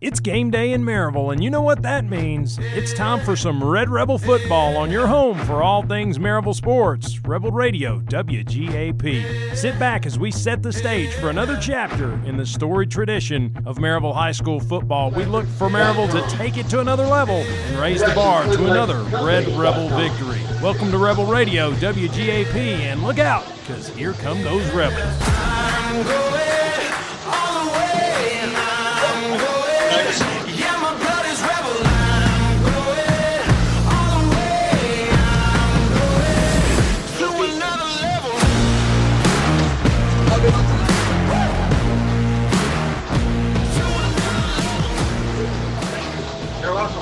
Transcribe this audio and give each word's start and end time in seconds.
It's 0.00 0.20
game 0.20 0.52
day 0.52 0.74
in 0.74 0.84
Maryville, 0.84 1.32
and 1.32 1.42
you 1.42 1.50
know 1.50 1.62
what 1.62 1.82
that 1.82 2.04
means. 2.04 2.56
It's 2.60 2.94
time 2.94 3.18
for 3.24 3.34
some 3.34 3.64
Red 3.64 3.90
Rebel 3.90 4.16
football 4.16 4.76
on 4.76 4.92
your 4.92 5.08
home 5.08 5.36
for 5.38 5.60
all 5.60 5.82
things 5.82 6.18
Maryville 6.18 6.54
sports. 6.54 7.18
Rebel 7.24 7.50
Radio, 7.50 7.98
WGAP. 8.02 9.56
Sit 9.56 9.76
back 9.80 10.06
as 10.06 10.16
we 10.16 10.30
set 10.30 10.62
the 10.62 10.72
stage 10.72 11.12
for 11.14 11.30
another 11.30 11.58
chapter 11.60 12.12
in 12.24 12.36
the 12.36 12.46
storied 12.46 12.92
tradition 12.92 13.52
of 13.66 13.78
Maryville 13.78 14.14
High 14.14 14.30
School 14.30 14.60
football. 14.60 15.10
We 15.10 15.24
look 15.24 15.46
for 15.46 15.68
Maryville 15.68 16.12
to 16.12 16.36
take 16.36 16.58
it 16.58 16.68
to 16.68 16.78
another 16.78 17.04
level 17.04 17.38
and 17.38 17.78
raise 17.80 18.00
the 18.00 18.14
bar 18.14 18.44
to 18.44 18.70
another 18.70 19.02
Red 19.24 19.48
Rebel 19.58 19.88
victory. 19.88 20.38
Welcome 20.62 20.92
to 20.92 20.98
Rebel 20.98 21.26
Radio, 21.26 21.72
WGAP, 21.72 22.54
and 22.54 23.02
look 23.02 23.18
out, 23.18 23.44
because 23.62 23.88
here 23.88 24.12
come 24.12 24.44
those 24.44 24.64
Rebels. 24.70 26.57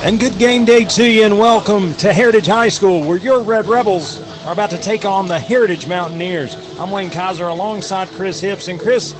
And 0.07 0.21
good 0.21 0.39
game 0.39 0.65
day 0.65 0.85
to 0.85 1.11
you, 1.11 1.25
and 1.25 1.37
welcome 1.37 1.93
to 1.95 2.13
Heritage 2.13 2.47
High 2.47 2.69
School, 2.69 3.05
where 3.05 3.17
your 3.17 3.43
Red 3.43 3.67
Rebels 3.67 4.23
are 4.45 4.53
about 4.53 4.71
to 4.71 4.79
take 4.79 5.05
on 5.05 5.27
the 5.27 5.37
Heritage 5.37 5.89
Mountaineers. 5.89 6.55
I'm 6.79 6.93
Wayne 6.93 7.11
Kaiser 7.11 7.49
alongside 7.49 8.07
Chris 8.11 8.41
Hips. 8.41 8.69
And 8.69 8.79
Chris, 8.79 9.15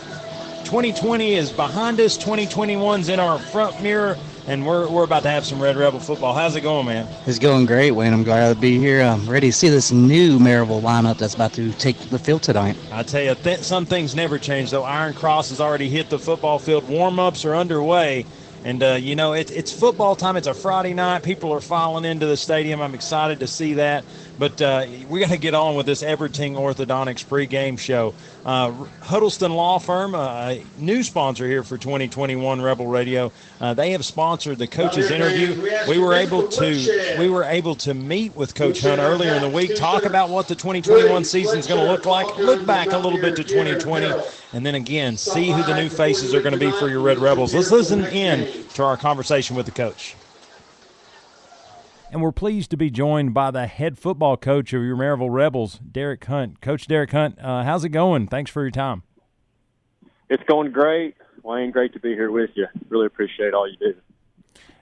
2020 0.63 1.35
is 1.35 1.51
behind 1.51 1.99
us, 1.99 2.17
2021's 2.17 3.09
in 3.09 3.19
our 3.19 3.37
front 3.37 3.83
mirror, 3.83 4.17
and 4.47 4.65
we're, 4.65 4.89
we're 4.89 5.03
about 5.03 5.25
to 5.25 5.29
have 5.29 5.45
some 5.45 5.61
Red 5.61 5.75
Rebel 5.75 5.99
football. 5.99 6.33
How's 6.33 6.55
it 6.55 6.61
going, 6.61 6.87
man? 6.87 7.09
It's 7.27 7.41
going 7.41 7.67
great, 7.67 7.91
Wayne. 7.91 8.13
I'm 8.13 8.23
glad 8.23 8.55
to 8.55 8.61
be 8.61 8.79
here. 8.79 9.03
I'm 9.03 9.29
ready 9.29 9.49
to 9.49 9.53
see 9.53 9.69
this 9.69 9.91
new 9.91 10.39
Maryville 10.39 10.83
lineup 10.83 11.19
that's 11.19 11.35
about 11.35 11.53
to 11.55 11.73
take 11.73 11.99
the 12.11 12.19
field 12.21 12.45
tonight. 12.45 12.77
I 12.93 13.03
tell 13.03 13.25
you, 13.25 13.35
th- 13.35 13.59
some 13.59 13.87
things 13.87 14.15
never 14.15 14.39
change, 14.39 14.71
though. 14.71 14.85
Iron 14.85 15.15
Cross 15.15 15.49
has 15.49 15.61
already 15.61 15.89
hit 15.89 16.11
the 16.11 16.19
football 16.21 16.61
field. 16.61 16.89
Warm 16.89 17.19
ups 17.19 17.45
are 17.45 17.57
underway. 17.57 18.25
And, 18.67 18.83
uh, 18.83 18.95
you 18.95 19.15
know, 19.15 19.33
it, 19.33 19.53
it's 19.53 19.73
football 19.73 20.17
time. 20.17 20.37
It's 20.37 20.49
a 20.49 20.53
Friday 20.53 20.93
night. 20.93 21.23
People 21.23 21.53
are 21.53 21.61
filing 21.61 22.05
into 22.05 22.27
the 22.27 22.37
stadium. 22.37 22.83
I'm 22.83 22.97
excited 22.97 23.39
to 23.39 23.47
see 23.47 23.75
that. 23.75 24.05
But 24.39 24.61
uh, 24.61 24.87
we 25.09 25.21
got 25.21 25.31
to 25.31 25.39
get 25.39 25.55
on 25.55 25.77
with 25.77 25.87
this 25.87 26.03
Everting 26.03 26.55
Orthodontics 26.55 27.25
pregame 27.25 27.79
show. 27.79 28.15
Uh, 28.45 28.71
Huddleston 29.01 29.53
Law 29.53 29.79
Firm, 29.79 30.15
a 30.15 30.63
new 30.79 31.03
sponsor 31.03 31.47
here 31.47 31.63
for 31.63 31.79
2021 31.79 32.61
Rebel 32.61 32.87
Radio. 32.87 33.33
Uh, 33.61 33.73
they 33.73 33.93
have 33.93 34.05
sponsored 34.05 34.59
the 34.59 34.67
coaches 34.67 35.11
interview. 35.11 35.71
We 35.89 35.99
were 35.99 36.13
able 36.15 36.47
to 36.49 37.17
we 37.19 37.31
were 37.31 37.45
able 37.45 37.75
to 37.77 37.95
meet 37.95 38.37
with 38.37 38.55
Coach 38.55 38.83
Hunt 38.83 39.01
earlier 39.01 39.35
in 39.35 39.43
the 39.43 39.49
week, 39.49 39.75
talk 39.75 40.05
about 40.05 40.29
what 40.29 40.49
the 40.49 40.55
2021 40.55 41.25
season 41.25 41.59
is 41.59 41.67
going 41.67 41.81
to 41.81 41.91
look 41.91 42.05
like, 42.05 42.37
look 42.37 42.67
back 42.67 42.93
a 42.93 42.99
little 42.99 43.21
bit 43.21 43.37
to 43.37 43.45
2020, 43.45 44.13
and 44.53 44.67
then 44.67 44.75
again 44.75 45.17
see 45.17 45.51
who 45.51 45.63
the 45.63 45.75
new 45.75 45.89
faces 45.89 46.35
are 46.35 46.41
going 46.41 46.53
to 46.53 46.61
be 46.61 46.71
for 46.73 46.89
your 46.89 47.01
Red 47.01 47.19
Rebels. 47.19 47.55
Let's 47.55 47.71
listen 47.71 48.05
in 48.05 48.67
to 48.75 48.85
our 48.85 48.97
conversation 48.97 49.57
with 49.57 49.67
the 49.67 49.73
coach 49.73 50.15
and 52.17 52.23
we're 52.23 52.33
pleased 52.33 52.71
to 52.71 52.79
be 52.79 52.89
joined 52.89 53.35
by 53.35 53.51
the 53.51 53.67
head 53.67 53.99
football 53.99 54.39
coach 54.39 54.73
of 54.73 54.83
your 54.83 54.97
Maryville 54.97 55.31
Rebels, 55.31 55.81
Derek 55.81 56.25
Hunt. 56.25 56.63
Coach 56.63 56.87
Derek 56.87 57.11
Hunt, 57.11 57.39
uh, 57.39 57.63
how's 57.63 57.85
it 57.85 57.91
going? 57.91 58.27
Thanks 58.27 58.51
for 58.51 58.63
your 58.63 58.71
time. 58.71 59.03
It's 60.31 60.43
going 60.45 60.73
great, 60.73 61.15
Wayne. 61.43 61.73
Great 61.73 61.93
to 61.93 62.01
be 62.01 62.15
here 62.15 62.31
with 62.31 62.49
you. 62.55 62.69
Really 62.89 63.05
appreciate 63.05 63.53
all 63.53 63.71
you 63.71 63.77
do. 63.77 63.95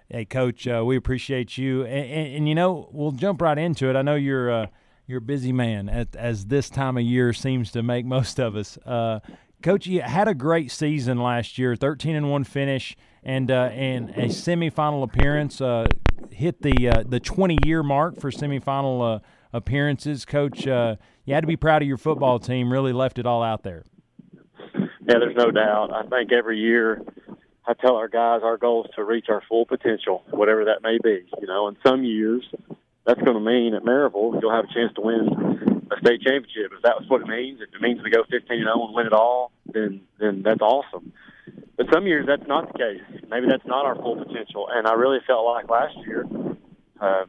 Hey, 0.08 0.24
Coach, 0.26 0.68
uh, 0.68 0.84
we 0.86 0.94
appreciate 0.94 1.58
you, 1.58 1.82
and, 1.82 2.08
and, 2.08 2.36
and, 2.36 2.48
you 2.48 2.54
know 2.54 2.88
we'll 2.92 3.10
jump 3.10 3.42
right 3.42 3.58
into 3.58 3.91
it. 3.91 3.96
I 3.96 4.02
know 4.02 4.14
you're 4.14 4.52
uh, 4.52 4.66
you're 5.08 5.19
a 5.19 5.20
busy 5.20 5.52
man, 5.52 5.88
at, 5.88 6.14
as 6.14 6.47
this 6.47 6.70
time 6.70 6.97
of 6.97 7.03
year 7.03 7.32
seems 7.32 7.72
to 7.72 7.82
make 7.82 8.06
most 8.06 8.38
of 8.38 8.54
us. 8.54 8.78
Uh, 8.86 9.19
Coach, 9.60 9.88
you 9.88 10.03
had 10.03 10.28
a 10.28 10.34
great 10.34 10.70
season 10.70 11.19
last 11.19 11.59
year, 11.59 11.75
thirteen 11.75 12.14
and 12.14 12.30
one 12.30 12.44
finish, 12.44 12.97
and 13.25 13.50
uh, 13.50 13.70
and 13.72 14.10
a 14.10 14.26
semifinal 14.26 15.03
appearance. 15.03 15.60
Hit 16.34 16.62
the 16.62 16.89
uh, 16.89 17.05
the 17.06 17.21
20 17.21 17.59
year 17.65 17.84
mark 17.84 18.21
for 18.21 18.33
semifinal 18.33 19.17
uh, 19.17 19.19
appearances. 19.53 20.25
Coach, 20.25 20.67
uh, 20.67 20.97
you 21.25 21.33
had 21.33 21.43
to 21.43 21.47
be 21.47 21.56
proud 21.56 21.81
of 21.81 21.87
your 21.87 21.97
football 21.97 22.41
team. 22.41 22.72
Really 22.72 22.93
left 22.93 23.21
it 23.21 23.27
all 23.27 23.43
out 23.43 23.62
there. 23.62 23.84
Yeah, 24.75 25.19
there's 25.21 25.37
no 25.37 25.53
doubt. 25.53 25.93
I 25.93 26.03
think 26.09 26.33
every 26.33 26.59
year 26.59 27.03
I 27.67 27.75
tell 27.75 27.97
our 27.97 28.09
guys 28.09 28.41
our 28.43 28.56
goal 28.56 28.84
is 28.84 28.91
to 28.97 29.05
reach 29.05 29.27
our 29.28 29.43
full 29.49 29.65
potential, 29.65 30.25
whatever 30.31 30.65
that 30.65 30.83
may 30.83 30.99
be. 31.03 31.25
You 31.41 31.47
know, 31.47 31.69
in 31.69 31.77
some 31.87 32.03
years 32.03 32.45
that's 33.06 33.21
going 33.21 33.37
to 33.37 33.41
mean 33.41 33.75
at 33.75 33.84
Maryville 33.84 34.41
you'll 34.41 34.51
have 34.51 34.65
a 34.65 34.75
chance 34.75 34.93
to 34.95 35.03
win 35.03 35.28
a 35.93 36.01
state 36.01 36.22
championship. 36.22 36.72
If 36.75 36.83
that's 36.83 37.09
what 37.09 37.21
it 37.21 37.28
means, 37.28 37.61
if 37.61 37.72
it 37.72 37.81
means 37.81 38.03
we 38.03 38.11
go 38.11 38.25
15 38.28 38.56
and 38.56 38.66
0 38.66 38.87
and 38.87 38.95
win 38.95 39.06
it 39.06 39.12
all, 39.12 39.53
then 39.72 40.01
then 40.19 40.43
that's 40.43 40.61
awesome. 40.61 41.12
But 41.76 41.86
some 41.92 42.06
years 42.06 42.26
that's 42.26 42.46
not 42.46 42.72
the 42.72 42.78
case. 42.78 43.22
Maybe 43.28 43.46
that's 43.48 43.66
not 43.66 43.84
our 43.84 43.96
full 43.96 44.16
potential. 44.16 44.68
And 44.70 44.86
I 44.86 44.94
really 44.94 45.18
felt 45.26 45.44
like 45.44 45.68
last 45.68 45.96
year 46.06 46.24
um, 47.00 47.26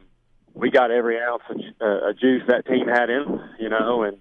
we 0.54 0.70
got 0.70 0.90
every 0.90 1.20
ounce 1.20 1.42
of, 1.50 1.56
uh, 1.80 2.12
juice 2.20 2.42
that 2.48 2.66
team 2.66 2.86
had 2.88 3.10
in, 3.10 3.40
you 3.58 3.68
know, 3.68 4.02
and 4.02 4.18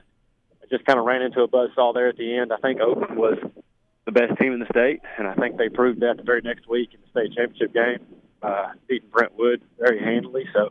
I 0.61 0.65
just 0.69 0.85
kind 0.85 0.99
of 0.99 1.05
ran 1.05 1.21
into 1.21 1.41
a 1.41 1.47
buzzsaw 1.47 1.93
there 1.93 2.09
at 2.09 2.17
the 2.17 2.37
end. 2.37 2.51
I 2.51 2.57
think 2.57 2.81
Oakland 2.81 3.17
was 3.17 3.37
the 4.05 4.11
best 4.11 4.37
team 4.39 4.53
in 4.53 4.59
the 4.59 4.67
state, 4.69 5.01
and 5.17 5.27
I 5.27 5.33
think 5.35 5.57
they 5.57 5.69
proved 5.69 6.01
that 6.01 6.17
the 6.17 6.23
very 6.23 6.41
next 6.41 6.67
week 6.67 6.89
in 6.93 6.99
the 7.01 7.09
state 7.09 7.35
championship 7.35 7.73
game, 7.73 8.05
uh, 8.41 8.73
beating 8.87 9.09
Brentwood 9.09 9.61
very 9.79 9.99
handily. 9.99 10.45
So, 10.53 10.69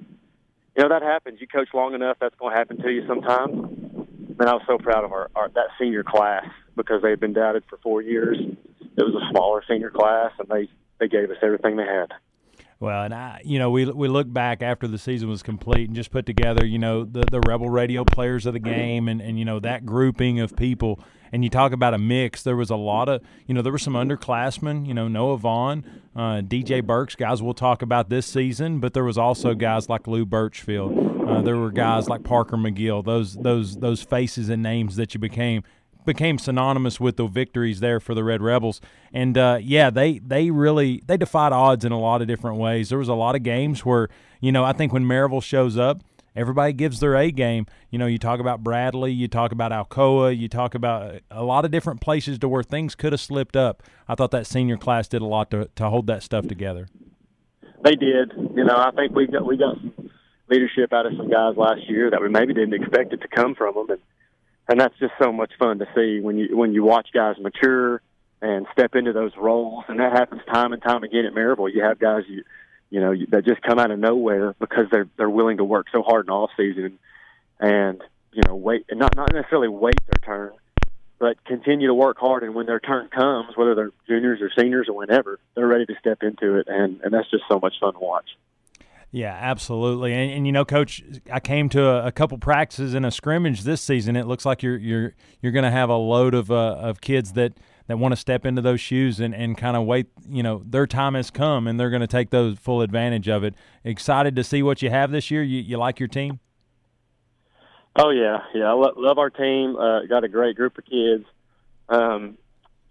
you 0.77 0.83
know, 0.83 0.89
that 0.89 1.03
happens. 1.03 1.41
You 1.41 1.47
coach 1.47 1.69
long 1.73 1.95
enough, 1.95 2.19
that's 2.21 2.35
going 2.37 2.53
to 2.53 2.59
happen 2.59 2.77
to 2.83 2.91
you 2.91 3.07
sometimes. 3.07 3.55
And 4.39 4.49
I 4.49 4.53
was 4.53 4.63
so 4.67 4.79
proud 4.79 5.05
of 5.05 5.13
our, 5.13 5.31
our 5.35 5.49
that 5.51 5.69
senior 5.79 6.03
class 6.03 6.45
because 6.77 7.03
they 7.03 7.11
had 7.11 7.21
been 7.21 7.33
doubted 7.33 7.63
for 7.71 7.79
four 7.79 8.03
years 8.03 8.37
it 8.97 9.03
was 9.03 9.15
a 9.15 9.31
smaller 9.31 9.63
senior 9.69 9.91
class, 9.91 10.33
and 10.39 10.49
they 10.49 10.69
they 10.99 11.09
gave 11.09 11.31
us 11.31 11.37
everything 11.43 11.77
they 11.77 11.85
had. 11.85 12.13
Well, 12.81 13.05
and 13.05 13.15
I, 13.15 13.41
you 13.45 13.59
know, 13.59 13.71
we 13.71 13.87
we 13.87 14.09
look 14.09 14.31
back 14.33 14.63
after 14.63 14.87
the 14.87 14.99
season 14.99 15.29
was 15.29 15.43
complete 15.43 15.87
and 15.87 15.97
just 15.97 16.11
put 16.11 16.27
together, 16.27 16.67
you 16.67 16.79
know, 16.79 17.05
the 17.05 17.25
the 17.31 17.41
Rebel 17.41 17.71
Radio 17.71 18.05
players 18.05 18.47
of 18.47 18.53
the 18.53 18.59
game, 18.59 19.09
and 19.09 19.21
and 19.21 19.39
you 19.39 19.45
know 19.45 19.61
that 19.61 19.87
grouping 19.87 20.41
of 20.41 20.57
people. 20.57 21.01
And 21.33 21.43
you 21.43 21.51
talk 21.51 21.73
about 21.73 21.95
a 21.95 21.99
mix. 21.99 22.45
There 22.45 22.55
was 22.55 22.71
a 22.71 22.77
lot 22.77 23.09
of, 23.09 23.21
you 23.49 23.55
know, 23.55 23.63
there 23.63 23.73
were 23.73 23.79
some 23.79 23.95
underclassmen. 23.95 24.87
You 24.87 24.95
know, 24.95 25.09
Noah 25.09 25.37
Vaughn, 25.39 25.85
uh, 26.15 26.43
DJ 26.43 26.85
Burks, 26.85 27.17
guys 27.17 27.43
we'll 27.43 27.55
talk 27.55 27.83
about 27.83 28.09
this 28.09 28.25
season. 28.25 28.79
But 28.79 28.95
there 28.95 29.03
was 29.03 29.19
also 29.19 29.55
guys 29.55 29.89
like 29.89 30.07
Lou 30.07 30.25
Birchfield. 30.25 31.29
Uh, 31.29 31.43
there 31.43 31.57
were 31.57 31.73
guys 31.73 32.09
like 32.09 32.23
Parker 32.23 32.57
McGill. 32.57 33.05
Those 33.05 33.35
those 33.35 33.79
those 33.79 34.03
faces 34.03 34.49
and 34.49 34.63
names 34.63 34.95
that 34.97 35.15
you 35.15 35.19
became 35.19 35.65
became 36.05 36.39
synonymous 36.39 37.01
with 37.01 37.17
the 37.17 37.27
victories 37.27 37.81
there 37.81 38.01
for 38.01 38.15
the 38.15 38.25
Red 38.25 38.43
Rebels. 38.43 38.81
And 39.13 39.37
uh, 39.37 39.59
yeah, 39.61 39.91
they 39.91 40.19
they 40.19 40.51
really 40.51 41.03
they 41.07 41.17
defied 41.17 41.53
odds 41.53 41.85
in 41.85 41.93
a 41.93 41.99
lot 41.99 42.23
of 42.23 42.29
different 42.29 42.59
ways. 42.59 42.89
There 42.89 42.99
was 42.99 43.09
a 43.09 43.15
lot 43.15 43.35
of 43.35 43.43
games 43.43 43.85
where 43.85 44.09
you 44.41 44.53
know 44.53 44.65
I 44.65 44.73
think 44.73 44.93
when 44.93 45.05
Maryville 45.05 45.43
shows 45.43 45.77
up. 45.77 46.03
Everybody 46.37 46.73
gives 46.73 46.99
their 46.99 47.15
A 47.15 47.31
game. 47.31 47.65
You 47.91 47.99
know, 48.01 48.07
you 48.07 48.19
talk 48.19 48.41
about 48.41 48.65
Bradley, 48.65 49.13
you 49.13 49.29
talk 49.29 49.53
about 49.53 49.71
Alcoa, 49.71 50.37
you 50.37 50.49
talk 50.49 50.75
about 50.75 51.21
a 51.31 51.45
lot 51.45 51.65
of 51.65 51.71
different 51.71 52.01
places 52.01 52.41
to 52.41 52.49
where 52.49 52.65
things 52.65 52.97
could 52.97 53.13
have 53.13 53.21
slipped 53.21 53.55
up. 53.55 53.85
I 54.09 54.17
thought 54.17 54.33
that 54.33 54.49
senior 54.49 54.77
class 54.77 55.07
did 55.07 55.23
a 55.23 55.27
lot 55.27 55.53
to, 55.53 55.71
to 55.77 55.89
hold 55.89 56.09
that 56.09 56.25
stuff 56.25 56.49
together. 56.49 56.89
They 57.85 57.95
did. 57.95 58.33
You 58.37 58.65
know, 58.65 58.75
I 58.77 58.91
think 58.97 59.15
we 59.15 59.29
got 59.29 59.47
we 59.47 59.57
got 59.57 59.77
leadership 60.49 60.93
out 60.93 61.07
of 61.07 61.13
some 61.17 61.31
guys 61.31 61.57
last 61.57 61.89
year 61.89 62.11
that 62.11 62.21
we 62.21 62.29
maybe 62.29 62.55
didn't 62.55 62.75
expect 62.75 63.13
it 63.13 63.21
to 63.21 63.29
come 63.29 63.55
from 63.55 63.75
them, 63.75 63.91
and 63.91 64.01
and 64.69 64.81
that's 64.81 64.97
just 64.99 65.13
so 65.23 65.33
much 65.33 65.53
fun 65.59 65.79
to 65.79 65.87
see 65.95 66.21
when 66.21 66.39
you 66.39 66.57
when 66.57 66.73
you 66.73 66.83
watch 66.83 67.09
guys 67.13 67.37
mature 67.39 68.01
and 68.41 68.67
step 68.73 68.95
into 68.95 69.13
those 69.13 69.33
roles, 69.37 69.85
and 69.89 70.01
that 70.01 70.13
happens 70.13 70.43
time 70.53 70.73
and 70.73 70.83
time 70.83 71.03
again 71.03 71.25
at 71.27 71.33
Maryville. 71.35 71.73
You 71.73 71.83
have 71.83 71.99
guys 71.99 72.25
you 72.29 72.45
you 72.91 73.01
know 73.01 73.15
that 73.31 73.45
just 73.45 73.63
come 73.63 73.79
out 73.79 73.91
of 73.91 73.99
nowhere 73.99 74.55
because 74.59 74.87
they're 74.91 75.09
they're 75.17 75.31
willing 75.31 75.59
to 75.59 75.65
work 75.65 75.87
so 75.93 76.03
hard 76.03 76.27
in 76.27 76.31
off 76.31 76.51
season, 76.57 76.99
and 77.61 78.03
you 78.33 78.43
know 78.47 78.55
wait 78.55 78.87
and 78.89 78.99
not 78.99 79.17
not 79.17 79.33
necessarily 79.33 79.69
wait 79.69 79.97
their 80.07 80.25
turn, 80.25 80.53
but 81.19 81.43
continue 81.45 81.89
to 81.89 81.95
work 81.95 82.19
hard. 82.19 82.43
And 82.43 82.55
when 82.55 82.67
their 82.67 82.81
turn 82.81 83.09
comes, 83.09 83.57
whether 83.57 83.75
they're 83.75 83.93
juniors 84.07 84.41
or 84.41 84.51
seniors 84.57 84.89
or 84.89 84.97
whenever, 84.97 85.39
they're 85.55 85.67
ready 85.67 85.87
to 85.87 85.95
step 86.01 86.23
into 86.23 86.57
it, 86.57 86.69
and 86.69 87.01
and 87.03 87.13
that's 87.13 87.31
just 87.31 87.45
so 87.49 87.59
much 87.59 87.75
fun 87.81 87.93
to 87.95 87.99
watch. 87.99 88.31
Yeah, 89.15 89.39
absolutely. 89.41 90.13
And, 90.13 90.33
and, 90.33 90.45
you 90.45 90.51
know, 90.51 90.65
coach, 90.65 91.01
I 91.33 91.39
came 91.39 91.69
to 91.69 91.87
a, 91.87 92.07
a, 92.07 92.11
couple 92.11 92.37
practices 92.37 92.95
and 92.95 93.07
a 93.07 93.13
scrimmage 93.13 93.63
this 93.63 93.81
season. 93.81 94.17
It 94.17 94.27
looks 94.27 94.45
like 94.45 94.61
you're 94.61 94.77
you're 94.77 95.15
you're 95.41 95.53
going 95.53 95.65
to 95.65 95.71
have 95.71 95.89
a 95.89 95.95
load 95.95 96.35
of 96.35 96.51
uh, 96.51 96.75
of 96.81 97.01
kids 97.01 97.35
that 97.35 97.53
that 97.87 97.97
want 97.97 98.11
to 98.11 98.17
step 98.17 98.45
into 98.45 98.61
those 98.61 98.81
shoes 98.81 99.21
and, 99.21 99.33
and 99.33 99.57
kind 99.57 99.77
of 99.77 99.87
wait. 99.87 100.09
You 100.29 100.43
know, 100.43 100.65
their 100.67 100.89
time 100.89 101.15
has 101.15 101.31
come, 101.31 101.69
and 101.69 101.79
they're 101.79 101.91
going 101.91 102.01
to 102.01 102.09
take 102.09 102.31
those 102.31 102.59
full 102.59 102.81
advantage 102.81 103.29
of 103.29 103.45
it. 103.45 103.55
Excited 103.85 104.35
to 104.35 104.43
see 104.43 104.65
what 104.65 104.83
you 104.83 104.91
have 104.91 105.13
this 105.13 105.31
year. 105.31 105.45
You 105.45 105.61
you 105.61 105.77
like 105.77 106.01
your 106.01 106.09
team? 106.09 106.41
Oh 107.95 108.11
yeah, 108.11 108.39
yeah. 108.53 108.65
I 108.65 108.73
lo- 108.73 108.95
love 108.97 109.19
our 109.19 109.31
team. 109.31 109.77
Uh, 109.77 110.07
got 110.07 110.25
a 110.25 110.29
great 110.29 110.57
group 110.57 110.77
of 110.77 110.87
kids. 110.87 111.25
Um, 111.89 112.37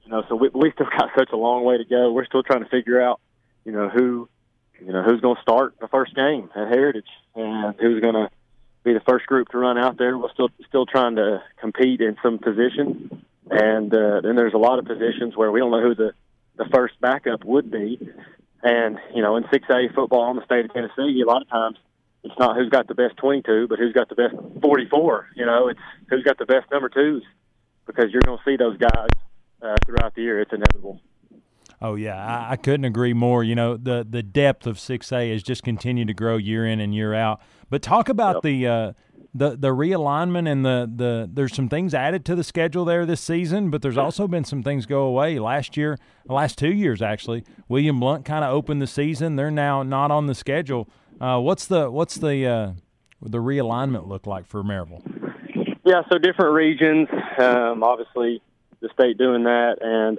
you 0.05 0.11
know, 0.11 0.23
so 0.29 0.35
we 0.35 0.47
we 0.53 0.71
still 0.71 0.87
got 0.97 1.09
such 1.17 1.31
a 1.33 1.37
long 1.37 1.65
way 1.65 1.79
to 1.79 1.83
go. 1.83 2.13
We're 2.13 2.25
still 2.27 2.43
trying 2.43 2.63
to 2.63 2.69
figure 2.69 3.01
out 3.01 3.19
you 3.65 3.73
know 3.73 3.89
who 3.89 4.29
you 4.79 4.91
know 4.91 5.03
who's 5.03 5.21
going 5.21 5.35
to 5.35 5.41
start 5.41 5.75
the 5.79 5.87
first 5.87 6.15
game 6.15 6.49
at 6.55 6.67
Heritage 6.67 7.09
and 7.35 7.75
who's 7.79 8.01
going 8.01 8.15
to 8.15 8.29
be 8.83 8.93
the 8.93 9.01
first 9.07 9.25
group 9.25 9.49
to 9.49 9.57
run 9.57 9.77
out 9.77 9.97
there. 9.97 10.17
We're 10.17 10.31
still 10.33 10.49
still 10.67 10.85
trying 10.85 11.15
to 11.15 11.41
compete 11.59 12.01
in 12.01 12.17
some 12.21 12.37
positions, 12.37 13.11
and 13.49 13.93
uh, 13.93 14.21
then 14.21 14.35
there's 14.35 14.53
a 14.53 14.57
lot 14.57 14.79
of 14.79 14.85
positions 14.85 15.35
where 15.35 15.51
we 15.51 15.59
don't 15.59 15.71
know 15.71 15.81
who 15.81 15.95
the 15.95 16.13
the 16.57 16.65
first 16.73 16.99
backup 17.01 17.43
would 17.43 17.71
be. 17.71 17.99
And 18.61 18.97
you 19.13 19.21
know, 19.21 19.35
in 19.35 19.43
6A 19.43 19.93
football 19.93 20.31
in 20.31 20.37
the 20.37 20.45
state 20.45 20.65
of 20.65 20.73
Tennessee, 20.73 21.21
a 21.21 21.27
lot 21.27 21.41
of 21.41 21.49
times 21.49 21.77
it's 22.23 22.37
not 22.39 22.55
who's 22.55 22.69
got 22.69 22.87
the 22.87 22.95
best 22.95 23.17
22, 23.17 23.67
but 23.67 23.79
who's 23.79 23.93
got 23.93 24.07
the 24.09 24.15
best 24.15 24.35
44. 24.61 25.29
You 25.35 25.45
know, 25.45 25.67
it's 25.67 25.79
who's 26.09 26.23
got 26.23 26.37
the 26.37 26.45
best 26.45 26.71
number 26.71 26.89
twos, 26.89 27.23
because 27.85 28.11
you're 28.11 28.21
going 28.25 28.37
to 28.37 28.43
see 28.45 28.55
those 28.55 28.77
guys 28.77 29.09
uh, 29.61 29.75
throughout 29.85 30.15
the 30.15 30.21
year. 30.21 30.39
It's 30.39 30.53
inevitable. 30.53 31.01
Oh 31.83 31.95
yeah, 31.95 32.15
I, 32.15 32.53
I, 32.53 32.55
couldn't 32.55 32.85
agree 32.85 33.13
more. 33.13 33.43
You 33.43 33.55
know, 33.55 33.75
the 33.75 34.07
the 34.09 34.23
depth 34.23 34.65
of 34.65 34.77
6A 34.77 35.33
has 35.33 35.43
just 35.43 35.63
continued 35.63 36.07
to 36.07 36.13
grow 36.13 36.37
year 36.37 36.65
in 36.65 36.79
and 36.79 36.95
year 36.95 37.13
out. 37.13 37.41
But 37.69 37.81
talk 37.81 38.07
about 38.07 38.37
yep. 38.37 38.43
the 38.43 38.67
uh, 38.67 38.93
the 39.33 39.57
the 39.57 39.67
realignment 39.67 40.47
and 40.49 40.63
the 40.63 40.89
the 40.95 41.29
there's 41.31 41.53
some 41.53 41.67
things 41.67 41.93
added 41.93 42.23
to 42.25 42.35
the 42.35 42.43
schedule 42.43 42.85
there 42.85 43.05
this 43.05 43.19
season, 43.19 43.69
but 43.69 43.81
there's 43.81 43.97
also 43.97 44.29
been 44.29 44.45
some 44.45 44.63
things 44.63 44.85
go 44.85 45.03
away 45.03 45.39
last 45.39 45.75
year, 45.75 45.97
last 46.25 46.57
two 46.57 46.71
years 46.71 47.01
actually. 47.01 47.43
William 47.67 47.99
Blount 47.99 48.23
kind 48.23 48.45
of 48.45 48.53
opened 48.53 48.81
the 48.81 48.87
season; 48.87 49.35
they're 49.35 49.51
now 49.51 49.83
not 49.83 50.09
on 50.09 50.27
the 50.27 50.35
schedule. 50.35 50.87
Uh, 51.19 51.39
what's 51.39 51.65
the 51.65 51.91
what's 51.91 52.15
the 52.15 52.47
uh, 52.47 52.71
the 53.21 53.39
realignment 53.39 54.07
look 54.07 54.25
like 54.25 54.45
for 54.47 54.63
Maryville? 54.63 55.01
Yeah, 55.83 56.03
so 56.09 56.17
different 56.17 56.53
regions. 56.53 57.09
Um, 57.37 57.83
obviously, 57.83 58.41
the 58.79 58.89
state 58.93 59.17
doing 59.17 59.43
that, 59.43 59.79
and 59.81 60.17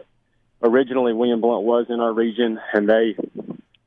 originally 0.65 1.13
William 1.13 1.41
Blount 1.41 1.65
was 1.65 1.87
in 1.89 2.01
our 2.01 2.13
region, 2.13 2.59
and 2.73 2.89
they 2.89 3.15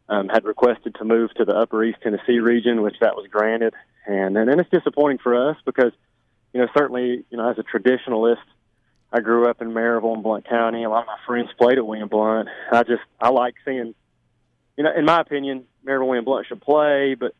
um, 0.07 0.29
had 0.29 0.45
requested 0.45 0.95
to 0.95 1.03
move 1.03 1.33
to 1.33 1.43
the 1.43 1.53
Upper 1.53 1.83
East 1.83 1.97
Tennessee 2.01 2.39
region, 2.39 2.81
which 2.81 2.95
that 3.01 3.15
was 3.15 3.27
granted. 3.29 3.73
And 4.05 4.37
and, 4.37 4.49
and 4.49 4.61
it's 4.61 4.69
disappointing 4.69 5.17
for 5.17 5.49
us 5.49 5.57
because, 5.65 5.91
you 6.53 6.61
know, 6.61 6.67
certainly, 6.77 7.25
you 7.29 7.37
know, 7.37 7.49
as 7.49 7.57
a 7.57 7.63
traditionalist, 7.63 8.37
I 9.11 9.19
grew 9.19 9.49
up 9.49 9.61
in 9.61 9.71
Maryville 9.71 10.13
and 10.13 10.23
Blount 10.23 10.47
County. 10.47 10.83
A 10.83 10.89
lot 10.89 11.01
of 11.01 11.07
my 11.07 11.17
friends 11.25 11.49
played 11.57 11.77
at 11.77 11.85
William 11.85 12.07
Blount. 12.07 12.47
I 12.71 12.83
just 12.83 13.03
I 13.19 13.29
like 13.29 13.55
seeing, 13.65 13.93
you 14.77 14.83
know, 14.83 14.91
in 14.95 15.03
my 15.03 15.19
opinion, 15.19 15.65
Maryville 15.85 16.07
William 16.07 16.25
Blount 16.25 16.47
should 16.47 16.61
play, 16.61 17.15
but 17.19 17.33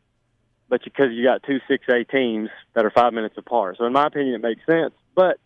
but 0.68 0.84
because 0.84 1.12
you 1.12 1.24
got 1.24 1.42
two 1.44 1.60
six 1.68 1.86
A 1.88 2.04
teams 2.04 2.50
that 2.74 2.84
are 2.84 2.90
five 2.90 3.14
minutes 3.14 3.36
apart, 3.38 3.76
so 3.78 3.86
in 3.86 3.92
my 3.92 4.06
opinion, 4.06 4.34
it 4.34 4.42
makes 4.42 4.66
sense. 4.66 4.92
But 5.14 5.38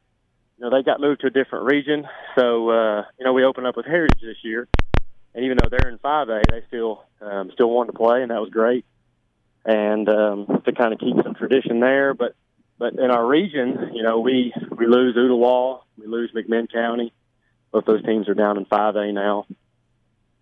you 0.63 0.71
know, 0.71 0.77
they 0.77 0.85
got 0.85 1.01
moved 1.01 1.23
to 1.23 1.27
a 1.27 1.31
different 1.31 1.65
region, 1.65 2.07
so 2.37 2.71
uh, 2.71 3.05
you 3.19 3.25
know, 3.25 3.33
we 3.33 3.43
opened 3.43 3.67
up 3.67 3.77
with 3.77 3.85
Heritage 3.85 4.21
this 4.21 4.37
year, 4.45 4.69
and 5.35 5.45
even 5.45 5.59
though 5.61 5.69
they're 5.69 5.91
in 5.91 5.99
5A, 5.99 6.43
they 6.51 6.63
still 6.69 7.03
um, 7.21 7.51
still 7.53 7.69
wanted 7.69 7.93
to 7.93 7.99
play, 7.99 8.23
and 8.23 8.31
that 8.31 8.41
was 8.41 8.51
great. 8.51 8.85
And 9.65 10.09
um, 10.09 10.63
to 10.65 10.73
kind 10.73 10.93
of 10.93 11.01
keep 11.01 11.17
some 11.25 11.35
tradition 11.35 11.81
there, 11.81 12.15
but 12.15 12.37
but 12.79 12.95
in 12.95 13.11
our 13.11 13.27
region, 13.27 13.91
you 13.93 14.05
know, 14.05 14.21
we 14.21 14.55
we 14.71 14.87
lose 14.87 15.17
Ooltewah, 15.17 15.81
we 15.99 16.07
lose 16.07 16.31
McMinn 16.31 16.73
County. 16.73 17.13
Both 17.73 17.87
those 17.87 18.05
teams 18.05 18.29
are 18.29 18.35
down 18.35 18.57
in 18.57 18.65
5A 18.65 19.13
now, 19.13 19.47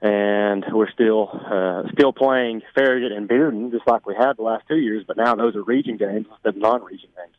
and 0.03 0.67
we're 0.71 0.91
still 0.91 1.31
uh, 1.33 1.91
still 1.93 2.13
playing 2.13 2.61
Farragut 2.75 3.13
and 3.13 3.27
Bearden 3.27 3.71
just 3.71 3.87
like 3.87 4.05
we 4.05 4.15
had 4.15 4.37
the 4.37 4.43
last 4.43 4.69
two 4.69 4.77
years. 4.77 5.03
But 5.07 5.17
now 5.17 5.35
those 5.35 5.57
are 5.57 5.63
region 5.63 5.97
games 5.97 6.27
instead 6.31 6.57
of 6.57 6.57
non-region 6.57 7.09
games. 7.17 7.37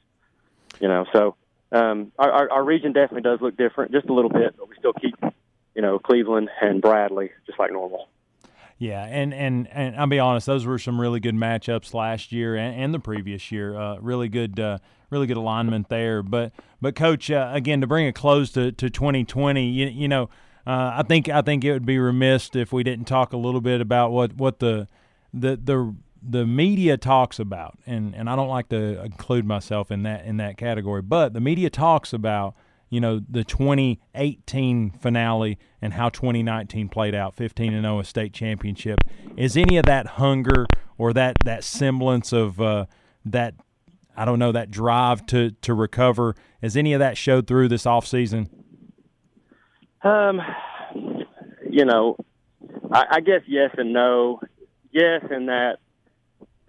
You 0.79 0.87
know, 0.87 1.05
so 1.13 1.35
um, 1.71 2.11
our, 2.17 2.31
our, 2.31 2.51
our 2.51 2.63
region 2.63 2.93
definitely 2.93 3.21
does 3.21 3.39
look 3.41 3.57
different, 3.57 3.91
just 3.91 4.07
a 4.07 4.13
little 4.13 4.29
bit, 4.29 4.55
but 4.57 4.67
we 4.69 4.75
still 4.77 4.93
keep 4.93 5.15
you 5.75 5.81
know, 5.81 5.99
Cleveland 5.99 6.49
and 6.61 6.81
Bradley, 6.81 7.31
just 7.45 7.59
like 7.59 7.71
normal. 7.71 8.09
Yeah, 8.77 9.03
and, 9.03 9.33
and, 9.33 9.67
and 9.71 9.95
I'll 9.95 10.07
be 10.07 10.19
honest, 10.19 10.47
those 10.47 10.65
were 10.65 10.79
some 10.79 10.99
really 10.99 11.19
good 11.19 11.35
matchups 11.35 11.93
last 11.93 12.31
year 12.31 12.55
and, 12.55 12.75
and 12.75 12.93
the 12.93 12.99
previous 12.99 13.51
year. 13.51 13.77
Uh, 13.79 13.97
really 13.99 14.27
good, 14.27 14.59
uh, 14.59 14.79
really 15.11 15.27
good 15.27 15.37
alignment 15.37 15.87
there. 15.89 16.23
But 16.23 16.51
but 16.81 16.95
coach, 16.95 17.29
uh, 17.29 17.51
again, 17.53 17.79
to 17.81 17.87
bring 17.87 18.07
a 18.07 18.13
close 18.13 18.51
to, 18.53 18.71
to 18.71 18.89
2020, 18.89 19.67
you, 19.67 19.85
you 19.85 20.07
know, 20.07 20.23
uh, 20.65 20.93
I 20.95 21.03
think 21.07 21.29
I 21.29 21.43
think 21.43 21.63
it 21.63 21.73
would 21.73 21.85
be 21.85 21.99
remiss 21.99 22.49
if 22.55 22.73
we 22.73 22.81
didn't 22.81 23.05
talk 23.05 23.33
a 23.33 23.37
little 23.37 23.61
bit 23.61 23.81
about 23.81 24.11
what, 24.11 24.33
what 24.35 24.59
the 24.59 24.87
the 25.31 25.59
the 25.63 25.95
the 26.21 26.45
media 26.45 26.97
talks 26.97 27.39
about, 27.39 27.77
and, 27.85 28.15
and 28.15 28.29
I 28.29 28.35
don't 28.35 28.49
like 28.49 28.69
to 28.69 29.03
include 29.03 29.45
myself 29.45 29.91
in 29.91 30.03
that 30.03 30.25
in 30.25 30.37
that 30.37 30.57
category, 30.57 31.01
but 31.01 31.33
the 31.33 31.41
media 31.41 31.69
talks 31.69 32.13
about– 32.13 32.55
you 32.91 32.99
know 32.99 33.21
the 33.27 33.43
2018 33.43 34.91
finale 34.91 35.57
and 35.81 35.93
how 35.93 36.09
2019 36.09 36.89
played 36.89 37.15
out 37.15 37.35
15 37.35 37.73
and 37.73 37.83
0 37.83 37.99
a 37.99 38.03
state 38.03 38.33
championship. 38.33 38.99
Is 39.35 39.57
any 39.57 39.77
of 39.77 39.85
that 39.85 40.05
hunger 40.05 40.67
or 40.99 41.13
that 41.13 41.37
that 41.45 41.63
semblance 41.63 42.31
of 42.31 42.61
uh, 42.61 42.85
that 43.25 43.55
I 44.15 44.25
don't 44.25 44.37
know 44.37 44.51
that 44.51 44.69
drive 44.69 45.25
to 45.27 45.51
to 45.61 45.73
recover 45.73 46.35
has 46.61 46.77
any 46.77 46.93
of 46.93 46.99
that 46.99 47.17
showed 47.17 47.47
through 47.47 47.69
this 47.69 47.85
off 47.87 48.05
season 48.05 48.49
um 50.03 50.41
you 51.69 51.85
know 51.85 52.17
I, 52.91 53.05
I 53.11 53.19
guess 53.21 53.41
yes 53.47 53.71
and 53.77 53.93
no. 53.93 54.41
Yes 54.91 55.23
in 55.31 55.45
that 55.45 55.77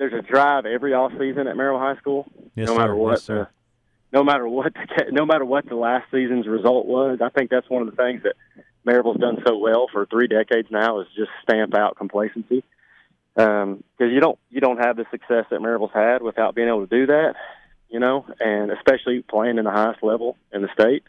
there's 0.02 0.24
a 0.24 0.26
drive 0.26 0.66
every 0.66 0.94
off 0.94 1.12
season 1.12 1.46
at 1.46 1.54
Maryville 1.54 1.78
High 1.78 1.96
School 1.98 2.26
yes, 2.56 2.66
no 2.66 2.76
matter 2.76 2.92
sir. 2.92 2.96
what 2.96 3.10
yes, 3.10 3.22
sir 3.22 3.48
no 4.12 4.22
matter 4.22 4.46
what 4.46 4.74
the, 4.74 5.06
no 5.10 5.24
matter 5.24 5.44
what 5.44 5.66
the 5.68 5.74
last 5.74 6.10
season's 6.10 6.46
result 6.46 6.86
was. 6.86 7.20
I 7.22 7.30
think 7.30 7.50
that's 7.50 7.68
one 7.68 7.82
of 7.82 7.90
the 7.90 7.96
things 7.96 8.22
that 8.24 8.34
Maryville's 8.84 9.18
done 9.18 9.38
so 9.46 9.56
well 9.56 9.86
for 9.90 10.06
three 10.06 10.26
decades 10.26 10.68
now 10.70 11.00
is 11.00 11.06
just 11.16 11.30
stamp 11.42 11.74
out 11.74 11.96
complacency. 11.96 12.62
Because 13.34 13.62
um, 13.62 13.84
you 13.98 14.20
don't 14.20 14.38
you 14.50 14.60
don't 14.60 14.78
have 14.78 14.96
the 14.96 15.06
success 15.10 15.46
that 15.50 15.62
Maryville's 15.62 15.92
had 15.94 16.20
without 16.20 16.54
being 16.54 16.68
able 16.68 16.86
to 16.86 16.98
do 16.98 17.06
that, 17.06 17.34
you 17.88 17.98
know, 17.98 18.26
and 18.38 18.70
especially 18.70 19.22
playing 19.22 19.56
in 19.56 19.64
the 19.64 19.70
highest 19.70 20.02
level 20.02 20.36
in 20.52 20.60
the 20.60 20.68
state. 20.74 21.04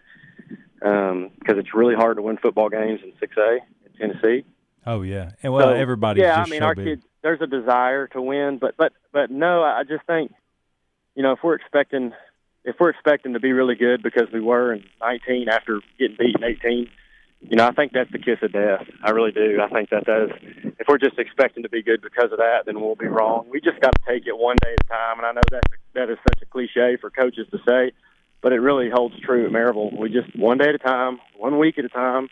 Because 0.79 1.11
um, 1.11 1.31
it's 1.59 1.73
really 1.73 1.95
hard 1.95 2.17
to 2.17 2.21
win 2.21 2.37
football 2.37 2.69
games 2.69 3.01
in 3.03 3.11
6A 3.11 3.59
in 3.85 3.93
Tennessee. 3.99 4.45
Oh 4.85 5.01
yeah, 5.01 5.31
and 5.41 5.53
well, 5.53 5.67
so, 5.67 5.73
everybody. 5.73 6.21
Yeah, 6.21 6.41
I 6.41 6.49
mean, 6.49 6.63
our 6.63 6.75
big. 6.75 6.85
kids. 6.85 7.03
There's 7.21 7.41
a 7.41 7.47
desire 7.47 8.07
to 8.07 8.21
win, 8.21 8.57
but 8.59 8.75
but 8.77 8.93
but 9.11 9.31
no, 9.31 9.63
I 9.63 9.83
just 9.87 10.05
think, 10.05 10.33
you 11.15 11.23
know, 11.23 11.31
if 11.31 11.39
we're 11.43 11.55
expecting 11.55 12.11
if 12.65 12.75
we're 12.79 12.89
expecting 12.89 13.33
to 13.33 13.39
be 13.39 13.51
really 13.51 13.75
good 13.75 14.01
because 14.03 14.27
we 14.31 14.41
were 14.41 14.73
in 14.73 14.83
19 15.01 15.49
after 15.49 15.81
getting 15.99 16.17
beat 16.17 16.35
in 16.35 16.43
18, 16.43 16.89
you 17.41 17.57
know, 17.57 17.67
I 17.67 17.71
think 17.71 17.91
that's 17.91 18.11
the 18.11 18.19
kiss 18.19 18.39
of 18.41 18.53
death. 18.53 18.85
I 19.03 19.11
really 19.11 19.31
do. 19.31 19.59
I 19.61 19.67
think 19.69 19.89
that 19.89 20.05
that 20.05 20.23
is. 20.23 20.73
If 20.79 20.87
we're 20.87 20.97
just 20.97 21.19
expecting 21.19 21.63
to 21.63 21.69
be 21.69 21.83
good 21.83 22.01
because 22.01 22.31
of 22.31 22.37
that, 22.37 22.65
then 22.65 22.79
we'll 22.79 22.95
be 22.95 23.07
wrong. 23.07 23.47
We 23.49 23.59
just 23.59 23.81
got 23.81 23.93
to 23.93 24.01
take 24.07 24.27
it 24.27 24.37
one 24.37 24.55
day 24.63 24.73
at 24.73 24.85
a 24.85 24.89
time. 24.89 25.17
And 25.17 25.25
I 25.25 25.31
know 25.33 25.41
that 25.51 25.63
that 25.93 26.09
is 26.09 26.17
such 26.23 26.41
a 26.41 26.45
cliche 26.45 26.97
for 26.99 27.09
coaches 27.09 27.47
to 27.51 27.57
say, 27.67 27.91
but 28.41 28.53
it 28.53 28.59
really 28.59 28.89
holds 28.89 29.19
true 29.19 29.45
at 29.45 29.51
Maryville. 29.51 29.97
We 29.97 30.09
just 30.09 30.33
one 30.37 30.57
day 30.57 30.69
at 30.69 30.75
a 30.75 30.79
time, 30.79 31.19
one 31.37 31.59
week 31.59 31.77
at 31.77 31.85
a 31.85 31.89
time. 31.89 32.29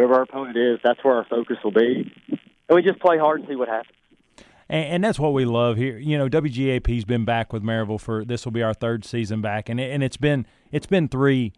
Whoever 0.00 0.14
our 0.14 0.22
opponent 0.22 0.56
is, 0.56 0.78
that's 0.82 1.04
where 1.04 1.14
our 1.16 1.26
focus 1.28 1.58
will 1.62 1.72
be, 1.72 2.10
and 2.30 2.74
we 2.74 2.80
just 2.80 3.00
play 3.00 3.18
hard 3.18 3.40
and 3.40 3.48
see 3.50 3.54
what 3.54 3.68
happens. 3.68 3.94
And, 4.66 5.04
that's 5.04 5.18
what 5.18 5.34
we 5.34 5.44
love 5.44 5.76
here. 5.76 5.98
You 5.98 6.16
know, 6.16 6.26
WGAP's 6.28 7.04
been 7.04 7.26
back 7.26 7.52
with 7.52 7.62
Maryville 7.62 8.00
for 8.00 8.24
this 8.24 8.46
will 8.46 8.52
be 8.52 8.62
our 8.62 8.72
third 8.72 9.04
season 9.04 9.42
back, 9.42 9.68
and 9.68 9.78
and 9.78 10.02
it's 10.02 10.16
been 10.16 10.46
it's 10.72 10.86
been 10.86 11.06
three 11.06 11.52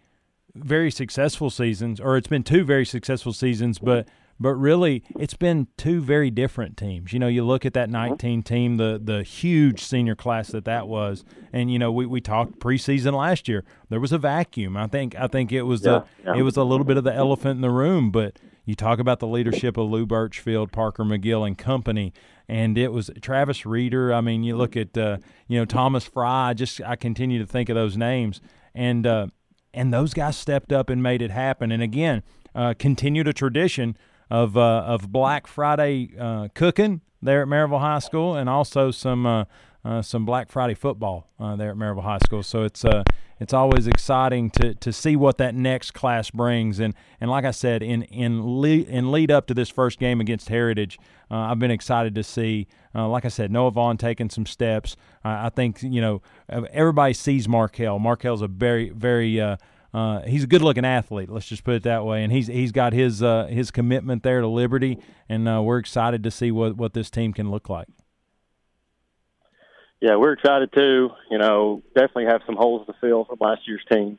very 0.56 0.90
successful 0.90 1.50
seasons, 1.50 2.00
or 2.00 2.16
it's 2.16 2.26
been 2.26 2.42
two 2.42 2.64
very 2.64 2.84
successful 2.84 3.32
seasons, 3.32 3.78
but 3.78 4.08
but 4.42 4.54
really 4.54 5.02
it's 5.18 5.34
been 5.34 5.68
two 5.76 6.00
very 6.00 6.30
different 6.30 6.76
teams. 6.76 7.12
You 7.12 7.18
know, 7.18 7.28
you 7.28 7.44
look 7.44 7.64
at 7.64 7.74
that 7.74 7.88
19 7.88 8.42
team, 8.42 8.76
the 8.76 9.00
the 9.02 9.22
huge 9.22 9.82
senior 9.82 10.14
class 10.14 10.48
that 10.48 10.64
that 10.64 10.88
was, 10.88 11.24
and 11.52 11.72
you 11.72 11.78
know 11.78 11.92
we, 11.92 12.06
we 12.06 12.20
talked 12.20 12.58
preseason 12.58 13.16
last 13.16 13.48
year. 13.48 13.64
There 13.88 14.00
was 14.00 14.12
a 14.12 14.18
vacuum. 14.18 14.76
I 14.76 14.88
think 14.88 15.14
I 15.18 15.28
think 15.28 15.52
it 15.52 15.62
was 15.62 15.84
yeah, 15.84 15.90
a 15.92 16.04
yeah. 16.26 16.34
it 16.40 16.42
was 16.42 16.56
a 16.56 16.64
little 16.64 16.84
bit 16.84 16.96
of 16.96 17.04
the 17.04 17.14
elephant 17.14 17.56
in 17.56 17.62
the 17.62 17.70
room, 17.70 18.10
but 18.10 18.38
you 18.64 18.74
talk 18.74 18.98
about 18.98 19.20
the 19.20 19.26
leadership 19.26 19.76
of 19.76 19.88
Lou 19.88 20.06
Birchfield, 20.06 20.72
Parker 20.72 21.04
McGill, 21.04 21.46
and 21.46 21.56
company, 21.56 22.12
and 22.48 22.76
it 22.76 22.92
was 22.92 23.10
Travis 23.20 23.64
Reeder. 23.64 24.12
I 24.12 24.20
mean, 24.20 24.44
you 24.44 24.56
look 24.56 24.76
at 24.76 24.96
uh, 24.98 25.18
you 25.46 25.58
know 25.58 25.64
Thomas 25.64 26.04
Fry. 26.04 26.54
Just 26.54 26.80
I 26.80 26.96
continue 26.96 27.38
to 27.38 27.46
think 27.46 27.68
of 27.68 27.74
those 27.74 27.96
names, 27.96 28.40
and 28.74 29.06
uh, 29.06 29.26
and 29.72 29.92
those 29.92 30.14
guys 30.14 30.36
stepped 30.36 30.72
up 30.72 30.90
and 30.90 31.02
made 31.02 31.22
it 31.22 31.30
happen. 31.30 31.72
And 31.72 31.82
again, 31.82 32.22
uh, 32.54 32.74
continued 32.78 33.28
a 33.28 33.32
tradition 33.32 33.96
of 34.32 34.56
uh, 34.56 34.82
of 34.86 35.12
Black 35.12 35.46
Friday 35.46 36.08
uh, 36.18 36.48
cooking 36.54 37.02
there 37.20 37.42
at 37.42 37.48
Maryville 37.48 37.80
High 37.80 37.98
School, 37.98 38.34
and 38.34 38.48
also 38.48 38.90
some 38.90 39.26
uh, 39.26 39.44
uh, 39.84 40.00
some 40.00 40.24
Black 40.24 40.50
Friday 40.50 40.74
football 40.74 41.28
uh, 41.38 41.54
there 41.54 41.70
at 41.70 41.76
Maryville 41.76 42.02
High 42.02 42.18
School. 42.24 42.42
So 42.42 42.62
it's 42.62 42.82
uh, 42.82 43.04
it's 43.38 43.52
always 43.52 43.86
exciting 43.86 44.48
to 44.52 44.74
to 44.74 44.90
see 44.90 45.16
what 45.16 45.36
that 45.36 45.54
next 45.54 45.90
class 45.90 46.30
brings. 46.30 46.80
And 46.80 46.94
and 47.20 47.30
like 47.30 47.44
I 47.44 47.50
said, 47.50 47.82
in 47.82 48.04
in 48.04 48.62
lead, 48.62 48.88
in 48.88 49.12
lead 49.12 49.30
up 49.30 49.46
to 49.48 49.54
this 49.54 49.68
first 49.68 49.98
game 49.98 50.18
against 50.18 50.48
Heritage, 50.48 50.98
uh, 51.30 51.36
I've 51.36 51.58
been 51.58 51.70
excited 51.70 52.14
to 52.14 52.22
see. 52.22 52.68
Uh, 52.94 53.08
like 53.08 53.26
I 53.26 53.28
said, 53.28 53.50
Noah 53.50 53.70
Vaughn 53.70 53.98
taking 53.98 54.30
some 54.30 54.46
steps. 54.46 54.96
I 55.24 55.50
think 55.50 55.82
you 55.82 56.00
know 56.00 56.22
everybody 56.48 57.12
sees 57.12 57.48
Markel. 57.48 57.98
Markel's 57.98 58.40
a 58.40 58.48
very 58.48 58.88
very 58.88 59.40
uh, 59.94 60.22
he's 60.22 60.44
a 60.44 60.46
good 60.46 60.62
looking 60.62 60.84
athlete. 60.84 61.28
Let's 61.28 61.46
just 61.46 61.64
put 61.64 61.74
it 61.74 61.82
that 61.82 62.04
way. 62.04 62.24
And 62.24 62.32
he's 62.32 62.46
he's 62.46 62.72
got 62.72 62.92
his 62.92 63.22
uh, 63.22 63.46
his 63.46 63.70
commitment 63.70 64.22
there 64.22 64.40
to 64.40 64.46
Liberty, 64.46 64.98
and 65.28 65.48
uh, 65.48 65.60
we're 65.62 65.78
excited 65.78 66.22
to 66.24 66.30
see 66.30 66.50
what 66.50 66.76
what 66.76 66.94
this 66.94 67.10
team 67.10 67.32
can 67.32 67.50
look 67.50 67.68
like. 67.68 67.88
Yeah, 70.00 70.16
we're 70.16 70.32
excited 70.32 70.72
too. 70.72 71.10
You 71.30 71.38
know, 71.38 71.82
definitely 71.94 72.24
have 72.24 72.40
some 72.46 72.56
holes 72.56 72.86
to 72.86 72.94
fill 73.00 73.24
from 73.24 73.38
last 73.40 73.68
year's 73.68 73.84
team, 73.90 74.18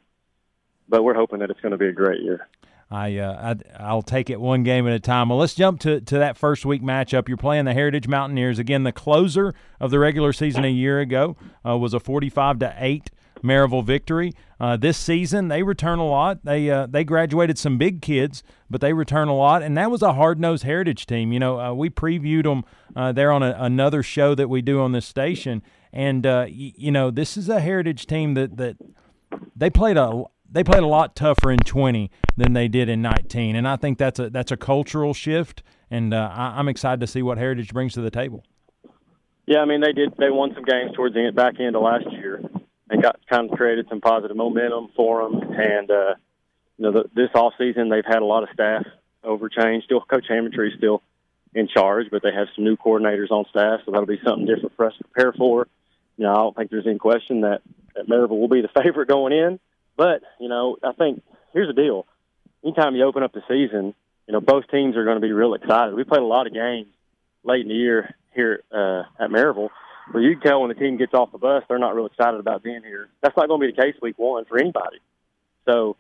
but 0.87 1.03
we're 1.03 1.15
hoping 1.15 1.39
that 1.39 1.49
it's 1.49 1.59
going 1.59 1.71
to 1.73 1.77
be 1.77 1.87
a 1.87 1.91
great 1.91 2.21
year. 2.21 2.47
I, 2.89 3.17
uh, 3.17 3.55
I 3.79 3.93
will 3.93 4.03
take 4.03 4.29
it 4.29 4.39
one 4.39 4.61
game 4.61 4.87
at 4.87 4.93
a 4.93 4.99
time. 4.99 5.29
Well, 5.29 5.39
let's 5.39 5.55
jump 5.55 5.79
to, 5.81 5.99
to 5.99 6.17
that 6.19 6.37
first 6.37 6.63
week 6.63 6.83
matchup. 6.83 7.27
You're 7.27 7.37
playing 7.37 7.65
the 7.65 7.73
Heritage 7.73 8.07
Mountaineers 8.07 8.59
again. 8.59 8.83
The 8.83 8.91
closer 8.91 9.55
of 9.79 9.89
the 9.89 9.97
regular 9.97 10.31
season 10.31 10.63
a 10.63 10.69
year 10.69 10.99
ago 10.99 11.35
uh, 11.67 11.75
was 11.75 11.95
a 11.95 11.99
45 11.99 12.59
to 12.59 12.75
eight 12.77 13.09
Maryville 13.43 13.83
victory. 13.83 14.33
Uh, 14.63 14.77
this 14.77 14.97
season, 14.97 15.49
they 15.49 15.61
return 15.61 15.99
a 15.99 16.05
lot. 16.05 16.45
They 16.45 16.69
uh, 16.69 16.85
they 16.85 17.03
graduated 17.03 17.57
some 17.57 17.77
big 17.77 18.01
kids, 18.01 18.43
but 18.69 18.79
they 18.79 18.93
return 18.93 19.27
a 19.27 19.35
lot, 19.35 19.61
and 19.61 19.75
that 19.75 19.91
was 19.91 20.01
a 20.01 20.13
hard 20.13 20.39
nosed 20.39 20.63
Heritage 20.63 21.05
team. 21.05 21.33
You 21.33 21.39
know, 21.41 21.59
uh, 21.59 21.73
we 21.73 21.89
previewed 21.89 22.43
them 22.43 22.63
uh, 22.95 23.11
there 23.11 23.33
on 23.33 23.43
a, 23.43 23.57
another 23.59 24.01
show 24.01 24.33
that 24.35 24.47
we 24.47 24.61
do 24.61 24.79
on 24.79 24.93
this 24.93 25.05
station, 25.05 25.63
and 25.91 26.25
uh, 26.25 26.45
y- 26.47 26.71
you 26.77 26.91
know, 26.93 27.11
this 27.11 27.35
is 27.35 27.49
a 27.49 27.59
Heritage 27.59 28.07
team 28.07 28.35
that 28.35 28.55
that 28.55 28.77
they 29.53 29.69
played 29.69 29.97
a 29.97 30.23
they 30.49 30.63
played 30.63 30.83
a 30.83 30.87
lot 30.87 31.13
tougher 31.13 31.51
in 31.51 31.59
20 31.59 32.09
than 32.37 32.53
they 32.53 32.69
did 32.69 32.87
in 32.87 33.01
19, 33.01 33.57
and 33.57 33.67
I 33.67 33.75
think 33.75 33.97
that's 33.97 34.17
a 34.17 34.29
that's 34.29 34.53
a 34.53 34.55
cultural 34.55 35.13
shift, 35.13 35.61
and 35.91 36.13
uh, 36.13 36.31
I, 36.33 36.57
I'm 36.57 36.69
excited 36.69 37.01
to 37.01 37.07
see 37.07 37.21
what 37.21 37.37
Heritage 37.37 37.73
brings 37.73 37.95
to 37.95 38.01
the 38.01 38.11
table. 38.11 38.45
Yeah, 39.45 39.59
I 39.59 39.65
mean 39.65 39.81
they 39.81 39.91
did. 39.91 40.13
They 40.17 40.29
won 40.29 40.53
some 40.53 40.63
games 40.63 40.95
towards 40.95 41.15
the 41.15 41.25
end, 41.25 41.35
back 41.35 41.59
end 41.59 41.75
of 41.75 41.81
last 41.81 42.09
year, 42.13 42.41
and 42.93 43.01
got 43.01 43.19
kind 43.27 43.49
of 43.49 43.57
created 43.57 43.87
some 43.89 43.99
positive 43.99 44.37
momentum 44.37 44.89
for 44.95 45.23
them. 45.23 45.41
And 45.51 45.89
uh, 45.89 46.13
you 46.77 46.83
know, 46.85 46.91
the, 46.91 47.09
this 47.15 47.29
off 47.33 47.53
season 47.57 47.89
they've 47.89 48.05
had 48.05 48.21
a 48.21 48.25
lot 48.25 48.43
of 48.43 48.49
staff 48.53 48.85
over 49.23 49.49
change. 49.49 49.85
Still, 49.85 50.01
Coach 50.01 50.25
Hammontree 50.29 50.77
still 50.77 51.01
in 51.55 51.67
charge, 51.67 52.07
but 52.11 52.21
they 52.21 52.31
have 52.31 52.47
some 52.55 52.63
new 52.63 52.77
coordinators 52.77 53.31
on 53.31 53.45
staff, 53.49 53.81
so 53.85 53.91
that'll 53.91 54.05
be 54.05 54.19
something 54.23 54.45
different 54.45 54.75
for 54.75 54.85
us 54.85 54.93
to 54.97 55.03
prepare 55.05 55.33
for. 55.33 55.67
You 56.17 56.25
know, 56.25 56.31
I 56.31 56.35
don't 56.35 56.55
think 56.55 56.69
there's 56.69 56.87
any 56.87 56.99
question 56.99 57.41
that 57.41 57.61
that 57.95 58.07
Maryville 58.07 58.39
will 58.39 58.47
be 58.47 58.61
the 58.61 58.81
favorite 58.83 59.07
going 59.07 59.33
in. 59.33 59.59
But 59.97 60.21
you 60.39 60.47
know, 60.47 60.77
I 60.83 60.91
think 60.93 61.23
here's 61.51 61.67
the 61.67 61.81
deal: 61.81 62.05
anytime 62.63 62.95
you 62.95 63.05
open 63.05 63.23
up 63.23 63.33
the 63.33 63.41
season, 63.47 63.95
you 64.27 64.33
know 64.33 64.39
both 64.39 64.65
teams 64.69 64.95
are 64.95 65.03
going 65.03 65.17
to 65.17 65.27
be 65.27 65.31
real 65.31 65.55
excited. 65.55 65.95
We 65.95 66.03
played 66.03 66.21
a 66.21 66.25
lot 66.25 66.45
of 66.45 66.53
games 66.53 66.89
late 67.43 67.61
in 67.61 67.69
the 67.69 67.73
year 67.73 68.13
here 68.35 68.61
uh, 68.71 69.03
at 69.19 69.31
Maryville 69.31 69.69
well, 70.11 70.23
you 70.23 70.33
can 70.33 70.41
tell 70.41 70.61
when 70.61 70.69
the 70.69 70.75
team 70.75 70.97
gets 70.97 71.13
off 71.13 71.31
the 71.31 71.37
bus, 71.37 71.63
they're 71.67 71.79
not 71.79 71.95
real 71.95 72.07
excited 72.07 72.39
about 72.39 72.63
being 72.63 72.83
here. 72.83 73.09
That's 73.21 73.35
not 73.37 73.47
going 73.47 73.61
to 73.61 73.67
be 73.67 73.73
the 73.73 73.81
case 73.81 73.95
week 74.01 74.17
one 74.17 74.45
for 74.45 74.57
anybody. 74.59 74.97
So, 75.65 75.95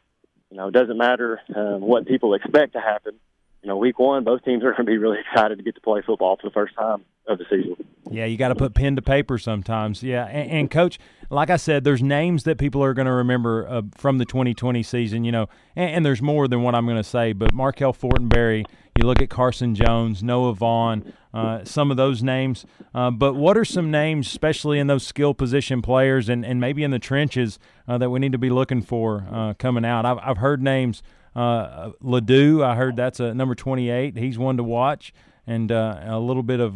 you 0.49 0.57
know, 0.57 0.67
it 0.67 0.73
doesn't 0.73 0.97
matter 0.97 1.39
um, 1.55 1.81
what 1.81 2.05
people 2.07 2.33
expect 2.33 2.73
to 2.73 2.79
happen. 2.81 3.13
You 3.63 3.69
know, 3.69 3.77
week 3.77 3.97
one, 3.97 4.25
both 4.25 4.43
teams 4.43 4.61
are 4.63 4.71
going 4.71 4.85
to 4.85 4.91
be 4.91 4.97
really 4.97 5.19
excited 5.19 5.57
to 5.57 5.63
get 5.63 5.75
to 5.75 5.81
play 5.81 6.01
football 6.05 6.35
for 6.35 6.47
the 6.47 6.53
first 6.53 6.75
time 6.75 7.05
of 7.27 7.37
the 7.37 7.45
season. 7.49 7.77
Yeah, 8.11 8.25
you 8.25 8.35
got 8.35 8.49
to 8.49 8.55
put 8.55 8.73
pen 8.73 8.97
to 8.97 9.01
paper 9.01 9.37
sometimes. 9.37 10.03
Yeah, 10.03 10.25
and, 10.25 10.51
and, 10.51 10.71
coach, 10.71 10.99
like 11.29 11.49
I 11.49 11.55
said, 11.55 11.85
there's 11.85 12.03
names 12.03 12.43
that 12.43 12.57
people 12.57 12.83
are 12.83 12.93
going 12.93 13.05
to 13.05 13.13
remember 13.13 13.65
uh, 13.69 13.83
from 13.95 14.17
the 14.17 14.25
2020 14.25 14.83
season. 14.83 15.23
You 15.23 15.31
know, 15.31 15.49
and, 15.77 15.95
and 15.95 16.05
there's 16.05 16.21
more 16.21 16.49
than 16.49 16.61
what 16.61 16.75
I'm 16.75 16.85
going 16.85 16.97
to 16.97 17.05
say. 17.05 17.31
But 17.31 17.53
Markel 17.53 17.93
Fortenberry, 17.93 18.65
you 18.97 19.05
look 19.05 19.21
at 19.21 19.29
Carson 19.29 19.75
Jones, 19.75 20.21
Noah 20.21 20.53
Vaughn, 20.53 21.13
uh, 21.33 21.63
some 21.63 21.89
of 21.89 21.95
those 21.95 22.21
names. 22.21 22.65
Uh, 22.93 23.11
but 23.11 23.35
what 23.35 23.57
are 23.57 23.65
some 23.65 23.89
names, 23.89 24.27
especially 24.27 24.77
in 24.77 24.87
those 24.87 25.07
skill 25.07 25.33
position 25.33 25.81
players 25.81 26.27
and, 26.27 26.45
and 26.45 26.59
maybe 26.59 26.83
in 26.83 26.91
the 26.91 26.99
trenches, 26.99 27.59
uh, 27.87 27.97
that 27.97 28.09
we 28.09 28.19
need 28.19 28.33
to 28.33 28.37
be 28.37 28.49
looking 28.49 28.81
for 28.81 29.25
uh, 29.31 29.53
coming 29.53 29.85
out? 29.85 30.05
I've, 30.05 30.19
I've 30.21 30.37
heard 30.37 30.61
names. 30.61 31.01
Uh, 31.35 31.91
Ledoux, 32.01 32.63
I 32.63 32.75
heard 32.75 32.95
that's 32.95 33.19
a 33.19 33.33
number 33.33 33.55
28. 33.55 34.17
He's 34.17 34.37
one 34.37 34.57
to 34.57 34.63
watch, 34.63 35.13
and 35.47 35.71
uh, 35.71 35.99
a 36.03 36.19
little 36.19 36.43
bit 36.43 36.59
of 36.59 36.75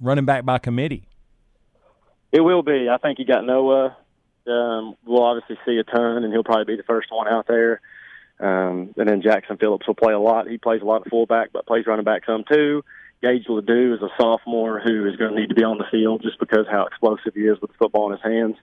running 0.00 0.24
back 0.24 0.44
by 0.44 0.58
committee. 0.58 1.08
It 2.30 2.40
will 2.40 2.62
be. 2.62 2.88
I 2.90 2.98
think 2.98 3.18
you 3.18 3.24
got 3.24 3.44
Noah. 3.44 3.96
Um, 4.46 4.96
we'll 5.04 5.22
obviously 5.22 5.58
see 5.66 5.78
a 5.78 5.84
ton, 5.84 6.24
and 6.24 6.32
he'll 6.32 6.44
probably 6.44 6.64
be 6.64 6.76
the 6.76 6.86
first 6.86 7.08
one 7.10 7.28
out 7.28 7.46
there. 7.46 7.80
Um, 8.40 8.94
and 8.96 9.08
then 9.08 9.22
Jackson 9.22 9.56
Phillips 9.56 9.86
will 9.86 9.94
play 9.94 10.12
a 10.12 10.18
lot. 10.18 10.48
He 10.48 10.58
plays 10.58 10.82
a 10.82 10.84
lot 10.84 11.02
of 11.04 11.08
fullback, 11.08 11.52
but 11.52 11.66
plays 11.66 11.86
running 11.86 12.04
back 12.04 12.24
some 12.26 12.44
too. 12.50 12.84
Gage 13.22 13.46
Ledoux 13.48 13.94
is 13.94 14.02
a 14.02 14.10
sophomore 14.20 14.80
who 14.80 15.06
is 15.08 15.16
going 15.16 15.34
to 15.34 15.40
need 15.40 15.48
to 15.48 15.54
be 15.54 15.64
on 15.64 15.78
the 15.78 15.86
field 15.90 16.22
just 16.22 16.38
because 16.38 16.66
how 16.70 16.86
explosive 16.86 17.34
he 17.34 17.42
is 17.42 17.60
with 17.60 17.72
the 17.72 17.76
football 17.76 18.12
in 18.12 18.18
his 18.18 18.22
hands. 18.22 18.56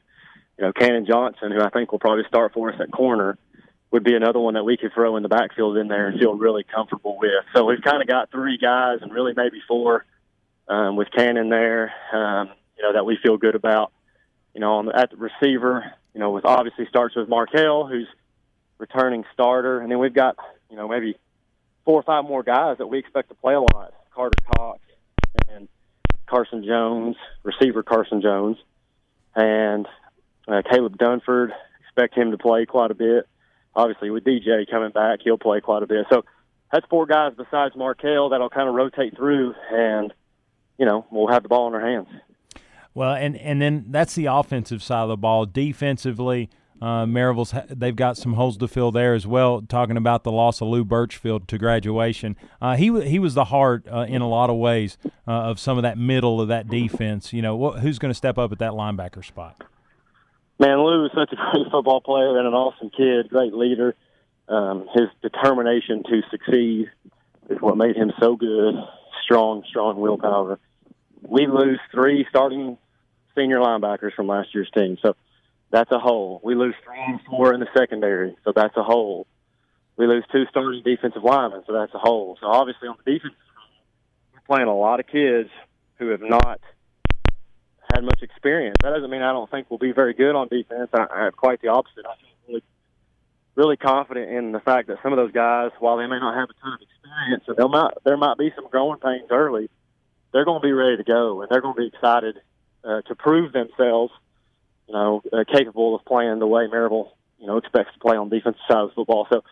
You 0.57 0.65
know, 0.65 0.71
Cannon 0.71 1.05
Johnson, 1.05 1.51
who 1.51 1.61
I 1.61 1.69
think 1.69 1.91
will 1.91 1.99
probably 1.99 2.23
start 2.27 2.53
for 2.53 2.71
us 2.71 2.79
at 2.79 2.91
corner, 2.91 3.37
would 3.95 4.03
be 4.03 4.13
another 4.13 4.39
one 4.39 4.55
that 4.55 4.65
we 4.65 4.75
could 4.75 4.91
throw 4.93 5.15
in 5.15 5.23
the 5.23 5.29
backfield 5.29 5.77
in 5.77 5.87
there 5.87 6.09
and 6.09 6.19
feel 6.19 6.33
really 6.33 6.65
comfortable 6.65 7.17
with. 7.17 7.31
So 7.55 7.63
we've 7.63 7.81
kind 7.81 8.01
of 8.01 8.09
got 8.09 8.29
three 8.29 8.57
guys 8.57 8.99
and 9.01 9.09
really 9.09 9.31
maybe 9.33 9.61
four 9.69 10.05
um, 10.67 10.97
with 10.97 11.07
Cannon 11.15 11.47
there, 11.47 11.93
um, 12.11 12.49
you 12.75 12.83
know, 12.83 12.91
that 12.91 13.05
we 13.05 13.17
feel 13.23 13.37
good 13.37 13.55
about. 13.55 13.93
You 14.53 14.59
know, 14.59 14.73
on 14.73 14.87
the, 14.87 14.99
at 14.99 15.11
the 15.11 15.15
receiver, 15.15 15.93
you 16.13 16.19
know, 16.19 16.31
with 16.31 16.43
obviously 16.43 16.87
starts 16.89 17.15
with 17.15 17.29
Markel, 17.29 17.87
who's 17.87 18.07
returning 18.77 19.23
starter, 19.31 19.79
and 19.79 19.89
then 19.89 19.99
we've 19.99 20.13
got, 20.13 20.35
you 20.69 20.75
know, 20.75 20.89
maybe 20.89 21.17
four 21.85 21.97
or 21.97 22.03
five 22.03 22.25
more 22.25 22.43
guys 22.43 22.77
that 22.79 22.87
we 22.87 22.99
expect 22.99 23.29
to 23.29 23.35
play 23.35 23.53
a 23.53 23.61
lot. 23.61 23.93
Carter 24.13 24.37
Cox 24.57 24.81
and 25.49 25.69
Carson 26.27 26.65
Jones, 26.65 27.15
receiver 27.43 27.81
Carson 27.81 28.21
Jones, 28.21 28.57
and 29.35 29.87
uh, 30.49 30.63
Caleb 30.69 30.97
Dunford. 30.97 31.51
Expect 31.85 32.17
him 32.17 32.31
to 32.31 32.37
play 32.37 32.65
quite 32.65 32.91
a 32.91 32.95
bit. 32.95 33.25
Obviously, 33.75 34.09
with 34.09 34.23
DJ 34.23 34.69
coming 34.69 34.91
back, 34.91 35.19
he'll 35.23 35.37
play 35.37 35.61
quite 35.61 35.83
a 35.83 35.87
bit. 35.87 36.05
So 36.09 36.23
that's 36.71 36.85
four 36.87 37.05
guys 37.05 37.33
besides 37.37 37.75
Markel 37.75 38.29
that'll 38.29 38.49
kind 38.49 38.69
of 38.69 38.75
rotate 38.75 39.15
through, 39.15 39.53
and 39.71 40.13
you 40.77 40.85
know 40.85 41.05
we'll 41.11 41.27
have 41.27 41.43
the 41.43 41.49
ball 41.49 41.67
in 41.67 41.73
our 41.73 41.85
hands. 41.85 42.07
Well, 42.93 43.13
and 43.13 43.37
and 43.37 43.61
then 43.61 43.85
that's 43.89 44.15
the 44.15 44.27
offensive 44.27 44.81
side 44.81 45.03
of 45.03 45.09
the 45.09 45.17
ball. 45.17 45.45
Defensively, 45.45 46.49
uh, 46.81 47.05
Maryville's 47.05 47.53
they've 47.69 47.95
got 47.95 48.17
some 48.17 48.33
holes 48.33 48.57
to 48.57 48.67
fill 48.67 48.91
there 48.91 49.13
as 49.13 49.27
well. 49.27 49.61
Talking 49.61 49.97
about 49.97 50.23
the 50.23 50.31
loss 50.31 50.61
of 50.61 50.69
Lou 50.69 50.85
Birchfield 50.85 51.47
to 51.49 51.57
graduation, 51.57 52.37
uh, 52.61 52.75
he 52.75 52.85
he 53.07 53.19
was 53.19 53.33
the 53.33 53.45
heart 53.45 53.85
uh, 53.91 54.05
in 54.07 54.21
a 54.21 54.27
lot 54.27 54.49
of 54.49 54.57
ways 54.57 54.97
uh, 55.27 55.31
of 55.31 55.59
some 55.59 55.77
of 55.77 55.83
that 55.83 55.97
middle 55.97 56.39
of 56.39 56.47
that 56.47 56.67
defense. 56.67 57.33
You 57.33 57.41
know, 57.41 57.71
who's 57.71 57.99
going 57.99 58.11
to 58.11 58.15
step 58.15 58.37
up 58.37 58.51
at 58.51 58.59
that 58.59 58.71
linebacker 58.71 59.23
spot? 59.23 59.61
Man, 60.57 60.79
Lou 60.79 61.05
is 61.05 61.11
such 61.13 61.33
a 61.33 61.35
great 61.35 61.69
football 61.71 61.99
player 61.99 62.37
and 62.37 62.47
an 62.47 62.53
awesome 62.53 62.89
kid, 62.89 63.29
great 63.29 63.53
leader. 63.53 63.95
Um, 64.47 64.87
his 64.93 65.09
determination 65.21 66.03
to 66.03 66.21
succeed 66.31 66.89
is 67.49 67.57
what 67.59 67.77
made 67.77 67.95
him 67.95 68.13
so 68.19 68.35
good. 68.35 68.75
Strong, 69.23 69.63
strong 69.67 69.99
willpower. 69.99 70.59
We 71.21 71.47
lose 71.47 71.79
three 71.91 72.25
starting 72.29 72.77
senior 73.35 73.59
linebackers 73.59 74.13
from 74.13 74.27
last 74.27 74.53
year's 74.53 74.69
team, 74.73 74.97
so 75.01 75.15
that's 75.71 75.91
a 75.91 75.99
hole. 75.99 76.39
We 76.43 76.55
lose 76.55 76.75
three 76.85 77.03
and 77.05 77.19
four 77.29 77.53
in 77.53 77.59
the 77.59 77.67
secondary, 77.75 78.35
so 78.45 78.53
that's 78.55 78.77
a 78.77 78.83
hole. 78.83 79.27
We 79.97 80.07
lose 80.07 80.23
two 80.31 80.43
starting 80.49 80.83
defensive 80.83 81.23
linemen, 81.23 81.63
so 81.67 81.73
that's 81.73 81.93
a 81.93 81.99
hole. 81.99 82.37
So 82.39 82.47
obviously 82.47 82.87
on 82.87 82.95
the 83.03 83.13
defense, 83.13 83.33
we're 84.33 84.55
playing 84.55 84.67
a 84.67 84.75
lot 84.75 84.99
of 84.99 85.07
kids 85.07 85.49
who 85.97 86.09
have 86.09 86.21
not 86.21 86.61
had 87.95 88.03
much 88.03 88.21
experience. 88.21 88.77
That 88.81 88.91
doesn't 88.91 89.09
mean 89.09 89.21
I 89.21 89.31
don't 89.31 89.49
think 89.49 89.67
we'll 89.69 89.79
be 89.79 89.91
very 89.91 90.13
good 90.13 90.35
on 90.35 90.47
defense. 90.47 90.89
I, 90.93 91.07
I 91.13 91.23
have 91.25 91.35
quite 91.35 91.61
the 91.61 91.69
opposite. 91.69 92.05
I 92.05 92.15
feel 92.15 92.29
really, 92.47 92.63
really 93.55 93.77
confident 93.77 94.29
in 94.29 94.51
the 94.51 94.59
fact 94.59 94.87
that 94.87 94.97
some 95.01 95.13
of 95.13 95.17
those 95.17 95.31
guys, 95.31 95.71
while 95.79 95.97
they 95.97 96.07
may 96.07 96.19
not 96.19 96.35
have 96.35 96.49
a 96.49 96.61
ton 96.61 96.73
of 96.73 96.79
experience, 96.81 97.43
and 97.47 97.57
there 97.57 97.67
might 97.67 97.93
there 98.03 98.17
might 98.17 98.37
be 98.37 98.51
some 98.55 98.67
growing 98.69 98.99
pains 98.99 99.27
early, 99.31 99.69
they're 100.31 100.45
going 100.45 100.61
to 100.61 100.67
be 100.67 100.73
ready 100.73 100.97
to 100.97 101.03
go, 101.03 101.41
and 101.41 101.49
they're 101.49 101.61
going 101.61 101.75
to 101.75 101.81
be 101.81 101.87
excited 101.87 102.39
uh, 102.83 103.01
to 103.01 103.15
prove 103.15 103.53
themselves 103.53 104.11
you 104.87 104.93
know, 104.93 105.21
uh, 105.33 105.43
capable 105.51 105.95
of 105.95 106.05
playing 106.05 106.39
the 106.39 106.47
way 106.47 106.67
Maryville, 106.67 107.09
you 107.39 107.47
know, 107.47 107.57
expects 107.57 107.93
to 107.93 107.99
play 107.99 108.15
on 108.15 108.29
the 108.29 108.37
defensive 108.37 108.61
side 108.67 108.77
of 108.77 108.89
the 108.89 108.95
football. 108.95 109.27
So, 109.31 109.43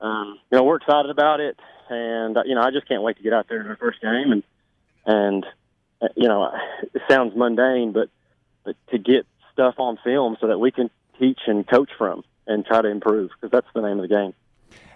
um, 0.00 0.38
you 0.50 0.58
know, 0.58 0.64
we're 0.64 0.76
excited 0.76 1.10
about 1.10 1.40
it, 1.40 1.58
and 1.88 2.36
you 2.46 2.54
know, 2.54 2.62
I 2.62 2.70
just 2.70 2.86
can't 2.86 3.02
wait 3.02 3.16
to 3.16 3.22
get 3.22 3.32
out 3.32 3.46
there 3.48 3.60
in 3.60 3.66
our 3.66 3.76
first 3.76 4.00
game 4.00 4.32
and 4.32 4.42
and 5.04 5.46
you 6.16 6.28
know, 6.28 6.50
it 6.94 7.02
sounds 7.08 7.34
mundane, 7.36 7.92
but 7.92 8.08
but 8.64 8.76
to 8.90 8.98
get 8.98 9.26
stuff 9.52 9.74
on 9.78 9.98
film 10.04 10.36
so 10.40 10.48
that 10.48 10.58
we 10.58 10.70
can 10.70 10.90
teach 11.18 11.40
and 11.46 11.66
coach 11.66 11.90
from 11.96 12.22
and 12.46 12.64
try 12.64 12.82
to 12.82 12.88
improve 12.88 13.30
because 13.34 13.50
that's 13.50 13.66
the 13.74 13.80
name 13.80 13.98
of 13.98 14.08
the 14.08 14.14
game. 14.14 14.34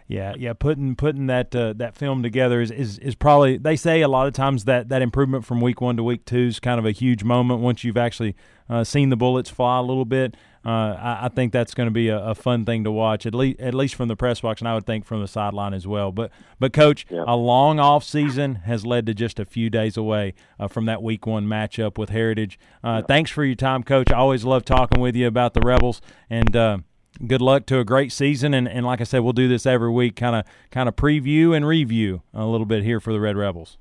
Yeah, 0.08 0.34
yeah, 0.36 0.52
putting 0.52 0.94
putting 0.94 1.26
that 1.28 1.54
uh, 1.54 1.72
that 1.74 1.96
film 1.96 2.22
together 2.22 2.60
is, 2.60 2.70
is 2.70 2.98
is 2.98 3.14
probably 3.14 3.56
they 3.56 3.76
say 3.76 4.02
a 4.02 4.08
lot 4.08 4.26
of 4.26 4.34
times 4.34 4.64
that 4.64 4.90
that 4.90 5.00
improvement 5.00 5.44
from 5.44 5.60
week 5.60 5.80
one 5.80 5.96
to 5.96 6.02
week 6.02 6.24
two 6.24 6.48
is 6.48 6.60
kind 6.60 6.78
of 6.78 6.84
a 6.84 6.90
huge 6.90 7.24
moment 7.24 7.60
once 7.60 7.82
you've 7.82 7.96
actually 7.96 8.36
uh, 8.68 8.84
seen 8.84 9.08
the 9.08 9.16
bullets 9.16 9.48
fly 9.48 9.78
a 9.78 9.82
little 9.82 10.04
bit. 10.04 10.36
Uh, 10.64 10.68
I, 10.68 11.18
I, 11.22 11.28
think 11.28 11.52
that's 11.52 11.74
going 11.74 11.88
to 11.88 11.92
be 11.92 12.08
a, 12.08 12.18
a, 12.18 12.34
fun 12.36 12.64
thing 12.64 12.84
to 12.84 12.92
watch 12.92 13.26
at 13.26 13.34
least 13.34 13.58
at 13.58 13.74
least 13.74 13.96
from 13.96 14.06
the 14.06 14.14
press 14.14 14.40
box, 14.40 14.60
and 14.60 14.68
I 14.68 14.74
would 14.74 14.86
think 14.86 15.04
from 15.04 15.20
the 15.20 15.26
sideline 15.26 15.74
as 15.74 15.88
well. 15.88 16.12
But 16.12 16.30
but 16.60 16.72
coach, 16.72 17.04
yeah. 17.10 17.24
a 17.26 17.34
long 17.34 17.80
off 17.80 18.04
season 18.04 18.56
has 18.56 18.86
led 18.86 19.06
to 19.06 19.14
just 19.14 19.40
a 19.40 19.44
few 19.44 19.70
days 19.70 19.96
away 19.96 20.34
uh, 20.60 20.68
from 20.68 20.86
that 20.86 21.02
week 21.02 21.26
one 21.26 21.46
matchup 21.46 21.98
with 21.98 22.10
Heritage. 22.10 22.60
Uh, 22.84 23.00
yeah. 23.00 23.06
Thanks 23.08 23.30
for 23.32 23.44
your 23.44 23.56
time, 23.56 23.82
coach. 23.82 24.12
I 24.12 24.18
always 24.18 24.44
love 24.44 24.64
talking 24.64 25.00
with 25.00 25.16
you 25.16 25.26
about 25.26 25.54
the 25.54 25.60
Rebels 25.60 26.00
and. 26.30 26.54
Uh, 26.54 26.78
good 27.26 27.42
luck 27.42 27.66
to 27.66 27.78
a 27.78 27.84
great 27.84 28.10
season, 28.10 28.54
and, 28.54 28.66
and 28.66 28.86
like 28.86 29.00
I 29.00 29.04
said, 29.04 29.20
we'll 29.20 29.34
do 29.34 29.46
this 29.46 29.66
every 29.66 29.90
week, 29.90 30.16
kind 30.16 30.34
of 30.34 30.44
kind 30.70 30.88
of 30.88 30.96
preview 30.96 31.54
and 31.54 31.66
review 31.66 32.22
a 32.32 32.46
little 32.46 32.64
bit 32.64 32.84
here 32.84 33.00
for 33.00 33.12
the 33.12 33.20
Red 33.20 33.36
Rebels. 33.36 33.76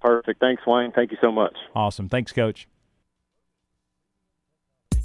Perfect. 0.00 0.40
Thanks, 0.40 0.62
Wayne. 0.66 0.92
Thank 0.92 1.12
you 1.12 1.18
so 1.20 1.30
much. 1.30 1.56
Awesome. 1.74 2.08
Thanks, 2.08 2.32
Coach. 2.32 2.66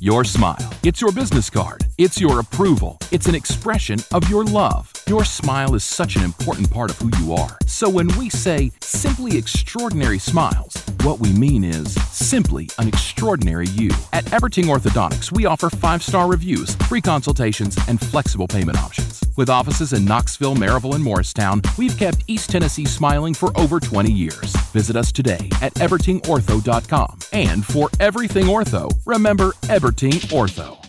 Your 0.03 0.25
smile. 0.25 0.57
It's 0.83 0.99
your 0.99 1.13
business 1.13 1.49
card. 1.49 1.85
It's 1.97 2.19
your 2.19 2.41
approval. 2.41 2.97
It's 3.11 3.27
an 3.27 3.35
expression 3.35 3.99
of 4.11 4.29
your 4.29 4.43
love. 4.43 4.91
Your 5.07 5.23
smile 5.23 5.75
is 5.75 5.83
such 5.85 6.17
an 6.17 6.23
important 6.23 6.69
part 6.69 6.91
of 6.91 6.97
who 6.97 7.09
you 7.23 7.31
are. 7.31 7.57
So 7.67 7.87
when 7.87 8.07
we 8.17 8.29
say 8.29 8.73
simply 8.81 9.37
extraordinary 9.37 10.19
smiles, 10.19 10.75
what 11.03 11.21
we 11.21 11.31
mean 11.31 11.63
is 11.63 11.93
simply 12.11 12.69
an 12.79 12.89
extraordinary 12.89 13.67
you. 13.67 13.91
At 14.11 14.25
Everting 14.33 14.65
Orthodontics, 14.65 15.31
we 15.31 15.45
offer 15.45 15.69
five 15.69 16.03
star 16.03 16.27
reviews, 16.27 16.75
free 16.87 17.01
consultations, 17.01 17.77
and 17.87 17.97
flexible 17.97 18.47
payment 18.47 18.77
options. 18.77 19.23
With 19.37 19.49
offices 19.49 19.93
in 19.93 20.03
Knoxville, 20.03 20.55
Maryville, 20.55 20.95
and 20.95 21.03
Morristown, 21.03 21.61
we've 21.77 21.97
kept 21.97 22.25
East 22.27 22.49
Tennessee 22.49 22.85
smiling 22.85 23.33
for 23.33 23.57
over 23.57 23.79
20 23.79 24.11
years. 24.11 24.53
Visit 24.73 24.97
us 24.97 25.13
today 25.13 25.49
at 25.61 25.73
evertingortho.com. 25.75 27.19
And 27.31 27.65
for 27.65 27.89
everything 27.99 28.45
ortho, 28.45 28.91
remember 29.05 29.53
Everting 29.63 29.92
Ortho. 29.93 30.79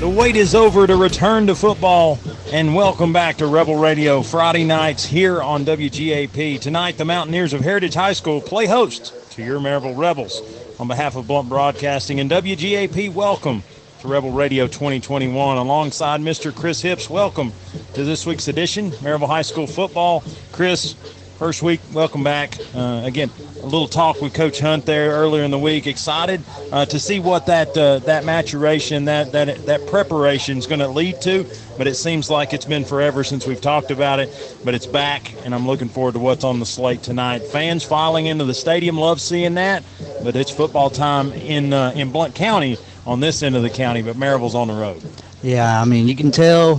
The 0.00 0.08
wait 0.08 0.36
is 0.36 0.54
over 0.54 0.86
to 0.86 0.96
return 0.96 1.46
to 1.46 1.54
football, 1.54 2.18
and 2.52 2.74
welcome 2.74 3.12
back 3.12 3.36
to 3.38 3.46
Rebel 3.46 3.76
Radio 3.76 4.22
Friday 4.22 4.64
nights 4.64 5.04
here 5.04 5.42
on 5.42 5.64
WGAP. 5.64 6.60
Tonight, 6.60 6.98
the 6.98 7.04
Mountaineers 7.04 7.52
of 7.52 7.60
Heritage 7.60 7.94
High 7.94 8.12
School 8.12 8.40
play 8.40 8.66
host 8.66 9.12
to 9.32 9.42
your 9.42 9.58
Maryville 9.58 9.96
Rebels. 9.96 10.40
On 10.78 10.86
behalf 10.86 11.16
of 11.16 11.26
Blount 11.26 11.48
Broadcasting 11.48 12.20
and 12.20 12.30
WGAP, 12.30 13.12
welcome 13.14 13.62
Rebel 14.06 14.30
Radio 14.30 14.66
2021. 14.68 15.56
Alongside 15.56 16.20
Mr. 16.20 16.54
Chris 16.54 16.80
Hips, 16.80 17.10
welcome 17.10 17.52
to 17.94 18.04
this 18.04 18.24
week's 18.24 18.46
edition, 18.46 18.92
Maryville 18.92 19.26
High 19.26 19.42
School 19.42 19.66
football. 19.66 20.22
Chris, 20.52 20.92
first 21.38 21.60
week, 21.60 21.80
welcome 21.92 22.22
back. 22.22 22.56
Uh, 22.72 23.02
again, 23.04 23.30
a 23.60 23.66
little 23.66 23.88
talk 23.88 24.20
with 24.20 24.32
Coach 24.32 24.60
Hunt 24.60 24.86
there 24.86 25.10
earlier 25.10 25.42
in 25.42 25.50
the 25.50 25.58
week. 25.58 25.88
Excited 25.88 26.40
uh, 26.70 26.86
to 26.86 27.00
see 27.00 27.18
what 27.18 27.46
that 27.46 27.76
uh, 27.76 27.98
that 28.00 28.24
maturation, 28.24 29.06
that 29.06 29.32
that 29.32 29.66
that 29.66 29.84
preparation 29.88 30.56
is 30.56 30.68
going 30.68 30.78
to 30.78 30.88
lead 30.88 31.20
to. 31.22 31.44
But 31.76 31.88
it 31.88 31.96
seems 31.96 32.30
like 32.30 32.52
it's 32.52 32.64
been 32.64 32.84
forever 32.84 33.24
since 33.24 33.44
we've 33.44 33.60
talked 33.60 33.90
about 33.90 34.20
it. 34.20 34.56
But 34.64 34.74
it's 34.74 34.86
back, 34.86 35.34
and 35.44 35.52
I'm 35.52 35.66
looking 35.66 35.88
forward 35.88 36.12
to 36.12 36.20
what's 36.20 36.44
on 36.44 36.60
the 36.60 36.66
slate 36.66 37.02
tonight. 37.02 37.40
Fans 37.40 37.82
filing 37.82 38.26
into 38.26 38.44
the 38.44 38.54
stadium, 38.54 38.98
love 38.98 39.20
seeing 39.20 39.54
that. 39.54 39.82
But 40.22 40.36
it's 40.36 40.50
football 40.50 40.90
time 40.90 41.32
in 41.32 41.72
uh, 41.72 41.92
in 41.96 42.12
Blount 42.12 42.36
County 42.36 42.78
on 43.06 43.20
this 43.20 43.42
end 43.42 43.56
of 43.56 43.62
the 43.62 43.70
county, 43.70 44.02
but 44.02 44.16
Maryville's 44.16 44.54
on 44.54 44.68
the 44.68 44.74
road. 44.74 45.02
Yeah, 45.42 45.80
I 45.80 45.84
mean, 45.84 46.08
you 46.08 46.16
can 46.16 46.30
tell 46.32 46.76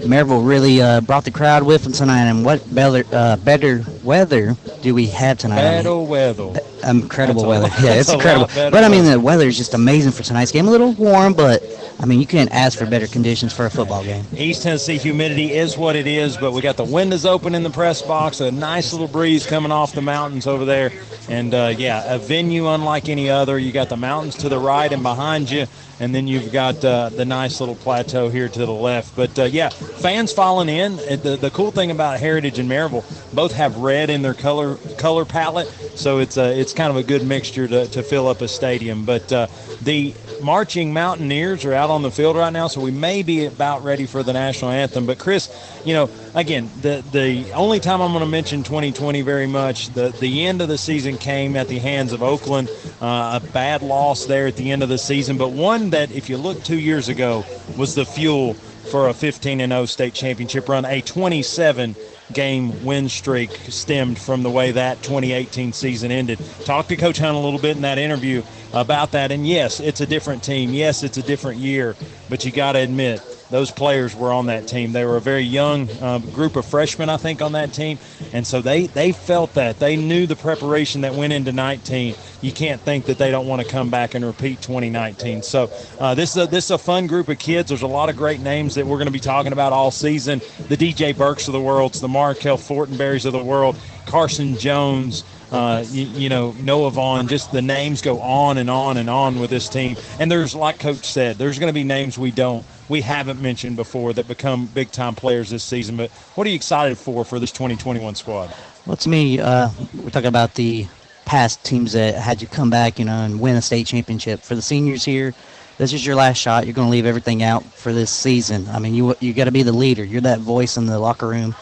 Maryville 0.00 0.46
really 0.46 0.80
uh, 0.80 1.00
brought 1.02 1.24
the 1.24 1.30
crowd 1.30 1.62
with 1.62 1.84
them 1.84 1.92
tonight. 1.92 2.22
And 2.22 2.44
what 2.44 2.74
better, 2.74 3.04
uh, 3.12 3.36
better 3.36 3.84
weather 4.02 4.56
do 4.82 4.94
we 4.94 5.06
have 5.08 5.38
tonight? 5.38 5.56
Better 5.56 5.96
weather. 5.98 6.52
Incredible 6.88 7.42
That's 7.42 7.62
weather. 7.62 7.68
lot- 7.68 7.82
yeah, 7.82 8.00
it's 8.00 8.12
incredible. 8.12 8.46
But 8.54 8.82
I 8.82 8.88
mean, 8.88 9.02
weather. 9.04 9.10
the 9.12 9.20
weather 9.20 9.46
is 9.48 9.56
just 9.56 9.74
amazing 9.74 10.12
for 10.12 10.22
tonight's 10.22 10.50
game. 10.50 10.66
A 10.66 10.70
little 10.70 10.92
warm, 10.94 11.34
but 11.34 11.62
I 11.98 12.06
mean, 12.06 12.20
you 12.20 12.26
can't 12.26 12.50
ask 12.52 12.78
for 12.78 12.86
better 12.86 13.06
conditions 13.06 13.52
for 13.52 13.66
a 13.66 13.70
football 13.70 14.02
game. 14.02 14.24
East 14.34 14.62
Tennessee 14.62 14.96
humidity 14.96 15.52
is 15.52 15.76
what 15.76 15.96
it 15.96 16.06
is, 16.06 16.36
but 16.36 16.52
we 16.52 16.62
got 16.62 16.76
the 16.76 16.84
windows 16.84 17.26
open 17.26 17.54
in 17.54 17.62
the 17.62 17.70
press 17.70 18.00
box, 18.00 18.40
a 18.40 18.50
nice 18.50 18.92
little 18.92 19.08
breeze 19.08 19.46
coming 19.46 19.72
off 19.72 19.92
the 19.92 20.00
mountains 20.00 20.46
over 20.46 20.64
there, 20.64 20.92
and 21.28 21.52
uh, 21.52 21.74
yeah, 21.76 22.14
a 22.14 22.18
venue 22.18 22.68
unlike 22.68 23.08
any 23.08 23.28
other. 23.28 23.58
You 23.58 23.72
got 23.72 23.88
the 23.88 23.96
mountains 23.96 24.36
to 24.36 24.48
the 24.48 24.58
right 24.58 24.90
and 24.90 25.02
behind 25.02 25.50
you, 25.50 25.66
and 25.98 26.14
then 26.14 26.26
you've 26.26 26.52
got 26.52 26.82
uh, 26.82 27.10
the 27.10 27.26
nice 27.26 27.60
little 27.60 27.74
plateau 27.74 28.30
here 28.30 28.48
to 28.48 28.58
the 28.66 28.72
left. 28.72 29.14
But 29.14 29.38
uh, 29.38 29.44
yeah, 29.44 29.68
fans 29.68 30.32
falling 30.32 30.70
in. 30.70 30.96
The, 30.96 31.36
the 31.38 31.50
cool 31.50 31.70
thing 31.70 31.90
about 31.90 32.18
Heritage 32.18 32.58
and 32.58 32.70
Maryville, 32.70 33.04
both 33.34 33.52
have 33.52 33.76
red 33.76 34.08
in 34.08 34.22
their 34.22 34.34
color 34.34 34.76
color 34.96 35.26
palette, 35.26 35.68
so 35.94 36.18
it's 36.18 36.38
a, 36.38 36.58
it's 36.58 36.72
kind 36.72 36.90
of 36.90 36.96
a 36.96 37.02
good 37.02 37.26
mixture 37.26 37.68
to, 37.68 37.86
to 37.88 38.02
fill 38.02 38.26
up 38.26 38.40
a 38.40 38.48
stadium. 38.48 39.04
But 39.04 39.30
uh, 39.30 39.48
the 39.82 40.14
marching 40.42 40.94
Mountaineers 40.94 41.66
are 41.66 41.74
out 41.74 41.89
on 41.90 42.02
the 42.02 42.10
field 42.10 42.36
right 42.36 42.52
now, 42.52 42.68
so 42.68 42.80
we 42.80 42.90
may 42.90 43.22
be 43.22 43.44
about 43.44 43.84
ready 43.84 44.06
for 44.06 44.22
the 44.22 44.32
national 44.32 44.70
anthem. 44.70 45.06
But 45.06 45.18
Chris, 45.18 45.50
you 45.84 45.92
know, 45.92 46.08
again, 46.34 46.70
the 46.80 47.04
the 47.12 47.52
only 47.52 47.80
time 47.80 48.00
I'm 48.00 48.12
going 48.12 48.24
to 48.24 48.30
mention 48.30 48.62
2020 48.62 49.20
very 49.22 49.46
much, 49.46 49.88
the 49.88 50.08
the 50.08 50.46
end 50.46 50.62
of 50.62 50.68
the 50.68 50.78
season 50.78 51.18
came 51.18 51.56
at 51.56 51.68
the 51.68 51.78
hands 51.78 52.12
of 52.12 52.22
Oakland, 52.22 52.70
uh, 53.00 53.40
a 53.42 53.46
bad 53.52 53.82
loss 53.82 54.26
there 54.26 54.46
at 54.46 54.56
the 54.56 54.70
end 54.70 54.82
of 54.82 54.88
the 54.88 54.98
season, 54.98 55.36
but 55.36 55.50
one 55.50 55.90
that, 55.90 56.10
if 56.10 56.30
you 56.30 56.38
look 56.38 56.62
two 56.62 56.78
years 56.78 57.08
ago, 57.08 57.44
was 57.76 57.94
the 57.94 58.06
fuel 58.06 58.54
for 58.54 59.08
a 59.08 59.14
15 59.14 59.60
and 59.60 59.72
0 59.72 59.86
state 59.86 60.14
championship 60.14 60.68
run, 60.68 60.84
a 60.84 61.00
27 61.00 61.94
game 62.32 62.84
win 62.84 63.08
streak 63.08 63.50
stemmed 63.68 64.18
from 64.18 64.42
the 64.42 64.50
way 64.50 64.72
that 64.72 65.02
2018 65.02 65.72
season 65.72 66.10
ended. 66.10 66.38
Talk 66.64 66.88
to 66.88 66.96
Coach 66.96 67.18
Hunt 67.18 67.36
a 67.36 67.40
little 67.40 67.58
bit 67.58 67.76
in 67.76 67.82
that 67.82 67.98
interview 67.98 68.42
about 68.72 69.12
that, 69.12 69.32
and 69.32 69.46
yes, 69.46 69.80
it's 69.80 70.00
a 70.00 70.06
different 70.06 70.42
team. 70.42 70.72
Yes, 70.72 71.02
it's 71.02 71.18
a 71.18 71.22
different 71.22 71.58
year, 71.60 71.96
but 72.28 72.44
you 72.44 72.52
got 72.52 72.72
to 72.72 72.80
admit 72.80 73.20
those 73.50 73.70
players 73.70 74.14
were 74.14 74.32
on 74.32 74.46
that 74.46 74.66
team. 74.66 74.92
They 74.92 75.04
were 75.04 75.16
a 75.16 75.20
very 75.20 75.42
young 75.42 75.88
uh, 76.00 76.18
group 76.18 76.56
of 76.56 76.64
freshmen, 76.64 77.08
I 77.08 77.16
think, 77.16 77.42
on 77.42 77.52
that 77.52 77.72
team, 77.72 77.98
and 78.32 78.46
so 78.46 78.60
they 78.62 78.86
they 78.86 79.12
felt 79.12 79.54
that 79.54 79.78
they 79.78 79.96
knew 79.96 80.26
the 80.26 80.36
preparation 80.36 81.02
that 81.02 81.14
went 81.14 81.32
into 81.32 81.52
19. 81.52 82.14
You 82.40 82.52
can't 82.52 82.80
think 82.80 83.06
that 83.06 83.18
they 83.18 83.30
don't 83.30 83.46
want 83.46 83.62
to 83.62 83.68
come 83.68 83.90
back 83.90 84.14
and 84.14 84.24
repeat 84.24 84.62
2019. 84.62 85.42
So 85.42 85.70
uh, 85.98 86.14
this 86.14 86.36
is 86.36 86.44
a, 86.44 86.46
this 86.46 86.66
is 86.66 86.70
a 86.70 86.78
fun 86.78 87.06
group 87.06 87.28
of 87.28 87.38
kids. 87.38 87.68
There's 87.68 87.82
a 87.82 87.86
lot 87.86 88.08
of 88.08 88.16
great 88.16 88.40
names 88.40 88.74
that 88.76 88.86
we're 88.86 88.96
going 88.96 89.06
to 89.06 89.12
be 89.12 89.20
talking 89.20 89.52
about 89.52 89.72
all 89.72 89.90
season. 89.90 90.40
The 90.68 90.76
DJ 90.76 91.16
Burks 91.16 91.48
of 91.48 91.52
the 91.52 91.60
world, 91.60 91.94
the 91.94 92.08
Markel 92.08 92.56
Fortenberries 92.56 93.26
of 93.26 93.32
the 93.32 93.44
world, 93.44 93.76
Carson 94.06 94.56
Jones 94.56 95.24
uh, 95.52 95.84
you, 95.90 96.06
you 96.06 96.28
know, 96.28 96.52
Noah 96.60 96.90
Vaughn, 96.90 97.28
just 97.28 97.52
the 97.52 97.62
names 97.62 98.02
go 98.02 98.20
on 98.20 98.58
and 98.58 98.70
on 98.70 98.96
and 98.96 99.10
on 99.10 99.40
with 99.40 99.50
this 99.50 99.68
team. 99.68 99.96
And 100.18 100.30
there's, 100.30 100.54
like 100.54 100.78
Coach 100.78 101.04
said, 101.04 101.36
there's 101.36 101.58
going 101.58 101.70
to 101.70 101.74
be 101.74 101.84
names 101.84 102.18
we 102.18 102.30
don't, 102.30 102.64
we 102.88 103.00
haven't 103.00 103.40
mentioned 103.40 103.76
before 103.76 104.12
that 104.12 104.28
become 104.28 104.66
big 104.66 104.90
time 104.92 105.14
players 105.14 105.50
this 105.50 105.64
season. 105.64 105.96
But 105.96 106.10
what 106.34 106.46
are 106.46 106.50
you 106.50 106.56
excited 106.56 106.98
for 106.98 107.24
for 107.24 107.38
this 107.38 107.52
2021 107.52 108.14
squad? 108.14 108.54
Well, 108.86 108.96
to 108.96 109.08
me, 109.08 109.40
uh, 109.40 109.70
we're 110.02 110.10
talking 110.10 110.26
about 110.26 110.54
the 110.54 110.86
past 111.24 111.64
teams 111.64 111.92
that 111.92 112.14
had 112.14 112.42
you 112.42 112.48
come 112.48 112.70
back, 112.70 112.98
you 112.98 113.04
know, 113.04 113.22
and 113.22 113.40
win 113.40 113.56
a 113.56 113.62
state 113.62 113.86
championship. 113.86 114.40
For 114.40 114.54
the 114.54 114.62
seniors 114.62 115.04
here, 115.04 115.34
this 115.78 115.92
is 115.92 116.04
your 116.04 116.16
last 116.16 116.38
shot. 116.38 116.66
You're 116.66 116.74
going 116.74 116.88
to 116.88 116.92
leave 116.92 117.06
everything 117.06 117.42
out 117.42 117.64
for 117.64 117.92
this 117.92 118.10
season. 118.10 118.68
I 118.68 118.78
mean, 118.78 118.94
you 118.94 119.14
you 119.20 119.32
got 119.32 119.44
to 119.44 119.52
be 119.52 119.62
the 119.62 119.72
leader. 119.72 120.04
You're 120.04 120.20
that 120.22 120.40
voice 120.40 120.76
in 120.76 120.86
the 120.86 120.98
locker 120.98 121.28
room. 121.28 121.54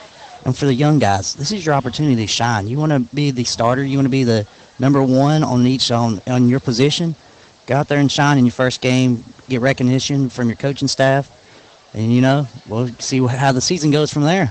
And 0.45 0.57
for 0.57 0.67
the 0.67 0.75
young 0.75 0.99
guys, 0.99 1.35
this 1.35 1.53
is 1.53 1.65
your 1.67 1.75
opportunity 1.75 2.17
to 2.17 2.27
shine. 2.27 2.69
You 2.69 2.79
want 2.79 2.93
to 2.93 3.01
be 3.15 3.31
the 3.31 3.45
starter. 3.45 3.85
You 3.85 3.99
want 3.99 4.07
to 4.07 4.11
be 4.11 4.25
the 4.25 4.47
number 4.79 5.03
one 5.03 5.43
on 5.43 5.67
each 5.67 5.91
on 5.91 6.21
on 6.27 6.49
your 6.49 6.61
position. 6.61 7.15
Go 7.67 7.77
out 7.77 7.89
there 7.89 7.99
and 7.99 8.11
shine 8.11 8.39
in 8.39 8.47
your 8.47 8.53
first 8.53 8.81
game. 8.81 9.25
Get 9.49 9.61
recognition 9.61 10.29
from 10.31 10.49
your 10.49 10.57
coaching 10.57 10.89
staff, 10.89 11.31
and 11.95 12.13
you 12.13 12.21
know 12.21 12.47
we'll 12.67 12.89
see 12.99 13.25
how 13.27 13.53
the 13.53 13.61
season 13.61 13.91
goes 13.91 14.13
from 14.13 14.23
there. 14.23 14.51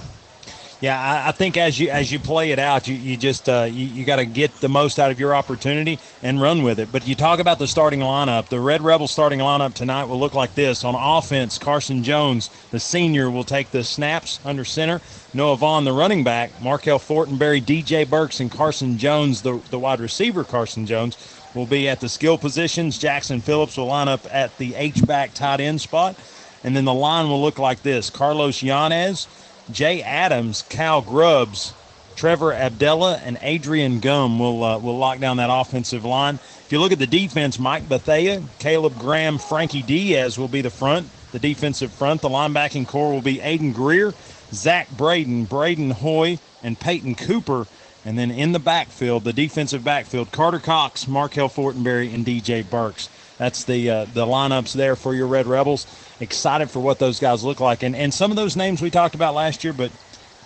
Yeah, 0.79 0.99
I, 1.01 1.29
I 1.29 1.31
think 1.31 1.57
as 1.57 1.79
you 1.79 1.89
as 1.89 2.11
you 2.11 2.19
play 2.19 2.51
it 2.51 2.59
out, 2.59 2.87
you, 2.87 2.93
you 2.93 3.17
just 3.17 3.49
uh, 3.49 3.67
you, 3.69 3.87
you 3.87 4.05
got 4.05 4.17
to 4.17 4.25
get 4.25 4.53
the 4.61 4.69
most 4.69 4.99
out 4.99 5.09
of 5.09 5.19
your 5.19 5.35
opportunity 5.35 5.97
and 6.21 6.39
run 6.39 6.61
with 6.61 6.79
it. 6.79 6.91
But 6.91 7.07
you 7.07 7.15
talk 7.15 7.39
about 7.39 7.57
the 7.57 7.67
starting 7.67 8.01
lineup. 8.01 8.49
The 8.49 8.59
Red 8.59 8.83
Rebel 8.83 9.07
starting 9.07 9.39
lineup 9.39 9.73
tonight 9.73 10.05
will 10.05 10.19
look 10.19 10.35
like 10.35 10.53
this. 10.53 10.83
On 10.83 10.93
offense, 10.93 11.57
Carson 11.57 12.03
Jones, 12.03 12.51
the 12.69 12.79
senior, 12.79 13.31
will 13.31 13.43
take 13.43 13.71
the 13.71 13.83
snaps 13.83 14.39
under 14.45 14.63
center. 14.63 15.01
Noah 15.33 15.57
Vaughn, 15.57 15.83
the 15.83 15.93
running 15.93 16.23
back, 16.23 16.61
Markel 16.61 16.99
Fortenberry, 16.99 17.61
DJ 17.61 18.07
Burks, 18.07 18.39
and 18.39 18.51
Carson 18.51 18.99
Jones, 18.99 19.41
the, 19.41 19.59
the 19.71 19.79
wide 19.79 19.99
receiver, 19.99 20.43
Carson 20.43 20.85
Jones, 20.85 21.17
will 21.55 21.65
be 21.65 21.89
at 21.89 22.01
the 22.01 22.09
skill 22.09 22.37
positions. 22.37 22.99
Jackson 22.99 23.41
Phillips 23.41 23.77
will 23.77 23.87
line 23.87 24.07
up 24.07 24.21
at 24.31 24.55
the 24.59 24.75
H 24.75 25.05
back 25.07 25.33
tight 25.33 25.59
end 25.59 25.81
spot. 25.81 26.15
And 26.63 26.75
then 26.75 26.85
the 26.85 26.93
line 26.93 27.29
will 27.29 27.41
look 27.41 27.59
like 27.59 27.81
this 27.81 28.09
Carlos 28.09 28.61
Yanez, 28.61 29.27
Jay 29.71 30.01
Adams, 30.01 30.63
Cal 30.69 31.01
Grubbs, 31.01 31.73
Trevor 32.15 32.53
Abdella, 32.53 33.21
and 33.23 33.37
Adrian 33.41 33.99
Gum 33.99 34.39
will 34.39 34.63
uh, 34.63 34.79
will 34.79 34.97
lock 34.97 35.19
down 35.19 35.37
that 35.37 35.49
offensive 35.51 36.03
line. 36.03 36.35
If 36.35 36.71
you 36.71 36.79
look 36.79 36.91
at 36.91 36.99
the 36.99 37.07
defense, 37.07 37.59
Mike 37.59 37.87
Bethea, 37.87 38.41
Caleb 38.59 38.97
Graham, 38.97 39.37
Frankie 39.37 39.83
Diaz 39.83 40.37
will 40.37 40.47
be 40.47 40.61
the 40.61 40.69
front, 40.69 41.07
the 41.31 41.39
defensive 41.39 41.91
front. 41.91 42.21
The 42.21 42.29
linebacking 42.29 42.87
core 42.87 43.11
will 43.11 43.21
be 43.21 43.37
Aiden 43.37 43.73
Greer, 43.73 44.13
Zach 44.51 44.89
Braden, 44.97 45.45
Braden 45.45 45.91
Hoy, 45.91 46.39
and 46.63 46.79
Peyton 46.79 47.15
Cooper. 47.15 47.67
And 48.03 48.17
then 48.17 48.31
in 48.31 48.51
the 48.51 48.59
backfield, 48.59 49.23
the 49.23 49.33
defensive 49.33 49.83
backfield, 49.83 50.31
Carter 50.31 50.59
Cox, 50.59 51.07
Markel 51.07 51.49
Fortenberry, 51.49 52.13
and 52.13 52.25
DJ 52.25 52.67
Burks. 52.67 53.09
That's 53.37 53.63
the 53.65 53.89
uh, 53.89 54.05
the 54.05 54.25
lineups 54.25 54.73
there 54.73 54.95
for 54.95 55.13
your 55.13 55.27
Red 55.27 55.45
Rebels. 55.45 55.85
Excited 56.19 56.69
for 56.69 56.79
what 56.79 56.99
those 56.99 57.19
guys 57.19 57.43
look 57.43 57.59
like, 57.59 57.83
and 57.83 57.95
and 57.95 58.13
some 58.13 58.31
of 58.31 58.37
those 58.37 58.55
names 58.55 58.81
we 58.81 58.89
talked 58.89 59.13
about 59.13 59.35
last 59.35 59.63
year, 59.63 59.73
but 59.73 59.91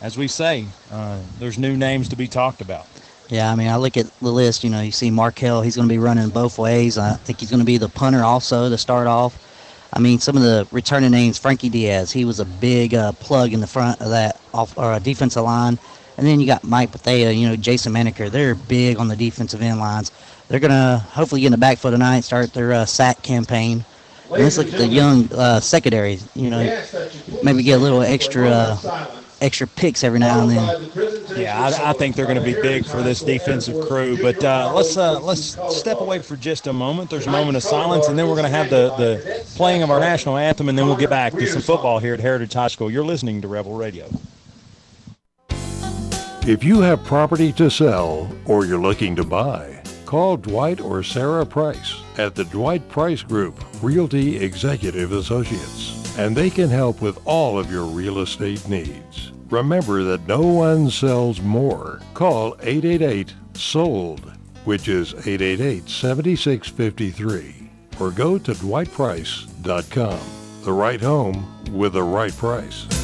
as 0.02 0.18
we 0.18 0.28
say, 0.28 0.66
uh, 0.92 1.20
there's 1.40 1.58
new 1.58 1.78
names 1.78 2.10
to 2.10 2.16
be 2.16 2.28
talked 2.28 2.60
about. 2.62 2.88
Yeah, 3.30 3.50
I 3.50 3.56
mean, 3.56 3.70
I 3.70 3.78
look 3.78 3.96
at 3.96 4.08
the 4.20 4.32
list. 4.32 4.64
You 4.64 4.70
know, 4.70 4.82
you 4.82 4.92
see 4.92 5.10
Markel. 5.10 5.62
He's 5.62 5.78
going 5.78 5.88
to 5.88 5.94
be 5.94 6.00
running 6.00 6.30
both 6.30 6.58
ways. 6.58 6.98
I 6.98 7.14
think 7.14 7.40
he's 7.40 7.50
going 7.50 7.62
to 7.62 7.66
be 7.66 7.78
the 7.78 7.88
punter 7.88 8.24
also 8.24 8.70
to 8.70 8.78
start 8.78 9.08
off. 9.08 9.48
I 9.94 10.00
mean, 10.00 10.20
some 10.20 10.36
of 10.36 10.44
the 10.44 10.68
returning 10.72 11.12
names, 11.12 11.38
Frankie 11.38 11.70
Diaz. 11.70 12.12
He 12.12 12.26
was 12.26 12.40
a 12.40 12.46
big 12.46 12.94
uh, 12.94 13.14
plug 13.14 13.54
in 13.54 13.62
the 13.62 13.68
front 13.68 14.02
of 14.02 14.10
that 14.10 14.40
off 14.54 14.78
or 14.78 14.92
uh, 14.92 15.00
defensive 15.00 15.44
line. 15.44 15.78
And 16.18 16.28
then 16.28 16.40
you 16.40 16.46
got 16.46 16.64
Mike 16.64 16.92
Bethea, 16.92 17.32
you 17.32 17.48
know, 17.48 17.56
Jason 17.56 17.94
Maneker. 17.94 18.30
They're 18.30 18.56
big 18.56 18.98
on 18.98 19.08
the 19.08 19.16
defensive 19.16 19.62
end 19.62 19.80
lines. 19.80 20.12
They're 20.48 20.60
going 20.60 20.72
to 20.72 21.04
hopefully 21.12 21.42
get 21.42 21.48
in 21.48 21.52
the 21.54 21.58
back 21.58 21.78
foot 21.78 21.92
tonight, 21.92 22.22
start 22.22 22.54
their 22.54 22.74
uh, 22.74 22.86
sack 22.86 23.22
campaign. 23.22 23.86
And 24.34 24.44
let's 24.44 24.58
look 24.58 24.72
at 24.72 24.80
the 24.80 24.88
young 24.88 25.32
uh, 25.34 25.60
secondary. 25.60 26.20
You 26.36 26.50
know, 26.50 26.84
maybe 27.44 27.64
get 27.64 27.80
a 27.80 27.84
little 27.84 28.02
extra 28.02 28.48
uh, 28.48 29.12
extra 29.42 29.68
picks 29.68 30.04
every 30.04 30.20
now 30.20 30.48
and 30.48 30.52
then. 30.52 30.92
Yeah, 31.36 31.60
I, 31.60 31.90
I 31.90 31.94
think 31.94 32.16
they're 32.16 32.26
going 32.26 32.38
to 32.38 32.44
be 32.44 32.54
big 32.54 32.86
for 32.86 33.02
this 33.02 33.22
defensive 33.22 33.88
crew. 33.88 34.18
But 34.22 34.44
uh, 34.44 34.72
let's 34.74 34.96
uh, 34.96 35.20
let's 35.20 35.58
step 35.76 36.00
away 36.00 36.20
for 36.20 36.38
just 36.38 36.68
a 36.68 36.74
moment. 36.74 37.10
There's 37.10 37.28
a 37.28 37.32
moment 37.32 37.58
of 37.58 37.64
silence, 37.64 38.08
and 38.08 38.18
then 38.18 38.28
we're 38.28 38.36
going 38.36 38.50
to 38.52 38.58
have 38.58 38.70
the, 38.70 38.96
the 38.98 39.44
playing 39.56 39.84
of 39.84 39.90
our 39.90 40.00
national 40.00 40.38
anthem, 40.38 40.70
and 40.70 40.78
then 40.78 40.86
we'll 40.86 40.96
get 40.96 41.10
back 41.10 41.34
to 41.34 41.48
some 41.48 41.62
football 41.62 42.00
here 42.00 42.14
at 42.14 42.20
Heritage 42.20 42.54
High 42.54 42.68
School. 42.68 42.90
You're 42.90 43.06
listening 43.06 43.42
to 43.42 43.48
Rebel 43.48 43.74
Radio. 43.74 44.10
If 46.48 46.64
you 46.64 46.82
have 46.82 47.04
property 47.04 47.52
to 47.54 47.70
sell 47.70 48.32
or 48.46 48.66
you're 48.66 48.82
looking 48.82 49.16
to 49.18 49.24
buy, 49.24 49.71
call 50.12 50.36
Dwight 50.36 50.82
or 50.82 51.02
Sarah 51.02 51.46
Price 51.46 52.04
at 52.18 52.36
the 52.36 52.44
Dwight 52.44 52.86
Price 52.90 53.24
Group, 53.24 53.64
Realty 53.82 54.44
Executive 54.44 55.14
Associates, 55.14 56.18
and 56.18 56.36
they 56.36 56.50
can 56.50 56.68
help 56.68 57.02
with 57.02 57.18
all 57.24 57.58
of 57.58 57.72
your 57.72 57.86
real 57.86 58.20
estate 58.20 58.68
needs. 58.68 59.32
Remember 59.50 60.04
that 60.04 60.28
no 60.28 60.42
one 60.42 60.90
sells 60.90 61.40
more. 61.40 62.02
Call 62.14 62.58
888 62.60 63.34
SOLD, 63.54 64.34
which 64.66 64.90
is 64.90 65.14
888 65.14 65.88
7653, 65.88 67.70
or 68.02 68.12
go 68.12 68.38
to 68.38 68.52
dwightprice.com. 68.52 70.20
The 70.64 70.74
right 70.74 71.00
home 71.00 71.74
with 71.74 71.94
the 71.94 72.04
right 72.04 72.36
price. 72.36 73.01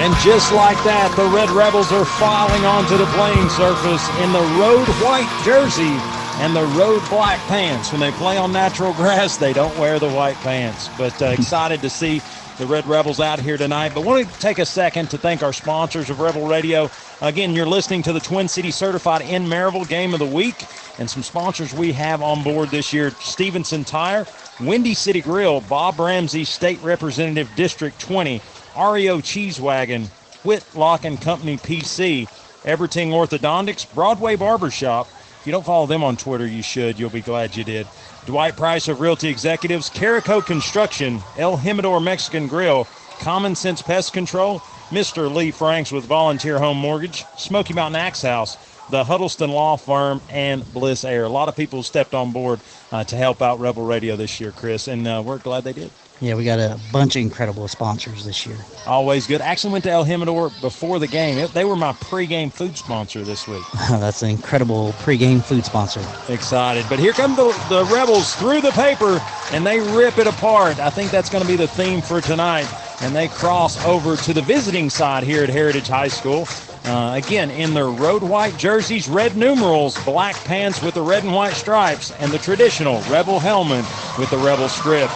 And 0.00 0.14
just 0.24 0.52
like 0.52 0.76
that, 0.84 1.12
the 1.16 1.26
Red 1.26 1.50
Rebels 1.50 1.92
are 1.92 2.04
filing 2.04 2.64
onto 2.64 2.96
the 2.96 3.06
playing 3.16 3.48
surface 3.50 4.08
in 4.20 4.32
the 4.32 4.40
road 4.60 4.86
white 5.04 5.28
jersey 5.44 5.96
and 6.40 6.56
the 6.56 6.64
road 6.78 7.02
black 7.10 7.38
pants. 7.48 7.92
When 7.92 8.00
they 8.00 8.10
play 8.12 8.36
on 8.36 8.52
natural 8.52 8.92
grass, 9.00 9.36
they 9.36 9.52
don't 9.52 9.76
wear 9.78 9.98
the 9.98 10.10
white 10.10 10.36
pants. 10.36 10.88
But 10.96 11.20
uh, 11.20 11.26
excited 11.26 11.80
to 11.82 11.90
see 11.90 12.22
the 12.58 12.66
Red 12.66 12.86
Rebels 12.86 13.20
out 13.20 13.40
here 13.40 13.56
tonight. 13.56 13.92
But 13.94 14.04
want 14.04 14.26
to 14.26 14.40
take 14.40 14.58
a 14.58 14.66
second 14.66 15.10
to 15.10 15.18
thank 15.18 15.42
our 15.42 15.52
sponsors 15.52 16.10
of 16.10 16.20
Rebel 16.20 16.46
Radio. 16.46 16.90
Again, 17.22 17.54
you're 17.54 17.66
listening 17.66 18.02
to 18.04 18.14
the 18.14 18.20
Twin 18.20 18.48
City 18.48 18.70
Certified 18.70 19.20
in 19.20 19.44
Maryville 19.44 19.86
Game 19.86 20.14
of 20.14 20.20
the 20.20 20.26
Week. 20.26 20.54
And 20.98 21.08
some 21.08 21.22
sponsors 21.22 21.74
we 21.74 21.92
have 21.92 22.22
on 22.22 22.42
board 22.42 22.70
this 22.70 22.94
year 22.94 23.10
Stevenson 23.10 23.84
Tire, 23.84 24.26
Windy 24.58 24.94
City 24.94 25.20
Grill, 25.20 25.60
Bob 25.60 26.00
Ramsey, 26.00 26.44
State 26.44 26.80
Representative 26.82 27.50
District 27.56 28.00
20, 28.00 28.40
REO 28.78 29.20
Cheese 29.20 29.60
Wagon, 29.60 30.06
Whitlock 30.44 31.04
and 31.04 31.20
Company 31.20 31.58
PC, 31.58 32.26
Everting 32.64 33.10
Orthodontics, 33.10 33.92
Broadway 33.94 34.36
Barbershop. 34.36 35.06
If 35.40 35.46
you 35.46 35.52
don't 35.52 35.64
follow 35.64 35.86
them 35.86 36.02
on 36.02 36.16
Twitter, 36.16 36.46
you 36.46 36.62
should. 36.62 36.98
You'll 36.98 37.10
be 37.10 37.20
glad 37.20 37.54
you 37.54 37.64
did. 37.64 37.86
Dwight 38.24 38.56
Price 38.56 38.88
of 38.88 39.00
Realty 39.00 39.28
Executives, 39.28 39.90
Carico 39.90 40.44
Construction, 40.44 41.20
El 41.36 41.58
Jimador 41.58 42.02
Mexican 42.02 42.46
Grill, 42.46 42.86
Common 43.18 43.54
Sense 43.54 43.82
Pest 43.82 44.14
Control, 44.14 44.62
Mr. 44.90 45.32
Lee 45.32 45.52
Franks 45.52 45.92
with 45.92 46.04
Volunteer 46.04 46.58
Home 46.58 46.76
Mortgage, 46.76 47.24
Smoky 47.36 47.72
Mountain 47.74 48.00
Axe 48.00 48.22
House, 48.22 48.56
the 48.90 49.04
Huddleston 49.04 49.50
Law 49.50 49.76
Firm, 49.76 50.20
and 50.28 50.70
Bliss 50.72 51.04
Air. 51.04 51.24
A 51.24 51.28
lot 51.28 51.48
of 51.48 51.54
people 51.54 51.84
stepped 51.84 52.12
on 52.12 52.32
board 52.32 52.58
uh, 52.90 53.04
to 53.04 53.16
help 53.16 53.40
out 53.40 53.60
Rebel 53.60 53.84
Radio 53.84 54.16
this 54.16 54.40
year, 54.40 54.50
Chris, 54.50 54.88
and 54.88 55.06
uh, 55.06 55.22
we're 55.24 55.38
glad 55.38 55.62
they 55.62 55.72
did. 55.72 55.92
Yeah, 56.20 56.34
we 56.34 56.44
got 56.44 56.58
a 56.58 56.78
bunch 56.92 57.16
of 57.16 57.22
incredible 57.22 57.66
sponsors 57.66 58.26
this 58.26 58.44
year. 58.44 58.58
Always 58.86 59.26
good. 59.26 59.40
Actually 59.40 59.72
went 59.72 59.84
to 59.84 59.90
El 59.90 60.04
Jimador 60.04 60.60
before 60.60 60.98
the 60.98 61.06
game. 61.06 61.48
They 61.54 61.64
were 61.64 61.76
my 61.76 61.92
pregame 61.94 62.52
food 62.52 62.76
sponsor 62.76 63.22
this 63.22 63.48
week. 63.48 63.64
That's 63.90 64.22
an 64.22 64.28
incredible 64.28 64.92
pregame 64.98 65.42
food 65.42 65.64
sponsor. 65.64 66.04
Excited. 66.30 66.84
But 66.90 66.98
here 66.98 67.14
come 67.14 67.36
the, 67.36 67.52
the 67.70 67.86
Rebels 67.86 68.34
through 68.34 68.60
the 68.60 68.72
paper, 68.72 69.18
and 69.52 69.64
they 69.64 69.80
rip 69.80 70.18
it 70.18 70.26
apart. 70.26 70.78
I 70.78 70.90
think 70.90 71.10
that's 71.10 71.30
going 71.30 71.42
to 71.42 71.48
be 71.48 71.56
the 71.56 71.68
theme 71.68 72.02
for 72.02 72.20
tonight. 72.20 72.68
And 73.00 73.16
they 73.16 73.28
cross 73.28 73.82
over 73.86 74.14
to 74.16 74.34
the 74.34 74.42
visiting 74.42 74.90
side 74.90 75.24
here 75.24 75.42
at 75.42 75.48
Heritage 75.48 75.88
High 75.88 76.08
School. 76.08 76.46
Uh, 76.84 77.14
again, 77.14 77.50
in 77.50 77.72
their 77.72 77.88
road 77.88 78.22
white 78.22 78.56
jerseys, 78.58 79.08
red 79.08 79.36
numerals, 79.36 80.02
black 80.04 80.36
pants 80.44 80.82
with 80.82 80.94
the 80.94 81.02
red 81.02 81.24
and 81.24 81.32
white 81.32 81.54
stripes, 81.54 82.10
and 82.18 82.30
the 82.30 82.38
traditional 82.38 83.00
Rebel 83.02 83.38
helmet 83.38 83.86
with 84.18 84.28
the 84.30 84.38
Rebel 84.38 84.68
script. 84.68 85.12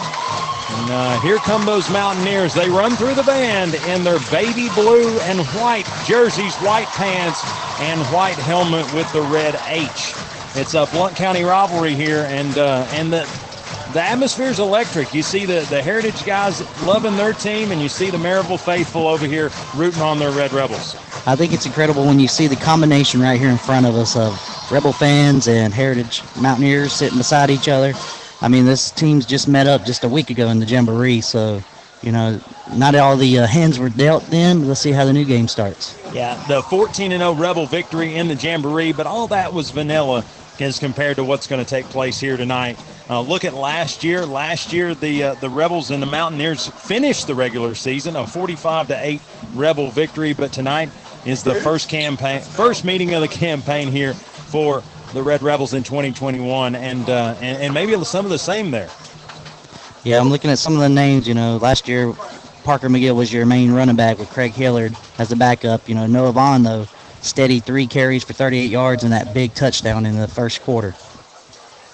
And 0.71 0.91
uh, 0.91 1.19
here 1.21 1.37
come 1.37 1.65
those 1.65 1.89
Mountaineers. 1.91 2.53
They 2.53 2.69
run 2.69 2.95
through 2.95 3.15
the 3.15 3.23
band 3.23 3.75
in 3.87 4.03
their 4.03 4.19
baby 4.31 4.69
blue 4.73 5.19
and 5.21 5.39
white 5.47 5.85
jerseys, 6.05 6.55
white 6.57 6.87
pants, 6.87 7.41
and 7.81 7.99
white 8.07 8.35
helmet 8.35 8.91
with 8.93 9.11
the 9.13 9.21
red 9.21 9.59
H. 9.67 10.15
It's 10.55 10.73
a 10.73 10.87
Blount 10.87 11.15
County 11.15 11.43
rivalry 11.43 11.93
here, 11.93 12.25
and 12.29 12.57
uh, 12.57 12.87
and 12.91 13.13
the 13.13 13.27
the 13.93 14.01
atmosphere 14.01 14.47
is 14.47 14.59
electric. 14.59 15.13
You 15.13 15.21
see 15.21 15.45
the, 15.45 15.61
the 15.69 15.81
Heritage 15.81 16.25
guys 16.25 16.61
loving 16.83 17.15
their 17.15 17.33
team, 17.33 17.71
and 17.71 17.81
you 17.81 17.87
see 17.87 18.09
the 18.09 18.17
Maryville 18.17 18.59
faithful 18.59 19.07
over 19.07 19.25
here 19.25 19.51
rooting 19.75 20.01
on 20.01 20.19
their 20.19 20.31
Red 20.31 20.51
Rebels. 20.51 20.95
I 21.27 21.35
think 21.35 21.53
it's 21.53 21.65
incredible 21.65 22.05
when 22.05 22.19
you 22.19 22.27
see 22.27 22.47
the 22.47 22.55
combination 22.57 23.21
right 23.21 23.39
here 23.39 23.49
in 23.49 23.57
front 23.57 23.85
of 23.85 23.95
us 23.95 24.15
of 24.15 24.37
Rebel 24.71 24.93
fans 24.93 25.47
and 25.47 25.73
Heritage 25.73 26.23
Mountaineers 26.41 26.91
sitting 26.91 27.17
beside 27.17 27.49
each 27.49 27.69
other. 27.69 27.93
I 28.41 28.47
mean, 28.47 28.65
this 28.65 28.91
team's 28.91 29.25
just 29.25 29.47
met 29.47 29.67
up 29.67 29.85
just 29.85 30.03
a 30.03 30.09
week 30.09 30.29
ago 30.29 30.49
in 30.49 30.59
the 30.59 30.65
Jamboree, 30.65 31.21
so 31.21 31.61
you 32.01 32.11
know, 32.11 32.39
not 32.73 32.93
all 32.95 33.17
the 33.17 33.39
uh, 33.39 33.47
hands 33.47 33.79
were 33.79 33.89
dealt 33.89 34.23
then. 34.27 34.67
Let's 34.67 34.81
see 34.81 34.91
how 34.91 35.05
the 35.05 35.13
new 35.13 35.25
game 35.25 35.47
starts. 35.47 35.99
Yeah, 36.13 36.41
the 36.47 36.61
14 36.63 37.11
0 37.11 37.33
Rebel 37.33 37.65
victory 37.65 38.15
in 38.15 38.27
the 38.27 38.35
Jamboree, 38.35 38.91
but 38.91 39.07
all 39.07 39.27
that 39.27 39.53
was 39.53 39.71
vanilla 39.71 40.23
as 40.59 40.79
compared 40.79 41.17
to 41.17 41.23
what's 41.23 41.47
going 41.47 41.63
to 41.63 41.69
take 41.69 41.85
place 41.85 42.19
here 42.19 42.37
tonight. 42.37 42.77
Uh, 43.09 43.21
look 43.21 43.43
at 43.43 43.53
last 43.53 44.03
year. 44.03 44.25
Last 44.25 44.71
year, 44.71 44.93
the 44.95 45.23
uh, 45.23 45.33
the 45.35 45.49
Rebels 45.49 45.91
and 45.91 46.01
the 46.01 46.07
Mountaineers 46.07 46.67
finished 46.67 47.27
the 47.27 47.35
regular 47.35 47.75
season 47.75 48.15
a 48.15 48.25
45 48.27 48.87
to 48.89 49.05
8 49.05 49.21
Rebel 49.53 49.89
victory, 49.89 50.33
but 50.33 50.51
tonight 50.51 50.89
is 51.25 51.43
the 51.43 51.55
first 51.55 51.89
campaign, 51.89 52.41
first 52.41 52.85
meeting 52.85 53.13
of 53.13 53.21
the 53.21 53.27
campaign 53.27 53.89
here 53.89 54.13
for 54.13 54.83
the 55.15 55.23
Red 55.23 55.41
Rebels 55.41 55.73
in 55.73 55.81
2021, 55.81 56.75
and, 56.75 57.09
uh, 57.09 57.35
and 57.39 57.61
and 57.61 57.73
maybe 57.73 57.95
some 58.03 58.25
of 58.25 58.31
the 58.31 58.37
same 58.37 58.69
there. 58.69 58.89
Yeah, 60.03 60.19
I'm 60.19 60.29
looking 60.29 60.51
at 60.51 60.59
some 60.59 60.73
of 60.73 60.79
the 60.81 60.89
names. 60.89 61.27
You 61.27 61.33
know, 61.33 61.57
last 61.57 61.87
year 61.87 62.13
Parker 62.65 62.89
McGill 62.89 63.15
was 63.15 63.31
your 63.31 63.45
main 63.45 63.71
running 63.71 63.95
back 63.95 64.19
with 64.19 64.29
Craig 64.29 64.51
Hillard 64.51 64.95
as 65.17 65.29
the 65.29 65.35
backup. 65.35 65.87
You 65.87 65.95
know, 65.95 66.05
Noah 66.05 66.33
Vaughn 66.33 66.63
though, 66.63 66.85
steady 67.21 67.59
three 67.59 67.87
carries 67.87 68.23
for 68.23 68.33
38 68.33 68.69
yards 68.69 69.03
and 69.03 69.13
that 69.13 69.33
big 69.33 69.53
touchdown 69.53 70.05
in 70.05 70.17
the 70.17 70.27
first 70.27 70.61
quarter. 70.61 70.93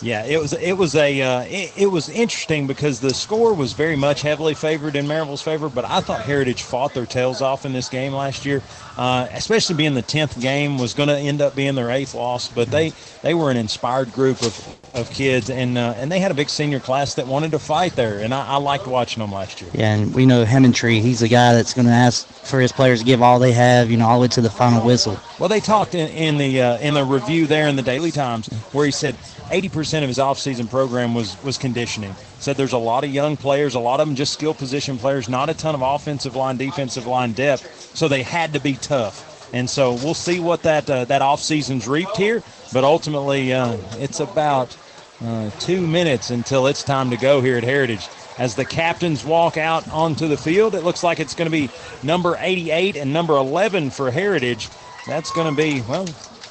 Yeah, 0.02 0.26
it 0.26 0.40
was 0.40 0.54
it 0.54 0.74
was 0.74 0.96
a 0.96 1.22
uh, 1.22 1.42
it, 1.42 1.74
it, 1.78 1.86
was 1.86 2.10
interesting 2.10 2.66
because 2.66 3.00
the 3.00 3.14
score 3.14 3.54
was 3.54 3.74
very 3.74 3.96
much 3.96 4.24
heavily 4.24 4.56
favored 4.56 4.96
in 4.96 5.08
Maryville's 5.08 5.44
favor, 5.44 5.70
but 5.70 5.86
I 5.86 6.02
thought 6.02 6.22
Heritage 6.22 6.64
fought 6.64 6.96
their 6.96 7.06
tails 7.06 7.40
off 7.44 7.68
in 7.68 7.74
this 7.74 7.88
game 7.88 8.12
last 8.14 8.44
year, 8.44 8.64
uh, 9.02 9.28
especially 9.32 9.74
being 9.74 9.96
the 9.96 10.02
tenth 10.04 10.40
game 10.40 10.78
was 10.78 10.94
going 10.94 11.10
to 11.10 11.18
end 11.18 11.42
up 11.42 11.56
being 11.56 11.74
their 11.74 11.90
eighth 11.90 12.14
loss. 12.14 12.48
But 12.50 12.70
they 12.70 12.92
they 13.24 13.34
were 13.34 13.50
an 13.50 13.58
inspired 13.58 14.14
group 14.14 14.44
of, 14.44 14.78
of 14.94 15.10
kids, 15.10 15.50
and 15.50 15.76
uh, 15.76 15.96
and 15.98 16.12
they 16.12 16.20
had 16.20 16.30
a 16.30 16.36
big 16.36 16.50
senior 16.50 16.80
class 16.80 17.16
that 17.16 17.26
wanted 17.26 17.50
to 17.54 17.58
fight 17.58 17.96
there, 17.96 18.20
and 18.20 18.32
I, 18.32 18.46
I 18.46 18.58
liked 18.58 18.86
watching 18.86 19.22
them 19.22 19.32
last 19.32 19.60
year. 19.60 19.72
Yeah, 19.74 19.96
and 19.96 20.14
we 20.14 20.28
know 20.28 20.46
Hammontree, 20.46 21.02
he's 21.02 21.22
the 21.22 21.28
guy 21.28 21.56
that's 21.56 21.74
going 21.74 21.88
to 21.88 21.92
ask 21.92 22.28
for 22.28 22.60
his 22.60 22.72
players 22.72 23.00
to 23.00 23.06
give 23.06 23.24
all 23.24 23.40
they 23.40 23.54
have, 23.54 23.90
you 23.90 23.98
know, 23.98 24.08
all 24.08 24.20
the 24.20 24.22
way 24.22 24.28
to 24.28 24.42
the 24.42 24.52
final 24.52 24.86
whistle. 24.86 25.18
Well, 25.40 25.50
they 25.50 25.62
talked 25.62 25.96
in, 25.96 26.08
in 26.10 26.38
the 26.38 26.62
uh, 26.62 26.78
in 26.78 26.94
the 26.94 27.04
review 27.04 27.48
there 27.48 27.68
in 27.68 27.78
the 27.78 27.82
Daily 27.82 28.12
Times 28.12 28.50
where 28.72 28.86
he 28.86 28.92
said 28.92 29.16
80% 29.50 30.04
of 30.04 30.10
his 30.10 30.20
offseason 30.20 30.70
program 30.70 31.16
was 31.16 31.42
was 31.44 31.58
conditioning. 31.58 32.14
Said 32.42 32.58
there's 32.58 32.74
a 32.74 32.78
lot 32.80 33.04
of 33.04 33.12
young 33.12 33.38
players, 33.38 33.76
a 33.76 33.80
lot 33.80 34.00
of 34.00 34.08
them 34.08 34.16
just 34.16 34.34
skill 34.34 34.56
position 34.56 34.98
players, 34.98 35.30
not 35.30 35.50
a 35.50 35.54
ton 35.54 35.76
of 35.76 35.84
offensive 35.84 36.36
line, 36.36 36.58
defensive 36.58 37.06
line 37.06 37.34
depth. 37.34 37.96
So 37.96 38.08
they 38.08 38.24
had 38.24 38.54
to 38.54 38.60
be 38.60 38.74
tough. 38.74 39.54
And 39.54 39.70
so 39.70 39.94
we'll 39.94 40.16
see 40.16 40.40
what 40.40 40.64
that 40.64 40.90
uh, 40.90 41.06
that 41.06 41.22
offseason's 41.22 41.88
reaped 41.88 42.18
here. 42.18 42.42
But 42.74 42.84
ultimately, 42.84 43.54
uh, 43.54 43.78
it's 44.00 44.20
about 44.20 44.76
uh, 45.24 45.52
two 45.60 45.86
minutes 45.86 46.32
until 46.32 46.66
it's 46.66 46.82
time 46.82 47.12
to 47.12 47.18
go 47.18 47.42
here 47.42 47.58
at 47.58 47.64
Heritage. 47.64 48.08
As 48.40 48.56
the 48.56 48.66
captains 48.66 49.24
walk 49.24 49.58
out 49.58 49.88
onto 49.92 50.28
the 50.28 50.38
field, 50.38 50.74
it 50.74 50.84
looks 50.84 51.04
like 51.04 51.20
it's 51.20 51.36
going 51.36 51.46
to 51.46 51.52
be 51.52 51.70
number 52.02 52.38
88 52.40 52.96
and 52.96 53.14
number 53.14 53.38
11 53.38 53.92
for 53.92 54.10
Heritage. 54.10 54.70
That's 55.06 55.32
going 55.32 55.54
to 55.54 55.56
be, 55.56 55.82
well, 55.82 56.08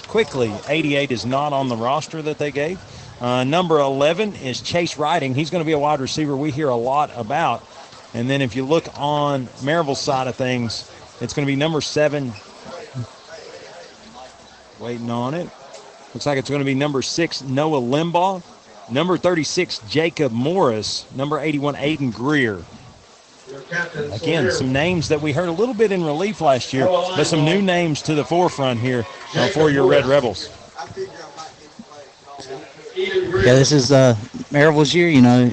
quickly. 0.07 0.53
88 0.69 1.11
is 1.11 1.27
not 1.27 1.53
on 1.53 1.69
the 1.69 1.77
roster 1.77 2.23
that 2.23 2.39
they 2.39 2.53
gave. 2.53 2.79
Uh, 3.21 3.45
number 3.45 3.79
11 3.79 4.37
is 4.37 4.63
Chase 4.63 4.97
Riding. 4.97 5.35
He's 5.35 5.51
going 5.51 5.61
to 5.61 5.67
be 5.67 5.73
a 5.73 5.79
wide 5.79 6.01
receiver 6.01 6.35
we 6.35 6.51
hear 6.51 6.69
a 6.69 6.77
lot 6.77 7.11
about. 7.15 7.63
And 8.15 8.29
then 8.31 8.41
if 8.41 8.57
you 8.57 8.65
look 8.65 8.87
on 8.99 9.49
Maryville's 9.63 10.01
side 10.01 10.27
of 10.27 10.37
things, 10.37 10.91
it's 11.21 11.35
going 11.35 11.47
to 11.47 11.51
be 11.51 11.57
number 11.57 11.81
seven. 11.81 12.33
Waiting 14.79 15.11
on 15.11 15.35
it. 15.35 15.49
Looks 16.15 16.25
like 16.27 16.39
it's 16.39 16.49
going 16.49 16.61
to 16.61 16.65
be 16.65 16.75
number 16.75 17.03
six, 17.03 17.43
Noah 17.43 17.81
Limbaugh. 17.81 18.43
Number 18.91 19.17
36, 19.19 19.81
Jacob 19.89 20.33
Morris. 20.33 21.05
Number 21.15 21.39
81, 21.39 21.75
Aiden 21.75 22.13
Greer. 22.13 22.65
Again, 24.13 24.51
some 24.51 24.73
names 24.73 25.09
that 25.09 25.21
we 25.21 25.33
heard 25.33 25.49
a 25.49 25.53
little 25.53 25.75
bit 25.75 25.93
in 25.93 26.03
relief 26.03 26.41
last 26.41 26.73
year, 26.73 26.87
but 26.87 27.25
some 27.25 27.45
new 27.45 27.61
names 27.61 28.01
to 28.03 28.15
the 28.15 28.25
forefront 28.25 28.81
here 28.81 29.05
uh, 29.35 29.49
for 29.49 29.71
your 29.71 29.87
Red 29.87 30.07
Rebels. 30.07 30.49
Yeah, 33.39 33.55
this 33.55 33.73
is 33.73 33.93
uh, 33.93 34.15
Maryville's 34.51 34.95
year. 34.95 35.09
You 35.09 35.23
know, 35.23 35.51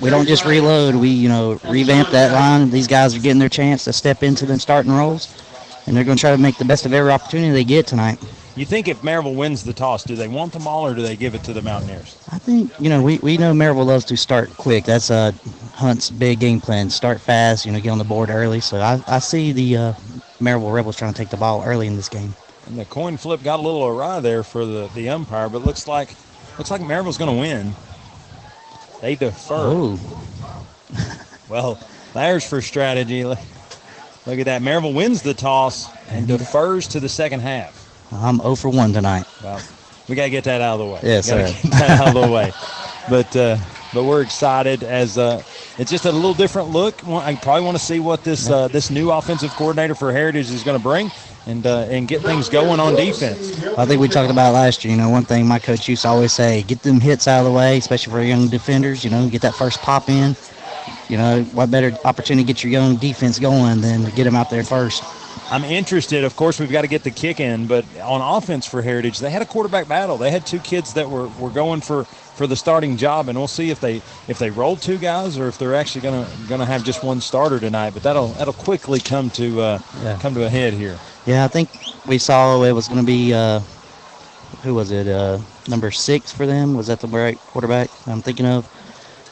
we 0.00 0.10
don't 0.10 0.26
just 0.26 0.44
reload; 0.44 0.94
we 0.94 1.08
you 1.08 1.28
know 1.28 1.58
revamp 1.64 2.10
that 2.10 2.32
line. 2.32 2.70
These 2.70 2.86
guys 2.86 3.14
are 3.16 3.20
getting 3.20 3.38
their 3.38 3.48
chance 3.48 3.84
to 3.84 3.92
step 3.92 4.22
into 4.22 4.46
the 4.46 4.58
starting 4.58 4.92
roles, 4.92 5.34
and 5.86 5.96
they're 5.96 6.04
going 6.04 6.16
to 6.16 6.20
try 6.20 6.30
to 6.30 6.38
make 6.38 6.58
the 6.58 6.64
best 6.64 6.86
of 6.86 6.92
every 6.92 7.10
opportunity 7.10 7.50
they 7.50 7.64
get 7.64 7.86
tonight. 7.86 8.18
You 8.56 8.64
think 8.64 8.88
if 8.88 9.02
Maryville 9.02 9.36
wins 9.36 9.64
the 9.64 9.72
toss, 9.72 10.02
do 10.02 10.16
they 10.16 10.28
want 10.28 10.52
the 10.52 10.58
ball 10.58 10.84
or 10.86 10.94
do 10.94 11.00
they 11.00 11.16
give 11.16 11.34
it 11.34 11.44
to 11.44 11.52
the 11.52 11.62
Mountaineers? 11.62 12.18
I 12.32 12.38
think 12.38 12.72
you 12.78 12.88
know 12.90 13.02
we, 13.02 13.18
we 13.18 13.38
know 13.38 13.52
Maryville 13.52 13.86
loves 13.86 14.04
to 14.06 14.16
start 14.16 14.50
quick. 14.56 14.84
That's 14.84 15.10
uh, 15.10 15.32
Hunt's 15.72 16.10
big 16.10 16.40
game 16.40 16.60
plan: 16.60 16.90
start 16.90 17.20
fast, 17.20 17.64
you 17.64 17.72
know, 17.72 17.80
get 17.80 17.90
on 17.90 17.98
the 17.98 18.04
board 18.04 18.30
early. 18.30 18.60
So 18.60 18.80
I, 18.80 19.02
I 19.06 19.18
see 19.18 19.52
the 19.52 19.76
uh, 19.76 19.92
Maryville 20.40 20.74
Rebels 20.74 20.96
trying 20.96 21.12
to 21.12 21.18
take 21.18 21.30
the 21.30 21.36
ball 21.36 21.62
early 21.64 21.86
in 21.86 21.96
this 21.96 22.08
game. 22.08 22.34
And 22.66 22.78
the 22.78 22.84
coin 22.84 23.16
flip 23.16 23.42
got 23.42 23.60
a 23.60 23.62
little 23.62 23.86
awry 23.86 24.20
there 24.20 24.42
for 24.42 24.66
the, 24.66 24.90
the 24.94 25.08
umpire, 25.08 25.48
but 25.48 25.64
looks 25.64 25.88
like 25.88 26.10
looks 26.58 26.70
like 26.70 26.80
Maryville's 26.80 27.18
going 27.18 27.34
to 27.34 27.40
win. 27.40 27.74
They 29.00 29.14
defer. 29.14 29.96
Well, 31.48 31.80
there's 32.12 32.46
for 32.46 32.60
strategy. 32.60 33.24
Look 33.24 33.38
at 34.26 34.44
that. 34.44 34.60
Maryville 34.60 34.92
wins 34.92 35.22
the 35.22 35.32
toss 35.32 35.88
and 36.08 36.28
defers 36.28 36.86
to 36.88 37.00
the 37.00 37.08
second 37.08 37.40
half. 37.40 37.74
I'm 38.12 38.36
0 38.38 38.54
for 38.56 38.68
1 38.68 38.92
tonight. 38.92 39.24
Well, 39.42 39.58
we 40.08 40.14
got 40.14 40.24
to 40.24 40.30
get 40.30 40.44
that 40.44 40.60
out 40.60 40.78
of 40.78 40.86
the 40.86 40.92
way. 40.94 41.00
Yes, 41.02 41.26
sir. 41.26 41.46
Get 41.46 41.62
that 41.72 42.00
out 42.00 42.16
of 42.16 42.22
the 42.22 42.30
way. 42.30 42.52
But 43.08 43.34
uh, 43.36 43.56
but 43.94 44.04
we're 44.04 44.20
excited 44.20 44.82
as 44.82 45.16
uh, 45.16 45.42
it's 45.78 45.90
just 45.90 46.04
a 46.04 46.12
little 46.12 46.34
different 46.34 46.68
look. 46.68 47.08
I 47.08 47.36
probably 47.36 47.64
want 47.64 47.78
to 47.78 47.82
see 47.82 48.00
what 48.00 48.22
this 48.22 48.50
uh, 48.50 48.68
this 48.68 48.90
new 48.90 49.10
offensive 49.10 49.50
coordinator 49.52 49.94
for 49.94 50.12
Heritage 50.12 50.50
is 50.50 50.62
going 50.62 50.76
to 50.76 50.82
bring. 50.82 51.10
And, 51.48 51.66
uh, 51.66 51.86
and 51.88 52.06
get 52.06 52.20
things 52.20 52.50
going 52.50 52.78
on 52.78 52.94
defense. 52.94 53.64
I 53.78 53.86
think 53.86 54.02
we 54.02 54.08
talked 54.08 54.30
about 54.30 54.52
last 54.52 54.84
year. 54.84 54.94
You 54.94 55.00
know, 55.00 55.08
one 55.08 55.24
thing 55.24 55.46
my 55.46 55.58
coach 55.58 55.88
used 55.88 56.02
to 56.02 56.08
always 56.08 56.30
say: 56.32 56.62
get 56.62 56.82
them 56.82 57.00
hits 57.00 57.26
out 57.26 57.38
of 57.38 57.46
the 57.46 57.52
way, 57.52 57.78
especially 57.78 58.12
for 58.12 58.22
young 58.22 58.48
defenders. 58.48 59.02
You 59.02 59.08
know, 59.08 59.26
get 59.30 59.40
that 59.42 59.54
first 59.54 59.80
pop 59.80 60.10
in. 60.10 60.36
You 61.08 61.16
know, 61.16 61.42
what 61.54 61.70
better 61.70 61.96
opportunity 62.04 62.44
to 62.44 62.46
get 62.52 62.62
your 62.62 62.70
young 62.70 62.96
defense 62.96 63.38
going 63.38 63.80
than 63.80 64.04
to 64.04 64.10
get 64.12 64.24
them 64.24 64.36
out 64.36 64.50
there 64.50 64.62
first. 64.62 65.02
I'm 65.50 65.64
interested. 65.64 66.24
Of 66.24 66.36
course, 66.36 66.60
we've 66.60 66.70
got 66.70 66.82
to 66.82 66.88
get 66.88 67.04
the 67.04 67.10
kick 67.10 67.40
in, 67.40 67.66
but 67.66 67.84
on 68.00 68.20
offense 68.20 68.66
for 68.66 68.82
Heritage, 68.82 69.18
they 69.18 69.30
had 69.30 69.40
a 69.40 69.46
quarterback 69.46 69.88
battle. 69.88 70.18
They 70.18 70.30
had 70.30 70.44
two 70.44 70.58
kids 70.58 70.92
that 70.94 71.08
were, 71.08 71.28
were 71.40 71.48
going 71.48 71.80
for, 71.80 72.04
for 72.38 72.46
the 72.46 72.56
starting 72.56 72.96
job, 72.96 73.28
and 73.28 73.36
we'll 73.36 73.48
see 73.48 73.70
if 73.70 73.80
they 73.80 74.00
if 74.28 74.38
they 74.38 74.48
roll 74.48 74.76
two 74.76 74.96
guys 74.96 75.38
or 75.38 75.48
if 75.48 75.58
they're 75.58 75.74
actually 75.74 76.00
gonna 76.00 76.26
gonna 76.48 76.64
have 76.64 76.84
just 76.84 77.04
one 77.04 77.20
starter 77.20 77.58
tonight. 77.58 77.92
But 77.92 78.04
that'll 78.04 78.28
that'll 78.28 78.54
quickly 78.54 79.00
come 79.00 79.28
to 79.30 79.60
uh, 79.60 79.78
yeah. 80.02 80.18
come 80.20 80.34
to 80.34 80.44
a 80.44 80.48
head 80.48 80.72
here. 80.72 80.96
Yeah, 81.26 81.44
I 81.44 81.48
think 81.48 81.68
we 82.06 82.16
saw 82.16 82.62
it 82.62 82.72
was 82.72 82.88
going 82.88 83.00
to 83.00 83.06
be 83.06 83.34
uh, 83.34 83.60
who 84.62 84.74
was 84.74 84.92
it? 84.92 85.08
Uh, 85.08 85.38
number 85.68 85.90
six 85.90 86.32
for 86.32 86.46
them. 86.46 86.74
Was 86.74 86.86
that 86.86 87.00
the 87.00 87.08
right 87.08 87.38
quarterback 87.48 87.90
I'm 88.06 88.22
thinking 88.22 88.46
of? 88.46 88.66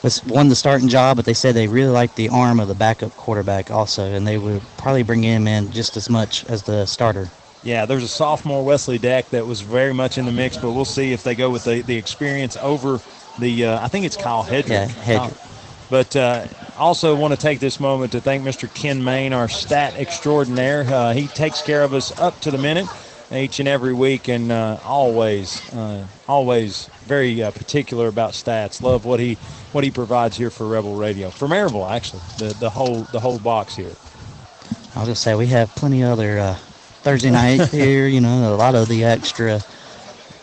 was 0.02 0.22
won 0.26 0.48
the 0.48 0.54
starting 0.54 0.88
job, 0.88 1.16
but 1.16 1.24
they 1.24 1.34
said 1.34 1.54
they 1.54 1.66
really 1.66 1.90
liked 1.90 2.14
the 2.14 2.28
arm 2.28 2.60
of 2.60 2.68
the 2.68 2.74
backup 2.74 3.16
quarterback 3.16 3.72
also, 3.72 4.04
and 4.04 4.24
they 4.24 4.38
would 4.38 4.62
probably 4.76 5.02
bring 5.02 5.22
him 5.22 5.48
in 5.48 5.72
just 5.72 5.96
as 5.96 6.08
much 6.08 6.44
as 6.44 6.62
the 6.62 6.86
starter. 6.86 7.28
Yeah, 7.66 7.84
there's 7.84 8.04
a 8.04 8.08
sophomore 8.08 8.64
Wesley 8.64 8.96
Deck 8.96 9.30
that 9.30 9.44
was 9.44 9.60
very 9.60 9.92
much 9.92 10.18
in 10.18 10.24
the 10.24 10.30
mix, 10.30 10.56
but 10.56 10.70
we'll 10.70 10.84
see 10.84 11.12
if 11.12 11.24
they 11.24 11.34
go 11.34 11.50
with 11.50 11.64
the, 11.64 11.82
the 11.82 11.96
experience 11.96 12.56
over 12.58 13.00
the. 13.40 13.66
Uh, 13.66 13.84
I 13.84 13.88
think 13.88 14.06
it's 14.06 14.16
Kyle 14.16 14.44
Hedrick. 14.44 14.68
Yeah, 14.68 14.86
Hedrick. 14.86 15.36
But 15.90 16.14
uh, 16.14 16.46
also 16.78 17.16
want 17.16 17.34
to 17.34 17.40
take 17.40 17.58
this 17.58 17.80
moment 17.80 18.12
to 18.12 18.20
thank 18.20 18.44
Mr. 18.44 18.72
Ken 18.72 19.02
Main, 19.02 19.32
our 19.32 19.48
stat 19.48 19.94
extraordinaire. 19.96 20.82
Uh, 20.82 21.12
he 21.12 21.26
takes 21.26 21.60
care 21.60 21.82
of 21.82 21.92
us 21.92 22.16
up 22.20 22.40
to 22.42 22.52
the 22.52 22.58
minute 22.58 22.86
each 23.32 23.58
and 23.58 23.68
every 23.68 23.92
week, 23.92 24.28
and 24.28 24.52
uh, 24.52 24.78
always, 24.84 25.60
uh, 25.74 26.06
always 26.28 26.88
very 27.06 27.42
uh, 27.42 27.50
particular 27.50 28.06
about 28.06 28.30
stats. 28.30 28.80
Love 28.80 29.04
what 29.04 29.18
he 29.18 29.34
what 29.72 29.82
he 29.82 29.90
provides 29.90 30.36
here 30.36 30.50
for 30.50 30.68
Rebel 30.68 30.94
Radio, 30.94 31.30
for 31.30 31.48
Maryville 31.48 31.90
actually, 31.90 32.22
the 32.38 32.54
the 32.60 32.70
whole 32.70 33.02
the 33.10 33.18
whole 33.18 33.40
box 33.40 33.74
here. 33.74 33.96
I'll 34.94 35.06
just 35.06 35.22
say 35.22 35.34
we 35.34 35.48
have 35.48 35.74
plenty 35.74 36.02
of 36.02 36.10
other 36.10 36.38
uh, 36.38 36.58
Thursday 37.06 37.30
night 37.30 37.68
here. 37.70 38.08
You 38.08 38.20
know, 38.20 38.52
a 38.52 38.56
lot 38.56 38.74
of 38.74 38.88
the 38.88 39.04
extra, 39.04 39.60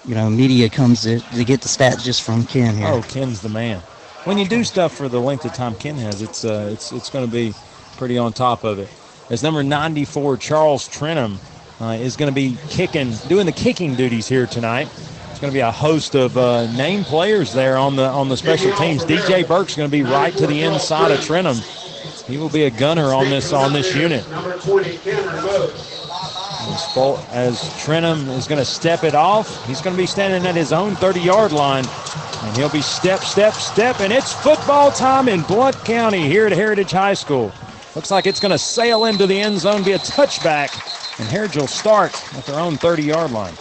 you 0.05 0.15
know, 0.15 0.29
media 0.29 0.69
comes 0.69 1.01
to, 1.01 1.19
to 1.19 1.43
get 1.43 1.59
the 1.59 1.67
stats 1.67 2.01
just 2.01 2.21
from 2.21 2.45
Ken 2.45 2.77
here. 2.77 2.87
Oh, 2.87 3.01
Ken's 3.01 3.41
the 3.41 3.49
man. 3.49 3.81
When 4.23 4.37
you 4.37 4.47
do 4.47 4.63
stuff 4.63 4.95
for 4.95 5.09
the 5.09 5.19
length 5.19 5.43
of 5.43 5.53
time 5.53 5.75
Ken 5.75 5.95
has, 5.95 6.21
it's 6.21 6.45
uh, 6.45 6.69
it's 6.71 6.93
it's 6.93 7.09
going 7.09 7.25
to 7.25 7.31
be 7.31 7.53
pretty 7.97 8.17
on 8.17 8.31
top 8.31 8.63
of 8.63 8.79
it. 8.79 8.87
As 9.29 9.43
number 9.43 9.61
94, 9.61 10.37
Charles 10.37 10.87
Trenum, 10.87 11.37
uh, 11.81 11.97
is 11.99 12.15
going 12.15 12.31
to 12.31 12.35
be 12.35 12.57
kicking, 12.69 13.11
doing 13.27 13.45
the 13.45 13.51
kicking 13.51 13.95
duties 13.95 14.29
here 14.29 14.45
tonight. 14.45 14.87
It's 15.31 15.41
going 15.41 15.51
to 15.51 15.53
be 15.53 15.59
a 15.59 15.71
host 15.71 16.15
of 16.15 16.37
uh, 16.37 16.71
name 16.77 17.03
players 17.03 17.51
there 17.51 17.75
on 17.75 17.97
the 17.97 18.05
on 18.07 18.29
the 18.29 18.37
special 18.37 18.71
teams. 18.77 19.03
DJ 19.03 19.45
Burks 19.45 19.75
going 19.75 19.89
to 19.89 19.91
be 19.91 20.03
right 20.03 20.33
to 20.37 20.47
the 20.47 20.63
inside 20.63 21.11
of 21.11 21.19
Trenum. 21.19 21.59
He 22.25 22.37
will 22.37 22.47
be 22.47 22.63
a 22.63 22.69
gunner 22.69 23.13
on 23.13 23.29
this 23.29 23.51
on 23.51 23.73
this 23.73 23.93
unit. 23.93 24.25
As 26.65 27.59
Trenum 27.83 28.29
is 28.37 28.47
going 28.47 28.59
to 28.59 28.65
step 28.65 29.03
it 29.03 29.13
off, 29.15 29.65
he's 29.67 29.81
going 29.81 29.95
to 29.95 30.01
be 30.01 30.07
standing 30.07 30.45
at 30.47 30.55
his 30.55 30.71
own 30.71 30.95
30-yard 30.95 31.51
line, 31.51 31.85
and 32.41 32.57
he'll 32.57 32.69
be 32.69 32.81
step, 32.81 33.19
step, 33.19 33.53
step, 33.53 33.99
and 33.99 34.13
it's 34.13 34.31
football 34.31 34.89
time 34.89 35.27
in 35.27 35.41
Blount 35.41 35.75
County 35.83 36.21
here 36.25 36.45
at 36.45 36.53
Heritage 36.53 36.91
High 36.91 37.15
School. 37.15 37.51
Looks 37.95 38.11
like 38.11 38.27
it's 38.27 38.39
going 38.39 38.51
to 38.53 38.57
sail 38.57 39.05
into 39.05 39.27
the 39.27 39.37
end 39.37 39.59
zone, 39.59 39.83
be 39.83 39.91
a 39.91 39.99
touchback, 39.99 41.19
and 41.19 41.27
Heritage 41.27 41.57
will 41.57 41.67
start 41.67 42.13
at 42.37 42.45
their 42.45 42.59
own 42.59 42.75
30-yard 42.75 43.31
line. 43.31 43.53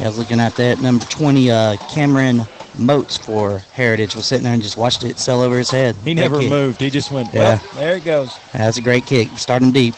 Yeah, 0.00 0.06
I 0.06 0.08
was 0.08 0.18
looking 0.18 0.40
at 0.40 0.56
that 0.56 0.80
number 0.80 1.04
20, 1.04 1.50
uh, 1.50 1.76
Cameron 1.90 2.46
Moats 2.78 3.18
for 3.18 3.58
Heritage 3.58 4.16
was 4.16 4.26
sitting 4.26 4.44
there 4.44 4.54
and 4.54 4.62
just 4.62 4.76
watched 4.78 5.04
it 5.04 5.18
sail 5.18 5.40
over 5.42 5.58
his 5.58 5.70
head. 5.70 5.94
He 5.96 6.14
never 6.14 6.40
moved. 6.40 6.80
He 6.80 6.90
just 6.90 7.10
went, 7.10 7.32
yeah. 7.34 7.60
well, 7.62 7.74
there 7.74 7.96
it 7.96 8.04
goes. 8.04 8.36
That's 8.52 8.78
a 8.78 8.82
great 8.82 9.04
kick, 9.06 9.28
starting 9.36 9.70
deep. 9.70 9.94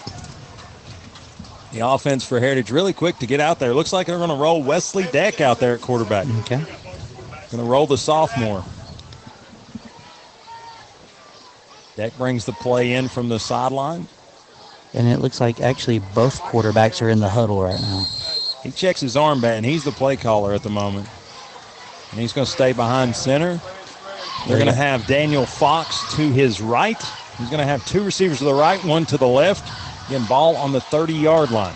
The 1.77 1.87
offense 1.87 2.25
for 2.25 2.41
Heritage 2.41 2.71
really 2.71 2.95
quick 2.95 3.19
to 3.19 3.27
get 3.27 3.39
out 3.39 3.59
there. 3.59 3.75
Looks 3.75 3.93
like 3.93 4.07
they're 4.07 4.17
going 4.17 4.31
to 4.31 4.37
roll 4.37 4.63
Wesley 4.63 5.05
Deck 5.13 5.43
out 5.43 5.61
there 5.61 5.75
at 5.75 5.83
quarterback. 5.83 6.27
Okay. 6.41 6.65
Going 7.51 7.63
to 7.63 7.71
roll 7.71 7.87
the 7.87 7.99
sophomore. 7.99 8.65
Deck 11.95 12.17
brings 12.17 12.47
the 12.47 12.55
play 12.55 12.95
in 12.95 13.09
from 13.09 13.29
the 13.29 13.39
sideline. 13.39 14.09
And 14.95 15.07
it 15.07 15.19
looks 15.19 15.39
like 15.39 15.61
actually 15.61 15.99
both 15.99 16.41
quarterbacks 16.41 17.03
are 17.03 17.11
in 17.11 17.21
the 17.21 17.29
huddle 17.29 17.63
right 17.63 17.79
now. 17.79 18.07
He 18.63 18.71
checks 18.71 19.03
his 19.03 19.15
armband. 19.15 19.67
He's 19.67 19.85
the 19.85 19.93
play 19.93 20.17
caller 20.17 20.55
at 20.55 20.63
the 20.63 20.71
moment. 20.71 21.07
And 22.11 22.19
he's 22.19 22.33
going 22.33 22.47
to 22.47 22.51
stay 22.51 22.73
behind 22.73 23.15
center. 23.15 23.61
They're 24.49 24.57
going 24.57 24.71
to 24.71 24.73
have 24.73 25.07
Daniel 25.07 25.45
Fox 25.45 26.17
to 26.17 26.33
his 26.33 26.63
right. 26.63 27.03
He's 27.37 27.51
going 27.51 27.61
to 27.61 27.67
have 27.67 27.87
two 27.87 28.03
receivers 28.03 28.39
to 28.39 28.45
the 28.45 28.55
right, 28.55 28.83
one 28.83 29.05
to 29.07 29.19
the 29.19 29.29
left. 29.29 29.71
Again, 30.07 30.25
ball 30.27 30.57
on 30.57 30.73
the 30.73 30.81
30 30.81 31.15
yard 31.15 31.51
line. 31.51 31.75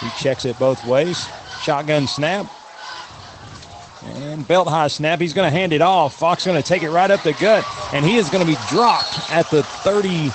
He 0.00 0.08
checks 0.10 0.44
it 0.44 0.58
both 0.58 0.84
ways. 0.86 1.28
Shotgun 1.62 2.06
snap. 2.06 2.46
And 4.04 4.46
belt 4.46 4.68
high 4.68 4.88
snap. 4.88 5.20
He's 5.20 5.34
going 5.34 5.50
to 5.50 5.56
hand 5.56 5.72
it 5.72 5.82
off. 5.82 6.14
Fox 6.14 6.46
going 6.46 6.60
to 6.60 6.66
take 6.66 6.82
it 6.82 6.90
right 6.90 7.10
up 7.10 7.22
the 7.22 7.32
gut. 7.34 7.64
And 7.92 8.04
he 8.04 8.16
is 8.16 8.28
going 8.30 8.44
to 8.44 8.50
be 8.50 8.58
dropped 8.68 9.30
at 9.30 9.50
the 9.50 9.62
30 9.62 10.30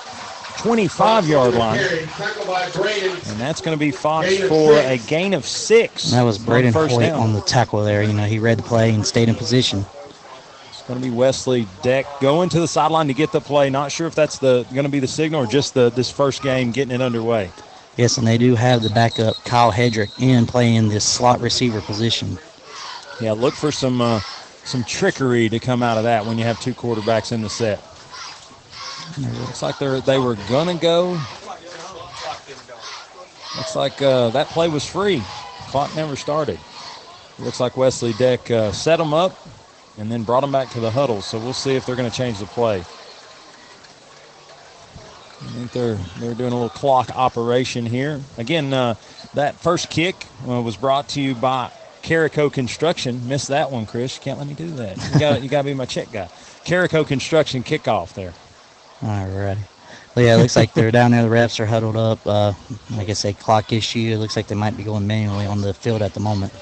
25 0.64 1.28
yard 1.28 1.56
line. 1.56 1.80
And 1.80 3.40
that's 3.40 3.60
going 3.62 3.78
to 3.78 3.80
be 3.80 3.92
Fox 3.92 4.38
for 4.48 4.74
a 4.74 4.98
gain 5.08 5.34
of 5.34 5.46
six. 5.46 6.12
That 6.12 6.24
was 6.24 6.38
Braden 6.38 6.72
Hoyt 6.72 7.00
down. 7.02 7.20
on 7.20 7.34
the 7.34 7.42
tackle 7.42 7.84
there. 7.84 8.04
You 8.04 8.14
know, 8.14 8.26
he 8.26 8.40
read 8.40 8.60
the 8.60 8.64
play 8.64 8.94
and 8.94 9.06
stayed 9.06 9.28
in 9.30 9.36
position. 9.36 9.86
It's 10.84 10.90
going 10.90 11.02
to 11.02 11.10
be 11.10 11.16
Wesley 11.16 11.66
Deck 11.82 12.06
going 12.20 12.50
to 12.50 12.60
the 12.60 12.68
sideline 12.68 13.08
to 13.08 13.14
get 13.14 13.32
the 13.32 13.40
play. 13.40 13.70
Not 13.70 13.90
sure 13.90 14.06
if 14.06 14.16
that's 14.16 14.38
the 14.38 14.64
going 14.74 14.84
to 14.84 14.92
be 14.92 15.00
the 15.00 15.08
signal 15.08 15.42
or 15.42 15.48
just 15.48 15.74
the 15.74 15.90
this 15.90 16.12
first 16.12 16.44
game 16.44 16.74
getting 16.74 16.94
it 16.94 17.02
underway. 17.02 17.50
Yes, 17.96 18.18
and 18.18 18.28
they 18.28 18.38
do 18.38 18.54
have 18.56 18.84
the 18.84 18.90
backup 18.90 19.38
Kyle 19.46 19.72
Hedrick 19.72 20.22
in 20.22 20.46
playing 20.46 20.90
this 20.90 21.06
slot 21.06 21.40
receiver 21.40 21.80
position. 21.80 22.38
Yeah, 23.22 23.32
look 23.32 23.54
for 23.54 23.72
some 23.72 24.02
uh, 24.02 24.20
some 24.66 24.84
trickery 24.84 25.48
to 25.48 25.58
come 25.58 25.84
out 25.84 25.98
of 25.98 26.04
that 26.04 26.26
when 26.26 26.38
you 26.38 26.44
have 26.44 26.60
two 26.60 26.74
quarterbacks 26.74 27.32
in 27.32 27.42
the 27.42 27.50
set. 27.50 27.80
Looks 29.40 29.62
like 29.62 29.80
they're 29.80 30.02
they 30.02 30.20
were 30.20 30.36
gonna 30.50 30.76
go. 30.76 31.12
Looks 33.56 33.76
like 33.78 34.02
uh, 34.02 34.32
that 34.32 34.48
play 34.48 34.68
was 34.68 34.86
free. 34.86 35.24
Clock 35.70 35.96
never 35.96 36.18
started. 36.18 36.60
Looks 37.40 37.62
like 37.62 37.78
Wesley 37.78 38.12
Deck 38.12 38.52
uh, 38.52 38.74
set 38.74 38.98
them 38.98 39.14
up 39.14 39.34
and 39.98 40.12
then 40.12 40.24
brought 40.24 40.42
them 40.42 40.52
back 40.52 40.70
to 40.72 40.80
the 40.80 40.92
huddle. 40.92 41.22
So 41.22 41.40
we'll 41.40 41.54
see 41.54 41.76
if 41.76 41.86
they're 41.86 41.96
going 41.96 42.10
to 42.10 42.16
change 42.16 42.40
the 42.40 42.46
play. 42.46 42.84
I 45.44 45.46
think 45.48 45.72
they're 45.72 45.96
they're 46.20 46.34
doing 46.34 46.54
a 46.54 46.56
little 46.56 46.70
clock 46.70 47.10
operation 47.16 47.86
here. 47.86 48.22
Again, 48.38 48.74
uh, 48.74 48.96
that 49.34 49.56
first 49.56 49.90
kick 49.90 50.16
uh, 50.48 50.62
was 50.62 50.78
brought 50.78 51.10
to 51.10 51.22
you 51.22 51.36
by 51.36 51.70
Carico 52.02 52.52
Construction. 52.52 53.28
Missed 53.28 53.50
that 53.50 53.70
one, 53.70 53.86
Chris. 53.86 54.16
You 54.16 54.22
can't 54.22 54.40
let 54.40 54.48
me 54.48 54.54
do 54.54 54.70
that. 54.72 54.98
You 55.14 55.20
got 55.20 55.44
you 55.44 55.50
got 55.50 55.64
to 55.64 55.66
be 55.66 55.74
my 55.74 55.86
check 55.86 56.12
guy. 56.12 56.30
Carico 56.66 57.06
Construction 57.06 57.62
kickoff 57.62 58.14
there. 58.14 58.34
All 59.02 59.28
righty. 59.28 59.62
Well, 60.16 60.26
yeah, 60.26 60.36
it 60.36 60.38
looks 60.42 60.56
like 60.56 60.74
they're 60.74 60.92
down 60.92 61.12
there. 61.12 61.24
The 61.24 61.36
refs 61.36 61.60
are 61.60 61.66
huddled 61.66 61.98
up. 61.98 62.26
Uh, 62.26 62.54
like 62.92 63.10
I 63.10 63.14
say, 63.14 63.34
clock 63.34 63.74
issue. 63.74 64.12
It 64.14 64.18
looks 64.18 64.36
like 64.36 64.48
they 64.48 64.56
might 64.56 64.78
be 64.78 64.84
going 64.84 65.08
manually 65.08 65.46
on 65.48 65.62
the 65.62 65.74
field 65.74 66.02
at 66.02 66.14
the 66.14 66.20
moment. 66.20 66.54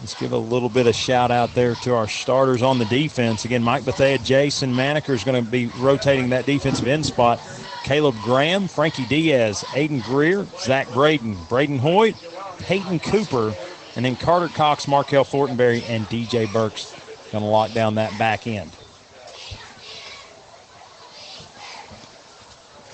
Let's 0.00 0.14
give 0.14 0.32
a 0.32 0.38
little 0.38 0.68
bit 0.68 0.86
of 0.86 0.94
shout 0.94 1.32
out 1.32 1.54
there 1.54 1.74
to 1.76 1.94
our 1.94 2.06
starters 2.06 2.62
on 2.62 2.78
the 2.78 2.84
defense. 2.84 3.44
Again, 3.44 3.64
Mike 3.64 3.84
Bethea, 3.84 4.18
Jason 4.18 4.72
Maneker 4.72 5.10
is 5.10 5.24
going 5.24 5.44
to 5.44 5.50
be 5.50 5.66
rotating 5.78 6.28
that 6.28 6.46
defensive 6.46 6.86
end 6.86 7.04
spot. 7.04 7.40
Caleb 7.82 8.14
Graham, 8.22 8.68
Frankie 8.68 9.06
Diaz, 9.06 9.64
Aiden 9.68 10.02
Greer, 10.04 10.46
Zach 10.60 10.88
Braden, 10.92 11.36
Braden 11.48 11.78
Hoyt, 11.78 12.14
Peyton 12.60 13.00
Cooper, 13.00 13.54
and 13.96 14.04
then 14.04 14.14
Carter 14.14 14.48
Cox, 14.48 14.86
Markel 14.86 15.24
Fortenberry, 15.24 15.82
and 15.88 16.06
DJ 16.06 16.52
Burks 16.52 16.94
going 17.32 17.42
to 17.42 17.50
lock 17.50 17.72
down 17.72 17.96
that 17.96 18.16
back 18.18 18.46
end. 18.46 18.70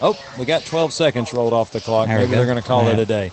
Oh, 0.01 0.19
we 0.39 0.45
got 0.45 0.65
12 0.65 0.93
seconds 0.93 1.33
rolled 1.33 1.53
off 1.53 1.71
the 1.71 1.81
clock. 1.81 2.09
There 2.09 2.19
Maybe 2.19 2.33
they're 2.33 2.47
going 2.47 2.61
to 2.61 2.67
call 2.67 2.85
yeah. 2.85 2.93
it 2.93 2.99
a 2.99 3.07
day. 3.07 3.31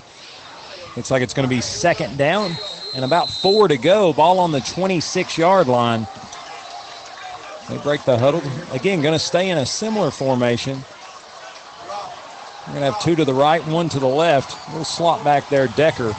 Looks 0.95 1.09
like 1.09 1.21
it's 1.21 1.33
going 1.33 1.47
to 1.47 1.53
be 1.53 1.61
second 1.61 2.17
down 2.17 2.55
and 2.93 3.05
about 3.05 3.29
four 3.29 3.67
to 3.67 3.77
go. 3.77 4.13
Ball 4.13 4.39
on 4.39 4.51
the 4.51 4.61
26 4.61 5.37
yard 5.37 5.67
line. 5.67 6.07
They 7.69 7.77
break 7.77 8.03
the 8.03 8.17
huddle. 8.17 8.41
Again, 8.71 9.01
going 9.01 9.13
to 9.13 9.19
stay 9.19 9.49
in 9.49 9.57
a 9.57 9.65
similar 9.65 10.11
formation. 10.11 10.83
We're 12.67 12.73
going 12.73 12.85
to 12.85 12.91
have 12.91 13.01
two 13.01 13.15
to 13.15 13.25
the 13.25 13.33
right, 13.33 13.65
one 13.67 13.89
to 13.89 13.99
the 13.99 14.07
left. 14.07 14.67
Little 14.69 14.83
slot 14.83 15.23
back 15.23 15.47
there, 15.49 15.67
Decker. 15.67 16.13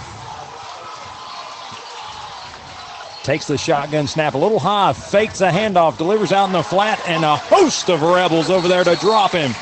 Takes 3.23 3.47
the 3.47 3.57
shotgun 3.57 4.09
snap 4.09 4.35
a 4.35 4.39
little 4.39 4.59
high, 4.59 4.93
fakes 4.93 5.41
a 5.43 5.51
handoff, 5.51 5.97
delivers 5.97 6.33
out 6.33 6.47
in 6.47 6.53
the 6.53 6.63
flat, 6.63 7.01
and 7.07 7.25
a 7.25 7.37
host 7.37 7.89
of 7.89 8.03
Rebels 8.03 8.51
over 8.51 8.67
there 8.67 8.83
to 8.83 8.97
drop 8.97 9.31
him. 9.31 9.53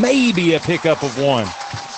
Maybe 0.00 0.54
a 0.54 0.60
pickup 0.60 1.02
of 1.02 1.18
one. 1.20 1.46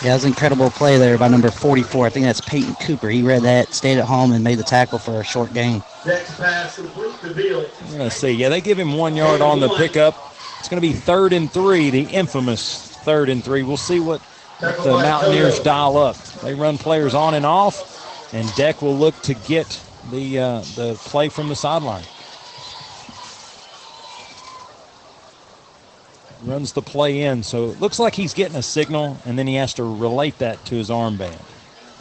Yeah, 0.03 0.09
that 0.09 0.15
was 0.15 0.25
an 0.25 0.31
incredible 0.31 0.71
play 0.71 0.97
there 0.97 1.19
by 1.19 1.29
number 1.29 1.51
44. 1.51 2.07
I 2.07 2.09
think 2.09 2.25
that's 2.25 2.41
Peyton 2.41 2.75
Cooper. 2.77 3.11
He 3.11 3.23
read 3.23 3.43
that, 3.43 3.75
stayed 3.75 3.99
at 3.99 4.07
home, 4.07 4.33
and 4.33 4.43
made 4.43 4.59
the 4.59 4.65
tackle 4.65 4.99
for 4.99 5.21
a 5.21 5.25
short 5.25 5.53
gain. 5.53 5.83
Next 6.07 6.39
pass 6.39 6.77
complete 6.77 7.21
to 7.21 7.35
We're 7.35 7.99
going 7.99 8.09
to 8.09 8.11
see. 8.11 8.31
Yeah, 8.31 8.49
they 8.49 8.63
give 8.63 8.79
him 8.79 8.95
one 8.95 9.15
yard 9.15 9.43
on 9.43 9.61
the 9.61 9.69
pickup. 9.69 10.15
It's 10.59 10.71
going 10.71 10.81
to 10.81 10.89
be 10.89 10.95
third 10.95 11.35
and 11.35 11.53
three, 11.53 11.91
the 11.91 12.05
infamous 12.05 12.89
third 13.05 13.29
and 13.29 13.45
three. 13.45 13.63
We'll 13.63 13.77
see 13.77 14.01
what 14.01 14.23
the 14.61 15.01
Mountaineers 15.03 15.61
dial 15.61 15.99
up. 15.99 16.17
They 16.17 16.55
run 16.55 16.79
players 16.79 17.15
on 17.15 17.35
and 17.35 17.45
off, 17.45 18.33
and 18.33 18.55
Deck 18.55 18.81
will 18.81 18.97
look 18.97 19.21
to 19.23 19.35
get 19.35 19.83
the 20.11 20.39
uh, 20.39 20.61
the 20.77 20.95
play 21.05 21.29
from 21.29 21.49
the 21.49 21.57
sideline. 21.57 22.05
Runs 26.42 26.72
the 26.72 26.83
play 26.83 27.22
in, 27.22 27.42
so 27.42 27.70
it 27.70 27.81
looks 27.81 27.98
like 27.98 28.14
he's 28.14 28.33
getting 28.33 28.57
a 28.57 28.62
signal, 28.62 29.18
and 29.26 29.38
then 29.38 29.46
he 29.46 29.57
has 29.57 29.74
to 29.74 29.85
relate 29.85 30.38
that 30.38 30.64
to 30.66 30.74
his 30.74 30.88
armband. 30.88 31.38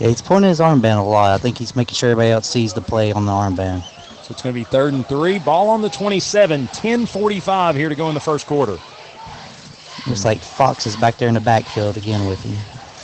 yeah, 0.00 0.08
he's 0.08 0.20
pointing 0.20 0.48
his 0.48 0.58
armband 0.58 0.98
a 0.98 1.02
lot. 1.02 1.34
I 1.34 1.38
think 1.38 1.56
he's 1.56 1.76
making 1.76 1.94
sure 1.94 2.10
everybody 2.10 2.32
else 2.32 2.48
sees 2.48 2.74
the 2.74 2.80
play 2.80 3.12
on 3.12 3.26
the 3.26 3.32
armband. 3.32 3.84
So 4.22 4.32
it's 4.32 4.42
going 4.42 4.54
to 4.54 4.58
be 4.58 4.64
third 4.64 4.92
and 4.92 5.06
three. 5.06 5.38
Ball 5.38 5.68
on 5.68 5.82
the 5.82 5.88
27. 5.88 6.66
10:45 6.66 7.76
here 7.76 7.88
to 7.88 7.94
go 7.94 8.08
in 8.08 8.14
the 8.14 8.20
first 8.20 8.46
quarter. 8.46 8.76
Looks 10.06 10.24
like 10.24 10.38
Fox 10.38 10.86
is 10.86 10.96
back 10.96 11.16
there 11.18 11.28
in 11.28 11.34
the 11.34 11.40
backfield 11.40 11.96
again 11.96 12.26
with 12.26 12.42
him. 12.42 12.56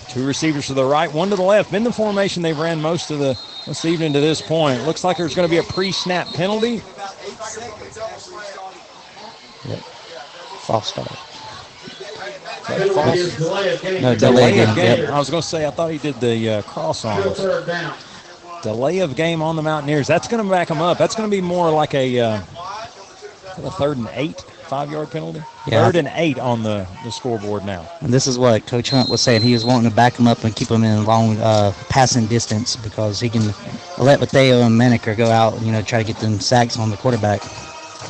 Two 0.09 0.27
receivers 0.27 0.67
to 0.67 0.75
the 0.75 0.85
right, 0.85 1.13
one 1.13 1.31
to 1.31 1.37
the 1.37 1.43
left. 1.43 1.71
Been 1.71 1.85
the 1.85 1.93
formation 1.93 2.43
they've 2.43 2.59
ran 2.59 2.81
most 2.83 3.11
of 3.11 3.19
the 3.19 3.39
this 3.67 3.85
evening 3.85 4.13
to 4.13 4.21
this 4.21 4.43
point. 4.43 4.85
Looks 4.85 5.05
like 5.05 5.17
there's 5.17 5.35
going 5.35 5.49
to 5.49 5.51
be 5.51 5.59
a 5.59 5.63
pre-snap 5.63 6.29
penalty. 6.29 6.83
Yep. 9.69 9.94
False 10.67 10.89
start. 10.89 11.09
False. 12.95 13.41
No, 14.01 14.15
delay 14.15 14.61
of 14.61 14.75
game. 14.75 15.01
Yep. 15.01 15.11
I 15.11 15.19
was 15.19 15.31
going 15.31 15.43
to 15.43 15.49
say, 15.49 15.67
I 15.67 15.71
thought 15.71 15.91
he 15.91 15.99
did 15.99 16.19
the 16.21 16.49
uh, 16.51 16.63
cross 16.63 17.05
arms. 17.05 17.39
Delay 18.63 19.01
of 19.01 19.15
game 19.15 19.43
on 19.43 19.57
the 19.57 19.63
Mountaineers. 19.63 20.07
That's 20.07 20.27
going 20.27 20.43
to 20.43 20.51
back 20.51 20.69
them 20.69 20.81
up. 20.81 20.97
That's 20.97 21.15
going 21.15 21.31
to 21.31 21.37
be 21.37 21.43
more 21.43 21.71
like 21.71 21.95
a, 21.95 22.19
uh, 22.19 22.41
a 23.59 23.71
third 23.73 23.99
and 23.99 24.09
eight. 24.15 24.41
five 24.65 24.91
yard 24.91 25.11
penalty. 25.11 25.43
Yeah. 25.67 25.85
Third 25.85 25.97
and 25.97 26.11
eight 26.15 26.39
on 26.39 26.63
the, 26.63 26.87
the 27.05 27.11
scoreboard 27.13 27.67
now. 27.67 27.87
And 28.01 28.13
this 28.13 28.27
is 28.27 28.39
what 28.39 28.67
Coach 28.67 28.89
Hunt 28.89 29.11
was 29.11 29.21
saying. 29.21 29.43
He 29.43 29.53
was 29.53 29.65
wanting 29.67 29.91
to 29.91 29.95
back 29.95 30.15
them 30.15 30.27
up 30.27 30.43
and 30.45 30.57
keep 30.57 30.69
them 30.69 30.83
in 30.85 31.05
long 31.05 31.37
uh, 31.37 31.73
passing 31.91 32.27
distance 32.27 32.75
because 32.77 33.21
he 33.21 33.29
can 33.29 33.53
let 33.99 34.21
Bethea 34.21 34.61
and 34.65 34.81
Maneker 34.81 35.15
go 35.15 35.27
out 35.27 35.53
and 35.55 35.67
you 35.67 35.73
know 35.73 35.83
try 35.83 36.03
to 36.03 36.07
get 36.07 36.17
them 36.21 36.41
sacks 36.41 36.79
on 36.79 36.89
the 36.89 36.97
quarterback. 36.97 37.43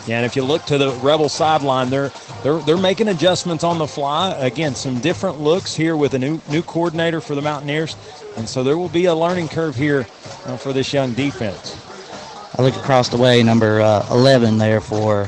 And 0.09 0.27
if 0.27 0.37
you 0.37 0.43
look 0.45 0.65
to 0.67 0.79
the 0.79 0.91
Rebel 1.03 1.29
sideline, 1.29 1.91
they're 1.91 2.11
they're 2.43 2.59
they're 2.61 2.77
making 2.77 3.09
adjustments 3.09 3.65
on 3.65 3.79
the 3.79 3.87
fly. 3.87 4.33
Again, 4.33 4.75
some 4.75 5.01
different 5.01 5.41
looks 5.41 5.75
here 5.75 5.97
with 5.97 6.15
a 6.15 6.19
new 6.19 6.41
new 6.51 6.63
coordinator 6.63 7.21
for 7.21 7.35
the 7.35 7.43
Mountaineers, 7.43 7.97
and 8.37 8.49
so 8.49 8.63
there 8.63 8.77
will 8.77 8.89
be 8.89 9.07
a 9.07 9.15
learning 9.15 9.49
curve 9.49 9.75
here 9.75 10.07
uh, 10.47 10.57
for 10.57 10.73
this 10.73 10.93
young 10.93 11.13
defense. 11.15 11.81
I 12.57 12.63
look 12.63 12.77
across 12.77 13.09
the 13.09 13.17
way, 13.17 13.43
number 13.43 13.81
uh, 13.81 14.07
11 14.11 14.59
there 14.59 14.81
for 14.81 15.25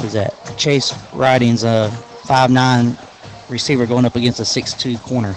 who's 0.00 0.14
that? 0.14 0.34
Chase 0.56 0.94
Ridings, 1.12 1.62
a 1.64 1.90
five 2.24 2.50
nine 2.50 2.98
receiver 3.48 3.86
going 3.86 4.04
up 4.04 4.16
against 4.16 4.40
a 4.40 4.44
six 4.44 4.72
two 4.72 4.98
corner. 4.98 5.36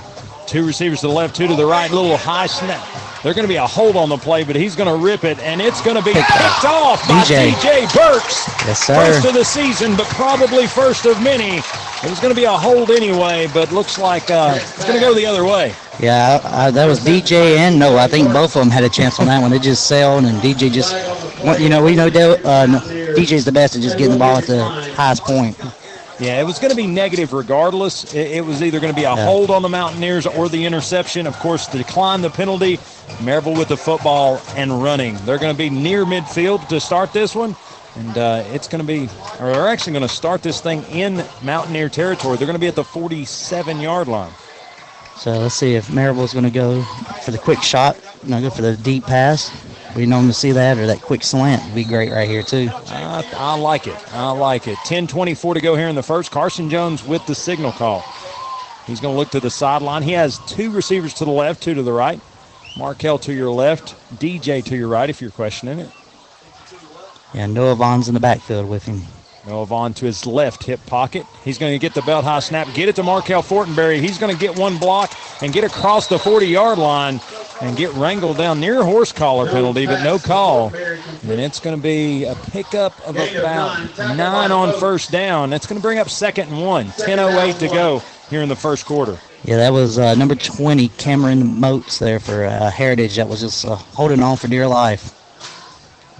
Two 0.50 0.66
receivers 0.66 1.02
to 1.02 1.08
the 1.08 1.14
left, 1.14 1.36
two 1.36 1.46
to 1.46 1.54
the 1.54 1.64
right. 1.64 1.92
Little 1.92 2.18
high 2.18 2.48
snap. 2.48 2.84
They're 3.22 3.36
going 3.36 3.46
to 3.46 3.48
be 3.48 3.58
a 3.58 3.68
hold 3.68 3.96
on 3.96 4.10
the 4.10 4.18
play, 4.18 4.44
but 4.44 4.56
he's 4.56 4.76
going 4.76 4.90
to 4.90 4.96
rip 4.96 5.24
it, 5.24 5.38
and 5.38 5.62
it's 5.62 5.80
going 5.80 5.96
to 5.96 6.02
be 6.02 6.14
Picked 6.14 6.66
off. 6.66 7.08
by 7.08 7.22
DJ. 7.22 7.52
DJ 7.52 7.94
Burks. 7.94 8.48
Yes, 8.66 8.80
sir. 8.80 8.96
First 8.96 9.28
of 9.28 9.36
the 9.36 9.46
season, 9.46 9.96
but 9.96 10.08
probably 10.08 10.66
first 10.66 11.06
of 11.06 11.22
many. 11.22 11.58
It 11.58 12.10
was 12.10 12.20
going 12.20 12.34
to 12.34 12.36
be 12.36 12.46
a 12.46 12.52
hold 12.52 12.90
anyway, 12.90 13.48
but 13.54 13.72
looks 13.72 14.00
like 14.00 14.32
uh, 14.32 14.56
it's 14.56 14.86
going 14.86 14.96
to 14.96 15.00
go 15.00 15.14
the 15.14 15.28
other 15.28 15.46
way. 15.46 15.76
Yeah, 16.00 16.40
I, 16.44 16.66
I, 16.66 16.72
that 16.72 16.88
was 16.88 17.00
DJ 17.00 17.58
and 17.58 17.78
Noah. 17.78 17.98
I 17.98 18.08
think 18.08 18.34
both 18.34 18.56
of 18.56 18.62
them 18.62 18.72
had 18.72 18.84
a 18.84 18.90
chance 18.90 19.20
on 19.20 19.28
that 19.28 19.40
one. 19.40 19.52
They 19.52 19.60
just 19.60 19.86
sailed, 19.86 20.26
and 20.26 20.42
DJ 20.42 20.72
just, 20.72 20.96
you 21.62 21.70
know, 21.70 21.84
we 21.84 21.96
know 21.96 22.08
uh, 22.08 22.66
DJ's 23.14 23.46
the 23.46 23.52
best 23.52 23.76
at 23.76 23.84
just 23.84 24.00
getting 24.00 24.14
the 24.14 24.18
ball 24.20 24.38
at 24.38 24.46
the 24.46 24.64
highest 24.64 25.22
point. 25.22 25.56
Yeah, 26.20 26.42
it 26.42 26.44
was 26.44 26.60
going 26.60 26.72
to 26.72 26.76
be 26.76 26.86
negative 26.88 27.32
regardless. 27.32 28.14
It, 28.14 28.44
was 28.44 28.62
either 28.62 28.80
going 28.82 28.94
to 28.94 29.00
be 29.00 29.06
a 29.06 29.16
Yeah. 29.16 29.26
hold 29.26 29.50
on 29.50 29.62
the 29.62 29.70
Mountaineers 29.70 30.28
or 30.28 30.50
the 30.50 30.66
interception. 30.66 31.26
Of 31.26 31.38
course, 31.40 31.66
decline 31.68 32.22
the 32.22 32.30
penalty. 32.30 32.78
Maryville 33.20 33.58
with 33.58 33.70
the 33.70 33.78
football 33.78 34.42
and 34.56 34.84
running. 34.84 35.16
They're 35.26 35.38
going 35.38 35.54
to 35.54 35.58
be 35.58 35.70
near 35.70 36.04
midfield 36.06 36.68
to 36.68 36.80
start 36.80 37.14
this 37.14 37.36
one. 37.36 37.56
And 37.96 38.18
uh, 38.18 38.44
it's 38.48 38.68
going 38.68 38.82
to 38.82 38.88
be, 38.88 39.10
or 39.40 39.52
they're 39.52 39.68
actually 39.68 39.94
going 39.94 40.08
to 40.08 40.14
start 40.14 40.44
this 40.44 40.62
thing 40.62 40.84
in 40.92 41.24
Mountaineer 41.42 41.90
territory. 41.90 42.38
They're 42.38 42.46
going 42.48 42.56
to 42.56 42.60
be 42.60 42.68
at 42.68 42.76
the 42.76 42.84
47 42.84 43.80
yard 43.80 44.08
line. 44.08 44.32
So 45.18 45.32
let's 45.32 45.56
see 45.56 45.76
if 45.76 45.88
Maryville's 45.88 46.34
going 46.34 46.46
to 46.46 46.52
go 46.52 46.82
for 47.24 47.32
the 47.32 47.38
quick 47.38 47.62
shot. 47.62 47.98
You 48.24 48.30
know, 48.30 48.42
go 48.42 48.50
for 48.50 48.62
the 48.62 48.78
deep 48.78 49.06
pass. 49.06 49.50
We 49.96 50.06
normally 50.06 50.34
see 50.34 50.52
that, 50.52 50.78
or 50.78 50.88
that 50.88 51.02
quick 51.02 51.24
slant 51.24 51.64
would 51.66 51.76
be 51.76 51.84
great 51.84 52.12
right 52.12 52.30
here 52.30 52.44
too. 52.44 52.70
I, 52.88 53.24
I 53.34 53.56
like 53.56 53.88
it. 53.88 54.14
I 54.14 54.32
like 54.32 54.68
it. 54.68 54.78
10:24 54.80 55.56
to 55.56 55.62
go 55.62 55.76
here 55.76 55.88
in 55.88 55.96
the 55.96 56.04
first. 56.04 56.32
Carson 56.32 56.70
Jones 56.70 57.04
with 57.04 57.26
the 57.26 57.36
signal 57.36 57.72
call. 57.72 58.04
He's 58.86 59.00
going 59.00 59.14
to 59.14 59.20
look 59.20 59.30
to 59.32 59.40
the 59.40 59.52
sideline. 59.52 60.02
He 60.02 60.14
has 60.14 60.40
two 60.48 60.72
receivers 60.72 61.14
to 61.16 61.26
the 61.26 61.32
left, 61.32 61.62
two 61.62 61.76
to 61.76 61.84
the 61.84 61.94
right. 61.94 62.20
Markel 62.76 63.20
to 63.20 63.34
your 63.34 63.52
left, 63.52 63.96
DJ 64.18 64.64
to 64.66 64.76
your 64.76 64.88
right, 64.88 65.10
if 65.10 65.22
you're 65.22 65.32
questioning 65.32 65.80
it. 65.80 65.92
Yeah, 67.34 67.46
Noah 67.46 67.76
Vaughn's 67.76 68.08
in 68.08 68.14
the 68.16 68.20
backfield 68.20 68.68
with 68.68 68.86
him. 68.86 69.04
Noah 69.48 69.66
Vaughn 69.66 69.94
to 69.96 70.06
his 70.06 70.26
left 70.26 70.64
hip 70.64 70.80
pocket. 70.86 71.26
He's 71.44 71.58
going 71.58 71.72
to 71.74 71.80
get 71.80 71.94
the 71.94 72.02
belt 72.02 72.24
high 72.26 72.40
snap, 72.40 72.74
get 72.74 72.90
it 72.90 72.96
to 72.98 73.04
Markel 73.04 73.42
Fortenberry. 73.42 74.00
He's 74.00 74.18
going 74.18 74.34
to 74.34 74.40
get 74.40 74.58
one 74.58 74.78
block 74.78 75.12
and 75.42 75.54
get 75.54 75.64
across 75.64 76.08
the 76.08 76.20
40 76.20 76.48
yard 76.48 76.78
line 76.78 77.20
and 77.62 77.76
get 77.76 77.94
wrangled 77.94 78.38
down 78.38 78.60
near 78.60 78.84
horse 78.84 79.12
collar 79.12 79.50
penalty, 79.50 79.86
but 79.86 80.04
no 80.04 80.18
call. 80.20 80.74
And 80.76 81.40
it's 81.40 81.60
going 81.60 81.76
to 81.76 81.82
be 81.82 82.26
a 82.26 82.36
pickup 82.36 83.00
of 83.08 83.16
about 83.16 83.98
nine 84.16 84.52
on 84.52 84.78
first 84.80 85.12
down. 85.12 85.50
That's 85.50 85.68
going 85.68 85.80
to 85.80 85.82
bring 85.82 86.00
up 86.00 86.10
second 86.10 86.50
and 86.50 86.62
one. 86.62 86.88
10.08 86.88 87.60
to 87.60 87.68
go 87.68 88.02
here 88.30 88.42
in 88.42 88.50
the 88.50 88.56
first 88.56 88.86
quarter. 88.86 89.18
Yeah, 89.44 89.58
that 89.58 89.74
was 89.74 89.98
uh, 89.98 90.16
number 90.16 90.36
20, 90.36 90.90
Cameron 90.90 91.60
Moats 91.60 92.00
there 92.00 92.20
for 92.20 92.46
uh, 92.46 92.70
Heritage. 92.70 93.16
That 93.16 93.28
was 93.28 93.40
just 93.40 93.66
uh, 93.66 93.76
holding 93.76 94.22
on 94.22 94.38
for 94.38 94.48
dear 94.48 94.68
life. 94.68 95.19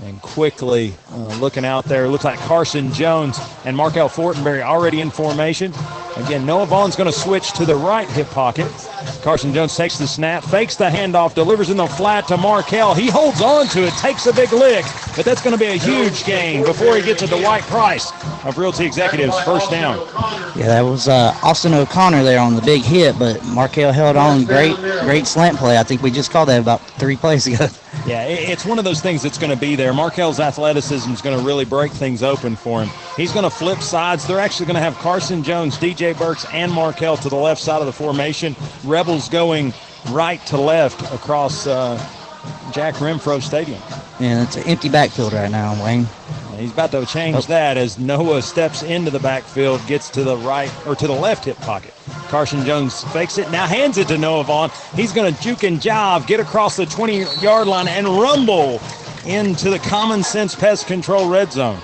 And 0.04 0.22
quickly 0.22 0.94
uh, 1.12 1.18
looking 1.40 1.66
out 1.66 1.84
there, 1.86 2.08
looks 2.08 2.24
like 2.24 2.40
Carson 2.40 2.92
Jones 2.94 3.38
and 3.66 3.76
Markel 3.76 4.08
Fortenberry 4.08 4.62
already 4.62 5.02
in 5.02 5.10
formation. 5.10 5.74
Again, 6.16 6.46
Noah 6.46 6.66
Vaughn's 6.66 6.96
going 6.96 7.12
to 7.12 7.18
switch 7.18 7.54
to 7.54 7.66
the 7.66 7.76
right 7.76 8.08
hip 8.10 8.28
pocket. 8.30 8.68
Carson 9.22 9.54
Jones 9.54 9.76
takes 9.76 9.98
the 9.98 10.08
snap, 10.08 10.44
fakes 10.44 10.76
the 10.76 10.90
handoff, 10.90 11.34
delivers 11.34 11.70
in 11.70 11.78
the 11.78 11.88
flat 11.88 12.28
to 12.28 12.38
Markel. 12.38 12.94
He 12.94 13.10
holds 13.10 13.42
on 13.42 13.68
to 13.68 13.86
it, 13.86 13.94
takes 13.94 14.26
a 14.26 14.34
big 14.34 14.52
lick, 14.52 14.86
but 15.16 15.24
that's 15.24 15.42
going 15.42 15.54
to 15.54 15.60
be 15.60 15.68
a 15.68 15.78
huge 15.78 16.26
gain 16.26 16.66
before 16.66 16.96
he 16.96 17.02
gets 17.02 17.22
to 17.22 17.28
Dwight 17.28 17.64
Price 17.64 18.12
of 18.46 18.58
Realty 18.58 18.86
Executives. 18.86 19.38
First 19.42 19.72
down. 19.72 19.98
Yeah, 20.58 20.68
that 20.68 20.82
was 20.82 21.08
uh, 21.08 21.38
Austin 21.44 21.74
O'Connor 21.74 22.24
there 22.24 22.40
on 22.40 22.56
the 22.56 22.62
big 22.62 22.82
hit, 22.82 23.18
but 23.18 23.44
Markel 23.46 23.92
held 23.92 24.18
on. 24.18 24.44
Great, 24.46 24.76
great 24.76 25.28
slant 25.28 25.58
play. 25.58 25.78
I 25.78 25.84
think 25.84 26.02
we 26.02 26.12
just 26.12 26.32
called 26.32 26.50
that 26.50 26.60
about 26.60 26.82
three 26.82 27.16
plays 27.16 27.48
ago. 27.48 27.68
Yeah, 28.06 28.26
it's 28.26 28.66
one 28.66 28.80
of 28.80 28.86
those 28.86 29.02
things 29.02 29.22
that's 29.22 29.38
going 29.38 29.52
to 29.52 29.60
be 29.60 29.76
there. 29.76 29.89
Markel's 29.94 30.40
athleticism 30.40 31.12
is 31.12 31.22
going 31.22 31.38
to 31.38 31.44
really 31.46 31.66
break 31.66 31.92
things 31.92 32.24
open 32.24 32.56
for 32.56 32.84
him. 32.84 32.90
He's 33.16 33.32
going 33.32 33.44
to 33.44 33.50
flip 33.50 33.80
sides. 33.80 34.28
They're 34.28 34.40
actually 34.40 34.66
going 34.66 34.76
to 34.76 34.82
have 34.82 34.96
Carson 34.96 35.44
Jones, 35.44 35.78
DJ 35.78 36.18
Burks, 36.18 36.46
and 36.52 36.72
Markel 36.72 37.18
to 37.18 37.30
the 37.30 37.36
left 37.36 37.62
side 37.62 37.82
of 37.82 37.86
the 37.86 37.94
formation. 37.94 38.56
Rebels 38.84 39.30
going 39.30 39.74
right 40.10 40.44
to 40.48 40.58
left 40.58 41.02
across 41.14 41.68
uh, 41.68 41.98
Jack 42.72 42.96
Renfro 42.96 43.42
Stadium. 43.42 43.82
And 44.20 44.46
it's 44.48 44.58
an 44.58 44.64
empty 44.64 44.90
backfield 44.90 45.34
right 45.34 45.52
now, 45.52 45.82
Wayne. 45.84 46.08
He's 46.58 46.74
about 46.74 46.92
to 46.92 47.06
change 47.06 47.48
that 47.48 47.78
as 47.78 47.98
Noah 47.98 48.42
steps 48.42 48.84
into 48.84 49.10
the 49.10 49.20
backfield, 49.20 49.86
gets 49.88 50.10
to 50.10 50.26
the 50.26 50.36
right 50.38 50.72
or 50.86 50.94
to 50.94 51.08
the 51.08 51.14
left 51.14 51.46
hip 51.46 51.58
pocket. 51.58 51.94
Carson 52.28 52.66
Jones 52.66 53.04
fakes 53.14 53.38
it, 53.38 53.50
now 53.50 53.66
hands 53.66 53.98
it 53.98 54.10
to 54.10 54.18
Noah 54.18 54.44
Vaughn. 54.44 54.70
He's 54.94 55.14
going 55.14 55.34
to 55.34 55.42
juke 55.42 55.64
and 55.64 55.80
jive, 55.80 56.28
get 56.28 56.42
across 56.42 56.76
the 56.76 56.86
20 56.86 57.24
yard 57.42 57.68
line, 57.68 57.88
and 57.88 58.06
rumble 58.06 58.80
into 59.26 59.70
the 59.70 59.80
common 59.80 60.24
sense 60.24 60.56
pest 60.56 60.88
control 60.88 61.30
red 61.30 61.52
zone. 61.52 61.80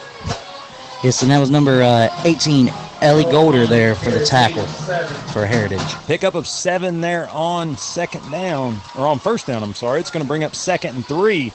Yes, 1.04 1.22
and 1.22 1.30
that 1.30 1.40
was 1.40 1.52
number 1.52 1.84
uh, 1.84 2.10
18, 2.24 2.72
Ellie 3.02 3.26
Golder 3.26 3.68
there 3.68 3.94
for 3.94 4.10
the 4.10 4.26
tackle 4.26 4.66
for 5.32 5.46
Heritage. 5.46 5.94
Pickup 6.08 6.34
of 6.34 6.48
seven 6.48 7.02
there 7.02 7.30
on 7.30 7.78
second 7.78 8.32
down, 8.32 8.80
or 8.98 9.06
on 9.06 9.20
first 9.20 9.46
down, 9.46 9.62
I'm 9.62 9.76
sorry. 9.76 10.00
It's 10.00 10.10
going 10.10 10.24
to 10.24 10.28
bring 10.28 10.44
up 10.44 10.56
second 10.56 10.96
and 10.96 11.06
three. 11.06 11.52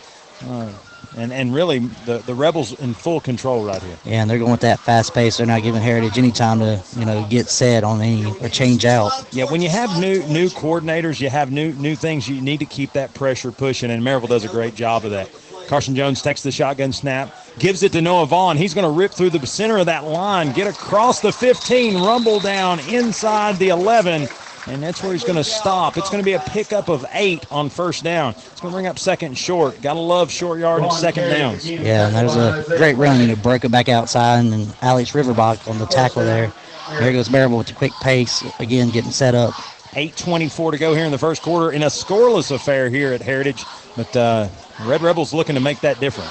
Uh, 0.46 0.70
and, 1.16 1.32
and 1.32 1.52
really, 1.52 1.80
the, 1.80 2.18
the 2.18 2.34
Rebels 2.34 2.78
in 2.78 2.94
full 2.94 3.20
control 3.20 3.64
right 3.64 3.82
here. 3.82 3.96
Yeah, 4.04 4.22
and 4.22 4.30
they're 4.30 4.38
going 4.38 4.52
with 4.52 4.60
that 4.60 4.78
fast 4.78 5.12
pace. 5.12 5.38
They're 5.38 5.46
not 5.46 5.62
giving 5.62 5.82
Heritage 5.82 6.16
any 6.16 6.30
time 6.30 6.60
to, 6.60 6.80
you 6.96 7.04
know, 7.04 7.26
get 7.28 7.48
set 7.48 7.82
on 7.82 8.00
any 8.00 8.24
or 8.40 8.48
change 8.48 8.84
out. 8.84 9.10
Yeah, 9.32 9.44
when 9.50 9.60
you 9.60 9.68
have 9.70 9.98
new 9.98 10.22
new 10.28 10.48
coordinators, 10.48 11.20
you 11.20 11.28
have 11.28 11.50
new 11.50 11.72
new 11.72 11.96
things. 11.96 12.28
You 12.28 12.40
need 12.40 12.58
to 12.58 12.66
keep 12.66 12.92
that 12.92 13.12
pressure 13.14 13.50
pushing, 13.50 13.90
and 13.90 14.02
Maryville 14.02 14.28
does 14.28 14.44
a 14.44 14.48
great 14.48 14.76
job 14.76 15.04
of 15.04 15.10
that. 15.10 15.28
Carson 15.70 15.94
Jones 15.94 16.20
takes 16.20 16.42
the 16.42 16.50
shotgun 16.50 16.92
snap, 16.92 17.32
gives 17.60 17.84
it 17.84 17.92
to 17.92 18.00
Noah 18.00 18.26
Vaughn. 18.26 18.56
He's 18.56 18.74
going 18.74 18.84
to 18.84 18.90
rip 18.90 19.12
through 19.12 19.30
the 19.30 19.46
center 19.46 19.78
of 19.78 19.86
that 19.86 20.02
line, 20.02 20.50
get 20.50 20.66
across 20.66 21.20
the 21.20 21.30
15, 21.30 22.02
rumble 22.02 22.40
down 22.40 22.80
inside 22.88 23.56
the 23.58 23.68
11, 23.68 24.26
and 24.66 24.82
that's 24.82 25.00
where 25.00 25.12
he's 25.12 25.22
going 25.22 25.36
to 25.36 25.44
stop. 25.44 25.96
It's 25.96 26.10
going 26.10 26.20
to 26.20 26.24
be 26.24 26.32
a 26.32 26.40
pickup 26.40 26.88
of 26.88 27.06
eight 27.12 27.46
on 27.52 27.70
first 27.70 28.02
down. 28.02 28.32
It's 28.32 28.60
going 28.60 28.72
to 28.72 28.76
bring 28.76 28.88
up 28.88 28.98
second 28.98 29.28
and 29.28 29.38
short. 29.38 29.80
Got 29.80 29.94
to 29.94 30.00
love 30.00 30.28
short 30.28 30.58
yard 30.58 30.82
and 30.82 30.92
second 30.92 31.30
downs. 31.30 31.70
Yeah, 31.70 32.10
that 32.10 32.24
was 32.24 32.36
a 32.36 32.64
great 32.76 32.96
run. 32.96 33.24
Know, 33.28 33.36
broke 33.36 33.64
it 33.64 33.70
back 33.70 33.88
outside, 33.88 34.40
and 34.40 34.52
then 34.52 34.66
Alex 34.82 35.12
Riverbach 35.12 35.70
on 35.70 35.78
the 35.78 35.86
tackle 35.86 36.24
there. 36.24 36.52
There 36.98 37.12
goes 37.12 37.28
Maryville 37.28 37.58
with 37.58 37.68
the 37.68 37.74
quick 37.74 37.92
pace, 38.02 38.42
again 38.58 38.90
getting 38.90 39.12
set 39.12 39.36
up. 39.36 39.54
8.24 39.90 40.72
to 40.72 40.78
go 40.78 40.94
here 40.94 41.04
in 41.04 41.10
the 41.10 41.18
first 41.18 41.42
quarter 41.42 41.72
in 41.72 41.82
a 41.82 41.86
scoreless 41.86 42.52
affair 42.52 42.88
here 42.88 43.12
at 43.12 43.20
Heritage. 43.20 43.64
But 43.96 44.16
uh, 44.16 44.48
Red 44.84 45.02
Rebels 45.02 45.34
looking 45.34 45.56
to 45.56 45.60
make 45.60 45.80
that 45.80 45.98
different. 45.98 46.30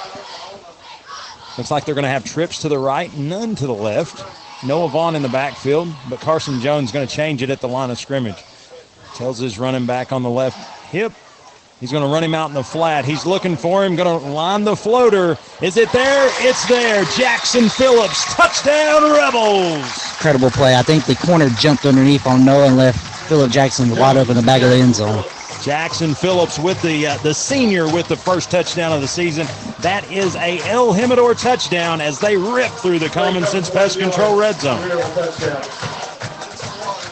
Looks 1.58 1.70
like 1.70 1.84
they're 1.84 1.96
going 1.96 2.04
to 2.04 2.10
have 2.10 2.24
trips 2.24 2.62
to 2.62 2.70
the 2.70 2.78
right, 2.78 3.14
none 3.18 3.56
to 3.56 3.68
the 3.68 3.74
left. 3.74 4.24
Noah 4.66 4.88
Vaughn 4.88 5.16
in 5.16 5.22
the 5.22 5.30
backfield, 5.30 5.90
but 6.10 6.22
Carson 6.22 6.62
Jones 6.62 6.92
going 6.94 7.06
to 7.06 7.14
change 7.14 7.44
it 7.44 7.50
at 7.50 7.60
the 7.60 7.68
line 7.68 7.90
of 7.90 8.00
scrimmage. 8.00 8.42
Tells 9.16 9.40
his 9.40 9.60
running 9.60 9.86
back 9.86 10.14
on 10.14 10.24
the 10.24 10.30
left 10.30 10.58
hip. 10.86 11.12
He's 11.82 11.92
going 11.92 12.04
to 12.04 12.10
run 12.10 12.24
him 12.24 12.36
out 12.36 12.50
in 12.50 12.54
the 12.54 12.64
flat. 12.64 13.04
He's 13.04 13.26
looking 13.26 13.58
for 13.58 13.86
him, 13.86 13.98
going 13.98 14.22
to 14.22 14.28
line 14.30 14.64
the 14.64 14.76
floater. 14.76 15.38
Is 15.62 15.76
it 15.76 15.92
there? 15.92 16.30
It's 16.40 16.66
there. 16.68 17.04
Jackson 17.18 17.68
Phillips, 17.68 18.34
touchdown 18.36 19.12
Rebels. 19.12 19.84
Incredible 20.12 20.52
play. 20.52 20.76
I 20.76 20.82
think 20.82 21.06
the 21.06 21.16
corner 21.16 21.50
jumped 21.50 21.86
underneath 21.86 22.26
on 22.26 22.46
Noah 22.46 22.68
and 22.68 22.78
left 22.78 23.19
Philip 23.30 23.52
Jackson 23.52 23.96
wide 23.96 24.18
open 24.18 24.32
in 24.32 24.38
the 24.38 24.46
back 24.46 24.64
of 24.64 24.72
the 24.72 24.78
end 24.78 24.96
zone. 24.96 25.24
Jackson 25.62 26.16
Phillips 26.16 26.58
with 26.58 26.82
the 26.82 27.06
uh, 27.06 27.18
the 27.18 27.32
senior 27.32 27.86
with 27.86 28.08
the 28.08 28.16
first 28.16 28.50
touchdown 28.50 28.92
of 28.92 29.02
the 29.02 29.08
season. 29.08 29.46
That 29.82 30.04
is 30.12 30.36
a 30.38 30.58
El 30.68 30.96
Jimador 30.96 31.40
touchdown 31.40 32.02
as 32.02 32.20
they 32.20 32.38
rip 32.38 32.72
through 32.72 32.98
the 32.98 33.10
Common 33.10 33.46
Sense 33.46 33.70
Pest 33.70 34.00
Control 34.00 34.36
red 34.36 34.56
zone. 34.56 34.82
That 34.90 34.98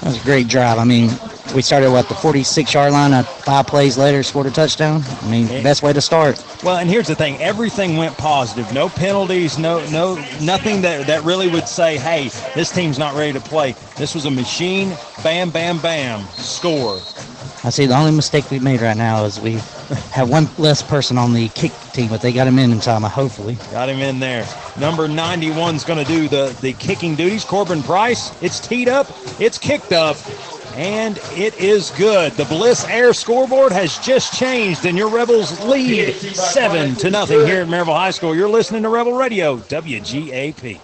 was 0.01 0.19
a 0.19 0.23
great 0.23 0.47
drive. 0.47 0.79
I 0.79 0.85
mean, 0.85 1.11
we 1.55 1.61
started 1.61 1.91
what 1.91 2.07
the 2.07 2.15
46 2.15 2.73
yard 2.73 2.91
line. 2.91 3.13
Uh, 3.13 3.23
five 3.23 3.67
plays 3.67 3.97
later, 3.97 4.23
scored 4.23 4.47
a 4.47 4.51
touchdown. 4.51 5.01
I 5.21 5.29
mean, 5.31 5.47
best 5.63 5.83
way 5.83 5.93
to 5.93 6.01
start. 6.01 6.43
Well, 6.63 6.77
and 6.77 6.89
here's 6.89 7.07
the 7.07 7.15
thing: 7.15 7.41
everything 7.41 7.97
went 7.97 8.17
positive. 8.17 8.71
No 8.73 8.89
penalties. 8.89 9.57
No, 9.57 9.85
no, 9.89 10.15
nothing 10.41 10.81
that 10.81 11.07
that 11.07 11.23
really 11.23 11.47
would 11.47 11.67
say, 11.67 11.97
"Hey, 11.97 12.29
this 12.55 12.71
team's 12.71 12.99
not 12.99 13.15
ready 13.15 13.33
to 13.33 13.39
play." 13.39 13.75
This 13.97 14.13
was 14.13 14.25
a 14.25 14.31
machine. 14.31 14.95
Bam, 15.23 15.49
bam, 15.49 15.79
bam. 15.79 16.21
Score. 16.35 16.99
I 17.63 17.69
see 17.69 17.85
the 17.85 17.97
only 17.97 18.11
mistake 18.11 18.49
we 18.51 18.59
made 18.59 18.81
right 18.81 18.95
now 18.95 19.25
is 19.25 19.39
we 19.41 19.53
have 20.11 20.29
one 20.29 20.47
less 20.57 20.81
person 20.81 21.17
on 21.17 21.33
the 21.33 21.49
kick 21.49 21.71
team, 21.91 22.07
but 22.07 22.21
they 22.21 22.31
got 22.31 22.47
him 22.47 22.59
in 22.59 22.71
in 22.71 22.79
time, 22.79 23.01
hopefully. 23.01 23.57
Got 23.71 23.89
him 23.89 23.99
in 23.99 24.19
there. 24.19 24.47
Number 24.79 25.07
91's 25.07 25.83
going 25.83 25.99
to 25.99 26.05
do 26.05 26.27
the, 26.27 26.55
the 26.61 26.73
kicking 26.73 27.15
duties. 27.15 27.43
Corbin 27.43 27.81
Price. 27.83 28.31
It's 28.43 28.59
teed 28.59 28.87
up. 28.87 29.07
It's 29.39 29.57
kicked 29.57 29.91
up. 29.91 30.17
And 30.77 31.19
it 31.31 31.59
is 31.59 31.89
good. 31.97 32.33
The 32.33 32.45
Bliss 32.45 32.85
Air 32.85 33.11
scoreboard 33.11 33.71
has 33.71 33.97
just 33.97 34.37
changed, 34.37 34.85
and 34.85 34.95
your 34.95 35.09
Rebels 35.09 35.59
lead 35.61 36.13
seven 36.13 36.93
to 36.97 37.09
nothing 37.09 37.39
here 37.47 37.63
at 37.63 37.67
Maryville 37.67 37.97
High 37.97 38.11
School. 38.11 38.35
You're 38.35 38.47
listening 38.47 38.83
to 38.83 38.89
Rebel 38.89 39.13
Radio, 39.13 39.57
WGAP. 39.57 40.79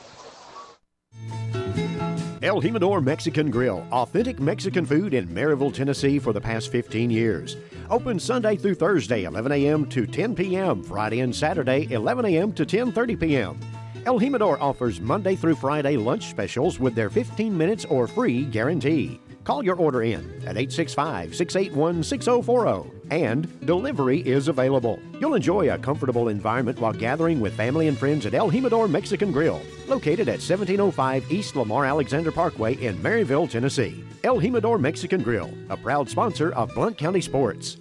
El 2.41 2.59
Jimador 2.59 3.03
Mexican 3.03 3.51
Grill, 3.51 3.85
authentic 3.91 4.39
Mexican 4.39 4.83
food 4.83 5.13
in 5.13 5.27
Maryville, 5.27 5.71
Tennessee 5.71 6.17
for 6.17 6.33
the 6.33 6.41
past 6.41 6.71
15 6.71 7.11
years. 7.11 7.55
Open 7.91 8.19
Sunday 8.19 8.55
through 8.55 8.75
Thursday, 8.75 9.25
11 9.25 9.51
a.m. 9.51 9.85
to 9.89 10.07
10 10.07 10.33
p.m. 10.33 10.81
Friday 10.81 11.19
and 11.19 11.35
Saturday, 11.35 11.87
11 11.91 12.25
a.m. 12.25 12.51
to 12.53 12.65
10:30 12.65 13.19
p.m. 13.19 13.59
El 14.07 14.19
Jimador 14.19 14.59
offers 14.59 14.99
Monday 14.99 15.35
through 15.35 15.55
Friday 15.55 15.97
lunch 15.97 16.31
specials 16.31 16.79
with 16.79 16.95
their 16.95 17.11
15 17.11 17.55
minutes 17.55 17.85
or 17.85 18.07
free 18.07 18.43
guarantee. 18.43 19.19
Call 19.43 19.63
your 19.63 19.75
order 19.75 20.03
in 20.03 20.21
at 20.45 20.57
865 20.57 21.35
681 21.35 22.03
6040 22.03 23.03
and 23.11 23.65
delivery 23.65 24.19
is 24.21 24.47
available. 24.47 24.99
You'll 25.19 25.35
enjoy 25.35 25.71
a 25.71 25.77
comfortable 25.77 26.29
environment 26.29 26.79
while 26.79 26.93
gathering 26.93 27.39
with 27.39 27.53
family 27.53 27.87
and 27.87 27.97
friends 27.97 28.25
at 28.25 28.33
El 28.33 28.49
Jimador 28.49 28.89
Mexican 28.89 29.31
Grill, 29.31 29.61
located 29.87 30.27
at 30.27 30.41
1705 30.41 31.31
East 31.31 31.55
Lamar 31.55 31.85
Alexander 31.85 32.31
Parkway 32.31 32.75
in 32.75 32.97
Maryville, 32.97 33.49
Tennessee. 33.49 34.03
El 34.23 34.39
Jimador 34.39 34.79
Mexican 34.79 35.21
Grill, 35.21 35.49
a 35.69 35.77
proud 35.77 36.09
sponsor 36.09 36.53
of 36.53 36.73
Blount 36.73 36.97
County 36.97 37.21
Sports. 37.21 37.77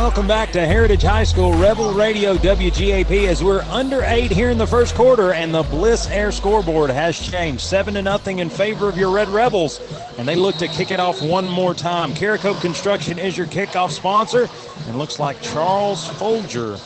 Welcome 0.00 0.26
back 0.26 0.50
to 0.50 0.66
Heritage 0.66 1.02
High 1.02 1.24
School 1.24 1.52
Rebel 1.52 1.92
Radio 1.92 2.34
WGAP 2.34 3.28
as 3.28 3.44
we're 3.44 3.60
under 3.64 4.02
eight 4.04 4.30
here 4.30 4.48
in 4.48 4.56
the 4.56 4.66
first 4.66 4.94
quarter, 4.94 5.34
and 5.34 5.54
the 5.54 5.62
Bliss 5.64 6.08
Air 6.08 6.32
scoreboard 6.32 6.88
has 6.88 7.20
changed 7.20 7.60
seven 7.60 7.92
to 7.92 8.00
nothing 8.00 8.38
in 8.38 8.48
favor 8.48 8.88
of 8.88 8.96
your 8.96 9.10
Red 9.10 9.28
Rebels, 9.28 9.78
and 10.16 10.26
they 10.26 10.36
look 10.36 10.56
to 10.56 10.68
kick 10.68 10.90
it 10.90 11.00
off 11.00 11.20
one 11.20 11.46
more 11.46 11.74
time. 11.74 12.12
Carico 12.12 12.58
Construction 12.62 13.18
is 13.18 13.36
your 13.36 13.46
kickoff 13.46 13.90
sponsor, 13.90 14.48
and 14.86 14.96
looks 14.96 15.18
like 15.18 15.40
Charles 15.42 16.08
Folger. 16.12 16.78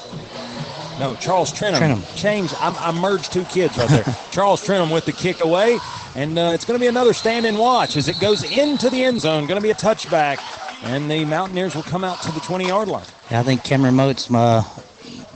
No, 0.98 1.14
Charles 1.20 1.52
Trenum. 1.52 1.78
Trenum. 1.78 2.16
Change. 2.16 2.52
I, 2.54 2.70
I 2.70 2.90
merged 2.90 3.32
two 3.32 3.44
kids 3.44 3.78
right 3.78 3.88
there. 3.90 4.16
Charles 4.32 4.60
Trenum 4.66 4.92
with 4.92 5.04
the 5.04 5.12
kick 5.12 5.44
away, 5.44 5.78
and 6.16 6.36
uh, 6.36 6.50
it's 6.52 6.64
going 6.64 6.80
to 6.80 6.82
be 6.82 6.88
another 6.88 7.12
stand 7.12 7.46
and 7.46 7.60
watch 7.60 7.96
as 7.96 8.08
it 8.08 8.18
goes 8.18 8.42
into 8.42 8.90
the 8.90 9.04
end 9.04 9.20
zone. 9.20 9.46
Going 9.46 9.60
to 9.60 9.62
be 9.62 9.70
a 9.70 9.74
touchback, 9.74 10.38
and 10.84 11.10
the 11.10 11.24
Mountaineers 11.24 11.74
will 11.74 11.82
come 11.82 12.04
out 12.04 12.22
to 12.22 12.32
the 12.32 12.40
20 12.40 12.66
yard 12.66 12.88
line. 12.88 13.04
Yeah, 13.30 13.40
I 13.40 13.42
think 13.42 13.64
Cameron 13.64 13.94
Moat's 13.94 14.28
my 14.30 14.64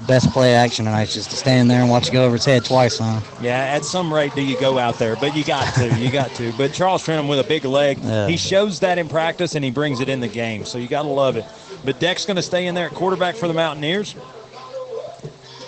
best 0.07 0.30
play 0.30 0.55
action 0.55 0.84
tonight, 0.84 1.09
is 1.09 1.14
just 1.14 1.30
to 1.30 1.36
stand 1.36 1.70
there 1.70 1.80
and 1.80 1.90
watch 1.90 2.09
it 2.09 2.12
go 2.12 2.24
over 2.24 2.36
his 2.36 2.44
head 2.44 2.64
twice. 2.64 2.99
Huh? 2.99 3.20
Yeah, 3.42 3.59
at 3.59 3.84
some 3.84 4.12
rate 4.14 4.34
do 4.34 4.42
you 4.42 4.59
go 4.61 4.78
out 4.78 4.99
there, 4.99 5.16
but 5.16 5.34
you 5.36 5.44
got 5.44 5.74
to, 5.74 5.92
you 5.99 6.11
got 6.11 6.30
to. 6.36 6.53
But 6.53 6.72
Charles 6.72 7.05
Trenum 7.05 7.28
with 7.28 7.40
a 7.40 7.44
big 7.44 7.64
leg, 7.64 7.99
Yeah. 8.03 8.28
he 8.28 8.36
shows 8.36 8.80
that 8.80 8.96
in 8.99 9.09
practice 9.09 9.55
and 9.55 9.64
he 9.64 9.70
brings 9.70 10.01
it 10.01 10.09
in 10.09 10.20
the 10.20 10.28
game, 10.28 10.64
so 10.64 10.78
you 10.78 10.86
got 10.88 11.03
to 11.03 11.09
love 11.09 11.36
it. 11.36 11.44
But 11.84 11.99
Deck's 12.01 12.24
going 12.26 12.36
to 12.36 12.42
stay 12.42 12.66
in 12.66 12.74
there 12.74 12.86
at 12.86 12.94
quarterback 12.94 13.34
for 13.34 13.49
the 13.49 13.55
Mountaineers. 13.55 14.14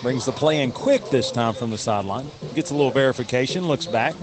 Brings 0.01 0.25
the 0.25 0.31
play 0.31 0.61
in 0.63 0.71
quick 0.71 1.09
this 1.11 1.31
time 1.31 1.53
from 1.53 1.69
the 1.69 1.77
sideline. 1.77 2.25
Gets 2.55 2.71
a 2.71 2.73
little 2.73 2.89
verification, 2.91 3.67
looks 3.67 3.85
back. 3.85 4.15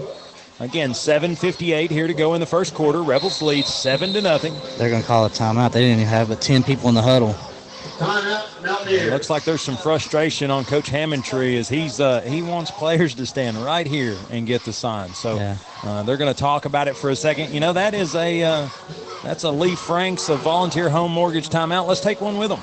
Again, 0.61 0.91
7:58 0.91 1.89
here 1.89 2.07
to 2.07 2.13
go 2.13 2.33
in 2.33 2.41
the 2.41 2.45
first 2.45 2.73
quarter. 2.73 3.01
Rebels 3.01 3.41
lead 3.41 3.65
seven 3.65 4.11
to 4.13 4.21
nothing. 4.21 4.53
They're 4.77 4.89
going 4.89 5.01
to 5.01 5.07
call 5.07 5.25
a 5.25 5.29
timeout. 5.29 5.71
They 5.71 5.81
didn't 5.81 5.99
even 6.01 6.09
have 6.09 6.27
but 6.27 6.41
10 6.41 6.63
people 6.63 6.89
in 6.89 6.95
the 6.95 7.01
huddle. 7.01 7.33
It 8.01 9.09
looks 9.09 9.29
like 9.29 9.45
there's 9.45 9.61
some 9.61 9.77
frustration 9.77 10.51
on 10.51 10.65
Coach 10.65 10.91
Hammontree 10.91 11.57
as 11.57 11.69
he's 11.69 12.01
uh, 12.01 12.21
he 12.21 12.41
wants 12.41 12.71
players 12.71 13.15
to 13.15 13.25
stand 13.25 13.63
right 13.63 13.87
here 13.87 14.17
and 14.31 14.45
get 14.45 14.63
the 14.65 14.73
sign. 14.73 15.13
So 15.13 15.37
Yeah. 15.37 15.55
uh, 15.83 16.03
they're 16.03 16.17
going 16.17 16.33
to 16.33 16.39
talk 16.39 16.65
about 16.65 16.89
it 16.89 16.97
for 16.97 17.09
a 17.09 17.15
second. 17.15 17.53
You 17.53 17.61
know 17.61 17.73
that 17.73 17.93
is 17.93 18.15
a 18.15 18.43
uh, 18.43 18.67
that's 19.23 19.43
a 19.45 19.51
Lee 19.51 19.75
Franks 19.75 20.27
of 20.27 20.41
Volunteer 20.41 20.89
Home 20.89 21.11
Mortgage 21.13 21.47
timeout. 21.49 21.87
Let's 21.87 22.01
take 22.01 22.19
one 22.19 22.37
with 22.37 22.49
them. 22.49 22.59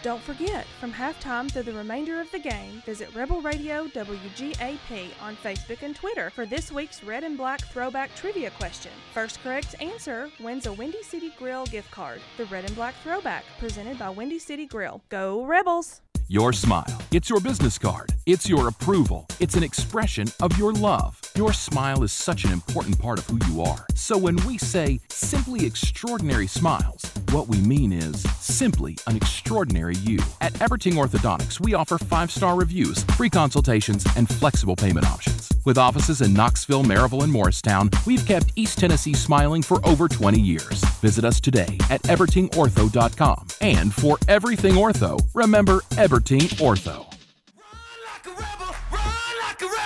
Don't 0.00 0.22
forget, 0.22 0.64
from 0.78 0.92
halftime 0.92 1.50
through 1.50 1.64
the 1.64 1.72
remainder 1.72 2.20
of 2.20 2.30
the 2.30 2.38
game, 2.38 2.82
visit 2.86 3.12
Rebel 3.16 3.42
Radio 3.42 3.88
WGAP 3.88 5.08
on 5.20 5.36
Facebook 5.36 5.82
and 5.82 5.96
Twitter 5.96 6.30
for 6.30 6.46
this 6.46 6.70
week's 6.70 7.02
Red 7.02 7.24
and 7.24 7.36
Black 7.36 7.60
Throwback 7.72 8.14
Trivia 8.14 8.50
question. 8.50 8.92
First 9.12 9.42
correct 9.42 9.74
answer 9.80 10.30
wins 10.38 10.66
a 10.66 10.72
Windy 10.72 11.02
City 11.02 11.32
Grill 11.36 11.66
gift 11.66 11.90
card. 11.90 12.20
The 12.36 12.44
Red 12.44 12.66
and 12.66 12.76
Black 12.76 12.94
Throwback, 13.02 13.44
presented 13.58 13.98
by 13.98 14.10
Windy 14.10 14.38
City 14.38 14.66
Grill. 14.66 15.02
Go 15.08 15.44
Rebels! 15.44 16.00
Your 16.30 16.52
smile. 16.52 16.84
It's 17.10 17.30
your 17.30 17.40
business 17.40 17.78
card. 17.78 18.10
It's 18.26 18.46
your 18.46 18.68
approval. 18.68 19.26
It's 19.40 19.54
an 19.54 19.62
expression 19.62 20.28
of 20.42 20.58
your 20.58 20.74
love. 20.74 21.18
Your 21.34 21.54
smile 21.54 22.02
is 22.02 22.12
such 22.12 22.44
an 22.44 22.52
important 22.52 22.98
part 22.98 23.18
of 23.18 23.26
who 23.26 23.38
you 23.50 23.62
are. 23.62 23.86
So 23.94 24.18
when 24.18 24.36
we 24.46 24.58
say 24.58 25.00
simply 25.08 25.64
extraordinary 25.64 26.46
smiles, 26.46 27.02
what 27.32 27.48
we 27.48 27.58
mean 27.60 27.92
is 27.92 28.22
simply 28.40 28.96
an 29.06 29.16
extraordinary 29.16 29.96
you. 29.96 30.18
At 30.40 30.52
Everting 30.60 30.94
Orthodontics, 30.94 31.60
we 31.60 31.74
offer 31.74 31.98
five 31.98 32.30
star 32.30 32.54
reviews, 32.56 33.02
free 33.16 33.30
consultations, 33.30 34.06
and 34.16 34.28
flexible 34.28 34.76
payment 34.76 35.06
options. 35.06 35.50
With 35.64 35.78
offices 35.78 36.20
in 36.20 36.32
Knoxville, 36.32 36.84
Maryville, 36.84 37.24
and 37.24 37.32
Morristown, 37.32 37.90
we've 38.06 38.24
kept 38.24 38.52
East 38.56 38.78
Tennessee 38.78 39.14
smiling 39.14 39.62
for 39.62 39.84
over 39.86 40.08
20 40.08 40.40
years. 40.40 40.84
Visit 41.00 41.24
us 41.24 41.40
today 41.40 41.78
at 41.90 42.02
evertingortho.com. 42.04 43.46
And 43.60 43.92
for 43.92 44.18
everything 44.28 44.74
ortho, 44.74 45.20
remember 45.34 45.80
Everting 45.96 46.42
Ortho. 46.58 47.04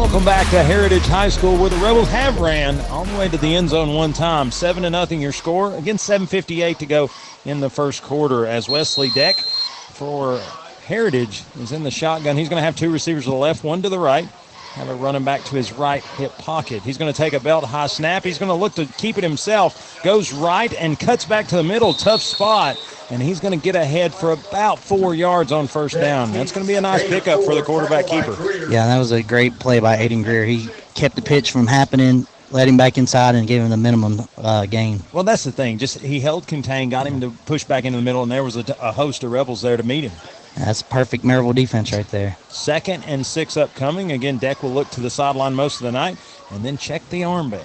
welcome 0.00 0.24
back 0.24 0.48
to 0.48 0.62
Heritage 0.62 1.02
High 1.02 1.28
School, 1.28 1.58
where 1.58 1.68
the 1.68 1.76
Rebels 1.76 2.08
have 2.08 2.40
ran 2.40 2.80
all 2.86 3.04
the 3.04 3.18
way 3.18 3.28
to 3.28 3.36
the 3.36 3.54
end 3.54 3.68
zone 3.68 3.92
one 3.92 4.14
time, 4.14 4.50
seven 4.50 4.84
to 4.84 4.88
nothing. 4.88 5.20
Your 5.20 5.30
score 5.30 5.76
again, 5.76 5.98
7:58 5.98 6.78
to 6.78 6.86
go 6.86 7.10
in 7.44 7.60
the 7.60 7.68
first 7.68 8.02
quarter. 8.02 8.46
As 8.46 8.66
Wesley 8.66 9.10
Deck 9.10 9.36
for 9.36 10.40
Heritage 10.86 11.42
is 11.60 11.72
in 11.72 11.82
the 11.82 11.90
shotgun. 11.90 12.38
He's 12.38 12.48
going 12.48 12.60
to 12.60 12.64
have 12.64 12.76
two 12.76 12.90
receivers 12.90 13.24
to 13.24 13.30
the 13.30 13.36
left, 13.36 13.62
one 13.62 13.82
to 13.82 13.90
the 13.90 13.98
right. 13.98 14.26
Have 14.74 14.88
it 14.88 14.94
running 14.94 15.24
back 15.24 15.42
to 15.44 15.56
his 15.56 15.72
right 15.72 16.02
hip 16.02 16.36
pocket. 16.38 16.82
He's 16.82 16.96
going 16.96 17.12
to 17.12 17.16
take 17.16 17.32
a 17.32 17.40
belt 17.40 17.64
high 17.64 17.88
snap. 17.88 18.22
He's 18.22 18.38
going 18.38 18.50
to 18.50 18.54
look 18.54 18.74
to 18.74 18.86
keep 18.86 19.18
it 19.18 19.24
himself. 19.24 20.00
Goes 20.04 20.32
right 20.32 20.72
and 20.74 20.98
cuts 20.98 21.24
back 21.24 21.48
to 21.48 21.56
the 21.56 21.64
middle. 21.64 21.92
Tough 21.92 22.22
spot. 22.22 22.76
And 23.10 23.20
he's 23.20 23.40
going 23.40 23.58
to 23.58 23.62
get 23.62 23.74
ahead 23.74 24.14
for 24.14 24.30
about 24.30 24.78
four 24.78 25.12
yards 25.12 25.50
on 25.50 25.66
first 25.66 25.96
down. 25.96 26.32
That's 26.32 26.52
going 26.52 26.64
to 26.64 26.70
be 26.70 26.76
a 26.76 26.80
nice 26.80 27.04
pickup 27.08 27.42
for 27.42 27.56
the 27.56 27.62
quarterback 27.62 28.06
keeper. 28.06 28.36
Yeah, 28.70 28.86
that 28.86 28.98
was 28.98 29.10
a 29.10 29.24
great 29.24 29.58
play 29.58 29.80
by 29.80 29.96
Aiden 29.96 30.22
Greer. 30.22 30.44
He 30.44 30.68
kept 30.94 31.16
the 31.16 31.22
pitch 31.22 31.50
from 31.50 31.66
happening, 31.66 32.28
let 32.52 32.68
him 32.68 32.76
back 32.76 32.96
inside, 32.96 33.34
and 33.34 33.48
gave 33.48 33.62
him 33.62 33.70
the 33.70 33.76
minimum 33.76 34.20
uh, 34.38 34.66
gain. 34.66 35.00
Well, 35.12 35.24
that's 35.24 35.42
the 35.42 35.50
thing. 35.50 35.78
Just 35.78 35.98
he 35.98 36.20
held 36.20 36.46
contained, 36.46 36.92
got 36.92 37.08
him 37.08 37.20
to 37.22 37.30
push 37.46 37.64
back 37.64 37.84
into 37.84 37.98
the 37.98 38.04
middle, 38.04 38.22
and 38.22 38.30
there 38.30 38.44
was 38.44 38.56
a, 38.56 38.64
a 38.80 38.92
host 38.92 39.24
of 39.24 39.32
rebels 39.32 39.62
there 39.62 39.76
to 39.76 39.82
meet 39.82 40.04
him. 40.04 40.12
That's 40.56 40.82
perfect 40.82 41.24
Maryville 41.24 41.54
defense 41.54 41.92
right 41.92 42.08
there. 42.08 42.36
Second 42.48 43.04
and 43.06 43.24
six 43.24 43.56
upcoming. 43.56 44.12
Again, 44.12 44.38
Deck 44.38 44.62
will 44.62 44.72
look 44.72 44.90
to 44.90 45.00
the 45.00 45.10
sideline 45.10 45.54
most 45.54 45.80
of 45.80 45.84
the 45.84 45.92
night, 45.92 46.18
and 46.50 46.64
then 46.64 46.76
check 46.76 47.08
the 47.10 47.22
armband. 47.22 47.62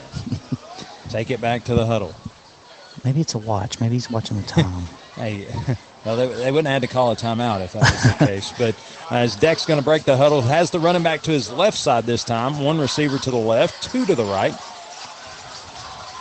Take 1.10 1.32
it 1.32 1.42
back 1.42 1.64
to 1.66 1.76
the 1.76 1.86
huddle. 1.86 2.14
Maybe 3.04 3.22
it's 3.22 3.34
a 3.36 3.38
watch. 3.38 3.80
Maybe 3.80 3.96
he's 3.96 4.10
watching 4.10 4.38
the 4.38 4.48
time. 4.48 4.84
Hey, 5.16 5.48
well, 6.06 6.18
they, 6.18 6.28
they 6.28 6.52
wouldn't 6.52 6.68
have 6.68 6.82
had 6.82 6.90
to 6.90 6.94
call 6.94 7.10
a 7.14 7.16
timeout 7.16 7.64
if 7.64 7.72
that 7.72 7.90
was 7.90 8.04
the 8.04 8.26
case. 8.26 8.54
But 8.58 8.76
uh, 9.10 9.20
as 9.20 9.38
Deck's 9.38 9.66
going 9.66 9.80
to 9.80 9.84
break 9.84 10.04
the 10.04 10.18
huddle, 10.18 10.42
has 10.42 10.72
the 10.72 10.80
running 10.82 11.04
back 11.04 11.22
to 11.22 11.32
his 11.32 11.50
left 11.50 11.78
side 11.78 12.04
this 12.06 12.26
time. 12.26 12.60
One 12.60 12.78
receiver 12.78 13.18
to 13.20 13.32
the 13.32 13.38
left, 13.38 13.82
two 13.82 14.06
to 14.08 14.14
the 14.14 14.26
right. 14.26 14.54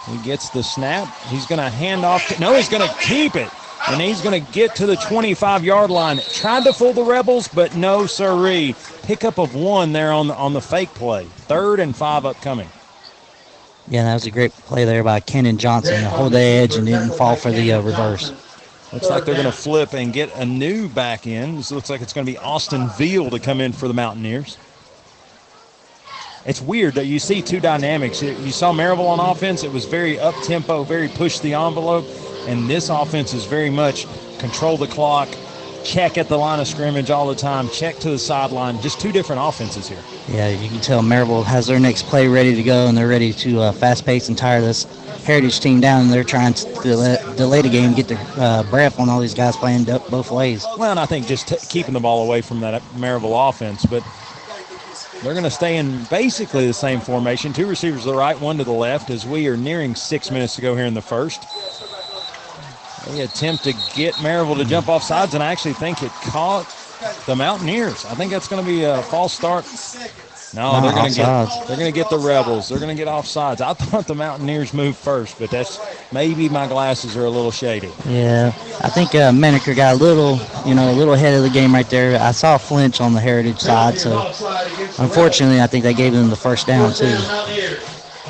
He 0.06 0.16
gets 0.18 0.50
the 0.50 0.62
snap. 0.62 1.12
He's 1.26 1.44
going 1.46 1.58
to 1.58 1.68
hand 1.68 2.04
off. 2.04 2.28
To, 2.28 2.40
no, 2.40 2.54
he's 2.54 2.68
going 2.68 2.88
to 2.88 2.94
keep 3.00 3.34
it. 3.34 3.50
And 3.88 4.00
he's 4.00 4.22
going 4.22 4.44
to 4.44 4.52
get 4.52 4.76
to 4.76 4.86
the 4.86 4.96
25 4.96 5.64
yard 5.64 5.90
line. 5.90 6.18
Tried 6.32 6.64
to 6.64 6.72
fool 6.72 6.94
the 6.94 7.02
Rebels, 7.02 7.48
but 7.48 7.76
no, 7.76 8.06
siree. 8.06 8.74
Pickup 9.02 9.38
of 9.38 9.54
one 9.54 9.92
there 9.92 10.10
on 10.10 10.28
the, 10.28 10.34
on 10.34 10.54
the 10.54 10.60
fake 10.60 10.88
play. 10.94 11.24
Third 11.24 11.80
and 11.80 11.94
five 11.94 12.24
upcoming. 12.24 12.68
Yeah, 13.86 14.04
that 14.04 14.14
was 14.14 14.24
a 14.24 14.30
great 14.30 14.52
play 14.52 14.86
there 14.86 15.04
by 15.04 15.20
Kenan 15.20 15.58
Johnson 15.58 16.00
to 16.00 16.08
hold 16.08 16.32
the 16.32 16.38
edge 16.38 16.74
and 16.76 16.86
didn't 16.86 17.10
fall 17.10 17.36
for 17.36 17.50
the 17.50 17.72
uh, 17.72 17.82
reverse. 17.82 18.32
Looks 18.94 19.10
like 19.10 19.24
they're 19.26 19.34
going 19.34 19.46
to 19.46 19.52
flip 19.52 19.92
and 19.92 20.12
get 20.12 20.34
a 20.36 20.46
new 20.46 20.88
back 20.88 21.26
in. 21.26 21.56
This 21.56 21.70
looks 21.70 21.90
like 21.90 22.00
it's 22.00 22.14
going 22.14 22.26
to 22.26 22.32
be 22.32 22.38
Austin 22.38 22.88
Veal 22.96 23.28
to 23.30 23.38
come 23.38 23.60
in 23.60 23.72
for 23.72 23.88
the 23.88 23.94
Mountaineers. 23.94 24.56
It's 26.46 26.60
weird 26.60 26.94
that 26.94 27.06
you 27.06 27.18
see 27.18 27.42
two 27.42 27.60
dynamics. 27.60 28.22
You 28.22 28.52
saw 28.52 28.72
Maryville 28.72 29.08
on 29.08 29.20
offense; 29.20 29.64
it 29.64 29.72
was 29.72 29.84
very 29.84 30.18
up 30.18 30.34
tempo, 30.44 30.84
very 30.84 31.08
push 31.08 31.40
the 31.40 31.54
envelope, 31.54 32.06
and 32.46 32.68
this 32.68 32.88
offense 32.88 33.32
is 33.34 33.44
very 33.44 33.70
much 33.70 34.06
control 34.38 34.76
the 34.76 34.86
clock, 34.86 35.28
check 35.84 36.18
at 36.18 36.28
the 36.28 36.36
line 36.36 36.60
of 36.60 36.66
scrimmage 36.66 37.10
all 37.10 37.26
the 37.26 37.34
time, 37.34 37.68
check 37.68 37.96
to 37.96 38.10
the 38.10 38.18
sideline. 38.18 38.80
Just 38.80 39.00
two 39.00 39.12
different 39.12 39.40
offenses 39.42 39.88
here. 39.88 40.02
Yeah, 40.28 40.48
you 40.48 40.68
can 40.68 40.80
tell 40.80 41.02
Maryville 41.02 41.44
has 41.44 41.66
their 41.66 41.78
next 41.78 42.04
play 42.06 42.26
ready 42.26 42.54
to 42.54 42.62
go, 42.62 42.86
and 42.86 42.96
they're 42.96 43.08
ready 43.08 43.32
to 43.32 43.60
uh, 43.60 43.72
fast 43.72 44.04
pace 44.04 44.28
and 44.28 44.36
tire 44.36 44.60
this 44.60 44.84
Heritage 45.24 45.60
team 45.60 45.80
down. 45.80 46.02
And 46.02 46.12
they're 46.12 46.24
trying 46.24 46.54
to 46.54 46.74
delay, 46.82 47.16
delay 47.36 47.62
the 47.62 47.68
game, 47.70 47.94
get 47.94 48.08
their 48.08 48.20
uh, 48.36 48.62
breath 48.64 48.98
on 48.98 49.08
all 49.08 49.20
these 49.20 49.34
guys 49.34 49.56
playing 49.56 49.84
both 49.84 50.30
ways. 50.30 50.66
Well, 50.76 50.90
and 50.90 51.00
I 51.00 51.06
think 51.06 51.26
just 51.26 51.48
t- 51.48 51.56
keeping 51.68 51.94
the 51.94 52.00
ball 52.00 52.24
away 52.24 52.40
from 52.40 52.60
that 52.60 52.82
Maryville 52.94 53.48
offense, 53.48 53.86
but 53.86 54.02
they're 55.22 55.32
going 55.32 55.44
to 55.44 55.50
stay 55.50 55.78
in 55.78 56.04
basically 56.04 56.66
the 56.66 56.74
same 56.74 57.00
formation. 57.00 57.54
Two 57.54 57.66
receivers 57.66 58.02
to 58.02 58.08
the 58.08 58.14
right, 58.14 58.38
one 58.38 58.58
to 58.58 58.64
the 58.64 58.72
left, 58.72 59.08
as 59.08 59.26
we 59.26 59.48
are 59.48 59.56
nearing 59.56 59.94
six 59.94 60.30
minutes 60.30 60.54
to 60.56 60.60
go 60.60 60.76
here 60.76 60.84
in 60.84 60.92
the 60.92 61.00
first. 61.02 61.46
They 63.08 63.22
attempt 63.22 63.64
to 63.64 63.72
get 63.94 64.14
Maryville 64.14 64.56
to 64.56 64.64
jump 64.64 64.88
off 64.88 65.02
sides, 65.02 65.34
and 65.34 65.42
I 65.42 65.52
actually 65.52 65.74
think 65.74 66.02
it 66.02 66.10
caught 66.22 66.66
the 67.26 67.36
Mountaineers. 67.36 68.04
I 68.06 68.14
think 68.14 68.30
that's 68.30 68.48
going 68.48 68.64
to 68.64 68.66
be 68.66 68.84
a 68.84 69.02
false 69.02 69.32
start. 69.32 69.64
No, 70.54 70.80
they're 70.80 70.92
going 70.92 71.10
to 71.10 71.16
get 71.16 71.66
they're 71.66 71.76
going 71.76 71.92
to 71.92 71.94
get 71.94 72.10
the 72.10 72.18
Rebels. 72.18 72.68
They're 72.68 72.78
going 72.78 72.94
to 72.96 73.00
get 73.00 73.08
off 73.08 73.26
sides. 73.26 73.60
I 73.60 73.74
thought 73.74 74.06
the 74.06 74.14
Mountaineers 74.14 74.72
moved 74.72 74.96
first, 74.98 75.38
but 75.38 75.50
that's 75.50 75.80
maybe 76.12 76.48
my 76.48 76.68
glasses 76.68 77.16
are 77.16 77.24
a 77.24 77.30
little 77.30 77.50
shady. 77.50 77.90
Yeah, 78.06 78.52
I 78.80 78.88
think 78.88 79.14
uh, 79.14 79.32
got 79.74 79.94
a 79.94 79.98
little, 79.98 80.38
you 80.64 80.74
know, 80.74 80.90
a 80.90 80.94
little 80.94 81.14
ahead 81.14 81.34
of 81.34 81.42
the 81.42 81.50
game 81.50 81.74
right 81.74 81.88
there. 81.90 82.20
I 82.20 82.30
saw 82.30 82.54
a 82.54 82.58
flinch 82.58 83.00
on 83.00 83.14
the 83.14 83.20
Heritage 83.20 83.58
side, 83.58 83.98
so 83.98 84.18
unfortunately, 84.98 85.60
I 85.60 85.66
think 85.66 85.82
they 85.82 85.94
gave 85.94 86.12
them 86.12 86.30
the 86.30 86.36
first 86.36 86.66
down 86.68 86.92
too. 86.94 87.16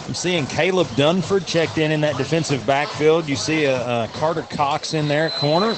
I'm 0.07 0.14
seeing 0.14 0.46
Caleb 0.46 0.86
Dunford 0.88 1.46
checked 1.46 1.78
in 1.78 1.90
in 1.92 2.02
that 2.02 2.16
defensive 2.16 2.66
backfield. 2.66 3.28
You 3.28 3.36
see 3.36 3.64
a, 3.64 4.05
a 4.05 4.09
Carter 4.14 4.42
Cox 4.42 4.94
in 4.94 5.09
there 5.09 5.26
at 5.26 5.32
corner. 5.32 5.76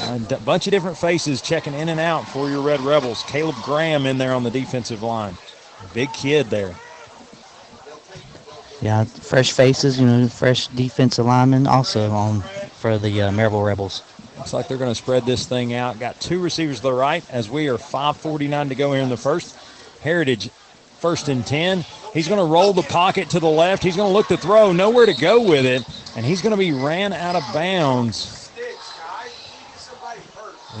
A 0.00 0.18
d- 0.18 0.36
bunch 0.44 0.66
of 0.66 0.70
different 0.70 0.96
faces 0.96 1.42
checking 1.42 1.74
in 1.74 1.88
and 1.90 2.00
out 2.00 2.26
for 2.28 2.48
your 2.48 2.62
Red 2.62 2.80
Rebels. 2.80 3.22
Caleb 3.24 3.56
Graham 3.62 4.06
in 4.06 4.18
there 4.18 4.32
on 4.32 4.44
the 4.44 4.50
defensive 4.50 5.02
line. 5.02 5.36
Big 5.92 6.12
kid 6.12 6.46
there. 6.48 6.74
Yeah, 8.80 9.04
fresh 9.04 9.52
faces, 9.52 10.00
you 10.00 10.06
know, 10.06 10.28
fresh 10.28 10.68
defensive 10.68 11.26
linemen 11.26 11.66
also 11.66 12.10
on 12.10 12.42
for 12.74 12.98
the 12.98 13.22
uh, 13.22 13.30
Maryville 13.30 13.64
Rebels. 13.64 14.02
Looks 14.36 14.52
like 14.52 14.68
they're 14.68 14.78
going 14.78 14.90
to 14.90 14.94
spread 14.94 15.26
this 15.26 15.46
thing 15.46 15.74
out. 15.74 15.98
Got 15.98 16.20
two 16.20 16.40
receivers 16.40 16.76
to 16.78 16.82
the 16.84 16.92
right 16.94 17.24
as 17.30 17.50
we 17.50 17.68
are 17.68 17.78
5:49 17.78 18.68
to 18.70 18.74
go 18.74 18.92
here 18.92 19.02
in 19.02 19.08
the 19.08 19.16
first. 19.16 19.56
Heritage 20.00 20.50
first 20.98 21.28
and 21.28 21.46
10. 21.46 21.84
He's 22.16 22.28
going 22.28 22.40
to 22.40 22.50
roll 22.50 22.72
the 22.72 22.80
pocket 22.80 23.28
to 23.30 23.40
the 23.40 23.46
left. 23.46 23.82
He's 23.82 23.94
going 23.94 24.08
to 24.08 24.12
look 24.14 24.28
to 24.28 24.38
throw, 24.38 24.72
nowhere 24.72 25.04
to 25.04 25.12
go 25.12 25.42
with 25.42 25.66
it, 25.66 25.82
and 26.16 26.24
he's 26.24 26.40
going 26.40 26.52
to 26.52 26.56
be 26.56 26.72
ran 26.72 27.12
out 27.12 27.36
of 27.36 27.42
bounds. 27.52 28.50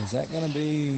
Is 0.02 0.10
that 0.12 0.32
going 0.32 0.50
to 0.50 0.54
be? 0.54 0.96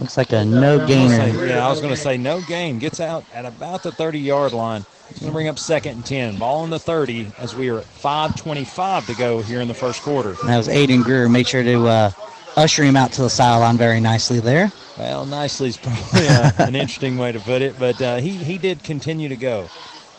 Looks 0.00 0.16
like 0.16 0.32
a 0.32 0.44
no 0.44 0.84
gainer. 0.84 1.46
Yeah, 1.46 1.64
I 1.64 1.70
was 1.70 1.80
going 1.80 1.94
to 1.94 2.00
say 2.00 2.16
no 2.16 2.40
gain. 2.42 2.80
Gets 2.80 2.98
out 2.98 3.24
at 3.32 3.44
about 3.46 3.84
the 3.84 3.92
30 3.92 4.18
yard 4.18 4.52
line. 4.52 4.84
It's 5.08 5.20
going 5.20 5.30
to 5.30 5.34
bring 5.34 5.46
up 5.46 5.58
second 5.58 5.92
and 5.92 6.04
10. 6.04 6.38
Ball 6.38 6.64
in 6.64 6.70
the 6.70 6.78
30 6.80 7.30
as 7.38 7.54
we 7.54 7.68
are 7.68 7.78
at 7.78 7.84
5.25 7.84 9.06
to 9.06 9.14
go 9.14 9.40
here 9.40 9.60
in 9.60 9.68
the 9.68 9.74
first 9.74 10.02
quarter. 10.02 10.30
And 10.30 10.48
that 10.48 10.56
was 10.56 10.66
Aiden 10.66 11.04
Greer. 11.04 11.28
Made 11.28 11.46
sure 11.46 11.62
to 11.62 11.86
uh, 11.86 12.10
usher 12.58 12.82
him 12.84 12.96
out 12.96 13.12
to 13.12 13.22
the 13.22 13.30
sideline 13.30 13.76
very 13.76 14.00
nicely 14.00 14.40
there. 14.40 14.70
Well, 14.98 15.26
nicely 15.26 15.68
is 15.68 15.76
probably 15.76 16.26
uh, 16.28 16.50
an 16.58 16.74
interesting 16.74 17.16
way 17.18 17.32
to 17.32 17.40
put 17.40 17.62
it, 17.62 17.78
but 17.78 18.00
uh, 18.02 18.16
he 18.16 18.30
he 18.30 18.58
did 18.58 18.82
continue 18.82 19.28
to 19.28 19.36
go. 19.36 19.68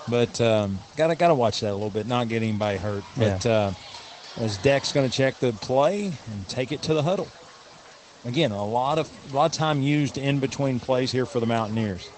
But 0.07 0.39
um, 0.41 0.79
gotta 0.95 1.15
gotta 1.15 1.35
watch 1.35 1.59
that 1.61 1.71
a 1.71 1.73
little 1.73 1.89
bit, 1.89 2.07
not 2.07 2.29
get 2.29 2.41
anybody 2.41 2.77
hurt. 2.77 3.03
But 3.17 3.45
Yeah. 3.45 3.51
uh, 3.51 3.73
as 4.39 4.57
Deck's 4.57 4.93
going 4.93 5.09
to 5.09 5.15
check 5.15 5.39
the 5.39 5.51
play 5.53 6.05
and 6.05 6.47
take 6.47 6.71
it 6.71 6.81
to 6.83 6.93
the 6.93 7.03
huddle. 7.03 7.27
Again, 8.25 8.51
a 8.51 8.65
lot 8.65 8.97
of 8.97 9.09
a 9.31 9.35
lot 9.35 9.45
of 9.47 9.51
time 9.51 9.81
used 9.81 10.17
in 10.17 10.39
between 10.39 10.79
plays 10.79 11.11
here 11.11 11.25
for 11.25 11.39
the 11.39 11.45
Mountaineers. 11.45 12.09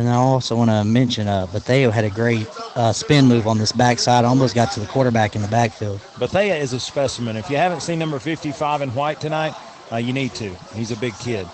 And 0.00 0.08
I 0.08 0.14
also 0.14 0.56
want 0.56 0.70
to 0.70 0.82
mention, 0.82 1.28
uh, 1.28 1.44
Bethea 1.44 1.90
had 1.90 2.06
a 2.06 2.10
great 2.10 2.48
uh, 2.74 2.90
spin 2.90 3.26
move 3.26 3.46
on 3.46 3.58
this 3.58 3.70
backside. 3.70 4.24
Almost 4.24 4.54
got 4.54 4.72
to 4.72 4.80
the 4.80 4.86
quarterback 4.86 5.36
in 5.36 5.42
the 5.42 5.48
backfield. 5.48 6.00
Bethea 6.18 6.56
is 6.56 6.72
a 6.72 6.80
specimen. 6.80 7.36
If 7.36 7.50
you 7.50 7.58
haven't 7.58 7.80
seen 7.82 7.98
number 7.98 8.18
55 8.18 8.80
in 8.80 8.94
white 8.94 9.20
tonight, 9.20 9.54
uh, 9.92 9.96
you 9.96 10.14
need 10.14 10.32
to. 10.36 10.54
He's 10.74 10.90
a 10.90 10.96
big 10.96 11.12
kid. 11.18 11.46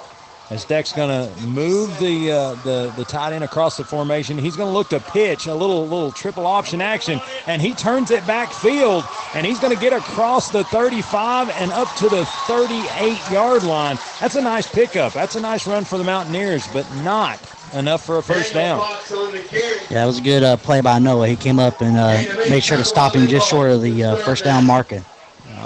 As 0.48 0.64
Deck's 0.64 0.92
going 0.92 1.08
to 1.08 1.40
move 1.40 1.98
the, 1.98 2.30
uh, 2.30 2.54
the 2.62 2.94
the 2.96 3.04
tight 3.04 3.32
end 3.32 3.42
across 3.42 3.76
the 3.76 3.82
formation, 3.82 4.38
he's 4.38 4.54
going 4.54 4.68
to 4.68 4.72
look 4.72 4.90
to 4.90 5.00
pitch 5.00 5.48
a 5.48 5.54
little 5.54 5.82
little 5.82 6.12
triple 6.12 6.46
option 6.46 6.80
action, 6.80 7.20
and 7.48 7.60
he 7.60 7.74
turns 7.74 8.12
it 8.12 8.24
backfield, 8.28 9.02
and 9.34 9.44
he's 9.44 9.58
going 9.58 9.74
to 9.74 9.80
get 9.80 9.92
across 9.92 10.52
the 10.52 10.62
35 10.62 11.50
and 11.50 11.72
up 11.72 11.92
to 11.96 12.08
the 12.08 12.24
38 12.46 13.18
yard 13.32 13.64
line. 13.64 13.98
That's 14.20 14.36
a 14.36 14.40
nice 14.40 14.72
pickup. 14.72 15.14
That's 15.14 15.34
a 15.34 15.40
nice 15.40 15.66
run 15.66 15.84
for 15.84 15.98
the 15.98 16.04
Mountaineers, 16.04 16.68
but 16.68 16.88
not 16.98 17.40
enough 17.74 18.04
for 18.04 18.18
a 18.18 18.22
first 18.22 18.54
down. 18.54 18.80
Yeah, 19.10 19.88
that 19.90 20.04
was 20.06 20.18
a 20.18 20.22
good 20.22 20.42
uh, 20.42 20.56
play 20.56 20.80
by 20.80 20.98
Noah. 20.98 21.28
He 21.28 21.36
came 21.36 21.58
up 21.58 21.80
and 21.80 21.96
uh, 21.96 22.22
made 22.48 22.64
sure 22.64 22.76
to 22.76 22.84
stop 22.84 23.14
him 23.14 23.26
just 23.26 23.48
short 23.48 23.70
of 23.70 23.82
the 23.82 24.04
uh, 24.04 24.16
first 24.16 24.44
down 24.44 24.66
marker. 24.66 25.02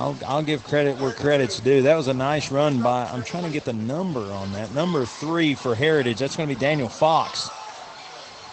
I'll, 0.00 0.16
I'll 0.26 0.42
give 0.42 0.64
credit 0.64 0.98
where 0.98 1.12
credit's 1.12 1.60
due. 1.60 1.82
That 1.82 1.94
was 1.94 2.08
a 2.08 2.14
nice 2.14 2.50
run 2.50 2.80
by, 2.80 3.04
I'm 3.04 3.22
trying 3.22 3.44
to 3.44 3.50
get 3.50 3.64
the 3.64 3.74
number 3.74 4.20
on 4.32 4.50
that. 4.52 4.72
Number 4.72 5.04
three 5.04 5.54
for 5.54 5.74
Heritage. 5.74 6.18
That's 6.18 6.36
going 6.36 6.48
to 6.48 6.54
be 6.54 6.58
Daniel 6.58 6.88
Fox. 6.88 7.50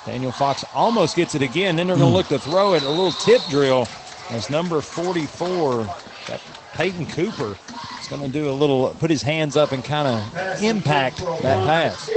Daniel 0.06 0.34
Fox 0.34 0.66
almost 0.74 1.16
gets 1.16 1.36
it 1.36 1.42
again. 1.42 1.78
Then 1.78 1.88
they're 1.88 1.96
going 1.96 2.10
to 2.10 2.16
look 2.16 2.28
to 2.28 2.40
throw 2.40 2.74
it. 2.74 2.84
A 2.84 2.90
little 2.90 3.14
tip 3.14 3.42
drill. 3.50 3.88
As 4.30 4.50
number 4.50 4.82
44, 4.82 5.84
that 6.28 6.42
Peyton 6.74 7.06
Cooper, 7.06 7.58
is 8.08 8.18
going 8.18 8.32
to 8.32 8.40
do 8.40 8.50
a 8.50 8.52
little, 8.52 8.90
put 9.00 9.10
his 9.10 9.22
hands 9.22 9.58
up 9.58 9.72
and 9.72 9.84
kind 9.84 10.08
of 10.08 10.64
impact 10.64 11.18
that 11.18 11.66
pass. 11.66 12.10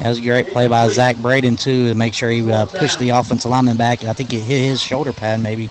That 0.00 0.08
was 0.08 0.18
a 0.18 0.22
great 0.22 0.48
play 0.48 0.68
by 0.68 0.88
Zach 0.88 1.16
Braden, 1.16 1.56
too, 1.56 1.88
to 1.88 1.94
make 1.94 2.14
sure 2.14 2.30
he 2.30 2.50
uh, 2.50 2.66
pushed 2.66 2.98
the 2.98 3.10
offensive 3.10 3.50
lineman 3.50 3.76
back. 3.76 4.04
I 4.04 4.12
think 4.12 4.32
it 4.32 4.40
hit 4.40 4.64
his 4.64 4.82
shoulder 4.82 5.12
pad, 5.12 5.40
maybe. 5.40 5.70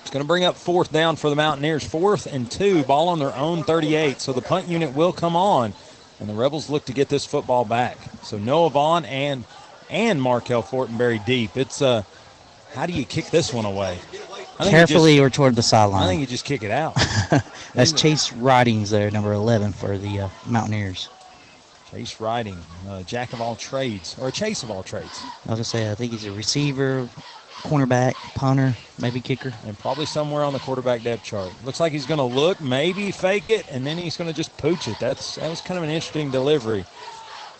It's 0.00 0.10
going 0.10 0.22
to 0.22 0.26
bring 0.26 0.44
up 0.44 0.56
fourth 0.56 0.92
down 0.92 1.16
for 1.16 1.30
the 1.30 1.36
Mountaineers. 1.36 1.84
Fourth 1.84 2.26
and 2.26 2.50
two, 2.50 2.84
ball 2.84 3.08
on 3.08 3.18
their 3.18 3.34
own 3.34 3.64
38. 3.64 4.20
So 4.20 4.32
the 4.32 4.42
punt 4.42 4.68
unit 4.68 4.94
will 4.94 5.12
come 5.12 5.34
on, 5.34 5.72
and 6.18 6.28
the 6.28 6.34
Rebels 6.34 6.68
look 6.68 6.84
to 6.86 6.92
get 6.92 7.08
this 7.08 7.24
football 7.24 7.64
back. 7.64 7.96
So 8.22 8.38
Noah 8.38 8.70
Vaughn 8.70 9.04
and 9.04 9.44
and 9.88 10.22
Markel 10.22 10.62
Fortenberry 10.62 11.24
deep. 11.24 11.56
It's 11.56 11.82
uh, 11.82 12.02
how 12.74 12.86
do 12.86 12.92
you 12.92 13.04
kick 13.04 13.26
this 13.26 13.52
one 13.52 13.64
away? 13.64 13.98
I 14.60 14.64
think 14.64 14.72
you 14.72 14.78
Carefully 14.78 15.16
just- 15.16 15.22
or 15.22 15.30
toward 15.30 15.56
the 15.56 15.62
sideline. 15.62 16.02
I 16.02 16.06
think 16.06 16.20
you 16.20 16.26
just 16.26 16.44
kick 16.44 16.62
it 16.62 16.70
out. 16.70 16.94
That's 17.74 17.92
Chase 17.92 18.30
Ridings 18.32 18.90
there, 18.90 19.10
number 19.10 19.32
11 19.32 19.72
for 19.72 19.96
the 19.96 20.20
uh, 20.20 20.28
Mountaineers. 20.44 21.08
Chase 21.90 22.20
Riding, 22.20 22.58
uh, 22.86 23.02
jack 23.02 23.32
of 23.32 23.40
all 23.40 23.56
trades, 23.56 24.16
or 24.20 24.28
a 24.28 24.32
chase 24.32 24.62
of 24.62 24.70
all 24.70 24.82
trades, 24.82 25.26
I 25.46 25.52
was 25.52 25.56
going 25.56 25.56
to 25.56 25.64
say, 25.64 25.90
I 25.90 25.94
think 25.94 26.12
he's 26.12 26.26
a 26.26 26.32
receiver, 26.32 27.08
cornerback, 27.64 28.16
punter, 28.34 28.76
maybe 28.98 29.22
kicker. 29.22 29.54
and 29.64 29.78
probably 29.78 30.04
somewhere 30.04 30.44
on 30.44 30.52
the 30.52 30.58
quarterback 30.60 31.02
depth 31.02 31.22
chart. 31.22 31.54
Looks 31.64 31.80
like 31.80 31.92
he's 31.92 32.06
going 32.06 32.18
to 32.18 32.24
look, 32.24 32.60
maybe 32.60 33.10
fake 33.10 33.48
it, 33.48 33.66
and 33.70 33.86
then 33.86 33.96
he's 33.96 34.18
going 34.18 34.28
to 34.28 34.36
just 34.36 34.54
pooch 34.58 34.88
it. 34.88 34.98
That's 34.98 35.36
that 35.36 35.48
was 35.48 35.62
kind 35.62 35.78
of 35.78 35.84
an 35.84 35.90
interesting 35.90 36.30
delivery. 36.30 36.84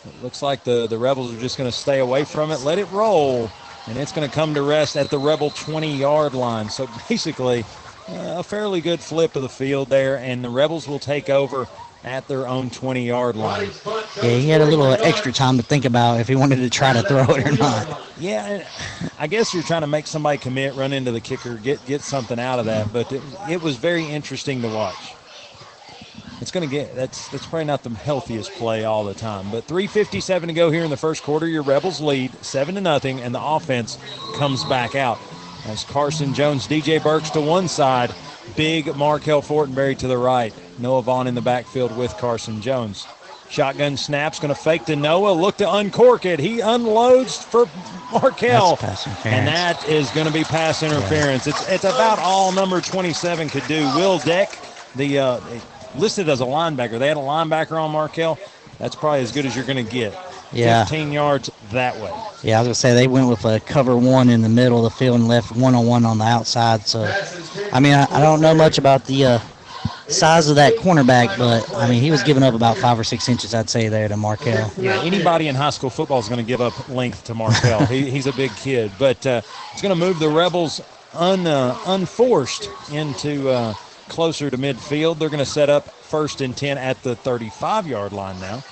It 0.05 0.22
looks 0.22 0.42
like 0.42 0.64
the, 0.64 0.86
the 0.86 0.98
Rebels 0.98 1.34
are 1.34 1.40
just 1.40 1.57
going 1.57 1.70
to 1.70 1.76
stay 1.76 1.98
away 1.98 2.24
from 2.24 2.51
it, 2.51 2.61
let 2.61 2.78
it 2.78 2.90
roll, 2.90 3.48
and 3.91 3.99
it's 3.99 4.12
going 4.12 4.28
to 4.28 4.32
come 4.32 4.55
to 4.55 4.62
rest 4.62 4.97
at 4.97 5.11
the 5.11 5.18
Rebel 5.18 5.51
20 5.51 5.97
yard 5.97 6.32
line. 6.32 6.68
So 6.68 6.86
basically, 7.09 7.64
uh, 8.09 8.38
a 8.38 8.43
fairly 8.43 8.80
good 8.80 9.01
flip 9.01 9.34
of 9.34 9.43
the 9.43 9.49
field 9.49 9.91
there, 9.91 10.16
and 10.16 10.45
the 10.45 10.49
Rebels 10.49 10.88
will 10.88 11.01
take 11.01 11.28
over 11.28 11.66
at 12.05 12.28
their 12.28 12.47
own 12.47 12.70
20 12.70 13.07
yard 13.07 13.36
line. 13.36 13.70
Yeah, 14.22 14.22
he 14.22 14.49
had 14.49 14.61
a 14.61 14.64
little 14.64 14.86
extra 14.86 15.32
time 15.32 15.57
to 15.57 15.62
think 15.62 15.84
about 15.84 16.20
if 16.20 16.28
he 16.28 16.36
wanted 16.36 16.57
to 16.57 16.70
try 16.70 16.93
to 16.93 17.03
throw 17.03 17.24
it 17.34 17.47
or 17.47 17.53
not. 17.53 18.01
Yeah, 18.16 18.66
I 19.18 19.26
guess 19.26 19.53
you're 19.53 19.64
trying 19.64 19.82
to 19.82 19.86
make 19.86 20.07
somebody 20.07 20.38
commit, 20.38 20.74
run 20.74 20.93
into 20.93 21.11
the 21.11 21.20
kicker, 21.20 21.57
get 21.57 21.84
get 21.84 22.01
something 22.03 22.38
out 22.38 22.61
of 22.61 22.66
that. 22.66 22.93
But 22.93 23.12
it, 23.12 23.22
it 23.49 23.61
was 23.61 23.76
very 23.76 24.07
interesting 24.07 24.62
to 24.62 24.68
watch. 24.68 25.16
It's 26.41 26.51
going 26.51 26.66
to 26.68 26.74
get 26.74 26.95
that's 26.95 27.28
that's 27.28 27.45
probably 27.47 27.66
not 27.66 27.82
the 27.82 27.91
healthiest 27.91 28.53
play 28.53 28.84
all 28.84 29.05
the 29.05 29.14
time. 29.14 29.51
But 29.51 29.66
3:57 29.66 30.47
to 30.47 30.53
go 30.55 30.70
here 30.70 30.84
in 30.84 30.91
the 30.91 30.97
first 30.97 31.22
quarter. 31.22 31.47
Your 31.47 31.62
Rebels 31.62 32.01
lead 32.01 32.32
seven 32.43 32.74
to 32.76 32.80
nothing, 32.80 33.20
and 33.20 33.34
the 33.34 33.43
offense 33.43 33.99
comes 34.36 34.64
back 34.64 34.95
out 34.95 35.18
as 35.66 35.84
Carson 35.84 36.32
Jones, 36.32 36.66
DJ 36.66 37.03
Burks 37.03 37.28
to 37.30 37.41
one 37.41 37.68
side, 37.68 38.14
big 38.57 38.95
Markel 38.97 39.43
Fortenberry 39.43 39.97
to 39.99 40.09
the 40.09 40.16
right. 40.16 40.55
Noah 40.78 41.03
Vaughn 41.03 41.26
in 41.26 41.34
the 41.34 41.43
backfield 41.43 41.95
with 41.97 42.16
Carson 42.16 42.62
Jones. 42.62 43.07
Shotgun 43.51 43.97
snaps, 43.97 44.38
going 44.38 44.55
to 44.55 44.59
fake 44.59 44.84
to 44.86 44.97
Noah. 44.97 45.32
Look 45.32 45.57
to 45.59 45.70
uncork 45.70 46.24
it. 46.24 46.38
He 46.38 46.61
unloads 46.61 47.36
for 47.43 47.66
Markel, 48.12 48.76
That's 48.76 48.80
pass 48.80 49.07
interference. 49.07 49.36
and 49.38 49.47
that 49.49 49.88
is 49.88 50.09
going 50.12 50.26
to 50.28 50.32
be 50.32 50.45
pass 50.45 50.82
interference. 50.82 51.47
It's 51.47 51.68
it's 51.68 51.84
about 51.84 52.18
all 52.20 52.53
number 52.53 52.80
27 52.80 53.49
could 53.51 53.66
do. 53.66 53.82
Will 53.97 54.18
Deck, 54.20 54.57
the 54.95 55.18
uh, 55.18 55.41
listed 55.97 56.28
as 56.28 56.41
a 56.41 56.45
linebacker. 56.45 56.99
They 56.99 57.09
had 57.09 57.16
a 57.16 57.20
linebacker 57.20 57.80
on 57.80 57.91
Markel. 57.91 58.38
That's 58.78 58.97
probably 58.97 59.20
as 59.20 59.32
good 59.32 59.47
as 59.47 59.55
you're 59.55 59.64
going 59.64 59.84
to 59.84 59.91
get. 59.91 60.14
Yeah. 60.53 60.84
15 60.84 61.12
yards 61.12 61.51
that 61.70 61.95
way. 62.01 62.12
Yeah, 62.43 62.57
I 62.57 62.61
was 62.61 62.66
gonna 62.66 62.74
say 62.74 62.95
they 62.95 63.07
went 63.07 63.28
with 63.28 63.45
a 63.45 63.61
cover 63.61 63.97
one 63.97 64.28
in 64.28 64.41
the 64.41 64.49
middle 64.49 64.84
of 64.84 64.93
the 64.93 64.99
field 64.99 65.20
and 65.20 65.28
left 65.28 65.55
one 65.55 65.74
on 65.74 65.86
one 65.86 66.05
on 66.05 66.18
the 66.18 66.24
outside. 66.24 66.86
So, 66.86 67.03
I 67.72 67.78
mean, 67.78 67.95
I, 67.95 68.07
I 68.11 68.20
don't 68.20 68.41
know 68.41 68.55
much 68.55 68.76
about 68.78 69.05
the 69.05 69.24
uh, 69.24 69.38
size 70.09 70.49
of 70.49 70.57
that 70.57 70.74
cornerback, 70.74 71.38
but 71.38 71.72
I 71.76 71.88
mean, 71.88 72.03
he 72.03 72.11
was 72.11 72.22
giving 72.22 72.43
up 72.43 72.55
about 72.55 72.76
five 72.78 72.99
or 72.99 73.05
six 73.05 73.28
inches, 73.28 73.55
I'd 73.55 73.70
say, 73.70 73.88
there 73.88 74.09
to 74.09 74.16
Markel. 74.16 74.70
Yeah, 74.76 75.01
anybody 75.03 75.49
in 75.49 75.55
high 75.55 75.70
school 75.70 75.91
football 75.91 76.18
is 76.18 76.28
going 76.28 76.41
to 76.41 76.47
give 76.47 76.61
up 76.61 76.88
length 76.88 77.24
to 77.24 77.34
Markel. 77.34 77.86
he, 77.86 78.11
he's 78.11 78.26
a 78.26 78.32
big 78.32 78.55
kid, 78.57 78.91
but 78.99 79.24
uh, 79.26 79.43
it's 79.72 79.82
going 79.82 79.97
to 79.97 80.05
move 80.05 80.18
the 80.18 80.28
Rebels 80.28 80.80
un, 81.14 81.47
uh, 81.47 81.78
unforced 81.86 82.68
into 82.93 83.49
uh, 83.51 83.74
closer 84.11 84.50
to 84.50 84.58
midfield. 84.58 85.18
They're 85.18 85.30
going 85.30 85.38
to 85.38 85.50
set 85.50 85.70
up 85.70 85.88
first 85.88 86.42
and 86.42 86.54
10 86.54 86.76
at 86.76 87.02
the 87.02 87.16
35 87.16 87.86
yard 87.86 88.12
line 88.12 88.38
now. 88.40 88.62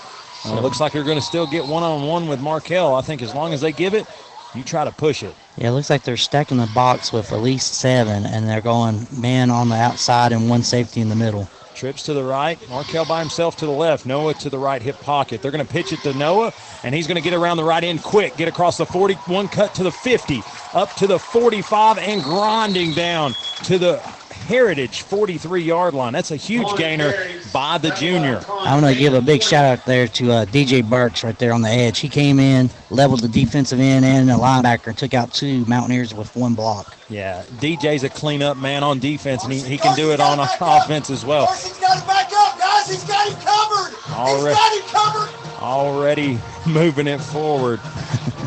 Uh, 0.45 0.57
it 0.57 0.63
looks 0.63 0.81
like 0.81 0.93
they're 0.93 1.05
going 1.05 1.19
to 1.19 1.25
still 1.25 1.47
get 1.47 1.67
one 1.67 1.83
on 1.83 2.07
one 2.07 2.29
with 2.29 2.41
Markel. 2.41 2.95
I 2.95 3.01
think 3.01 3.23
as 3.23 3.35
long 3.35 3.53
as 3.53 3.61
they 3.61 3.73
give 3.73 3.95
it, 3.95 4.07
you 4.55 4.63
try 4.63 4.85
to 4.85 4.93
push 4.93 5.23
it. 5.23 5.35
Yeah, 5.57 5.69
it 5.69 5.73
looks 5.73 5.91
like 5.91 6.03
they're 6.03 6.17
stacking 6.17 6.59
the 6.59 6.71
box 6.75 7.13
with 7.13 7.33
at 7.33 7.41
least 7.41 7.75
seven, 7.75 8.27
and 8.27 8.49
they're 8.49 8.61
going 8.61 9.07
man 9.17 9.51
on 9.51 9.69
the 9.69 9.77
outside 9.77 10.33
and 10.33 10.49
one 10.49 10.63
safety 10.63 11.01
in 11.01 11.09
the 11.09 11.17
middle. 11.17 11.49
Trips 11.75 12.03
to 12.05 12.13
the 12.13 12.25
right. 12.25 12.59
Markel 12.69 13.05
by 13.05 13.21
himself 13.21 13.57
to 13.59 13.67
the 13.67 13.73
left. 13.73 14.05
Noah 14.05 14.35
to 14.35 14.51
the 14.51 14.59
right 14.59 14.83
hip 14.83 14.99
pocket. 15.01 15.43
They're 15.43 15.53
going 15.53 15.65
to 15.65 15.73
pitch 15.73 15.93
it 15.93 16.01
to 16.01 16.13
Noah, 16.15 16.53
and 16.83 16.95
he's 16.95 17.07
going 17.07 17.17
to 17.17 17.23
get 17.23 17.35
around 17.35 17.57
the 17.57 17.65
right 17.65 17.85
end 17.85 18.03
quick. 18.03 18.37
Get 18.37 18.49
across 18.49 18.77
the 18.77 18.87
41 18.87 19.49
cut 19.49 19.75
to 19.75 19.85
the 19.85 19.93
50, 19.93 20.43
up 20.75 20.93
to 20.97 21.07
the 21.07 21.19
45, 21.19 21.99
and 21.99 22.23
grinding 22.23 22.95
down 22.95 23.35
to 23.65 23.79
the 23.79 24.03
Heritage 24.49 25.03
43 25.03 25.63
yard 25.63 25.93
line. 25.93 26.15
That's 26.15 26.31
a 26.31 26.37
huge 26.37 26.75
gainer 26.79 27.13
by 27.53 27.77
the 27.77 27.91
junior. 27.91 28.43
I'm 28.49 28.81
going 28.81 28.95
to 28.95 28.99
give 28.99 29.13
a 29.13 29.21
big 29.21 29.43
shout 29.43 29.67
out 29.67 29.85
there 29.85 30.09
to 30.09 30.33
uh, 30.33 30.45
DJ 30.47 30.83
Burks 30.89 31.23
right 31.23 31.39
there 31.39 31.53
on 31.53 31.61
the 31.61 31.69
edge. 31.69 31.99
He 31.99 32.09
came 32.09 32.39
in, 32.41 32.71
leveled 32.89 33.21
the 33.21 33.29
defensive 33.29 33.79
end 33.79 34.07
and 34.07 34.27
the 34.27 34.33
linebacker, 34.33 34.87
and 34.87 34.97
took 34.97 35.13
out 35.13 35.35
two 35.35 35.67
Mountaineers 35.67 36.15
with 36.15 36.35
one 36.35 36.55
block. 36.55 36.97
Yeah, 37.11 37.43
DJ's 37.59 38.05
a 38.05 38.09
cleanup 38.09 38.57
man 38.57 38.83
on 38.83 39.01
defense, 39.01 39.45
and 39.45 39.53
he, 39.53 39.61
he 39.61 39.77
can 39.77 39.95
do 39.97 40.13
it 40.13 40.21
on 40.21 40.39
offense 40.41 41.11
as 41.11 41.27
well. 41.27 41.47
He's 41.53 41.77
got 41.79 41.99
it 41.99 42.07
back 42.07 42.31
up, 42.33 42.59
guys. 42.59 42.89
He's 42.89 43.05
got 43.05 43.29
him 43.31 43.39
covered. 43.41 43.95
Already- 44.15 44.57
He's 44.59 44.93
got 44.93 45.19
him 45.27 45.29
covered. 45.29 45.63
already 45.63 46.39
moving 46.67 47.07
it 47.07 47.21
forward. 47.21 47.81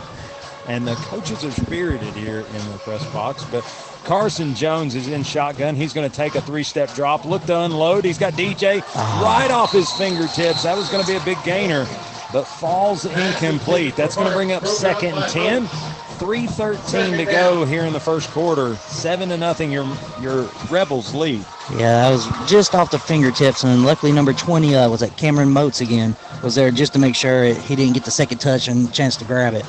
and 0.67 0.87
the 0.87 0.95
coaches 0.95 1.45
are 1.45 1.51
spirited 1.51 2.13
here 2.15 2.39
in 2.39 2.71
the 2.71 2.79
press 2.79 3.05
box. 3.13 3.43
But 3.51 3.61
Carson 4.03 4.55
Jones 4.55 4.95
is 4.95 5.07
in 5.07 5.23
shotgun. 5.23 5.75
He's 5.75 5.93
going 5.93 6.09
to 6.09 6.15
take 6.15 6.35
a 6.35 6.41
three 6.41 6.63
step 6.63 6.93
drop, 6.93 7.25
look 7.25 7.45
to 7.45 7.59
unload. 7.61 8.03
He's 8.03 8.17
got 8.17 8.33
DJ 8.33 8.81
right 9.21 9.51
off 9.51 9.71
his 9.71 9.91
fingertips. 9.93 10.63
That 10.63 10.75
was 10.75 10.89
going 10.89 11.03
to 11.03 11.09
be 11.09 11.17
a 11.17 11.23
big 11.23 11.41
gainer, 11.43 11.85
but 12.33 12.43
falls 12.43 13.05
incomplete. 13.05 13.95
That's 13.95 14.15
going 14.15 14.27
to 14.27 14.33
bring 14.33 14.51
up 14.51 14.65
second 14.65 15.13
and 15.15 15.31
10. 15.31 15.67
3.13 16.21 17.17
to 17.17 17.25
go 17.25 17.65
here 17.65 17.83
in 17.83 17.93
the 17.93 17.99
first 17.99 18.29
quarter. 18.29 18.75
Seven 18.75 19.29
to 19.29 19.37
nothing. 19.37 19.71
Your 19.71 19.91
your 20.21 20.47
Rebels 20.69 21.15
lead. 21.15 21.43
Yeah, 21.71 22.03
that 22.03 22.11
was 22.11 22.27
just 22.47 22.75
off 22.75 22.91
the 22.91 22.99
fingertips, 22.99 23.63
and 23.63 23.83
luckily 23.83 24.11
number 24.11 24.31
20 24.31 24.75
uh, 24.75 24.87
was 24.87 25.01
at 25.01 25.17
Cameron 25.17 25.49
Moats 25.49 25.81
again. 25.81 26.15
Was 26.43 26.53
there 26.53 26.69
just 26.69 26.93
to 26.93 26.99
make 26.99 27.15
sure 27.15 27.45
he 27.45 27.75
didn't 27.75 27.93
get 27.95 28.05
the 28.05 28.11
second 28.11 28.37
touch 28.37 28.67
and 28.67 28.93
chance 28.93 29.15
to 29.17 29.25
grab 29.25 29.55
it. 29.55 29.65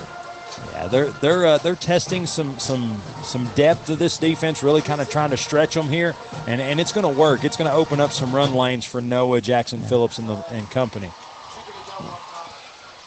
Yeah, 0.82 0.88
they're 0.88 1.10
they're 1.10 1.46
uh, 1.46 1.58
they're 1.58 1.76
testing 1.76 2.26
some 2.26 2.58
some 2.58 3.00
some 3.22 3.46
depth 3.54 3.88
of 3.88 4.00
this 4.00 4.18
defense, 4.18 4.64
really 4.64 4.82
kind 4.82 5.00
of 5.00 5.08
trying 5.08 5.30
to 5.30 5.36
stretch 5.36 5.74
them 5.74 5.86
here, 5.86 6.16
and 6.48 6.60
and 6.60 6.80
it's 6.80 6.90
going 6.90 7.04
to 7.04 7.20
work. 7.20 7.44
It's 7.44 7.56
going 7.56 7.70
to 7.70 7.76
open 7.76 8.00
up 8.00 8.10
some 8.10 8.34
run 8.34 8.52
lanes 8.52 8.84
for 8.84 9.00
Noah 9.00 9.40
Jackson 9.40 9.80
Phillips 9.80 10.18
and 10.18 10.28
the 10.28 10.44
and 10.50 10.68
company. 10.72 11.12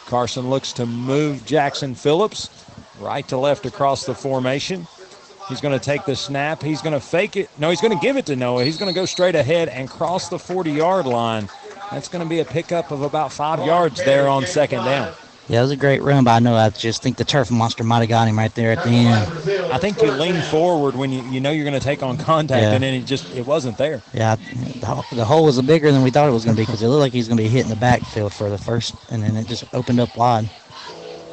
Carson 0.06 0.48
looks 0.48 0.72
to 0.74 0.86
move 0.86 1.44
Jackson 1.44 1.94
Phillips 1.94 2.48
right 2.98 3.28
to 3.28 3.36
left 3.36 3.66
across 3.66 4.06
the 4.06 4.14
formation. 4.14 4.86
He's 5.50 5.60
going 5.60 5.78
to 5.78 5.84
take 5.84 6.06
the 6.06 6.16
snap. 6.16 6.62
He's 6.62 6.80
going 6.80 6.94
to 6.94 7.00
fake 7.00 7.36
it. 7.36 7.50
No, 7.58 7.68
he's 7.68 7.82
going 7.82 7.96
to 7.96 8.02
give 8.02 8.16
it 8.16 8.24
to 8.26 8.36
Noah. 8.36 8.64
He's 8.64 8.78
going 8.78 8.92
to 8.92 8.98
go 8.98 9.04
straight 9.04 9.34
ahead 9.34 9.68
and 9.68 9.90
cross 9.90 10.30
the 10.30 10.38
40 10.38 10.70
yard 10.70 11.06
line. 11.06 11.50
That's 11.90 12.08
going 12.08 12.24
to 12.24 12.28
be 12.28 12.40
a 12.40 12.44
pickup 12.44 12.90
of 12.90 13.02
about 13.02 13.32
five 13.32 13.64
yards 13.66 14.02
there 14.02 14.28
on 14.28 14.46
second 14.46 14.84
down. 14.84 15.12
Yeah, 15.48 15.60
it 15.60 15.62
was 15.62 15.70
a 15.70 15.76
great 15.76 16.02
run, 16.02 16.24
but 16.24 16.32
I 16.32 16.38
know 16.40 16.56
I 16.56 16.70
just 16.70 17.02
think 17.02 17.18
the 17.18 17.24
turf 17.24 17.52
monster 17.52 17.84
might 17.84 18.00
have 18.00 18.08
got 18.08 18.26
him 18.26 18.36
right 18.36 18.52
there 18.56 18.72
at 18.72 18.82
the 18.82 18.90
end. 18.90 19.72
I 19.72 19.78
think 19.78 20.02
you 20.02 20.10
lean 20.10 20.42
forward 20.42 20.96
when 20.96 21.12
you, 21.12 21.22
you 21.22 21.40
know 21.40 21.52
you're 21.52 21.64
going 21.64 21.78
to 21.78 21.84
take 21.84 22.02
on 22.02 22.16
contact, 22.16 22.62
Yeah. 22.62 22.72
and 22.72 22.82
then 22.82 22.94
it 22.94 23.04
just 23.04 23.32
it 23.32 23.46
wasn't 23.46 23.78
there. 23.78 24.02
Yeah, 24.12 24.34
the, 24.34 25.04
the 25.12 25.24
hole 25.24 25.44
was 25.44 25.62
bigger 25.62 25.92
than 25.92 26.02
we 26.02 26.10
thought 26.10 26.28
it 26.28 26.32
was 26.32 26.44
going 26.44 26.56
to 26.56 26.60
be 26.60 26.66
because 26.66 26.82
it 26.82 26.88
looked 26.88 27.00
like 27.00 27.12
he 27.12 27.18
was 27.18 27.28
going 27.28 27.36
to 27.36 27.44
be 27.44 27.48
hitting 27.48 27.70
the 27.70 27.76
backfield 27.76 28.34
for 28.34 28.50
the 28.50 28.58
first, 28.58 28.96
and 29.12 29.22
then 29.22 29.36
it 29.36 29.46
just 29.46 29.72
opened 29.72 30.00
up 30.00 30.16
wide. 30.16 30.48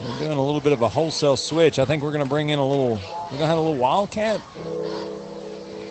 We're 0.02 0.20
doing 0.20 0.38
a 0.38 0.44
little 0.44 0.62
bit 0.62 0.74
of 0.74 0.82
a 0.84 0.90
wholesale 0.90 1.38
switch. 1.38 1.80
I 1.80 1.86
think 1.86 2.04
we're 2.04 2.12
going 2.12 2.24
to 2.24 2.30
bring 2.30 2.50
in 2.50 2.60
a 2.60 2.68
little. 2.68 2.98
We're 2.98 3.30
going 3.30 3.40
to 3.42 3.48
have 3.48 3.58
a 3.58 3.62
little 3.62 3.78
wildcat. 3.78 4.42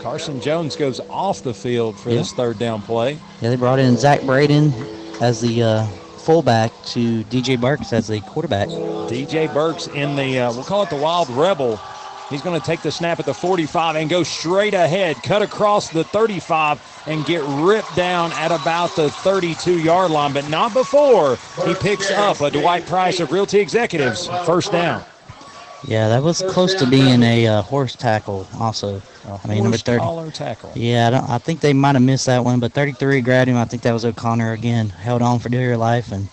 Carson 0.01 0.41
Jones 0.41 0.77
goes 0.77 1.01
off 1.11 1.43
the 1.43 1.55
field 1.55 1.99
for 1.99 2.11
Yeah. 2.11 2.16
this 2.18 2.33
third 2.33 2.59
down 2.59 2.83
play. 2.83 3.18
Yeah, 3.41 3.51
they 3.51 3.57
brought 3.57 3.79
in 3.79 3.97
Zach 3.97 4.23
Braden 4.23 4.73
as 5.20 5.41
the 5.41 5.62
uh, 5.62 5.87
fullback 6.23 6.73
to 6.85 7.25
DJ 7.25 7.61
Burks 7.61 7.93
as 7.93 8.07
the 8.07 8.20
quarterback. 8.20 8.68
DJ 8.68 9.53
Burks 9.53 9.89
in 9.89 10.16
the 10.16 10.39
uh, 10.39 10.53
we'll 10.53 10.64
call 10.64 10.83
it 10.83 10.91
the 10.91 10.97
Wild 10.97 11.29
Rebel. 11.31 11.81
He's 12.31 12.41
going 12.41 12.59
to 12.59 12.64
take 12.64 12.81
the 12.81 12.91
snap 12.91 13.18
at 13.20 13.27
the 13.27 13.35
45 13.35 13.97
and 13.97 14.09
go 14.09 14.23
straight 14.23 14.73
ahead, 14.73 15.16
cut 15.23 15.43
across 15.43 15.91
the 15.91 16.03
35, 16.03 16.81
and 17.07 17.27
get 17.27 17.43
ripped 17.47 17.95
down 17.95 18.33
at 18.33 18.51
about 18.51 18.97
the 18.97 19.11
32 19.11 19.81
yard 19.81 20.11
line, 20.11 20.33
but 20.33 20.49
not 20.49 20.73
before 20.73 21.37
he 21.66 21.75
picks 21.75 22.11
up 22.11 22.41
a 22.41 22.51
Dwight 22.51 22.87
Price 22.87 23.20
of 23.20 23.33
Realty 23.33 23.61
Executives 23.61 24.29
first 24.47 24.73
down. 24.73 25.05
Yeah, 25.87 26.09
that 26.09 26.22
was 26.22 26.43
close 26.49 26.74
to 26.74 26.87
being 26.87 27.22
a 27.22 27.47
uh, 27.47 27.62
horse 27.62 27.97
tackle 27.97 28.47
also. 28.59 29.03
I 29.24 29.49
mean, 29.49 29.59
number 29.59 29.70
Horse 29.70 29.83
30. 29.83 29.99
collar 30.01 30.30
tackle. 30.30 30.72
Yeah, 30.74 31.07
I, 31.09 31.11
don't, 31.11 31.30
I 31.30 31.39
think 31.39 31.61
they 31.61 31.72
might 31.72 31.95
have 31.95 32.03
missed 32.03 32.26
that 32.26 32.45
one, 32.45 32.61
but 32.61 32.72
33 32.72 33.20
grabbed 33.20 33.49
him. 33.49 33.57
I 33.57 33.64
think 33.64 33.83
that 33.83 33.93
was 33.93 34.05
O'Connor 34.05 34.53
again. 34.53 34.89
Held 34.89 35.22
on 35.22 35.39
for 35.39 35.49
dear 35.49 35.76
life, 35.76 36.12
and 36.12 36.28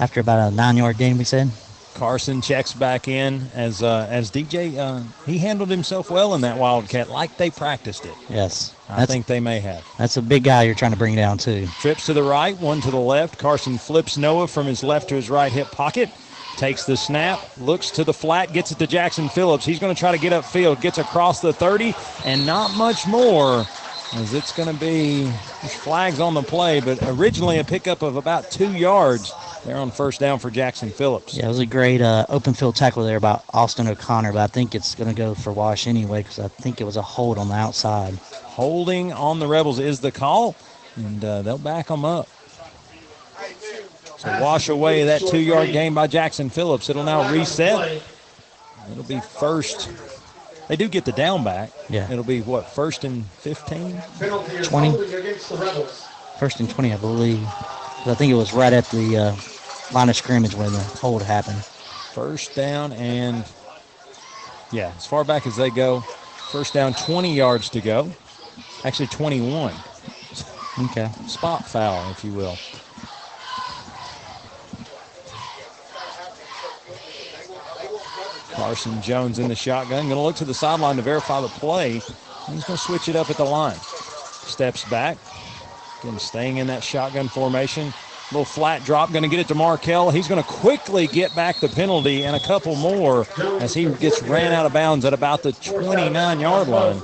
after 0.00 0.20
about 0.20 0.52
a 0.52 0.54
nine-yard 0.54 0.98
gain, 0.98 1.18
we 1.18 1.24
said. 1.24 1.50
Carson 1.94 2.42
checks 2.42 2.74
back 2.74 3.08
in 3.08 3.48
as 3.54 3.82
uh, 3.82 4.06
as 4.10 4.30
DJ. 4.30 4.76
Uh, 4.76 5.02
he 5.24 5.38
handled 5.38 5.70
himself 5.70 6.10
well 6.10 6.34
in 6.34 6.42
that 6.42 6.58
Wildcat, 6.58 7.08
like 7.08 7.36
they 7.38 7.48
practiced 7.48 8.04
it. 8.04 8.14
Yes, 8.28 8.74
I 8.88 9.06
think 9.06 9.24
they 9.26 9.40
may 9.40 9.60
have. 9.60 9.82
that's 9.96 10.18
a 10.18 10.22
big 10.22 10.44
guy 10.44 10.64
you're 10.64 10.74
trying 10.74 10.90
to 10.90 10.98
bring 10.98 11.16
down 11.16 11.38
too. 11.38 11.66
Trips 11.80 12.04
to 12.06 12.12
the 12.12 12.22
right, 12.22 12.56
one 12.58 12.82
to 12.82 12.90
the 12.90 12.98
left. 12.98 13.38
Carson 13.38 13.78
flips 13.78 14.18
Noah 14.18 14.46
from 14.46 14.66
his 14.66 14.84
left 14.84 15.08
to 15.08 15.14
his 15.14 15.30
right 15.30 15.50
hip 15.50 15.70
pocket. 15.70 16.10
Takes 16.56 16.84
the 16.84 16.96
snap, 16.96 17.38
looks 17.58 17.90
to 17.92 18.04
the 18.04 18.14
flat, 18.14 18.52
gets 18.52 18.72
it 18.72 18.78
to 18.78 18.86
Jackson 18.86 19.28
Phillips. 19.28 19.64
He's 19.64 19.78
going 19.78 19.94
to 19.94 19.98
try 19.98 20.12
to 20.12 20.18
get 20.18 20.32
upfield, 20.32 20.80
gets 20.80 20.96
across 20.96 21.40
the 21.40 21.52
30, 21.52 21.94
and 22.24 22.46
not 22.46 22.74
much 22.76 23.06
more 23.06 23.66
as 24.14 24.32
it's 24.32 24.52
going 24.52 24.72
to 24.72 24.80
be 24.80 25.30
flags 25.82 26.20
on 26.20 26.34
the 26.34 26.42
play, 26.42 26.80
but 26.80 26.98
originally 27.02 27.58
a 27.58 27.64
pickup 27.64 28.02
of 28.02 28.16
about 28.16 28.50
two 28.50 28.72
yards 28.72 29.32
there 29.64 29.76
on 29.76 29.90
first 29.90 30.20
down 30.20 30.38
for 30.38 30.50
Jackson 30.50 30.90
Phillips. 30.90 31.36
Yeah, 31.36 31.46
it 31.46 31.48
was 31.48 31.58
a 31.58 31.66
great 31.66 32.00
uh, 32.00 32.24
open 32.28 32.54
field 32.54 32.76
tackle 32.76 33.04
there 33.04 33.20
by 33.20 33.40
Austin 33.52 33.88
O'Connor, 33.88 34.32
but 34.32 34.40
I 34.40 34.46
think 34.46 34.74
it's 34.74 34.94
going 34.94 35.10
to 35.10 35.14
go 35.14 35.34
for 35.34 35.52
Wash 35.52 35.86
anyway 35.86 36.22
because 36.22 36.38
I 36.38 36.48
think 36.48 36.80
it 36.80 36.84
was 36.84 36.96
a 36.96 37.02
hold 37.02 37.36
on 37.36 37.48
the 37.48 37.54
outside. 37.54 38.14
Holding 38.14 39.12
on 39.12 39.40
the 39.40 39.46
Rebels 39.46 39.78
is 39.78 40.00
the 40.00 40.12
call, 40.12 40.56
and 40.94 41.22
uh, 41.24 41.42
they'll 41.42 41.58
back 41.58 41.88
them 41.88 42.04
up. 42.04 42.28
So 44.26 44.42
wash 44.42 44.68
away 44.68 45.04
that 45.04 45.20
two 45.20 45.38
yard 45.38 45.70
gain 45.70 45.94
by 45.94 46.08
Jackson 46.08 46.50
Phillips. 46.50 46.90
It'll 46.90 47.04
now 47.04 47.30
reset. 47.30 48.02
It'll 48.90 49.04
be 49.04 49.20
first. 49.20 49.88
They 50.68 50.74
do 50.74 50.88
get 50.88 51.04
the 51.04 51.12
down 51.12 51.44
back. 51.44 51.70
Yeah. 51.88 52.10
It'll 52.10 52.24
be 52.24 52.40
what, 52.40 52.68
first 52.68 53.04
and 53.04 53.24
15? 53.24 54.02
20. 54.64 54.92
First 56.40 56.58
and 56.58 56.68
20, 56.68 56.92
I 56.92 56.96
believe. 56.96 57.44
I 57.44 58.14
think 58.14 58.32
it 58.32 58.34
was 58.34 58.52
right 58.52 58.72
at 58.72 58.90
the 58.90 59.16
uh, 59.16 59.36
line 59.92 60.08
of 60.08 60.16
scrimmage 60.16 60.54
when 60.56 60.72
the 60.72 60.80
hold 60.80 61.22
happened. 61.22 61.64
First 62.12 62.56
down 62.56 62.92
and, 62.94 63.44
yeah, 64.72 64.92
as 64.96 65.06
far 65.06 65.22
back 65.22 65.46
as 65.46 65.54
they 65.54 65.70
go. 65.70 66.00
First 66.00 66.74
down, 66.74 66.94
20 66.94 67.32
yards 67.32 67.70
to 67.70 67.80
go. 67.80 68.10
Actually, 68.84 69.06
21. 69.08 69.72
Okay. 70.78 71.10
Spot 71.26 71.64
foul, 71.64 72.02
if 72.10 72.24
you 72.24 72.32
will. 72.32 72.58
Carson 78.56 79.00
Jones 79.02 79.38
in 79.38 79.48
the 79.48 79.54
shotgun. 79.54 80.04
Going 80.04 80.16
to 80.16 80.20
look 80.20 80.36
to 80.36 80.46
the 80.46 80.54
sideline 80.54 80.96
to 80.96 81.02
verify 81.02 81.42
the 81.42 81.48
play. 81.48 81.92
He's 81.92 82.64
going 82.64 82.64
to 82.64 82.76
switch 82.78 83.08
it 83.08 83.14
up 83.14 83.28
at 83.28 83.36
the 83.36 83.44
line. 83.44 83.76
Steps 83.76 84.88
back. 84.88 85.18
Again, 86.02 86.18
staying 86.18 86.56
in 86.56 86.66
that 86.68 86.82
shotgun 86.82 87.28
formation. 87.28 87.92
Little 88.32 88.46
flat 88.46 88.82
drop, 88.84 89.12
going 89.12 89.22
to 89.22 89.28
get 89.28 89.40
it 89.40 89.48
to 89.48 89.54
Markel. 89.54 90.10
He's 90.10 90.26
going 90.26 90.42
to 90.42 90.48
quickly 90.48 91.06
get 91.06 91.34
back 91.36 91.60
the 91.60 91.68
penalty 91.68 92.24
and 92.24 92.34
a 92.34 92.40
couple 92.40 92.74
more 92.74 93.26
as 93.60 93.72
he 93.74 93.84
gets 93.84 94.20
ran 94.22 94.52
out 94.52 94.66
of 94.66 94.72
bounds 94.72 95.04
at 95.04 95.12
about 95.12 95.42
the 95.42 95.52
29 95.52 96.40
yard 96.40 96.66
line. 96.66 97.00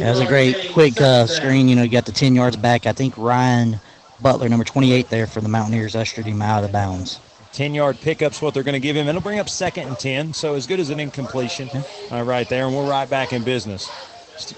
That 0.00 0.10
was 0.10 0.20
a 0.20 0.26
great 0.26 0.72
quick 0.72 1.00
uh, 1.00 1.26
screen. 1.26 1.68
You 1.68 1.76
know, 1.76 1.82
you 1.82 1.88
got 1.88 2.04
the 2.04 2.12
10 2.12 2.34
yards 2.34 2.56
back. 2.56 2.84
I 2.84 2.92
think 2.92 3.16
Ryan 3.16 3.80
Butler, 4.20 4.48
number 4.48 4.64
28 4.64 5.08
there 5.08 5.26
for 5.26 5.40
the 5.40 5.48
Mountaineers, 5.48 5.96
ushered 5.96 6.26
him 6.26 6.42
out 6.42 6.64
of 6.64 6.72
bounds. 6.72 7.20
10 7.58 7.74
yard 7.74 8.00
pickup's 8.00 8.40
what 8.40 8.54
they're 8.54 8.62
going 8.62 8.74
to 8.74 8.78
give 8.78 8.94
him. 8.94 9.08
It'll 9.08 9.20
bring 9.20 9.40
up 9.40 9.48
second 9.48 9.88
and 9.88 9.98
10, 9.98 10.32
so 10.32 10.54
as 10.54 10.68
good 10.68 10.78
as 10.78 10.90
an 10.90 11.00
incompletion 11.00 11.68
uh, 12.12 12.22
right 12.22 12.48
there, 12.48 12.66
and 12.66 12.76
we're 12.76 12.88
right 12.88 13.10
back 13.10 13.32
in 13.32 13.42
business. 13.42 13.90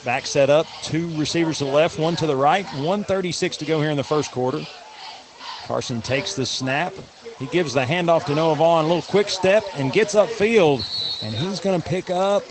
Back 0.05 0.27
set 0.27 0.51
up, 0.51 0.67
two 0.83 1.09
receivers 1.19 1.57
to 1.59 1.65
the 1.65 1.71
left, 1.71 1.99
one 1.99 2.15
to 2.17 2.27
the 2.27 2.37
right, 2.37 2.67
136 2.67 3.57
to 3.57 3.65
go 3.65 3.81
here 3.81 3.89
in 3.89 3.97
the 3.97 4.05
first 4.05 4.31
quarter. 4.33 4.61
Carson 5.65 6.03
takes 6.03 6.35
the 6.35 6.45
snap. 6.45 6.93
He 7.39 7.47
gives 7.47 7.73
the 7.73 7.87
handoff 7.87 8.27
to 8.27 8.35
Noah 8.35 8.57
Vaughn, 8.57 8.85
a 8.85 8.89
little 8.89 9.01
quick 9.01 9.31
step, 9.31 9.65
and 9.77 9.91
gets 9.91 10.15
upfield. 10.15 10.81
And 11.25 11.35
he's 11.35 11.59
going 11.59 11.81
to 11.81 11.89
pick 11.89 12.11
up 12.11 12.43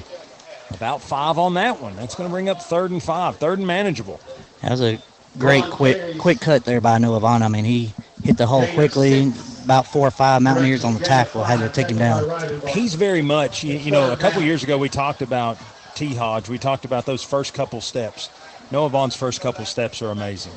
about 0.71 0.99
five 0.99 1.37
on 1.37 1.53
that 1.53 1.79
one. 1.79 1.95
That's 1.95 2.15
going 2.15 2.27
to 2.27 2.33
bring 2.33 2.49
up 2.49 2.59
third 2.59 2.89
and 2.89 3.03
five, 3.03 3.37
third 3.37 3.59
and 3.59 3.67
manageable. 3.67 4.19
That 4.63 4.71
was 4.71 4.81
a 4.81 4.99
great 5.37 5.65
quick 5.65 6.17
quick 6.17 6.41
cut 6.41 6.65
there 6.65 6.81
by 6.81 6.97
Noah 6.97 7.19
Vaughn. 7.19 7.43
I 7.43 7.49
mean, 7.49 7.65
he 7.65 7.93
hit 8.23 8.37
the 8.37 8.47
hole 8.47 8.65
quickly. 8.73 9.31
About 9.63 9.87
four 9.87 10.07
or 10.07 10.11
five 10.11 10.41
Mountaineers 10.41 10.83
on 10.83 10.93
the 10.93 10.99
tackle 10.99 11.43
had 11.43 11.59
to 11.59 11.69
take 11.69 11.89
him 11.89 11.97
down. 11.97 12.61
He's 12.67 12.95
very 12.95 13.21
much, 13.21 13.63
you, 13.63 13.77
you 13.77 13.91
know, 13.91 14.11
a 14.11 14.17
couple 14.17 14.41
years 14.41 14.63
ago 14.63 14.77
we 14.77 14.89
talked 14.89 15.21
about 15.21 15.57
T. 15.95 16.15
Hodge. 16.15 16.49
We 16.49 16.57
talked 16.57 16.85
about 16.85 17.05
those 17.05 17.23
first 17.23 17.53
couple 17.53 17.81
steps. 17.81 18.29
Noah 18.71 18.89
Vaughn's 18.89 19.15
first 19.15 19.41
couple 19.41 19.65
steps 19.65 20.01
are 20.01 20.11
amazing 20.11 20.53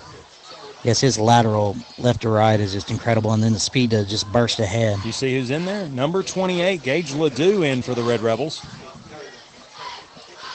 yes, 0.82 1.00
his 1.00 1.18
lateral 1.18 1.76
left 1.98 2.22
to 2.22 2.28
right 2.28 2.58
is 2.58 2.72
just 2.72 2.90
incredible, 2.90 3.32
and 3.32 3.42
then 3.42 3.52
the 3.52 3.60
speed 3.60 3.90
to 3.90 4.04
just 4.04 4.30
burst 4.32 4.58
ahead. 4.60 5.04
You 5.04 5.12
see 5.12 5.34
who's 5.34 5.50
in 5.50 5.64
there? 5.64 5.88
Number 5.88 6.22
28, 6.22 6.82
Gage 6.82 7.14
Ledoux 7.14 7.62
in 7.62 7.82
for 7.82 7.94
the 7.94 8.02
Red 8.02 8.20
Rebels. 8.20 8.64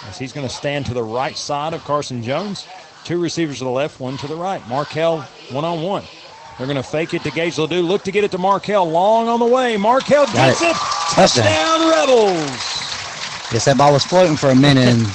As 0.07 0.17
he's 0.17 0.31
going 0.31 0.47
to 0.47 0.53
stand 0.53 0.85
to 0.87 0.93
the 0.93 1.03
right 1.03 1.35
side 1.37 1.73
of 1.73 1.83
Carson 1.83 2.23
Jones. 2.23 2.67
Two 3.03 3.19
receivers 3.19 3.59
to 3.59 3.63
the 3.63 3.69
left, 3.69 3.99
one 3.99 4.17
to 4.17 4.27
the 4.27 4.35
right. 4.35 4.65
Markel 4.67 5.21
one 5.51 5.65
on 5.65 5.81
one. 5.81 6.03
They're 6.57 6.65
going 6.65 6.77
to 6.77 6.83
fake 6.83 7.13
it 7.13 7.21
to 7.23 7.31
Gage 7.31 7.59
Ledoux. 7.59 7.83
Look 7.83 8.03
to 8.03 8.11
get 8.11 8.23
it 8.23 8.31
to 8.31 8.39
Markel. 8.39 8.89
Long 8.89 9.27
on 9.27 9.39
the 9.39 9.45
way. 9.45 9.77
Markel 9.77 10.25
gets 10.27 10.61
it. 10.61 10.69
it. 10.69 10.75
Touchdown, 11.11 11.89
Rebels. 11.89 12.33
Yes, 13.53 13.65
that 13.65 13.77
ball 13.77 13.93
was 13.93 14.03
floating 14.03 14.35
for 14.35 14.49
a 14.49 14.55
minute, 14.55 14.87
and 14.87 15.05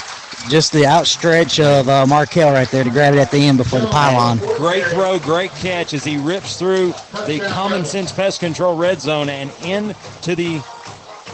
just 0.49 0.73
the 0.73 0.87
outstretch 0.87 1.61
of 1.61 1.89
uh, 1.89 2.07
Markel 2.07 2.53
right 2.53 2.69
there 2.69 2.85
to 2.85 2.91
grab 2.91 3.15
it 3.15 3.19
at 3.19 3.31
the 3.31 3.39
end 3.39 3.59
before 3.59 3.81
the 3.81 3.89
pylon. 3.89 4.39
Great 4.57 4.85
throw, 4.85 5.19
great 5.19 5.51
catch 5.53 5.95
as 5.95 6.05
he 6.05 6.17
rips 6.17 6.59
through 6.59 6.95
the 7.27 7.41
common 7.49 7.85
sense 7.85 8.13
pest 8.13 8.41
control 8.41 8.77
red 8.77 9.01
zone 9.01 9.29
and 9.29 9.51
into 9.65 10.35
the. 10.35 10.63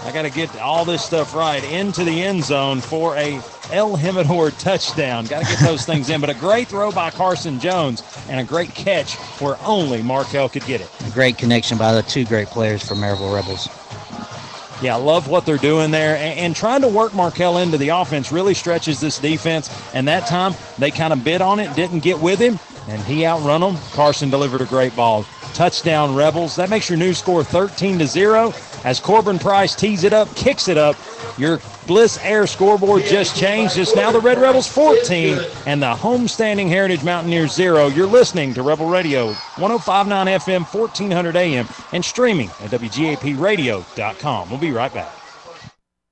I 0.05 0.13
got 0.13 0.23
to 0.23 0.31
get 0.31 0.57
all 0.59 0.85
this 0.85 1.05
stuff 1.05 1.35
right 1.35 1.63
into 1.65 2.03
the 2.05 2.23
end 2.23 2.45
zone 2.45 2.81
for 2.81 3.17
a 3.17 3.41
El 3.71 3.97
Jimador 3.97 4.57
touchdown. 4.59 5.27
Got 5.27 5.45
to 5.45 5.51
get 5.51 5.61
those 5.61 5.85
things 5.85 6.11
in. 6.11 6.21
But 6.21 6.31
a 6.31 6.35
great 6.35 6.69
throw 6.69 6.91
by 6.91 7.11
Carson 7.11 7.61
Jones 7.61 8.03
and 8.29 8.41
a 8.41 8.45
great 8.45 8.75
catch 8.75 9.17
where 9.41 9.57
only 9.65 10.03
Markel 10.03 10.49
could 10.49 10.65
get 10.65 10.81
it. 10.81 10.91
A 11.07 11.11
great 11.11 11.39
connection 11.39 11.79
by 11.79 11.93
the 11.93 12.03
two 12.03 12.25
great 12.25 12.49
players 12.49 12.87
for 12.87 12.95
Maryville 12.95 13.35
Rebels 13.35 13.69
yeah, 14.81 14.95
I 14.95 14.99
love 14.99 15.29
what 15.29 15.45
they're 15.45 15.57
doing 15.57 15.91
there. 15.91 16.17
And, 16.17 16.39
and, 16.39 16.57
trying 16.57 16.83
to 16.83 16.89
work 16.89 17.15
Markel 17.15 17.59
into 17.59 17.79
the 17.79 17.89
offense 17.89 18.31
really 18.31 18.55
stretches 18.55 19.01
this 19.01 19.19
defense. 19.19 19.71
And 19.95 20.07
that 20.09 20.27
time 20.27 20.55
they 20.79 20.91
kind 20.91 21.13
of 21.13 21.25
bit 21.25 21.41
on 21.41 21.59
it, 21.59 21.75
didn't 21.75 22.01
get 22.01 22.19
with 22.21 22.39
him, 22.39 22.59
and 22.89 23.03
he 23.03 23.27
outrun 23.27 23.61
them. 23.61 23.77
Carson 23.93 24.31
delivered 24.31 24.61
a 24.61 24.67
great 24.67 24.95
ball. 24.95 25.25
Touchdown, 25.55 26.15
Rebels. 26.15 26.57
That 26.57 26.71
makes 26.71 26.89
your 26.89 26.99
new 26.99 27.13
score 27.13 27.43
13 27.43 27.99
to 27.99 28.07
0 28.07 28.53
as 28.89 29.01
Corbin 29.01 29.39
Price 29.39 29.75
tees 29.75 30.03
it 30.03 30.15
up, 30.15 30.35
kicks 30.35 30.67
it 30.67 30.79
up. 30.79 30.97
Your 31.37 31.61
Bliss 31.87 32.19
Air 32.23 32.47
scoreboard 32.47 33.03
just 33.03 33.37
changed. 33.37 33.77
It's 33.77 33.95
now 33.95 34.11
the 34.11 34.19
Red 34.19 34.39
Rebels 34.39 34.67
14 34.67 35.39
and 35.67 35.83
the 35.83 35.93
homestanding 35.93 36.69
Heritage 36.69 37.05
Mountaineers 37.05 37.53
0. 37.53 37.89
You're 37.89 38.07
listening 38.07 38.55
to 38.55 38.63
Rebel 38.63 38.89
Radio 38.89 39.35
1059 39.59 40.27
FM, 40.27 40.75
1400 40.75 41.37
AM, 41.37 41.69
and 41.93 42.03
streaming 42.03 42.49
at 42.61 42.71
WGAPradio.com. 42.71 44.49
We'll 44.49 44.59
be 44.59 44.73
right 44.73 44.95
back. 44.95 45.28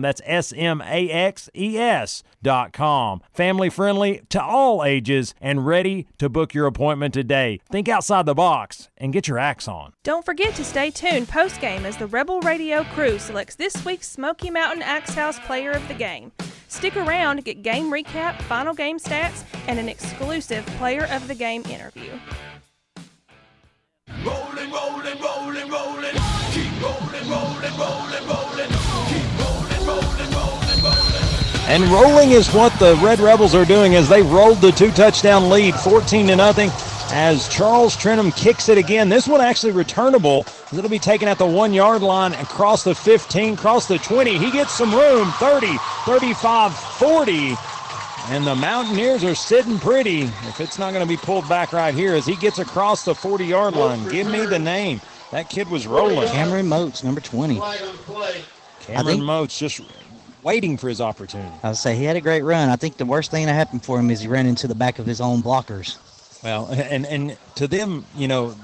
That's 0.00 0.20
S 0.24 0.52
M 0.56 0.80
A 0.82 1.10
X 1.10 1.48
E 1.54 1.78
S 1.78 2.22
dot 2.42 2.72
com. 2.72 3.20
Family 3.32 3.70
friendly 3.70 4.22
to 4.30 4.42
all 4.42 4.84
ages 4.84 5.34
and 5.40 5.66
ready 5.66 6.06
to 6.18 6.28
book 6.28 6.54
your 6.54 6.66
appointment 6.66 7.14
today. 7.14 7.60
Think 7.70 7.88
outside 7.88 8.26
the 8.26 8.34
box 8.34 8.88
and 8.96 9.12
get 9.12 9.28
your 9.28 9.38
axe 9.38 9.66
on. 9.68 9.92
Don't 10.02 10.24
forget 10.24 10.54
to 10.54 10.64
stay 10.64 10.90
tuned 10.90 11.28
post 11.28 11.60
game 11.60 11.86
as 11.86 11.96
the 11.96 12.06
Rebel 12.06 12.40
Radio 12.40 12.84
crew 12.84 13.18
selects 13.18 13.54
this 13.54 13.84
week's 13.84 14.08
Smoky 14.08 14.50
Mountain 14.50 14.82
Axe 14.82 15.14
House 15.14 15.38
Player 15.40 15.70
of 15.72 15.86
the 15.88 15.94
Game. 15.94 16.32
Stick 16.68 16.96
around 16.96 17.36
to 17.36 17.42
get 17.42 17.62
game 17.62 17.90
recap, 17.90 18.40
final 18.42 18.74
game 18.74 18.98
stats, 18.98 19.44
and 19.68 19.78
an 19.78 19.88
exclusive 19.88 20.66
Player 20.78 21.06
of 21.12 21.28
the 21.28 21.34
Game 21.34 21.62
interview. 21.66 22.10
Rolling, 24.24 24.70
rolling, 24.70 25.20
rolling, 25.20 25.70
rolling. 25.70 26.16
Keep 26.52 26.82
rolling, 26.82 27.30
rolling, 27.30 27.78
rolling, 27.78 28.28
rolling. 28.28 28.83
And 31.66 31.82
rolling 31.84 32.30
is 32.30 32.52
what 32.52 32.78
the 32.78 32.94
Red 33.02 33.20
Rebels 33.20 33.54
are 33.54 33.64
doing 33.64 33.94
as 33.94 34.08
they 34.08 34.22
rolled 34.22 34.58
the 34.60 34.70
two 34.70 34.90
touchdown 34.90 35.48
lead 35.48 35.74
14 35.74 36.26
to 36.28 36.36
nothing 36.36 36.70
as 37.10 37.48
Charles 37.48 37.96
Trenum 37.96 38.34
kicks 38.36 38.68
it 38.68 38.76
again. 38.76 39.08
This 39.08 39.26
one 39.26 39.40
actually 39.40 39.72
returnable. 39.72 40.46
It'll 40.72 40.90
be 40.90 40.98
taken 40.98 41.26
at 41.26 41.38
the 41.38 41.46
one 41.46 41.72
yard 41.72 42.02
line 42.02 42.34
across 42.34 42.84
the 42.84 42.94
15, 42.94 43.54
across 43.54 43.86
the 43.86 43.98
20. 43.98 44.36
He 44.36 44.50
gets 44.50 44.72
some 44.72 44.92
room 44.94 45.30
30, 45.32 45.76
35, 46.04 46.74
40. 46.76 47.54
And 48.28 48.46
the 48.46 48.54
Mountaineers 48.54 49.24
are 49.24 49.34
sitting 49.34 49.78
pretty 49.78 50.22
if 50.22 50.60
it's 50.60 50.78
not 50.78 50.92
going 50.92 51.06
to 51.06 51.08
be 51.08 51.16
pulled 51.16 51.48
back 51.48 51.72
right 51.72 51.94
here 51.94 52.14
as 52.14 52.26
he 52.26 52.36
gets 52.36 52.58
across 52.58 53.04
the 53.04 53.14
40 53.14 53.46
yard 53.46 53.74
line. 53.74 54.06
Give 54.08 54.26
me 54.26 54.44
the 54.46 54.58
name. 54.58 55.00
That 55.30 55.50
kid 55.50 55.68
was 55.68 55.86
rolling. 55.86 56.28
Cameron 56.28 56.68
Moats, 56.68 57.02
number 57.02 57.20
20. 57.20 57.58
Cameron 58.86 59.06
think, 59.06 59.22
Moats 59.22 59.58
just 59.58 59.80
waiting 60.42 60.76
for 60.76 60.88
his 60.88 61.00
opportunity. 61.00 61.54
I 61.62 61.68
would 61.68 61.76
say 61.76 61.96
he 61.96 62.04
had 62.04 62.16
a 62.16 62.20
great 62.20 62.42
run. 62.42 62.68
I 62.68 62.76
think 62.76 62.96
the 62.96 63.06
worst 63.06 63.30
thing 63.30 63.46
that 63.46 63.54
happened 63.54 63.84
for 63.84 63.98
him 63.98 64.10
is 64.10 64.20
he 64.20 64.28
ran 64.28 64.46
into 64.46 64.68
the 64.68 64.74
back 64.74 64.98
of 64.98 65.06
his 65.06 65.20
own 65.20 65.42
blockers. 65.42 65.98
Well, 66.42 66.66
and 66.70 67.06
and 67.06 67.38
to 67.54 67.66
them, 67.66 68.04
you 68.14 68.28
know, 68.28 68.54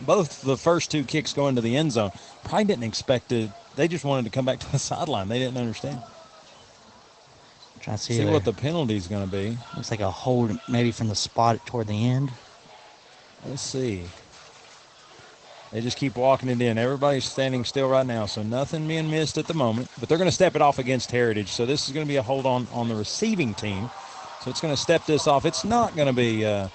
both 0.00 0.42
the 0.42 0.56
first 0.56 0.90
two 0.90 1.04
kicks 1.04 1.32
going 1.32 1.54
to 1.54 1.60
the 1.60 1.76
end 1.76 1.92
zone 1.92 2.10
probably 2.44 2.64
didn't 2.64 2.84
expect 2.84 3.28
to. 3.28 3.48
They 3.76 3.86
just 3.86 4.04
wanted 4.04 4.24
to 4.24 4.30
come 4.30 4.44
back 4.44 4.58
to 4.60 4.72
the 4.72 4.78
sideline. 4.78 5.28
They 5.28 5.38
didn't 5.38 5.58
understand. 5.58 6.02
Try 7.80 7.94
to 7.94 7.98
see, 7.98 8.16
see 8.16 8.24
what 8.24 8.44
the 8.44 8.52
penalty 8.52 8.96
is 8.96 9.06
going 9.06 9.24
to 9.24 9.30
be. 9.30 9.56
Looks 9.76 9.92
like 9.92 10.00
a 10.00 10.10
hold, 10.10 10.58
maybe 10.68 10.90
from 10.90 11.06
the 11.06 11.14
spot 11.14 11.64
toward 11.64 11.86
the 11.86 12.08
end. 12.08 12.32
Let's 13.46 13.62
see. 13.62 14.02
They 15.72 15.82
just 15.82 15.98
keep 15.98 16.16
walking 16.16 16.48
it 16.48 16.60
in. 16.60 16.78
Everybody's 16.78 17.26
standing 17.26 17.64
still 17.64 17.88
right 17.88 18.06
now, 18.06 18.24
so 18.24 18.42
nothing 18.42 18.88
being 18.88 19.10
missed 19.10 19.36
at 19.36 19.46
the 19.46 19.54
moment. 19.54 19.88
But 20.00 20.08
they're 20.08 20.18
going 20.18 20.28
to 20.30 20.34
step 20.34 20.56
it 20.56 20.62
off 20.62 20.78
against 20.78 21.10
Heritage. 21.10 21.48
So 21.48 21.66
this 21.66 21.86
is 21.86 21.94
going 21.94 22.06
to 22.06 22.08
be 22.08 22.16
a 22.16 22.22
hold 22.22 22.46
on 22.46 22.66
on 22.72 22.88
the 22.88 22.94
receiving 22.94 23.54
team. 23.54 23.90
So 24.42 24.50
it's 24.50 24.60
going 24.60 24.72
to 24.72 24.80
step 24.80 25.04
this 25.04 25.26
off. 25.26 25.44
It's 25.44 25.64
not 25.64 25.94
going 25.94 26.06
to 26.06 26.14
be. 26.14 26.44
Uh, 26.44 26.68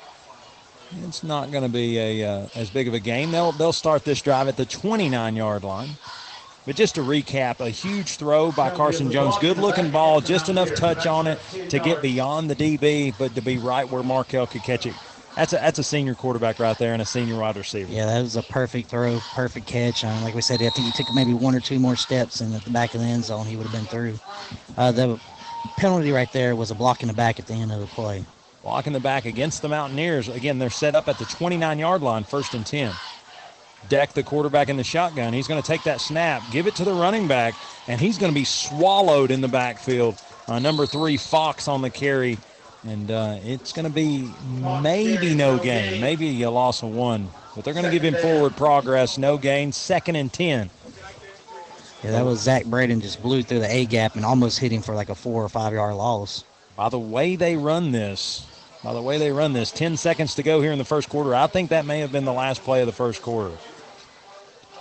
it's 1.08 1.24
not 1.24 1.52
going 1.52 1.64
to 1.64 1.70
be 1.70 1.98
a 1.98 2.24
uh, 2.24 2.48
as 2.54 2.70
big 2.70 2.88
of 2.88 2.94
a 2.94 3.00
game. 3.00 3.32
They'll 3.32 3.52
they'll 3.54 3.74
start 3.74 4.06
this 4.06 4.22
drive 4.22 4.48
at 4.48 4.58
the 4.58 4.66
29 4.66 5.36
yard 5.36 5.64
line. 5.64 5.90
But 6.66 6.76
just 6.76 6.96
to 6.96 7.02
recap, 7.02 7.60
a 7.60 7.70
huge 7.70 8.16
throw 8.16 8.52
by 8.52 8.70
Carson 8.70 9.12
Jones. 9.12 9.38
Good 9.40 9.58
looking 9.58 9.92
ball, 9.92 10.22
just 10.22 10.48
enough 10.48 10.74
touch 10.76 11.06
on 11.06 11.28
it 11.28 11.40
to 11.70 11.80
get 11.80 12.02
beyond 12.02 12.50
the 12.50 12.56
DB, 12.56 13.14
but 13.18 13.36
to 13.36 13.42
be 13.42 13.58
right 13.58 13.90
where 13.90 14.02
Markel 14.02 14.48
could 14.48 14.64
catch 14.64 14.86
it 14.86 14.94
that's 15.36 15.54
a 15.54 15.58
that's 15.58 15.80
a 15.80 15.84
senior 15.84 16.14
quarterback 16.16 16.60
right 16.60 16.78
there 16.78 16.94
and 16.94 17.02
a 17.02 17.06
senior 17.06 17.38
wide 17.38 17.58
receiver. 17.58 17.92
Yeah, 17.92 18.06
that 18.06 18.22
was 18.22 18.36
a 18.36 18.44
perfect 18.44 18.90
throw, 18.90 19.20
perfect 19.34 19.68
catch. 19.68 20.04
Um, 20.04 20.22
like 20.24 20.36
we 20.36 20.42
said, 20.42 20.62
I 20.62 20.70
think 20.70 20.86
he 20.86 20.92
took 20.92 21.14
maybe 21.16 21.34
one 21.34 21.56
or 21.56 21.60
two 21.60 21.80
more 21.80 21.96
steps, 21.96 22.42
and 22.42 22.54
at 22.54 22.64
the 22.64 22.72
back 22.72 22.94
of 22.94 23.02
the 23.02 23.08
end 23.08 23.24
zone, 23.24 23.46
he 23.46 23.56
would 23.56 23.64
have 23.64 23.72
been 23.72 23.86
through. 23.86 24.20
Uh, 24.78 24.92
the 24.92 25.20
penalty 25.78 26.12
right 26.12 26.32
there 26.32 26.56
was 26.56 26.72
a 26.72 26.76
block 26.76 27.02
in 27.02 27.08
the 27.08 27.14
back 27.14 27.40
at 27.40 27.48
the 27.48 27.54
end 27.54 27.72
of 27.72 27.80
the 27.80 27.88
play. 27.88 28.24
Block 28.62 28.88
in 28.88 28.94
the 28.94 29.00
back 29.00 29.26
against 29.26 29.62
the 29.62 29.70
Mountaineers. 29.70 30.30
Again, 30.30 30.60
they're 30.60 30.70
set 30.70 30.96
up 30.96 31.10
at 31.10 31.18
the 31.18 31.26
29 31.26 31.80
yard 31.80 32.02
line, 32.02 32.24
first 32.24 32.54
and 32.54 32.66
10. 32.66 32.94
Deck, 33.90 34.14
the 34.14 34.24
quarterback 34.24 34.70
in 34.70 34.78
the 34.78 34.84
shotgun. 34.84 35.34
He's 35.34 35.48
going 35.48 35.62
to 35.62 35.68
take 35.68 35.84
that 35.84 36.00
snap, 36.00 36.44
give 36.50 36.68
it 36.68 36.76
to 36.76 36.86
the 36.86 36.94
running 36.94 37.28
back, 37.28 37.56
and 37.88 38.00
he's 38.00 38.18
going 38.18 38.32
to 38.32 38.40
be 38.40 38.46
swallowed 38.46 39.32
in 39.32 39.42
the 39.42 39.50
backfield. 39.50 40.16
Uh, 40.48 40.60
number 40.60 40.86
three, 40.86 41.18
Fox 41.18 41.68
on 41.68 41.82
the 41.82 41.90
carry. 41.90 42.38
And 42.86 43.10
uh, 43.10 43.38
it's 43.44 43.72
going 43.72 43.86
to 43.86 43.92
be 43.92 44.30
maybe 44.82 45.34
no 45.34 45.58
gain, 45.58 46.02
maybe 46.02 46.44
a 46.44 46.52
loss 46.52 46.84
of 46.84 46.90
one. 46.90 47.30
But 47.56 47.64
they're 47.64 47.74
going 47.74 47.86
to 47.86 47.92
give 47.92 48.04
him 48.04 48.16
forward 48.16 48.56
progress, 48.58 49.18
no 49.18 49.38
gain, 49.38 49.72
second 49.72 50.16
and 50.16 50.32
10. 50.32 50.70
Yeah, 52.04 52.12
that 52.12 52.26
was 52.26 52.42
Zach 52.42 52.66
Braden 52.66 53.00
just 53.00 53.22
blew 53.22 53.44
through 53.44 53.60
the 53.60 53.74
A 53.74 53.86
gap 53.86 54.16
and 54.16 54.26
almost 54.26 54.60
hit 54.60 54.74
him 54.74 54.82
for 54.82 54.94
like 54.94 55.10
a 55.10 55.16
four 55.16 55.44
or 55.44 55.48
five 55.50 55.72
yard 55.72 55.96
loss. 55.96 56.44
By 56.76 56.90
the 56.90 57.00
way 57.00 57.38
they 57.38 57.56
run 57.56 57.92
this, 57.92 58.46
by 58.84 58.94
the 58.94 59.02
way 59.02 59.18
they 59.18 59.32
run 59.32 59.54
this, 59.54 59.72
10 59.72 59.96
seconds 59.96 60.36
to 60.36 60.44
go 60.44 60.62
here 60.62 60.74
in 60.74 60.80
the 60.80 60.86
first 60.86 61.08
quarter. 61.08 61.34
I 61.34 61.48
think 61.48 61.70
that 61.70 61.86
may 61.86 62.00
have 62.00 62.12
been 62.12 62.26
the 62.26 62.34
last 62.34 62.64
play 62.64 62.82
of 62.82 62.88
the 62.88 62.92
first 62.94 63.22
quarter. 63.22 63.56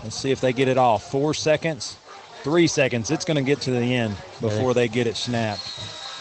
Let's 0.03 0.17
see 0.17 0.33
if 0.33 0.41
they 0.41 0.53
get 0.53 0.67
it 0.67 0.79
off. 0.79 1.09
Four 1.09 1.35
seconds, 1.35 1.97
three 2.43 2.67
seconds. 2.67 3.13
It's 3.13 3.25
going 3.25 3.37
to 3.37 3.43
get 3.43 3.61
to 3.63 3.71
the 3.71 3.95
end 3.95 4.17
before 4.41 4.75
they 4.75 4.89
get 4.89 5.07
it 5.07 5.17
snapped. 5.17 5.63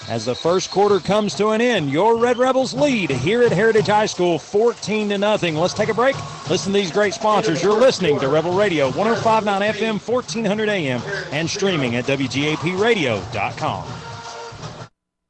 As 0.09 0.25
the 0.25 0.35
first 0.35 0.71
quarter 0.71 0.99
comes 0.99 1.35
to 1.35 1.49
an 1.49 1.61
end, 1.61 1.91
your 1.91 2.17
Red 2.17 2.37
Rebels 2.37 2.73
lead 2.73 3.11
here 3.11 3.43
at 3.43 3.51
Heritage 3.51 3.87
High 3.87 4.07
School 4.07 4.39
14 4.39 5.09
to 5.09 5.17
nothing. 5.17 5.55
Let's 5.55 5.73
take 5.73 5.89
a 5.89 5.93
break. 5.93 6.15
Listen 6.49 6.73
to 6.73 6.79
these 6.79 6.91
great 6.91 7.13
sponsors. 7.13 7.61
You're 7.61 7.79
listening 7.79 8.19
to 8.19 8.27
Rebel 8.27 8.53
Radio 8.53 8.85
1059 8.91 9.61
FM, 9.61 10.05
1400 10.05 10.69
AM, 10.69 11.01
and 11.31 11.49
streaming 11.49 11.95
at 11.95 12.05
WGAPradio.com. 12.05 13.87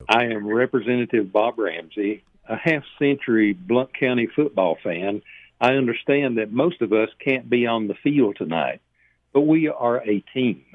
I 0.10 0.24
am 0.26 0.48
Representative 0.48 1.32
Bob 1.32 1.60
Ramsey, 1.60 2.24
a 2.48 2.56
half 2.56 2.84
century 2.98 3.54
Blount 3.54 3.94
County 3.98 4.28
football 4.28 4.78
fan. 4.82 5.22
I 5.60 5.74
understand 5.74 6.38
that 6.38 6.52
most 6.52 6.82
of 6.82 6.92
us 6.92 7.10
can't 7.20 7.50
be 7.50 7.68
on 7.68 7.88
the 7.88 7.94
field 7.94 8.38
tonight, 8.38 8.82
but 9.32 9.42
we 9.42 9.68
are 9.68 9.98
a 9.98 10.24
team. 10.34 10.66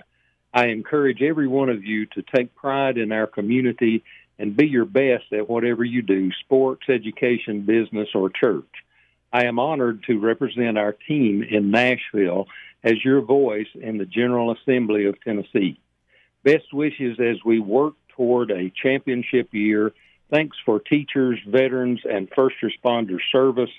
I 0.57 0.69
encourage 0.69 1.21
every 1.21 1.47
one 1.47 1.69
of 1.69 1.85
you 1.85 2.07
to 2.07 2.23
take 2.35 2.55
pride 2.55 2.97
in 2.97 3.13
our 3.13 3.27
community 3.27 4.03
and 4.39 4.57
be 4.57 4.67
your 4.67 4.87
best 4.87 5.31
at 5.31 5.51
whatever 5.51 5.85
you 5.85 6.01
do 6.01 6.31
sports, 6.41 6.89
education, 6.89 7.67
business, 7.67 8.09
or 8.15 8.31
church. 8.31 8.65
I 9.31 9.45
am 9.45 9.59
honored 9.59 10.05
to 10.05 10.19
represent 10.19 10.79
our 10.79 10.93
team 10.93 11.43
in 11.43 11.71
Nashville 11.71 12.47
as 12.83 13.05
your 13.05 13.21
voice 13.21 13.67
in 13.75 13.99
the 13.99 14.07
General 14.07 14.51
Assembly 14.51 15.05
of 15.05 15.21
Tennessee. 15.21 15.79
Best 16.43 16.73
wishes 16.73 17.19
as 17.21 17.37
we 17.45 17.61
work 17.61 17.93
toward 18.17 18.51
a 18.51 18.73
championship 18.83 19.53
year. 19.53 19.93
Thanks 20.31 20.57
for 20.65 20.81
teachers, 20.81 21.39
veterans, 21.47 22.01
and 22.11 22.31
first 22.35 22.57
responder 22.63 23.19
service. 23.31 23.71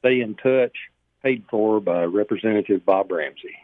Stay 0.00 0.20
in 0.20 0.34
touch. 0.34 0.76
Paid 1.22 1.44
for 1.48 1.78
by 1.78 2.02
Representative 2.02 2.84
Bob 2.84 3.12
Ramsey. 3.12 3.54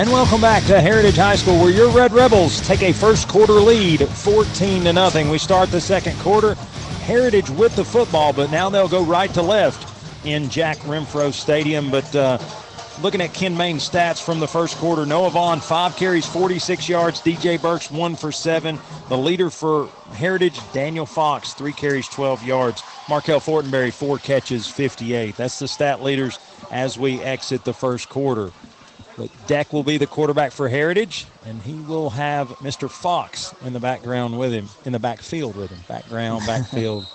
And 0.00 0.08
welcome 0.08 0.40
back 0.40 0.64
to 0.64 0.80
Heritage 0.80 1.16
High 1.16 1.36
School, 1.36 1.60
where 1.60 1.70
your 1.70 1.90
Red 1.90 2.14
Rebels 2.14 2.66
take 2.66 2.80
a 2.80 2.90
first 2.90 3.28
quarter 3.28 3.52
lead, 3.52 4.08
14 4.08 4.84
to 4.84 4.94
nothing. 4.94 5.28
We 5.28 5.36
start 5.36 5.70
the 5.70 5.78
second 5.78 6.18
quarter. 6.20 6.54
Heritage 7.04 7.50
with 7.50 7.76
the 7.76 7.84
football, 7.84 8.32
but 8.32 8.50
now 8.50 8.70
they'll 8.70 8.88
go 8.88 9.04
right 9.04 9.28
to 9.34 9.42
left 9.42 9.86
in 10.24 10.48
Jack 10.48 10.78
Renfro 10.78 11.34
Stadium. 11.34 11.90
But 11.90 12.16
uh, 12.16 12.38
looking 13.02 13.20
at 13.20 13.34
Ken 13.34 13.54
Main's 13.54 13.86
stats 13.86 14.24
from 14.24 14.40
the 14.40 14.48
first 14.48 14.78
quarter, 14.78 15.04
Noah 15.04 15.28
Vaughn, 15.28 15.60
five 15.60 15.94
carries, 15.96 16.24
46 16.24 16.88
yards. 16.88 17.20
DJ 17.20 17.60
Burks, 17.60 17.90
one 17.90 18.16
for 18.16 18.32
seven. 18.32 18.78
The 19.10 19.18
leader 19.18 19.50
for 19.50 19.88
Heritage, 20.14 20.58
Daniel 20.72 21.04
Fox, 21.04 21.52
three 21.52 21.74
carries, 21.74 22.08
12 22.08 22.42
yards. 22.42 22.82
Markel 23.06 23.38
Fortenberry, 23.38 23.92
four 23.92 24.16
catches, 24.16 24.66
58. 24.66 25.36
That's 25.36 25.58
the 25.58 25.68
stat 25.68 26.02
leaders 26.02 26.38
as 26.70 26.98
we 26.98 27.20
exit 27.20 27.64
the 27.64 27.74
first 27.74 28.08
quarter. 28.08 28.50
But 29.20 29.28
Deck 29.46 29.74
will 29.74 29.82
be 29.82 29.98
the 29.98 30.06
quarterback 30.06 30.50
for 30.50 30.66
Heritage, 30.66 31.26
and 31.44 31.60
he 31.60 31.74
will 31.74 32.08
have 32.08 32.48
Mr. 32.60 32.90
Fox 32.90 33.54
in 33.66 33.74
the 33.74 33.78
background 33.78 34.38
with 34.38 34.50
him, 34.50 34.70
in 34.86 34.92
the 34.92 34.98
backfield 34.98 35.56
with 35.56 35.68
him. 35.68 35.78
Background, 35.86 36.46
backfield. 36.46 37.06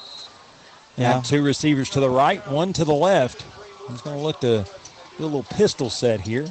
yeah. 0.97 1.19
two 1.21 1.43
receivers 1.43 1.89
to 1.89 1.99
the 1.99 2.09
right, 2.09 2.47
one 2.47 2.73
to 2.73 2.85
the 2.85 2.93
left. 2.93 3.43
He's 3.89 4.01
going 4.01 4.17
to 4.17 4.21
look 4.21 4.39
to 4.41 4.67
do 5.17 5.23
a 5.23 5.25
little 5.25 5.41
pistol 5.41 5.89
set 5.89 6.21
here. 6.21 6.45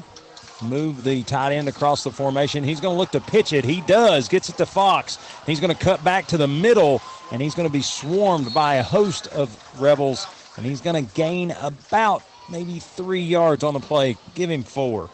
Move 0.61 1.05
the 1.05 1.23
tight 1.23 1.53
end 1.53 1.69
across 1.69 2.03
the 2.03 2.11
formation. 2.11 2.65
He's 2.65 2.81
going 2.81 2.97
to 2.97 2.99
look 2.99 3.13
to 3.13 3.21
pitch 3.21 3.53
it. 3.53 3.65
He 3.65 3.81
does. 3.83 4.27
Gets 4.27 4.49
it 4.49 4.57
to 4.57 4.67
Fox. 4.67 5.19
He's 5.47 5.61
going 5.61 5.73
to 5.73 5.81
cut 5.81 6.03
back 6.03 6.27
to 6.29 6.37
the 6.37 6.49
middle, 6.49 7.01
and 7.31 7.41
he's 7.41 7.55
going 7.55 7.69
to 7.69 7.73
be 7.73 7.83
swarmed 7.83 8.53
by 8.53 8.75
a 8.75 8.83
host 8.83 9.29
of 9.29 9.57
Rebels, 9.81 10.27
and 10.57 10.67
he's 10.67 10.81
going 10.81 11.07
to 11.07 11.15
gain 11.15 11.53
about 11.61 12.25
maybe 12.51 12.81
three 12.81 13.23
yards 13.23 13.63
on 13.63 13.75
the 13.75 13.81
play. 13.81 14.17
Give 14.35 14.51
him 14.51 14.65
four. 14.65 15.11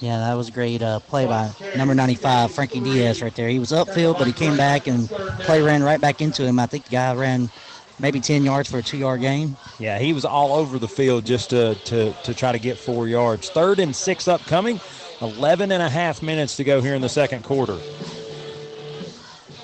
Yeah, 0.00 0.18
that 0.18 0.34
was 0.34 0.48
a 0.48 0.52
great 0.52 0.80
uh, 0.80 1.00
play 1.00 1.26
by 1.26 1.52
number 1.76 1.94
95, 1.94 2.52
Frankie 2.52 2.80
Diaz, 2.80 3.20
right 3.20 3.34
there. 3.34 3.48
He 3.48 3.58
was 3.58 3.70
upfield, 3.70 4.18
but 4.18 4.26
he 4.26 4.32
came 4.32 4.56
back 4.56 4.86
and 4.86 5.08
play 5.08 5.60
ran 5.60 5.82
right 5.82 6.00
back 6.00 6.22
into 6.22 6.42
him. 6.44 6.58
I 6.58 6.66
think 6.66 6.86
the 6.86 6.90
guy 6.92 7.14
ran 7.14 7.50
maybe 7.98 8.18
10 8.18 8.42
yards 8.42 8.70
for 8.70 8.78
a 8.78 8.82
two 8.82 8.96
yard 8.96 9.20
gain. 9.20 9.56
Yeah, 9.78 9.98
he 9.98 10.14
was 10.14 10.24
all 10.24 10.54
over 10.54 10.78
the 10.78 10.88
field 10.88 11.26
just 11.26 11.50
to, 11.50 11.74
to, 11.74 12.14
to 12.24 12.34
try 12.34 12.52
to 12.52 12.58
get 12.58 12.78
four 12.78 13.08
yards. 13.08 13.50
Third 13.50 13.78
and 13.78 13.94
six 13.94 14.26
upcoming. 14.26 14.80
11 15.20 15.70
and 15.70 15.82
a 15.82 15.90
half 15.90 16.22
minutes 16.22 16.56
to 16.56 16.64
go 16.64 16.80
here 16.80 16.94
in 16.94 17.02
the 17.02 17.08
second 17.10 17.44
quarter. 17.44 17.76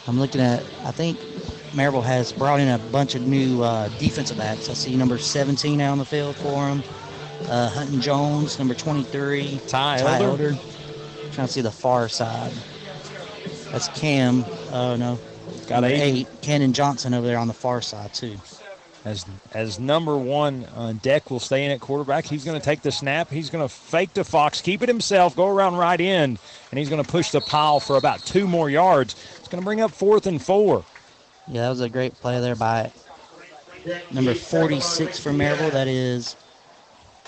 I'm 0.07 0.18
looking 0.20 0.43
at, 0.43 0.62
I 0.84 0.91
think 0.91 1.18
Maryville 1.72 2.05
has 2.05 2.30
brought 2.30 2.61
in 2.61 2.68
a 2.68 2.78
bunch 2.78 3.14
of 3.14 3.26
new 3.26 3.62
uh, 3.62 3.89
defensive 3.99 4.37
backs. 4.37 4.68
I 4.68 4.74
see 4.74 4.97
number 4.97 5.16
17 5.16 5.80
out 5.80 5.93
on 5.93 5.99
the 5.99 6.05
field 6.05 6.37
for 6.37 6.68
him 6.68 6.82
uh, 7.49 7.68
Hunting 7.68 8.01
Jones, 8.01 8.59
number 8.59 8.74
23. 8.74 9.61
Ty, 9.66 9.99
Ty 9.99 10.01
Elder. 10.01 10.24
Elder. 10.24 10.59
Trying 11.32 11.47
to 11.47 11.53
see 11.53 11.61
the 11.61 11.70
far 11.70 12.09
side. 12.09 12.53
That's 13.70 13.88
Cam. 13.88 14.44
Oh, 14.72 14.97
no. 14.97 15.18
Got 15.68 15.84
eight. 15.84 16.01
eight. 16.01 16.28
Cannon 16.42 16.72
Johnson 16.72 17.14
over 17.14 17.26
there 17.26 17.38
on 17.38 17.49
the 17.49 17.55
far 17.55 17.80
side, 17.80 18.14
too. 18.14 18.36
As, 19.05 19.24
as 19.53 19.78
number 19.78 20.16
one, 20.16 20.66
uh, 20.74 20.92
Deck 21.01 21.30
will 21.30 21.38
stay 21.38 21.64
in 21.64 21.70
at 21.70 21.80
quarterback. 21.80 22.24
He's 22.24 22.44
going 22.44 22.59
to 22.59 22.64
take 22.64 22.82
the 22.82 22.90
snap. 22.90 23.30
He's 23.30 23.51
going 23.51 23.62
to 23.62 23.72
fake 23.72 24.14
to 24.14 24.24
Fox, 24.24 24.61
keep 24.61 24.82
it 24.82 24.88
himself, 24.88 25.36
go 25.36 25.47
around 25.47 25.76
right 25.76 26.01
end, 26.01 26.40
and 26.70 26.78
he's 26.78 26.88
going 26.88 27.03
to 27.03 27.09
push 27.09 27.30
the 27.30 27.40
pile 27.40 27.78
for 27.78 27.97
about 27.97 28.24
two 28.24 28.49
more 28.49 28.68
yards. 28.68 29.14
It's 29.38 29.47
going 29.47 29.62
to 29.62 29.64
bring 29.64 29.80
up 29.80 29.92
fourth 29.92 30.26
and 30.26 30.42
four. 30.42 30.84
Yeah, 31.47 31.62
that 31.62 31.68
was 31.68 31.80
a 31.82 31.88
great 31.88 32.14
play 32.14 32.40
there 32.40 32.57
by 32.57 32.90
number 34.11 34.34
46 34.34 35.20
for 35.20 35.30
Maryville. 35.30 35.70
That 35.70 35.86
is 35.86 36.34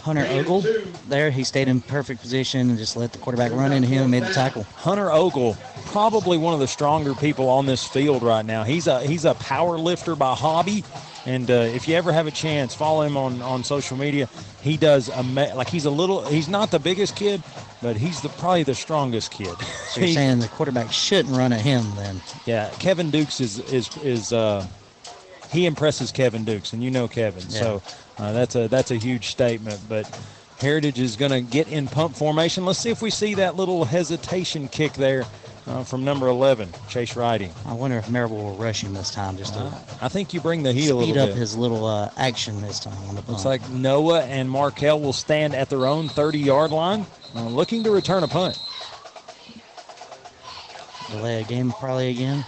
Hunter 0.00 0.26
Ogle 0.30 0.62
there. 1.08 1.30
He 1.30 1.44
stayed 1.44 1.68
in 1.68 1.80
perfect 1.80 2.20
position 2.20 2.70
and 2.70 2.78
just 2.78 2.96
let 2.96 3.12
the 3.12 3.18
quarterback 3.18 3.52
run 3.52 3.72
into 3.72 3.88
him 3.88 4.02
and 4.02 4.10
made 4.10 4.22
the 4.22 4.32
tackle. 4.32 4.62
Hunter 4.76 5.10
Ogle, 5.10 5.56
probably 5.86 6.38
one 6.38 6.54
of 6.54 6.60
the 6.60 6.68
stronger 6.68 7.14
people 7.14 7.48
on 7.48 7.66
this 7.66 7.86
field 7.86 8.22
right 8.22 8.44
now. 8.44 8.62
He's 8.64 8.86
a 8.86 9.02
he's 9.02 9.24
a 9.24 9.34
power 9.34 9.76
lifter 9.76 10.14
by 10.16 10.34
hobby, 10.34 10.84
and 11.26 11.50
uh, 11.50 11.54
if 11.54 11.88
you 11.88 11.94
ever 11.96 12.12
have 12.12 12.26
a 12.26 12.30
chance, 12.30 12.74
follow 12.74 13.02
him 13.02 13.16
on, 13.16 13.42
on 13.42 13.64
social 13.64 13.96
media. 13.96 14.28
He 14.62 14.76
does 14.76 15.10
ama- 15.10 15.54
like 15.54 15.68
he's 15.68 15.84
a 15.84 15.90
little. 15.90 16.24
He's 16.26 16.48
not 16.48 16.70
the 16.70 16.78
biggest 16.78 17.16
kid, 17.16 17.42
but 17.82 17.96
he's 17.96 18.20
the 18.22 18.28
probably 18.28 18.62
the 18.62 18.74
strongest 18.74 19.30
kid. 19.32 19.56
So 19.90 20.00
you're 20.00 20.10
saying 20.10 20.40
the 20.40 20.48
quarterback 20.48 20.92
shouldn't 20.92 21.36
run 21.36 21.52
at 21.52 21.60
him 21.60 21.84
then? 21.96 22.20
Yeah, 22.46 22.70
Kevin 22.78 23.10
Dukes 23.10 23.40
is 23.40 23.58
is 23.72 23.96
is. 23.98 24.32
Uh, 24.32 24.66
he 25.50 25.66
impresses 25.66 26.12
Kevin 26.12 26.44
Dukes, 26.44 26.72
and 26.72 26.82
you 26.82 26.90
know 26.90 27.08
Kevin. 27.08 27.42
Yeah. 27.48 27.60
So 27.60 27.82
uh, 28.18 28.32
that's 28.32 28.54
a 28.54 28.68
that's 28.68 28.90
a 28.90 28.96
huge 28.96 29.28
statement. 29.28 29.80
But 29.88 30.08
Heritage 30.60 30.98
is 30.98 31.16
going 31.16 31.30
to 31.30 31.40
get 31.40 31.68
in 31.68 31.86
pump 31.86 32.16
formation. 32.16 32.64
Let's 32.64 32.78
see 32.78 32.90
if 32.90 33.00
we 33.00 33.10
see 33.10 33.34
that 33.34 33.56
little 33.56 33.84
hesitation 33.84 34.68
kick 34.68 34.92
there 34.94 35.24
uh, 35.68 35.84
from 35.84 36.04
number 36.04 36.26
11, 36.28 36.68
Chase 36.88 37.14
Riding. 37.14 37.52
I 37.64 37.74
wonder 37.74 37.96
if 37.96 38.06
Maryville 38.06 38.30
will 38.30 38.56
rush 38.56 38.82
him 38.82 38.92
this 38.92 39.10
time. 39.10 39.36
Just 39.36 39.54
to 39.54 39.60
uh, 39.60 39.78
I 40.02 40.08
think 40.08 40.34
you 40.34 40.40
bring 40.40 40.62
the 40.62 40.72
heat 40.72 40.90
a 40.90 40.94
little 40.94 41.14
bit. 41.14 41.22
Speed 41.22 41.32
up 41.32 41.38
his 41.38 41.56
little 41.56 41.86
uh, 41.86 42.10
action 42.16 42.60
this 42.60 42.80
time 42.80 42.96
on 43.08 43.14
the 43.14 43.22
Looks 43.22 43.44
like 43.44 43.68
Noah 43.70 44.24
and 44.24 44.50
Markel 44.50 45.00
will 45.00 45.12
stand 45.12 45.54
at 45.54 45.70
their 45.70 45.86
own 45.86 46.08
30-yard 46.08 46.70
line, 46.70 47.06
uh, 47.36 47.46
looking 47.48 47.84
to 47.84 47.90
return 47.90 48.22
a 48.22 48.28
punt. 48.28 48.58
Delay 51.10 51.40
a 51.40 51.44
game 51.44 51.72
probably 51.72 52.10
again. 52.10 52.44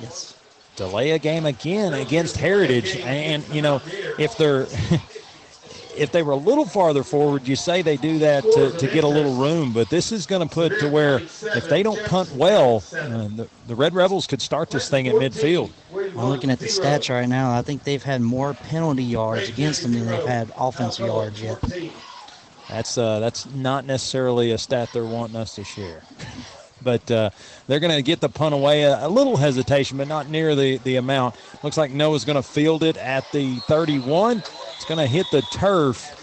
Yes 0.00 0.35
delay 0.76 1.10
a 1.10 1.18
game 1.18 1.46
again 1.46 1.94
against 1.94 2.36
Heritage. 2.36 2.96
And, 2.96 3.46
you 3.48 3.62
know, 3.62 3.80
if 4.18 4.36
they're. 4.36 4.66
if 5.96 6.12
they 6.12 6.22
were 6.22 6.32
a 6.32 6.36
little 6.36 6.66
farther 6.66 7.02
forward, 7.02 7.48
you 7.48 7.56
say 7.56 7.82
they 7.82 7.96
do 7.96 8.18
that 8.18 8.44
to, 8.44 8.70
to 8.72 8.86
get 8.86 9.02
a 9.04 9.08
little 9.08 9.34
room, 9.34 9.72
but 9.72 9.88
this 9.88 10.12
is 10.12 10.26
going 10.26 10.46
to 10.46 10.54
put 10.54 10.78
to 10.80 10.88
where 10.88 11.20
if 11.20 11.68
they 11.68 11.82
don't 11.82 12.02
punt 12.04 12.30
well, 12.32 12.84
uh, 12.92 13.06
the, 13.06 13.48
the 13.66 13.74
Red 13.74 13.94
Rebels 13.94 14.26
could 14.26 14.42
start 14.42 14.70
this 14.70 14.88
thing 14.88 15.08
at 15.08 15.14
midfield. 15.14 15.72
I'm 15.92 16.28
looking 16.28 16.50
at 16.50 16.58
the 16.58 16.66
stats 16.66 17.08
right 17.08 17.28
now. 17.28 17.56
I 17.56 17.62
think 17.62 17.84
they've 17.84 18.02
had 18.02 18.20
more 18.20 18.54
penalty 18.54 19.04
yards 19.04 19.48
against 19.48 19.82
them 19.82 19.92
than 19.92 20.06
they've 20.06 20.26
had 20.26 20.52
offensive 20.56 21.06
yards 21.06 21.40
yet. 21.40 21.62
That's 22.68 22.98
uh, 22.98 23.20
that's 23.20 23.46
not 23.46 23.84
necessarily 23.84 24.50
a 24.50 24.58
stat 24.58 24.90
they're 24.92 25.04
wanting 25.04 25.36
us 25.36 25.54
to 25.54 25.64
share. 25.64 26.02
but 26.86 27.10
uh, 27.10 27.30
they're 27.66 27.80
going 27.80 27.94
to 27.94 28.00
get 28.00 28.20
the 28.20 28.28
punt 28.28 28.54
away. 28.54 28.84
A, 28.84 29.06
a, 29.06 29.08
little 29.08 29.36
hesitation, 29.36 29.98
but 29.98 30.06
not 30.06 30.30
near 30.30 30.54
the, 30.54 30.78
the 30.78 30.96
amount. 30.96 31.34
Looks 31.64 31.76
like 31.76 31.90
Noah's 31.90 32.24
going 32.24 32.36
to 32.36 32.42
field 32.42 32.84
it 32.84 32.96
at 32.96 33.30
the 33.32 33.56
31. 33.66 34.38
It's 34.38 34.84
going 34.86 35.00
to 35.00 35.06
hit 35.06 35.26
the 35.32 35.42
turf. 35.52 36.22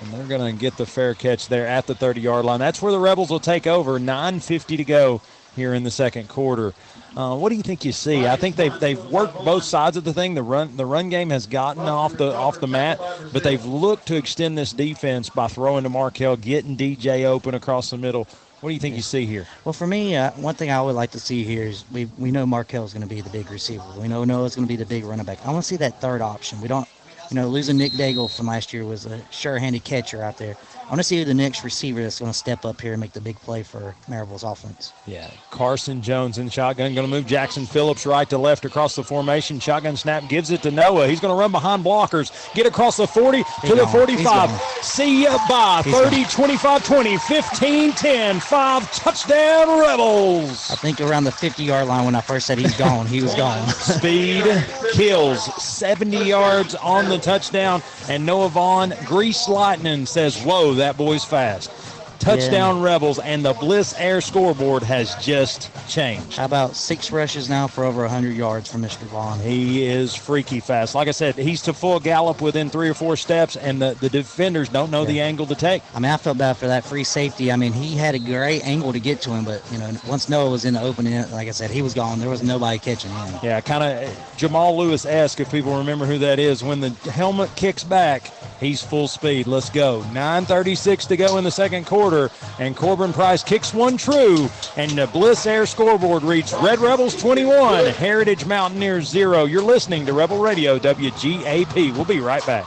And 0.00 0.12
they're 0.14 0.38
going 0.38 0.54
to 0.54 0.58
get 0.58 0.76
the 0.76 0.86
fair 0.86 1.14
catch 1.14 1.48
there 1.48 1.66
at 1.66 1.88
the 1.88 1.94
30 1.94 2.20
yard 2.20 2.44
line. 2.44 2.60
That's 2.60 2.80
where 2.80 2.92
the 2.92 3.00
Rebels 3.00 3.30
will 3.30 3.40
take 3.40 3.66
over. 3.66 3.98
9.50 3.98 4.76
to 4.76 4.84
go 4.84 5.20
here 5.56 5.74
in 5.74 5.82
the 5.82 5.90
second 5.90 6.28
quarter. 6.28 6.72
Uh, 7.16 7.36
what 7.36 7.48
do 7.48 7.56
you 7.56 7.62
think 7.62 7.84
you 7.84 7.90
see? 7.90 8.28
I 8.28 8.36
think 8.36 8.54
they've 8.54 8.78
they've 8.78 9.04
worked 9.06 9.44
both 9.44 9.64
sides 9.64 9.96
of 9.96 10.04
the 10.04 10.12
thing. 10.12 10.34
The 10.34 10.42
run 10.42 10.76
the 10.76 10.86
run 10.86 11.08
game 11.08 11.30
has 11.30 11.48
gotten 11.48 11.82
off 11.82 12.12
the 12.16 12.32
off 12.32 12.60
the 12.60 12.68
mat, 12.68 13.00
but 13.32 13.42
they've 13.42 13.64
looked 13.64 14.06
to 14.08 14.14
extend 14.14 14.56
this 14.56 14.72
defense 14.72 15.28
by 15.28 15.48
throwing 15.48 15.82
to 15.82 15.88
Markel, 15.88 16.36
getting 16.36 16.76
DJ 16.76 17.24
open 17.24 17.54
across 17.54 17.90
the 17.90 17.98
middle. 17.98 18.28
What 18.60 18.70
do 18.70 18.74
you 18.74 18.80
think 18.80 18.96
you 18.96 19.02
see 19.02 19.24
here? 19.24 19.46
Well, 19.64 19.72
for 19.72 19.86
me, 19.86 20.16
uh, 20.16 20.32
one 20.32 20.56
thing 20.56 20.72
I 20.72 20.82
would 20.82 20.96
like 20.96 21.12
to 21.12 21.20
see 21.20 21.44
here 21.44 21.62
is 21.62 21.84
we 21.92 22.06
we 22.18 22.32
know 22.32 22.44
Markel 22.44 22.84
is 22.84 22.92
going 22.92 23.06
to 23.06 23.14
be 23.14 23.20
the 23.20 23.30
big 23.30 23.48
receiver. 23.52 23.84
We 23.96 24.08
know 24.08 24.24
Noah's 24.24 24.56
going 24.56 24.66
to 24.66 24.68
be 24.68 24.74
the 24.76 24.84
big 24.84 25.04
running 25.04 25.24
back. 25.24 25.38
I 25.46 25.52
want 25.52 25.62
to 25.62 25.68
see 25.68 25.76
that 25.76 26.00
third 26.00 26.20
option. 26.20 26.60
We 26.60 26.66
don't, 26.66 26.88
you 27.30 27.36
know, 27.36 27.46
losing 27.46 27.78
Nick 27.78 27.92
Daigle 27.92 28.34
from 28.34 28.48
last 28.48 28.72
year 28.72 28.84
was 28.84 29.06
a 29.06 29.20
sure-handed 29.30 29.84
catcher 29.84 30.24
out 30.24 30.38
there. 30.38 30.56
I 30.88 30.90
want 30.92 31.00
to 31.00 31.04
see 31.04 31.22
the 31.22 31.34
next 31.34 31.64
receiver 31.64 32.00
that's 32.02 32.18
going 32.18 32.32
to 32.32 32.36
step 32.36 32.64
up 32.64 32.80
here 32.80 32.92
and 32.92 33.00
make 33.00 33.12
the 33.12 33.20
big 33.20 33.36
play 33.36 33.62
for 33.62 33.94
Maryville's 34.08 34.42
offense. 34.42 34.94
Yeah, 35.06 35.30
Carson 35.50 36.00
Jones 36.00 36.38
in 36.38 36.48
shotgun, 36.48 36.94
going 36.94 37.06
to 37.06 37.10
move 37.10 37.26
Jackson 37.26 37.66
Phillips 37.66 38.06
right 38.06 38.26
to 38.30 38.38
left 38.38 38.64
across 38.64 38.96
the 38.96 39.04
formation. 39.04 39.60
Shotgun 39.60 39.98
snap 39.98 40.26
gives 40.30 40.50
it 40.50 40.62
to 40.62 40.70
Noah. 40.70 41.06
He's 41.06 41.20
going 41.20 41.34
to 41.34 41.38
run 41.38 41.52
behind 41.52 41.84
blockers, 41.84 42.32
get 42.54 42.64
across 42.64 42.96
the 42.96 43.06
40 43.06 43.42
He's 43.42 43.70
to 43.70 43.76
the 43.76 43.86
45. 43.86 44.50
See 44.80 45.24
ya 45.24 45.36
bye. 45.46 45.82
30, 45.84 46.24
25, 46.24 46.86
20, 46.86 47.18
15, 47.18 47.92
10, 47.92 48.40
5 48.40 48.92
touchdown 48.92 49.78
Rebels. 49.78 50.70
I 50.70 50.76
think 50.76 51.02
around 51.02 51.24
the 51.24 51.32
50 51.32 51.64
yard 51.64 51.86
line 51.86 52.06
when 52.06 52.14
I 52.14 52.22
first 52.22 52.46
said 52.46 52.56
he's 52.56 52.76
gone, 52.78 53.04
he 53.06 53.20
was 53.20 53.34
gone. 53.34 53.68
Speed 53.68 54.44
kills 54.92 55.44
70 55.62 56.24
yards 56.24 56.74
on 56.76 57.10
the 57.10 57.18
touchdown, 57.18 57.82
and 58.08 58.24
Noah 58.24 58.48
Vaughn, 58.48 58.94
grease 59.04 59.48
lightning, 59.50 60.06
says, 60.06 60.42
Whoa, 60.42 60.77
that 60.78 60.96
boy's 60.96 61.24
fast. 61.24 61.97
Touchdown 62.18 62.78
yeah. 62.78 62.84
Rebels, 62.84 63.18
and 63.20 63.44
the 63.44 63.52
Bliss 63.54 63.94
Air 63.96 64.20
scoreboard 64.20 64.82
has 64.82 65.14
just 65.16 65.70
changed. 65.88 66.36
How 66.36 66.44
about 66.44 66.74
six 66.74 67.12
rushes 67.12 67.48
now 67.48 67.66
for 67.66 67.84
over 67.84 68.02
100 68.02 68.36
yards 68.36 68.70
for 68.70 68.78
Mr. 68.78 69.04
Vaughn? 69.04 69.38
He 69.38 69.86
is 69.86 70.14
freaky 70.14 70.60
fast. 70.60 70.94
Like 70.94 71.08
I 71.08 71.12
said, 71.12 71.36
he's 71.36 71.62
to 71.62 71.72
full 71.72 72.00
gallop 72.00 72.40
within 72.40 72.70
three 72.70 72.88
or 72.88 72.94
four 72.94 73.16
steps, 73.16 73.56
and 73.56 73.80
the, 73.80 73.96
the 74.00 74.08
defenders 74.08 74.68
don't 74.68 74.90
know 74.90 75.02
yeah. 75.02 75.08
the 75.08 75.20
angle 75.20 75.46
to 75.46 75.54
take. 75.54 75.82
I 75.94 76.00
mean, 76.00 76.10
I 76.10 76.16
felt 76.16 76.38
bad 76.38 76.56
for 76.56 76.66
that 76.66 76.84
free 76.84 77.04
safety. 77.04 77.52
I 77.52 77.56
mean, 77.56 77.72
he 77.72 77.96
had 77.96 78.14
a 78.14 78.18
great 78.18 78.66
angle 78.66 78.92
to 78.92 79.00
get 79.00 79.20
to 79.22 79.30
him, 79.30 79.44
but, 79.44 79.62
you 79.70 79.78
know, 79.78 79.90
once 80.06 80.28
Noah 80.28 80.50
was 80.50 80.64
in 80.64 80.74
the 80.74 80.82
opening, 80.82 81.30
like 81.30 81.48
I 81.48 81.52
said, 81.52 81.70
he 81.70 81.82
was 81.82 81.94
gone. 81.94 82.18
There 82.18 82.28
was 82.28 82.42
nobody 82.42 82.78
catching 82.78 83.10
him. 83.10 83.34
Yeah, 83.42 83.60
kind 83.60 83.84
of 83.84 84.36
Jamal 84.36 84.76
Lewis 84.76 85.06
asked 85.06 85.38
if 85.40 85.50
people 85.50 85.76
remember 85.78 86.04
who 86.04 86.18
that 86.18 86.38
is. 86.38 86.64
When 86.64 86.80
the 86.80 86.90
helmet 87.10 87.54
kicks 87.54 87.84
back, 87.84 88.32
he's 88.58 88.82
full 88.82 89.06
speed. 89.06 89.46
Let's 89.46 89.70
go. 89.70 90.02
9.36 90.12 91.06
to 91.08 91.16
go 91.16 91.38
in 91.38 91.44
the 91.44 91.50
second 91.50 91.86
quarter 91.86 92.07
quarter, 92.08 92.30
and 92.58 92.76
Corbin 92.76 93.12
Price 93.12 93.42
kicks 93.42 93.74
one 93.74 93.96
true, 93.96 94.48
and 94.76 94.90
the 94.92 95.06
Bliss 95.08 95.46
Air 95.46 95.66
scoreboard 95.66 96.22
reads 96.22 96.54
Red 96.54 96.78
Rebels 96.78 97.14
21, 97.20 97.86
Heritage 97.86 98.46
Mountaineers 98.46 99.08
0. 99.08 99.44
You're 99.44 99.62
listening 99.62 100.06
to 100.06 100.12
Rebel 100.12 100.38
Radio 100.38 100.78
WGAP. 100.78 101.92
We'll 101.94 102.04
be 102.04 102.20
right 102.20 102.44
back. 102.46 102.66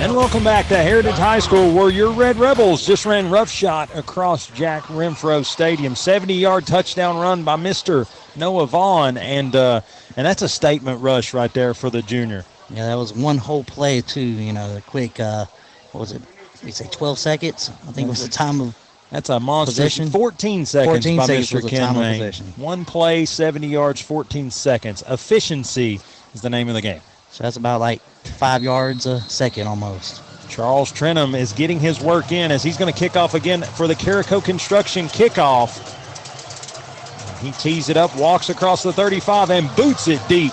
And 0.00 0.14
welcome 0.14 0.44
back 0.44 0.68
to 0.68 0.76
Heritage 0.76 1.14
High 1.16 1.40
School, 1.40 1.74
where 1.74 1.90
your 1.90 2.10
Red 2.10 2.36
Rebels 2.36 2.86
just 2.86 3.04
ran 3.06 3.28
roughshot 3.28 3.94
across 3.96 4.46
Jack 4.48 4.84
Renfro 4.84 5.44
Stadium. 5.44 5.94
70-yard 5.94 6.66
touchdown 6.66 7.18
run 7.18 7.42
by 7.44 7.56
Mr. 7.56 8.08
Noah 8.36 8.66
Vaughn, 8.66 9.16
and 9.16 9.56
uh, 9.56 9.80
and 10.16 10.26
that's 10.26 10.42
a 10.42 10.48
statement 10.48 11.00
rush 11.00 11.34
right 11.34 11.52
there 11.52 11.74
for 11.74 11.90
the 11.90 12.02
junior. 12.02 12.44
Yeah, 12.70 12.86
that 12.86 12.94
was 12.94 13.12
one 13.12 13.36
whole 13.36 13.64
play 13.64 14.00
too. 14.00 14.20
You 14.20 14.52
know, 14.52 14.74
the 14.74 14.80
quick. 14.80 15.18
Uh, 15.18 15.46
what 15.92 16.00
was 16.00 16.12
it? 16.12 16.22
We 16.64 16.70
say 16.70 16.86
12 16.90 17.18
seconds. 17.18 17.70
I 17.88 17.92
think 17.92 18.06
it 18.06 18.10
was 18.10 18.22
the 18.22 18.30
time 18.32 18.60
of 18.60 18.76
that's 19.10 19.28
a 19.28 19.40
monster. 19.40 19.72
Possession. 19.72 20.08
14 20.08 20.66
seconds 20.66 21.04
14 21.04 21.16
by 21.16 21.26
seconds 21.26 21.50
Mr. 21.50 21.68
Kenway. 21.68 22.32
One 22.56 22.84
play, 22.84 23.24
70 23.24 23.66
yards, 23.66 24.00
14 24.00 24.50
seconds. 24.50 25.02
Efficiency 25.08 26.00
is 26.34 26.42
the 26.42 26.50
name 26.50 26.68
of 26.68 26.74
the 26.74 26.80
game. 26.80 27.00
So 27.30 27.44
that's 27.44 27.56
about 27.56 27.80
like 27.80 28.00
five 28.38 28.62
yards 28.62 29.06
a 29.06 29.20
second 29.22 29.66
almost. 29.66 30.22
Charles 30.48 30.92
Trenum 30.92 31.38
is 31.38 31.52
getting 31.52 31.78
his 31.78 32.00
work 32.00 32.32
in 32.32 32.50
as 32.50 32.62
he's 32.62 32.76
going 32.76 32.92
to 32.92 32.98
kick 32.98 33.16
off 33.16 33.34
again 33.34 33.62
for 33.62 33.86
the 33.86 33.94
Carico 33.94 34.42
Construction 34.44 35.06
kickoff. 35.06 35.96
He 37.40 37.52
tees 37.52 37.88
it 37.88 37.96
up, 37.96 38.14
walks 38.16 38.50
across 38.50 38.82
the 38.82 38.92
35, 38.92 39.50
and 39.50 39.76
boots 39.76 40.08
it 40.08 40.20
deep. 40.28 40.52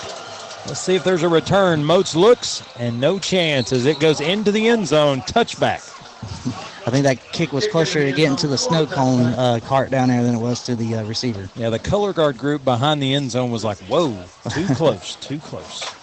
Let's 0.67 0.79
see 0.79 0.95
if 0.95 1.03
there's 1.03 1.23
a 1.23 1.29
return. 1.29 1.83
Moats 1.83 2.15
looks, 2.15 2.63
and 2.77 2.99
no 2.99 3.19
chance 3.19 3.73
as 3.73 3.85
it 3.85 3.99
goes 3.99 4.21
into 4.21 4.51
the 4.51 4.67
end 4.67 4.87
zone. 4.87 5.21
Touchback. 5.21 5.96
I 6.23 6.89
think 6.89 7.03
that 7.03 7.19
kick 7.33 7.51
was 7.51 7.67
closer 7.67 7.99
to 8.03 8.11
getting 8.13 8.37
to 8.37 8.47
the 8.47 8.57
snow 8.57 8.85
cone 8.85 9.25
uh, 9.25 9.59
cart 9.63 9.91
down 9.91 10.07
there 10.07 10.23
than 10.23 10.35
it 10.35 10.39
was 10.39 10.63
to 10.63 10.75
the 10.75 10.95
uh, 10.95 11.03
receiver. 11.03 11.49
Yeah, 11.55 11.69
the 11.69 11.79
color 11.79 12.13
guard 12.13 12.37
group 12.37 12.63
behind 12.63 13.03
the 13.03 13.13
end 13.13 13.31
zone 13.31 13.51
was 13.51 13.65
like, 13.65 13.77
whoa, 13.79 14.23
too 14.49 14.67
close, 14.75 15.17
too 15.17 15.39
close. 15.39 15.93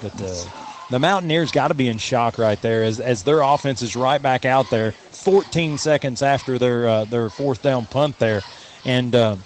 But 0.00 0.12
the, 0.12 0.48
the 0.90 0.98
Mountaineers 1.00 1.50
got 1.50 1.68
to 1.68 1.74
be 1.74 1.88
in 1.88 1.98
shock 1.98 2.38
right 2.38 2.60
there 2.62 2.84
as, 2.84 3.00
as 3.00 3.24
their 3.24 3.40
offense 3.40 3.82
is 3.82 3.96
right 3.96 4.22
back 4.22 4.44
out 4.44 4.70
there 4.70 4.92
14 4.92 5.76
seconds 5.78 6.22
after 6.22 6.58
their, 6.58 6.88
uh, 6.88 7.04
their 7.04 7.28
fourth 7.28 7.62
down 7.62 7.86
punt 7.86 8.18
there. 8.20 8.42
And 8.84 9.14
uh, 9.14 9.36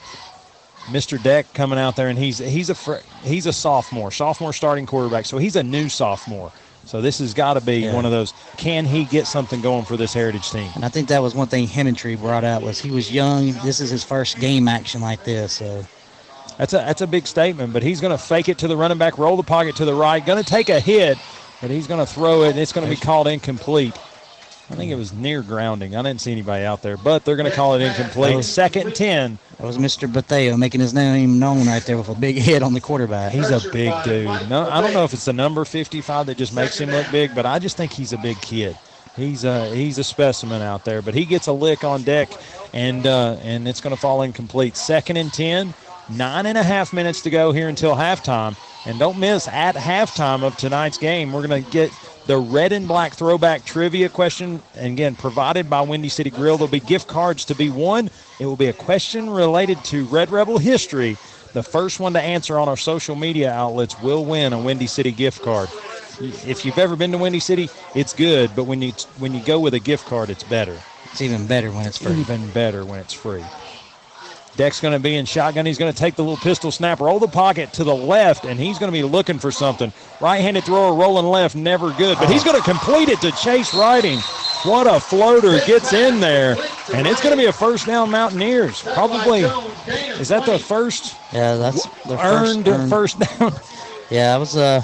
Mr. 0.90 1.22
Deck 1.22 1.54
coming 1.54 1.78
out 1.78 1.96
there, 1.96 2.08
and 2.08 2.18
he's, 2.18 2.38
he's, 2.38 2.68
a, 2.68 3.00
he's 3.22 3.46
a 3.46 3.52
sophomore, 3.52 4.10
sophomore 4.10 4.52
starting 4.52 4.84
quarterback, 4.84 5.24
so 5.26 5.38
he's 5.38 5.56
a 5.56 5.62
new 5.62 5.88
sophomore. 5.88 6.52
So 6.84 7.00
this 7.02 7.18
has 7.18 7.34
got 7.34 7.54
to 7.54 7.60
be 7.60 7.80
yeah. 7.80 7.94
one 7.94 8.04
of 8.04 8.10
those. 8.10 8.32
Can 8.56 8.86
he 8.86 9.04
get 9.04 9.26
something 9.26 9.60
going 9.60 9.84
for 9.84 9.96
this 9.96 10.14
Heritage 10.14 10.50
team? 10.50 10.70
And 10.74 10.84
I 10.84 10.88
think 10.88 11.08
that 11.08 11.20
was 11.20 11.34
one 11.34 11.48
thing 11.48 11.68
Tree 11.94 12.16
brought 12.16 12.44
out 12.44 12.62
was 12.62 12.80
he 12.80 12.90
was 12.90 13.12
young. 13.12 13.52
This 13.64 13.80
is 13.80 13.90
his 13.90 14.04
first 14.04 14.38
game 14.40 14.68
action 14.68 15.00
like 15.02 15.24
this. 15.24 15.52
So 15.52 15.84
that's 16.56 16.72
a 16.72 16.78
that's 16.78 17.02
a 17.02 17.06
big 17.06 17.26
statement. 17.26 17.72
But 17.72 17.82
he's 17.82 18.00
going 18.00 18.16
to 18.16 18.22
fake 18.22 18.48
it 18.48 18.58
to 18.58 18.68
the 18.68 18.76
running 18.76 18.98
back, 18.98 19.18
roll 19.18 19.36
the 19.36 19.42
pocket 19.42 19.76
to 19.76 19.84
the 19.84 19.94
right, 19.94 20.24
going 20.24 20.42
to 20.42 20.48
take 20.48 20.70
a 20.70 20.80
hit, 20.80 21.18
but 21.60 21.70
he's 21.70 21.86
going 21.86 22.04
to 22.04 22.10
throw 22.10 22.42
it. 22.44 22.50
and 22.50 22.58
It's 22.58 22.72
going 22.72 22.88
to 22.88 22.94
be 22.94 23.00
called 23.00 23.28
incomplete. 23.28 23.94
I 24.70 24.74
think 24.74 24.92
it 24.92 24.96
was 24.96 25.12
near 25.14 25.42
grounding. 25.42 25.96
I 25.96 26.02
didn't 26.02 26.20
see 26.20 26.32
anybody 26.32 26.64
out 26.64 26.82
there, 26.82 26.98
but 26.98 27.24
they're 27.24 27.36
going 27.36 27.48
to 27.50 27.56
call 27.56 27.74
it 27.74 27.82
incomplete. 27.82 28.44
Second 28.44 28.88
and 28.88 28.94
10. 28.94 29.38
That 29.56 29.66
was 29.66 29.78
Mr. 29.78 30.12
Bethea 30.12 30.56
making 30.58 30.80
his 30.80 30.92
name 30.92 31.38
known 31.38 31.66
right 31.66 31.82
there 31.84 31.96
with 31.96 32.08
a 32.10 32.14
big 32.14 32.36
hit 32.36 32.62
on 32.62 32.74
the 32.74 32.80
quarterback. 32.80 33.32
He's 33.32 33.50
a 33.50 33.60
big 33.70 33.92
dude. 34.04 34.26
No, 34.48 34.68
I 34.70 34.80
don't 34.80 34.92
know 34.92 35.04
if 35.04 35.12
it's 35.14 35.24
the 35.24 35.32
number 35.32 35.64
55 35.64 36.26
that 36.26 36.36
just 36.36 36.54
makes 36.54 36.78
him 36.78 36.90
look 36.90 37.10
big, 37.10 37.34
but 37.34 37.46
I 37.46 37.58
just 37.58 37.76
think 37.76 37.92
he's 37.92 38.12
a 38.12 38.18
big 38.18 38.40
kid. 38.40 38.76
He's 39.16 39.44
a 39.44 39.74
he's 39.74 39.98
a 39.98 40.04
specimen 40.04 40.62
out 40.62 40.84
there, 40.84 41.02
but 41.02 41.12
he 41.12 41.24
gets 41.24 41.48
a 41.48 41.52
lick 41.52 41.82
on 41.82 42.02
deck, 42.02 42.30
and 42.72 43.04
uh, 43.04 43.36
and 43.42 43.66
it's 43.66 43.80
going 43.80 43.94
to 43.94 44.00
fall 44.00 44.22
incomplete. 44.22 44.76
Second 44.76 45.16
and 45.16 45.32
10. 45.32 45.74
Nine 46.10 46.46
and 46.46 46.56
a 46.56 46.62
half 46.62 46.94
minutes 46.94 47.20
to 47.22 47.30
go 47.30 47.52
here 47.52 47.68
until 47.68 47.94
halftime. 47.94 48.56
And 48.86 48.98
don't 48.98 49.18
miss 49.18 49.46
at 49.48 49.74
halftime 49.74 50.42
of 50.42 50.56
tonight's 50.56 50.96
game, 50.96 51.32
we're 51.32 51.46
going 51.46 51.62
to 51.62 51.70
get 51.70 51.90
the 52.28 52.36
red 52.38 52.72
and 52.72 52.86
black 52.86 53.14
throwback 53.14 53.64
trivia 53.64 54.08
question. 54.10 54.62
And 54.76 54.92
again, 54.92 55.16
provided 55.16 55.68
by 55.68 55.80
Windy 55.80 56.10
City 56.10 56.28
Grill. 56.30 56.58
There'll 56.58 56.70
be 56.70 56.78
gift 56.78 57.08
cards 57.08 57.46
to 57.46 57.54
be 57.54 57.70
won. 57.70 58.10
It 58.38 58.44
will 58.44 58.54
be 58.54 58.66
a 58.66 58.72
question 58.74 59.30
related 59.30 59.82
to 59.86 60.04
Red 60.04 60.30
Rebel 60.30 60.58
history. 60.58 61.16
The 61.54 61.62
first 61.62 61.98
one 61.98 62.12
to 62.12 62.20
answer 62.20 62.58
on 62.58 62.68
our 62.68 62.76
social 62.76 63.16
media 63.16 63.50
outlets 63.50 64.00
will 64.02 64.26
win 64.26 64.52
a 64.52 64.58
Windy 64.58 64.86
City 64.86 65.10
gift 65.10 65.42
card. 65.42 65.70
If 66.20 66.66
you've 66.66 66.78
ever 66.78 66.96
been 66.96 67.12
to 67.12 67.18
Windy 67.18 67.40
City, 67.40 67.70
it's 67.94 68.12
good, 68.12 68.54
but 68.54 68.64
when 68.64 68.82
you 68.82 68.92
when 69.18 69.32
you 69.32 69.42
go 69.44 69.58
with 69.58 69.72
a 69.72 69.80
gift 69.80 70.06
card, 70.06 70.28
it's 70.28 70.44
better. 70.44 70.78
It's 71.04 71.22
even 71.22 71.46
better 71.46 71.70
when 71.70 71.86
it's 71.86 71.96
free. 71.96 72.20
Even 72.20 72.50
better 72.50 72.84
when 72.84 73.00
it's 73.00 73.14
free. 73.14 73.44
Deck's 74.58 74.80
going 74.80 74.92
to 74.92 74.98
be 74.98 75.14
in 75.14 75.24
shotgun. 75.24 75.64
He's 75.66 75.78
going 75.78 75.92
to 75.92 75.96
take 75.96 76.16
the 76.16 76.22
little 76.22 76.36
pistol 76.36 76.72
snap, 76.72 76.98
roll 76.98 77.20
the 77.20 77.28
pocket 77.28 77.72
to 77.74 77.84
the 77.84 77.94
left, 77.94 78.44
and 78.44 78.58
he's 78.58 78.76
going 78.76 78.92
to 78.92 78.98
be 78.98 79.04
looking 79.04 79.38
for 79.38 79.52
something. 79.52 79.92
Right-handed 80.20 80.64
thrower 80.64 80.94
rolling 80.94 81.26
left, 81.26 81.54
never 81.54 81.92
good. 81.92 82.18
But 82.18 82.28
he's 82.28 82.42
going 82.42 82.56
to 82.56 82.62
complete 82.62 83.08
it 83.08 83.20
to 83.20 83.30
Chase 83.30 83.72
Riding. 83.72 84.18
What 84.64 84.88
a 84.88 84.98
floater 84.98 85.64
gets 85.64 85.92
in 85.92 86.18
there, 86.18 86.56
and 86.92 87.06
it's 87.06 87.22
going 87.22 87.36
to 87.36 87.40
be 87.40 87.46
a 87.46 87.52
first 87.52 87.86
down 87.86 88.10
Mountaineers. 88.10 88.82
Probably, 88.82 89.42
is 90.18 90.26
that 90.26 90.44
the 90.44 90.58
first? 90.58 91.14
Yeah, 91.32 91.54
that's 91.54 91.86
the 92.04 92.20
earned, 92.20 92.64
first, 92.64 92.80
earned 92.80 92.90
first 92.90 93.18
down. 93.20 93.52
Yeah, 94.10 94.34
it 94.34 94.40
was 94.40 94.56
a 94.56 94.80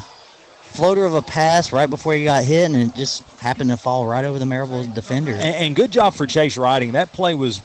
floater 0.61 1.05
of 1.05 1.15
a 1.15 1.23
pass 1.23 1.73
right 1.73 1.91
before 1.91 2.15
he 2.15 2.23
got 2.23 2.45
hit, 2.45 2.71
and 2.71 2.77
it 2.77 2.95
just 2.95 3.25
happened 3.41 3.71
to 3.71 3.77
fall 3.77 4.07
right 4.07 4.25
over 4.25 4.39
the 4.39 4.45
Maryville 4.45 4.95
defender. 4.95 5.33
And, 5.33 5.43
and 5.57 5.75
good 5.75 5.91
job 5.91 6.15
for 6.15 6.29
Chase 6.29 6.57
Riding. 6.57 6.93
That 6.93 7.13
play 7.13 7.35
was 7.35 7.61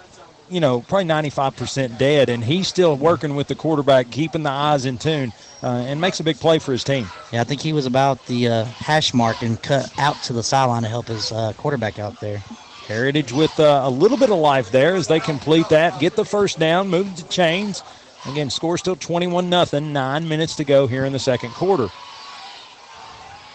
you 0.50 0.60
know, 0.60 0.82
probably 0.82 1.06
95% 1.06 1.98
dead, 1.98 2.30
and 2.30 2.44
he's 2.44 2.68
still 2.68 2.96
working 2.96 3.36
with 3.36 3.48
the 3.48 3.56
quarterback, 3.56 4.12
keeping 4.12 4.44
the 4.44 4.50
eyes 4.50 4.86
in 4.86 4.98
tune, 4.98 5.34
uh, 5.64 5.84
and 5.88 6.02
makes 6.02 6.20
a 6.20 6.24
big 6.24 6.40
play 6.40 6.60
for 6.60 6.72
his 6.72 6.84
team. 6.84 7.10
Yeah, 7.32 7.42
I 7.42 7.44
think 7.44 7.62
he 7.62 7.74
was 7.74 7.86
about 7.86 8.26
the 8.26 8.48
uh, 8.48 8.66
hash 8.82 9.14
mark 9.14 9.42
and 9.42 9.62
cut 9.62 9.92
out 9.98 10.22
to 10.24 10.34
the 10.34 10.44
sideline 10.44 10.84
to 10.84 10.90
help 10.90 11.08
his 11.08 11.32
uh, 11.32 11.54
quarterback 11.54 12.00
out 12.00 12.20
there. 12.20 12.44
Heritage 12.88 13.32
with 13.32 13.60
uh, 13.60 13.82
a 13.84 13.90
little 13.90 14.18
bit 14.18 14.32
of 14.32 14.38
life 14.40 14.72
there 14.72 14.96
as 14.96 15.08
they 15.08 15.20
complete 15.20 15.70
that, 15.70 16.00
get 16.00 16.16
the 16.16 16.26
first 16.26 16.58
down, 16.58 16.90
move 16.90 17.16
to 17.16 17.28
chains. 17.28 17.84
Again, 18.26 18.50
score 18.50 18.78
still 18.78 18.96
21 18.96 19.50
nothing. 19.50 19.94
Nine 19.94 20.28
minutes 20.28 20.56
to 20.56 20.66
go 20.66 20.88
here 20.88 21.06
in 21.06 21.14
the 21.14 21.20
second 21.20 21.54
quarter. 21.54 21.90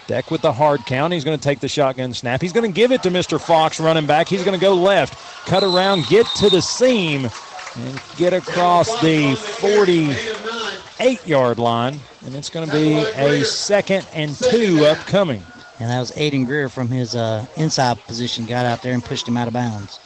Deck 0.07 0.31
with 0.31 0.43
the 0.43 0.53
hard 0.53 0.85
count. 0.85 1.13
He's 1.13 1.25
going 1.25 1.39
to 1.39 1.43
take 1.43 1.61
the 1.61 1.69
shotgun 1.69 2.13
snap. 2.13 2.43
He's 2.43 2.53
going 2.53 2.71
to 2.71 2.75
give 2.75 2.93
it 2.93 3.03
to 3.05 3.11
Mr. 3.11 3.41
Fox 3.41 3.81
running 3.81 4.07
back. 4.07 4.29
He's 4.29 4.45
going 4.45 4.59
to 4.59 4.65
go 4.65 4.75
left, 4.75 5.15
cut 5.47 5.63
around, 5.63 6.07
get 6.09 6.27
to 6.37 6.51
the 6.51 6.61
seam, 6.61 7.31
and 7.77 8.03
get 8.17 8.33
across 8.35 9.01
the 9.01 9.35
48 9.35 11.27
yard 11.27 11.59
line. 11.59 11.99
And 12.27 12.35
it's 12.35 12.51
going 12.51 12.69
to 12.69 12.73
be 12.73 12.95
a 12.95 13.45
second 13.45 14.07
and 14.13 14.37
two 14.37 14.85
upcoming. 14.85 15.43
And 15.81 15.91
that 15.91 16.01
was 16.01 16.13
Aiden 16.13 16.47
Greer 16.47 16.69
from 16.69 16.89
his 16.89 17.17
uh, 17.17 17.47
inside 17.57 17.99
position, 18.05 18.47
got 18.47 18.65
out 18.67 18.83
there 18.83 18.93
and 18.93 19.05
pushed 19.05 19.27
him 19.27 19.37
out 19.37 19.49
of 19.49 19.55
bounds. 19.55 19.99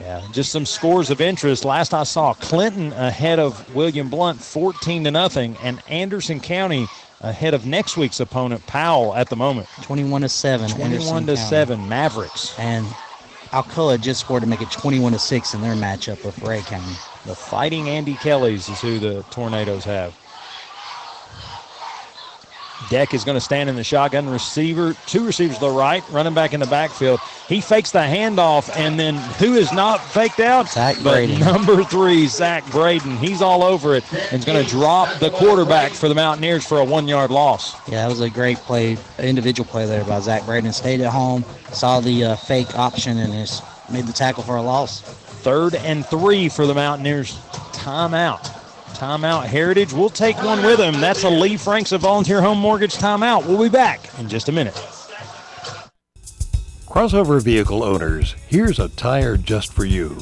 Yeah, 0.00 0.22
just 0.32 0.52
some 0.52 0.66
scores 0.66 1.10
of 1.10 1.20
interest. 1.20 1.64
Last 1.64 1.94
I 1.94 2.04
saw, 2.04 2.34
Clinton 2.34 2.92
ahead 2.92 3.38
of 3.38 3.74
William 3.74 4.10
Blount, 4.10 4.40
14 4.40 5.04
to 5.04 5.10
nothing, 5.10 5.56
and 5.62 5.82
Anderson 5.88 6.38
County 6.38 6.86
ahead 7.20 7.54
of 7.54 7.66
next 7.66 7.96
week's 7.96 8.20
opponent, 8.20 8.66
Powell, 8.66 9.14
at 9.14 9.28
the 9.28 9.36
moment. 9.36 9.68
21 9.82 10.22
to 10.22 10.28
7. 10.28 10.70
21 10.70 11.26
to 11.26 11.36
7, 11.36 11.88
Mavericks. 11.88 12.58
And 12.58 12.86
Alcoa 13.52 14.00
just 14.00 14.20
scored 14.20 14.42
to 14.42 14.48
make 14.48 14.60
it 14.60 14.70
21 14.70 15.12
to 15.12 15.18
6 15.18 15.54
in 15.54 15.60
their 15.60 15.74
matchup 15.74 16.24
with 16.24 16.38
Rhea 16.42 16.62
County. 16.62 16.94
The 17.24 17.34
Fighting 17.34 17.88
Andy 17.88 18.14
Kellys 18.14 18.68
is 18.68 18.80
who 18.80 18.98
the 18.98 19.22
Tornadoes 19.30 19.84
have. 19.84 20.14
Deck 22.90 23.14
is 23.14 23.24
going 23.24 23.36
to 23.36 23.40
stand 23.40 23.68
in 23.68 23.76
the 23.76 23.84
shotgun. 23.84 24.28
Receiver, 24.28 24.94
two 25.06 25.24
receivers 25.24 25.56
to 25.56 25.62
the 25.62 25.70
right, 25.70 26.04
running 26.10 26.34
back 26.34 26.52
in 26.52 26.60
the 26.60 26.66
backfield. 26.66 27.20
He 27.48 27.60
fakes 27.60 27.90
the 27.90 28.00
handoff, 28.00 28.70
and 28.76 28.98
then 28.98 29.16
who 29.38 29.54
is 29.54 29.72
not 29.72 29.98
faked 29.98 30.40
out? 30.40 30.68
Zach 30.68 31.00
Braden. 31.02 31.40
number 31.40 31.82
three, 31.84 32.26
Zach 32.26 32.68
Braden. 32.70 33.16
He's 33.16 33.42
all 33.42 33.62
over 33.62 33.94
it 33.94 34.04
and 34.12 34.40
is 34.40 34.44
going 34.44 34.62
to 34.62 34.70
drop 34.70 35.18
the 35.18 35.30
quarterback 35.30 35.92
for 35.92 36.08
the 36.08 36.14
Mountaineers 36.14 36.66
for 36.66 36.78
a 36.78 36.84
one-yard 36.84 37.30
loss. 37.30 37.74
Yeah, 37.88 38.02
that 38.02 38.08
was 38.08 38.20
a 38.20 38.30
great 38.30 38.58
play, 38.58 38.96
individual 39.18 39.68
play 39.68 39.86
there 39.86 40.04
by 40.04 40.20
Zach 40.20 40.44
Braden. 40.44 40.72
Stayed 40.72 41.00
at 41.00 41.12
home, 41.12 41.44
saw 41.72 42.00
the 42.00 42.24
uh, 42.24 42.36
fake 42.36 42.76
option, 42.78 43.18
and 43.18 43.32
just 43.32 43.64
made 43.90 44.06
the 44.06 44.12
tackle 44.12 44.42
for 44.42 44.56
a 44.56 44.62
loss. 44.62 45.00
Third 45.02 45.74
and 45.76 46.04
three 46.06 46.48
for 46.48 46.66
the 46.66 46.74
Mountaineers. 46.74 47.36
Timeout. 47.72 48.55
Timeout 48.96 49.44
Heritage. 49.44 49.92
We'll 49.92 50.08
take 50.08 50.36
one 50.42 50.62
with 50.62 50.80
him. 50.80 51.00
That's 51.00 51.24
a 51.24 51.28
Lee 51.28 51.56
Franks 51.56 51.92
of 51.92 52.00
Volunteer 52.00 52.40
Home 52.40 52.58
Mortgage 52.58 52.94
timeout. 52.94 53.46
We'll 53.46 53.62
be 53.62 53.68
back 53.68 54.00
in 54.18 54.28
just 54.28 54.48
a 54.48 54.52
minute. 54.52 54.74
Crossover 56.86 57.42
vehicle 57.42 57.84
owners, 57.84 58.34
here's 58.48 58.78
a 58.78 58.88
tire 58.88 59.36
just 59.36 59.72
for 59.72 59.84
you. 59.84 60.16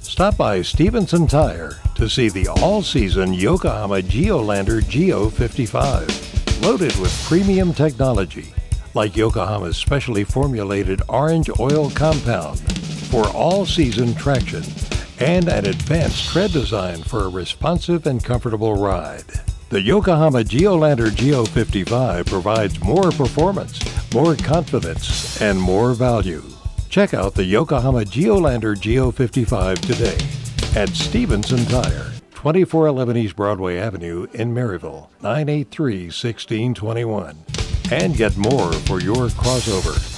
Stop 0.00 0.36
by 0.36 0.62
Stevenson 0.62 1.26
Tire 1.26 1.80
to 1.96 2.08
see 2.08 2.28
the 2.28 2.46
all-season 2.48 3.34
Yokohama 3.34 4.02
Geolandar 4.02 4.86
Geo 4.88 5.28
55, 5.28 6.62
loaded 6.62 6.94
with 7.00 7.24
premium 7.24 7.74
technology 7.74 8.52
like 8.94 9.16
Yokohama's 9.16 9.76
specially 9.76 10.22
formulated 10.22 11.02
orange 11.08 11.50
oil 11.58 11.90
compound 11.90 12.60
for 13.10 13.26
all-season 13.28 14.14
traction 14.14 14.62
and 15.22 15.48
an 15.48 15.66
advanced 15.66 16.30
tread 16.30 16.50
design 16.50 17.00
for 17.00 17.24
a 17.24 17.28
responsive 17.28 18.06
and 18.06 18.24
comfortable 18.24 18.74
ride. 18.74 19.22
The 19.68 19.80
Yokohama 19.80 20.42
Geolandar 20.42 21.14
Geo 21.14 21.44
55 21.44 22.26
provides 22.26 22.82
more 22.82 23.10
performance, 23.12 23.80
more 24.12 24.34
confidence, 24.34 25.40
and 25.40 25.60
more 25.60 25.94
value. 25.94 26.42
Check 26.88 27.14
out 27.14 27.34
the 27.34 27.44
Yokohama 27.44 28.02
Geolandar 28.02 28.78
Geo 28.78 29.12
55 29.12 29.80
today 29.82 30.18
at 30.74 30.88
Stevenson 30.88 31.64
Tire, 31.66 32.10
2411 32.34 33.16
East 33.16 33.36
Broadway 33.36 33.78
Avenue 33.78 34.26
in 34.34 34.52
Maryville, 34.52 35.08
983 35.22 36.06
1621. 36.06 37.38
And 37.92 38.16
get 38.16 38.36
more 38.36 38.72
for 38.72 39.00
your 39.00 39.28
crossover. 39.28 40.11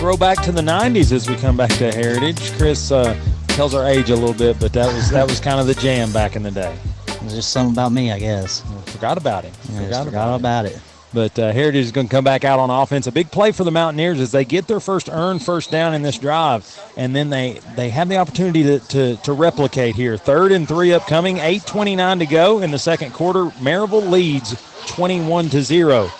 Throwback 0.00 0.40
to 0.40 0.50
the 0.50 0.62
90s 0.62 1.12
as 1.12 1.28
we 1.28 1.36
come 1.36 1.58
back 1.58 1.68
to 1.74 1.92
Heritage. 1.92 2.52
Chris 2.52 2.90
uh, 2.90 3.14
tells 3.48 3.74
our 3.74 3.86
age 3.86 4.08
a 4.08 4.16
little 4.16 4.32
bit, 4.32 4.58
but 4.58 4.72
that 4.72 4.90
was 4.94 5.10
that 5.10 5.28
was 5.28 5.40
kind 5.40 5.60
of 5.60 5.66
the 5.66 5.74
jam 5.74 6.10
back 6.10 6.36
in 6.36 6.42
the 6.42 6.50
day. 6.50 6.74
It 7.06 7.22
was 7.22 7.34
just 7.34 7.50
something 7.50 7.74
about 7.74 7.92
me, 7.92 8.10
I 8.10 8.18
guess. 8.18 8.64
Forgot 8.86 9.18
about. 9.18 9.44
Yeah, 9.44 9.50
forgot, 9.50 10.04
forgot 10.06 10.28
about, 10.28 10.40
about 10.40 10.64
it. 10.64 10.72
it. 10.72 10.82
But 11.12 11.38
uh, 11.38 11.52
Heritage 11.52 11.84
is 11.84 11.92
going 11.92 12.06
to 12.06 12.10
come 12.10 12.24
back 12.24 12.44
out 12.44 12.58
on 12.58 12.70
offense. 12.70 13.08
A 13.08 13.12
big 13.12 13.30
play 13.30 13.52
for 13.52 13.64
the 13.64 13.70
Mountaineers 13.70 14.20
as 14.20 14.32
they 14.32 14.46
get 14.46 14.66
their 14.66 14.80
first 14.80 15.10
earned 15.10 15.44
first 15.44 15.70
down 15.70 15.92
in 15.92 16.00
this 16.00 16.16
drive, 16.16 16.80
and 16.96 17.14
then 17.14 17.28
they 17.28 17.60
they 17.76 17.90
have 17.90 18.08
the 18.08 18.16
opportunity 18.16 18.62
to, 18.62 18.78
to, 18.78 19.16
to 19.16 19.34
replicate 19.34 19.96
here. 19.96 20.16
Third 20.16 20.52
and 20.52 20.66
three 20.66 20.94
upcoming. 20.94 21.36
8:29 21.36 22.20
to 22.20 22.26
go 22.26 22.60
in 22.62 22.70
the 22.70 22.78
second 22.78 23.12
quarter. 23.12 23.46
Maryville 23.60 24.08
leads 24.08 24.56
21 24.86 25.50
to 25.50 25.60
zero. 25.60 26.10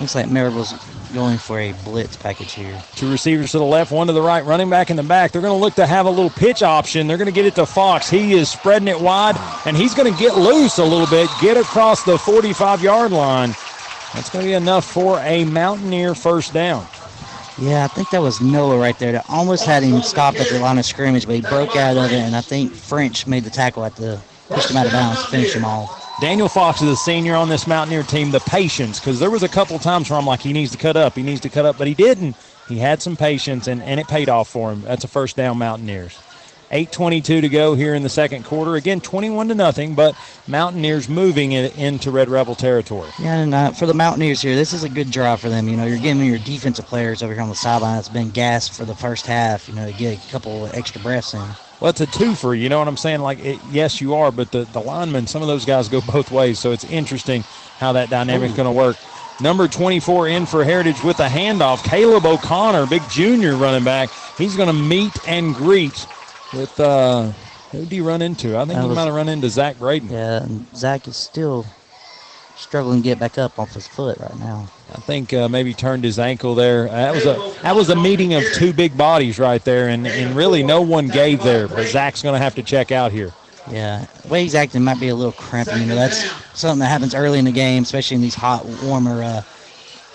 Looks 0.00 0.14
like 0.14 0.28
Maryville's 0.28 0.72
going 1.12 1.38
for 1.38 1.58
a 1.60 1.72
blitz 1.84 2.16
package 2.16 2.52
here. 2.52 2.82
Two 2.94 3.10
receivers 3.10 3.52
to 3.52 3.58
the 3.58 3.64
left, 3.64 3.90
one 3.90 4.06
to 4.06 4.12
the 4.12 4.22
right, 4.22 4.44
running 4.44 4.70
back 4.70 4.90
in 4.90 4.96
the 4.96 5.02
back. 5.02 5.32
They're 5.32 5.42
going 5.42 5.56
to 5.56 5.60
look 5.60 5.74
to 5.74 5.86
have 5.86 6.06
a 6.06 6.10
little 6.10 6.30
pitch 6.30 6.62
option. 6.62 7.06
They're 7.06 7.16
going 7.16 7.26
to 7.26 7.32
get 7.32 7.46
it 7.46 7.54
to 7.56 7.66
Fox. 7.66 8.08
He 8.08 8.32
is 8.32 8.50
spreading 8.50 8.88
it 8.88 9.00
wide, 9.00 9.36
and 9.66 9.76
he's 9.76 9.94
going 9.94 10.12
to 10.12 10.18
get 10.18 10.36
loose 10.36 10.78
a 10.78 10.84
little 10.84 11.06
bit, 11.06 11.28
get 11.40 11.56
across 11.56 12.02
the 12.04 12.18
45 12.18 12.82
yard 12.82 13.12
line. 13.12 13.50
That's 14.14 14.30
going 14.30 14.44
to 14.44 14.48
be 14.48 14.54
enough 14.54 14.84
for 14.84 15.18
a 15.20 15.44
Mountaineer 15.44 16.14
first 16.14 16.52
down. 16.52 16.86
Yeah, 17.60 17.84
I 17.84 17.88
think 17.88 18.10
that 18.10 18.22
was 18.22 18.40
Noah 18.40 18.78
right 18.78 18.98
there 18.98 19.12
that 19.12 19.24
almost 19.28 19.64
had 19.64 19.82
him 19.82 20.00
stop 20.02 20.36
at 20.36 20.48
the 20.48 20.60
line 20.60 20.78
of 20.78 20.84
scrimmage, 20.84 21.26
but 21.26 21.34
he 21.34 21.40
broke 21.40 21.76
out 21.76 21.96
of 21.96 22.12
it, 22.12 22.20
and 22.20 22.36
I 22.36 22.40
think 22.40 22.72
French 22.72 23.26
made 23.26 23.44
the 23.44 23.50
tackle 23.50 23.84
at 23.84 23.96
the 23.96 24.20
pushed 24.48 24.70
him 24.70 24.76
out 24.76 24.86
of 24.86 24.92
bounds, 24.92 25.24
finished 25.26 25.54
him 25.54 25.64
off. 25.64 26.07
Daniel 26.20 26.48
Fox 26.48 26.82
is 26.82 26.88
a 26.88 26.96
senior 26.96 27.36
on 27.36 27.48
this 27.48 27.68
Mountaineer 27.68 28.02
team. 28.02 28.32
The 28.32 28.40
patience, 28.40 28.98
because 28.98 29.20
there 29.20 29.30
was 29.30 29.44
a 29.44 29.48
couple 29.48 29.78
times 29.78 30.10
where 30.10 30.18
I'm 30.18 30.26
like, 30.26 30.40
he 30.40 30.52
needs 30.52 30.72
to 30.72 30.78
cut 30.78 30.96
up, 30.96 31.14
he 31.14 31.22
needs 31.22 31.40
to 31.42 31.48
cut 31.48 31.64
up, 31.64 31.78
but 31.78 31.86
he 31.86 31.94
didn't. 31.94 32.34
He 32.68 32.76
had 32.76 33.00
some 33.00 33.16
patience, 33.16 33.68
and, 33.68 33.80
and 33.80 34.00
it 34.00 34.08
paid 34.08 34.28
off 34.28 34.48
for 34.48 34.72
him. 34.72 34.82
That's 34.82 35.04
a 35.04 35.08
first 35.08 35.36
down 35.36 35.58
Mountaineers. 35.58 36.18
8:22 36.72 37.40
to 37.40 37.48
go 37.48 37.74
here 37.74 37.94
in 37.94 38.02
the 38.02 38.08
second 38.08 38.44
quarter. 38.44 38.74
Again, 38.74 39.00
21 39.00 39.48
to 39.48 39.54
nothing, 39.54 39.94
but 39.94 40.16
Mountaineers 40.48 41.08
moving 41.08 41.52
it 41.52 41.78
into 41.78 42.10
Red 42.10 42.28
Rebel 42.28 42.56
territory. 42.56 43.08
Yeah, 43.20 43.36
and 43.36 43.54
uh, 43.54 43.70
for 43.70 43.86
the 43.86 43.94
Mountaineers 43.94 44.42
here, 44.42 44.56
this 44.56 44.72
is 44.72 44.82
a 44.82 44.88
good 44.88 45.10
drive 45.10 45.40
for 45.40 45.48
them. 45.48 45.68
You 45.68 45.76
know, 45.76 45.86
you're 45.86 45.98
giving 45.98 46.26
your 46.26 46.38
defensive 46.38 46.84
players 46.86 47.22
over 47.22 47.32
here 47.32 47.42
on 47.42 47.48
the 47.48 47.54
sideline 47.54 47.94
that's 47.94 48.08
been 48.08 48.30
gassed 48.30 48.72
for 48.72 48.84
the 48.84 48.94
first 48.94 49.24
half, 49.24 49.68
you 49.68 49.74
know, 49.74 49.86
to 49.86 49.96
get 49.96 50.18
a 50.18 50.30
couple 50.30 50.68
extra 50.74 51.00
breaths 51.00 51.32
in. 51.32 51.48
Well, 51.80 51.90
it's 51.90 52.00
a 52.00 52.06
twofer. 52.06 52.58
You 52.58 52.68
know 52.68 52.78
what 52.80 52.88
I'm 52.88 52.96
saying? 52.96 53.20
Like, 53.20 53.38
it, 53.38 53.60
yes, 53.70 54.00
you 54.00 54.14
are, 54.14 54.32
but 54.32 54.50
the, 54.50 54.64
the 54.64 54.80
linemen, 54.80 55.26
some 55.28 55.42
of 55.42 55.48
those 55.48 55.64
guys 55.64 55.88
go 55.88 56.00
both 56.00 56.30
ways. 56.30 56.58
So 56.58 56.72
it's 56.72 56.84
interesting 56.84 57.44
how 57.78 57.92
that 57.92 58.10
dynamic's 58.10 58.54
going 58.54 58.66
to 58.66 58.72
work. 58.72 58.96
Number 59.40 59.68
24 59.68 60.28
in 60.28 60.46
for 60.46 60.64
Heritage 60.64 61.04
with 61.04 61.20
a 61.20 61.28
handoff. 61.28 61.84
Caleb 61.84 62.26
O'Connor, 62.26 62.86
big 62.86 63.08
junior 63.08 63.54
running 63.54 63.84
back. 63.84 64.10
He's 64.36 64.56
going 64.56 64.66
to 64.66 64.72
meet 64.72 65.12
and 65.28 65.54
greet 65.54 66.04
with, 66.52 66.80
uh, 66.80 67.30
who 67.70 67.80
did 67.80 67.92
he 67.92 68.00
run 68.00 68.22
into? 68.22 68.56
I 68.56 68.64
think 68.64 68.80
he 68.80 68.86
was- 68.86 68.96
might 68.96 69.04
have 69.04 69.14
run 69.14 69.28
into 69.28 69.48
Zach 69.48 69.78
Braden. 69.78 70.10
Yeah, 70.10 70.46
Zach 70.74 71.06
is 71.06 71.16
still 71.16 71.64
struggling 72.56 73.02
to 73.02 73.04
get 73.04 73.20
back 73.20 73.38
up 73.38 73.56
off 73.60 73.74
his 73.74 73.86
foot 73.86 74.18
right 74.18 74.36
now. 74.36 74.68
I 74.90 75.00
think 75.00 75.34
uh, 75.34 75.48
maybe 75.48 75.74
turned 75.74 76.04
his 76.04 76.18
ankle 76.18 76.54
there. 76.54 76.88
Uh, 76.88 76.92
that 76.92 77.14
was 77.14 77.26
a 77.26 77.60
that 77.62 77.76
was 77.76 77.90
a 77.90 77.96
meeting 77.96 78.34
of 78.34 78.42
two 78.54 78.72
big 78.72 78.96
bodies 78.96 79.38
right 79.38 79.62
there, 79.62 79.88
and, 79.88 80.06
and 80.06 80.34
really 80.34 80.62
no 80.62 80.80
one 80.80 81.08
gave 81.08 81.42
there. 81.42 81.68
But 81.68 81.86
Zach's 81.88 82.22
going 82.22 82.34
to 82.34 82.38
have 82.38 82.54
to 82.54 82.62
check 82.62 82.90
out 82.90 83.12
here. 83.12 83.32
Yeah, 83.70 84.06
the 84.22 84.28
way 84.28 84.42
he's 84.42 84.54
acting 84.54 84.82
might 84.82 84.98
be 84.98 85.08
a 85.08 85.14
little 85.14 85.32
cramping. 85.32 85.80
You 85.80 85.86
know, 85.86 85.94
that's 85.94 86.24
something 86.58 86.78
that 86.80 86.86
happens 86.86 87.14
early 87.14 87.38
in 87.38 87.44
the 87.44 87.52
game, 87.52 87.82
especially 87.82 88.14
in 88.14 88.22
these 88.22 88.34
hot, 88.34 88.64
warmer 88.82 89.22
uh, 89.22 89.42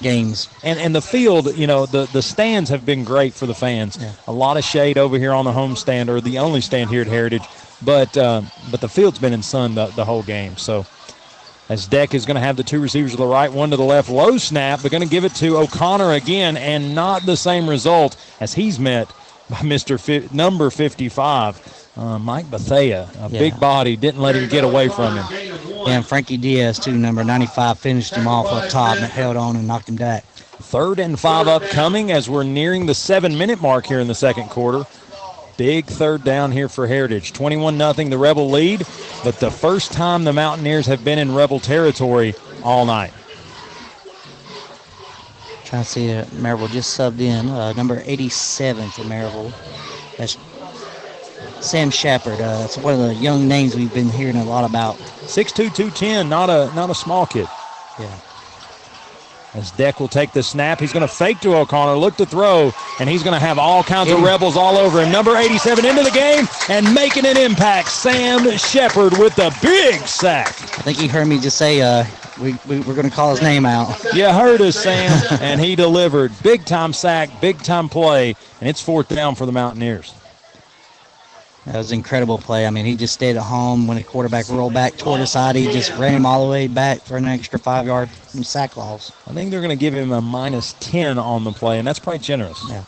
games. 0.01 0.49
And 0.63 0.79
and 0.79 0.95
the 0.95 1.01
field, 1.01 1.55
you 1.55 1.67
know, 1.67 1.85
the 1.85 2.07
the 2.07 2.23
stands 2.23 2.69
have 2.71 2.83
been 2.83 3.03
great 3.03 3.33
for 3.33 3.45
the 3.45 3.53
fans. 3.55 3.97
Yeah. 4.01 4.11
A 4.27 4.33
lot 4.33 4.57
of 4.57 4.63
shade 4.63 4.97
over 4.97 5.19
here 5.19 5.33
on 5.33 5.45
the 5.45 5.53
home 5.53 5.75
stand, 5.75 6.09
or 6.09 6.19
the 6.19 6.39
only 6.39 6.61
stand 6.61 6.89
here 6.89 7.01
at 7.01 7.07
Heritage. 7.07 7.43
But 7.83 8.17
uh, 8.17 8.41
but 8.71 8.81
the 8.81 8.89
field's 8.89 9.19
been 9.19 9.33
in 9.33 9.43
sun 9.43 9.75
the, 9.75 9.87
the 9.87 10.05
whole 10.05 10.23
game. 10.23 10.57
So 10.57 10.85
as 11.69 11.88
Deck 11.88 12.14
is 12.14 12.26
going 12.26 12.35
to 12.35 12.41
have 12.41 12.56
the 12.57 12.64
two 12.64 12.80
receivers 12.80 13.11
to 13.11 13.18
the 13.18 13.26
right, 13.26 13.52
one 13.52 13.69
to 13.72 13.77
the 13.77 13.84
left, 13.84 14.10
low 14.10 14.38
snap. 14.38 14.80
They're 14.81 14.91
going 14.91 15.03
to 15.03 15.10
give 15.10 15.23
it 15.26 15.34
to 15.35 15.57
O'Connor 15.57 16.11
again, 16.14 16.57
and 16.57 16.94
not 16.94 17.26
the 17.26 17.38
same 17.38 17.69
result 17.69 18.18
as 18.40 18.53
he's 18.53 18.80
met 18.80 19.07
by 19.49 19.57
Mr. 19.57 19.99
Fi- 19.99 20.27
number 20.35 20.69
55. 20.69 21.90
Uh, 21.95 22.18
Mike 22.19 22.49
Bethea, 22.49 23.07
a 23.22 23.30
Yeah. 23.30 23.40
big 23.40 23.60
body, 23.60 23.95
didn't 23.95 24.19
let 24.22 24.35
him 24.35 24.49
get 24.49 24.64
away 24.64 24.88
from 24.90 25.15
him. 25.15 25.26
Yeah, 25.31 25.84
and 25.95 26.06
Frankie 26.06 26.38
Diaz, 26.38 26.80
too, 26.80 26.94
number 26.94 27.23
95, 27.23 27.77
finished 27.77 28.15
him 28.15 28.27
off 28.27 28.48
up 28.48 28.69
top 28.69 28.98
and 28.98 29.06
held 29.06 29.38
on 29.38 29.56
and 29.56 29.68
knocked 29.68 29.90
him 29.90 29.95
back. 29.95 30.26
Third 30.61 30.99
and 30.99 31.19
five 31.19 31.48
upcoming 31.48 32.11
as 32.11 32.30
we're 32.30 32.44
nearing 32.44 32.85
the 32.88 32.95
seven 32.95 33.38
minute 33.38 33.61
mark 33.61 33.85
here 33.85 33.99
in 33.99 34.07
the 34.07 34.15
second 34.15 34.49
quarter. 34.49 34.85
Big 35.64 35.85
third 35.85 36.26
down 36.26 36.52
here 36.52 36.68
for 36.68 36.88
Heritage. 36.88 37.31
21 37.31 37.77
0 37.77 37.94
the 37.94 38.18
Rebel 38.18 38.49
lead, 38.49 38.85
but 39.23 39.40
the 39.40 39.49
first 39.49 39.94
time 39.94 40.26
the 40.26 40.34
Mountaineers 40.34 40.88
have 40.88 41.06
been 41.06 41.18
in 41.18 41.34
Rebel 41.34 41.61
territory 41.61 42.35
all 42.65 42.85
night. 42.85 43.14
Trying 45.64 45.84
to 45.85 45.90
see 45.90 46.07
that 46.07 46.27
Maryville 46.31 46.69
just 46.69 46.99
subbed 46.99 47.22
in. 47.22 47.48
Uh, 47.48 47.72
number 47.72 48.03
87 48.06 48.90
for 48.90 49.03
Maryville. 49.03 49.53
That's 50.18 50.38
Sam 51.65 51.90
Shepard. 51.90 52.41
Uh, 52.41 52.60
that's 52.60 52.77
one 52.77 52.95
of 52.95 52.99
the 52.99 53.15
young 53.15 53.48
names 53.48 53.73
we've 53.73 53.94
been 53.94 54.10
hearing 54.10 54.35
a 54.35 54.44
lot 54.44 54.69
about. 54.69 54.98
6'2", 54.98 55.73
210, 55.73 56.27
not 56.27 56.49
a 56.49 56.76
not 56.76 56.90
a 56.90 56.95
small 56.95 57.26
kid. 57.26 57.48
Yeah. 57.98 58.19
As 59.53 59.69
Deck 59.71 59.99
will 59.99 60.07
take 60.07 60.31
the 60.31 60.41
snap, 60.41 60.80
he's 60.80 60.91
going 60.91 61.07
to 61.07 61.13
fake 61.13 61.39
to 61.41 61.55
O'Connor, 61.55 61.95
look 61.95 62.15
to 62.15 62.25
throw, 62.25 62.71
and 62.99 63.07
he's 63.07 63.21
going 63.21 63.35
to 63.35 63.39
have 63.39 63.59
all 63.59 63.84
kinds 63.84 64.09
of 64.09 64.21
rebels 64.23 64.57
all 64.57 64.77
over 64.77 65.03
him. 65.03 65.11
Number 65.11 65.35
87 65.38 65.85
into 65.85 66.03
the 66.03 66.09
game 66.09 66.47
and 66.69 66.91
making 66.93 67.27
an 67.27 67.38
impact. 67.38 67.89
Sam 67.89 68.57
Shepard 68.57 69.17
with 69.19 69.35
the 69.35 69.55
big 69.61 70.01
sack. 70.01 70.47
I 70.47 70.81
think 70.81 70.97
he 70.97 71.07
heard 71.07 71.27
me 71.27 71.39
just 71.39 71.57
say 71.57 71.81
uh, 71.81 72.03
we, 72.41 72.55
we, 72.67 72.80
we're 72.80 72.95
going 72.95 73.09
to 73.09 73.15
call 73.15 73.30
his 73.30 73.43
name 73.43 73.65
out. 73.65 73.95
You 74.15 74.30
heard 74.30 74.59
us, 74.61 74.75
Sam, 74.81 75.21
and 75.39 75.61
he 75.61 75.75
delivered. 75.75 76.31
Big 76.41 76.65
time 76.65 76.91
sack, 76.91 77.30
big 77.39 77.59
time 77.59 77.89
play, 77.89 78.35
and 78.59 78.67
it's 78.67 78.81
fourth 78.81 79.07
down 79.09 79.35
for 79.35 79.45
the 79.45 79.51
Mountaineers. 79.51 80.15
That 81.65 81.77
was 81.77 81.91
an 81.91 81.99
incredible 81.99 82.38
play. 82.38 82.68
I 82.68 82.69
mean, 82.72 82.85
he 82.85 82.95
just 82.95 83.14
stayed 83.14 83.38
at 83.38 83.44
home 83.44 83.88
when 83.88 83.95
the 83.95 84.03
quarterback 84.03 84.49
rolled 84.49 84.73
back 84.73 84.98
toward 84.98 85.22
the 85.22 85.27
side. 85.27 85.56
He 85.56 85.72
just 85.72 85.95
ran 85.98 86.14
him 86.14 86.26
all 86.26 86.44
the 86.45 86.52
way 86.52 86.68
back 86.68 86.99
for 86.99 87.15
an 87.15 87.26
extra 87.26 87.57
five 87.57 87.85
yard 87.85 88.10
sack 88.41 88.76
loss. 88.76 89.14
I 89.27 89.34
think 89.34 89.49
they're 89.49 89.61
going 89.61 89.69
to 89.69 89.77
give 89.77 89.94
him 89.94 90.11
a 90.11 90.19
minus 90.19 90.73
10 90.81 91.18
on 91.18 91.45
the 91.45 91.53
play, 91.53 91.80
and 91.80 91.88
that's 91.88 91.99
probably 91.99 92.19
generous. 92.19 92.61
Yeah. 92.68 92.84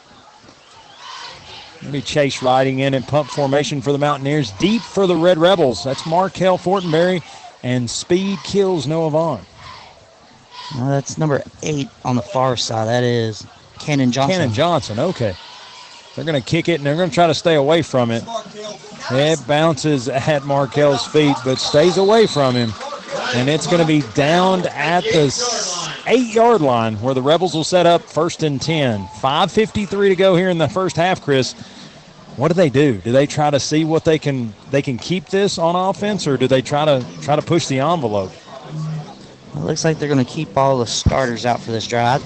Maybe 1.84 2.02
Chase 2.02 2.42
riding 2.42 2.80
in 2.80 2.94
at 2.94 3.08
pump 3.08 3.30
formation 3.30 3.82
for 3.82 3.92
the 3.92 3.98
Mountaineers. 3.98 4.52
Deep 4.54 4.82
for 4.82 5.08
the 5.08 5.16
Red 5.16 5.38
Rebels. 5.38 5.84
That's 5.84 6.06
Markel 6.06 6.58
Fortenberry, 6.58 7.22
and 7.64 7.90
speed 7.90 8.40
kills 8.44 8.88
Noah 8.88 9.12
Vaughn. 9.12 9.42
No, 10.76 10.90
that's 10.90 11.18
number 11.18 11.44
eight 11.64 11.88
on 12.04 12.16
the 12.16 12.22
far 12.22 12.58
side. 12.58 12.88
That 12.88 13.04
is 13.04 13.46
Cannon 13.80 14.12
Johnson. 14.12 14.38
Cannon 14.38 14.54
Johnson, 14.54 15.00
okay. 15.00 15.36
They're 16.16 16.26
going 16.26 16.42
to 16.42 16.48
kick 16.48 16.70
it, 16.70 16.76
and 16.76 16.86
they're 16.86 16.96
going 16.96 17.10
to 17.10 17.16
try 17.16 17.28
to 17.28 17.34
stay 17.34 17.56
away 17.56 17.82
from 17.82 18.10
it. 18.10 18.24
It 19.12 19.46
bounces 19.48 20.08
at 20.08 20.46
Markel's 20.46 21.06
feet, 21.06 21.36
but 21.44 21.60
stays 21.60 21.98
away 21.98 22.26
from 22.26 22.56
him. 22.56 22.72
And 23.36 23.50
it's 23.50 23.68
going 23.68 23.82
to 23.82 23.88
be 23.88 24.02
downed 24.14 24.68
at 24.68 25.04
the 25.04 26.04
eight-yard 26.08 26.62
line 26.62 26.96
where 27.02 27.14
the 27.14 27.22
Rebels 27.22 27.54
will 27.54 27.64
set 27.64 27.86
up 27.86 28.02
first 28.02 28.44
and 28.44 28.62
10. 28.62 29.06
5.53 29.06 30.10
to 30.10 30.16
go 30.16 30.36
here 30.36 30.50
in 30.50 30.58
the 30.58 30.70
first 30.70 30.96
half, 30.96 31.22
Chris. 31.22 31.54
What 32.38 32.50
do 32.50 32.54
they 32.54 32.70
do? 32.70 32.98
Do 32.98 33.12
they 33.12 33.28
try 33.28 33.50
to 33.50 33.60
see 33.60 33.86
what 33.86 34.04
they 34.04 34.20
can 34.20 34.54
they 34.70 34.82
can 34.82 34.98
keep 34.98 35.28
this 35.28 35.58
on 35.58 35.76
offense, 35.76 36.28
or 36.28 36.36
do 36.36 36.48
they 36.48 36.62
try 36.62 36.84
to 36.84 37.06
try 37.22 37.38
to 37.38 37.42
push 37.42 37.68
the 37.68 37.80
envelope? 37.80 38.32
It 39.54 39.60
looks 39.60 39.86
like 39.86 40.00
they're 40.00 40.10
going 40.10 40.24
to 40.24 40.30
keep 40.30 40.58
all 40.58 40.78
the 40.78 40.86
starters 40.86 41.46
out 41.46 41.62
for 41.62 41.72
this 41.72 41.88
drive. 41.88 42.22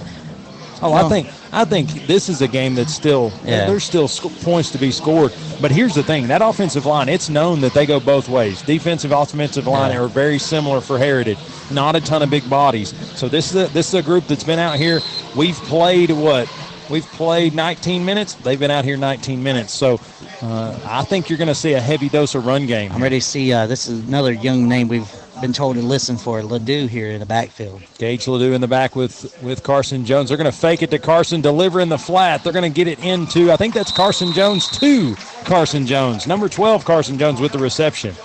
Oh, 0.82 0.94
I 0.94 1.10
think 1.10 1.28
I 1.52 1.66
think 1.66 2.08
this 2.08 2.30
is 2.30 2.42
a 2.42 2.48
game 2.48 2.76
that's 2.76 2.94
still 2.94 3.32
Yeah. 3.44 3.66
there's 3.66 3.84
still 3.84 4.08
sc- 4.08 4.32
points 4.44 4.72
to 4.72 4.78
be 4.78 4.92
scored. 4.92 5.34
But 5.62 5.72
here's 5.72 5.94
the 5.94 6.04
thing: 6.04 6.28
that 6.28 6.42
offensive 6.42 6.86
line, 6.86 7.10
it's 7.10 7.30
known 7.30 7.62
that 7.62 7.74
they 7.74 7.86
go 7.86 8.00
both 8.00 8.30
ways. 8.30 8.62
Defensive, 8.62 9.12
offensive 9.12 9.68
line 9.68 9.92
Yeah. 9.92 10.02
are 10.02 10.08
very 10.08 10.40
similar 10.40 10.80
for 10.82 10.98
Heritage. 10.98 11.38
Not 11.72 11.96
a 11.96 12.02
ton 12.02 12.22
of 12.22 12.30
big 12.30 12.50
bodies. 12.50 12.94
So 13.16 13.28
this 13.28 13.54
is 13.54 13.70
a, 13.70 13.74
this 13.74 13.88
is 13.90 13.94
a 13.96 14.02
group 14.02 14.28
that's 14.28 14.44
been 14.44 14.60
out 14.60 14.78
here. 14.78 15.02
We've 15.36 15.56
played 15.56 16.12
what? 16.12 16.48
We've 16.90 17.06
played 17.06 17.54
19 17.54 18.04
minutes. 18.04 18.34
They've 18.34 18.60
been 18.60 18.72
out 18.72 18.84
here 18.84 18.98
19 18.98 19.44
minutes. 19.44 19.72
So 19.74 20.00
uh, 20.42 20.76
I 20.86 21.04
think 21.04 21.30
you're 21.30 21.38
going 21.38 21.48
to 21.50 21.54
see 21.54 21.74
a 21.74 21.80
heavy 21.80 22.10
dose 22.10 22.34
of 22.34 22.48
run 22.48 22.66
game. 22.66 22.92
I'm 22.92 23.04
ready 23.04 23.20
to 23.20 23.26
see. 23.26 23.54
Uh, 23.54 23.68
this 23.68 23.88
is 23.88 24.08
another 24.08 24.32
young 24.34 24.68
name 24.68 24.88
we've 24.88 25.08
been 25.42 25.54
told 25.54 25.76
to 25.76 25.82
listen 25.82 26.18
for, 26.18 26.42
Ledoux 26.44 26.88
here 26.88 27.12
in 27.12 27.20
the 27.20 27.26
backfield. 27.26 27.82
Gage 27.98 28.28
Ledoux 28.28 28.54
in 28.54 28.62
the 28.62 28.68
back 28.68 28.96
with, 28.96 29.38
with 29.42 29.64
Carson 29.64 30.06
Jones. 30.06 30.30
They're 30.30 30.38
going 30.38 30.52
to 30.52 30.58
fake 30.58 30.82
it 30.82 30.92
to 30.92 31.00
Carson, 31.00 31.42
deliver 31.42 31.80
in 31.80 31.90
the 31.90 31.98
flat. 31.98 32.44
They're 32.44 32.54
going 32.54 32.72
to 32.72 32.76
get 32.76 32.88
it 32.88 33.04
into, 33.04 33.52
I 33.52 33.58
think 33.58 33.74
that's 33.74 33.92
Carson 33.92 34.34
Jones 34.34 34.68
to 34.80 35.16
Carson 35.46 35.86
Jones. 35.86 36.28
Number 36.28 36.50
12, 36.50 36.86
Carson 36.86 37.18
Jones 37.18 37.40
with 37.40 37.52
the 37.52 37.60
reception. 37.60 38.16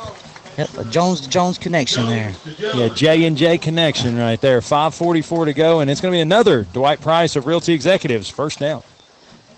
Yep, 0.58 0.78
a 0.78 0.84
Jones 0.84 1.20
to 1.22 1.28
Jones 1.28 1.58
connection 1.58 2.06
there. 2.06 2.32
Yeah, 2.58 2.88
J 2.88 3.24
and 3.24 3.36
J 3.36 3.58
connection 3.58 4.16
right 4.16 4.40
there. 4.40 4.60
5:44 4.60 5.46
to 5.46 5.52
go, 5.52 5.80
and 5.80 5.90
it's 5.90 6.00
going 6.00 6.12
to 6.12 6.16
be 6.16 6.20
another 6.20 6.62
Dwight 6.72 7.00
Price 7.00 7.34
of 7.34 7.46
Realty 7.46 7.72
Executives 7.72 8.28
first 8.28 8.60
down. 8.60 8.84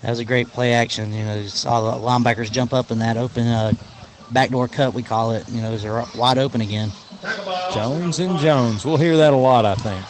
That 0.01 0.09
was 0.09 0.19
a 0.19 0.25
great 0.25 0.47
play 0.47 0.73
action. 0.73 1.13
You 1.13 1.23
know, 1.23 1.35
you 1.35 1.49
saw 1.49 1.91
the 1.91 2.03
linebackers 2.03 2.51
jump 2.51 2.73
up 2.73 2.89
in 2.89 2.97
that 2.99 3.15
open 3.15 3.45
uh, 3.45 3.73
backdoor 4.31 4.67
cut, 4.67 4.93
we 4.93 5.03
call 5.03 5.31
it. 5.31 5.47
You 5.49 5.61
know, 5.61 5.71
it 5.71 5.83
was 5.83 6.15
wide 6.15 6.37
open 6.37 6.61
again. 6.61 6.91
Jones 7.73 8.19
and 8.19 8.37
Jones. 8.39 8.85
We'll 8.85 8.97
hear 8.97 9.17
that 9.17 9.33
a 9.33 9.37
lot, 9.37 9.65
I 9.65 9.75
think. 9.75 10.05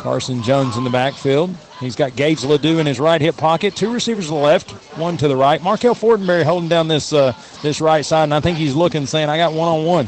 Carson 0.00 0.42
Jones 0.42 0.76
in 0.76 0.84
the 0.84 0.90
backfield. 0.90 1.54
He's 1.78 1.96
got 1.96 2.16
Gage 2.16 2.44
Ledoux 2.44 2.78
in 2.78 2.86
his 2.86 2.98
right 2.98 3.20
hip 3.20 3.36
pocket. 3.36 3.76
Two 3.76 3.92
receivers 3.92 4.26
to 4.26 4.30
the 4.32 4.36
left, 4.36 4.70
one 4.96 5.16
to 5.18 5.28
the 5.28 5.36
right. 5.36 5.62
Markel 5.62 5.94
Fortenberry 5.94 6.42
holding 6.42 6.68
down 6.68 6.88
this 6.88 7.12
uh, 7.12 7.32
this 7.62 7.80
right 7.80 8.04
side, 8.04 8.24
and 8.24 8.34
I 8.34 8.40
think 8.40 8.58
he's 8.58 8.74
looking, 8.74 9.06
saying, 9.06 9.28
"I 9.28 9.36
got 9.36 9.52
one 9.52 9.68
on 9.68 9.84
one." 9.84 10.06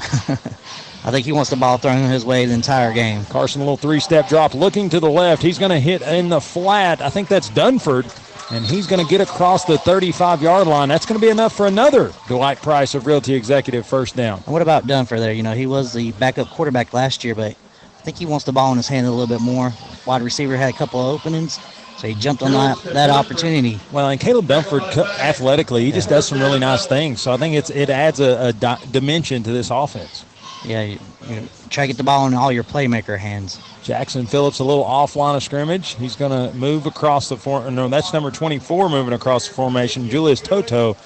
I 1.04 1.10
think 1.10 1.26
he 1.26 1.32
wants 1.32 1.50
the 1.50 1.56
ball 1.56 1.78
thrown 1.78 2.08
his 2.10 2.24
way 2.24 2.46
the 2.46 2.54
entire 2.54 2.92
game. 2.92 3.24
Carson, 3.24 3.60
a 3.60 3.64
little 3.64 3.76
three-step 3.76 4.28
drop, 4.28 4.54
looking 4.54 4.88
to 4.90 5.00
the 5.00 5.10
left. 5.10 5.42
He's 5.42 5.58
going 5.58 5.72
to 5.72 5.80
hit 5.80 6.00
in 6.02 6.28
the 6.28 6.40
flat. 6.40 7.00
I 7.02 7.10
think 7.10 7.26
that's 7.26 7.50
Dunford, 7.50 8.04
and 8.52 8.66
he's 8.66 8.86
going 8.86 9.04
to 9.04 9.10
get 9.10 9.22
across 9.22 9.64
the 9.64 9.76
35-yard 9.76 10.66
line. 10.66 10.90
That's 10.90 11.06
going 11.06 11.18
to 11.18 11.26
be 11.26 11.30
enough 11.30 11.56
for 11.56 11.66
another 11.66 12.12
Dwight 12.28 12.58
Price 12.60 12.94
of 12.94 13.06
Realty 13.06 13.34
Executive 13.34 13.86
first 13.86 14.14
down. 14.14 14.42
And 14.44 14.52
what 14.52 14.60
about 14.60 14.86
Dunford 14.86 15.18
there? 15.18 15.32
You 15.32 15.42
know, 15.42 15.54
he 15.54 15.66
was 15.66 15.94
the 15.94 16.12
backup 16.12 16.48
quarterback 16.48 16.92
last 16.92 17.24
year, 17.24 17.34
but 17.34 17.52
I 17.52 18.02
think 18.02 18.18
he 18.18 18.26
wants 18.26 18.44
the 18.44 18.52
ball 18.52 18.70
in 18.72 18.76
his 18.76 18.88
hand 18.88 19.06
a 19.06 19.10
little 19.10 19.26
bit 19.26 19.40
more. 19.40 19.72
Wide 20.06 20.20
receiver 20.20 20.56
had 20.56 20.68
a 20.72 20.76
couple 20.76 21.00
of 21.00 21.14
openings, 21.14 21.58
so 21.96 22.06
he 22.06 22.14
jumped 22.14 22.42
on 22.42 22.52
that, 22.52 22.78
that 22.92 23.08
opportunity. 23.08 23.80
Well, 23.90 24.10
and 24.10 24.20
Caleb 24.20 24.46
Dunford, 24.46 24.82
athletically, 25.18 25.84
he 25.86 25.92
just 25.92 26.10
does 26.10 26.28
some 26.28 26.38
really 26.38 26.58
nice 26.58 26.86
things. 26.86 27.22
So 27.22 27.32
I 27.32 27.38
think 27.38 27.54
it's 27.54 27.70
it 27.70 27.88
adds 27.88 28.20
a, 28.20 28.48
a 28.48 28.52
di- 28.52 28.80
dimension 28.90 29.42
to 29.44 29.50
this 29.50 29.70
offense. 29.70 30.26
Yeah, 30.64 30.82
you, 30.82 30.98
you 31.26 31.36
know, 31.36 31.48
try 31.70 31.84
to 31.84 31.88
get 31.88 31.96
the 31.96 32.04
ball 32.04 32.26
in 32.26 32.34
all 32.34 32.52
your 32.52 32.64
playmaker 32.64 33.18
hands. 33.18 33.58
Jackson 33.82 34.26
Phillips 34.26 34.60
a 34.60 34.64
little 34.64 34.84
off 34.84 35.16
line 35.16 35.34
of 35.36 35.42
scrimmage. 35.42 35.94
He's 35.96 36.14
going 36.16 36.30
to 36.30 36.56
move 36.56 36.86
across 36.86 37.28
the 37.28 37.36
form. 37.36 37.74
No, 37.74 37.88
that's 37.88 38.12
number 38.12 38.30
24 38.30 38.88
moving 38.88 39.12
across 39.12 39.48
the 39.48 39.54
formation, 39.54 40.08
Julius 40.08 40.40
Toto, 40.40 40.96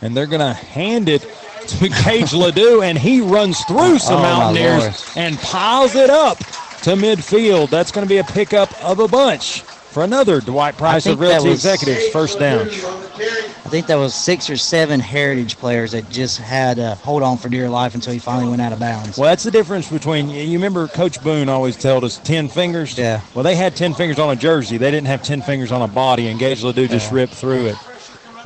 and 0.00 0.16
they're 0.16 0.26
going 0.26 0.40
to 0.40 0.52
hand 0.54 1.08
it 1.08 1.22
to 1.66 1.88
Gage 2.04 2.32
Ledoux, 2.32 2.82
and 2.82 2.96
he 2.96 3.20
runs 3.20 3.60
through 3.64 3.98
some 3.98 4.18
Oh. 4.20 4.22
Mountaineers 4.22 5.12
and 5.16 5.38
piles 5.38 5.94
it 5.96 6.08
up 6.10 6.38
to 6.38 6.90
midfield. 6.94 7.68
That's 7.70 7.90
going 7.90 8.06
to 8.06 8.08
be 8.08 8.18
a 8.18 8.24
pickup 8.24 8.72
of 8.82 9.00
a 9.00 9.08
bunch 9.08 9.62
for 9.90 10.04
another 10.04 10.40
Dwight 10.40 10.76
Price 10.76 11.06
of 11.06 11.18
Realty 11.20 11.50
was- 11.50 11.64
Executives 11.64 12.08
first 12.08 12.38
down. 12.38 12.68
I 12.68 13.68
think 13.72 13.86
that 13.86 13.96
was 13.96 14.14
six 14.14 14.50
or 14.50 14.56
seven 14.56 14.98
Heritage 14.98 15.56
players 15.58 15.92
that 15.92 16.08
just 16.10 16.38
had 16.38 16.78
to 16.78 16.96
hold 16.96 17.22
on 17.22 17.36
for 17.38 17.48
dear 17.48 17.68
life 17.68 17.94
until 17.94 18.12
he 18.12 18.18
finally 18.18 18.48
went 18.48 18.60
out 18.60 18.72
of 18.72 18.80
bounds. 18.80 19.16
Well, 19.16 19.28
that's 19.28 19.44
the 19.44 19.50
difference 19.50 19.88
between 19.88 20.28
you 20.30 20.52
remember 20.54 20.88
Coach 20.88 21.22
Boone 21.22 21.48
always 21.48 21.76
told 21.76 22.02
us 22.02 22.18
ten 22.18 22.48
fingers. 22.48 22.96
Yeah. 22.98 23.20
Well, 23.34 23.44
they 23.44 23.54
had 23.54 23.76
ten 23.76 23.94
fingers 23.94 24.18
on 24.18 24.30
a 24.30 24.36
jersey. 24.36 24.76
They 24.76 24.90
didn't 24.90 25.06
have 25.06 25.22
ten 25.22 25.40
fingers 25.42 25.70
on 25.70 25.82
a 25.82 25.88
body, 25.88 26.28
and 26.28 26.38
Gage 26.40 26.62
Ledoux 26.64 26.88
just 26.88 27.10
Yeah. 27.12 27.16
ripped 27.18 27.34
through 27.34 27.66
it. 27.66 27.76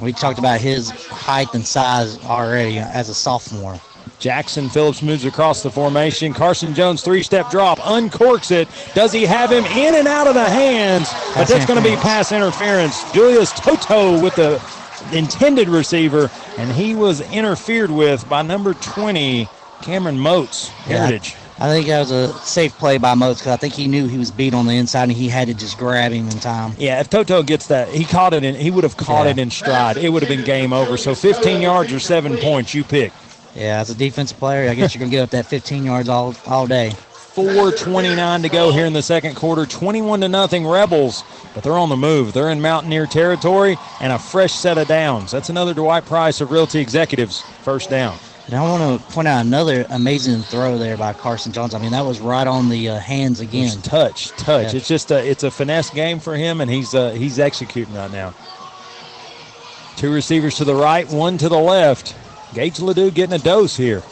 We 0.00 0.12
talked 0.12 0.38
about 0.38 0.60
his 0.60 0.90
height 0.90 1.54
and 1.54 1.64
size 1.66 2.18
already 2.24 2.78
as 2.78 3.08
a 3.08 3.14
sophomore. 3.14 3.80
Jackson 4.24 4.70
Phillips 4.70 5.02
moves 5.02 5.26
across 5.26 5.62
the 5.62 5.70
formation. 5.70 6.32
Carson 6.32 6.72
Jones 6.72 7.02
three-step 7.02 7.51
drop, 7.51 7.78
uncorks 7.80 8.51
it. 8.51 8.68
Does 8.94 9.12
he 9.12 9.26
have 9.26 9.52
him 9.52 9.66
in 9.66 9.94
and 9.96 10.09
out 10.09 10.26
of 10.26 10.32
the 10.32 10.48
hands? 10.48 11.10
But 11.34 11.46
that's 11.46 11.66
going 11.66 11.76
to 11.82 11.86
be 11.86 11.94
pass 11.96 12.32
interference. 12.32 13.12
Julius 13.12 13.52
Toto 13.52 14.18
with 14.22 14.34
the 14.36 14.62
intended 15.12 15.68
receiver, 15.68 16.30
and 16.56 16.72
he 16.72 16.94
was 16.94 17.20
interfered 17.32 17.90
with 17.90 18.26
by 18.26 18.40
number 18.40 18.72
20, 18.72 19.46
Cameron 19.82 20.18
Moats, 20.18 20.68
Heritage. 20.68 21.36
I 21.59 21.68
think 21.68 21.86
that 21.88 22.01
was 22.01 22.10
a 22.10 22.32
safe 22.38 22.72
play 22.78 22.96
by 22.96 23.12
Moats 23.14 23.40
because 23.40 23.52
I 23.52 23.56
think 23.59 23.74
he 23.74 23.86
knew 23.88 24.09
he 24.09 24.16
was 24.16 24.30
beat 24.30 24.55
on 24.55 24.66
the 24.66 24.72
inside 24.72 25.02
and 25.05 25.12
he 25.12 25.28
had 25.28 25.48
to 25.48 25.55
just 25.55 25.76
grab 25.76 26.12
him 26.12 26.30
in 26.30 26.38
time. 26.40 26.72
Yeah, 26.78 26.98
if 27.01 27.10
Toto 27.10 27.42
gets 27.42 27.66
that, 27.66 27.88
he 27.88 28.06
caught 28.06 28.32
it 28.32 28.42
and 28.42 28.56
He 28.56 28.70
would 28.70 28.84
have 28.84 28.96
caught 28.96 29.26
Yeah. 29.26 29.32
it 29.32 29.38
in 29.38 29.51
stride. 29.51 29.98
It 29.98 30.09
would 30.09 30.22
have 30.22 30.30
been 30.30 30.44
game 30.46 30.72
over. 30.72 30.96
So 30.96 31.14
15 31.14 31.60
yards 31.60 31.92
or 31.92 32.01
seven 32.01 32.38
points, 32.38 32.72
you 32.74 32.84
pick. 32.84 33.12
Yeah, 33.55 33.81
as 33.81 33.90
a 33.90 33.94
defensive 33.94 34.39
player, 34.39 34.68
I 34.68 34.74
guess 34.74 34.94
you're 34.94 35.01
gonna 35.01 35.10
give 35.10 35.22
up 35.22 35.31
that 35.31 35.47
15 35.47 35.85
yards 35.85 36.09
all 36.09 36.35
all 36.47 36.66
day. 36.66 36.93
4:29 37.35 38.43
to 38.43 38.48
go 38.48 38.70
here 38.70 38.86
in 38.86 38.93
the 38.93 39.02
second 39.02 39.35
quarter. 39.35 39.66
21 39.66 40.20
to 40.20 40.28
nothing 40.28 40.66
Rebels, 40.66 41.24
but 41.52 41.64
they're 41.64 41.76
on 41.76 41.89
the 41.89 41.97
move. 41.97 42.32
They're 42.32 42.51
in 42.51 42.60
Mountaineer 42.60 43.06
territory 43.06 43.76
and 44.01 44.12
a 44.12 44.18
fresh 44.18 44.52
set 44.52 44.78
of 44.78 44.86
downs. 44.86 45.32
That's 45.32 45.48
another 45.48 45.74
Dwight 45.74 46.06
Price 46.06 46.40
of 46.40 46.52
Realty 46.52 46.78
Executives 46.78 47.43
first 47.62 47.90
down. 47.90 48.16
And 48.47 48.55
I 48.55 48.62
want 48.62 49.01
to 49.01 49.12
point 49.12 49.26
out 49.26 49.44
another 49.44 49.86
amazing 49.89 50.43
throw 50.43 50.76
there 50.76 50.97
by 50.97 51.12
Carson 51.12 51.51
Jones. 51.51 51.74
I 51.74 51.78
mean, 51.78 51.93
that 51.93 52.05
was 52.05 52.20
right 52.20 52.47
on 52.47 52.68
the 52.68 52.90
uh, 52.90 52.98
hands 52.98 53.40
again. 53.40 53.78
It's 53.78 53.89
touch, 53.89 54.28
touch. 54.32 54.72
Yeah. 54.72 54.78
It's 54.78 54.86
just 54.86 55.10
a, 55.10 55.26
it's 55.26 55.44
a 55.44 55.51
finesse 55.51 55.90
game 55.90 56.20
for 56.20 56.36
him, 56.36 56.60
and 56.60 56.70
he's 56.70 56.94
uh, 56.94 57.12
he's 57.12 57.39
executing 57.39 57.94
right 57.94 58.12
now. 58.12 58.35
Two 59.97 60.12
receivers 60.12 60.56
to 60.56 60.64
the 60.64 60.74
right, 60.74 61.09
one 61.09 61.39
to 61.39 61.48
the 61.48 61.59
left. 61.59 62.14
Gage 62.55 62.78
Ledoux 62.78 63.10
getting 63.10 63.35
a 63.35 63.43
dose 63.43 63.76
here. 63.76 64.02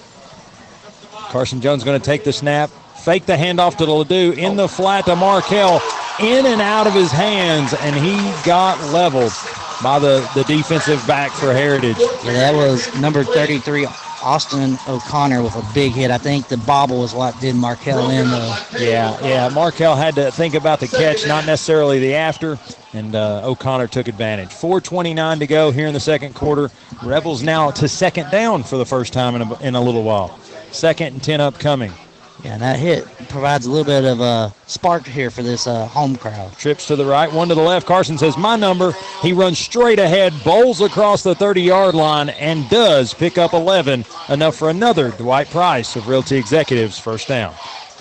Carson 1.30 1.60
Jones 1.60 1.84
going 1.84 1.98
to 1.98 2.04
take 2.04 2.24
the 2.24 2.32
snap, 2.32 2.70
fake 2.70 3.24
the 3.24 3.34
handoff 3.34 3.76
to 3.76 3.90
Ledoux 3.90 4.32
in 4.32 4.56
the 4.56 4.68
flat 4.68 5.04
to 5.06 5.14
Markel, 5.14 5.80
in 6.18 6.44
and 6.46 6.60
out 6.60 6.88
of 6.88 6.92
his 6.92 7.12
hands, 7.12 7.72
and 7.72 7.94
he 7.94 8.16
got 8.44 8.78
leveled 8.92 9.32
by 9.82 9.98
the, 10.00 10.28
the 10.34 10.42
defensive 10.44 11.04
back 11.06 11.30
for 11.30 11.52
Heritage. 11.52 11.96
Yeah, 11.98 12.32
that 12.32 12.54
was 12.54 12.92
number 13.00 13.22
33, 13.22 13.86
Austin 14.22 14.78
O'Connor, 14.88 15.42
with 15.42 15.56
a 15.56 15.64
big 15.74 15.92
hit. 15.92 16.10
I 16.10 16.18
think 16.18 16.48
the 16.48 16.56
bobble 16.58 17.00
was 17.00 17.14
what 17.14 17.38
did 17.40 17.54
Markel 17.54 18.10
in, 18.10 18.28
though. 18.28 18.56
Yeah, 18.78 19.18
yeah. 19.22 19.48
Markel 19.48 19.96
had 19.96 20.14
to 20.16 20.30
think 20.30 20.54
about 20.54 20.80
the 20.80 20.88
catch, 20.88 21.26
not 21.26 21.46
necessarily 21.46 21.98
the 21.98 22.14
after, 22.14 22.58
and 22.92 23.14
uh, 23.14 23.42
O'Connor 23.44 23.88
took 23.88 24.08
advantage. 24.08 24.50
4:29 24.50 25.40
to 25.40 25.46
go 25.46 25.70
here 25.70 25.86
in 25.86 25.94
the 25.94 26.00
second 26.00 26.34
quarter. 26.34 26.70
Rebels 27.02 27.42
now 27.42 27.70
to 27.72 27.88
second 27.88 28.30
down 28.30 28.62
for 28.62 28.76
the 28.76 28.86
first 28.86 29.12
time 29.12 29.34
in 29.34 29.42
a, 29.42 29.58
in 29.60 29.74
a 29.74 29.80
little 29.80 30.02
while. 30.02 30.38
Second 30.70 31.14
and 31.14 31.22
10 31.22 31.40
upcoming. 31.40 31.92
Yeah, 32.44 32.54
and 32.54 32.62
that 32.62 32.78
hit 32.78 33.06
provides 33.28 33.66
a 33.66 33.70
little 33.70 33.84
bit 33.84 34.04
of 34.04 34.20
a 34.20 34.52
spark 34.66 35.06
here 35.06 35.30
for 35.30 35.42
this 35.44 35.66
uh, 35.66 35.86
home 35.86 36.16
crowd. 36.16 36.56
Trips 36.58 36.86
to 36.88 36.96
the 36.96 37.06
right, 37.06 37.32
one 37.32 37.48
to 37.48 37.54
the 37.54 37.62
left. 37.62 37.86
Carson 37.86 38.18
says, 38.18 38.36
My 38.36 38.56
number. 38.56 38.92
He 39.20 39.32
runs 39.32 39.58
straight 39.58 40.00
ahead, 40.00 40.34
bowls 40.44 40.80
across 40.80 41.22
the 41.22 41.34
30 41.34 41.62
yard 41.62 41.94
line, 41.94 42.30
and 42.30 42.68
does 42.68 43.14
pick 43.14 43.38
up 43.38 43.52
11. 43.52 44.04
Enough 44.28 44.56
for 44.56 44.70
another 44.70 45.10
Dwight 45.12 45.48
Price 45.50 45.94
of 45.94 46.08
Realty 46.08 46.36
Executives 46.36 46.98
first 46.98 47.28
down. 47.28 47.54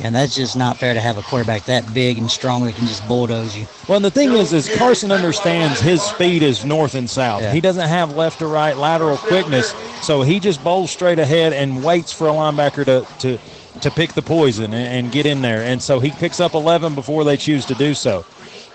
And 0.03 0.15
that's 0.15 0.35
just 0.35 0.57
not 0.57 0.77
fair 0.77 0.95
to 0.95 0.99
have 0.99 1.19
a 1.19 1.21
quarterback 1.21 1.65
that 1.65 1.93
big 1.93 2.17
and 2.17 2.31
strong 2.31 2.65
that 2.65 2.73
can 2.75 2.87
just 2.87 3.07
bulldoze 3.07 3.55
you. 3.55 3.67
Well, 3.87 3.97
and 3.97 4.05
the 4.05 4.09
thing 4.09 4.31
is, 4.31 4.51
is 4.51 4.73
Carson 4.77 5.11
understands 5.11 5.79
his 5.79 6.01
speed 6.01 6.41
is 6.41 6.65
north 6.65 6.95
and 6.95 7.07
south. 7.07 7.43
Yeah. 7.43 7.53
He 7.53 7.61
doesn't 7.61 7.87
have 7.87 8.15
left 8.15 8.39
to 8.39 8.47
right 8.47 8.75
lateral 8.75 9.17
quickness, 9.17 9.75
so 10.01 10.23
he 10.23 10.39
just 10.39 10.63
bowls 10.63 10.89
straight 10.89 11.19
ahead 11.19 11.53
and 11.53 11.83
waits 11.83 12.11
for 12.11 12.27
a 12.27 12.31
linebacker 12.31 12.83
to 12.85 13.05
to, 13.19 13.37
to 13.81 13.89
pick 13.91 14.13
the 14.13 14.21
poison 14.21 14.73
and, 14.73 15.05
and 15.05 15.11
get 15.11 15.25
in 15.25 15.41
there. 15.41 15.61
And 15.63 15.81
so 15.81 15.99
he 15.99 16.11
picks 16.11 16.39
up 16.39 16.53
11 16.53 16.95
before 16.95 17.23
they 17.23 17.37
choose 17.37 17.65
to 17.67 17.75
do 17.75 17.93
so. 17.93 18.25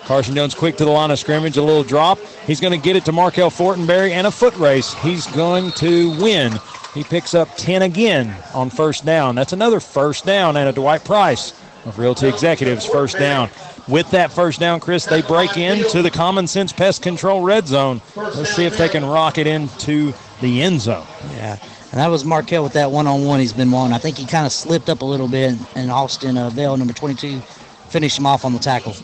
Carson 0.06 0.36
Jones 0.36 0.54
quick 0.54 0.76
to 0.76 0.84
the 0.84 0.90
line 0.90 1.10
of 1.10 1.18
scrimmage, 1.18 1.56
a 1.56 1.62
little 1.62 1.82
drop. 1.82 2.18
He's 2.46 2.60
going 2.60 2.72
to 2.72 2.82
get 2.82 2.94
it 2.94 3.04
to 3.06 3.12
Markel 3.12 3.50
Fortenberry 3.50 4.12
and 4.12 4.26
a 4.26 4.30
foot 4.30 4.54
race. 4.56 4.94
He's 4.94 5.26
going 5.26 5.72
to 5.72 6.10
win. 6.20 6.52
He 6.94 7.02
picks 7.02 7.34
up 7.34 7.54
10 7.56 7.82
again 7.82 8.34
on 8.54 8.70
first 8.70 9.04
down. 9.04 9.34
That's 9.34 9.52
another 9.52 9.80
first 9.80 10.24
down 10.24 10.56
and 10.56 10.68
a 10.68 10.72
Dwight 10.72 11.04
Price 11.04 11.52
of 11.84 11.98
Realty 11.98 12.28
Executives 12.28 12.86
first 12.86 13.18
down. 13.18 13.50
With 13.88 14.10
that 14.12 14.32
first 14.32 14.60
down, 14.60 14.80
Chris, 14.80 15.04
they 15.04 15.22
break 15.22 15.56
into 15.56 16.02
the 16.02 16.10
Common 16.10 16.46
Sense 16.46 16.72
Pest 16.72 17.02
Control 17.02 17.42
red 17.42 17.66
zone. 17.66 18.00
Let's 18.16 18.54
see 18.54 18.64
if 18.64 18.78
they 18.78 18.88
can 18.88 19.04
rock 19.04 19.38
it 19.38 19.46
into 19.46 20.12
the 20.40 20.62
end 20.62 20.80
zone. 20.80 21.06
Yeah. 21.32 21.58
And 21.96 22.02
that 22.02 22.08
was 22.08 22.26
Markel 22.26 22.62
with 22.62 22.74
that 22.74 22.90
one 22.90 23.06
on 23.06 23.24
one 23.24 23.40
he's 23.40 23.54
been 23.54 23.70
wanting. 23.70 23.94
I 23.94 23.98
think 23.98 24.18
he 24.18 24.26
kind 24.26 24.44
of 24.44 24.52
slipped 24.52 24.90
up 24.90 25.00
a 25.00 25.04
little 25.06 25.28
bit, 25.28 25.54
and 25.74 25.90
Austin 25.90 26.36
uh, 26.36 26.50
Bell, 26.50 26.76
number 26.76 26.92
22, 26.92 27.40
finished 27.88 28.18
him 28.18 28.26
off 28.26 28.44
on 28.44 28.52
the 28.52 28.58
tackle. 28.58 28.94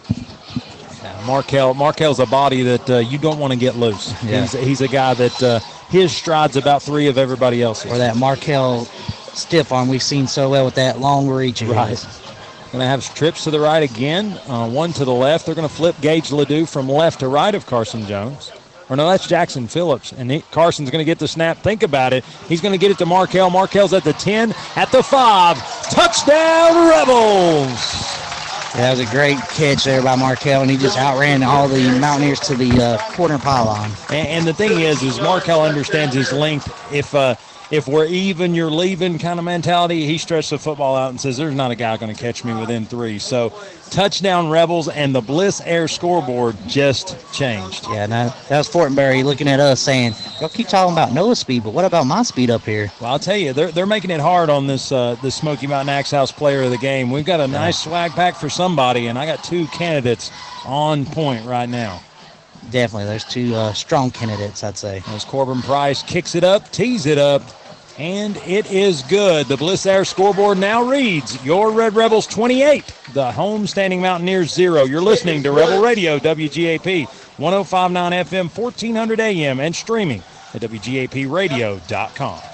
Markel 1.24 1.72
Markel's 1.72 2.20
a 2.20 2.26
body 2.26 2.62
that 2.64 2.90
uh, 2.90 2.98
you 2.98 3.16
don't 3.16 3.38
want 3.38 3.50
to 3.50 3.58
get 3.58 3.76
loose. 3.76 4.12
Yeah. 4.22 4.42
He's, 4.42 4.52
he's 4.52 4.80
a 4.82 4.88
guy 4.88 5.14
that 5.14 5.42
uh, 5.42 5.60
his 5.88 6.14
stride's 6.14 6.56
about 6.56 6.82
three 6.82 7.06
of 7.06 7.16
everybody 7.16 7.62
else's. 7.62 7.90
Or 7.90 7.96
that 7.96 8.18
Markel 8.18 8.84
stiff 9.32 9.72
arm 9.72 9.88
we've 9.88 10.02
seen 10.02 10.26
so 10.26 10.50
well 10.50 10.66
with 10.66 10.74
that 10.74 11.00
long 11.00 11.30
reach. 11.30 11.62
Right. 11.62 11.96
Going 12.72 12.82
to 12.82 12.86
have 12.86 13.14
trips 13.14 13.44
to 13.44 13.50
the 13.50 13.60
right 13.60 13.82
again, 13.82 14.38
uh, 14.48 14.68
one 14.68 14.92
to 14.92 15.06
the 15.06 15.14
left. 15.14 15.46
They're 15.46 15.54
going 15.54 15.66
to 15.66 15.74
flip 15.74 15.96
Gage 16.02 16.30
Ledoux 16.30 16.66
from 16.66 16.90
left 16.90 17.20
to 17.20 17.28
right 17.28 17.54
of 17.54 17.64
Carson 17.64 18.04
Jones. 18.04 18.52
Or 18.88 18.96
no, 18.96 19.08
that's 19.08 19.26
Jackson 19.26 19.66
Phillips. 19.66 20.12
And 20.12 20.30
he, 20.30 20.40
Carson's 20.50 20.90
going 20.90 21.00
to 21.00 21.06
get 21.06 21.18
the 21.18 21.28
snap. 21.28 21.58
Think 21.58 21.82
about 21.82 22.12
it. 22.12 22.24
He's 22.48 22.60
going 22.60 22.72
to 22.72 22.78
get 22.78 22.90
it 22.90 22.98
to 22.98 23.06
Markel. 23.06 23.50
Markel's 23.50 23.92
at 23.92 24.04
the 24.04 24.12
10, 24.12 24.54
at 24.76 24.90
the 24.92 25.02
5. 25.02 25.90
Touchdown, 25.90 26.88
Rebels! 26.88 28.12
That 28.74 28.96
was 28.96 29.00
a 29.00 29.10
great 29.12 29.36
catch 29.36 29.84
there 29.84 30.02
by 30.02 30.16
Markel, 30.16 30.62
and 30.62 30.70
he 30.70 30.78
just 30.78 30.96
outran 30.96 31.42
all 31.42 31.68
the 31.68 31.98
Mountaineers 31.98 32.40
to 32.40 32.54
the 32.54 32.70
uh, 32.82 32.98
corner 33.12 33.38
pylon. 33.38 33.90
And, 34.08 34.28
and 34.28 34.46
the 34.46 34.54
thing 34.54 34.80
is, 34.80 35.02
is 35.02 35.20
Markel 35.20 35.60
understands 35.60 36.14
his 36.14 36.32
length. 36.32 36.72
If 36.90 37.14
uh, 37.14 37.34
if 37.72 37.88
we're 37.88 38.04
even, 38.04 38.54
you're 38.54 38.70
leaving 38.70 39.18
kind 39.18 39.38
of 39.38 39.46
mentality. 39.46 40.04
He 40.04 40.18
stretched 40.18 40.50
the 40.50 40.58
football 40.58 40.94
out 40.94 41.08
and 41.08 41.18
says, 41.18 41.38
"There's 41.38 41.54
not 41.54 41.70
a 41.70 41.74
guy 41.74 41.96
going 41.96 42.14
to 42.14 42.20
catch 42.20 42.44
me 42.44 42.54
within 42.54 42.84
three. 42.84 43.18
So, 43.18 43.50
touchdown 43.90 44.50
Rebels, 44.50 44.88
and 44.88 45.14
the 45.14 45.22
Bliss 45.22 45.62
Air 45.64 45.88
scoreboard 45.88 46.54
just 46.68 47.16
changed. 47.32 47.86
Yeah, 47.90 48.04
now 48.04 48.34
that 48.50 48.58
was 48.58 48.68
Fortenberry 48.68 49.24
looking 49.24 49.48
at 49.48 49.58
us 49.58 49.80
saying, 49.80 50.14
"Y'all 50.38 50.50
keep 50.50 50.68
talking 50.68 50.92
about 50.92 51.12
Noah's 51.12 51.38
speed, 51.38 51.64
but 51.64 51.72
what 51.72 51.86
about 51.86 52.06
my 52.06 52.22
speed 52.22 52.50
up 52.50 52.62
here?" 52.62 52.92
Well, 53.00 53.10
I'll 53.10 53.18
tell 53.18 53.38
you, 53.38 53.54
they're, 53.54 53.72
they're 53.72 53.86
making 53.86 54.10
it 54.10 54.20
hard 54.20 54.50
on 54.50 54.66
this 54.66 54.92
uh, 54.92 55.16
this 55.22 55.34
Smoky 55.34 55.66
Mountain 55.66 55.88
Axe 55.88 56.10
House 56.10 56.30
player 56.30 56.62
of 56.64 56.70
the 56.70 56.78
game. 56.78 57.10
We've 57.10 57.24
got 57.24 57.40
a 57.40 57.48
nice 57.48 57.78
swag 57.78 58.10
pack 58.10 58.36
for 58.36 58.50
somebody, 58.50 59.06
and 59.06 59.18
I 59.18 59.24
got 59.24 59.42
two 59.42 59.66
candidates 59.68 60.30
on 60.66 61.06
point 61.06 61.46
right 61.46 61.70
now. 61.70 62.02
Definitely, 62.70 63.06
there's 63.06 63.24
two 63.24 63.54
uh, 63.54 63.72
strong 63.72 64.10
candidates, 64.10 64.62
I'd 64.62 64.76
say. 64.76 65.02
As 65.08 65.24
Corbin 65.24 65.62
Price 65.62 66.02
kicks 66.02 66.34
it 66.34 66.44
up, 66.44 66.70
tees 66.70 67.06
it 67.06 67.18
up, 67.18 67.42
and 67.98 68.36
it 68.38 68.70
is 68.70 69.02
good. 69.02 69.46
The 69.46 69.56
Bliss 69.56 69.86
Air 69.86 70.04
scoreboard 70.04 70.58
now 70.58 70.82
reads 70.82 71.42
your 71.44 71.70
Red 71.72 71.94
Rebels 71.94 72.26
28, 72.26 72.84
the 73.12 73.32
home 73.32 73.66
standing 73.66 74.00
Mountaineers 74.00 74.52
0. 74.52 74.84
You're 74.84 75.00
listening 75.02 75.42
to 75.42 75.52
Rebel 75.52 75.82
Radio, 75.82 76.18
WGAP 76.18 77.06
1059 77.38 78.12
FM, 78.12 78.56
1400 78.56 79.20
AM, 79.20 79.60
and 79.60 79.74
streaming 79.74 80.22
at 80.54 80.60
WGAPradio.com. 80.60 82.51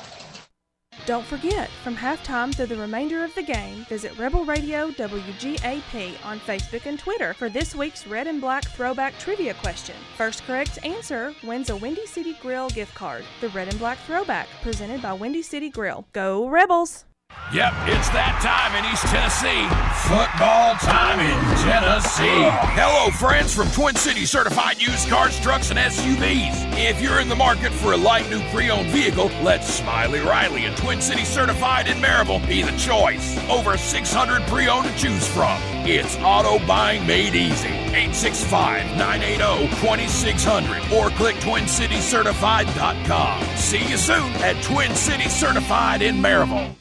Don't 1.09 1.25
forget, 1.25 1.71
from 1.83 1.97
halftime 1.97 2.55
through 2.55 2.67
the 2.67 2.77
remainder 2.77 3.25
of 3.25 3.35
the 3.35 3.43
game, 3.43 3.87
visit 3.89 4.15
Rebel 4.19 4.45
Radio 4.45 4.91
WGAP 4.91 6.23
on 6.23 6.39
Facebook 6.41 6.85
and 6.85 6.99
Twitter 6.99 7.33
for 7.33 7.49
this 7.49 7.75
week's 7.75 8.07
Red 8.07 8.27
and 8.27 8.43
Black 8.43 8.65
Throwback 8.65 9.19
Trivia 9.19 9.55
question. 9.55 9.95
First 10.19 10.45
correct 10.45 10.79
answer 10.85 11.35
wins 11.43 11.71
a 11.71 11.77
Windy 11.77 12.05
City 12.05 12.35
Grill 12.43 12.69
gift 12.69 12.95
card. 12.95 13.25
The 13.41 13.49
Red 13.49 13.69
and 13.69 13.79
Black 13.79 13.97
Throwback, 14.01 14.49
presented 14.61 15.01
by 15.01 15.15
Windy 15.15 15.41
City 15.41 15.71
Grill. 15.71 16.05
Go 16.13 16.47
Rebels! 16.47 17.07
Yep, 17.51 17.73
it's 17.87 18.11
that 18.11 18.39
time 18.45 18.77
in 18.77 18.85
East 18.93 19.07
Tennessee. 19.09 19.65
Football 20.05 20.77
time 20.85 21.17
in 21.19 21.33
Tennessee. 21.65 22.45
Hello, 22.77 23.09
friends 23.11 23.55
from 23.55 23.71
Twin 23.71 23.97
City 23.97 24.27
Certified 24.27 24.83
Used 24.83 25.09
Cars, 25.09 25.41
Trucks, 25.41 25.71
and 25.71 25.79
SUVs. 25.79 26.71
If 26.77 27.01
you're 27.01 27.21
in 27.21 27.29
the 27.31 27.35
market 27.35 27.73
for 27.73 27.95
a 27.95 27.97
light 27.97 28.29
new 28.29 28.43
pre 28.51 28.69
owned 28.69 28.91
vehicle, 28.91 29.31
let 29.43 29.65
Smiley 29.65 30.21
Riley 30.21 30.67
and 30.67 30.77
Twin 30.77 31.01
City 31.01 31.25
Certified 31.25 31.89
in 31.89 31.97
Maryville 32.03 32.47
be 32.47 32.61
the 32.61 32.77
choice. 32.77 33.39
Over 33.49 33.79
600 33.79 34.43
pre 34.43 34.69
owned 34.69 34.87
to 34.87 34.95
choose 34.99 35.27
from. 35.27 35.59
It's 35.89 36.19
auto 36.19 36.59
buying 36.67 37.07
made 37.07 37.35
easy. 37.35 37.69
865 37.69 38.85
980 38.99 39.69
2600 39.81 40.93
or 40.93 41.09
click 41.17 41.37
TwinCityCertified.com. 41.37 43.57
See 43.57 43.89
you 43.89 43.97
soon 43.97 44.31
at 44.45 44.63
Twin 44.63 44.95
City 44.95 45.31
Certified 45.31 46.03
in 46.03 46.17
Maryville. 46.17 46.75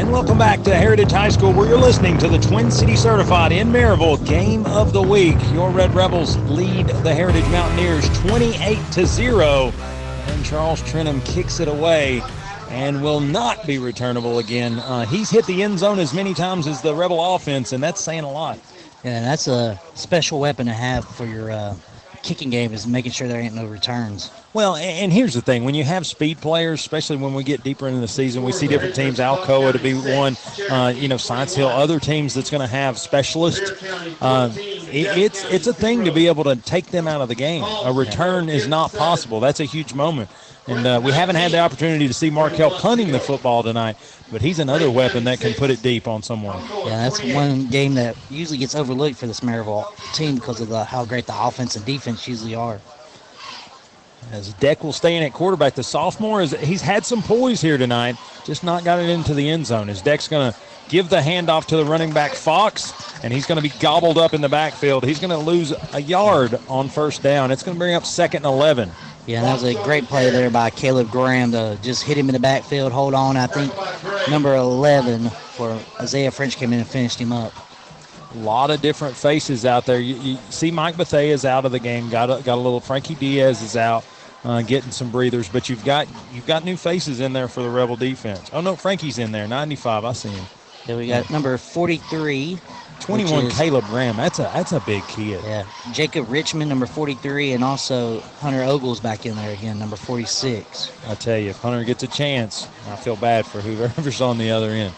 And 0.00 0.10
welcome 0.10 0.38
back 0.38 0.62
to 0.62 0.74
Heritage 0.74 1.10
High 1.10 1.28
School, 1.28 1.52
where 1.52 1.68
you're 1.68 1.76
listening 1.76 2.16
to 2.20 2.26
the 2.26 2.38
Twin 2.38 2.70
City 2.70 2.96
Certified 2.96 3.52
in 3.52 3.68
Maryville 3.68 4.26
Game 4.26 4.64
of 4.64 4.94
the 4.94 5.02
Week. 5.02 5.36
Your 5.52 5.68
Red 5.68 5.94
Rebels 5.94 6.38
lead 6.48 6.86
the 6.86 7.14
Heritage 7.14 7.44
Mountaineers 7.48 8.08
28 8.20 8.78
to 8.92 9.04
0. 9.04 9.70
And 10.26 10.44
Charles 10.46 10.80
Trenum 10.84 11.22
kicks 11.26 11.60
it 11.60 11.68
away 11.68 12.22
and 12.70 13.02
will 13.02 13.20
not 13.20 13.66
be 13.66 13.76
returnable 13.76 14.38
again. 14.38 14.78
Uh, 14.78 15.04
he's 15.04 15.28
hit 15.28 15.44
the 15.44 15.62
end 15.62 15.78
zone 15.78 15.98
as 15.98 16.14
many 16.14 16.32
times 16.32 16.66
as 16.66 16.80
the 16.80 16.94
Rebel 16.94 17.34
offense, 17.34 17.74
and 17.74 17.82
that's 17.82 18.00
saying 18.00 18.24
a 18.24 18.32
lot. 18.32 18.58
Yeah, 19.04 19.20
that's 19.20 19.48
a 19.48 19.78
special 19.92 20.40
weapon 20.40 20.66
to 20.66 20.72
have 20.72 21.04
for 21.04 21.26
your 21.26 21.50
uh, 21.50 21.74
kicking 22.22 22.50
game 22.50 22.72
is 22.72 22.86
making 22.86 23.12
sure 23.12 23.28
there 23.28 23.40
ain't 23.40 23.54
no 23.54 23.66
returns. 23.66 24.30
Well, 24.52 24.76
and 24.76 25.12
here's 25.12 25.34
the 25.34 25.40
thing: 25.40 25.64
when 25.64 25.74
you 25.74 25.84
have 25.84 26.06
speed 26.06 26.38
players, 26.38 26.80
especially 26.80 27.16
when 27.16 27.34
we 27.34 27.44
get 27.44 27.62
deeper 27.62 27.86
into 27.86 28.00
the 28.00 28.08
season, 28.08 28.42
we 28.42 28.52
see 28.52 28.66
different 28.66 28.94
teams. 28.94 29.18
Alcoa 29.18 29.72
to 29.72 29.78
be 29.78 29.94
one, 29.94 30.36
uh, 30.70 30.92
you 30.94 31.08
know, 31.08 31.16
Science 31.16 31.54
Hill, 31.54 31.68
other 31.68 32.00
teams 32.00 32.34
that's 32.34 32.50
going 32.50 32.60
to 32.60 32.66
have 32.66 32.98
specialists. 32.98 33.70
Uh, 34.20 34.52
it, 34.56 35.18
it's 35.18 35.44
it's 35.44 35.66
a 35.66 35.74
thing 35.74 36.04
to 36.04 36.12
be 36.12 36.26
able 36.26 36.44
to 36.44 36.56
take 36.56 36.86
them 36.86 37.06
out 37.06 37.20
of 37.20 37.28
the 37.28 37.34
game. 37.34 37.62
A 37.62 37.92
return 37.92 38.48
is 38.48 38.66
not 38.66 38.92
possible. 38.92 39.40
That's 39.40 39.60
a 39.60 39.64
huge 39.64 39.94
moment, 39.94 40.30
and 40.70 40.86
uh, 40.86 41.00
we 41.02 41.12
haven't 41.12 41.36
had 41.36 41.50
the 41.50 41.58
opportunity 41.58 42.06
to 42.06 42.14
see 42.14 42.30
Markel 42.30 42.70
punting 42.70 43.10
the 43.12 43.20
football 43.20 43.62
tonight. 43.62 43.96
But 44.30 44.40
he's 44.40 44.58
another 44.58 44.90
weapon 44.90 45.24
that 45.24 45.40
can 45.40 45.54
put 45.54 45.70
it 45.70 45.82
deep 45.82 46.06
on 46.06 46.22
someone. 46.22 46.62
Yeah, 46.86 47.08
that's 47.08 47.22
one 47.34 47.66
game 47.66 47.94
that 47.94 48.16
usually 48.30 48.58
gets 48.58 48.74
overlooked 48.74 49.16
for 49.16 49.26
this 49.26 49.40
Maryville 49.40 49.86
team 50.14 50.36
because 50.36 50.60
of 50.60 50.68
the, 50.68 50.84
how 50.84 51.04
great 51.04 51.26
the 51.26 51.34
offense 51.36 51.74
and 51.76 51.84
defense 51.84 52.26
usually 52.28 52.54
are. 52.54 52.80
As 54.32 54.52
Deck 54.54 54.84
will 54.84 54.92
stay 54.92 55.16
in 55.16 55.22
at 55.24 55.32
quarterback, 55.32 55.74
the 55.74 55.82
sophomore 55.82 56.40
is 56.40 56.52
he's 56.60 56.82
had 56.82 57.04
some 57.04 57.22
poise 57.22 57.60
here 57.60 57.78
tonight, 57.78 58.16
just 58.44 58.62
not 58.62 58.84
got 58.84 59.00
it 59.00 59.08
into 59.08 59.34
the 59.34 59.48
end 59.48 59.66
zone. 59.66 59.88
As 59.88 60.02
Deck's 60.02 60.28
going 60.28 60.52
to 60.52 60.58
give 60.90 61.08
the 61.08 61.20
handoff 61.20 61.66
to 61.66 61.76
the 61.76 61.84
running 61.84 62.12
back 62.12 62.34
Fox, 62.34 62.92
and 63.22 63.32
he's 63.32 63.46
going 63.46 63.56
to 63.56 63.62
be 63.62 63.74
gobbled 63.78 64.18
up 64.18 64.34
in 64.34 64.40
the 64.40 64.48
backfield. 64.48 65.04
He's 65.04 65.20
going 65.20 65.30
to 65.30 65.38
lose 65.38 65.72
a 65.94 66.02
yard 66.02 66.58
on 66.68 66.88
first 66.88 67.22
down. 67.22 67.50
It's 67.50 67.62
going 67.62 67.76
to 67.76 67.78
bring 67.78 67.94
up 67.94 68.04
second 68.04 68.44
and 68.44 68.52
11. 68.54 68.90
Yeah, 69.26 69.42
that 69.42 69.52
was 69.52 69.62
a 69.62 69.74
great 69.84 70.04
play 70.04 70.30
there 70.30 70.50
by 70.50 70.70
Caleb 70.70 71.10
Graham 71.10 71.52
to 71.52 71.78
just 71.82 72.02
hit 72.02 72.18
him 72.18 72.28
in 72.28 72.32
the 72.32 72.40
backfield, 72.40 72.90
hold 72.90 73.14
on. 73.14 73.36
I 73.36 73.46
think 73.46 73.72
number 74.28 74.54
11 74.56 75.30
for 75.30 75.78
Isaiah 76.00 76.30
French 76.30 76.56
came 76.56 76.72
in 76.72 76.80
and 76.80 76.88
finished 76.88 77.18
him 77.18 77.32
up. 77.32 77.52
A 78.34 78.38
lot 78.38 78.70
of 78.70 78.80
different 78.80 79.14
faces 79.14 79.64
out 79.64 79.86
there. 79.86 80.00
You, 80.00 80.14
you 80.16 80.38
see, 80.50 80.70
Mike 80.70 80.96
Bethea 80.96 81.32
is 81.32 81.44
out 81.44 81.64
of 81.64 81.72
the 81.72 81.78
game. 81.78 82.10
Got 82.10 82.30
a, 82.30 82.42
got 82.42 82.54
a 82.54 82.60
little. 82.60 82.80
Frankie 82.80 83.16
Diaz 83.16 83.60
is 83.60 83.76
out, 83.76 84.04
uh, 84.44 84.62
getting 84.62 84.92
some 84.92 85.10
breathers. 85.10 85.48
But 85.48 85.68
you've 85.68 85.84
got 85.84 86.06
you've 86.32 86.46
got 86.46 86.64
new 86.64 86.76
faces 86.76 87.18
in 87.18 87.32
there 87.32 87.48
for 87.48 87.62
the 87.62 87.68
Rebel 87.68 87.96
defense. 87.96 88.48
Oh 88.52 88.60
no, 88.60 88.76
Frankie's 88.76 89.18
in 89.18 89.32
there. 89.32 89.48
95. 89.48 90.04
I 90.04 90.12
see 90.12 90.28
him. 90.28 90.44
Then 90.90 90.98
we 90.98 91.06
got 91.06 91.30
number 91.30 91.56
43. 91.56 92.58
21 92.98 93.46
is, 93.46 93.56
Caleb 93.56 93.84
Graham. 93.84 94.16
That's 94.16 94.40
a 94.40 94.50
that's 94.52 94.72
a 94.72 94.80
big 94.80 95.04
kid. 95.04 95.40
Yeah. 95.44 95.64
Jacob 95.92 96.28
Richmond, 96.28 96.68
number 96.68 96.84
43, 96.84 97.52
and 97.52 97.62
also 97.62 98.18
Hunter 98.40 98.64
Ogles 98.64 98.98
back 98.98 99.24
in 99.24 99.36
there 99.36 99.52
again, 99.52 99.78
number 99.78 99.94
46. 99.94 100.92
I 101.06 101.14
tell 101.14 101.38
you, 101.38 101.50
if 101.50 101.58
Hunter 101.58 101.84
gets 101.84 102.02
a 102.02 102.08
chance, 102.08 102.66
I 102.88 102.96
feel 102.96 103.14
bad 103.14 103.46
for 103.46 103.60
whoever's 103.60 104.20
on 104.20 104.36
the 104.36 104.50
other 104.50 104.70
end. 104.70 104.92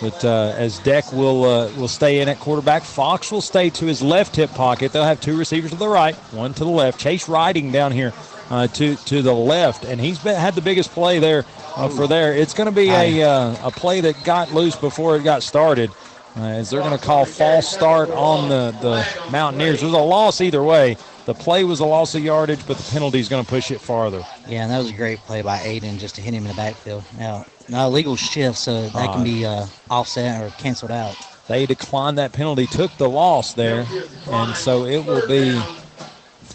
But 0.00 0.24
uh, 0.24 0.54
as 0.56 0.78
Deck 0.78 1.12
will 1.12 1.44
uh, 1.44 1.72
will 1.72 1.88
stay 1.88 2.20
in 2.20 2.28
at 2.28 2.38
quarterback, 2.38 2.84
Fox 2.84 3.32
will 3.32 3.42
stay 3.42 3.68
to 3.70 3.86
his 3.86 4.00
left 4.00 4.36
hip 4.36 4.50
pocket. 4.52 4.92
They'll 4.92 5.02
have 5.02 5.20
two 5.20 5.36
receivers 5.36 5.72
to 5.72 5.76
the 5.76 5.88
right, 5.88 6.14
one 6.30 6.54
to 6.54 6.60
the 6.60 6.70
left. 6.70 7.00
Chase 7.00 7.28
Riding 7.28 7.72
down 7.72 7.90
here 7.90 8.12
uh, 8.50 8.66
to 8.68 8.96
to 8.96 9.22
the 9.22 9.32
left, 9.32 9.84
and 9.84 10.00
he's 10.00 10.18
been, 10.18 10.36
had 10.36 10.54
the 10.54 10.60
biggest 10.60 10.90
play 10.90 11.18
there 11.18 11.44
uh, 11.76 11.88
for 11.88 12.06
there. 12.06 12.34
It's 12.34 12.52
going 12.54 12.66
to 12.68 12.74
be 12.74 12.90
a 12.90 13.22
uh, 13.22 13.68
a 13.68 13.70
play 13.70 14.00
that 14.02 14.22
got 14.24 14.52
loose 14.52 14.76
before 14.76 15.16
it 15.16 15.24
got 15.24 15.42
started. 15.42 15.90
Uh, 16.36 16.42
as 16.42 16.70
they're 16.70 16.80
going 16.80 16.96
to 16.96 17.04
call 17.04 17.24
false 17.24 17.68
start 17.68 18.08
on 18.10 18.48
the, 18.48 18.70
the 18.82 19.30
Mountaineers. 19.32 19.80
There's 19.80 19.92
a 19.92 19.98
loss 19.98 20.40
either 20.40 20.62
way. 20.62 20.96
The 21.26 21.34
play 21.34 21.64
was 21.64 21.80
a 21.80 21.84
loss 21.84 22.14
of 22.14 22.22
yardage, 22.22 22.64
but 22.68 22.76
the 22.76 22.88
penalty 22.92 23.18
is 23.18 23.28
going 23.28 23.44
to 23.44 23.48
push 23.48 23.72
it 23.72 23.80
farther. 23.80 24.24
Yeah, 24.46 24.62
and 24.62 24.70
that 24.70 24.78
was 24.78 24.90
a 24.90 24.94
great 24.94 25.18
play 25.20 25.42
by 25.42 25.58
Aiden 25.58 25.98
just 25.98 26.14
to 26.14 26.20
hit 26.20 26.32
him 26.32 26.44
in 26.44 26.48
the 26.48 26.54
backfield. 26.54 27.02
Now, 27.18 27.46
now 27.68 27.88
legal 27.88 28.14
shift, 28.14 28.58
so 28.58 28.88
that 28.90 29.12
can 29.12 29.24
be 29.24 29.44
uh, 29.44 29.66
offset 29.90 30.40
or 30.40 30.50
canceled 30.50 30.92
out. 30.92 31.16
They 31.48 31.66
declined 31.66 32.16
that 32.18 32.32
penalty, 32.32 32.68
took 32.68 32.96
the 32.96 33.08
loss 33.08 33.54
there, 33.54 33.84
and 34.28 34.54
so 34.54 34.84
it 34.84 35.04
will 35.04 35.26
be 35.26 35.60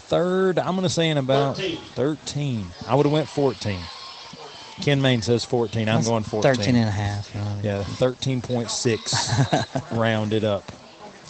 third. 0.06 0.58
I'm 0.58 0.76
going 0.76 0.82
to 0.82 0.88
say 0.88 1.10
in 1.10 1.18
about 1.18 1.58
13. 1.58 2.66
I 2.86 2.94
would 2.94 3.04
have 3.06 3.12
went 3.12 3.28
14. 3.28 3.80
Ken 4.82 5.00
Main 5.02 5.22
says 5.22 5.44
14. 5.44 5.88
I'm 5.88 5.96
That's 5.96 6.06
going 6.08 6.22
14. 6.22 6.54
13 6.54 6.76
and 6.76 6.88
a 6.88 6.92
half. 6.92 7.34
Know. 7.34 7.58
Yeah, 7.62 7.82
13.6 7.82 9.90
rounded 9.98 10.44
up. 10.44 10.70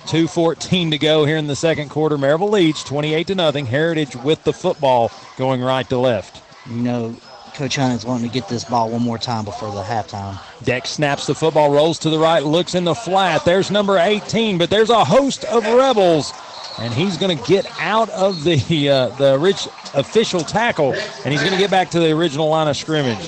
2.14 0.07 0.91
to 0.93 0.99
go 0.99 1.25
here 1.25 1.37
in 1.37 1.47
the 1.47 1.57
second 1.57 1.89
quarter. 1.89 2.17
Maryville 2.17 2.51
leads 2.51 2.85
28 2.85 3.27
to 3.29 3.35
nothing. 3.35 3.67
Heritage 3.67 4.15
with 4.17 4.43
the 4.45 4.53
football 4.53 5.11
going 5.37 5.63
right 5.63 5.89
to 5.89 5.99
left. 5.99 6.43
You 6.69 6.77
know, 6.77 7.17
Coach 7.55 7.77
Hunt 7.77 7.95
is 7.95 8.05
wanting 8.05 8.29
to 8.29 8.33
get 8.33 8.49
this 8.49 8.65
ball 8.65 8.91
one 8.91 9.03
more 9.03 9.19
time 9.19 9.45
before 9.45 9.73
the 9.75 9.83
halftime. 9.83 10.39
Deck 10.63 10.87
snaps 10.87 11.27
the 11.27 11.35
football, 11.35 11.73
rolls 11.73 11.99
to 12.01 12.11
the 12.11 12.19
right, 12.19 12.45
looks 12.45 12.75
in 12.75 12.85
the 12.85 12.95
flat. 12.95 13.45
There's 13.45 13.71
number 13.71 13.99
18, 13.99 14.59
but 14.59 14.71
there's 14.71 14.91
a 14.91 15.05
host 15.05 15.45
of 15.47 15.65
Rebels 15.65 16.33
and 16.79 16.93
he's 16.93 17.17
going 17.17 17.37
to 17.37 17.45
get 17.45 17.67
out 17.81 18.09
of 18.11 18.45
the 18.45 18.89
uh, 18.89 19.09
the 19.17 19.39
rich 19.39 19.67
official 19.95 20.41
tackle, 20.41 20.93
and 20.93 21.33
he's 21.33 21.41
going 21.41 21.53
to 21.53 21.59
get 21.59 21.71
back 21.71 21.91
to 21.91 22.01
the 22.01 22.13
original 22.13 22.49
line 22.49 22.69
of 22.69 22.77
scrimmage. 22.77 23.27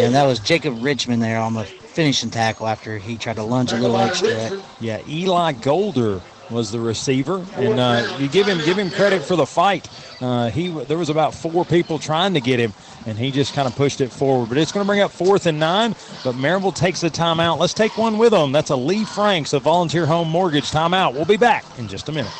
And 0.00 0.14
that 0.14 0.26
was 0.26 0.38
Jacob 0.38 0.82
Richmond 0.82 1.22
there 1.22 1.38
on 1.38 1.54
the 1.54 1.64
finishing 1.64 2.30
tackle 2.30 2.66
after 2.66 2.98
he 2.98 3.16
tried 3.16 3.36
to 3.36 3.42
lunge 3.42 3.72
a 3.72 3.76
little 3.76 3.98
extra. 3.98 4.62
Yeah, 4.80 5.00
Eli 5.08 5.52
Golder 5.52 6.20
was 6.50 6.72
the 6.72 6.80
receiver, 6.80 7.44
and 7.54 7.78
uh, 7.78 8.16
you 8.18 8.28
give 8.28 8.46
him 8.46 8.58
give 8.64 8.78
him 8.78 8.90
credit 8.90 9.22
for 9.22 9.36
the 9.36 9.46
fight. 9.46 9.88
Uh, 10.20 10.50
he 10.50 10.68
there 10.68 10.98
was 10.98 11.08
about 11.08 11.34
four 11.34 11.64
people 11.64 11.98
trying 11.98 12.34
to 12.34 12.40
get 12.40 12.58
him, 12.58 12.72
and 13.06 13.18
he 13.18 13.30
just 13.30 13.54
kind 13.54 13.68
of 13.68 13.76
pushed 13.76 14.00
it 14.00 14.10
forward. 14.10 14.48
But 14.48 14.58
it's 14.58 14.72
going 14.72 14.84
to 14.84 14.88
bring 14.88 15.00
up 15.00 15.10
fourth 15.10 15.46
and 15.46 15.60
nine. 15.60 15.94
But 16.24 16.34
Maryville 16.34 16.74
takes 16.74 17.00
the 17.00 17.10
timeout. 17.10 17.58
Let's 17.58 17.74
take 17.74 17.96
one 17.96 18.18
with 18.18 18.32
them. 18.32 18.52
That's 18.52 18.70
a 18.70 18.76
Lee 18.76 19.04
Franks 19.04 19.52
of 19.52 19.62
Volunteer 19.62 20.06
Home 20.06 20.28
Mortgage 20.28 20.70
timeout. 20.70 21.14
We'll 21.14 21.24
be 21.24 21.36
back 21.36 21.64
in 21.78 21.88
just 21.88 22.08
a 22.08 22.12
minute. 22.12 22.32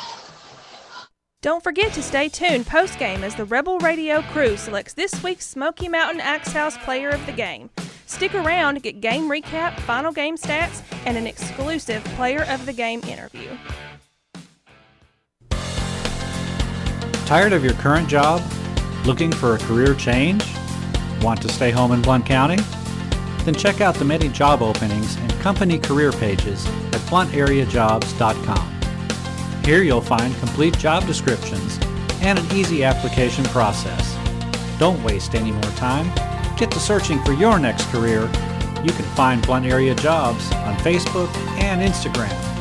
Don't 1.41 1.63
forget 1.63 1.91
to 1.93 2.03
stay 2.03 2.29
tuned 2.29 2.67
post 2.67 2.99
game 2.99 3.23
as 3.23 3.33
the 3.33 3.45
Rebel 3.45 3.79
Radio 3.79 4.21
crew 4.21 4.55
selects 4.55 4.93
this 4.93 5.23
week's 5.23 5.47
Smoky 5.47 5.87
Mountain 5.87 6.21
Axe 6.21 6.51
House 6.53 6.77
Player 6.77 7.09
of 7.09 7.25
the 7.25 7.31
Game. 7.31 7.71
Stick 8.05 8.35
around 8.35 8.75
to 8.75 8.79
get 8.79 9.01
game 9.01 9.23
recap, 9.23 9.79
final 9.79 10.11
game 10.11 10.37
stats, 10.37 10.83
and 11.07 11.17
an 11.17 11.25
exclusive 11.25 12.03
Player 12.15 12.43
of 12.43 12.67
the 12.67 12.73
Game 12.73 13.01
interview. 13.05 13.49
Tired 17.25 17.53
of 17.53 17.63
your 17.63 17.73
current 17.73 18.07
job? 18.07 18.39
Looking 19.07 19.31
for 19.31 19.55
a 19.55 19.57
career 19.57 19.95
change? 19.95 20.45
Want 21.23 21.41
to 21.41 21.49
stay 21.49 21.71
home 21.71 21.91
in 21.91 22.03
Blount 22.03 22.27
County? 22.27 22.61
Then 23.45 23.55
check 23.55 23.81
out 23.81 23.95
the 23.95 24.05
many 24.05 24.29
job 24.29 24.61
openings 24.61 25.15
and 25.15 25.31
company 25.39 25.79
career 25.79 26.11
pages 26.11 26.67
at 26.67 27.01
blountAreaJobs.com. 27.09 28.80
Here 29.63 29.83
you'll 29.83 30.01
find 30.01 30.35
complete 30.37 30.77
job 30.77 31.05
descriptions 31.05 31.79
and 32.21 32.39
an 32.39 32.45
easy 32.51 32.83
application 32.83 33.43
process. 33.45 34.17
Don't 34.79 35.01
waste 35.03 35.35
any 35.35 35.51
more 35.51 35.71
time. 35.73 36.11
Get 36.57 36.71
to 36.71 36.79
searching 36.79 37.23
for 37.23 37.33
your 37.33 37.59
next 37.59 37.85
career. 37.91 38.21
You 38.83 38.91
can 38.91 39.05
find 39.15 39.45
Blount 39.45 39.65
Area 39.65 39.93
Jobs 39.95 40.51
on 40.53 40.75
Facebook 40.77 41.33
and 41.59 41.81
Instagram. 41.81 42.60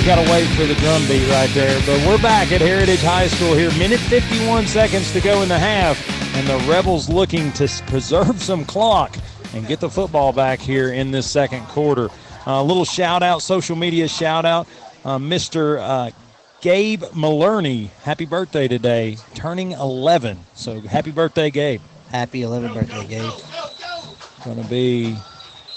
Always 0.00 0.16
got 0.16 0.24
to 0.24 0.32
wait 0.32 0.46
for 0.56 0.64
the 0.64 0.74
drum 0.80 1.02
beat 1.08 1.28
right 1.30 1.50
there. 1.50 1.78
But 1.80 2.06
we're 2.06 2.22
back 2.22 2.52
at 2.52 2.60
Heritage 2.62 3.02
High 3.02 3.26
School 3.26 3.54
here. 3.54 3.70
Minute 3.72 4.00
51 4.00 4.66
seconds 4.66 5.12
to 5.12 5.20
go 5.20 5.42
in 5.42 5.48
the 5.48 5.58
half. 5.58 5.98
And 6.36 6.46
the 6.46 6.56
Rebels 6.70 7.10
looking 7.10 7.52
to 7.52 7.68
preserve 7.86 8.40
some 8.42 8.64
clock 8.64 9.14
and 9.52 9.66
get 9.66 9.80
the 9.80 9.90
football 9.90 10.32
back 10.32 10.58
here 10.58 10.92
in 10.92 11.10
this 11.10 11.30
second 11.30 11.64
quarter. 11.66 12.08
A 12.46 12.50
uh, 12.50 12.62
little 12.62 12.86
shout 12.86 13.22
out, 13.22 13.42
social 13.42 13.76
media 13.76 14.08
shout 14.08 14.46
out. 14.46 14.66
Uh, 15.04 15.18
Mr. 15.18 15.78
Uh, 15.78 16.10
Gabe 16.62 17.02
Malerney, 17.12 17.90
happy 18.02 18.24
birthday 18.24 18.68
today, 18.68 19.18
turning 19.34 19.72
11. 19.72 20.38
So 20.54 20.80
happy 20.80 21.10
birthday, 21.10 21.50
Gabe. 21.50 21.82
Happy 22.10 22.40
11th 22.40 22.74
birthday, 22.74 23.06
Gabe. 23.06 24.44
Going 24.46 24.62
to 24.62 24.70
be, 24.70 25.14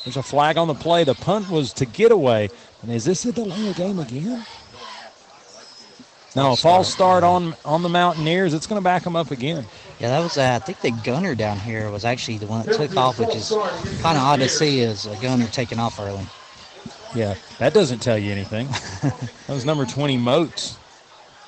there's 0.06 0.18
a 0.18 0.24
flag 0.24 0.58
on 0.58 0.70
the 0.70 0.76
play. 0.76 1.04
The 1.04 1.16
punt 1.16 1.50
was 1.50 1.74
to 1.74 1.86
get 1.86 2.14
away. 2.14 2.50
And 2.84 2.91
is 2.91 3.05
this 3.05 3.26
a 3.26 3.31
delay 3.31 3.73
game 3.73 3.97
again? 3.97 4.45
No, 6.35 6.53
a 6.53 6.55
false 6.55 6.91
start 6.91 7.23
on 7.23 7.55
on 7.64 7.81
the 7.84 7.89
Mountaineers. 7.89 8.53
It's 8.53 8.68
going 8.68 8.80
to 8.80 8.84
back 8.84 9.03
them 9.03 9.15
up 9.15 9.31
again. 9.31 9.65
Yeah, 9.99 10.10
that 10.10 10.19
was. 10.19 10.38
Uh, 10.38 10.60
I 10.61 10.65
think 10.65 10.81
the 10.81 10.91
gunner 11.03 11.35
down 11.35 11.60
here 11.60 11.89
was 11.91 12.05
actually 12.05 12.39
the 12.39 12.47
one 12.47 12.65
that 12.65 12.76
took 12.76 12.95
off, 12.97 13.19
which 13.19 13.35
is 13.35 13.49
kind 14.01 14.18
of 14.18 14.23
odd 14.23 14.39
to 14.39 14.49
see 14.49 14.81
as 14.81 15.05
a 15.05 15.15
gunner 15.22 15.45
taking 15.47 15.80
off 15.80 15.99
early. 15.99 16.26
Yeah, 17.15 17.35
that 17.60 17.73
doesn't 17.73 17.99
tell 17.99 18.18
you 18.18 18.31
anything. 18.31 18.68
that 19.47 19.53
was 19.53 19.65
number 19.65 19.85
20 19.85 20.18
Moats. 20.18 20.77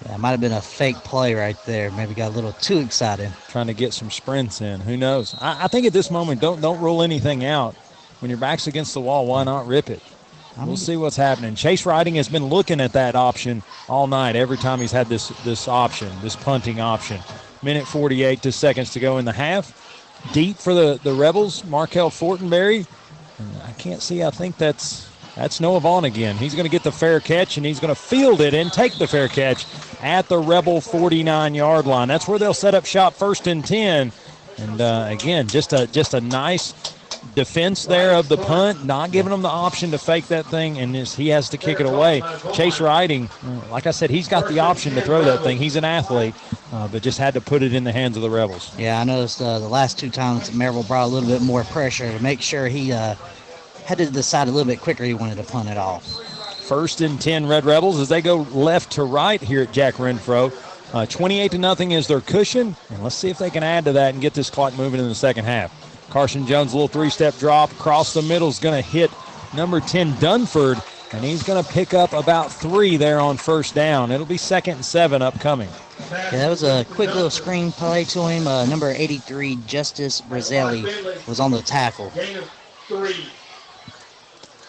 Yeah, 0.06 0.16
it 0.16 0.18
might 0.20 0.32
have 0.32 0.42
been 0.42 0.52
a 0.52 0.62
fake 0.62 0.98
play 0.98 1.34
right 1.34 1.58
there. 1.66 1.90
Maybe 1.92 2.14
got 2.14 2.32
a 2.32 2.36
little 2.36 2.54
too 2.54 2.78
excited. 2.78 3.34
Trying 3.50 3.68
to 3.68 3.74
get 3.74 3.94
some 3.94 4.12
sprints 4.12 4.62
in. 4.62 4.82
Who 4.82 4.98
knows? 4.98 5.36
I, 5.42 5.66
I 5.66 5.68
think 5.68 5.88
at 5.88 5.94
this 5.94 6.12
moment, 6.12 6.42
don't 6.42 6.62
don't 6.62 6.80
rule 6.80 7.02
anything 7.02 7.44
out. 7.44 7.74
When 8.20 8.30
your 8.30 8.38
back's 8.38 8.68
against 8.68 8.94
the 8.94 9.02
wall, 9.02 9.26
why 9.26 9.44
not 9.44 9.68
rip 9.68 9.90
it? 9.90 10.02
We'll 10.58 10.78
see 10.78 10.96
what's 10.96 11.18
happening. 11.18 11.56
Chase 11.56 11.86
Riding 11.86 12.16
has 12.16 12.30
been 12.30 12.46
looking 12.46 12.80
at 12.80 12.94
that 12.94 13.16
option 13.16 13.62
all 13.90 14.08
night. 14.08 14.36
Every 14.36 14.58
time 14.58 14.80
he's 14.80 14.92
had 14.92 15.08
this 15.08 15.30
this 15.44 15.68
option, 15.68 16.10
this 16.22 16.36
punting 16.36 16.80
option. 16.80 17.20
Minute 17.62 17.86
48 17.88 18.42
to 18.44 18.52
seconds 18.52 18.92
to 18.92 19.00
go 19.00 19.18
in 19.18 19.26
the 19.26 19.34
half. 19.34 19.82
Deep 20.34 20.58
for 20.58 20.74
the 20.74 21.00
the 21.04 21.14
Rebels. 21.14 21.66
Markel 21.66 22.10
Fortenberry. 22.10 22.88
And 23.38 23.62
I 23.64 23.72
can't 23.74 24.02
see. 24.02 24.24
I 24.24 24.30
think 24.30 24.58
that's 24.58 25.10
that's 25.36 25.60
Noah 25.60 25.82
Vaughn 25.82 26.06
again. 26.06 26.38
He's 26.38 26.54
going 26.56 26.66
to 26.66 26.72
get 26.72 26.84
the 26.84 26.92
fair 26.92 27.20
catch 27.20 27.58
and 27.58 27.66
he's 27.66 27.82
going 27.82 27.94
to 27.94 28.00
field 28.00 28.40
it 28.40 28.54
and 28.54 28.72
take 28.72 28.98
the 28.98 29.08
fair 29.08 29.28
catch 29.28 29.66
at 30.02 30.30
the 30.30 30.40
Rebel 30.40 30.80
49 30.80 31.54
yard 31.54 31.86
line. 31.86 32.08
That's 32.08 32.28
where 32.28 32.40
they'll 32.40 32.54
set 32.54 32.74
up 32.74 32.86
shop 32.86 33.14
first 33.14 33.46
and 33.48 33.66
10. 33.66 34.14
And 34.58 34.82
uh, 34.82 35.08
again, 35.10 35.48
just 35.48 35.74
a 35.74 35.86
just 35.88 36.14
a 36.14 36.22
nice 36.22 36.95
defense 37.34 37.86
there 37.86 38.14
of 38.14 38.30
the 38.30 38.38
punt, 38.38 38.86
not 38.86 39.12
giving 39.12 39.34
him 39.34 39.42
the 39.42 39.50
option 39.50 39.92
to 39.92 39.98
fake 39.98 40.28
that 40.28 40.46
thing, 40.46 40.78
and 40.78 40.96
he 40.96 41.30
has 41.30 41.50
to 41.50 41.58
kick 41.58 41.80
it 41.80 41.86
away. 41.86 42.22
Chase 42.54 42.80
Riding, 42.80 43.30
like 43.72 43.88
I 43.88 43.92
said, 43.92 44.10
he's 44.10 44.28
got 44.28 44.48
the 44.48 44.60
option 44.60 44.94
to 44.96 45.02
throw 45.02 45.24
that 45.24 45.42
thing. 45.42 45.58
He's 45.58 45.76
an 45.76 45.84
athlete, 45.84 46.36
uh, 46.72 46.88
but 46.88 47.02
just 47.02 47.18
had 47.18 47.34
to 47.34 47.42
put 47.42 47.64
it 47.64 47.74
in 47.74 47.84
the 47.84 47.92
hands 47.92 48.16
of 48.16 48.22
the 48.22 48.30
Rebels. 48.30 48.78
Yeah, 48.78 49.00
I 49.00 49.04
noticed 49.04 49.42
uh, 49.42 49.60
the 49.60 49.68
last 49.68 49.98
two 49.98 50.10
times 50.10 50.50
Maryville 50.52 50.88
brought 50.88 51.06
a 51.06 51.08
little 51.08 51.30
bit 51.30 51.42
more 51.42 51.64
pressure 51.64 52.12
to 52.12 52.24
make 52.24 52.42
sure 52.42 52.68
he 52.68 52.92
uh, 52.92 53.16
had 53.86 53.98
to 53.98 54.10
decide 54.10 54.48
a 54.48 54.52
little 54.52 54.68
bit 54.68 54.82
quicker 54.82 55.04
he 55.04 55.14
wanted 55.14 55.38
to 55.38 55.44
punt 55.44 55.70
it 55.70 55.78
off. 55.78 56.06
First 56.66 57.02
and 57.02 57.22
10 57.22 57.46
Red 57.46 57.66
Rebels 57.66 58.00
as 58.00 58.10
they 58.10 58.22
go 58.22 58.38
left 58.38 58.94
to 58.94 59.04
right 59.04 59.42
here 59.42 59.62
at 59.62 59.72
Jack 59.72 59.96
Renfro. 59.96 60.52
Uh, 60.94 61.06
28 61.06 61.52
to 61.52 61.58
nothing 61.58 61.92
is 61.92 62.08
their 62.08 62.22
cushion, 62.22 62.76
and 62.90 63.04
let's 63.04 63.16
see 63.16 63.30
if 63.30 63.38
they 63.38 63.50
can 63.50 63.64
add 63.64 63.86
to 63.86 63.92
that 63.94 64.14
and 64.14 64.22
get 64.22 64.34
this 64.34 64.50
clock 64.50 64.76
moving 64.78 65.00
in 65.00 65.08
the 65.08 65.16
second 65.16 65.46
half. 65.46 65.85
Carson 66.10 66.46
Jones, 66.48 66.74
a 66.74 66.76
little 66.76 66.88
three-step 66.88 67.38
drop 67.38 67.72
across 67.72 68.14
the 68.14 68.22
middle 68.22 68.48
is 68.48 68.60
going 68.60 68.82
to 68.82 68.88
hit 68.88 69.12
number 69.56 69.80
10 69.80 70.14
Dunford, 70.14 70.82
and 71.14 71.24
he's 71.24 71.44
going 71.44 71.64
to 71.64 71.72
pick 71.72 71.94
up 71.94 72.14
about 72.14 72.52
three 72.52 72.98
there 72.98 73.20
on 73.20 73.38
first 73.38 73.76
down. 73.76 74.12
It'll 74.12 74.26
be 74.26 74.38
second 74.38 74.76
and 74.76 74.86
seven 74.86 75.22
upcoming. 75.22 75.70
Yeah, 76.12 76.32
that 76.32 76.50
was 76.50 76.64
a 76.64 76.86
quick 76.92 77.14
little 77.14 77.30
screen 77.30 77.72
play 77.72 78.04
to 78.06 78.28
him. 78.28 78.48
Uh, 78.48 78.66
number 78.66 78.92
83, 78.92 79.58
Justice 79.68 80.22
Brazelli, 80.22 80.84
was 81.28 81.40
on 81.40 81.52
the 81.52 81.62
tackle. 81.62 82.12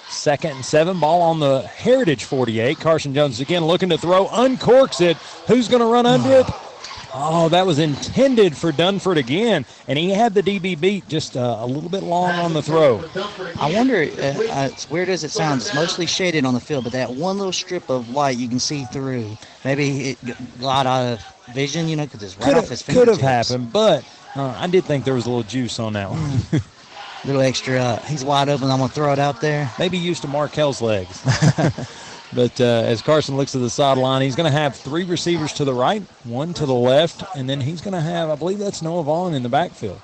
Second 0.09 0.53
and 0.53 0.65
seven, 0.65 0.99
ball 0.99 1.21
on 1.21 1.41
the 1.41 1.63
Heritage 1.63 2.25
48. 2.25 2.79
Carson 2.79 3.13
Jones 3.13 3.41
again 3.41 3.65
looking 3.65 3.89
to 3.91 3.99
throw, 3.99 4.27
uncorks 4.27 5.01
it. 5.01 5.17
Who's 5.47 5.69
going 5.69 5.81
to 5.81 5.87
run 5.87 6.07
under 6.07 6.31
it? 6.31 6.47
Oh, 7.19 7.49
that 7.49 7.65
was 7.65 7.79
intended 7.79 8.55
for 8.55 8.73
Dunford 8.73 9.17
again, 9.17 9.65
and 9.89 9.99
he 9.99 10.11
had 10.11 10.35
the 10.35 10.43
DB 10.43 10.79
beat 10.79 11.09
just 11.09 11.35
uh, 11.35 11.57
a 11.61 11.67
little 11.67 11.89
bit 11.89 12.03
long 12.03 12.31
on 12.33 12.53
the 12.53 12.61
throw. 12.61 13.03
I 13.59 13.73
wonder, 13.73 14.03
uh, 14.03 14.23
uh, 14.23 14.71
as 14.75 14.91
weird 14.91 15.09
as 15.09 15.25
it 15.25 15.31
sounds, 15.31 15.65
it's 15.65 15.75
mostly 15.75 16.05
shaded 16.05 16.45
on 16.45 16.53
the 16.53 16.61
field, 16.61 16.85
but 16.85 16.93
that 16.93 17.09
one 17.11 17.39
little 17.39 17.55
strip 17.55 17.89
of 17.89 18.11
light 18.11 18.37
you 18.37 18.49
can 18.49 18.59
see 18.59 18.85
through, 18.85 19.39
maybe 19.65 20.11
it 20.11 20.61
got 20.61 20.87
out 20.87 21.15
of 21.15 21.55
vision, 21.55 21.89
you 21.89 21.97
know, 21.97 22.05
because 22.05 22.23
it's 22.23 22.37
right 22.37 22.49
could 22.49 22.59
off 22.59 22.69
his 22.69 22.83
have, 22.83 22.95
could 22.95 23.09
have 23.09 23.21
happened, 23.21 23.73
but 23.73 24.05
uh, 24.35 24.55
I 24.59 24.67
did 24.67 24.85
think 24.85 25.07
there 25.07 25.15
was 25.15 25.25
a 25.25 25.31
little 25.31 25.43
juice 25.43 25.79
on 25.79 25.95
that 25.95 26.11
one. 26.11 26.63
little 27.25 27.41
extra. 27.41 27.79
Uh, 27.79 27.99
he's 28.03 28.27
wide 28.27 28.51
open. 28.51 28.71
I'm 28.71 28.79
gonna 28.79 28.93
throw 28.93 29.15
it 29.15 29.19
out 29.19 29.41
there. 29.41 29.71
Maybe 29.79 29.97
used 29.97 30.21
to 30.23 30.29
Markel's 30.29 30.83
legs. 30.83 31.23
but 32.35 32.61
uh, 32.61 32.65
as 32.65 33.03
Carson 33.03 33.37
looks 33.37 33.53
to 33.53 33.59
the 33.59 33.71
sideline, 33.71 34.23
he's 34.23 34.37
going 34.37 34.51
to 34.51 34.59
have 34.59 34.75
three 34.77 35.05
receivers 35.05 35.53
to 35.55 35.65
the 35.65 35.75
right, 35.75 36.03
one 36.25 36.53
to 36.55 36.67
the 36.67 36.75
left, 36.75 37.23
and 37.37 37.49
then 37.49 37.61
he's 37.61 37.81
going 37.81 37.95
to 37.95 38.01
have, 38.01 38.31
I 38.31 38.35
believe 38.35 38.59
that's 38.59 38.83
Noah 38.83 39.05
Vaughn 39.05 39.35
in 39.35 39.43
the 39.43 39.49
backfield. 39.49 40.01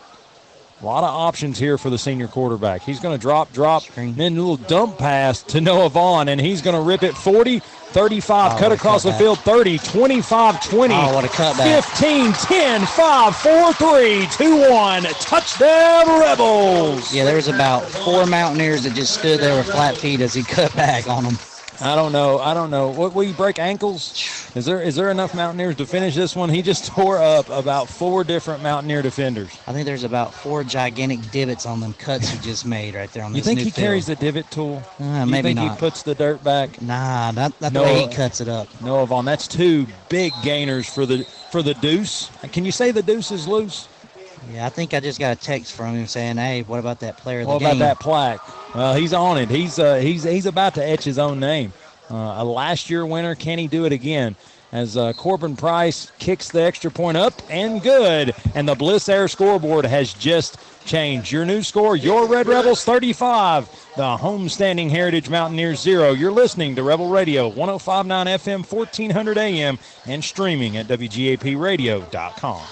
A 0.80 0.84
lot 0.84 1.04
of 1.04 1.10
options 1.10 1.60
here 1.60 1.78
for 1.78 1.90
the 1.90 1.98
senior 1.98 2.26
quarterback. 2.26 2.82
He's 2.82 2.98
going 2.98 3.16
to 3.16 3.20
drop, 3.20 3.52
drop, 3.52 3.84
then 3.94 4.18
a 4.18 4.30
little 4.30 4.56
dump 4.56 4.98
pass 4.98 5.40
to 5.44 5.60
Noah 5.60 5.88
Vaughn, 5.90 6.28
and 6.28 6.40
he's 6.40 6.60
going 6.60 6.74
to 6.74 6.82
rip 6.82 7.04
it 7.04 7.14
40, 7.14 7.60
35, 7.60 8.52
Oh, 8.52 8.58
cut 8.58 8.72
across 8.72 9.04
the 9.04 9.12
field, 9.12 9.38
30, 9.40 9.78
25, 9.78 10.68
20, 10.70 10.94
Oh, 10.94 11.14
what 11.14 11.24
a 11.24 11.28
cutback. 11.28 11.82
15, 11.82 12.32
10, 12.32 12.86
5, 12.86 13.36
4, 13.36 13.72
3, 13.74 14.26
2, 14.32 14.70
1. 14.72 15.02
Touchdown, 15.04 16.20
Rebels! 16.20 17.14
Yeah, 17.14 17.26
there 17.26 17.36
was 17.36 17.46
about 17.46 17.84
four 17.84 18.26
Mountaineers 18.26 18.82
that 18.82 18.94
just 18.94 19.14
stood 19.14 19.38
there 19.38 19.56
with 19.56 19.66
flat 19.66 19.96
feet 19.96 20.20
as 20.20 20.34
he 20.34 20.42
cut 20.42 20.74
back 20.74 21.06
on 21.08 21.22
them. 21.22 21.38
I 21.82 21.96
don't 21.96 22.12
know. 22.12 22.38
I 22.38 22.54
don't 22.54 22.70
know. 22.70 22.90
What 22.90 23.12
will 23.12 23.24
you 23.24 23.34
break 23.34 23.58
ankles? 23.58 24.12
Is 24.54 24.64
there 24.64 24.80
is 24.80 24.94
there 24.94 25.10
enough 25.10 25.34
Mountaineers 25.34 25.76
to 25.76 25.86
finish 25.86 26.14
this 26.14 26.36
one? 26.36 26.48
He 26.48 26.62
just 26.62 26.86
tore 26.92 27.18
up 27.18 27.48
about 27.50 27.88
four 27.88 28.22
different 28.22 28.62
Mountaineer 28.62 29.02
defenders. 29.02 29.58
I 29.66 29.72
think 29.72 29.86
there's 29.86 30.04
about 30.04 30.32
four 30.32 30.62
gigantic 30.62 31.28
divots 31.32 31.66
on 31.66 31.80
them 31.80 31.92
cuts 31.94 32.28
he 32.30 32.38
just 32.38 32.64
made 32.64 32.94
right 32.94 33.10
there 33.12 33.24
on 33.24 33.32
You 33.32 33.38
this 33.38 33.46
think 33.46 33.58
new 33.58 33.64
he 33.64 33.70
field. 33.70 33.84
carries 33.84 34.06
the 34.06 34.14
divot 34.16 34.50
tool? 34.50 34.82
Uh, 35.00 35.04
you 35.04 35.26
maybe 35.26 35.54
think 35.54 35.72
he 35.72 35.76
puts 35.76 36.02
the 36.04 36.14
dirt 36.14 36.44
back? 36.44 36.80
Nah, 36.80 37.32
not, 37.32 37.60
not 37.60 37.72
the 37.72 37.82
way 37.82 38.06
he 38.06 38.14
cuts 38.14 38.40
it 38.40 38.48
up. 38.48 38.68
Noah 38.80 39.06
Vaughn. 39.06 39.24
That's 39.24 39.48
two 39.48 39.86
big 40.08 40.32
gainers 40.44 40.88
for 40.88 41.04
the 41.04 41.24
for 41.50 41.62
the 41.62 41.74
deuce. 41.74 42.30
Can 42.52 42.64
you 42.64 42.72
say 42.72 42.92
the 42.92 43.02
deuce 43.02 43.32
is 43.32 43.48
loose? 43.48 43.88
Yeah, 44.50 44.66
I 44.66 44.68
think 44.70 44.92
I 44.94 45.00
just 45.00 45.18
got 45.18 45.36
a 45.36 45.40
text 45.40 45.72
from 45.72 45.94
him 45.94 46.06
saying, 46.06 46.36
"Hey, 46.36 46.62
what 46.62 46.78
about 46.78 47.00
that 47.00 47.16
player 47.16 47.40
of 47.40 47.46
the 47.46 47.52
What 47.52 47.60
game?" 47.60 47.68
about 47.68 47.78
that 47.78 48.00
plaque? 48.00 48.74
Well, 48.74 48.94
he's 48.94 49.12
on 49.12 49.38
it. 49.38 49.48
He's 49.48 49.78
uh, 49.78 49.96
he's 49.96 50.24
he's 50.24 50.46
about 50.46 50.74
to 50.74 50.86
etch 50.86 51.04
his 51.04 51.18
own 51.18 51.38
name. 51.38 51.72
Uh, 52.10 52.36
a 52.38 52.44
last 52.44 52.90
year 52.90 53.06
winner. 53.06 53.34
Can 53.34 53.58
he 53.58 53.68
do 53.68 53.84
it 53.84 53.92
again? 53.92 54.34
As 54.72 54.96
uh, 54.96 55.12
Corbin 55.12 55.54
Price 55.54 56.10
kicks 56.18 56.48
the 56.48 56.62
extra 56.62 56.90
point 56.90 57.18
up 57.18 57.34
and 57.50 57.82
good, 57.82 58.34
and 58.54 58.66
the 58.66 58.74
Bliss 58.74 59.06
Air 59.08 59.28
scoreboard 59.28 59.84
has 59.84 60.14
just 60.14 60.56
changed. 60.86 61.30
Your 61.30 61.44
new 61.44 61.62
score: 61.62 61.94
your 61.94 62.26
Red 62.26 62.46
Rebels 62.46 62.82
35, 62.82 63.68
the 63.96 64.16
homestanding 64.16 64.90
Heritage 64.90 65.28
Mountaineers 65.28 65.80
zero. 65.80 66.12
You're 66.12 66.32
listening 66.32 66.74
to 66.76 66.82
Rebel 66.82 67.08
Radio 67.08 67.50
105.9 67.50 68.26
FM, 68.26 68.72
1400 68.72 69.38
AM, 69.38 69.78
and 70.06 70.24
streaming 70.24 70.78
at 70.78 70.88
WGAPRadio.com. 70.88 72.62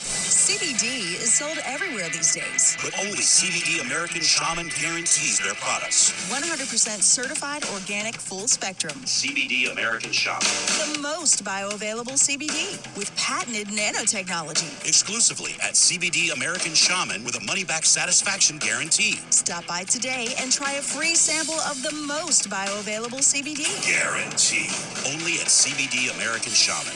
CBD 0.00 1.20
is 1.20 1.34
sold 1.34 1.58
everywhere 1.64 2.08
these 2.10 2.34
days. 2.34 2.76
But 2.82 2.98
only 3.00 3.18
CBD 3.18 3.84
American 3.84 4.22
Shaman 4.22 4.70
guarantees 4.80 5.40
their 5.40 5.54
products. 5.54 6.12
100% 6.30 7.02
certified 7.02 7.64
organic 7.74 8.14
full 8.14 8.46
spectrum. 8.46 8.94
CBD 9.04 9.70
American 9.70 10.12
Shaman. 10.12 10.40
The 10.40 11.00
most 11.00 11.44
bioavailable 11.44 12.16
CBD 12.16 12.78
with 12.96 13.14
patented 13.16 13.68
nanotechnology. 13.68 14.86
Exclusively 14.86 15.52
at 15.62 15.74
CBD 15.74 16.32
American 16.32 16.74
Shaman 16.74 17.24
with 17.24 17.36
a 17.36 17.44
money 17.44 17.64
back 17.64 17.84
satisfaction 17.84 18.58
guarantee. 18.58 19.18
Stop 19.30 19.66
by 19.66 19.84
today 19.84 20.34
and 20.40 20.52
try 20.52 20.74
a 20.74 20.82
free 20.82 21.14
sample 21.14 21.60
of 21.60 21.82
the 21.82 21.92
most 22.06 22.48
bioavailable 22.48 23.20
CBD. 23.20 23.66
Guarantee. 23.84 24.70
Only 25.12 25.40
at 25.40 25.48
CBD 25.48 26.14
American 26.14 26.52
Shaman. 26.52 26.94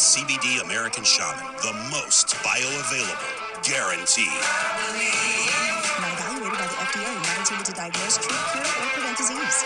CBD 0.00 0.64
American 0.64 1.04
Shaman. 1.04 1.44
The 1.62 1.74
most 1.90 2.29
bioavailable. 2.34 3.62
guaranteed. 3.62 4.26
Not 6.00 6.12
evaluated 6.16 6.58
by 6.58 6.66
the 6.66 6.78
FDA, 6.86 7.14
not 7.14 7.38
intended 7.38 7.66
to 7.66 7.72
diagnose, 7.72 8.16
treat, 8.16 8.38
cure, 8.52 8.62
or 8.62 8.88
prevent 8.94 9.16
disease. 9.18 9.64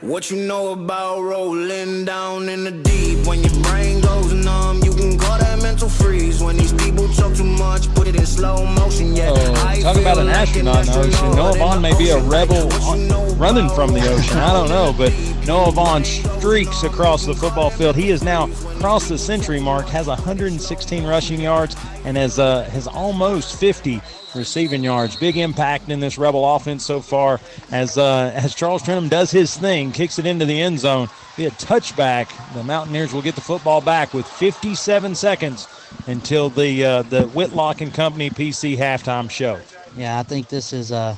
What 0.00 0.30
you 0.30 0.36
know 0.46 0.70
about 0.72 1.20
rolling 1.22 2.04
down 2.04 2.48
in 2.48 2.62
the 2.64 2.70
deep? 2.70 3.26
When 3.26 3.42
your 3.42 3.60
brain 3.64 4.00
goes 4.00 4.32
numb, 4.32 4.80
you 4.84 4.92
can 4.94 5.18
call 5.18 5.38
that 5.38 5.60
mental 5.60 5.88
freeze. 5.88 6.40
When 6.40 6.56
these 6.56 6.72
people 6.72 7.08
talk 7.08 7.34
too 7.34 7.42
much, 7.44 7.92
put 7.94 8.06
it 8.06 8.14
in 8.14 8.24
slow 8.24 8.64
motion. 8.64 9.16
Yeah, 9.16 9.30
Oh, 9.34 9.82
talk 9.82 9.96
about 9.96 10.16
feel 10.16 10.18
an 10.20 10.26
like 10.28 10.36
astronaut 10.36 10.86
in 10.86 10.92
the 10.92 10.98
ocean. 11.00 11.30
Noah 11.34 11.56
Vaughn 11.58 11.82
may 11.82 11.98
be 11.98 12.10
a 12.10 12.18
rebel 12.20 12.72
on- 12.84 13.08
running 13.38 13.68
from 13.70 13.92
the 13.92 14.08
ocean. 14.08 14.38
I 14.38 14.52
don't 14.52 14.68
know, 14.68 14.94
but 14.96 15.12
Noah 15.48 15.72
Vaughn 15.72 16.04
streaks 16.04 16.82
across 16.82 17.24
the 17.24 17.32
football 17.32 17.70
field. 17.70 17.96
He 17.96 18.10
is 18.10 18.22
now 18.22 18.48
crossed 18.80 19.08
the 19.08 19.16
century 19.16 19.58
mark, 19.58 19.86
has 19.86 20.06
116 20.06 21.06
rushing 21.06 21.40
yards, 21.40 21.74
and 22.04 22.18
has 22.18 22.38
uh, 22.38 22.64
has 22.64 22.86
almost 22.86 23.58
50 23.58 24.02
receiving 24.34 24.84
yards. 24.84 25.16
Big 25.16 25.38
impact 25.38 25.88
in 25.88 26.00
this 26.00 26.18
Rebel 26.18 26.54
offense 26.54 26.84
so 26.84 27.00
far. 27.00 27.40
As 27.70 27.96
uh, 27.96 28.30
as 28.34 28.54
Charles 28.54 28.82
Trenum 28.82 29.08
does 29.08 29.30
his 29.30 29.56
thing, 29.56 29.90
kicks 29.90 30.18
it 30.18 30.26
into 30.26 30.44
the 30.44 30.60
end 30.60 30.80
zone. 30.80 31.08
Be 31.38 31.46
a 31.46 31.50
touchback. 31.52 32.28
The 32.52 32.62
Mountaineers 32.62 33.14
will 33.14 33.22
get 33.22 33.34
the 33.34 33.40
football 33.40 33.80
back 33.80 34.12
with 34.12 34.26
57 34.26 35.14
seconds 35.14 35.66
until 36.06 36.50
the 36.50 36.84
uh, 36.84 37.02
the 37.04 37.22
Whitlock 37.28 37.80
and 37.80 37.94
Company 37.94 38.28
PC 38.28 38.76
halftime 38.76 39.30
show. 39.30 39.58
Yeah, 39.96 40.18
I 40.18 40.24
think 40.24 40.48
this 40.48 40.74
is 40.74 40.92
uh, 40.92 41.16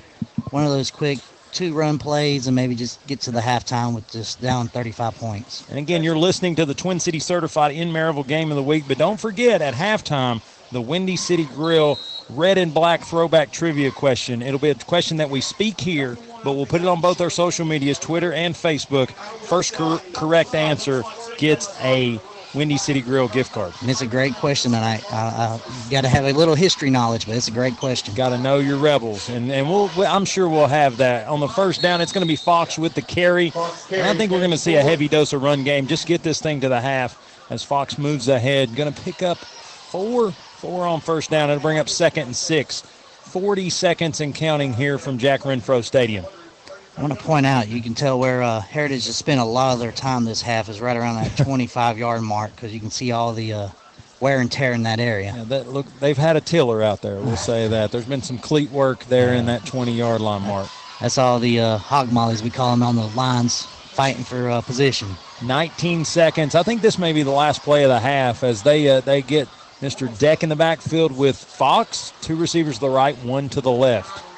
one 0.51 0.63
of 0.63 0.71
those 0.71 0.93
quick 0.93 1.19
two-run 1.53 1.99
plays, 1.99 2.47
and 2.47 2.57
maybe 2.57 2.75
just 2.75 3.05
get 3.07 3.21
to 3.23 3.31
the 3.31 3.41
halftime 3.41 3.95
with 3.95 4.11
just 4.11 4.41
down 4.41 4.69
35 4.69 5.15
points. 5.17 5.69
And 5.69 5.79
again, 5.79 6.03
you're 6.03 6.17
listening 6.19 6.57
to 6.57 6.67
the 6.67 6.75
Twin 6.75 7.01
City 7.01 7.19
Certified 7.19 7.73
in 7.73 7.91
Maryville 7.91 8.27
Game 8.27 8.51
of 8.51 8.57
the 8.57 8.63
Week. 8.63 8.85
But 8.87 8.99
don't 8.99 9.21
forget, 9.21 9.63
at 9.63 9.75
halftime, 9.75 10.43
the 10.73 10.81
Windy 10.81 11.17
City 11.17 11.45
Grill 11.45 11.99
red 12.31 12.59
and 12.59 12.73
black 12.73 13.03
throwback 13.03 13.53
trivia 13.53 13.91
question. 13.91 14.43
It'll 14.43 14.61
be 14.61 14.71
a 14.71 14.75
question 14.75 15.17
that 15.19 15.31
we 15.31 15.41
speak 15.41 15.81
here, 15.81 16.17
but 16.45 16.53
we'll 16.53 16.67
put 16.67 16.81
it 16.81 16.87
on 16.87 17.01
both 17.01 17.21
our 17.21 17.31
social 17.31 17.67
medias, 17.67 17.99
Twitter 17.99 18.33
and 18.33 18.55
Facebook. 18.55 19.11
First 19.47 19.75
cor- 19.75 20.01
correct 20.13 20.55
answer 20.55 21.03
gets 21.39 21.69
a 21.81 22.21
Windy 22.55 22.77
City 22.77 23.01
Grill 23.01 23.29
gift 23.29 23.53
card? 23.53 23.73
And 23.81 23.91
it's 23.91 24.01
a 24.01 24.07
great 24.07 24.35
question, 24.35 24.75
and 24.75 24.85
I, 24.85 25.01
I, 25.13 25.17
I 25.17 25.61
got 25.91 26.03
to 26.03 26.09
have 26.09 26.25
a 26.25 26.33
little 26.33 26.55
history 26.55 26.91
knowledge, 26.91 27.27
but 27.27 27.37
it's 27.37 27.49
a 27.49 27.53
great 27.53 27.77
question. 27.77 28.15
Got 28.15 28.31
to 28.31 28.39
know 28.39 28.59
your 28.59 28.77
rebels, 28.77 29.29
and 29.29 29.51
and 29.51 29.69
we'll 29.69 29.91
I'm 30.07 30.25
sure 30.25 30.49
we'll 30.49 30.67
have 30.67 30.97
that 30.99 31.29
on 31.29 31.41
the 31.41 31.49
first 31.49 31.83
down. 31.83 32.01
It's 32.01 32.13
going 32.13 32.27
to 32.27 32.29
be 32.29 32.37
Fox 32.37 32.79
with 32.79 32.95
the 32.95 33.03
carry, 33.03 33.53
and 33.91 34.03
I 34.03 34.15
think 34.15 34.33
we're 34.33 34.39
going 34.39 34.51
to 34.51 34.59
see 34.59 34.75
a 34.77 34.83
heavy 34.83 35.09
dose 35.09 35.33
of 35.33 35.43
run 35.43 35.65
game. 35.65 35.87
Just 35.87 36.07
get 36.07 36.23
this 36.23 36.41
thing 36.41 36.61
to 36.61 36.69
the 36.69 36.81
half 36.81 37.47
as 37.51 37.63
Fox 37.63 37.99
moves 37.99 38.29
ahead. 38.29 38.75
Going 38.75 38.93
to 38.93 39.03
pick 39.03 39.23
up 39.23 39.39
four 39.39 40.33
four 40.33 40.87
on 40.87 41.01
first 41.01 41.31
down. 41.31 41.51
It'll 41.51 41.63
bring 41.63 41.79
up 41.79 41.89
second 41.89 42.25
and 42.25 42.37
six. 42.37 42.83
40 43.31 43.71
seconds 43.71 44.21
and 44.21 44.35
counting 44.35 44.73
here 44.73 44.99
from 44.99 45.17
Jack 45.17 45.43
Renfro 45.43 45.85
Stadium. 45.85 46.25
I 46.97 47.03
want 47.03 47.19
to 47.19 47.25
point 47.25 47.47
out, 47.47 47.69
you 47.69 47.81
can 47.81 47.95
tell 47.95 48.19
where 48.19 48.43
uh, 48.43 48.61
Heritage 48.61 49.07
has 49.07 49.17
spent 49.17 49.41
a 49.41 49.45
lot 49.45 49.73
of 49.73 49.79
their 49.79 49.93
time 49.93 50.25
this 50.25 50.43
half 50.43 50.69
is 50.69 50.81
right 50.81 50.97
around 50.97 51.17
that 51.17 51.37
25 51.45 51.99
yard 51.99 52.23
mark 52.23 52.55
because 52.55 52.75
you 52.75 52.81
can 52.81 52.91
see 52.91 53.13
all 53.13 53.33
the 53.33 53.53
uh, 53.53 53.69
wear 54.21 54.41
and 54.41 54.51
tear 54.51 54.73
in 54.73 54.83
that 54.83 55.01
area. 55.01 55.33
Yeah, 55.35 55.45
that, 55.45 55.69
look, 55.69 55.87
they've 56.01 56.17
had 56.17 56.37
a 56.37 56.41
tiller 56.41 56.83
out 56.83 57.01
there. 57.01 57.17
We'll 57.17 57.37
say 57.37 57.69
that. 57.69 57.91
There's 57.91 58.05
been 58.05 58.23
some 58.23 58.39
cleat 58.39 58.71
work 58.71 59.05
there 59.07 59.35
in 59.35 59.47
that 59.47 59.65
20 59.65 59.93
yard 59.93 60.21
line 60.21 60.43
mark. 60.43 60.69
That's 61.01 61.17
all 61.17 61.39
the 61.39 61.61
uh, 61.61 61.79
hog 61.79 62.13
mollies 62.13 62.43
we 62.43 62.51
call 62.51 62.71
them 62.73 62.83
on 62.83 62.97
the 62.97 63.07
lines 63.09 63.65
fighting 63.65 64.23
for 64.23 64.51
uh, 64.51 64.61
position. 64.61 65.09
19 65.43 66.05
seconds. 66.05 66.55
I 66.55 66.63
think 66.63 66.83
this 66.83 66.99
may 66.99 67.13
be 67.13 67.23
the 67.23 67.31
last 67.31 67.63
play 67.63 67.85
of 67.85 67.89
the 67.89 67.99
half 67.99 68.45
as 68.45 68.63
they 68.63 68.89
uh, 68.89 69.01
they 69.01 69.23
get 69.23 69.49
Mr. 69.81 70.17
Deck 70.19 70.43
in 70.43 70.51
the 70.51 70.57
backfield 70.57 71.17
with 71.17 71.37
Fox, 71.37 72.13
two 72.21 72.37
receivers 72.37 72.75
to 72.75 72.81
the 72.83 72.91
right, 72.91 73.17
one 73.25 73.49
to 73.49 73.63
the 73.63 73.71
left. 73.71 74.30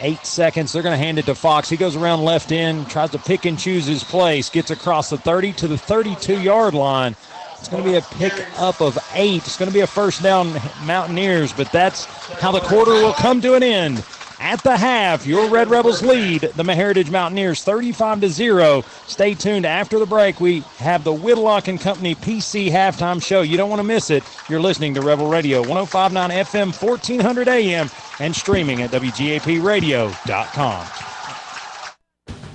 Eight 0.00 0.26
seconds. 0.26 0.72
They're 0.72 0.82
going 0.82 0.98
to 0.98 1.04
hand 1.04 1.18
it 1.18 1.26
to 1.26 1.34
Fox. 1.34 1.68
He 1.68 1.76
goes 1.76 1.96
around 1.96 2.24
left 2.24 2.50
end, 2.52 2.88
tries 2.88 3.10
to 3.10 3.18
pick 3.18 3.44
and 3.44 3.58
choose 3.58 3.86
his 3.86 4.02
place, 4.02 4.50
gets 4.50 4.70
across 4.70 5.10
the 5.10 5.18
30 5.18 5.52
to 5.54 5.68
the 5.68 5.78
32 5.78 6.40
yard 6.40 6.74
line. 6.74 7.14
It's 7.58 7.68
going 7.68 7.82
to 7.82 7.88
be 7.88 7.96
a 7.96 8.02
pick 8.02 8.32
up 8.58 8.82
of 8.82 8.98
eight. 9.14 9.42
It's 9.46 9.56
going 9.56 9.70
to 9.70 9.74
be 9.74 9.80
a 9.80 9.86
first 9.86 10.22
down 10.22 10.52
Mountaineers, 10.82 11.52
but 11.52 11.70
that's 11.72 12.04
how 12.40 12.52
the 12.52 12.60
quarter 12.60 12.92
will 12.92 13.14
come 13.14 13.40
to 13.40 13.54
an 13.54 13.62
end. 13.62 14.04
At 14.40 14.62
the 14.62 14.76
half, 14.76 15.26
your 15.26 15.48
Red 15.48 15.70
Rebels 15.70 16.02
lead 16.02 16.42
the 16.42 16.74
Heritage 16.74 17.10
Mountaineers 17.10 17.62
35 17.62 18.20
to 18.22 18.28
0. 18.28 18.82
Stay 19.06 19.34
tuned 19.34 19.64
after 19.64 19.98
the 19.98 20.06
break. 20.06 20.40
We 20.40 20.60
have 20.78 21.04
the 21.04 21.12
Whitlock 21.12 21.68
and 21.68 21.80
Company 21.80 22.14
PC 22.14 22.70
halftime 22.70 23.24
show. 23.24 23.42
You 23.42 23.56
don't 23.56 23.70
want 23.70 23.80
to 23.80 23.84
miss 23.84 24.10
it. 24.10 24.24
You're 24.48 24.60
listening 24.60 24.94
to 24.94 25.00
Rebel 25.02 25.28
Radio 25.28 25.60
1059 25.60 26.30
FM 26.30 26.82
1400 26.82 27.48
AM 27.48 27.88
and 28.20 28.34
streaming 28.34 28.82
at 28.82 28.90
WGAPradio.com. 28.90 30.86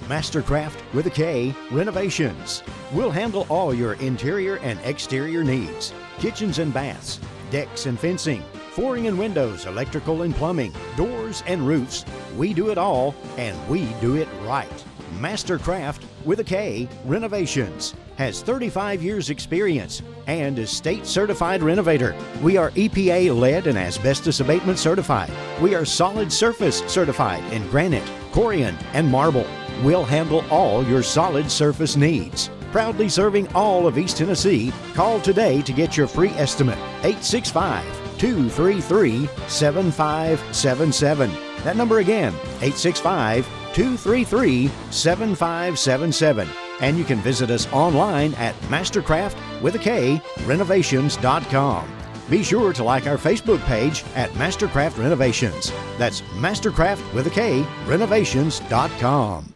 Mastercraft 0.10 0.94
with 0.94 1.06
a 1.06 1.12
K 1.12 1.54
Renovations. 1.72 2.64
We'll 2.92 3.12
handle 3.12 3.46
all 3.48 3.74
your 3.74 3.94
interior 3.94 4.58
and 4.58 4.80
exterior 4.84 5.44
needs 5.44 5.94
kitchens 6.20 6.60
and 6.60 6.74
baths, 6.74 7.20
decks 7.50 7.86
and 7.86 7.98
fencing, 8.00 8.44
flooring 8.80 9.08
and 9.08 9.20
windows, 9.20 9.66
electrical 9.66 10.22
and 10.22 10.34
plumbing, 10.34 10.74
doors 10.96 11.44
and 11.48 11.68
roofs. 11.68 12.06
We 12.38 12.54
do 12.54 12.70
it 12.70 12.78
all 12.78 13.14
and 13.38 13.58
we 13.68 13.84
do 14.00 14.16
it 14.16 14.30
right. 14.44 14.86
Mastercraft 15.20 16.04
with 16.24 16.40
a 16.40 16.46
K 16.46 16.88
Renovations 17.04 17.94
has 18.16 18.42
35 18.42 19.04
years 19.04 19.30
experience 19.32 20.02
and 20.28 20.58
is 20.58 20.70
state 20.70 21.06
certified 21.06 21.62
renovator. 21.62 22.16
We 22.42 22.56
are 22.56 22.72
EPA 22.72 23.38
lead 23.38 23.68
and 23.68 23.78
asbestos 23.78 24.40
abatement 24.40 24.80
certified. 24.80 25.32
We 25.62 25.76
are 25.76 25.84
solid 25.84 26.32
surface 26.32 26.80
certified 26.88 27.44
in 27.52 27.68
granite, 27.68 28.10
corian, 28.32 28.82
and 28.94 29.10
marble. 29.10 29.46
We'll 29.84 30.06
handle 30.06 30.46
all 30.50 30.86
your 30.86 31.04
solid 31.04 31.52
surface 31.52 31.98
needs. 31.98 32.50
Proudly 32.72 33.10
serving 33.10 33.54
all 33.54 33.88
of 33.88 33.98
East 33.98 34.16
Tennessee, 34.16 34.72
call 34.94 35.20
today 35.20 35.62
to 35.64 35.74
get 35.74 35.98
your 35.98 36.08
free 36.08 36.30
estimate. 36.30 36.78
865 37.04 38.09
233 38.20 39.28
7577. 39.48 41.32
That 41.64 41.76
number 41.76 42.00
again, 42.00 42.34
865 42.62 43.46
233 43.74 44.70
7577. 44.92 46.48
And 46.82 46.98
you 46.98 47.04
can 47.04 47.20
visit 47.20 47.50
us 47.50 47.72
online 47.74 48.34
at 48.36 48.56
mastercraft 48.64 49.38
with 49.62 49.76
a 49.76 49.80
K 49.80 50.22
renovations.com. 50.46 52.00
Be 52.30 52.44
sure 52.44 52.74
to 52.74 52.84
like 52.84 53.08
our 53.08 53.18
Facebook 53.18 53.60
page 53.66 54.04
at 54.16 54.30
Mastercraft 54.32 55.00
Renovations. 55.00 55.72
That's 55.98 56.22
Mastercraft 56.38 57.14
with 57.14 57.26
a 57.28 57.32
K 57.32 57.66
renovations.com. 57.88 59.56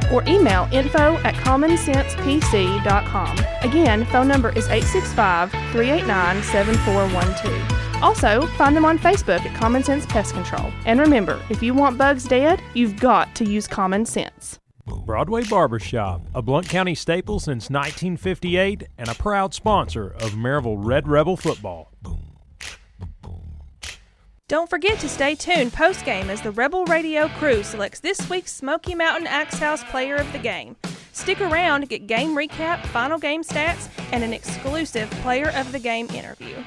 or 0.11 0.23
email 0.27 0.67
info 0.71 1.17
at 1.19 1.35
commonsensepc.com. 1.35 3.37
Again, 3.61 4.05
phone 4.05 4.27
number 4.27 4.49
is 4.49 4.67
865 4.67 5.51
389 5.51 6.43
7412. 6.43 8.03
Also, 8.03 8.47
find 8.57 8.75
them 8.75 8.85
on 8.85 8.97
Facebook 8.97 9.45
at 9.45 9.55
Common 9.55 9.83
Sense 9.83 10.05
Pest 10.07 10.33
Control. 10.33 10.71
And 10.85 10.99
remember, 10.99 11.39
if 11.49 11.61
you 11.61 11.73
want 11.73 11.97
bugs 11.97 12.25
dead, 12.25 12.61
you've 12.73 12.99
got 12.99 13.33
to 13.35 13.45
use 13.45 13.67
common 13.67 14.05
sense. 14.05 14.59
Broadway 15.05 15.43
Barbershop, 15.43 16.21
a 16.33 16.41
Blount 16.41 16.67
County 16.67 16.95
staple 16.95 17.39
since 17.39 17.69
1958 17.69 18.87
and 18.97 19.09
a 19.09 19.15
proud 19.15 19.53
sponsor 19.53 20.07
of 20.07 20.31
Maryville 20.31 20.83
Red 20.83 21.07
Rebel 21.07 21.37
football. 21.37 21.91
Don't 24.51 24.69
forget 24.69 24.99
to 24.99 25.07
stay 25.07 25.33
tuned 25.33 25.71
post 25.71 26.03
game 26.03 26.29
as 26.29 26.41
the 26.41 26.51
Rebel 26.51 26.83
Radio 26.83 27.29
crew 27.29 27.63
selects 27.63 28.01
this 28.01 28.29
week's 28.29 28.51
Smoky 28.51 28.93
Mountain 28.93 29.27
Axe 29.27 29.57
House 29.57 29.81
Player 29.85 30.17
of 30.17 30.29
the 30.33 30.39
Game. 30.39 30.75
Stick 31.13 31.39
around 31.39 31.79
to 31.79 31.87
get 31.87 32.05
game 32.05 32.35
recap, 32.35 32.85
final 32.87 33.17
game 33.17 33.43
stats, 33.43 33.87
and 34.11 34.25
an 34.25 34.33
exclusive 34.33 35.09
Player 35.21 35.51
of 35.55 35.71
the 35.71 35.79
Game 35.79 36.09
interview. 36.09 36.61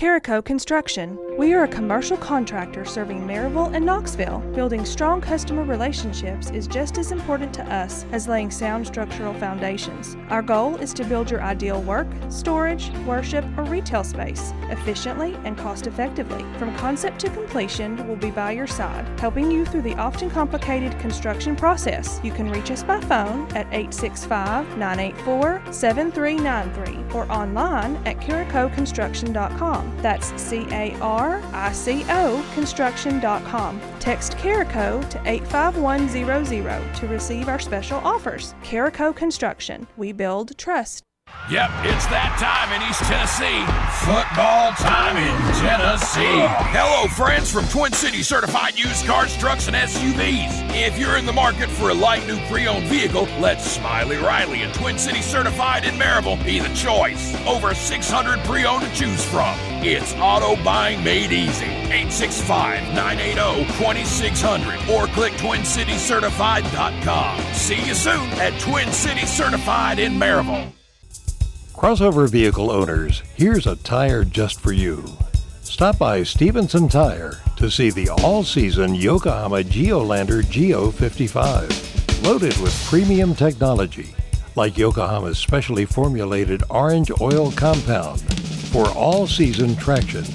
Carico 0.00 0.42
Construction. 0.42 1.18
We 1.36 1.52
are 1.52 1.64
a 1.64 1.68
commercial 1.68 2.16
contractor 2.16 2.86
serving 2.86 3.26
Maryville 3.26 3.74
and 3.74 3.84
Knoxville. 3.84 4.38
Building 4.54 4.86
strong 4.86 5.20
customer 5.20 5.62
relationships 5.62 6.48
is 6.52 6.66
just 6.66 6.96
as 6.96 7.12
important 7.12 7.52
to 7.52 7.62
us 7.70 8.06
as 8.10 8.26
laying 8.26 8.50
sound 8.50 8.86
structural 8.86 9.34
foundations. 9.34 10.16
Our 10.30 10.40
goal 10.40 10.76
is 10.76 10.94
to 10.94 11.04
build 11.04 11.30
your 11.30 11.42
ideal 11.42 11.82
work, 11.82 12.06
storage, 12.30 12.88
worship, 13.06 13.44
or 13.58 13.64
retail 13.64 14.02
space 14.02 14.54
efficiently 14.70 15.36
and 15.44 15.58
cost 15.58 15.86
effectively. 15.86 16.46
From 16.58 16.74
concept 16.78 17.18
to 17.20 17.28
completion, 17.28 18.08
we'll 18.08 18.16
be 18.16 18.30
by 18.30 18.52
your 18.52 18.66
side, 18.66 19.06
helping 19.20 19.50
you 19.50 19.66
through 19.66 19.82
the 19.82 19.96
often 19.96 20.30
complicated 20.30 20.98
construction 20.98 21.54
process. 21.56 22.20
You 22.24 22.32
can 22.32 22.50
reach 22.50 22.70
us 22.70 22.82
by 22.82 23.00
phone 23.00 23.42
at 23.54 23.66
865 23.66 24.78
984 24.78 25.62
7393 25.70 27.14
or 27.14 27.30
online 27.30 27.96
at 28.06 28.18
caricoconstruction.com. 28.18 29.89
That's 29.98 30.40
C 30.40 30.66
A 30.70 30.96
R 31.00 31.42
I 31.52 31.72
C 31.72 32.04
O 32.08 32.44
construction.com. 32.54 33.80
Text 33.98 34.32
Carico 34.38 35.08
to 35.10 35.20
85100 35.28 36.94
to 36.96 37.06
receive 37.08 37.48
our 37.48 37.58
special 37.58 37.98
offers. 37.98 38.54
Carico 38.62 39.14
Construction. 39.14 39.86
We 39.96 40.12
build 40.12 40.56
trust. 40.56 41.02
Yep, 41.50 41.70
it's 41.82 42.06
that 42.14 42.38
time 42.38 42.70
in 42.70 42.78
East 42.88 43.02
Tennessee. 43.10 43.66
Football 44.06 44.70
time 44.78 45.16
in 45.16 45.34
Tennessee. 45.58 46.46
Hello, 46.70 47.08
friends 47.08 47.50
from 47.50 47.66
Twin 47.66 47.92
City 47.92 48.22
Certified 48.22 48.78
Used 48.78 49.04
Cars, 49.04 49.36
Trucks, 49.36 49.66
and 49.66 49.74
SUVs. 49.74 50.72
If 50.76 50.96
you're 50.96 51.16
in 51.16 51.26
the 51.26 51.32
market 51.32 51.68
for 51.68 51.90
a 51.90 51.94
light 51.94 52.24
new 52.28 52.38
pre 52.46 52.68
owned 52.68 52.86
vehicle, 52.86 53.26
let 53.40 53.60
Smiley 53.60 54.18
Riley 54.18 54.62
and 54.62 54.72
Twin 54.72 54.96
City 54.96 55.22
Certified 55.22 55.84
in 55.84 55.96
Maryville 55.96 56.38
be 56.44 56.60
the 56.60 56.72
choice. 56.72 57.34
Over 57.44 57.74
600 57.74 58.38
pre 58.44 58.64
owned 58.64 58.84
to 58.84 58.94
choose 58.94 59.24
from. 59.24 59.56
It's 59.82 60.14
auto 60.14 60.54
buying 60.62 61.02
made 61.02 61.32
easy. 61.32 61.64
865 61.64 62.94
980 62.94 63.64
2600 63.76 64.88
or 64.88 65.08
click 65.08 65.32
TwinCityCertified.com. 65.32 67.54
See 67.54 67.84
you 67.84 67.94
soon 67.94 68.28
at 68.38 68.56
Twin 68.60 68.92
City 68.92 69.26
Certified 69.26 69.98
in 69.98 70.12
Maryville. 70.12 70.70
Crossover 71.80 72.28
vehicle 72.28 72.70
owners, 72.70 73.22
here's 73.36 73.66
a 73.66 73.74
tire 73.74 74.22
just 74.22 74.60
for 74.60 74.70
you. 74.70 75.02
Stop 75.62 75.96
by 75.96 76.22
Stevenson 76.22 76.90
Tire 76.90 77.40
to 77.56 77.70
see 77.70 77.88
the 77.88 78.10
all 78.22 78.44
season 78.44 78.94
Yokohama 78.94 79.62
Geolandar 79.62 80.46
Geo 80.50 80.90
55. 80.90 82.22
Loaded 82.22 82.54
with 82.58 82.84
premium 82.84 83.34
technology 83.34 84.14
like 84.56 84.76
Yokohama's 84.76 85.38
specially 85.38 85.86
formulated 85.86 86.62
orange 86.68 87.10
oil 87.18 87.50
compound 87.52 88.20
for 88.70 88.86
all 88.90 89.26
season 89.26 89.74
traction 89.76 90.26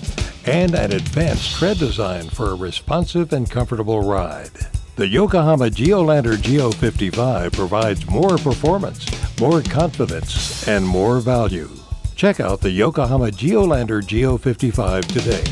and 0.48 0.74
an 0.74 0.94
advanced 0.94 1.58
tread 1.58 1.78
design 1.78 2.28
for 2.28 2.54
a 2.54 2.56
responsive 2.56 3.34
and 3.34 3.52
comfortable 3.52 4.02
ride. 4.02 4.50
The 4.96 5.10
Yokohama 5.10 5.66
Geolandar 5.66 6.42
Geo 6.42 6.72
55 6.72 7.52
provides 7.52 8.10
more 8.10 8.38
performance, 8.38 9.06
more 9.42 9.62
confidence, 9.62 10.66
and 10.70 10.88
more 10.88 11.20
value. 11.20 11.70
Check 12.16 12.40
out 12.40 12.62
the 12.62 12.72
Yokohama 12.72 13.28
Geolandar 13.32 14.08
Geo 14.08 14.38
55 14.38 15.06
today 15.10 15.44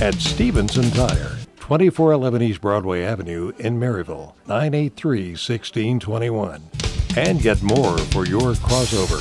at 0.00 0.14
Stevenson 0.14 0.92
Tire, 0.92 1.32
2411 1.56 2.42
East 2.42 2.60
Broadway 2.60 3.02
Avenue 3.02 3.50
in 3.58 3.80
Maryville, 3.80 4.34
983 4.46 5.30
1621. 5.30 6.62
And 7.16 7.42
get 7.42 7.60
more 7.64 7.98
for 7.98 8.24
your 8.26 8.52
crossover. 8.52 9.18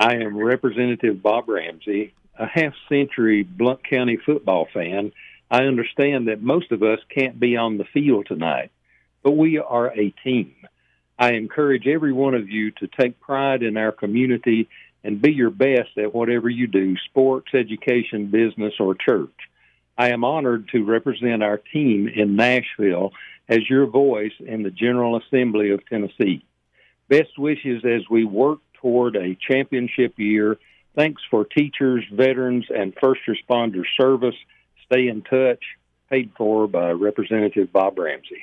I 0.00 0.16
am 0.16 0.36
Representative 0.36 1.22
Bob 1.22 1.48
Ramsey, 1.48 2.12
a 2.40 2.46
half 2.46 2.74
century 2.88 3.44
Blount 3.44 3.88
County 3.88 4.16
football 4.16 4.66
fan. 4.74 5.12
I 5.52 5.64
understand 5.64 6.28
that 6.28 6.42
most 6.42 6.72
of 6.72 6.82
us 6.82 6.98
can't 7.14 7.38
be 7.38 7.58
on 7.58 7.76
the 7.76 7.84
field 7.84 8.24
tonight, 8.26 8.70
but 9.22 9.32
we 9.32 9.58
are 9.58 9.88
a 9.88 10.08
team. 10.24 10.54
I 11.18 11.32
encourage 11.32 11.86
every 11.86 12.14
one 12.14 12.32
of 12.32 12.48
you 12.48 12.70
to 12.70 12.86
take 12.86 13.20
pride 13.20 13.62
in 13.62 13.76
our 13.76 13.92
community 13.92 14.70
and 15.04 15.20
be 15.20 15.30
your 15.30 15.50
best 15.50 15.98
at 15.98 16.14
whatever 16.14 16.48
you 16.48 16.68
do 16.68 16.96
sports, 17.10 17.48
education, 17.52 18.28
business, 18.28 18.72
or 18.80 18.94
church. 18.94 19.28
I 19.98 20.08
am 20.08 20.24
honored 20.24 20.70
to 20.70 20.86
represent 20.86 21.42
our 21.42 21.58
team 21.58 22.08
in 22.08 22.34
Nashville 22.34 23.12
as 23.46 23.68
your 23.68 23.86
voice 23.86 24.32
in 24.40 24.62
the 24.62 24.70
General 24.70 25.18
Assembly 25.18 25.70
of 25.72 25.84
Tennessee. 25.84 26.46
Best 27.08 27.38
wishes 27.38 27.84
as 27.84 28.08
we 28.10 28.24
work 28.24 28.60
toward 28.80 29.16
a 29.16 29.36
championship 29.46 30.14
year. 30.18 30.56
Thanks 30.96 31.20
for 31.30 31.44
teachers, 31.44 32.04
veterans, 32.10 32.64
and 32.74 32.94
first 32.98 33.20
responder 33.28 33.82
service. 34.00 34.34
Stay 34.92 35.08
in 35.08 35.22
touch. 35.22 35.64
Paid 36.10 36.32
for 36.36 36.68
by 36.68 36.90
Representative 36.90 37.72
Bob 37.72 37.98
Ramsey. 37.98 38.42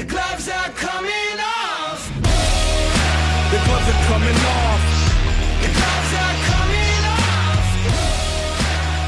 The 0.00 0.06
gloves 0.06 0.48
are 0.48 0.70
coming 0.70 1.38
off. 1.38 2.08
The 3.50 3.60
gloves 3.66 3.86
are 3.86 4.04
coming 4.08 4.34
off. 4.34 4.80
The 5.60 5.68
gloves 5.76 6.14
are 6.16 6.36
coming 6.48 7.04
off. 7.04 7.66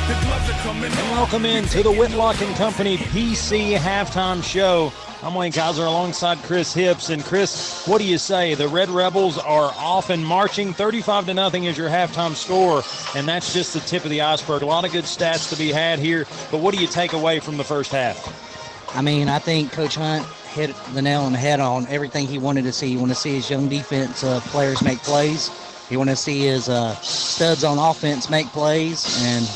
The 0.06 0.14
gloves 0.26 0.50
are 0.50 0.60
coming 0.62 0.84
And 0.92 1.00
off. 1.00 1.10
welcome 1.12 1.46
into 1.46 1.82
the 1.82 1.90
Whitlock 1.92 2.42
and 2.42 2.54
Company 2.56 2.98
PC 2.98 3.74
halftime 3.74 4.44
show. 4.44 4.92
I'm 5.22 5.34
Wayne 5.34 5.52
Kaiser 5.52 5.84
alongside 5.86 6.36
Chris 6.42 6.74
Hips. 6.74 7.08
And 7.08 7.24
Chris, 7.24 7.86
what 7.86 7.96
do 7.96 8.04
you 8.04 8.18
say? 8.18 8.52
The 8.54 8.68
Red 8.68 8.90
Rebels 8.90 9.38
are 9.38 9.72
off 9.78 10.10
and 10.10 10.22
marching. 10.26 10.74
35 10.74 11.24
to 11.24 11.32
nothing 11.32 11.64
is 11.64 11.78
your 11.78 11.88
halftime 11.88 12.34
score, 12.34 12.82
and 13.16 13.26
that's 13.26 13.54
just 13.54 13.72
the 13.72 13.80
tip 13.80 14.04
of 14.04 14.10
the 14.10 14.20
iceberg. 14.20 14.60
A 14.60 14.66
lot 14.66 14.84
of 14.84 14.92
good 14.92 15.04
stats 15.04 15.48
to 15.48 15.56
be 15.56 15.72
had 15.72 15.98
here. 15.98 16.26
But 16.50 16.60
what 16.60 16.74
do 16.74 16.80
you 16.82 16.86
take 16.86 17.14
away 17.14 17.40
from 17.40 17.56
the 17.56 17.64
first 17.64 17.92
half? 17.92 18.94
I 18.94 19.00
mean, 19.00 19.30
I 19.30 19.38
think 19.38 19.72
Coach 19.72 19.94
Hunt 19.94 20.26
hit 20.52 20.74
the 20.94 21.02
nail 21.02 21.22
on 21.22 21.32
the 21.32 21.38
head 21.38 21.60
on 21.60 21.86
everything 21.88 22.26
he 22.26 22.38
wanted 22.38 22.64
to 22.64 22.72
see. 22.72 22.88
He 22.88 22.96
wanted 22.96 23.14
to 23.14 23.20
see 23.20 23.34
his 23.34 23.50
young 23.50 23.68
defense 23.68 24.22
uh, 24.22 24.40
players 24.40 24.82
make 24.82 24.98
plays. 24.98 25.50
He 25.88 25.96
wanted 25.96 26.12
to 26.12 26.16
see 26.16 26.42
his 26.42 26.68
uh, 26.68 26.94
studs 26.96 27.64
on 27.64 27.78
offense 27.78 28.30
make 28.30 28.46
plays. 28.48 29.04
And 29.24 29.48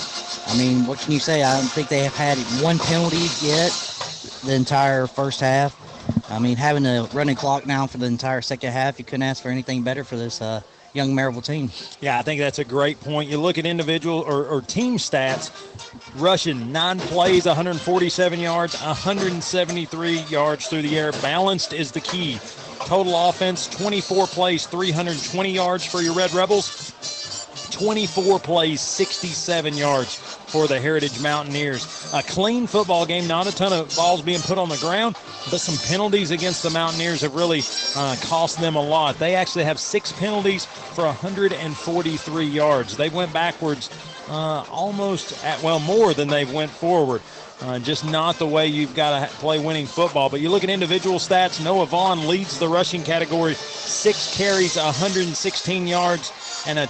I 0.48 0.58
mean, 0.58 0.86
what 0.86 0.98
can 0.98 1.12
you 1.12 1.20
say? 1.20 1.42
I 1.42 1.58
don't 1.58 1.68
think 1.68 1.88
they 1.88 2.00
have 2.00 2.14
had 2.14 2.38
one 2.62 2.78
penalty 2.78 3.28
yet 3.40 3.72
the 4.44 4.54
entire 4.54 5.06
first 5.06 5.40
half. 5.40 5.74
I 6.30 6.38
mean, 6.38 6.56
having 6.56 6.86
a 6.86 7.08
running 7.12 7.36
clock 7.36 7.66
now 7.66 7.86
for 7.86 7.98
the 7.98 8.06
entire 8.06 8.42
second 8.42 8.72
half, 8.72 8.98
you 8.98 9.04
couldn't 9.04 9.22
ask 9.22 9.42
for 9.42 9.48
anything 9.48 9.82
better 9.82 10.04
for 10.04 10.16
this 10.16 10.40
uh, 10.40 10.62
young 10.92 11.10
Maryville 11.10 11.44
team. 11.44 11.70
Yeah, 12.00 12.18
I 12.18 12.22
think 12.22 12.40
that's 12.40 12.58
a 12.58 12.64
great 12.64 13.00
point. 13.00 13.28
You 13.28 13.38
look 13.38 13.58
at 13.58 13.66
individual 13.66 14.20
or, 14.20 14.46
or 14.46 14.60
team 14.62 14.96
stats, 14.96 15.50
rushing 16.16 16.72
nine 16.72 16.98
plays, 16.98 17.46
147 17.46 18.40
yards, 18.40 18.74
173 18.80 20.18
yards 20.22 20.66
through 20.66 20.82
the 20.82 20.98
air. 20.98 21.12
Balanced 21.12 21.72
is 21.72 21.92
the 21.92 22.00
key. 22.00 22.38
Total 22.80 23.28
offense, 23.28 23.66
24 23.66 24.26
plays, 24.28 24.66
320 24.66 25.50
yards 25.50 25.84
for 25.84 26.00
your 26.00 26.14
Red 26.14 26.32
Rebels. 26.32 27.25
24 27.78 28.38
plays, 28.38 28.80
67 28.80 29.74
yards 29.74 30.14
for 30.14 30.66
the 30.66 30.80
Heritage 30.80 31.20
Mountaineers. 31.20 32.10
A 32.14 32.22
clean 32.22 32.66
football 32.66 33.04
game, 33.04 33.26
not 33.26 33.46
a 33.46 33.54
ton 33.54 33.70
of 33.70 33.94
balls 33.94 34.22
being 34.22 34.40
put 34.40 34.56
on 34.56 34.70
the 34.70 34.78
ground, 34.78 35.14
but 35.50 35.58
some 35.58 35.76
penalties 35.86 36.30
against 36.30 36.62
the 36.62 36.70
Mountaineers 36.70 37.20
have 37.20 37.34
really 37.34 37.60
uh, 37.94 38.16
cost 38.22 38.58
them 38.60 38.76
a 38.76 38.82
lot. 38.82 39.18
They 39.18 39.34
actually 39.34 39.64
have 39.64 39.78
six 39.78 40.10
penalties 40.12 40.64
for 40.64 41.04
143 41.04 42.46
yards. 42.46 42.96
They 42.96 43.10
went 43.10 43.30
backwards 43.34 43.90
uh, 44.30 44.64
almost 44.70 45.44
at, 45.44 45.62
well, 45.62 45.78
more 45.80 46.14
than 46.14 46.28
they 46.28 46.46
went 46.46 46.70
forward. 46.70 47.20
Uh, 47.60 47.78
just 47.78 48.06
not 48.06 48.36
the 48.36 48.46
way 48.46 48.66
you've 48.66 48.94
got 48.94 49.28
to 49.28 49.34
play 49.36 49.58
winning 49.58 49.86
football. 49.86 50.30
But 50.30 50.40
you 50.40 50.48
look 50.48 50.64
at 50.64 50.70
individual 50.70 51.18
stats. 51.18 51.62
Noah 51.62 51.86
Vaughn 51.86 52.26
leads 52.26 52.58
the 52.58 52.68
rushing 52.68 53.02
category, 53.02 53.54
six 53.54 54.34
carries, 54.34 54.76
116 54.76 55.86
yards, 55.86 56.32
and 56.66 56.78
a 56.78 56.88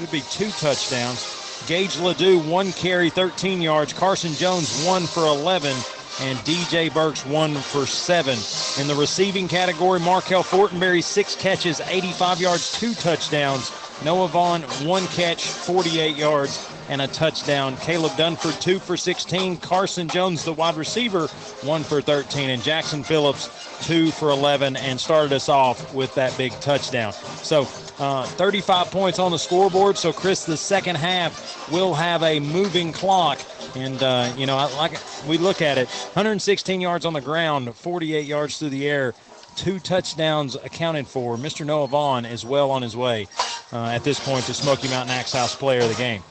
should 0.00 0.10
be 0.10 0.22
two 0.30 0.50
touchdowns. 0.52 1.64
Gage 1.66 1.98
Ledoux, 1.98 2.38
one 2.38 2.72
carry, 2.72 3.10
13 3.10 3.60
yards. 3.60 3.92
Carson 3.92 4.32
Jones, 4.32 4.82
one 4.86 5.06
for 5.06 5.26
11. 5.26 5.76
And 6.22 6.38
DJ 6.40 6.92
Burks, 6.92 7.24
one 7.26 7.54
for 7.54 7.86
seven. 7.86 8.38
In 8.80 8.88
the 8.88 8.94
receiving 8.94 9.46
category, 9.46 10.00
Markel 10.00 10.42
Fortenberry, 10.42 11.02
six 11.02 11.36
catches, 11.36 11.80
85 11.80 12.40
yards, 12.40 12.78
two 12.78 12.94
touchdowns. 12.94 13.70
Noah 14.02 14.28
Vaughn, 14.28 14.62
one 14.86 15.06
catch, 15.08 15.46
48 15.46 16.16
yards, 16.16 16.66
and 16.88 17.02
a 17.02 17.06
touchdown. 17.08 17.76
Caleb 17.78 18.12
Dunford, 18.12 18.58
two 18.60 18.78
for 18.78 18.96
16. 18.96 19.58
Carson 19.58 20.08
Jones, 20.08 20.44
the 20.44 20.52
wide 20.52 20.76
receiver, 20.76 21.26
one 21.62 21.82
for 21.82 22.00
13. 22.00 22.50
And 22.50 22.62
Jackson 22.62 23.02
Phillips, 23.02 23.50
two 23.86 24.10
for 24.10 24.30
11, 24.30 24.76
and 24.76 24.98
started 24.98 25.34
us 25.34 25.50
off 25.50 25.94
with 25.94 26.14
that 26.14 26.36
big 26.38 26.52
touchdown. 26.60 27.12
So 27.12 27.66
uh, 28.00 28.24
35 28.26 28.90
points 28.90 29.18
on 29.18 29.30
the 29.30 29.38
scoreboard. 29.38 29.96
So, 29.98 30.12
Chris, 30.12 30.44
the 30.44 30.56
second 30.56 30.96
half 30.96 31.70
will 31.70 31.94
have 31.94 32.22
a 32.22 32.40
moving 32.40 32.92
clock. 32.92 33.38
And, 33.76 34.02
uh, 34.02 34.32
you 34.36 34.46
know, 34.46 34.56
I- 34.56 34.74
like 34.76 34.98
we 35.28 35.38
look 35.38 35.62
at 35.62 35.78
it 35.78 35.88
116 36.14 36.80
yards 36.80 37.04
on 37.04 37.12
the 37.12 37.20
ground, 37.20 37.74
48 37.76 38.24
yards 38.26 38.58
through 38.58 38.70
the 38.70 38.88
air, 38.88 39.14
two 39.54 39.78
touchdowns 39.78 40.54
accounted 40.56 41.06
for. 41.06 41.36
Mr. 41.36 41.64
Noah 41.66 41.88
Vaughn 41.88 42.24
is 42.24 42.44
well 42.44 42.70
on 42.70 42.82
his 42.82 42.96
way 42.96 43.28
uh, 43.72 43.86
at 43.86 44.02
this 44.02 44.18
point 44.18 44.44
to 44.46 44.54
Smoky 44.54 44.88
Mountain 44.88 45.14
Axe 45.14 45.32
House 45.32 45.54
player 45.54 45.82
of 45.82 45.88
the 45.88 45.94
game. 45.94 46.22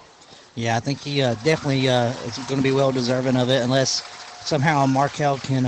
Yeah, 0.55 0.75
I 0.75 0.79
think 0.79 0.99
he 0.99 1.21
uh, 1.21 1.35
definitely 1.35 1.87
uh, 1.87 2.09
is 2.25 2.37
going 2.39 2.57
to 2.57 2.63
be 2.63 2.71
well 2.71 2.91
deserving 2.91 3.37
of 3.37 3.49
it, 3.49 3.61
unless 3.61 4.01
somehow 4.43 4.85
Markel 4.87 5.37
can 5.37 5.65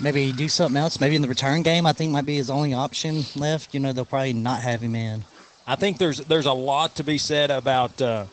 maybe 0.00 0.32
do 0.32 0.48
something 0.48 0.76
else. 0.76 1.00
Maybe 1.00 1.16
in 1.16 1.22
the 1.22 1.28
return 1.28 1.62
game, 1.62 1.86
I 1.86 1.92
think 1.92 2.12
might 2.12 2.26
be 2.26 2.36
his 2.36 2.50
only 2.50 2.74
option 2.74 3.24
left. 3.34 3.74
You 3.74 3.80
know, 3.80 3.92
they'll 3.92 4.04
probably 4.04 4.32
not 4.32 4.60
have 4.62 4.80
him 4.80 4.94
in. 4.94 5.24
I 5.66 5.76
think 5.76 5.98
there's 5.98 6.18
there's 6.18 6.46
a 6.46 6.52
lot 6.52 6.96
to 6.96 7.04
be 7.04 7.18
said 7.18 7.50
about. 7.50 8.00
Uh, 8.00 8.26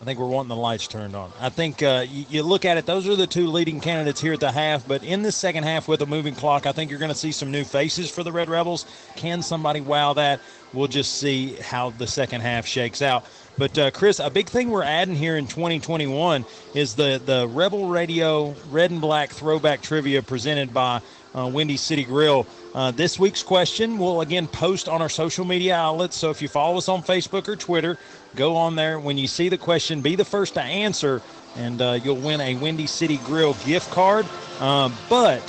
I 0.00 0.04
think 0.04 0.18
we're 0.18 0.26
wanting 0.26 0.48
the 0.48 0.56
lights 0.56 0.88
turned 0.88 1.14
on. 1.14 1.32
I 1.38 1.48
think 1.48 1.80
uh, 1.80 2.04
you, 2.08 2.24
you, 2.28 2.42
look 2.42 2.64
at 2.64 2.76
it; 2.76 2.86
those 2.86 3.06
are 3.06 3.14
the 3.14 3.26
two 3.26 3.46
leading 3.46 3.80
candidates 3.80 4.20
here 4.20 4.32
at 4.32 4.40
the 4.40 4.50
half. 4.50 4.86
But 4.88 5.04
in 5.04 5.22
the 5.22 5.30
second 5.30 5.62
half, 5.62 5.86
with 5.86 6.02
a 6.02 6.06
moving 6.06 6.34
clock, 6.34 6.66
I 6.66 6.72
think 6.72 6.90
you're 6.90 6.98
going 6.98 7.12
to 7.12 7.16
see 7.16 7.30
some 7.30 7.52
new 7.52 7.62
faces 7.62 8.10
for 8.10 8.24
the 8.24 8.32
Red 8.32 8.48
Rebels. 8.48 8.84
Can 9.14 9.42
somebody 9.42 9.80
wow 9.80 10.12
that? 10.14 10.40
We'll 10.72 10.88
just 10.88 11.18
see 11.18 11.54
how 11.54 11.90
the 11.90 12.08
second 12.08 12.40
half 12.40 12.66
shakes 12.66 13.00
out. 13.00 13.24
But 13.58 13.78
uh, 13.78 13.90
Chris, 13.90 14.18
a 14.18 14.30
big 14.30 14.48
thing 14.48 14.70
we're 14.70 14.82
adding 14.82 15.14
here 15.14 15.36
in 15.36 15.46
2021 15.46 16.44
is 16.74 16.94
the 16.94 17.20
the 17.24 17.46
Rebel 17.48 17.88
Radio 17.88 18.54
Red 18.70 18.90
and 18.90 19.00
Black 19.00 19.30
Throwback 19.30 19.82
Trivia 19.82 20.22
presented 20.22 20.72
by 20.72 21.00
uh, 21.34 21.50
Windy 21.52 21.76
City 21.76 22.04
Grill. 22.04 22.46
Uh, 22.74 22.90
this 22.90 23.18
week's 23.18 23.42
question 23.42 23.98
we'll 23.98 24.22
again 24.22 24.46
post 24.46 24.88
on 24.88 25.02
our 25.02 25.10
social 25.10 25.44
media 25.44 25.76
outlets. 25.76 26.16
So 26.16 26.30
if 26.30 26.40
you 26.40 26.48
follow 26.48 26.78
us 26.78 26.88
on 26.88 27.02
Facebook 27.02 27.46
or 27.46 27.56
Twitter, 27.56 27.98
go 28.36 28.56
on 28.56 28.74
there. 28.74 28.98
When 28.98 29.18
you 29.18 29.26
see 29.26 29.50
the 29.50 29.58
question, 29.58 30.00
be 30.00 30.16
the 30.16 30.24
first 30.24 30.54
to 30.54 30.62
answer, 30.62 31.20
and 31.56 31.82
uh, 31.82 31.98
you'll 32.02 32.16
win 32.16 32.40
a 32.40 32.54
Windy 32.56 32.86
City 32.86 33.18
Grill 33.18 33.54
gift 33.66 33.90
card. 33.90 34.26
Um, 34.60 34.94
but 35.10 35.42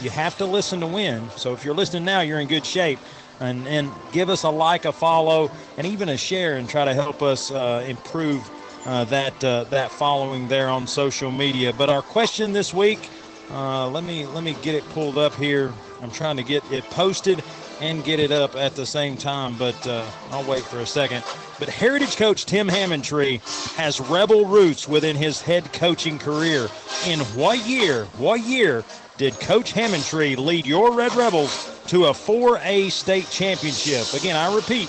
you 0.00 0.10
have 0.10 0.38
to 0.38 0.46
listen 0.46 0.80
to 0.80 0.86
win. 0.86 1.28
So 1.36 1.52
if 1.52 1.64
you're 1.64 1.74
listening 1.74 2.04
now, 2.04 2.20
you're 2.20 2.38
in 2.38 2.46
good 2.46 2.64
shape. 2.64 3.00
And, 3.40 3.66
and 3.66 3.90
give 4.12 4.30
us 4.30 4.44
a 4.44 4.50
like, 4.50 4.84
a 4.84 4.92
follow, 4.92 5.50
and 5.76 5.86
even 5.86 6.08
a 6.08 6.16
share, 6.16 6.56
and 6.56 6.68
try 6.68 6.84
to 6.84 6.94
help 6.94 7.20
us 7.20 7.50
uh, 7.50 7.84
improve 7.86 8.48
uh, 8.86 9.04
that 9.04 9.42
uh, 9.42 9.64
that 9.64 9.90
following 9.90 10.48
there 10.48 10.68
on 10.68 10.86
social 10.86 11.30
media. 11.30 11.72
But 11.72 11.90
our 11.90 12.02
question 12.02 12.52
this 12.52 12.72
week, 12.72 13.08
uh, 13.50 13.88
let 13.88 14.04
me 14.04 14.26
let 14.26 14.44
me 14.44 14.56
get 14.62 14.74
it 14.74 14.88
pulled 14.90 15.18
up 15.18 15.34
here. 15.34 15.72
I'm 16.02 16.10
trying 16.10 16.36
to 16.36 16.42
get 16.42 16.62
it 16.70 16.84
posted 16.84 17.42
and 17.80 18.04
get 18.04 18.20
it 18.20 18.30
up 18.30 18.56
at 18.56 18.74
the 18.76 18.86
same 18.86 19.16
time, 19.16 19.56
but 19.58 19.86
uh, 19.86 20.04
I'll 20.30 20.44
wait 20.44 20.62
for 20.64 20.80
a 20.80 20.86
second. 20.86 21.24
But 21.58 21.68
Heritage 21.68 22.16
coach 22.16 22.46
Tim 22.46 22.68
Hammontree 22.68 23.40
has 23.74 24.00
rebel 24.00 24.46
roots 24.46 24.86
within 24.86 25.16
his 25.16 25.40
head 25.40 25.72
coaching 25.72 26.18
career. 26.18 26.68
In 27.06 27.20
what 27.36 27.66
year, 27.66 28.04
what 28.16 28.40
year 28.40 28.84
did 29.16 29.38
Coach 29.40 29.72
Hammontree 29.72 30.36
lead 30.36 30.66
your 30.66 30.92
Red 30.92 31.14
Rebels 31.14 31.73
to 31.88 32.06
a 32.06 32.10
4A 32.10 32.90
state 32.90 33.28
championship? 33.30 34.12
Again, 34.14 34.36
I 34.36 34.54
repeat, 34.54 34.88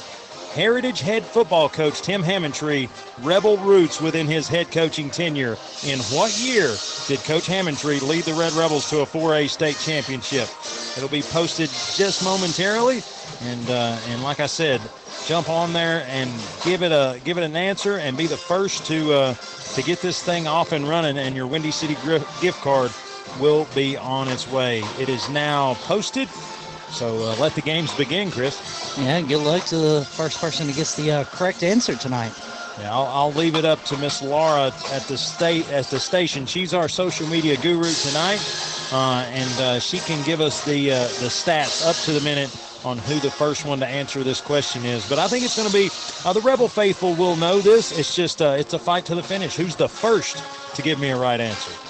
Heritage 0.56 1.02
head 1.02 1.26
football 1.26 1.68
coach 1.68 2.02
Tim 2.02 2.24
Hammontree, 2.24 2.88
rebel 3.26 3.58
roots 3.58 4.00
within 4.00 4.26
his 4.26 4.48
head 4.48 4.72
coaching 4.72 5.10
tenure. 5.10 5.58
In 5.86 6.00
what 6.16 6.40
year 6.40 6.78
did 7.08 7.20
Coach 7.26 7.48
Hammontree 7.48 8.02
lead 8.02 8.24
the 8.24 8.34
Red 8.34 8.54
Rebels 8.54 8.90
to 8.90 9.02
a 9.02 9.06
4A 9.06 9.50
state 9.50 9.78
championship? 9.78 10.48
It'll 10.96 11.10
be 11.10 11.24
posted 11.24 11.70
just 11.70 12.24
momentarily, 12.24 13.04
and 13.42 13.70
uh, 13.70 14.00
and 14.08 14.24
like 14.24 14.40
I 14.40 14.46
said, 14.46 14.80
jump 15.26 15.50
on 15.50 15.74
there 15.74 16.06
and 16.08 16.32
give 16.64 16.84
it 16.84 16.94
a 16.94 17.20
give 17.26 17.38
it 17.38 17.44
an 17.44 17.58
answer, 17.58 17.98
and 17.98 18.16
be 18.16 18.26
the 18.26 18.38
first 18.38 18.86
to 18.86 19.12
uh, 19.12 19.34
to 19.74 19.84
get 19.84 20.00
this 20.00 20.24
thing 20.24 20.48
off 20.48 20.72
and 20.72 20.88
running, 20.88 21.18
and 21.18 21.36
your 21.36 21.48
Windy 21.48 21.72
City 21.72 21.98
gift 22.40 22.62
card 22.62 22.92
will 23.42 23.68
be 23.76 23.98
on 23.98 24.30
its 24.30 24.50
way. 24.50 24.84
It 24.98 25.10
is 25.10 25.28
now 25.28 25.74
posted. 25.84 26.30
So 26.90 27.18
uh, 27.24 27.36
let 27.38 27.54
the 27.56 27.62
games 27.62 27.94
begin, 27.96 28.32
Chris. 28.32 28.98
Yeah, 28.98 29.22
good 29.22 29.44
luck 29.44 29.64
to 29.66 29.78
the 29.78 30.06
first 30.06 30.40
person 30.40 30.68
who 30.68 30.74
gets 30.74 30.96
the 30.96 31.12
uh, 31.12 31.24
correct 31.26 31.64
answer 31.64 31.96
tonight. 31.96 32.34
Yeah, 32.80 32.94
I'll, 32.94 33.06
I'll 33.06 33.32
leave 33.32 33.56
it 33.56 33.64
up 33.64 33.84
to 33.86 33.98
Miss 33.98 34.22
Laura 34.22 34.72
at 34.92 35.04
the 35.04 35.18
state 35.18 35.70
at 35.72 35.86
the 35.86 36.00
station. 36.00 36.46
She's 36.46 36.74
our 36.74 36.90
social 36.90 37.28
media 37.28 37.56
guru 37.58 37.92
tonight, 37.94 38.42
uh, 38.92 39.26
and 39.30 39.62
uh, 39.62 39.80
she 39.80 40.00
can 40.00 40.24
give 40.26 40.42
us 40.42 40.64
the 40.66 40.92
uh, 40.92 41.00
the 41.08 41.30
stats 41.30 41.86
up 41.86 41.96
to 42.06 42.12
the 42.12 42.22
minute 42.22 42.50
on 42.84 42.98
who 43.00 43.20
the 43.20 43.32
first 43.32 43.66
one 43.66 43.80
to 43.80 43.88
answer 43.88 44.24
this 44.24 44.42
question 44.42 44.86
is. 44.86 45.08
But 45.08 45.20
I 45.20 45.28
think 45.28 45.46
it's 45.46 45.56
going 45.56 45.70
to 45.70 45.74
be 45.74 45.90
uh, 46.26 46.34
the 46.34 46.42
Rebel 46.42 46.68
faithful 46.68 47.16
will 47.16 47.38
know 47.38 47.60
this. 47.60 47.98
It's 47.98 48.14
just 48.14 48.42
uh, 48.42 48.56
it's 48.60 48.74
a 48.74 48.80
fight 48.80 49.06
to 49.06 49.16
the 49.16 49.24
finish. 49.24 49.56
Who's 49.56 49.76
the 49.76 49.90
first 49.90 50.44
to 50.76 50.82
give 50.82 51.00
me 51.00 51.10
a 51.10 51.18
right 51.18 51.40
answer? 51.40 51.85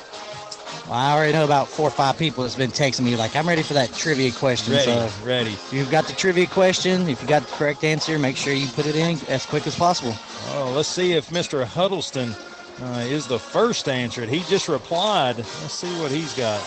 Well, 0.85 0.93
I 0.93 1.13
already 1.13 1.33
know 1.33 1.43
about 1.43 1.67
four 1.67 1.87
or 1.87 1.91
five 1.91 2.17
people 2.17 2.43
that's 2.43 2.55
been 2.55 2.71
texting 2.71 3.01
me 3.01 3.15
like, 3.15 3.35
I'm 3.35 3.47
ready 3.47 3.63
for 3.63 3.73
that 3.73 3.91
trivia 3.93 4.31
question. 4.31 4.73
Ready, 4.73 4.85
so 4.85 5.09
ready. 5.23 5.53
If 5.53 5.73
you've 5.73 5.89
got 5.89 6.05
the 6.05 6.13
trivia 6.13 6.45
question, 6.47 7.07
if 7.09 7.21
you 7.21 7.27
got 7.27 7.47
the 7.47 7.53
correct 7.53 7.83
answer, 7.83 8.19
make 8.19 8.37
sure 8.37 8.53
you 8.53 8.67
put 8.67 8.85
it 8.85 8.95
in 8.95 9.19
as 9.27 9.45
quick 9.45 9.65
as 9.65 9.75
possible. 9.75 10.15
Oh, 10.49 10.71
let's 10.75 10.87
see 10.87 11.13
if 11.13 11.29
Mr. 11.29 11.65
Huddleston 11.65 12.35
uh, 12.81 12.99
is 12.99 13.25
the 13.27 13.39
first 13.39 13.89
answer. 13.89 14.25
He 14.25 14.41
just 14.43 14.67
replied. 14.69 15.37
Let's 15.37 15.73
see 15.73 15.99
what 15.99 16.11
he's 16.11 16.33
got. 16.33 16.61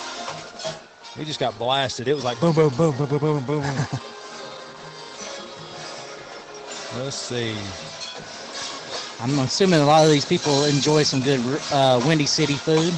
He 1.17 1.25
just 1.25 1.41
got 1.41 1.59
blasted. 1.59 2.09
It 2.09 2.15
was 2.15 2.25
like 2.25 2.41
boom, 2.41 2.55
boom, 2.55 2.75
boom, 2.77 2.97
boom, 2.97 3.09
boom, 3.09 3.19
boom, 3.19 3.45
boom. 3.45 3.63
let's 6.97 7.17
see. 7.17 7.57
I'm 9.21 9.39
assuming 9.41 9.81
a 9.81 9.87
lot 9.87 10.05
of 10.05 10.11
these 10.11 10.25
people 10.25 10.65
enjoy 10.65 11.03
some 11.03 11.21
good 11.23 11.41
uh, 11.73 12.01
Windy 12.05 12.27
City 12.27 12.57
food. 12.57 12.95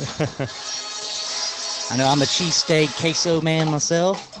I 1.90 1.96
know 1.96 2.08
I'm 2.08 2.22
a 2.22 2.24
cheesesteak 2.24 2.96
queso 2.98 3.40
man 3.40 3.70
myself. 3.70 4.34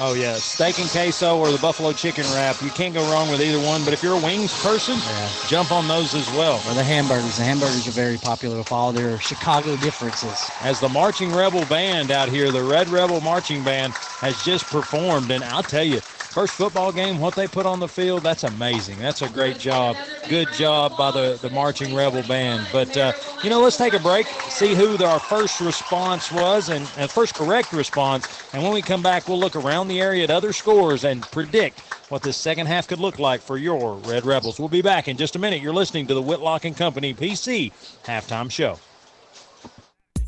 Oh 0.00 0.14
yeah, 0.14 0.34
steak 0.34 0.80
and 0.80 0.88
queso 0.88 1.38
or 1.38 1.52
the 1.52 1.58
buffalo 1.58 1.92
chicken 1.92 2.24
wrap. 2.34 2.60
You 2.60 2.70
can't 2.70 2.92
go 2.92 3.08
wrong 3.12 3.30
with 3.30 3.40
either 3.40 3.64
one. 3.64 3.84
But 3.84 3.92
if 3.92 4.02
you're 4.02 4.18
a 4.18 4.20
wings 4.20 4.52
person, 4.60 4.96
yeah. 4.98 5.30
jump 5.46 5.70
on 5.70 5.86
those 5.86 6.14
as 6.14 6.28
well. 6.30 6.56
Or 6.68 6.74
the 6.74 6.82
hamburgers. 6.82 7.36
The 7.36 7.44
hamburgers 7.44 7.86
are 7.86 7.92
very 7.92 8.16
popular 8.16 8.58
with 8.58 8.72
all 8.72 8.92
their 8.92 9.20
Chicago 9.20 9.76
differences. 9.76 10.50
As 10.62 10.80
the 10.80 10.88
marching 10.88 11.32
rebel 11.32 11.64
band 11.66 12.10
out 12.10 12.28
here, 12.28 12.50
the 12.50 12.62
Red 12.62 12.88
Rebel 12.88 13.20
Marching 13.20 13.62
Band 13.62 13.92
has 14.18 14.42
just 14.42 14.64
performed, 14.66 15.30
and 15.30 15.44
I'll 15.44 15.62
tell 15.62 15.84
you, 15.84 16.00
first 16.34 16.54
football 16.54 16.90
game, 16.90 17.20
what 17.20 17.36
they 17.36 17.46
put 17.46 17.64
on 17.64 17.78
the 17.78 17.86
field, 17.86 18.24
that's 18.24 18.42
amazing. 18.42 18.98
That's 18.98 19.22
a 19.22 19.28
great 19.28 19.56
job. 19.56 19.96
Good 20.28 20.48
job 20.52 20.96
by 20.98 21.12
the, 21.12 21.38
the 21.40 21.48
Marching 21.50 21.94
Rebel 21.94 22.24
Band. 22.24 22.66
But, 22.72 22.96
uh, 22.96 23.12
you 23.44 23.50
know, 23.50 23.60
let's 23.60 23.76
take 23.76 23.94
a 23.94 24.00
break, 24.00 24.26
see 24.48 24.74
who 24.74 25.02
our 25.04 25.20
first 25.20 25.60
response 25.60 26.32
was 26.32 26.70
and, 26.70 26.90
and 26.96 27.08
first 27.08 27.36
correct 27.36 27.72
response. 27.72 28.26
And 28.52 28.64
when 28.64 28.72
we 28.72 28.82
come 28.82 29.00
back, 29.00 29.28
we'll 29.28 29.38
look 29.38 29.54
around 29.54 29.86
the 29.86 30.00
area 30.00 30.24
at 30.24 30.30
other 30.30 30.52
scores 30.52 31.04
and 31.04 31.22
predict 31.22 31.78
what 32.08 32.22
this 32.22 32.36
second 32.36 32.66
half 32.66 32.88
could 32.88 32.98
look 32.98 33.20
like 33.20 33.40
for 33.40 33.56
your 33.56 33.94
Red 33.98 34.26
Rebels. 34.26 34.58
We'll 34.58 34.68
be 34.68 34.82
back 34.82 35.06
in 35.06 35.16
just 35.16 35.36
a 35.36 35.38
minute. 35.38 35.62
You're 35.62 35.72
listening 35.72 36.08
to 36.08 36.14
the 36.14 36.22
Whitlock 36.22 36.64
and 36.64 36.76
Company 36.76 37.14
PC 37.14 37.72
halftime 38.04 38.50
show. 38.50 38.76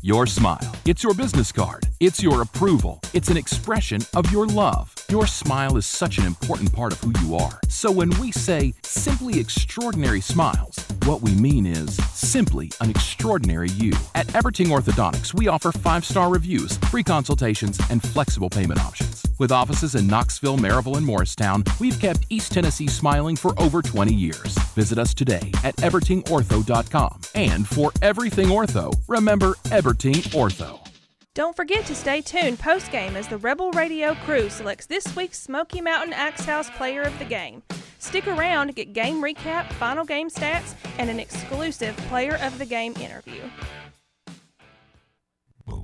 Your 0.03 0.27
smile. 0.27 0.75
It's 0.85 1.03
your 1.03 1.15
business 1.15 1.51
card. 1.51 1.87
It's 1.99 2.21
your 2.21 2.43
approval. 2.43 2.99
It's 3.13 3.29
an 3.29 3.37
expression 3.37 4.01
of 4.15 4.31
your 4.31 4.45
love. 4.45 4.93
Your 5.09 5.25
smile 5.25 5.75
is 5.75 5.87
such 5.87 6.19
an 6.19 6.25
important 6.25 6.71
part 6.71 6.93
of 6.93 7.01
who 7.01 7.11
you 7.25 7.35
are. 7.35 7.59
So 7.67 7.91
when 7.91 8.11
we 8.19 8.31
say 8.31 8.75
simply 8.83 9.39
extraordinary 9.39 10.21
smiles, 10.21 10.77
what 11.07 11.21
we 11.21 11.33
mean 11.35 11.65
is 11.65 11.95
simply 12.13 12.69
an 12.81 12.89
extraordinary 12.89 13.69
you. 13.69 13.93
At 14.13 14.27
Everting 14.27 14.67
Orthodontics, 14.67 15.33
we 15.33 15.47
offer 15.47 15.71
five 15.71 16.03
star 16.03 16.29
reviews, 16.29 16.77
free 16.89 17.03
consultations, 17.03 17.79
and 17.89 18.03
flexible 18.03 18.49
payment 18.49 18.79
options. 18.79 19.23
With 19.39 19.51
offices 19.51 19.95
in 19.95 20.07
Knoxville, 20.07 20.57
Maryville, 20.57 20.97
and 20.97 21.05
Morristown, 21.05 21.63
we've 21.79 21.99
kept 21.99 22.25
East 22.29 22.51
Tennessee 22.51 22.87
smiling 22.87 23.35
for 23.35 23.57
over 23.59 23.81
20 23.81 24.13
years. 24.13 24.57
Visit 24.75 24.99
us 24.99 25.13
today 25.13 25.51
at 25.63 25.75
evertingortho.com. 25.77 27.21
And 27.35 27.67
for 27.67 27.91
everything 28.01 28.47
ortho, 28.47 28.93
remember 29.07 29.53
Everting 29.71 30.15
Ortho. 30.33 30.96
Don't 31.37 31.55
forget 31.55 31.85
to 31.85 31.93
stay 31.93 32.21
tuned 32.21 32.57
post 32.57 32.91
game 32.91 33.15
as 33.15 33.27
the 33.27 33.37
Rebel 33.37 33.69
Radio 33.73 34.15
crew 34.25 34.49
selects 34.49 34.87
this 34.87 35.15
week's 35.15 35.39
Smoky 35.39 35.81
Mountain 35.81 36.13
Axe 36.13 36.43
House 36.45 36.67
Player 36.71 37.03
of 37.03 37.19
the 37.19 37.25
Game. 37.25 37.61
Stick 37.99 38.25
around 38.25 38.65
to 38.65 38.73
get 38.73 38.91
game 38.91 39.21
recap, 39.21 39.71
final 39.73 40.03
game 40.03 40.31
stats, 40.31 40.73
and 40.97 41.11
an 41.11 41.19
exclusive 41.19 41.95
Player 42.09 42.39
of 42.41 42.57
the 42.57 42.65
Game 42.65 42.95
interview. 42.99 43.43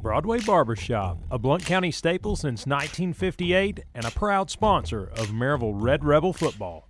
Broadway 0.01 0.39
Barbershop, 0.39 1.19
a 1.29 1.37
Blount 1.37 1.63
County 1.63 1.91
staple 1.91 2.35
since 2.35 2.65
1958 2.65 3.81
and 3.93 4.05
a 4.05 4.11
proud 4.11 4.49
sponsor 4.49 5.11
of 5.17 5.27
Maryville 5.27 5.79
Red 5.79 6.03
Rebel 6.03 6.33
football. 6.33 6.87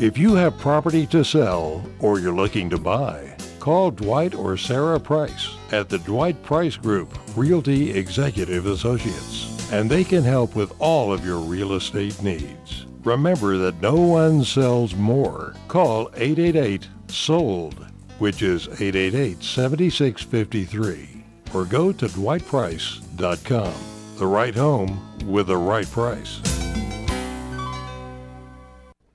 If 0.00 0.16
you 0.16 0.36
have 0.36 0.56
property 0.58 1.04
to 1.08 1.24
sell 1.24 1.84
or 1.98 2.20
you're 2.20 2.32
looking 2.32 2.70
to 2.70 2.78
buy, 2.78 3.29
call 3.60 3.90
Dwight 3.90 4.34
or 4.34 4.56
Sarah 4.56 4.98
Price 4.98 5.54
at 5.70 5.88
the 5.88 5.98
Dwight 5.98 6.42
Price 6.42 6.76
Group, 6.76 7.16
Realty 7.36 7.90
Executive 7.90 8.66
Associates, 8.66 9.70
and 9.70 9.88
they 9.88 10.02
can 10.02 10.24
help 10.24 10.56
with 10.56 10.72
all 10.80 11.12
of 11.12 11.24
your 11.24 11.38
real 11.38 11.74
estate 11.74 12.20
needs. 12.22 12.86
Remember 13.04 13.56
that 13.58 13.80
no 13.80 13.94
one 13.94 14.42
sells 14.44 14.94
more. 14.94 15.54
Call 15.68 16.10
888 16.14 16.88
SOLD, 17.08 17.86
which 18.18 18.42
is 18.42 18.66
888 18.68 19.42
7653, 19.42 21.24
or 21.54 21.64
go 21.64 21.92
to 21.92 22.06
dwightprice.com. 22.06 23.74
The 24.16 24.26
right 24.26 24.54
home 24.54 25.00
with 25.26 25.46
the 25.46 25.56
right 25.56 25.90
price. 25.90 26.59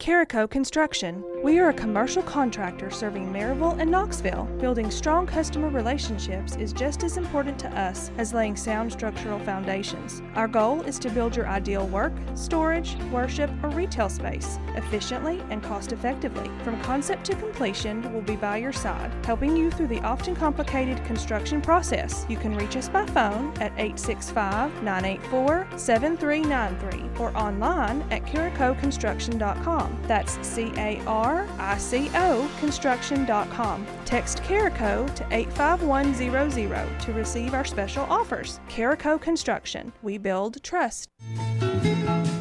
Carico 0.06 0.48
Construction. 0.48 1.24
We 1.42 1.58
are 1.58 1.70
a 1.70 1.74
commercial 1.74 2.22
contractor 2.22 2.92
serving 2.92 3.34
Maryville 3.34 3.80
and 3.80 3.90
Knoxville. 3.90 4.44
Building 4.60 4.92
strong 4.92 5.26
customer 5.26 5.70
relationships 5.70 6.56
is 6.58 6.74
just 6.74 7.02
as 7.02 7.18
important 7.18 7.58
to 7.62 7.70
us 7.76 8.12
as 8.20 8.32
laying 8.32 8.56
sound 8.56 8.92
structural 8.92 9.40
foundations. 9.40 10.22
Our 10.36 10.48
goal 10.48 10.84
is 10.84 11.00
to 11.00 11.10
build 11.10 11.36
your 11.36 11.48
ideal 11.48 11.88
work, 11.88 12.14
storage, 12.36 12.96
worship, 13.12 13.50
or 13.64 13.70
retail 13.70 14.08
space 14.08 14.60
efficiently 14.76 15.42
and 15.50 15.64
cost 15.64 15.92
effectively. 15.92 16.52
From 16.64 16.80
concept 16.84 17.26
to 17.26 17.36
completion, 17.36 18.14
we'll 18.14 18.22
be 18.22 18.36
by 18.36 18.58
your 18.58 18.74
side, 18.74 19.12
helping 19.26 19.58
you 19.58 19.72
through 19.72 19.88
the 19.88 20.02
often 20.02 20.36
complicated 20.36 21.04
construction 21.06 21.64
process. 21.64 22.28
You 22.30 22.38
can 22.38 22.56
reach 22.56 22.78
us 22.78 22.90
by 22.90 23.08
phone 23.08 23.48
at 23.58 23.72
865 23.72 24.84
984 24.84 25.68
7393 25.76 27.10
or 27.20 27.36
online 27.36 28.04
at 28.12 28.24
caricoconstruction.com. 28.26 29.95
That's 30.04 30.40
C 30.46 30.72
A 30.78 31.02
R 31.06 31.48
I 31.58 31.78
C 31.78 32.10
O 32.14 32.50
construction.com. 32.60 33.86
Text 34.06 34.44
Carico 34.44 35.14
to 35.16 35.26
85100 35.32 37.00
to 37.02 37.14
receive 37.14 37.54
our 37.54 37.66
special 37.66 38.04
offers. 38.06 38.60
Carico 38.70 39.20
Construction. 39.20 39.92
We 40.02 40.18
build 40.18 40.62
trust. 40.64 41.10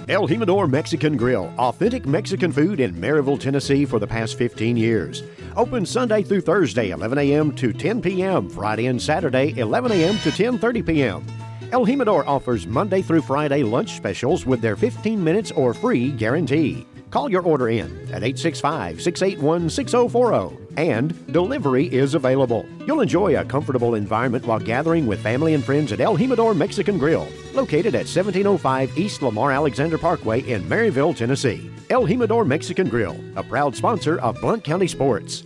El 0.06 0.28
Jimador 0.28 0.70
Mexican 0.70 1.16
Grill, 1.16 1.50
authentic 1.56 2.04
Mexican 2.04 2.52
food 2.52 2.78
in 2.78 2.94
Maryville, 2.94 3.40
Tennessee 3.40 3.86
for 3.86 3.98
the 3.98 4.06
past 4.06 4.36
15 4.36 4.76
years. 4.76 5.22
Open 5.56 5.86
Sunday 5.86 6.22
through 6.22 6.42
Thursday, 6.42 6.90
11 6.90 7.16
a.m. 7.16 7.54
to 7.56 7.72
10 7.72 8.02
p.m. 8.02 8.50
Friday 8.50 8.86
and 8.86 9.00
Saturday, 9.00 9.58
11 9.58 9.92
a.m. 9.92 10.18
to 10.18 10.30
10:30 10.30 10.86
p.m. 10.86 11.26
El 11.72 11.86
Jimador 11.86 12.26
offers 12.26 12.66
Monday 12.66 13.00
through 13.00 13.22
Friday 13.22 13.62
lunch 13.62 13.96
specials 13.96 14.44
with 14.44 14.60
their 14.60 14.76
15 14.76 15.22
minutes 15.22 15.50
or 15.52 15.72
free 15.72 16.10
guarantee. 16.10 16.86
Call 17.14 17.30
your 17.30 17.42
order 17.42 17.68
in 17.68 17.86
at 18.10 18.24
865 18.24 19.00
681 19.00 19.70
6040 19.70 20.56
and 20.76 21.32
delivery 21.32 21.86
is 21.94 22.14
available. 22.14 22.66
You'll 22.88 23.02
enjoy 23.02 23.38
a 23.38 23.44
comfortable 23.44 23.94
environment 23.94 24.44
while 24.44 24.58
gathering 24.58 25.06
with 25.06 25.20
family 25.20 25.54
and 25.54 25.62
friends 25.62 25.92
at 25.92 26.00
El 26.00 26.16
Jimador 26.18 26.56
Mexican 26.56 26.98
Grill, 26.98 27.28
located 27.52 27.94
at 27.94 28.08
1705 28.08 28.98
East 28.98 29.22
Lamar 29.22 29.52
Alexander 29.52 29.96
Parkway 29.96 30.40
in 30.40 30.64
Maryville, 30.64 31.14
Tennessee. 31.14 31.70
El 31.88 32.04
Jimador 32.04 32.44
Mexican 32.44 32.88
Grill, 32.88 33.16
a 33.36 33.44
proud 33.44 33.76
sponsor 33.76 34.18
of 34.18 34.40
Blount 34.40 34.64
County 34.64 34.88
Sports. 34.88 35.44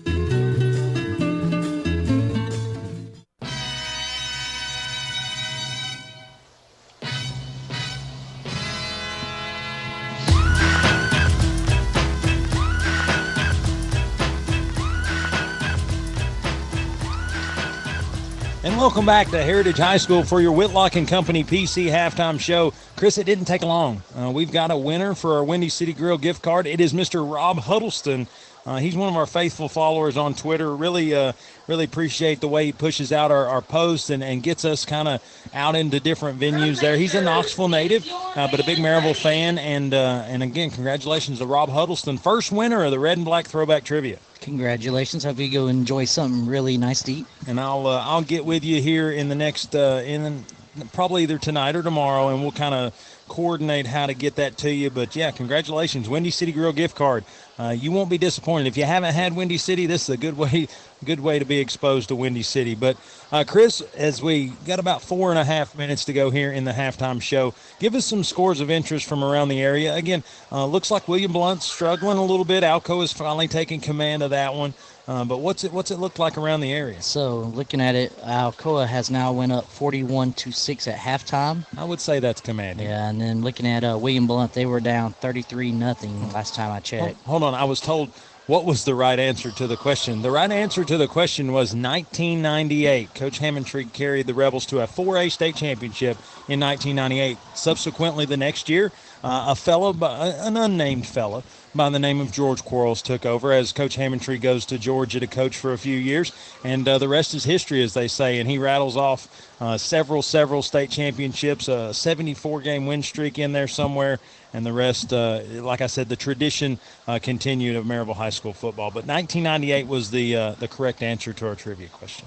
Welcome 18.88 19.04
back 19.04 19.28
to 19.28 19.42
Heritage 19.42 19.76
High 19.76 19.98
School 19.98 20.24
for 20.24 20.40
your 20.40 20.52
Whitlock 20.52 20.96
and 20.96 21.06
Company 21.06 21.44
PC 21.44 21.90
halftime 21.90 22.40
show. 22.40 22.72
Chris, 22.96 23.18
it 23.18 23.24
didn't 23.24 23.44
take 23.44 23.60
long. 23.60 24.02
Uh, 24.18 24.30
we've 24.30 24.50
got 24.50 24.70
a 24.70 24.76
winner 24.78 25.14
for 25.14 25.34
our 25.34 25.44
Windy 25.44 25.68
City 25.68 25.92
Grill 25.92 26.16
gift 26.16 26.40
card. 26.40 26.66
It 26.66 26.80
is 26.80 26.94
Mr. 26.94 27.30
Rob 27.30 27.58
Huddleston. 27.58 28.28
Uh, 28.68 28.76
he's 28.76 28.94
one 28.94 29.08
of 29.08 29.16
our 29.16 29.24
faithful 29.24 29.66
followers 29.66 30.18
on 30.18 30.34
Twitter. 30.34 30.76
Really, 30.76 31.14
uh, 31.14 31.32
really 31.68 31.86
appreciate 31.86 32.42
the 32.42 32.48
way 32.48 32.66
he 32.66 32.72
pushes 32.72 33.12
out 33.12 33.30
our, 33.30 33.46
our 33.46 33.62
posts 33.62 34.10
and, 34.10 34.22
and 34.22 34.42
gets 34.42 34.62
us 34.66 34.84
kind 34.84 35.08
of 35.08 35.22
out 35.54 35.74
into 35.74 35.98
different 36.00 36.38
venues 36.38 36.78
there. 36.78 36.94
He's 36.94 37.14
a 37.14 37.22
Knoxville 37.22 37.68
native, 37.68 38.06
uh, 38.12 38.46
but 38.50 38.60
a 38.60 38.64
big 38.64 38.76
Maryville 38.76 39.16
fan. 39.16 39.56
And 39.56 39.94
uh, 39.94 40.22
and 40.26 40.42
again, 40.42 40.68
congratulations 40.68 41.38
to 41.38 41.46
Rob 41.46 41.70
Huddleston, 41.70 42.18
first 42.18 42.52
winner 42.52 42.84
of 42.84 42.90
the 42.90 42.98
Red 42.98 43.16
and 43.16 43.24
Black 43.24 43.46
Throwback 43.46 43.84
Trivia. 43.84 44.18
Congratulations. 44.42 45.24
Hope 45.24 45.38
you 45.38 45.50
go 45.50 45.68
enjoy 45.68 46.04
something 46.04 46.46
really 46.46 46.76
nice 46.76 47.02
to 47.04 47.12
eat. 47.12 47.26
and 47.46 47.58
I'll 47.58 47.86
uh, 47.86 48.04
I'll 48.04 48.20
get 48.20 48.44
with 48.44 48.64
you 48.64 48.82
here 48.82 49.10
in 49.10 49.30
the 49.30 49.34
next 49.34 49.74
uh, 49.74 50.02
in 50.04 50.44
probably 50.92 51.22
either 51.22 51.38
tonight 51.38 51.74
or 51.74 51.82
tomorrow, 51.82 52.28
and 52.28 52.42
we'll 52.42 52.52
kind 52.52 52.74
of 52.74 52.92
coordinate 53.28 53.86
how 53.86 54.06
to 54.06 54.14
get 54.14 54.36
that 54.36 54.56
to 54.58 54.72
you. 54.72 54.90
But 54.90 55.14
yeah, 55.14 55.30
congratulations, 55.30 56.08
Windy 56.08 56.30
City 56.30 56.52
Grill 56.52 56.72
gift 56.72 56.96
card. 56.96 57.24
Uh, 57.58 57.70
you 57.70 57.90
won't 57.90 58.08
be 58.08 58.18
disappointed 58.18 58.68
if 58.68 58.76
you 58.76 58.84
haven't 58.84 59.14
had 59.14 59.34
Windy 59.34 59.58
City. 59.58 59.86
This 59.86 60.04
is 60.04 60.10
a 60.10 60.16
good 60.16 60.36
way 60.36 60.68
good 61.04 61.20
way 61.20 61.38
to 61.38 61.44
be 61.44 61.58
exposed 61.58 62.08
to 62.08 62.16
Windy 62.16 62.42
City. 62.42 62.74
But 62.74 62.96
uh, 63.30 63.44
Chris, 63.46 63.80
as 63.96 64.22
we 64.22 64.48
got 64.66 64.78
about 64.78 65.02
four 65.02 65.30
and 65.30 65.38
a 65.38 65.44
half 65.44 65.76
minutes 65.76 66.04
to 66.06 66.12
go 66.12 66.30
here 66.30 66.52
in 66.52 66.64
the 66.64 66.72
halftime 66.72 67.22
show, 67.22 67.54
give 67.78 67.94
us 67.94 68.06
some 68.06 68.24
scores 68.24 68.60
of 68.60 68.70
interest 68.70 69.06
from 69.06 69.22
around 69.22 69.48
the 69.48 69.60
area. 69.60 69.94
Again, 69.94 70.24
uh, 70.50 70.66
looks 70.66 70.90
like 70.90 71.08
William 71.08 71.32
Blount's 71.32 71.66
struggling 71.66 72.18
a 72.18 72.24
little 72.24 72.44
bit. 72.44 72.62
Alco 72.62 73.02
is 73.02 73.12
finally 73.12 73.48
taking 73.48 73.80
command 73.80 74.22
of 74.22 74.30
that 74.30 74.54
one. 74.54 74.74
Uh, 75.08 75.24
but 75.24 75.38
what's 75.38 75.64
it 75.64 75.72
what's 75.72 75.90
it 75.90 75.98
look 75.98 76.18
like 76.18 76.36
around 76.36 76.60
the 76.60 76.70
area? 76.70 77.00
So 77.00 77.38
looking 77.38 77.80
at 77.80 77.94
it, 77.94 78.14
Alcoa 78.18 78.86
has 78.86 79.10
now 79.10 79.32
went 79.32 79.52
up 79.52 79.64
41 79.64 80.34
to 80.34 80.52
six 80.52 80.86
at 80.86 80.98
halftime. 80.98 81.64
I 81.78 81.84
would 81.84 81.98
say 81.98 82.20
that's 82.20 82.42
commanding. 82.42 82.86
Yeah, 82.86 83.08
and 83.08 83.18
then 83.18 83.40
looking 83.40 83.66
at 83.66 83.84
uh, 83.84 83.96
William 83.98 84.26
Blount, 84.26 84.52
they 84.52 84.66
were 84.66 84.80
down 84.80 85.14
33 85.14 85.72
nothing 85.72 86.30
last 86.32 86.54
time 86.54 86.70
I 86.70 86.80
checked. 86.80 87.18
hold 87.22 87.42
on, 87.42 87.54
I 87.54 87.64
was 87.64 87.80
told 87.80 88.10
what 88.48 88.64
was 88.64 88.84
the 88.84 88.94
right 88.94 89.18
answer 89.18 89.50
to 89.50 89.66
the 89.66 89.76
question. 89.76 90.22
The 90.22 90.30
right 90.30 90.50
answer 90.50 90.82
to 90.82 90.96
the 90.96 91.06
question 91.06 91.52
was 91.52 91.74
1998. 91.74 93.14
Coach 93.14 93.40
Hammontree 93.40 93.92
carried 93.92 94.26
the 94.26 94.32
Rebels 94.32 94.64
to 94.66 94.80
a 94.80 94.86
4A 94.86 95.30
state 95.30 95.54
championship 95.54 96.16
in 96.48 96.58
1998. 96.58 97.36
Subsequently, 97.54 98.24
the 98.24 98.38
next 98.38 98.70
year, 98.70 98.90
uh, 99.22 99.46
a 99.48 99.54
fellow, 99.54 99.94
an 100.02 100.56
unnamed 100.56 101.06
fellow 101.06 101.42
by 101.78 101.88
the 101.88 101.98
name 101.98 102.20
of 102.20 102.32
George 102.32 102.62
Quarles 102.64 103.00
took 103.00 103.24
over 103.24 103.52
as 103.52 103.72
Coach 103.72 103.96
Hammontree 103.96 104.40
goes 104.40 104.66
to 104.66 104.78
Georgia 104.78 105.20
to 105.20 105.26
coach 105.28 105.56
for 105.56 105.72
a 105.72 105.78
few 105.78 105.96
years, 105.96 106.32
and 106.64 106.86
uh, 106.86 106.98
the 106.98 107.08
rest 107.08 107.34
is 107.34 107.44
history, 107.44 107.82
as 107.84 107.94
they 107.94 108.08
say. 108.08 108.40
And 108.40 108.50
he 108.50 108.58
rattles 108.58 108.96
off 108.96 109.28
uh, 109.60 109.78
several, 109.78 110.20
several 110.20 110.60
state 110.60 110.90
championships, 110.90 111.68
a 111.68 111.94
74 111.94 112.62
game 112.62 112.84
win 112.84 113.02
streak 113.02 113.38
in 113.38 113.52
there 113.52 113.68
somewhere, 113.68 114.18
and 114.52 114.66
the 114.66 114.72
rest, 114.72 115.12
uh, 115.12 115.40
like 115.52 115.80
I 115.80 115.86
said, 115.86 116.08
the 116.08 116.16
tradition 116.16 116.80
uh, 117.06 117.20
continued 117.22 117.76
of 117.76 117.86
Maryville 117.86 118.16
High 118.16 118.30
School 118.30 118.52
football. 118.52 118.90
But 118.90 119.06
1998 119.06 119.86
was 119.86 120.10
the 120.10 120.36
uh, 120.36 120.50
the 120.52 120.68
correct 120.68 121.00
answer 121.00 121.32
to 121.32 121.46
our 121.46 121.54
trivia 121.54 121.88
question. 121.88 122.26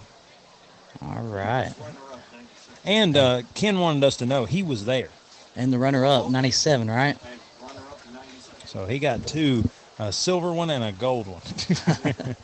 All 1.01 1.23
right. 1.23 1.73
And 2.85 3.17
uh, 3.17 3.41
Ken 3.53 3.79
wanted 3.79 4.03
us 4.05 4.15
to 4.17 4.25
know 4.25 4.45
he 4.45 4.63
was 4.63 4.85
there. 4.85 5.09
And 5.55 5.73
the 5.73 5.77
runner 5.77 6.05
up, 6.05 6.29
97, 6.29 6.89
right? 6.89 7.17
So 8.71 8.85
he 8.85 8.99
got 8.99 9.27
two, 9.27 9.65
a 9.99 10.13
silver 10.13 10.53
one 10.53 10.69
and 10.69 10.81
a 10.81 10.93
gold 10.93 11.27
one. 11.27 11.41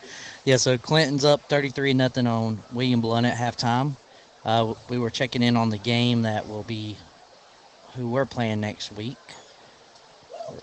Yeah, 0.43 0.57
so 0.57 0.77
Clinton's 0.77 1.23
up 1.23 1.41
33 1.49 1.93
nothing 1.93 2.27
on 2.27 2.61
William 2.73 2.99
Blount 2.99 3.25
at 3.25 3.37
halftime. 3.37 3.95
Uh, 4.43 4.73
we 4.89 4.97
were 4.97 5.09
checking 5.09 5.41
in 5.41 5.55
on 5.55 5.69
the 5.69 5.77
game 5.77 6.23
that 6.23 6.47
will 6.47 6.63
be 6.63 6.97
who 7.95 8.09
we're 8.09 8.25
playing 8.25 8.59
next 8.59 8.91
week. 8.91 9.17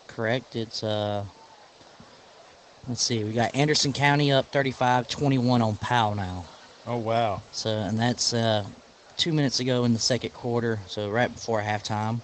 Correct. 0.06 0.54
It's 0.54 0.82
uh 0.84 1.24
let's 2.86 3.02
see, 3.02 3.24
we 3.24 3.32
got 3.32 3.54
Anderson 3.54 3.94
County 3.94 4.32
up 4.32 4.50
35-21 4.52 5.62
on 5.62 5.76
Powell 5.76 6.14
now. 6.14 6.44
Oh 6.86 6.98
wow. 6.98 7.42
So 7.52 7.70
and 7.70 7.98
that's 7.98 8.34
uh 8.34 8.66
two 9.16 9.32
minutes 9.32 9.60
ago 9.60 9.84
in 9.84 9.94
the 9.94 9.98
second 9.98 10.34
quarter, 10.34 10.80
so 10.86 11.08
right 11.08 11.32
before 11.32 11.62
halftime. 11.62 12.20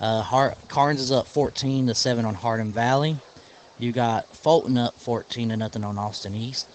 Uh 0.00 0.22
Hart 0.22 0.56
Carnes 0.68 1.00
is 1.00 1.12
up 1.12 1.26
14 1.26 1.86
to 1.86 1.94
7 1.94 2.24
on 2.24 2.34
Hardin 2.34 2.72
Valley. 2.72 3.16
You 3.78 3.92
got 3.92 4.26
Fulton 4.34 4.78
up 4.78 4.94
14 4.94 5.50
to 5.50 5.56
nothing 5.56 5.84
on 5.84 5.98
Austin 5.98 6.34
East. 6.34 6.68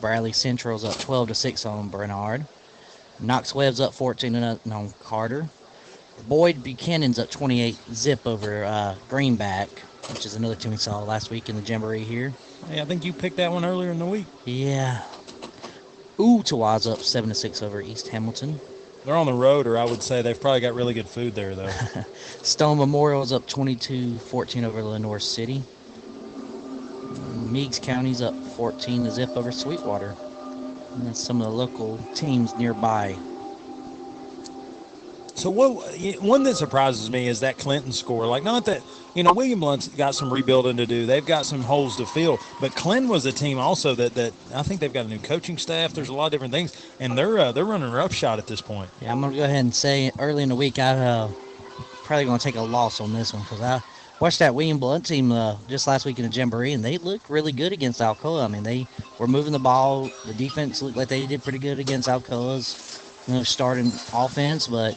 Bradley 0.00 0.32
Central's 0.32 0.84
up 0.84 0.98
12 0.98 1.28
to 1.28 1.34
6 1.34 1.66
on 1.66 1.88
Bernard. 1.88 2.46
Knox 3.18 3.54
Webb's 3.54 3.80
up 3.80 3.92
14 3.92 4.32
to 4.32 4.40
nothing 4.40 4.72
on 4.72 4.92
Carter. 5.02 5.48
Boyd 6.28 6.62
Buchanan's 6.62 7.18
up 7.18 7.30
28 7.30 7.76
zip 7.92 8.26
over 8.26 8.64
uh, 8.64 8.94
Greenback, 9.08 9.68
which 10.08 10.24
is 10.26 10.34
another 10.34 10.54
team 10.54 10.70
we 10.70 10.76
saw 10.76 11.02
last 11.02 11.30
week 11.30 11.48
in 11.48 11.56
the 11.56 11.62
Jamboree 11.62 12.04
here. 12.04 12.32
Hey, 12.68 12.80
I 12.80 12.84
think 12.84 13.04
you 13.04 13.12
picked 13.12 13.36
that 13.36 13.50
one 13.52 13.64
earlier 13.64 13.90
in 13.90 13.98
the 13.98 14.06
week. 14.06 14.26
Yeah. 14.44 15.02
Ooltewah's 16.18 16.86
up 16.86 17.00
7 17.00 17.28
to 17.28 17.34
6 17.34 17.62
over 17.62 17.80
East 17.80 18.08
Hamilton. 18.08 18.60
They're 19.04 19.16
on 19.16 19.26
the 19.26 19.32
road, 19.32 19.66
or 19.66 19.78
I 19.78 19.84
would 19.84 20.02
say 20.02 20.20
they've 20.20 20.40
probably 20.40 20.60
got 20.60 20.74
really 20.74 20.92
good 20.94 21.08
food 21.08 21.34
there, 21.34 21.54
though. 21.54 21.70
Stone 22.42 22.78
Memorial 22.78 23.22
is 23.22 23.32
up 23.32 23.46
22 23.46 24.18
14 24.18 24.64
over 24.64 24.82
Lenoir 24.82 25.18
City. 25.18 25.62
Meigs 27.50 27.78
County's 27.78 28.22
up 28.22 28.34
14 28.56 29.04
to 29.04 29.10
zip 29.10 29.36
over 29.36 29.50
Sweetwater. 29.50 30.14
And 30.94 31.06
that's 31.06 31.20
some 31.20 31.40
of 31.40 31.46
the 31.46 31.52
local 31.52 31.98
teams 32.14 32.54
nearby. 32.56 33.16
So 35.34 35.48
what 35.48 35.96
one 36.20 36.42
that 36.42 36.56
surprises 36.56 37.10
me 37.10 37.26
is 37.26 37.40
that 37.40 37.56
Clinton 37.56 37.92
score. 37.92 38.26
Like 38.26 38.44
not 38.44 38.66
that 38.66 38.82
you 39.14 39.22
know 39.22 39.32
William 39.32 39.60
Blount's 39.60 39.88
got 39.88 40.14
some 40.14 40.32
rebuilding 40.32 40.76
to 40.76 40.86
do. 40.86 41.06
They've 41.06 41.24
got 41.24 41.46
some 41.46 41.62
holes 41.62 41.96
to 41.96 42.06
fill. 42.06 42.38
But 42.60 42.74
Clinton 42.74 43.08
was 43.08 43.26
a 43.26 43.32
team 43.32 43.58
also 43.58 43.94
that 43.94 44.14
that 44.14 44.32
I 44.54 44.62
think 44.62 44.80
they've 44.80 44.92
got 44.92 45.06
a 45.06 45.08
new 45.08 45.18
coaching 45.18 45.58
staff. 45.58 45.92
There's 45.92 46.08
a 46.08 46.14
lot 46.14 46.26
of 46.26 46.32
different 46.32 46.52
things, 46.52 46.76
and 47.00 47.16
they're 47.16 47.38
uh, 47.38 47.52
they're 47.52 47.64
running 47.64 47.90
roughshod 47.90 48.38
at 48.38 48.46
this 48.46 48.60
point. 48.60 48.90
Yeah, 49.00 49.12
I'm 49.12 49.20
gonna 49.20 49.36
go 49.36 49.44
ahead 49.44 49.60
and 49.64 49.74
say 49.74 50.10
early 50.18 50.42
in 50.42 50.48
the 50.48 50.56
week 50.56 50.78
I 50.78 50.92
uh, 50.96 51.30
probably 52.04 52.24
gonna 52.24 52.38
take 52.38 52.56
a 52.56 52.62
loss 52.62 53.00
on 53.00 53.12
this 53.12 53.32
one 53.32 53.42
because 53.42 53.60
I 53.60 53.82
watched 54.20 54.38
that 54.40 54.54
William 54.54 54.78
Blunt 54.78 55.06
team 55.06 55.32
uh, 55.32 55.56
just 55.68 55.86
last 55.86 56.04
week 56.04 56.18
in 56.18 56.28
the 56.28 56.30
Jamboree, 56.30 56.72
and 56.72 56.84
they 56.84 56.98
looked 56.98 57.30
really 57.30 57.52
good 57.52 57.72
against 57.72 58.00
Alcoa. 58.00 58.44
I 58.44 58.48
mean, 58.48 58.62
they 58.62 58.86
were 59.18 59.26
moving 59.26 59.52
the 59.52 59.58
ball. 59.58 60.10
The 60.26 60.34
defense 60.34 60.82
looked 60.82 60.96
like 60.96 61.08
they 61.08 61.26
did 61.26 61.42
pretty 61.42 61.58
good 61.58 61.78
against 61.78 62.08
Alcoa's 62.08 63.00
you 63.26 63.34
know, 63.34 63.42
starting 63.42 63.92
offense, 64.12 64.66
but 64.66 64.96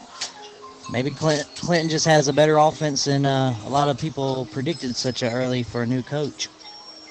maybe 0.89 1.11
Clinton, 1.11 1.47
Clinton 1.55 1.89
just 1.89 2.05
has 2.05 2.27
a 2.27 2.33
better 2.33 2.57
offense 2.57 3.05
than 3.05 3.25
uh, 3.25 3.55
a 3.65 3.69
lot 3.69 3.89
of 3.89 3.97
people 3.97 4.45
predicted 4.47 4.95
such 4.95 5.23
early 5.23 5.63
for 5.63 5.83
a 5.83 5.87
new 5.87 6.03
coach. 6.03 6.49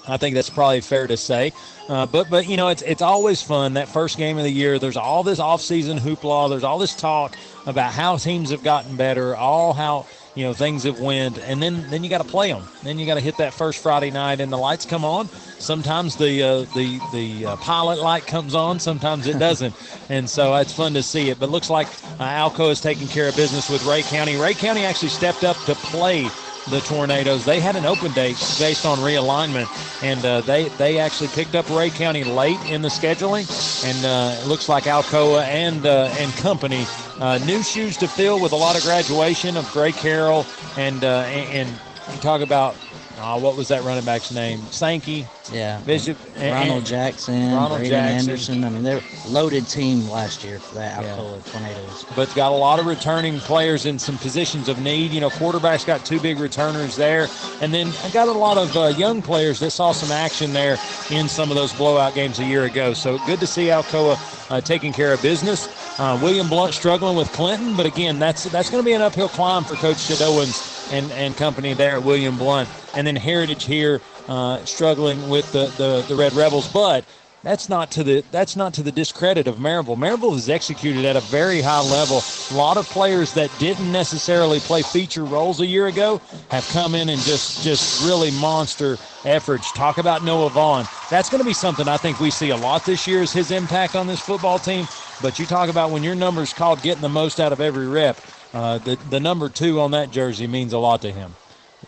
I 0.09 0.17
think 0.17 0.35
that's 0.35 0.51
probably 0.51 0.81
fair 0.81 1.07
to 1.07 1.17
say. 1.17 1.53
Uh, 1.89 2.07
but 2.07 2.29
but 2.29 2.49
you 2.49 2.57
know 2.57 2.69
it's 2.69 2.83
it's 2.83 3.03
always 3.03 3.41
fun 3.41 3.75
that 3.75 3.89
first 3.89 4.19
game 4.19 4.37
of 4.37 4.45
the 4.45 4.51
year. 4.51 4.79
There's 4.79 4.97
all 4.97 5.23
this 5.23 5.39
off-season 5.39 5.99
hoopla. 5.99 6.51
There's 6.51 6.65
all 6.65 6.79
this 6.79 6.95
talk 6.97 7.37
about 7.67 7.93
how 7.93 8.17
teams 8.17 8.51
have 8.51 8.65
gotten 8.65 8.97
better, 8.97 9.37
all 9.37 9.73
how 9.73 10.07
you 10.35 10.45
know 10.45 10.55
things 10.55 10.85
have 10.85 10.99
went, 10.99 11.39
and 11.39 11.63
then 11.63 11.89
then 11.91 12.03
you 12.03 12.11
got 12.11 12.19
to 12.19 12.25
play 12.29 12.51
them. 12.51 12.63
Then 12.83 12.99
you 12.99 13.07
got 13.07 13.15
to 13.15 13.21
hit 13.21 13.37
that 13.37 13.53
first 13.53 13.83
Friday 13.83 14.11
night, 14.11 14.41
and 14.41 14.53
the 14.53 14.57
lights 14.57 14.87
come 14.87 15.05
on. 15.05 15.29
Sometimes 15.59 16.17
the 16.17 16.43
uh, 16.43 16.59
the 16.75 17.01
the 17.13 17.47
uh, 17.47 17.57
pilot 17.57 17.99
light 18.01 18.27
comes 18.27 18.55
on, 18.55 18.79
sometimes 18.81 19.27
it 19.27 19.39
doesn't, 19.47 19.77
and 20.09 20.29
so 20.29 20.55
it's 20.57 20.73
fun 20.73 20.95
to 20.95 21.03
see 21.03 21.29
it. 21.29 21.39
But 21.39 21.51
looks 21.51 21.69
like 21.69 21.89
uh, 22.19 22.25
Alco 22.25 22.71
is 22.71 22.81
taking 22.81 23.09
care 23.09 23.29
of 23.29 23.37
business 23.37 23.69
with 23.69 23.85
Rhea 23.85 24.03
County. 24.05 24.37
Rhea 24.37 24.55
County 24.55 24.85
actually 24.85 25.11
stepped 25.11 25.45
up 25.45 25.57
to 25.67 25.75
play 25.75 26.29
the 26.69 26.81
Tornadoes. 26.81 27.45
They 27.45 27.61
had 27.61 27.77
an 27.77 27.85
open 27.85 28.13
date 28.13 28.37
based 28.59 28.87
on 28.87 28.99
realignment, 28.99 29.69
and 30.03 30.25
uh, 30.25 30.41
they 30.43 30.69
they 30.71 30.99
actually 30.99 31.29
picked 31.29 31.55
up 31.55 31.69
Rhea 31.69 31.91
County 31.91 32.25
late 32.25 32.61
in 32.71 32.83
the 32.83 32.89
scheduling, 32.89 33.47
and 33.85 34.05
uh, 34.05 34.41
it 34.41 34.47
looks 34.47 34.69
like 34.69 34.85
Alcoa 34.85 35.43
and 35.45 35.85
uh, 35.87 36.15
and 36.19 36.33
company 36.35 36.87
uh, 37.21 37.39
new 37.39 37.63
shoes 37.63 37.97
to 37.99 38.09
fill 38.09 38.41
with 38.41 38.53
a 38.53 38.57
lot 38.57 38.77
of 38.77 38.83
graduation 38.83 39.57
of 39.57 39.71
Gray 39.73 39.93
Carroll 39.93 40.47
and 40.77 41.05
uh, 41.05 41.23
and, 41.23 41.69
and 41.69 42.21
talk 42.21 42.41
about 42.41 42.77
uh, 43.23 43.39
what 43.39 43.57
was 43.57 43.69
that 43.69 43.85
running 43.85 44.05
back's 44.05 44.33
name? 44.33 44.61
Sankey. 44.71 45.27
Yeah. 45.53 45.81
Bishop. 45.87 46.19
Ronald 46.37 46.79
and, 46.79 46.87
Jackson. 46.87 47.53
Ronald 47.55 47.79
Braden 47.79 47.91
Jackson. 47.91 48.31
Anderson. 48.31 48.65
I 48.65 48.69
mean, 48.71 48.83
they're 48.83 49.01
loaded 49.29 49.69
team 49.69 50.09
last 50.09 50.43
year 50.43 50.59
for 50.59 50.75
that 50.75 51.03
Yeah. 51.03 51.17
Alcoa 51.17 51.53
Tornadoes. 51.53 52.05
but 52.17 52.35
got 52.35 52.51
a 52.51 52.55
lot 52.57 52.81
of 52.81 52.87
returning 52.87 53.39
players 53.39 53.87
in 53.87 53.99
some 53.99 54.19
positions 54.19 54.69
of 54.69 54.81
need. 54.81 55.13
You 55.13 55.21
know, 55.21 55.31
quarterback's 55.31 55.85
got 55.85 56.05
two 56.05 56.19
big 56.21 56.39
returners 56.41 56.97
there, 56.97 57.29
and 57.61 57.73
then 57.73 57.93
I 58.05 58.11
got 58.11 58.27
a 58.29 58.33
lot 58.33 58.59
of 58.59 58.77
uh, 58.77 58.87
young 58.89 59.23
players 59.23 59.61
that 59.61 59.71
saw 59.71 59.93
some 59.93 60.11
action 60.11 60.53
there 60.53 60.77
in 61.11 61.29
some 61.29 61.51
of 61.51 61.57
those 61.57 61.73
blowout 61.73 62.15
games 62.15 62.41
a 62.41 62.45
year 62.45 62.65
ago. 62.65 62.93
So 62.93 63.19
good 63.27 63.39
to 63.41 63.47
see 63.47 63.67
Alcoa 63.67 64.19
uh, 64.51 64.61
taking 64.61 64.93
care 64.93 65.13
of 65.13 65.23
business. 65.23 65.69
Uh, 66.01 66.19
William 66.23 66.49
Blount 66.49 66.75
struggling 66.75 67.17
with 67.17 67.31
Clinton, 67.33 67.77
but 67.77 67.87
again, 67.87 68.19
that's 68.19 68.45
that's 68.45 68.69
going 68.69 68.83
to 68.83 68.87
be 68.87 68.95
an 68.95 69.03
uphill 69.03 69.29
climb 69.29 69.63
for 69.63 69.75
Coach 69.75 69.97
Shadowins 69.99 70.82
and 70.91 71.11
and 71.13 71.37
company 71.37 71.75
there 71.75 72.01
William 72.01 72.37
Blount, 72.37 72.69
and 72.95 73.07
then 73.07 73.17
Heritage 73.17 73.65
here 73.65 74.01
uh, 74.29 74.65
struggling 74.65 75.29
with 75.29 75.51
the, 75.53 75.67
the 75.79 76.05
the 76.09 76.17
Red 76.17 76.33
Rebels, 76.33 76.71
but 76.73 77.05
that's 77.43 77.69
not 77.69 77.91
to 77.93 78.05
the 78.05 78.25
that's 78.31 78.55
not 78.55 78.73
to 78.75 78.83
the 78.85 78.93
discredit 78.93 79.49
of 79.49 79.57
Maryville. 79.57 79.97
Maryville 79.97 80.35
has 80.35 80.49
executed 80.49 81.05
at 81.05 81.17
a 81.17 81.21
very 81.21 81.61
high 81.61 81.83
level. 81.83 82.23
A 82.53 82.55
lot 82.55 82.77
of 82.77 82.89
players 82.89 83.35
that 83.35 83.51
didn't 83.59 83.91
necessarily 83.91 84.61
play 84.61 84.83
feature 84.83 85.25
roles 85.25 85.61
a 85.61 85.67
year 85.67 85.89
ago 85.89 86.21
have 86.51 86.67
come 86.69 86.95
in 86.95 87.09
and 87.09 87.21
just 87.23 87.65
just 87.65 88.05
really 88.07 88.31
monster 88.31 88.97
efforts. 89.25 89.73
Talk 89.73 89.99
about 89.99 90.23
Noah 90.23 90.51
Vaughn. 90.51 90.85
That's 91.11 91.29
going 91.29 91.41
to 91.43 91.47
be 91.47 91.53
something 91.53 91.89
I 91.89 91.97
think 91.97 92.21
we 92.21 92.31
see 92.31 92.51
a 92.51 92.57
lot 92.57 92.85
this 92.85 93.09
year 93.09 93.23
is 93.23 93.33
his 93.33 93.51
impact 93.51 93.97
on 93.97 94.07
this 94.07 94.21
football 94.21 94.61
team. 94.61 94.87
But 95.21 95.39
you 95.39 95.47
talk 95.47 95.69
about 95.69 95.91
when 95.91 96.05
your 96.05 96.15
number's 96.15 96.53
called 96.53 96.81
getting 96.83 97.03
the 97.03 97.09
most 97.09 97.41
out 97.41 97.53
of 97.53 97.61
every 97.61 97.89
rep. 97.89 98.19
Uh, 98.53 98.79
the 98.79 98.97
the 98.97 99.21
number 99.21 99.49
two 99.49 99.81
on 99.81 99.91
that 99.93 100.11
jersey 100.11 100.47
means 100.47 100.73
a 100.73 100.79
lot 100.79 101.01
to 101.03 101.13
him. 101.13 101.37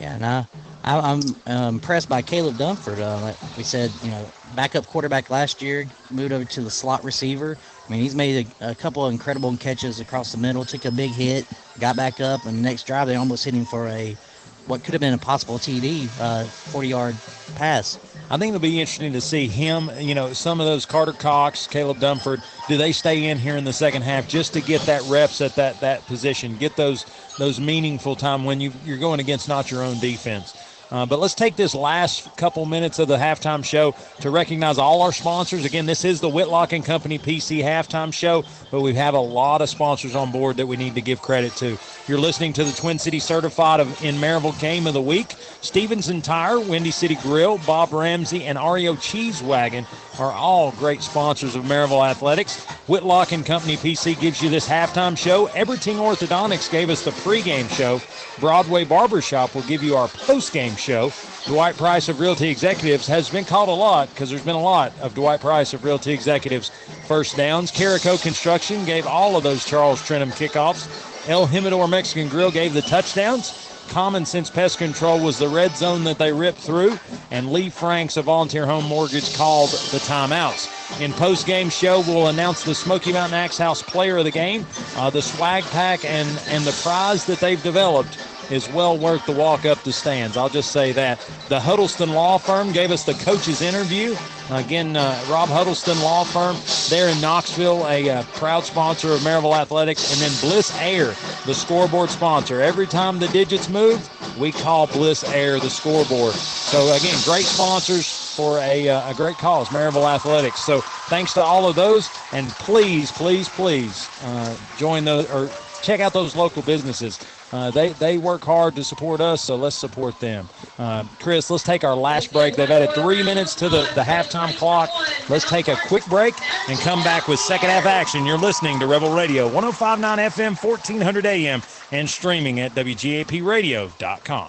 Yeah, 0.00 0.14
and 0.14 0.26
I, 0.26 0.46
I, 0.82 1.12
I'm 1.12 1.20
uh, 1.46 1.68
impressed 1.68 2.08
by 2.08 2.22
Caleb 2.22 2.56
Dunford. 2.58 3.00
Uh, 3.00 3.20
like 3.20 3.56
we 3.56 3.62
said, 3.62 3.92
you 4.02 4.10
know, 4.10 4.32
backup 4.44 4.86
quarterback 4.86 5.30
last 5.30 5.62
year, 5.62 5.86
moved 6.10 6.32
over 6.32 6.44
to 6.44 6.62
the 6.62 6.70
slot 6.70 7.04
receiver. 7.04 7.56
I 7.88 7.92
mean, 7.92 8.00
he's 8.00 8.14
made 8.14 8.54
a, 8.60 8.70
a 8.70 8.74
couple 8.74 9.04
of 9.06 9.12
incredible 9.12 9.56
catches 9.56 10.00
across 10.00 10.32
the 10.32 10.38
middle, 10.38 10.64
took 10.64 10.84
a 10.84 10.90
big 10.90 11.12
hit, 11.12 11.46
got 11.78 11.96
back 11.96 12.20
up, 12.20 12.44
and 12.44 12.58
the 12.58 12.62
next 12.62 12.84
drive 12.84 13.06
they 13.06 13.14
almost 13.16 13.44
hit 13.44 13.54
him 13.54 13.64
for 13.64 13.88
a 13.88 14.18
what 14.66 14.82
could 14.82 14.94
have 14.94 15.00
been 15.00 15.14
a 15.14 15.18
possible 15.18 15.58
TD, 15.58 16.12
uh, 16.18 16.46
40-yard 16.66 17.20
pass. 17.54 18.00
I 18.34 18.36
think 18.36 18.48
it'll 18.48 18.60
be 18.60 18.80
interesting 18.80 19.12
to 19.12 19.20
see 19.20 19.46
him, 19.46 19.88
you 20.00 20.12
know, 20.12 20.32
some 20.32 20.58
of 20.58 20.66
those 20.66 20.86
Carter 20.86 21.12
Cox, 21.12 21.68
Caleb 21.68 22.00
Dunford, 22.00 22.42
do 22.68 22.76
they 22.76 22.90
stay 22.90 23.26
in 23.26 23.38
here 23.38 23.56
in 23.56 23.62
the 23.62 23.72
second 23.72 24.02
half 24.02 24.26
just 24.26 24.54
to 24.54 24.60
get 24.60 24.86
that 24.86 25.04
reps 25.04 25.40
at 25.40 25.54
that 25.54 25.78
that 25.82 26.08
position, 26.08 26.56
get 26.56 26.74
those 26.74 27.06
those 27.38 27.60
meaningful 27.60 28.16
time 28.16 28.42
when 28.42 28.60
you 28.60 28.72
you're 28.82 28.98
going 28.98 29.20
against 29.20 29.46
not 29.46 29.70
your 29.70 29.84
own 29.84 30.00
defense. 30.00 30.56
Uh, 30.94 31.04
but 31.04 31.18
let's 31.18 31.34
take 31.34 31.56
this 31.56 31.74
last 31.74 32.36
couple 32.36 32.64
minutes 32.66 33.00
of 33.00 33.08
the 33.08 33.16
halftime 33.16 33.64
show 33.64 33.92
to 34.20 34.30
recognize 34.30 34.78
all 34.78 35.02
our 35.02 35.10
sponsors. 35.10 35.64
Again, 35.64 35.86
this 35.86 36.04
is 36.04 36.20
the 36.20 36.28
Whitlock 36.28 36.72
and 36.72 36.84
Company 36.84 37.18
PC 37.18 37.64
halftime 37.64 38.14
show, 38.14 38.44
but 38.70 38.80
we 38.80 38.94
have 38.94 39.14
a 39.14 39.18
lot 39.18 39.60
of 39.60 39.68
sponsors 39.68 40.14
on 40.14 40.30
board 40.30 40.56
that 40.58 40.68
we 40.68 40.76
need 40.76 40.94
to 40.94 41.00
give 41.00 41.20
credit 41.20 41.50
to. 41.56 41.76
You're 42.06 42.20
listening 42.20 42.52
to 42.52 42.62
the 42.62 42.70
Twin 42.70 43.00
City 43.00 43.18
Certified 43.18 43.80
of 43.80 44.04
in 44.04 44.14
Maryville 44.18 44.56
Game 44.60 44.86
of 44.86 44.94
the 44.94 45.02
Week. 45.02 45.34
Stevenson 45.62 46.22
Tire, 46.22 46.60
Windy 46.60 46.92
City 46.92 47.16
Grill, 47.16 47.58
Bob 47.66 47.92
Ramsey, 47.92 48.44
and 48.44 48.56
REO 48.56 48.94
Cheese 48.94 49.42
Wagon 49.42 49.84
are 50.18 50.32
all 50.32 50.72
great 50.72 51.02
sponsors 51.02 51.54
of 51.54 51.64
Maryville 51.64 52.08
Athletics. 52.08 52.64
Whitlock 52.86 53.32
and 53.32 53.44
Company 53.44 53.76
PC 53.76 54.18
gives 54.20 54.42
you 54.42 54.48
this 54.48 54.68
halftime 54.68 55.16
show. 55.16 55.46
Everting 55.46 55.96
Orthodontics 55.96 56.70
gave 56.70 56.90
us 56.90 57.04
the 57.04 57.10
pregame 57.10 57.68
show. 57.70 58.00
Broadway 58.40 58.84
Barbershop 58.84 59.54
will 59.54 59.62
give 59.62 59.82
you 59.82 59.96
our 59.96 60.08
postgame 60.08 60.76
show. 60.76 61.12
Dwight 61.46 61.76
Price 61.76 62.08
of 62.08 62.20
Realty 62.20 62.48
Executives 62.48 63.06
has 63.06 63.28
been 63.28 63.44
called 63.44 63.68
a 63.68 63.72
lot 63.72 64.08
because 64.10 64.30
there's 64.30 64.44
been 64.44 64.54
a 64.54 64.60
lot 64.60 64.92
of 65.00 65.14
Dwight 65.14 65.40
Price 65.40 65.74
of 65.74 65.84
Realty 65.84 66.12
Executives 66.12 66.70
first 67.06 67.36
downs. 67.36 67.70
Carico 67.70 68.20
Construction 68.22 68.84
gave 68.84 69.06
all 69.06 69.36
of 69.36 69.42
those 69.42 69.64
Charles 69.64 70.00
Trenum 70.02 70.30
kickoffs. 70.30 71.28
El 71.28 71.46
Jimador 71.46 71.88
Mexican 71.88 72.28
Grill 72.28 72.50
gave 72.50 72.74
the 72.74 72.82
touchdowns. 72.82 73.73
Common 73.88 74.24
Sense 74.24 74.50
Pest 74.50 74.78
Control 74.78 75.20
was 75.20 75.38
the 75.38 75.48
red 75.48 75.76
zone 75.76 76.04
that 76.04 76.18
they 76.18 76.32
ripped 76.32 76.58
through, 76.58 76.98
and 77.30 77.52
Lee 77.52 77.70
Franks 77.70 78.16
of 78.16 78.24
Volunteer 78.24 78.66
Home 78.66 78.84
Mortgage 78.84 79.36
called 79.36 79.70
the 79.70 79.98
timeouts. 79.98 81.00
In 81.00 81.12
post-game 81.12 81.70
show, 81.70 82.00
we'll 82.00 82.28
announce 82.28 82.64
the 82.64 82.74
Smoky 82.74 83.12
Mountain 83.12 83.38
Axe 83.38 83.58
House 83.58 83.82
Player 83.82 84.18
of 84.18 84.24
the 84.24 84.30
Game. 84.30 84.66
Uh, 84.96 85.10
the 85.10 85.22
swag 85.22 85.64
pack 85.64 86.04
and 86.04 86.28
and 86.48 86.64
the 86.64 86.72
prize 86.82 87.24
that 87.26 87.38
they've 87.40 87.62
developed 87.62 88.18
is 88.50 88.68
well 88.70 88.96
worth 88.96 89.24
the 89.26 89.32
walk 89.32 89.64
up 89.64 89.82
the 89.82 89.92
stands. 89.92 90.36
I'll 90.36 90.48
just 90.48 90.72
say 90.72 90.92
that. 90.92 91.18
The 91.48 91.60
Huddleston 91.60 92.12
Law 92.12 92.38
Firm 92.38 92.72
gave 92.72 92.90
us 92.90 93.04
the 93.04 93.14
coach's 93.14 93.62
interview. 93.62 94.16
Again, 94.50 94.96
uh, 94.96 95.24
Rob 95.28 95.48
Huddleston 95.48 95.98
Law 96.00 96.24
Firm 96.24 96.56
there 96.90 97.08
in 97.08 97.20
Knoxville, 97.20 97.86
a 97.88 98.10
uh, 98.10 98.22
proud 98.34 98.64
sponsor 98.64 99.12
of 99.12 99.20
Maryville 99.20 99.56
Athletics. 99.56 100.12
And 100.12 100.20
then 100.20 100.40
Bliss 100.40 100.76
Air, 100.80 101.14
the 101.46 101.54
scoreboard 101.54 102.10
sponsor. 102.10 102.60
Every 102.60 102.86
time 102.86 103.18
the 103.18 103.28
digits 103.28 103.68
move, 103.68 104.08
we 104.38 104.52
call 104.52 104.86
Bliss 104.86 105.24
Air 105.32 105.58
the 105.60 105.70
scoreboard. 105.70 106.34
So, 106.34 106.92
again, 106.92 107.18
great 107.24 107.46
sponsors 107.46 108.34
for 108.34 108.58
a, 108.58 108.88
uh, 108.88 109.10
a 109.10 109.14
great 109.14 109.36
cause, 109.36 109.68
Maryville 109.68 110.12
Athletics. 110.12 110.60
So, 110.60 110.80
thanks 111.08 111.32
to 111.34 111.42
all 111.42 111.68
of 111.68 111.74
those. 111.74 112.10
And 112.32 112.48
please, 112.48 113.10
please, 113.12 113.48
please 113.48 114.08
uh, 114.24 114.56
join 114.76 115.04
those 115.04 115.30
or 115.30 115.48
check 115.82 116.00
out 116.00 116.12
those 116.12 116.34
local 116.34 116.62
businesses. 116.62 117.18
Uh, 117.54 117.70
they 117.70 117.90
they 117.90 118.18
work 118.18 118.42
hard 118.42 118.74
to 118.74 118.82
support 118.82 119.20
us, 119.20 119.40
so 119.40 119.54
let's 119.54 119.76
support 119.76 120.18
them. 120.18 120.48
Uh, 120.76 121.04
Chris, 121.20 121.48
let's 121.50 121.62
take 121.62 121.84
our 121.84 121.94
last 121.94 122.32
break. 122.32 122.56
They've 122.56 122.68
added 122.68 122.90
three 122.96 123.22
minutes 123.22 123.54
to 123.56 123.68
the, 123.68 123.82
the 123.94 124.00
halftime 124.00 124.56
clock. 124.56 124.90
Let's 125.28 125.48
take 125.48 125.68
a 125.68 125.76
quick 125.86 126.04
break 126.06 126.34
and 126.68 126.76
come 126.80 127.04
back 127.04 127.28
with 127.28 127.38
second 127.38 127.68
half 127.68 127.86
action. 127.86 128.26
You're 128.26 128.38
listening 128.38 128.80
to 128.80 128.88
Rebel 128.88 129.14
Radio, 129.14 129.44
1059 129.44 130.18
FM, 130.18 130.64
1400 130.64 131.26
AM, 131.26 131.62
and 131.92 132.10
streaming 132.10 132.58
at 132.58 132.74
WGAPradio.com. 132.74 134.48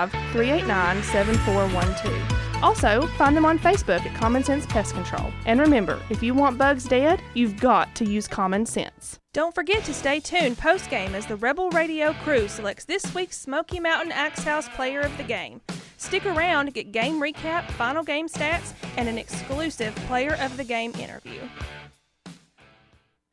389 0.09 1.03
7412. 1.03 2.41
Also, 2.63 3.07
find 3.17 3.35
them 3.35 3.45
on 3.45 3.57
Facebook 3.57 4.05
at 4.05 4.15
Common 4.15 4.43
Sense 4.43 4.65
Pest 4.67 4.93
Control. 4.93 5.31
And 5.45 5.59
remember, 5.59 5.99
if 6.09 6.21
you 6.21 6.33
want 6.33 6.57
bugs 6.57 6.85
dead, 6.85 7.21
you've 7.33 7.59
got 7.59 7.93
to 7.95 8.05
use 8.05 8.27
common 8.27 8.65
sense. 8.65 9.19
Don't 9.33 9.55
forget 9.55 9.83
to 9.85 9.93
stay 9.93 10.19
tuned 10.19 10.57
post 10.57 10.89
game 10.89 11.15
as 11.15 11.25
the 11.25 11.37
Rebel 11.37 11.69
Radio 11.71 12.13
crew 12.13 12.47
selects 12.47 12.85
this 12.85 13.15
week's 13.15 13.39
Smoky 13.39 13.79
Mountain 13.79 14.11
Axe 14.11 14.43
House 14.43 14.67
Player 14.69 15.01
of 15.01 15.15
the 15.17 15.23
Game. 15.23 15.61
Stick 15.97 16.25
around 16.25 16.65
to 16.65 16.71
get 16.71 16.91
game 16.91 17.19
recap, 17.21 17.69
final 17.71 18.03
game 18.03 18.27
stats, 18.27 18.73
and 18.97 19.07
an 19.07 19.17
exclusive 19.17 19.95
Player 20.07 20.35
of 20.41 20.57
the 20.57 20.63
Game 20.63 20.93
interview. 20.95 21.41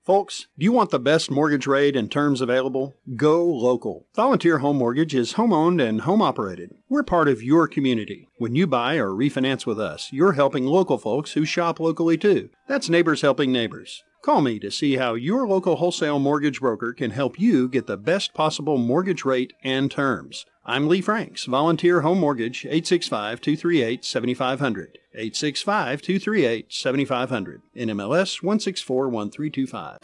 Folks, 0.08 0.46
do 0.58 0.64
you 0.64 0.72
want 0.72 0.88
the 0.88 0.98
best 0.98 1.30
mortgage 1.30 1.66
rate 1.66 1.94
and 1.94 2.10
terms 2.10 2.40
available? 2.40 2.96
Go 3.14 3.44
local. 3.44 4.06
Volunteer 4.16 4.56
Home 4.56 4.78
Mortgage 4.78 5.14
is 5.14 5.32
home 5.32 5.52
owned 5.52 5.82
and 5.82 6.00
home 6.00 6.22
operated. 6.22 6.70
We're 6.88 7.02
part 7.02 7.28
of 7.28 7.42
your 7.42 7.68
community. 7.68 8.26
When 8.38 8.54
you 8.54 8.66
buy 8.66 8.96
or 8.96 9.10
refinance 9.10 9.66
with 9.66 9.78
us, 9.78 10.08
you're 10.10 10.32
helping 10.32 10.64
local 10.64 10.96
folks 10.96 11.32
who 11.32 11.44
shop 11.44 11.78
locally 11.78 12.16
too. 12.16 12.48
That's 12.66 12.88
neighbors 12.88 13.20
helping 13.20 13.52
neighbors. 13.52 14.02
Call 14.22 14.40
me 14.40 14.58
to 14.60 14.70
see 14.70 14.96
how 14.96 15.12
your 15.12 15.46
local 15.46 15.76
wholesale 15.76 16.18
mortgage 16.18 16.60
broker 16.60 16.94
can 16.94 17.10
help 17.10 17.38
you 17.38 17.68
get 17.68 17.86
the 17.86 17.98
best 17.98 18.32
possible 18.32 18.78
mortgage 18.78 19.26
rate 19.26 19.52
and 19.62 19.90
terms. 19.90 20.46
I'm 20.70 20.86
Lee 20.86 21.00
Franks, 21.00 21.46
Volunteer 21.46 22.02
Home 22.02 22.20
Mortgage, 22.20 22.66
865 22.66 23.40
238 23.40 24.04
7500. 24.04 24.98
865 25.14 26.02
238 26.02 26.70
7500. 26.70 27.62
NMLS 27.74 28.42
1641325. 28.42 29.96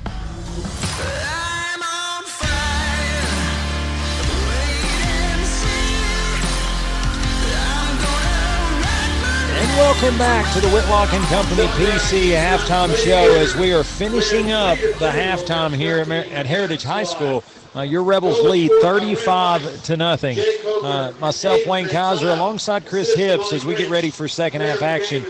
And 9.51 9.69
welcome 9.77 10.17
back 10.17 10.51
to 10.55 10.61
the 10.63 10.71
Whitlock 10.71 11.13
and 11.13 11.25
Company 11.27 11.67
PC 11.75 12.31
halftime 12.31 12.97
show 13.05 13.35
as 13.35 13.55
we 13.55 13.75
are 13.75 13.85
finishing 13.85 14.53
up 14.53 14.79
the 14.79 15.11
halftime 15.11 15.75
here 15.75 15.99
at 15.99 16.47
Heritage 16.47 16.85
High 16.85 17.05
School. 17.05 17.45
Uh, 17.77 17.83
your 17.83 18.05
Rebels 18.05 18.41
lead 18.41 18.71
35 18.83 19.83
to 19.85 19.97
nothing. 19.97 20.39
Uh, 20.65 21.13
myself, 21.19 21.67
Wayne 21.67 21.89
Kaiser, 21.89 22.31
alongside 22.31 22.87
Chris 22.87 23.15
Hips 23.15 23.53
as 23.53 23.65
we 23.65 23.75
get 23.75 23.91
ready 23.91 24.11
for 24.11 24.29
second 24.29 24.61
half 24.61 24.81
action. 24.81 25.25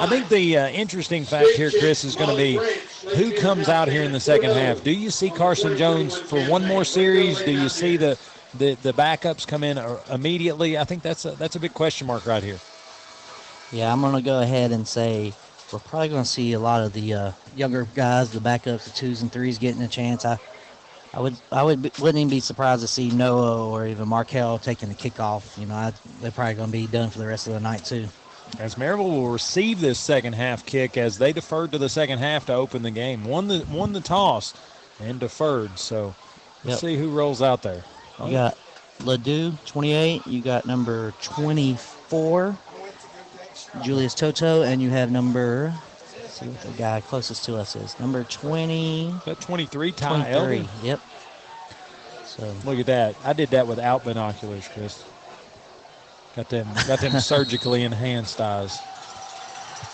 I 0.00 0.06
think 0.06 0.28
the 0.30 0.56
uh, 0.56 0.68
interesting 0.68 1.24
fact 1.24 1.50
here, 1.50 1.70
Chris, 1.70 2.04
is 2.04 2.16
going 2.16 2.30
to 2.30 2.36
be 2.36 2.58
who 3.16 3.36
comes 3.38 3.68
out 3.68 3.88
here 3.88 4.02
in 4.02 4.12
the 4.12 4.20
second 4.20 4.50
half. 4.50 4.82
Do 4.82 4.90
you 4.90 5.10
see 5.10 5.28
Carson 5.28 5.76
Jones 5.76 6.16
for 6.16 6.42
one 6.46 6.66
more 6.66 6.84
series? 6.84 7.42
Do 7.42 7.52
you 7.52 7.68
see 7.68 7.96
the 7.96 8.18
the, 8.54 8.74
the 8.82 8.92
backups 8.92 9.46
come 9.46 9.64
in 9.64 9.76
uh, 9.76 9.98
immediately? 10.10 10.78
I 10.78 10.84
think 10.84 11.02
that's 11.02 11.24
a, 11.24 11.32
that's 11.32 11.56
a 11.56 11.60
big 11.60 11.74
question 11.74 12.06
mark 12.06 12.26
right 12.26 12.42
here. 12.42 12.58
Yeah, 13.70 13.92
I'm 13.92 14.00
going 14.00 14.14
to 14.14 14.22
go 14.22 14.40
ahead 14.40 14.72
and 14.72 14.86
say 14.86 15.32
we're 15.72 15.78
probably 15.78 16.08
going 16.08 16.22
to 16.22 16.28
see 16.28 16.52
a 16.52 16.60
lot 16.60 16.82
of 16.82 16.92
the 16.92 17.14
uh, 17.14 17.32
younger 17.56 17.86
guys, 17.94 18.30
the 18.30 18.40
backups, 18.40 18.84
the 18.84 18.90
twos 18.90 19.22
and 19.22 19.32
threes, 19.32 19.58
getting 19.58 19.82
a 19.82 19.88
chance. 19.88 20.24
I, 20.24 20.38
I 21.14 21.20
would, 21.20 21.36
I 21.50 21.62
would, 21.62 21.92
wouldn't 21.98 22.18
even 22.18 22.30
be 22.30 22.40
surprised 22.40 22.82
to 22.82 22.88
see 22.88 23.10
Noah 23.10 23.68
or 23.68 23.86
even 23.86 24.08
Markel 24.08 24.58
taking 24.58 24.88
the 24.88 24.94
kickoff. 24.94 25.58
You 25.58 25.66
know, 25.66 25.74
I, 25.74 25.92
they're 26.20 26.30
probably 26.30 26.54
going 26.54 26.68
to 26.68 26.72
be 26.72 26.86
done 26.86 27.10
for 27.10 27.18
the 27.18 27.26
rest 27.26 27.46
of 27.46 27.52
the 27.52 27.60
night 27.60 27.84
too. 27.84 28.08
As 28.58 28.74
Maryville 28.76 28.98
will 29.04 29.28
receive 29.28 29.80
this 29.80 29.98
second 29.98 30.34
half 30.34 30.64
kick 30.64 30.96
as 30.96 31.18
they 31.18 31.32
deferred 31.32 31.72
to 31.72 31.78
the 31.78 31.88
second 31.88 32.18
half 32.18 32.46
to 32.46 32.54
open 32.54 32.82
the 32.82 32.90
game, 32.90 33.24
won 33.24 33.48
the 33.48 33.64
won 33.70 33.92
the 33.92 34.00
toss, 34.00 34.52
and 35.00 35.18
deferred. 35.20 35.78
So 35.78 36.14
let's 36.64 36.82
Yep. 36.82 36.90
see 36.90 36.96
who 36.96 37.10
rolls 37.10 37.40
out 37.42 37.62
there. 37.62 37.84
You 38.24 38.32
got 38.32 38.58
Ledoux, 39.02 39.52
28. 39.64 40.26
You 40.26 40.42
got 40.42 40.66
number 40.66 41.12
24, 41.22 42.58
Julius 43.82 44.14
Toto, 44.14 44.62
and 44.62 44.80
you 44.82 44.90
have 44.90 45.10
number. 45.10 45.74
See 46.42 46.48
what 46.48 46.60
the 46.62 46.72
guy 46.72 47.00
closest 47.00 47.44
to 47.46 47.56
us 47.56 47.76
is. 47.76 47.98
Number 48.00 48.24
20. 48.24 49.14
That 49.26 49.40
23, 49.40 49.92
Ty 49.92 50.08
23. 50.08 50.32
Elder. 50.32 50.68
Yep. 50.82 51.00
So 52.26 52.54
Look 52.64 52.78
at 52.78 52.86
that. 52.86 53.14
I 53.24 53.32
did 53.32 53.50
that 53.50 53.66
without 53.66 54.04
binoculars, 54.04 54.68
Chris. 54.68 55.04
Got 56.34 56.48
them 56.48 56.66
got 56.86 57.00
them 57.00 57.12
surgically 57.20 57.82
enhanced 57.82 58.40
eyes. 58.40 58.78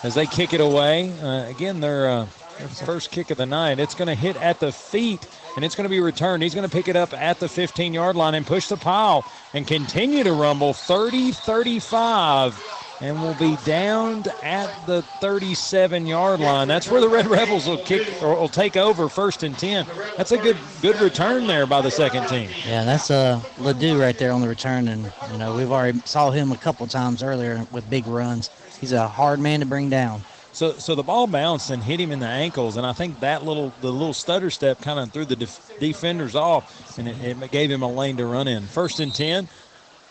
As 0.03 0.15
they 0.15 0.25
kick 0.25 0.53
it 0.53 0.61
away, 0.61 1.11
uh, 1.21 1.49
again, 1.49 1.81
their 1.81 2.09
uh, 2.09 2.27
their 2.57 2.67
first 2.69 3.11
kick 3.11 3.29
of 3.29 3.37
the 3.37 3.45
night. 3.45 3.79
It's 3.79 3.93
going 3.93 4.07
to 4.07 4.15
hit 4.15 4.37
at 4.37 4.59
the 4.59 4.71
feet, 4.71 5.27
and 5.55 5.65
it's 5.65 5.75
going 5.75 5.83
to 5.85 5.89
be 5.89 5.99
returned. 5.99 6.41
He's 6.43 6.55
going 6.55 6.67
to 6.67 6.73
pick 6.73 6.87
it 6.87 6.95
up 6.95 7.13
at 7.13 7.39
the 7.39 7.49
15 7.49 7.93
yard 7.93 8.15
line 8.15 8.35
and 8.35 8.47
push 8.47 8.67
the 8.67 8.77
pile 8.77 9.25
and 9.53 9.67
continue 9.67 10.23
to 10.23 10.31
rumble 10.31 10.73
30 10.73 11.31
35 11.33 12.88
and 13.01 13.21
will 13.21 13.35
be 13.35 13.55
downed 13.65 14.27
at 14.43 14.69
the 14.85 15.01
37 15.21 16.05
yard 16.05 16.39
line. 16.39 16.67
That's 16.67 16.89
where 16.89 17.01
the 17.01 17.09
Red 17.09 17.27
Rebels 17.27 17.67
will 17.67 17.77
kick 17.77 18.21
or 18.21 18.35
will 18.35 18.49
take 18.49 18.75
over 18.77 19.09
first 19.09 19.43
and 19.43 19.57
10. 19.57 19.85
That's 20.17 20.31
a 20.31 20.37
good 20.37 20.57
good 20.81 20.99
return 21.01 21.47
there 21.47 21.65
by 21.65 21.81
the 21.81 21.91
second 21.91 22.27
team. 22.27 22.49
Yeah, 22.67 22.83
that's 22.83 23.09
uh 23.11 23.41
Ledoux 23.57 23.99
right 23.99 24.17
there 24.17 24.31
on 24.31 24.41
the 24.41 24.47
return, 24.49 24.87
and 24.87 25.11
you 25.31 25.37
know 25.37 25.55
we've 25.55 25.71
already 25.71 25.99
saw 26.05 26.31
him 26.31 26.51
a 26.51 26.57
couple 26.57 26.85
times 26.87 27.23
earlier 27.23 27.65
with 27.71 27.89
big 27.89 28.07
runs. 28.07 28.49
He's 28.79 28.91
a 28.91 29.07
hard 29.07 29.39
man 29.39 29.59
to 29.61 29.65
bring 29.65 29.89
down. 29.89 30.21
So, 30.51 30.73
so 30.73 30.95
the 30.95 31.03
ball 31.03 31.27
bounced 31.27 31.69
and 31.69 31.81
hit 31.83 31.99
him 31.99 32.11
in 32.11 32.19
the 32.19 32.27
ankles, 32.27 32.75
and 32.75 32.85
I 32.85 32.91
think 32.91 33.19
that 33.19 33.45
little 33.45 33.71
the 33.81 33.91
little 33.91 34.13
stutter 34.13 34.49
step 34.49 34.81
kind 34.81 34.99
of 34.99 35.11
threw 35.11 35.23
the 35.25 35.35
def- 35.35 35.79
defenders 35.79 36.35
off, 36.35 36.97
and 36.97 37.07
it, 37.07 37.41
it 37.41 37.51
gave 37.51 37.69
him 37.69 37.81
a 37.81 37.89
lane 37.91 38.17
to 38.17 38.25
run 38.25 38.47
in. 38.47 38.63
First 38.63 38.99
and 38.99 39.13
ten. 39.13 39.47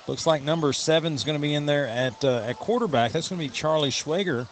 Looks 0.08 0.26
like 0.26 0.42
number 0.42 0.72
seven's 0.72 1.22
going 1.22 1.36
to 1.36 1.42
be 1.42 1.52
in 1.54 1.66
there 1.66 1.86
at 1.86 2.24
uh, 2.24 2.38
at 2.38 2.56
quarterback. 2.56 3.12
That's 3.12 3.28
going 3.28 3.40
to 3.40 3.46
be 3.46 3.52
Charlie 3.52 3.90
Schwager. 3.90 4.48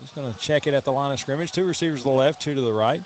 He's 0.00 0.10
going 0.10 0.32
to 0.32 0.38
check 0.40 0.66
it 0.66 0.72
at 0.72 0.84
the 0.84 0.92
line 0.92 1.12
of 1.12 1.20
scrimmage. 1.20 1.52
Two 1.52 1.66
receivers 1.66 2.00
to 2.00 2.04
the 2.04 2.10
left, 2.10 2.40
two 2.40 2.54
to 2.54 2.60
the 2.60 2.72
right. 2.72 3.02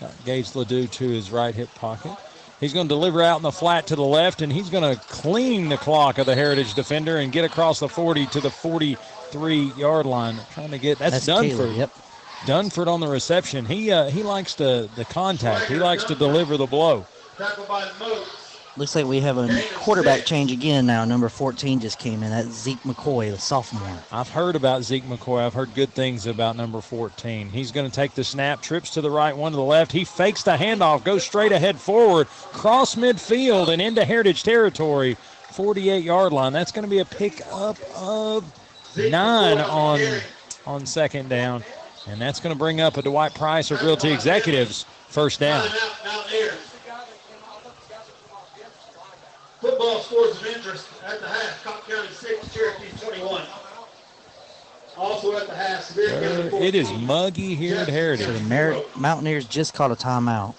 Got 0.00 0.12
Gage 0.24 0.54
Ledoux 0.54 0.86
to 0.86 1.08
his 1.08 1.30
right 1.30 1.54
hip 1.54 1.72
pocket. 1.74 2.12
He's 2.58 2.72
going 2.72 2.88
to 2.88 2.94
deliver 2.94 3.22
out 3.22 3.36
in 3.38 3.42
the 3.42 3.52
flat 3.52 3.86
to 3.88 3.96
the 3.96 4.02
left, 4.02 4.40
and 4.40 4.52
he's 4.52 4.70
going 4.70 4.94
to 4.94 5.00
clean 5.06 5.68
the 5.68 5.76
clock 5.76 6.18
of 6.18 6.26
the 6.26 6.34
Heritage 6.34 6.74
defender 6.74 7.18
and 7.18 7.32
get 7.32 7.44
across 7.44 7.80
the 7.80 7.88
40 7.88 8.26
to 8.26 8.40
the 8.40 8.50
43 8.50 9.72
yard 9.76 10.06
line. 10.06 10.36
Trying 10.52 10.70
to 10.70 10.78
get 10.78 10.98
that's, 10.98 11.26
That's 11.26 11.28
Dunford. 11.28 11.48
Taylor, 11.48 11.72
yep. 11.72 11.90
Dunford 12.44 12.86
on 12.86 13.00
the 13.00 13.08
reception. 13.08 13.66
He 13.66 13.90
uh, 13.90 14.10
he 14.10 14.22
likes 14.22 14.54
to 14.54 14.88
the 14.96 15.04
contact. 15.04 15.66
He 15.66 15.76
likes 15.76 16.04
to 16.04 16.14
deliver 16.14 16.56
the 16.56 16.66
blow. 16.66 17.06
Looks 18.78 18.94
like 18.94 19.04
we 19.04 19.20
have 19.20 19.36
a 19.36 19.62
quarterback 19.74 20.24
change 20.24 20.50
again 20.50 20.86
now. 20.86 21.04
Number 21.04 21.28
14 21.28 21.78
just 21.78 21.98
came 21.98 22.22
in. 22.22 22.30
That's 22.30 22.48
Zeke 22.48 22.80
McCoy, 22.84 23.30
the 23.30 23.38
sophomore. 23.38 23.98
I've 24.10 24.30
heard 24.30 24.56
about 24.56 24.82
Zeke 24.82 25.04
McCoy. 25.04 25.42
I've 25.42 25.52
heard 25.52 25.74
good 25.74 25.90
things 25.90 26.26
about 26.26 26.56
number 26.56 26.80
14. 26.80 27.50
He's 27.50 27.70
going 27.70 27.88
to 27.88 27.94
take 27.94 28.14
the 28.14 28.24
snap, 28.24 28.62
trips 28.62 28.88
to 28.94 29.02
the 29.02 29.10
right, 29.10 29.36
one 29.36 29.52
to 29.52 29.56
the 29.56 29.62
left. 29.62 29.92
He 29.92 30.04
fakes 30.06 30.42
the 30.42 30.56
handoff, 30.56 31.04
goes 31.04 31.22
straight 31.22 31.52
ahead 31.52 31.76
forward, 31.78 32.28
cross 32.28 32.94
midfield 32.94 33.68
and 33.68 33.82
into 33.82 34.06
Heritage 34.06 34.42
territory, 34.42 35.18
48 35.50 36.02
yard 36.02 36.32
line. 36.32 36.54
That's 36.54 36.72
going 36.72 36.84
to 36.84 36.90
be 36.90 37.00
a 37.00 37.04
pick 37.04 37.42
up 37.52 37.76
of 37.94 38.44
nine 38.96 39.58
on 39.58 40.00
on 40.66 40.86
second 40.86 41.28
down, 41.28 41.62
and 42.08 42.18
that's 42.18 42.40
going 42.40 42.54
to 42.54 42.58
bring 42.58 42.80
up 42.80 42.96
a 42.96 43.02
Dwight 43.02 43.34
Price 43.34 43.70
of 43.70 43.82
Realty 43.82 44.10
Executives 44.10 44.86
first 45.08 45.40
down. 45.40 45.68
Overall 49.64 50.00
scores 50.00 50.36
of 50.40 50.46
interest 50.46 50.88
at 51.06 51.20
the 51.20 51.28
half. 51.28 51.64
Cobb 51.64 51.86
County 51.88 52.08
6, 52.08 52.54
Cherokee 52.54 52.86
21. 53.00 53.42
Also 54.96 55.36
at 55.36 55.46
the 55.46 55.54
half, 55.54 55.82
Sevier 55.84 56.20
County 56.20 56.50
14. 56.50 56.68
It 56.68 56.74
is 56.74 56.92
muggy 56.92 57.54
here 57.54 57.76
at 57.76 57.88
Heritage. 57.88 58.26
The 58.26 58.40
Mer- 58.40 58.82
Mountaineers 58.96 59.46
just 59.46 59.72
called 59.74 59.92
a 59.92 59.96
timeout. 59.96 60.54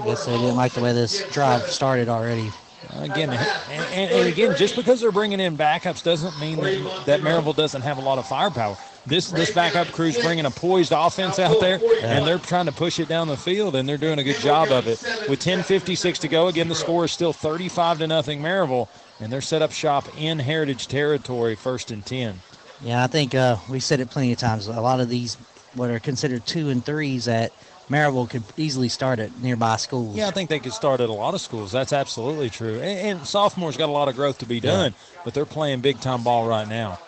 I 0.00 0.04
guess 0.06 0.26
they 0.26 0.36
didn't 0.36 0.56
like 0.56 0.72
the 0.72 0.80
way 0.80 0.92
this 0.92 1.28
drive 1.32 1.62
started 1.62 2.08
already. 2.08 2.50
Again, 2.98 3.30
and, 3.30 3.40
and, 3.70 4.12
and 4.12 4.28
again, 4.28 4.54
just 4.56 4.76
because 4.76 5.00
they're 5.00 5.12
bringing 5.12 5.40
in 5.40 5.56
backups 5.56 6.02
doesn't 6.02 6.38
mean 6.40 6.60
that, 6.60 7.06
that 7.06 7.20
Maryville 7.20 7.56
doesn't 7.56 7.82
have 7.82 7.96
a 7.98 8.00
lot 8.00 8.18
of 8.18 8.26
firepower. 8.26 8.76
This 9.04 9.30
this 9.30 9.50
backup 9.52 9.88
crew's 9.88 10.16
bringing 10.18 10.46
a 10.46 10.50
poised 10.50 10.92
offense 10.92 11.40
out 11.40 11.60
there, 11.60 11.80
and 12.02 12.24
they're 12.24 12.38
trying 12.38 12.66
to 12.66 12.72
push 12.72 13.00
it 13.00 13.08
down 13.08 13.26
the 13.26 13.36
field, 13.36 13.74
and 13.74 13.88
they're 13.88 13.96
doing 13.96 14.20
a 14.20 14.24
good 14.24 14.38
job 14.38 14.70
of 14.70 14.86
it. 14.86 15.02
With 15.28 15.40
10:56 15.40 16.18
to 16.20 16.28
go, 16.28 16.46
again 16.46 16.68
the 16.68 16.74
score 16.76 17.04
is 17.04 17.12
still 17.12 17.32
35 17.32 17.98
to 17.98 18.06
nothing 18.06 18.40
Maryville, 18.40 18.88
and 19.18 19.32
they're 19.32 19.40
set 19.40 19.60
up 19.60 19.72
shop 19.72 20.06
in 20.16 20.38
Heritage 20.38 20.86
territory, 20.86 21.56
first 21.56 21.90
and 21.90 22.06
10. 22.06 22.40
Yeah, 22.80 23.02
I 23.02 23.08
think 23.08 23.34
uh, 23.34 23.56
we 23.68 23.80
said 23.80 24.00
it 24.00 24.10
plenty 24.10 24.32
of 24.32 24.38
times. 24.38 24.66
A 24.68 24.80
lot 24.80 25.00
of 25.00 25.08
these, 25.08 25.36
what 25.74 25.90
are 25.90 25.98
considered 25.98 26.46
two 26.46 26.68
and 26.68 26.84
threes 26.84 27.26
at 27.28 27.52
Maryville, 27.88 28.30
could 28.30 28.42
easily 28.56 28.88
start 28.88 29.18
at 29.18 29.36
nearby 29.40 29.76
schools. 29.76 30.16
Yeah, 30.16 30.28
I 30.28 30.30
think 30.32 30.48
they 30.48 30.58
could 30.58 30.72
start 30.72 31.00
at 31.00 31.08
a 31.08 31.12
lot 31.12 31.34
of 31.34 31.40
schools. 31.40 31.70
That's 31.72 31.92
absolutely 31.92 32.50
true. 32.50 32.80
And, 32.80 33.18
and 33.18 33.26
sophomores 33.26 33.76
got 33.76 33.88
a 33.88 33.92
lot 33.92 34.08
of 34.08 34.16
growth 34.16 34.38
to 34.38 34.46
be 34.46 34.60
done, 34.60 34.94
but 35.24 35.34
they're 35.34 35.44
playing 35.44 35.80
big 35.80 36.00
time 36.00 36.22
ball 36.22 36.46
right 36.46 36.68
now. 36.68 36.98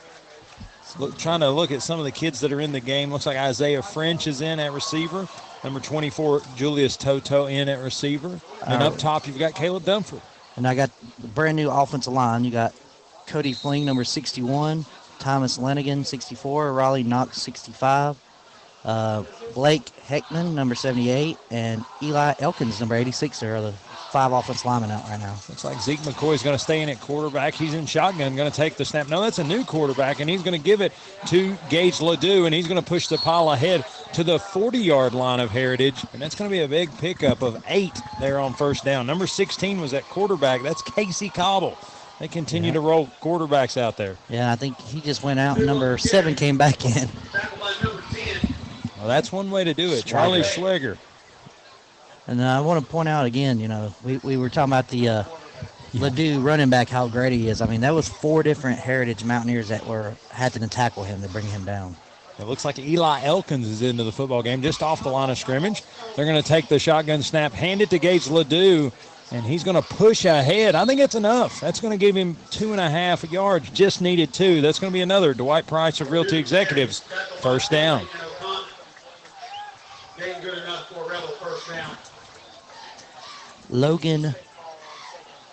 Look, 0.99 1.19
trying 1.19 1.41
to 1.41 1.51
look 1.51 1.73
at 1.73 1.83
some 1.83 1.99
of 1.99 2.05
the 2.05 2.13
kids 2.13 2.41
that 2.41 2.53
are 2.53 2.61
in 2.61 2.73
the 2.73 2.81
game. 2.81 3.11
Looks 3.11 3.27
like 3.27 3.37
Isaiah 3.37 3.83
French 3.83 4.27
is 4.27 4.41
in 4.41 4.61
at 4.61 4.73
receiver. 4.73 5.29
Number 5.65 5.81
24, 5.81 6.43
Julius 6.57 6.97
Toto 6.97 7.47
in 7.47 7.69
at 7.69 7.81
receiver. 7.83 8.41
And 8.67 8.83
Uh, 8.83 8.89
up 8.89 8.99
top, 8.99 9.27
you've 9.27 9.39
got 9.39 9.55
Caleb 9.55 9.85
Dunford. 9.85 10.21
And 10.57 10.69
I 10.69 10.75
got 10.75 10.91
the 11.19 11.27
brand 11.27 11.57
new 11.57 11.69
offensive 11.71 12.13
line. 12.13 12.45
You 12.45 12.53
got 12.53 12.75
Cody 13.27 13.53
Fling, 13.53 13.85
number 13.85 14.05
61, 14.05 14.85
Thomas 15.19 15.59
Lenigan, 15.59 16.05
64, 16.05 16.73
Raleigh 16.73 17.03
Knox, 17.03 17.41
65, 17.43 18.17
uh, 18.85 19.25
Blake 19.55 19.87
Heckman, 20.07 20.53
number 20.55 20.75
78, 20.77 21.39
and 21.51 21.85
Eli 22.03 22.35
Elkins, 22.39 22.79
number 22.79 22.95
86. 22.95 23.41
There 23.41 23.57
are 23.57 23.63
the 23.63 23.75
five 24.15 24.31
offensive 24.31 24.65
linemen 24.65 24.93
out 24.93 25.03
right 25.09 25.19
now. 25.19 25.33
Looks 25.49 25.65
like 25.65 25.81
Zeke 25.83 25.99
McCoy 26.03 26.37
is 26.37 26.43
going 26.45 26.57
to 26.57 26.63
stay 26.63 26.83
in 26.83 26.89
at 26.89 27.01
quarterback. 27.01 27.53
He's 27.53 27.75
in 27.75 27.85
shotgun, 27.85 28.37
going 28.37 28.49
to 28.49 28.57
take 28.57 28.77
the 28.77 28.85
snap. 28.85 29.09
No, 29.09 29.21
that's 29.21 29.41
a 29.41 29.45
new 29.45 29.65
quarterback, 29.65 30.21
and 30.21 30.31
he's 30.31 30.41
going 30.41 30.57
to 30.57 30.65
give 30.65 30.81
it 30.81 30.93
to 31.27 31.57
Gage 31.69 32.01
Ledoux, 32.01 32.47
and 32.47 32.55
he's 32.55 32.69
going 32.69 32.81
to 32.81 32.89
push 32.89 33.09
the 33.09 33.17
pile 33.19 33.51
ahead 33.51 33.85
to 34.13 34.23
the 34.23 34.39
40 34.39 34.79
yard 34.79 35.15
line 35.15 35.41
of 35.41 35.51
Heritage. 35.51 36.07
And 36.13 36.23
that's 36.23 36.37
going 36.37 36.49
to 36.49 36.55
be 36.55 36.63
a 36.63 36.69
big 36.69 36.97
pickup 36.99 37.43
of 37.43 37.61
eight 37.67 38.01
there 38.21 38.39
on 38.39 38.55
first 38.55 38.85
down. 38.85 39.05
Number 39.05 39.27
16 39.27 39.81
was 39.81 39.93
at 39.93 40.05
quarterback. 40.05 40.63
That's 40.63 40.81
Casey 40.83 41.29
Cobble. 41.29 41.77
They 42.21 42.29
continue 42.29 42.71
to 42.71 42.79
roll 42.79 43.09
quarterbacks 43.21 43.77
out 43.77 43.97
there. 43.97 44.17
Yeah, 44.29 44.53
I 44.53 44.55
think 44.55 44.81
he 44.81 45.01
just 45.01 45.25
went 45.25 45.41
out, 45.41 45.57
and 45.57 45.67
number 45.67 45.99
seven 45.99 46.37
came 46.37 46.57
back 46.57 46.85
in. 46.85 47.09
Well, 48.97 49.09
that's 49.09 49.33
one 49.33 49.51
way 49.51 49.65
to 49.65 49.75
do 49.75 49.91
it. 49.91 50.05
Charlie 50.05 50.43
Schwager. 50.43 50.99
And 52.27 52.43
I 52.43 52.61
want 52.61 52.85
to 52.85 52.91
point 52.91 53.09
out 53.09 53.27
again, 53.27 53.61
you 53.61 53.69
know, 53.69 53.95
we, 54.03 54.17
we 54.19 54.37
were 54.37 54.49
talking 54.49 54.73
about 54.73 54.89
the 54.89 55.09
uh, 55.09 55.25
Ledoux 55.93 56.41
running 56.41 56.71
back, 56.71 56.89
how 56.89 57.07
great 57.07 57.33
he 57.33 57.49
is. 57.49 57.61
I 57.61 57.67
mean, 57.67 57.83
that 57.83 57.95
was 57.95 58.09
four 58.09 58.43
different 58.43 58.79
Heritage 58.79 59.25
Mountaineers 59.25 59.69
that 59.69 59.87
were 59.87 60.17
having 60.31 60.63
to 60.63 60.69
tackle 60.69 61.05
him 61.05 61.23
to 61.23 61.29
bring 61.29 61.47
him 61.47 61.65
down. 61.65 61.97
It 62.39 62.47
looks 62.47 62.65
like 62.65 62.79
Eli 62.79 63.23
Elkins 63.23 63.69
is 63.69 63.83
into 63.83 64.03
the 64.03 64.11
football 64.11 64.43
game 64.43 64.61
just 64.61 64.83
off 64.83 65.03
the 65.03 65.09
line 65.09 65.31
of 65.31 65.39
scrimmage. 65.39 65.85
They're 66.17 66.25
going 66.25 66.43
to 66.43 66.49
take 66.49 66.69
the 66.69 66.81
shotgun 66.81 67.23
snap, 67.23 67.53
hand 67.53 67.81
it 67.81 67.91
to 67.91 67.99
Gage 67.99 68.27
Ledoux, 68.29 68.91
and 69.31 69.45
he's 69.45 69.63
going 69.63 69.77
to 69.77 69.83
push 69.83 70.25
ahead. 70.25 70.75
I 70.75 70.85
think 70.85 71.01
it's 71.01 71.15
enough. 71.15 71.61
That's 71.61 71.81
going 71.81 71.93
to 71.93 71.99
give 71.99 72.17
him 72.17 72.37
two 72.51 72.73
and 72.73 72.81
a 72.81 72.91
half 72.91 73.23
yards, 73.31 73.71
just 73.71 74.01
needed 74.01 74.33
two. 74.33 74.61
That's 74.63 74.81
going 74.81 74.91
to 74.91 74.95
be 74.95 75.03
another 75.03 75.33
Dwight 75.33 75.67
Price 75.67 76.01
of 76.01 76.11
Realty 76.11 76.39
Executives. 76.39 77.01
First 77.41 77.71
down. 77.71 78.07
Ain't 80.21 80.43
good 80.43 80.59
enough 80.59 80.89
for 80.89 81.05
a 81.05 81.09
Rebel 81.09 81.29
first 81.29 81.69
down. 81.69 81.97
Logan 83.71 84.35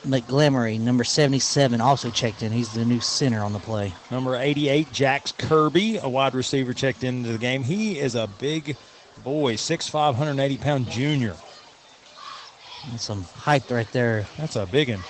McGlamory, 0.05 0.79
number 0.79 1.03
77, 1.03 1.79
also 1.79 2.09
checked 2.09 2.41
in. 2.41 2.51
He's 2.51 2.73
the 2.73 2.83
new 2.83 2.99
center 2.99 3.41
on 3.41 3.53
the 3.53 3.59
play. 3.59 3.93
Number 4.09 4.35
88, 4.35 4.91
Jax 4.91 5.31
Kirby, 5.31 5.97
a 5.97 6.09
wide 6.09 6.33
receiver, 6.33 6.73
checked 6.73 7.03
into 7.03 7.31
the 7.31 7.37
game. 7.37 7.63
He 7.63 7.99
is 7.99 8.15
a 8.15 8.27
big 8.39 8.75
boy, 9.23 9.53
6'5", 9.53 9.93
180 9.93 10.57
pound 10.57 10.89
junior. 10.89 11.35
And 12.89 12.99
some 12.99 13.23
height 13.23 13.69
right 13.69 13.91
there. 13.91 14.25
That's 14.37 14.55
a 14.55 14.65
big 14.65 14.89
one. 14.89 15.03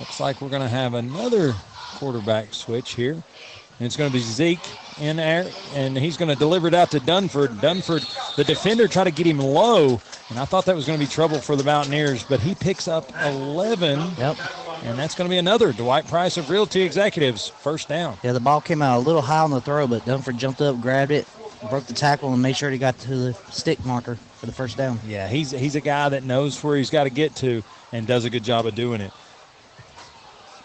Looks 0.00 0.18
like 0.18 0.40
we're 0.40 0.48
going 0.48 0.62
to 0.62 0.68
have 0.68 0.94
another 0.94 1.54
quarterback 1.96 2.54
switch 2.54 2.94
here. 2.94 3.12
And 3.12 3.86
it's 3.86 3.96
going 3.96 4.10
to 4.10 4.14
be 4.14 4.22
Zeke 4.22 4.58
in 5.00 5.16
there, 5.16 5.50
and 5.74 5.96
he's 5.96 6.16
going 6.16 6.28
to 6.28 6.36
deliver 6.36 6.68
it 6.68 6.74
out 6.74 6.90
to 6.92 7.00
Dunford. 7.00 7.48
Dunford, 7.60 8.36
the 8.36 8.44
defender, 8.44 8.88
tried 8.88 9.04
to 9.04 9.10
get 9.10 9.26
him 9.26 9.38
low, 9.38 10.00
and 10.30 10.38
I 10.38 10.44
thought 10.44 10.66
that 10.66 10.76
was 10.76 10.86
going 10.86 10.98
to 10.98 11.04
be 11.04 11.10
trouble 11.10 11.40
for 11.40 11.56
the 11.56 11.64
Mountaineers, 11.64 12.24
but 12.24 12.40
he 12.40 12.54
picks 12.54 12.88
up 12.88 13.10
11. 13.24 14.00
Yep. 14.18 14.36
And 14.84 14.98
that's 14.98 15.14
going 15.14 15.28
to 15.28 15.32
be 15.32 15.38
another 15.38 15.72
Dwight 15.72 16.06
Price 16.06 16.36
of 16.36 16.50
Realty 16.50 16.82
Executives. 16.82 17.48
First 17.48 17.88
down. 17.88 18.16
Yeah, 18.22 18.32
the 18.32 18.40
ball 18.40 18.60
came 18.60 18.80
out 18.80 18.98
a 18.98 19.00
little 19.00 19.22
high 19.22 19.40
on 19.40 19.50
the 19.50 19.60
throw, 19.60 19.86
but 19.86 20.04
Dunford 20.04 20.36
jumped 20.38 20.60
up, 20.60 20.80
grabbed 20.80 21.10
it, 21.10 21.26
broke 21.68 21.86
the 21.86 21.94
tackle, 21.94 22.32
and 22.32 22.40
made 22.40 22.56
sure 22.56 22.70
he 22.70 22.78
got 22.78 22.98
to 23.00 23.16
the 23.16 23.32
stick 23.50 23.84
marker 23.84 24.16
for 24.36 24.46
the 24.46 24.52
first 24.52 24.76
down. 24.76 25.00
Yeah, 25.04 25.26
he's 25.26 25.50
he's 25.50 25.74
a 25.74 25.80
guy 25.80 26.08
that 26.10 26.22
knows 26.22 26.62
where 26.62 26.76
he's 26.76 26.90
got 26.90 27.04
to 27.04 27.10
get 27.10 27.34
to 27.36 27.64
and 27.92 28.06
does 28.06 28.24
a 28.24 28.30
good 28.30 28.44
job 28.44 28.66
of 28.66 28.74
doing 28.76 29.00
it. 29.00 29.12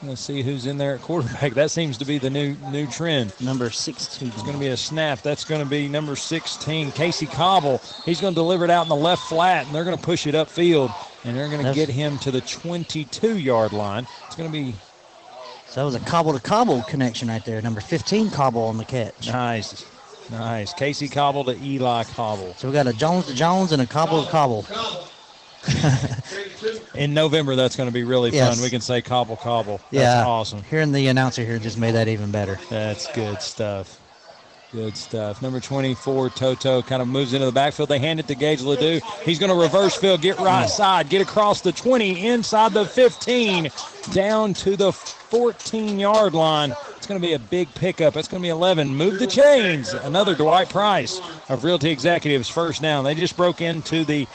Let's 0.05 0.19
see 0.21 0.41
who's 0.41 0.65
in 0.65 0.77
there 0.77 0.95
at 0.95 1.01
quarterback. 1.01 1.53
That 1.63 1.71
seems 1.71 1.97
to 1.99 2.05
be 2.05 2.17
the 2.17 2.30
new 2.30 2.55
new 2.71 2.88
trend. 2.88 3.34
Number 3.39 3.69
16. 3.69 4.27
It's 4.27 4.41
going 4.41 4.53
to 4.53 4.59
be 4.59 4.67
a 4.67 4.77
snap. 4.77 5.21
That's 5.21 5.45
going 5.45 5.61
to 5.63 5.69
be 5.69 5.88
number 5.88 6.15
16, 6.15 6.91
Casey 6.91 7.25
Cobble. 7.25 7.81
He's 8.05 8.19
going 8.19 8.34
to 8.34 8.39
deliver 8.39 8.65
it 8.65 8.69
out 8.69 8.84
in 8.84 8.89
the 8.89 8.95
left 8.95 9.23
flat, 9.23 9.65
and 9.65 9.73
they're 9.73 9.85
going 9.85 9.97
to 9.97 10.03
push 10.03 10.27
it 10.27 10.35
upfield, 10.35 10.93
and 11.23 11.38
they're 11.38 11.47
going 11.47 11.63
to 11.63 11.73
get 11.73 11.88
him 11.89 12.17
to 12.19 12.31
the 12.31 12.41
22-yard 12.41 13.71
line. 13.71 14.05
It's 14.27 14.35
going 14.35 14.51
to 14.51 14.53
be 14.53 14.73
So 15.67 15.81
that 15.81 15.85
was 15.85 15.95
a 15.95 15.99
cobble 16.01 16.34
to 16.34 16.39
cobble 16.41 16.81
connection 16.84 17.30
right 17.30 17.43
there. 17.45 17.61
Number 17.61 17.80
15 17.80 18.30
cobble 18.31 18.63
on 18.63 18.77
the 18.77 18.85
catch. 18.85 19.27
nice, 19.27 19.85
nice. 20.30 20.73
Casey 20.73 21.07
Cobble 21.07 21.45
to 21.45 21.55
Eli 21.63 22.03
Cobble. 22.03 22.53
So 22.55 22.67
we 22.67 22.73
got 22.73 22.88
a 22.88 22.93
Jones 22.93 23.27
to 23.27 23.34
Jones 23.34 23.71
and 23.71 23.81
a 23.81 23.88
cobble 23.88 24.25
to 24.25 24.30
cobble. 24.30 24.65
In 26.95 27.14
November, 27.14 27.56
that's 27.56 27.76
going 27.76 27.90
to 27.90 27.94
be 27.94 28.03
really 28.03 28.31
Yes. 28.31 28.56
fun. 28.56 28.64
We 28.64 28.69
can 28.69 28.81
say 28.81 29.02
Cobble 29.02 29.38
Cobble. 29.38 29.80
That's 29.91 30.03
yeah. 30.03 30.26
awesome. 30.26 30.64
Hearing 30.69 30.91
the 30.91 31.07
announcer 31.07 31.44
here 31.44 31.60
just 31.60 31.77
made 31.77 31.95
that 31.95 32.07
even 32.07 32.31
better. 32.31 32.60
That's 32.69 33.07
good 33.14 33.41
stuff. 33.41 33.99
Good 34.73 34.98
stuff. 34.98 35.40
Number 35.44 35.60
24, 35.60 36.31
Toto, 36.31 36.81
kind 36.81 36.99
of 36.99 37.07
moves 37.07 37.34
into 37.34 37.45
the 37.45 37.52
backfield. 37.52 37.90
They 37.90 37.99
hand 37.99 38.19
it 38.19 38.27
to 38.27 38.34
Gage 38.34 38.61
Ledoux. 38.64 39.02
He's 39.23 39.38
going 39.38 39.52
to 39.52 39.56
reverse 39.56 39.94
field, 39.95 40.22
get 40.22 40.40
right 40.40 40.65
mm. 40.65 40.69
side, 40.69 41.10
get 41.10 41.22
across 41.22 41.61
the 41.61 41.72
20, 41.72 42.26
inside 42.26 42.73
the 42.73 42.84
15, 42.84 43.69
down 44.14 44.56
to 44.56 44.76
the 44.76 44.91
14 44.91 45.99
yard 45.99 46.34
line. 46.34 46.73
It's 46.98 47.06
going 47.06 47.22
to 47.22 47.27
be 47.27 47.34
a 47.34 47.40
big 47.40 47.72
pickup. 47.76 48.18
It's 48.18 48.27
going 48.27 48.41
to 48.41 48.45
be 48.45 48.49
11. 48.49 48.95
Move 48.95 49.19
the 49.19 49.27
chains. 49.27 49.94
Another 49.94 50.34
Dwight 50.34 50.69
Price 50.69 51.22
of 51.49 51.64
Realty 51.64 51.91
Executives, 51.91 52.49
first 52.49 52.81
down. 52.81 53.03
They 53.03 53.14
just 53.14 53.38
broke 53.38 53.61
into 53.61 54.03
the 54.06 54.26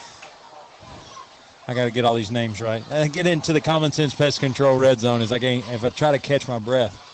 I 1.69 1.74
got 1.74 1.85
to 1.85 1.90
get 1.90 2.07
all 2.07 2.15
these 2.15 2.31
names 2.31 2.62
right. 2.62 2.82
Uh, 2.90 3.09
get 3.09 3.27
into 3.27 3.53
the 3.53 3.61
common 3.61 3.93
sense 3.93 4.15
pest 4.15 4.40
control 4.40 4.78
red 4.78 5.01
zone 5.01 5.20
as 5.20 5.31
I 5.31 5.39
gain, 5.39 5.62
if 5.70 5.85
I 5.85 5.90
try 5.90 6.12
to 6.12 6.19
catch 6.19 6.49
my 6.49 6.59
breath. 6.59 7.05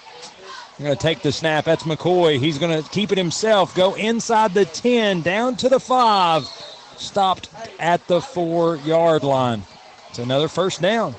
I'm 0.79 0.85
going 0.85 0.97
to 0.97 1.03
take 1.03 1.23
the 1.23 1.33
snap. 1.33 1.65
That's 1.65 1.83
McCoy. 1.83 2.39
He's 2.39 2.59
going 2.59 2.83
to 2.83 2.89
keep 2.91 3.11
it 3.11 3.19
himself. 3.19 3.75
Go 3.75 3.95
inside 3.95 4.55
the 4.55 4.65
10, 4.65 5.23
down 5.23 5.57
to 5.57 5.69
the 5.69 5.81
5. 5.81 6.45
Stopped 6.97 7.49
at 7.81 8.07
the 8.07 8.21
4 8.21 8.77
yard 8.77 9.25
line. 9.25 9.65
It's 10.11 10.21
another 10.21 10.47
first 10.47 10.81
down. 10.81 11.15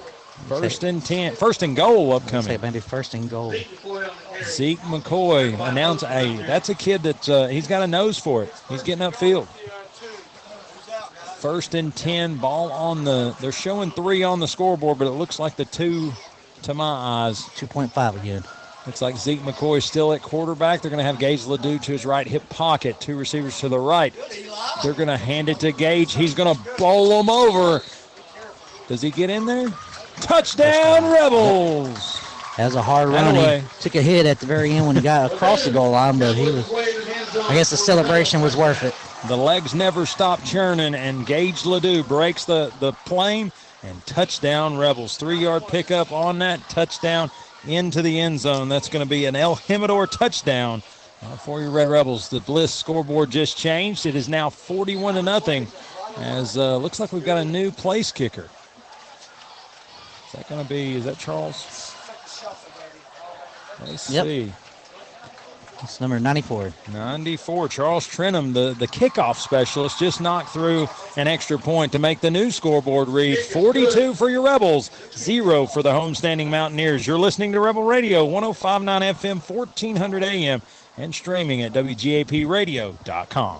First 0.48 0.84
and 0.84 1.06
10. 1.06 1.36
First 1.36 1.64
and 1.64 1.76
goal 1.76 2.12
Say 2.12 2.16
upcoming. 2.26 2.62
maybe 2.62 2.80
first 2.80 3.14
and 3.14 3.30
goal. 3.30 3.54
Zeke 4.44 4.80
McCoy 4.80 5.54
announced, 5.70 6.06
hey, 6.06 6.36
that's 6.38 6.70
a 6.70 6.76
kid 6.76 7.04
that 7.04 7.30
uh, 7.30 7.48
he's 7.48 7.68
got 7.68 7.82
a 7.82 7.88
nose 7.88 8.18
for 8.18 8.44
it. 8.44 8.54
He's 8.70 8.84
getting 8.84 9.06
upfield. 9.06 9.48
First 11.46 11.76
and 11.76 11.96
10, 11.96 12.38
ball 12.38 12.72
on 12.72 13.04
the, 13.04 13.36
they're 13.40 13.52
showing 13.52 13.92
three 13.92 14.24
on 14.24 14.40
the 14.40 14.48
scoreboard, 14.48 14.98
but 14.98 15.06
it 15.06 15.12
looks 15.12 15.38
like 15.38 15.56
the 15.56 15.66
two, 15.66 16.12
to 16.64 16.74
my 16.74 17.28
eyes. 17.28 17.44
2.5 17.58 18.20
again. 18.20 18.44
Looks 18.88 19.00
like 19.00 19.16
Zeke 19.16 19.42
McCoy 19.42 19.78
is 19.78 19.86
still 19.86 20.12
at 20.14 20.24
quarterback. 20.24 20.82
They're 20.82 20.90
going 20.90 20.98
to 20.98 21.04
have 21.04 21.20
Gage 21.20 21.46
Ledoux 21.46 21.78
to 21.78 21.92
his 21.92 22.04
right 22.04 22.26
hip 22.26 22.50
pocket. 22.50 23.00
Two 23.00 23.16
receivers 23.16 23.60
to 23.60 23.70
the 23.70 23.78
right. 23.78 24.12
They're 24.82 24.94
going 24.94 25.08
to 25.08 25.18
hand 25.18 25.48
it 25.48 25.60
to 25.60 25.72
Gage. 25.72 26.16
He's 26.16 26.34
going 26.34 26.56
to 26.56 26.60
bowl 26.80 27.16
them 27.16 27.30
over. 27.30 27.84
Does 28.88 29.04
he 29.04 29.12
get 29.12 29.30
in 29.30 29.46
there? 29.46 29.70
Touchdown, 30.22 31.12
Rebels! 31.12 32.20
That 32.58 32.66
was 32.66 32.76
a 32.76 32.82
hard 32.82 33.10
run. 33.10 33.36
away. 33.36 33.60
He 33.60 33.84
took 33.84 33.94
a 33.94 34.02
hit 34.02 34.26
at 34.26 34.40
the 34.40 34.48
very 34.48 34.72
end 34.72 34.88
when 34.88 34.96
he 34.96 35.02
got 35.04 35.32
across 35.32 35.64
the 35.64 35.70
goal 35.70 35.92
line, 35.92 36.18
but 36.18 36.34
he 36.36 36.46
was. 36.46 36.74
I 36.74 37.54
guess 37.54 37.70
the 37.70 37.78
celebration 37.78 38.42
was 38.42 38.58
worth 38.58 38.82
it. 38.82 38.96
The 39.28 39.36
legs 39.36 39.74
never 39.74 40.06
stop 40.06 40.44
churning, 40.44 40.94
and 40.94 41.26
Gage 41.26 41.66
Ledoux 41.66 42.04
breaks 42.04 42.46
the, 42.46 42.72
the 42.80 42.94
plane 42.94 43.52
and 43.82 44.06
touchdown 44.06 44.78
Rebels. 44.78 45.18
Three 45.18 45.40
yard 45.40 45.68
pickup 45.68 46.12
on 46.12 46.38
that 46.40 46.70
touchdown 46.70 47.32
into 47.68 48.04
the 48.04 48.20
end 48.20 48.40
zone. 48.40 48.70
That's 48.70 48.88
going 48.88 49.04
to 49.04 49.10
be 49.10 49.26
an 49.26 49.36
El 49.36 49.56
Jimador 49.56 50.08
touchdown 50.12 50.84
uh, 51.24 51.38
for 51.38 51.60
your 51.60 51.72
Red 51.72 51.90
Rebels. 51.90 52.30
The 52.30 52.40
Bliss 52.40 52.72
scoreboard 52.72 53.32
just 53.32 53.58
changed. 53.58 54.06
It 54.06 54.16
is 54.16 54.30
now 54.30 54.52
41 54.52 55.16
to 55.16 55.24
nothing. 55.24 55.68
As 56.18 56.56
uh, 56.56 56.78
looks 56.78 57.00
like 57.00 57.12
we've 57.12 57.26
got 57.26 57.40
a 57.40 57.46
new 57.46 57.72
place 57.72 58.12
kicker. 58.12 58.50
Is 60.28 60.34
that 60.34 60.48
going 60.48 60.62
to 60.62 60.70
be? 60.70 60.94
Is 60.98 61.06
that 61.06 61.18
Charles? 61.18 61.96
Let's 63.80 64.10
Yep. 64.12 64.26
see. 64.26 64.54
It's 65.82 66.00
number 66.02 66.20
94. 66.20 66.74
94. 66.92 67.68
Charles 67.70 68.08
Trenum, 68.08 68.54
the, 68.54 68.74
the 68.78 68.88
kickoff 68.88 69.36
specialist, 69.36 70.00
just 70.00 70.22
knocked 70.22 70.50
through 70.50 70.88
an 71.18 71.28
extra 71.28 71.58
point 71.58 71.92
to 71.92 72.00
make 72.00 72.22
the 72.22 72.32
new 72.32 72.50
scoreboard 72.50 73.08
read 73.10 73.38
42 73.38 74.14
for 74.14 74.30
your 74.30 74.44
Rebels, 74.44 74.90
zero 75.14 75.66
for 75.66 75.84
the 75.84 75.92
homestanding 75.92 76.48
Mountaineers. 76.48 77.06
You're 77.06 77.20
listening 77.20 77.52
to 77.52 77.60
Rebel 77.60 77.84
Radio, 77.84 78.26
1059 78.26 79.02
FM, 79.02 79.50
1400 79.50 80.24
AM, 80.24 80.62
and 80.98 81.14
streaming 81.14 81.62
at 81.62 81.74
WGAPradio.com. 81.74 83.60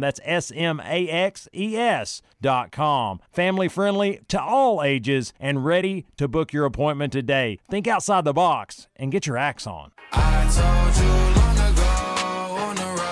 That's 0.00 0.20
S 0.24 0.52
M 0.54 0.80
A 0.80 1.08
X 1.08 1.48
E 1.54 1.76
S 1.76 2.22
dot 2.40 2.72
com. 2.72 3.20
Family 3.32 3.68
friendly 3.68 4.20
to 4.28 4.40
all 4.40 4.82
ages 4.82 5.32
and 5.40 5.64
ready 5.64 6.06
to 6.16 6.28
book 6.28 6.52
your 6.52 6.64
appointment 6.64 7.12
today. 7.12 7.58
Think 7.70 7.86
outside 7.86 8.24
the 8.24 8.32
box 8.32 8.88
and 8.96 9.10
get 9.12 9.26
your 9.26 9.36
axe 9.36 9.66
on. 9.66 9.92
I 10.12 10.44
told 10.54 10.96
you 10.96 11.10
long 11.40 11.58
ago 11.72 11.82
on 12.62 12.76
the 12.76 12.82
road, 12.82 13.02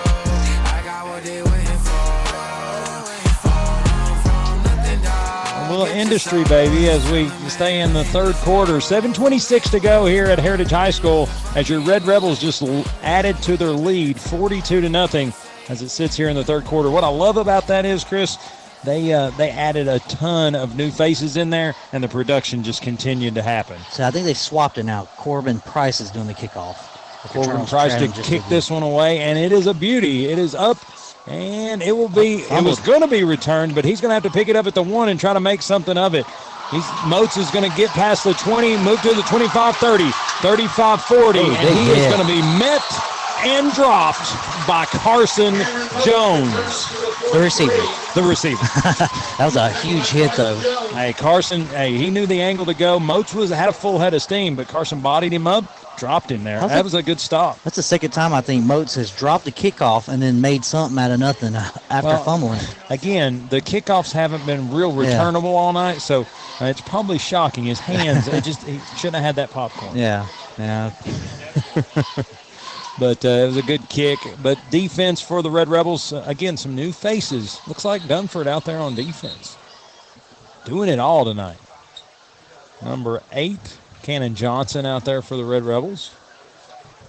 I 0.67 0.81
got 0.83 1.07
what 1.07 1.23
they 1.23 1.41
waiting 1.41 1.65
A 5.57 5.71
little 5.71 5.87
industry, 5.87 6.43
baby, 6.43 6.89
as 6.89 7.09
we 7.11 7.27
stay 7.49 7.81
in 7.81 7.91
the 7.93 8.03
third 8.05 8.35
quarter. 8.35 8.73
7.26 8.73 9.71
to 9.71 9.79
go 9.79 10.05
here 10.05 10.25
at 10.25 10.37
Heritage 10.37 10.69
High 10.69 10.91
School 10.91 11.27
as 11.55 11.67
your 11.67 11.81
Red 11.81 12.03
Rebels 12.05 12.39
just 12.39 12.61
added 13.01 13.35
to 13.43 13.57
their 13.57 13.71
lead 13.71 14.19
42 14.19 14.81
to 14.81 14.89
nothing 14.89 15.33
as 15.69 15.81
it 15.81 15.89
sits 15.89 16.15
here 16.15 16.29
in 16.29 16.35
the 16.35 16.43
third 16.43 16.65
quarter. 16.65 16.89
What 16.89 17.03
I 17.03 17.07
love 17.09 17.37
about 17.37 17.67
that 17.67 17.85
is, 17.85 18.03
Chris, 18.03 18.37
they 18.83 19.13
uh, 19.13 19.31
they 19.31 19.49
added 19.49 19.87
a 19.87 19.99
ton 19.99 20.55
of 20.55 20.75
new 20.75 20.91
faces 20.91 21.37
in 21.37 21.49
there, 21.49 21.73
and 21.91 22.03
the 22.03 22.07
production 22.07 22.63
just 22.63 22.81
continued 22.81 23.35
to 23.35 23.41
happen. 23.41 23.79
So 23.91 24.03
I 24.05 24.11
think 24.11 24.25
they 24.25 24.33
swapped 24.33 24.77
it 24.77 24.83
now. 24.83 25.05
Corbin 25.17 25.59
Price 25.61 25.99
is 26.01 26.11
doing 26.11 26.27
the 26.27 26.33
kickoff. 26.33 26.91
Corbin 27.29 27.65
Charles 27.65 27.69
tries 27.69 27.95
to 28.13 28.21
kick 28.21 28.43
this 28.49 28.69
one 28.69 28.83
away, 28.83 29.19
and 29.19 29.37
it 29.39 29.51
is 29.51 29.65
a 29.65 29.73
beauty. 29.73 30.25
It 30.27 30.37
is 30.37 30.53
up, 30.53 30.77
and 31.27 31.81
it 31.81 31.93
will 31.93 32.09
be. 32.09 32.35
It 32.43 32.63
was 32.63 32.79
going 32.79 33.01
to 33.01 33.07
be 33.07 33.23
returned, 33.23 33.73
but 33.73 33.83
he's 33.83 33.99
going 33.99 34.09
to 34.11 34.13
have 34.13 34.23
to 34.23 34.29
pick 34.29 34.47
it 34.47 34.55
up 34.55 34.67
at 34.67 34.75
the 34.75 34.83
one 34.83 35.09
and 35.09 35.19
try 35.19 35.33
to 35.33 35.39
make 35.39 35.63
something 35.63 35.97
of 35.97 36.13
it. 36.13 36.25
He's, 36.69 36.85
Moats 37.07 37.37
is 37.37 37.49
going 37.51 37.69
to 37.69 37.75
get 37.77 37.89
past 37.91 38.23
the 38.23 38.33
20, 38.33 38.77
move 38.77 38.99
to 39.01 39.13
the 39.13 39.21
25 39.23 39.75
30, 39.77 40.09
35 40.41 41.01
40, 41.03 41.39
Oh, 41.39 41.43
and 41.43 41.79
he 41.79 41.91
is 41.91 42.07
going 42.13 42.21
to 42.21 42.27
be 42.27 42.41
met 42.59 42.81
and 43.39 43.71
dropped 43.73 44.31
by 44.67 44.85
Carson 44.85 45.53
Jones. 46.05 46.51
The 47.31 47.39
receiver. 47.39 47.73
The 48.15 48.23
receiver. 48.23 48.61
that 49.37 49.39
was 49.41 49.55
a 49.55 49.69
huge 49.71 50.07
hit, 50.09 50.31
though. 50.33 50.55
Hey, 50.93 51.13
Carson, 51.13 51.65
hey, 51.67 51.95
he 51.97 52.09
knew 52.09 52.25
the 52.25 52.41
angle 52.41 52.65
to 52.65 52.73
go. 52.73 52.99
Moats 52.99 53.33
was 53.33 53.49
had 53.49 53.69
a 53.69 53.73
full 53.73 53.99
head 53.99 54.13
of 54.13 54.21
steam, 54.21 54.55
but 54.55 54.67
Carson 54.67 55.01
bodied 55.01 55.33
him 55.33 55.47
up, 55.47 55.65
dropped 55.97 56.31
him 56.31 56.43
there. 56.43 56.59
That 56.61 56.69
that- 56.69 56.83
was 56.83 56.93
a 56.93 57.03
good 57.03 57.19
stop. 57.19 57.61
That's 57.63 57.75
the 57.75 57.83
second 57.83 58.11
time 58.11 58.33
I 58.33 58.41
think 58.41 58.63
Moats 58.65 58.95
has 58.95 59.11
dropped 59.11 59.45
the 59.45 59.51
kickoff 59.51 60.07
and 60.07 60.21
then 60.21 60.39
made 60.39 60.63
something 60.63 60.97
out 60.97 61.11
of 61.11 61.19
nothing 61.19 61.55
uh, 61.55 61.69
after 61.89 62.07
Well, 62.07 62.23
fumbling. 62.23 62.59
Again, 62.89 63.47
the 63.49 63.59
kickoffs 63.61 64.11
haven't 64.13 64.45
been 64.45 64.71
real 64.73 64.91
Yeah. 65.03 65.09
returnable 65.11 65.55
all 65.55 65.73
night, 65.73 65.99
so 66.01 66.21
uh, 66.61 66.65
it's 66.65 66.81
probably 66.81 67.17
shocking. 67.17 67.65
His 67.65 67.79
hands, 67.79 68.27
it 68.29 68.43
just 68.45 68.63
he 68.63 68.79
shouldn't 68.97 69.15
have 69.15 69.23
had 69.25 69.35
that 69.35 69.51
popcorn. 69.51 69.97
Yeah, 69.97 70.25
yeah. 70.57 70.91
But 72.97 73.25
uh, 73.25 73.29
it 73.29 73.45
was 73.47 73.57
a 73.57 73.61
good 73.61 73.89
kick. 73.89 74.19
But 74.41 74.57
defense 74.69 75.21
for 75.21 75.41
the 75.41 75.51
Red 75.51 75.67
Rebels, 75.67 76.13
uh, 76.13 76.23
again, 76.25 76.55
some 76.57 76.75
new 76.75 76.91
faces. 76.93 77.59
Looks 77.67 77.83
like 77.83 78.01
Dunford 78.03 78.47
out 78.47 78.65
there 78.65 78.79
on 78.79 78.95
defense, 78.95 79.57
doing 80.65 80.89
it 80.89 80.99
all 80.99 81.25
tonight. 81.25 81.57
Number 82.81 83.21
eight, 83.31 83.77
Cannon 84.03 84.35
Johnson 84.35 84.85
out 84.85 85.03
there 85.05 85.21
for 85.21 85.35
the 85.35 85.45
Red 85.45 85.63
Rebels. 85.63 86.11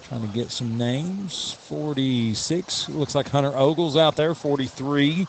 Trying 0.09 0.27
to 0.27 0.33
get 0.33 0.51
some 0.51 0.79
names. 0.79 1.53
46, 1.53 2.89
looks 2.91 3.15
like 3.15 3.29
Hunter 3.29 3.57
Ogles 3.57 3.97
out 3.97 4.17
there. 4.17 4.35
43, 4.35 5.27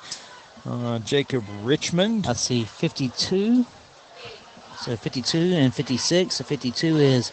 uh, 0.66 1.00
Jacob 1.00 1.44
Richmond. 1.64 2.28
I 2.28 2.34
see 2.34 2.64
52. 2.64 3.66
So 4.80 4.96
52 4.96 5.38
and 5.38 5.74
56. 5.74 6.36
So 6.36 6.44
52 6.44 6.98
is 6.98 7.32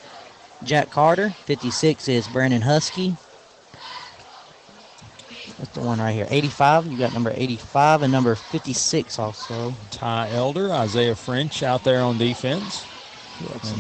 Jack 0.64 0.90
Carter. 0.90 1.30
56 1.30 2.08
is 2.08 2.26
Brandon 2.28 2.62
Husky. 2.62 3.16
That's 5.58 5.70
the 5.70 5.80
one 5.80 6.00
right 6.00 6.12
here. 6.12 6.26
85. 6.30 6.86
You 6.86 6.98
got 6.98 7.12
number 7.14 7.32
85 7.34 8.02
and 8.02 8.12
number 8.12 8.34
56 8.34 9.18
also. 9.18 9.74
Ty 9.90 10.30
Elder, 10.30 10.72
Isaiah 10.72 11.14
French 11.14 11.62
out 11.62 11.84
there 11.84 12.00
on 12.00 12.18
defense. 12.18 12.84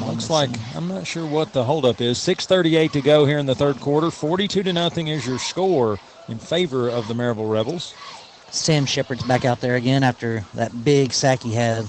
Looks 0.00 0.30
like 0.30 0.50
I'm 0.74 0.88
not 0.88 1.06
sure 1.06 1.26
what 1.26 1.52
the 1.52 1.64
holdup 1.64 2.00
is. 2.00 2.18
6:38 2.18 2.92
to 2.92 3.00
go 3.00 3.24
here 3.24 3.38
in 3.38 3.46
the 3.46 3.54
third 3.54 3.80
quarter. 3.80 4.10
42 4.10 4.62
to 4.64 4.72
nothing 4.72 5.08
is 5.08 5.26
your 5.26 5.38
score 5.38 5.98
in 6.28 6.38
favor 6.38 6.88
of 6.88 7.06
the 7.06 7.14
Maryville 7.14 7.50
Rebels. 7.50 7.94
Sam 8.50 8.84
Shepard's 8.86 9.22
back 9.24 9.44
out 9.44 9.60
there 9.60 9.76
again 9.76 10.02
after 10.02 10.44
that 10.54 10.84
big 10.84 11.12
sack 11.12 11.42
he 11.42 11.52
had 11.52 11.88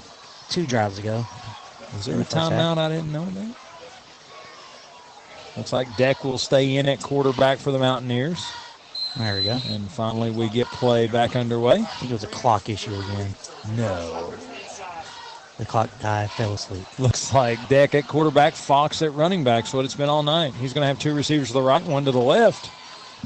two 0.49 0.65
drives 0.65 0.99
ago. 0.99 1.25
Is 1.97 2.05
there 2.05 2.15
a 2.15 2.17
the 2.19 2.25
first 2.25 2.35
half. 2.35 2.51
timeout 2.51 2.77
I 2.77 2.89
didn't 2.89 3.11
know 3.11 3.23
about? 3.23 3.55
Looks 5.57 5.73
like 5.73 5.95
Deck 5.97 6.23
will 6.23 6.37
stay 6.37 6.75
in 6.77 6.87
at 6.87 7.01
quarterback 7.01 7.59
for 7.59 7.71
the 7.71 7.79
Mountaineers. 7.79 8.45
There 9.17 9.35
we 9.35 9.43
go. 9.43 9.57
And 9.67 9.89
finally, 9.89 10.31
we 10.31 10.49
get 10.49 10.67
play 10.67 11.07
back 11.07 11.35
underway. 11.35 11.75
I 11.75 11.85
think 11.85 12.11
it 12.11 12.13
was 12.13 12.25
a 12.25 12.27
clock 12.27 12.67
issue 12.67 12.93
again. 12.93 13.33
No. 13.77 14.33
The 15.57 15.65
clock 15.65 15.89
guy 16.01 16.27
fell 16.27 16.53
asleep. 16.53 16.85
Looks 16.99 17.33
like 17.33 17.69
Deck 17.69 17.95
at 17.95 18.07
quarterback, 18.07 18.55
Fox 18.55 19.01
at 19.01 19.13
running 19.13 19.45
back. 19.45 19.65
So 19.65 19.77
what 19.77 19.85
it's 19.85 19.95
been 19.95 20.09
all 20.09 20.23
night. 20.23 20.53
He's 20.55 20.73
going 20.73 20.83
to 20.83 20.87
have 20.87 20.99
two 20.99 21.15
receivers 21.15 21.47
to 21.47 21.53
the 21.53 21.61
right, 21.61 21.81
one 21.83 22.03
to 22.03 22.11
the 22.11 22.19
left. 22.19 22.65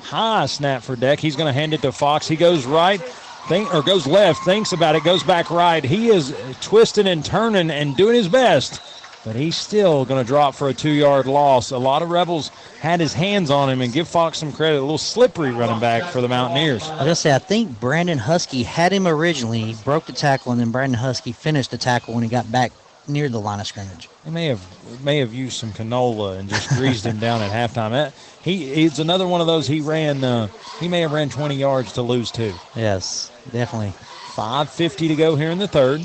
High 0.04 0.46
snap 0.46 0.84
for 0.84 0.96
Deck. 0.96 1.20
He's 1.20 1.36
going 1.36 1.48
to 1.48 1.60
hand 1.60 1.74
it 1.74 1.82
to 1.82 1.92
Fox. 1.92 2.28
He 2.28 2.36
goes 2.36 2.66
right, 2.66 3.02
think 3.48 3.74
or 3.74 3.82
goes 3.82 4.06
left, 4.06 4.44
thinks 4.46 4.74
about 4.74 4.96
it, 4.96 5.04
goes 5.04 5.24
back 5.24 5.50
right. 5.50 5.84
He 5.84 6.10
is 6.10 6.36
twisting 6.62 7.08
and 7.08 7.26
turning 7.26 7.72
and 7.72 7.98
doing 7.98 8.14
his 8.14 8.28
best, 8.30 8.80
but 9.26 9.36
he's 9.36 9.58
still 9.58 10.06
going 10.06 10.24
to 10.24 10.28
drop 10.28 10.56
for 10.56 10.70
a 10.70 10.74
two-yard 10.74 11.26
loss. 11.26 11.72
A 11.72 11.78
lot 11.78 12.02
of 12.02 12.10
Rebels 12.10 12.50
had 12.80 13.00
his 13.00 13.14
hands 13.14 13.50
on 13.50 13.70
him, 13.70 13.82
and 13.82 13.92
give 13.92 14.08
Fox 14.08 14.38
some 14.38 14.52
credit. 14.52 14.78
A 14.78 14.82
little 14.82 14.98
slippery 14.98 15.52
running 15.52 15.80
back 15.80 16.12
for 16.12 16.22
the 16.22 16.28
Mountaineers. 16.28 16.84
I 16.88 16.92
was 16.94 17.00
gonna 17.00 17.16
say 17.16 17.36
I 17.36 17.40
think 17.40 17.80
Brandon 17.80 18.18
Husky 18.18 18.64
had 18.64 18.92
him 18.92 19.08
originally, 19.08 19.62
he 19.62 19.84
broke 19.84 20.06
the 20.06 20.14
tackle, 20.14 20.52
and 20.52 20.62
then 20.62 20.72
Brandon 20.72 21.00
Husky 21.00 21.32
finished 21.32 21.72
the 21.72 21.78
tackle 21.78 22.14
when 22.14 22.24
he 22.24 22.30
got 22.30 22.52
back 22.52 22.72
near 23.08 23.28
the 23.28 23.40
line 23.40 23.60
of 23.60 23.68
scrimmage. 23.68 24.08
They 24.24 24.32
may 24.32 24.46
have 24.46 25.04
may 25.04 25.20
have 25.20 25.34
used 25.34 25.58
some 25.58 25.72
canola 25.72 26.38
and 26.38 26.50
just 26.50 26.70
greased 26.70 27.06
him 27.06 27.20
down 27.20 27.42
at 27.42 27.52
halftime. 27.52 27.92
That, 27.92 28.14
he 28.42 28.86
it's 28.86 29.00
another 29.00 29.28
one 29.28 29.42
of 29.42 29.48
those. 29.48 29.68
He 29.68 29.82
ran. 29.82 30.24
Uh, 30.24 30.48
he 30.80 30.88
may 30.88 31.02
have 31.02 31.12
ran 31.12 31.30
20 31.30 31.56
yards 31.56 31.94
to 31.94 32.02
lose 32.02 32.32
two. 32.32 32.54
Yes, 32.76 33.32
definitely. 33.52 33.94
5.50 34.40 35.10
to 35.10 35.16
go 35.18 35.36
here 35.36 35.52
in 35.52 35.58
the 35.58 35.68
third. 35.68 36.02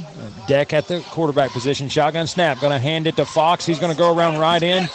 Deck 0.49 0.73
at 0.73 0.89
the 0.89 1.01
quarterback 1.11 1.53
position. 1.53 1.89
Shotgun 1.89 2.27
snap. 2.27 2.59
Going 2.61 2.73
to 2.73 2.81
hand 2.81 3.07
it 3.07 3.15
to 3.15 3.25
Fox. 3.25 3.65
He's 3.65 3.79
going 3.79 3.93
to 3.93 3.97
go 3.99 4.13
around 4.13 4.39
right 4.39 4.61
in. 4.61 4.89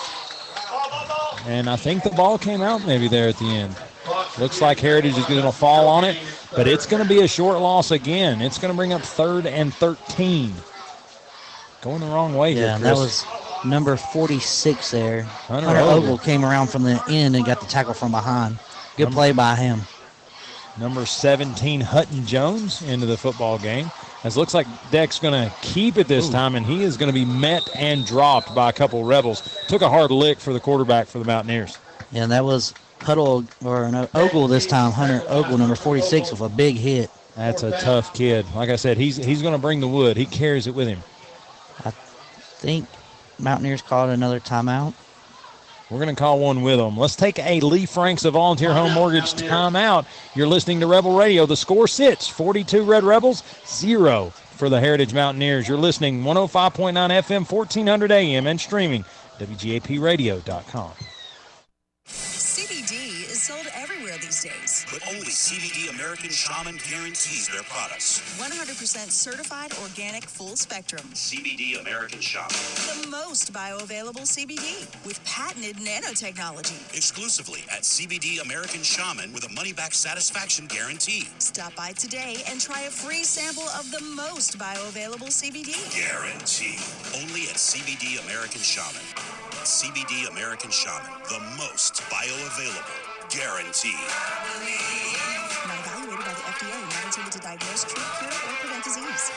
And 1.46 1.70
I 1.70 1.78
think 1.78 2.04
the 2.04 2.10
ball 2.10 2.38
came 2.38 2.62
out 2.62 2.86
maybe 2.86 3.08
there 3.08 3.30
at 3.30 3.38
the 3.38 3.46
end. 3.46 3.78
Looks 4.40 4.62
like 4.62 4.78
Heritage 4.78 5.18
is 5.18 5.26
going 5.26 5.44
to 5.44 5.54
fall 5.54 5.88
on 5.88 6.04
it, 6.04 6.18
but 6.54 6.68
it's 6.68 6.86
going 6.86 7.02
to 7.02 7.08
be 7.08 7.22
a 7.22 7.30
short 7.30 7.60
loss 7.62 7.92
again. 7.92 8.42
It's 8.42 8.58
going 8.58 8.74
to 8.74 8.76
bring 8.76 8.92
up 8.92 9.02
third 9.02 9.46
and 9.46 9.74
13. 9.74 10.54
Going 11.82 12.02
the 12.02 12.08
wrong 12.08 12.36
way 12.36 12.54
here, 12.54 12.66
Yeah, 12.66 12.76
and 12.76 12.84
that 12.84 12.98
was 12.98 13.26
number 13.64 13.96
46 13.96 14.92
there. 14.92 15.24
Hunter 15.24 15.68
Hunter, 15.68 15.82
Ogle. 15.82 16.04
Ogle 16.04 16.18
came 16.18 16.44
around 16.44 16.68
from 16.68 16.84
the 16.84 17.02
end 17.10 17.38
and 17.38 17.46
got 17.46 17.62
the 17.62 17.68
tackle 17.68 17.94
from 17.94 18.12
behind. 18.12 18.60
Good 18.98 19.12
play 19.12 19.32
by 19.32 19.56
him. 19.56 19.82
Number 20.80 21.06
17 21.06 21.82
Hutton 21.82 22.26
Jones 22.26 22.82
into 22.82 23.06
the 23.06 23.18
football 23.18 23.60
game. 23.60 23.92
As 24.24 24.36
looks 24.36 24.54
like 24.54 24.68
Deck's 24.92 25.20
going 25.20 25.34
to 25.34 25.54
keep 25.62 25.98
it 25.98 26.08
this 26.08 26.28
Ooh. 26.28 26.32
time, 26.32 26.56
and 26.56 26.66
he 26.66 26.84
is 26.84 26.98
going 26.98 27.12
to 27.12 27.14
be 27.14 27.26
met 27.26 27.70
and 27.76 28.06
dropped 28.06 28.54
by 28.54 28.70
a 28.70 28.74
couple 28.74 29.04
Rebels. 29.04 29.58
Took 29.68 29.82
a 29.82 29.90
hard 29.90 30.12
lick 30.12 30.40
for 30.40 30.52
the 30.52 30.60
quarterback 30.60 31.08
for 31.08 31.20
the 31.20 31.26
Mountaineers. 31.26 31.78
Yeah, 32.12 32.24
and 32.24 32.32
that 32.32 32.44
was 32.44 32.74
Huddle 33.02 33.46
or 33.64 33.90
no, 33.90 34.10
Ogle 34.14 34.48
this 34.48 34.66
time. 34.66 34.92
Hunter 34.92 35.24
Ogle, 35.28 35.58
number 35.58 35.76
46, 35.76 36.32
with 36.32 36.42
a 36.42 36.50
big 36.50 36.76
hit. 36.76 37.10
That's 37.36 37.64
a 37.64 37.72
tough 37.80 38.14
kid. 38.14 38.46
Like 38.54 38.70
I 38.70 38.76
said, 38.76 38.98
he's 38.98 39.16
he's 39.16 39.42
going 39.42 39.54
to 39.54 39.60
bring 39.60 39.80
the 39.80 39.88
wood. 39.88 40.18
He 40.18 40.26
carries 40.26 40.68
it 40.68 40.76
with 40.76 40.90
him. 40.90 41.00
I 41.86 41.92
think 41.92 42.86
Mountaineers 43.38 43.82
called 43.82 44.10
another 44.10 44.42
timeout. 44.42 44.94
We're 45.90 45.98
going 45.98 46.16
to 46.16 46.20
call 46.20 46.40
one 46.40 46.62
with 46.62 46.78
them. 46.78 46.98
Let's 46.98 47.16
take 47.16 47.40
a 47.40 47.60
Lee 47.62 47.88
Franks 47.88 48.24
of 48.24 48.34
Volunteer 48.34 48.72
Home 48.74 48.94
Mortgage 48.94 49.34
timeout. 49.34 50.06
You're 50.36 50.48
listening 50.48 50.80
to 50.82 50.88
Rebel 50.88 51.18
Radio. 51.18 51.48
The 51.48 51.58
score 51.58 51.88
sits 51.88 52.28
42 52.28 52.84
Red 52.84 53.04
Rebels, 53.04 53.44
zero 53.66 54.30
for 54.30 54.70
the 54.70 54.80
Heritage 54.80 55.14
Mountaineers. 55.14 55.68
You're 55.68 55.78
listening 55.78 56.22
105.9 56.24 56.94
FM, 56.94 57.52
1400 57.52 58.12
AM, 58.12 58.46
and 58.46 58.62
streaming 58.62 59.04
WGAPradio.com. 59.40 60.92
But 64.92 65.08
only 65.08 65.28
CBD 65.28 65.94
American 65.94 66.32
Shaman 66.32 66.80
guarantees 66.90 67.48
their 67.50 67.62
products. 67.64 68.22
100% 68.42 69.12
certified 69.12 69.72
organic 69.84 70.24
full 70.26 70.56
spectrum. 70.56 71.04
CBD 71.14 71.80
American 71.80 72.20
Shaman. 72.20 72.50
The 72.50 73.08
most 73.08 73.54
bioavailable 73.54 74.26
CBD 74.26 74.90
with 75.06 75.24
patented 75.26 75.76
nanotechnology. 75.76 76.96
Exclusively 76.98 77.62
at 77.72 77.84
CBD 77.84 78.42
American 78.42 78.82
Shaman 78.82 79.32
with 79.32 79.46
a 79.46 79.54
money 79.54 79.74
back 79.74 79.94
satisfaction 79.94 80.66
guarantee. 80.66 81.28
Stop 81.38 81.76
by 81.76 81.92
today 81.92 82.38
and 82.50 82.60
try 82.60 82.82
a 82.82 82.90
free 82.90 83.24
sample 83.24 83.70
of 83.78 83.92
the 83.92 84.02
most 84.02 84.58
bioavailable 84.58 85.30
CBD. 85.30 85.78
Guarantee. 85.94 86.80
Only 87.22 87.44
at 87.44 87.62
CBD 87.62 88.26
American 88.26 88.62
Shaman. 88.62 89.06
CBD 89.62 90.28
American 90.32 90.72
Shaman. 90.72 91.12
The 91.30 91.40
most 91.58 92.02
bioavailable 92.10 93.19
guarantee. 93.30 93.94
Not 95.68 95.78
evaluated 95.86 96.26
by 96.26 96.34
the 96.34 96.42
FDA, 96.50 96.82
not 96.82 97.06
intended 97.06 97.32
to 97.34 97.40
diagnose, 97.40 97.84
treat, 97.84 98.06
cure, 98.18 98.32
or 98.32 98.56
prevent 98.58 98.84
disease. 98.84 99.32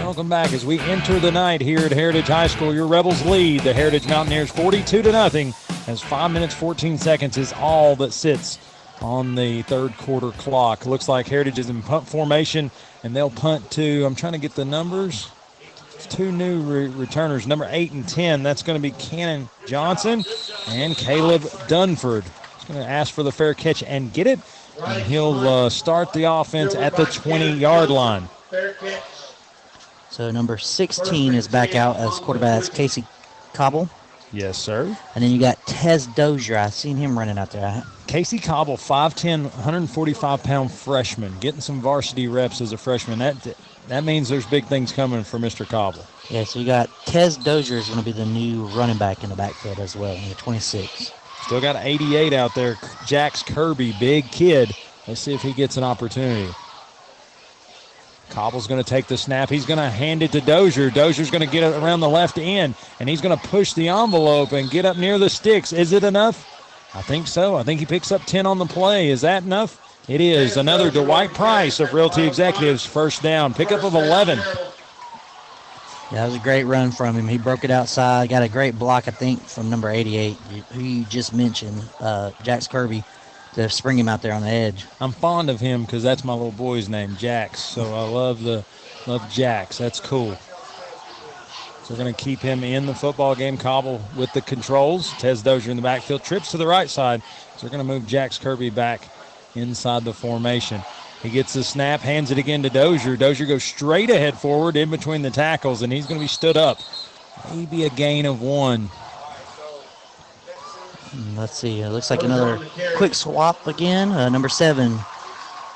Welcome 0.00 0.28
back 0.28 0.52
as 0.52 0.66
we 0.66 0.78
enter 0.80 1.18
the 1.18 1.32
night 1.32 1.62
here 1.62 1.78
at 1.78 1.90
Heritage 1.90 2.26
High 2.26 2.48
School. 2.48 2.74
Your 2.74 2.86
Rebels 2.86 3.24
lead 3.24 3.60
the 3.62 3.72
Heritage 3.72 4.06
Mountaineers 4.06 4.50
42 4.50 5.00
to 5.00 5.10
nothing 5.10 5.54
as 5.86 6.02
5 6.02 6.30
minutes 6.30 6.54
14 6.54 6.98
seconds 6.98 7.38
is 7.38 7.54
all 7.54 7.96
that 7.96 8.12
sits 8.12 8.58
on 9.00 9.34
the 9.34 9.62
third 9.62 9.96
quarter 9.98 10.30
clock. 10.32 10.86
Looks 10.86 11.08
like 11.08 11.26
Heritage 11.26 11.58
is 11.58 11.68
in 11.68 11.82
punt 11.82 12.08
formation 12.08 12.70
and 13.02 13.14
they'll 13.14 13.30
punt 13.30 13.70
to, 13.72 14.04
I'm 14.04 14.14
trying 14.14 14.32
to 14.32 14.38
get 14.38 14.54
the 14.54 14.64
numbers. 14.64 15.30
Two 16.08 16.32
new 16.32 16.60
re- 16.60 16.88
returners, 16.88 17.46
number 17.46 17.66
8 17.70 17.92
and 17.92 18.06
10. 18.06 18.42
That's 18.42 18.62
going 18.62 18.80
to 18.80 18.82
be 18.82 18.90
Cannon 18.98 19.48
Johnson 19.66 20.24
and 20.68 20.94
Caleb 20.96 21.42
Dunford. 21.42 22.24
He's 22.56 22.64
going 22.66 22.80
to 22.80 22.88
ask 22.88 23.12
for 23.12 23.22
the 23.22 23.32
fair 23.32 23.54
catch 23.54 23.82
and 23.82 24.12
get 24.12 24.26
it. 24.26 24.38
And 24.84 25.02
he'll 25.04 25.48
uh, 25.48 25.70
start 25.70 26.12
the 26.12 26.24
offense 26.24 26.74
at 26.74 26.96
the 26.96 27.06
20 27.06 27.52
yard 27.52 27.90
line. 27.90 28.28
Fair 28.50 28.74
catch. 28.74 29.02
So 30.10 30.30
number 30.30 30.58
16 30.58 31.34
is 31.34 31.48
back 31.48 31.74
out 31.74 31.96
as 31.96 32.18
quarterback. 32.20 32.70
Casey 32.72 33.04
Cobble. 33.52 33.88
Yes, 34.34 34.58
sir. 34.58 34.98
And 35.14 35.24
then 35.24 35.30
you 35.30 35.38
got 35.40 35.64
Tez 35.66 36.06
Dozier. 36.08 36.58
I 36.58 36.70
seen 36.70 36.96
him 36.96 37.18
running 37.18 37.38
out 37.38 37.50
there. 37.50 37.84
Casey 38.08 38.38
Cobble, 38.38 38.76
5'10", 38.76 39.44
145 39.44 40.42
pound 40.42 40.72
freshman, 40.72 41.38
getting 41.38 41.60
some 41.60 41.80
varsity 41.80 42.28
reps 42.28 42.60
as 42.60 42.72
a 42.72 42.76
freshman. 42.76 43.20
That 43.20 43.56
that 43.88 44.04
means 44.04 44.28
there's 44.28 44.46
big 44.46 44.66
things 44.66 44.92
coming 44.92 45.24
for 45.24 45.38
Mr. 45.38 45.68
Cobble. 45.68 46.06
Yeah, 46.30 46.44
so 46.44 46.58
you 46.58 46.66
got 46.66 46.90
Tez 47.06 47.38
Dozier 47.38 47.78
is 47.78 47.88
going 47.88 48.00
to 48.00 48.04
be 48.04 48.12
the 48.12 48.26
new 48.26 48.64
running 48.66 48.98
back 48.98 49.22
in 49.24 49.30
the 49.30 49.36
backfield 49.36 49.78
as 49.80 49.96
well. 49.96 50.16
Number 50.18 50.34
26. 50.34 51.12
Still 51.44 51.60
got 51.60 51.76
88 51.76 52.32
out 52.32 52.54
there. 52.54 52.78
Jax 53.06 53.42
Kirby, 53.44 53.92
big 53.92 54.32
kid. 54.32 54.74
Let's 55.06 55.20
see 55.20 55.34
if 55.34 55.42
he 55.42 55.52
gets 55.52 55.76
an 55.76 55.84
opportunity. 55.84 56.52
Cobble's 58.34 58.66
going 58.66 58.82
to 58.82 58.88
take 58.88 59.06
the 59.06 59.16
snap. 59.16 59.48
He's 59.48 59.64
going 59.64 59.78
to 59.78 59.88
hand 59.88 60.20
it 60.20 60.32
to 60.32 60.40
Dozier. 60.40 60.90
Dozier's 60.90 61.30
going 61.30 61.46
to 61.46 61.50
get 61.50 61.62
it 61.62 61.76
around 61.76 62.00
the 62.00 62.08
left 62.08 62.36
end, 62.36 62.74
and 62.98 63.08
he's 63.08 63.20
going 63.20 63.38
to 63.38 63.48
push 63.48 63.74
the 63.74 63.88
envelope 63.88 64.50
and 64.50 64.68
get 64.68 64.84
up 64.84 64.96
near 64.96 65.18
the 65.18 65.30
sticks. 65.30 65.72
Is 65.72 65.92
it 65.92 66.02
enough? 66.02 66.50
I 66.96 67.02
think 67.02 67.28
so. 67.28 67.54
I 67.54 67.62
think 67.62 67.78
he 67.78 67.86
picks 67.86 68.10
up 68.10 68.24
10 68.24 68.44
on 68.44 68.58
the 68.58 68.66
play. 68.66 69.10
Is 69.10 69.20
that 69.20 69.44
enough? 69.44 69.80
It 70.08 70.20
is. 70.20 70.56
Another 70.56 70.90
Dwight 70.90 71.32
Price 71.32 71.78
of 71.78 71.94
Realty 71.94 72.26
Executives 72.26 72.84
first 72.84 73.22
down. 73.22 73.54
Pickup 73.54 73.84
of 73.84 73.94
11. 73.94 74.38
Yeah, 74.38 74.62
that 76.10 76.26
was 76.26 76.34
a 76.34 76.40
great 76.40 76.64
run 76.64 76.90
from 76.90 77.16
him. 77.16 77.28
He 77.28 77.38
broke 77.38 77.62
it 77.62 77.70
outside. 77.70 78.28
Got 78.30 78.42
a 78.42 78.48
great 78.48 78.76
block, 78.78 79.06
I 79.06 79.12
think, 79.12 79.40
from 79.40 79.70
number 79.70 79.88
88, 79.88 80.34
who 80.72 80.80
you 80.82 81.04
just 81.04 81.32
mentioned, 81.32 81.82
uh, 82.00 82.32
Jax 82.42 82.66
Kirby, 82.66 83.04
to 83.54 83.68
spring 83.68 83.98
him 83.98 84.08
out 84.08 84.22
there 84.22 84.32
on 84.32 84.42
the 84.42 84.48
edge. 84.48 84.86
I'm 85.00 85.12
fond 85.12 85.50
of 85.50 85.60
him 85.60 85.84
because 85.84 86.02
that's 86.02 86.24
my 86.24 86.32
little 86.32 86.52
boy's 86.52 86.88
name, 86.88 87.16
Jax. 87.16 87.60
So 87.60 87.94
I 87.94 88.08
love 88.08 88.42
the 88.42 88.64
love 89.06 89.30
Jax. 89.30 89.78
That's 89.78 90.00
cool. 90.00 90.36
So 91.84 91.92
we're 91.92 91.98
going 91.98 92.14
to 92.14 92.24
keep 92.24 92.40
him 92.40 92.64
in 92.64 92.86
the 92.86 92.94
football 92.94 93.34
game. 93.34 93.58
Cobble 93.58 94.00
with 94.16 94.32
the 94.32 94.40
controls. 94.40 95.12
Tez 95.18 95.42
Dozier 95.42 95.70
in 95.70 95.76
the 95.76 95.82
backfield. 95.82 96.24
Trips 96.24 96.50
to 96.52 96.56
the 96.56 96.66
right 96.66 96.88
side. 96.88 97.22
So 97.56 97.66
we're 97.66 97.70
going 97.70 97.86
to 97.86 97.92
move 97.92 98.06
Jax 98.06 98.38
Kirby 98.38 98.70
back 98.70 99.06
inside 99.54 100.04
the 100.04 100.14
formation. 100.14 100.80
He 101.22 101.30
gets 101.30 101.52
the 101.52 101.62
snap, 101.62 102.00
hands 102.00 102.30
it 102.30 102.38
again 102.38 102.62
to 102.62 102.70
Dozier. 102.70 103.16
Dozier 103.16 103.46
goes 103.46 103.64
straight 103.64 104.10
ahead 104.10 104.36
forward 104.36 104.76
in 104.76 104.90
between 104.90 105.22
the 105.22 105.30
tackles, 105.30 105.82
and 105.82 105.92
he's 105.92 106.06
going 106.06 106.18
to 106.18 106.24
be 106.24 106.28
stood 106.28 106.56
up. 106.56 106.78
Maybe 107.54 107.84
a 107.84 107.90
gain 107.90 108.26
of 108.26 108.42
one. 108.42 108.90
Mm, 111.14 111.36
Let's 111.36 111.56
see. 111.56 111.80
It 111.80 111.90
looks 111.90 112.10
like 112.10 112.22
another 112.22 112.58
quick 112.96 113.14
swap 113.14 113.66
again. 113.66 114.10
Uh, 114.10 114.28
number 114.28 114.48
seven, 114.48 114.96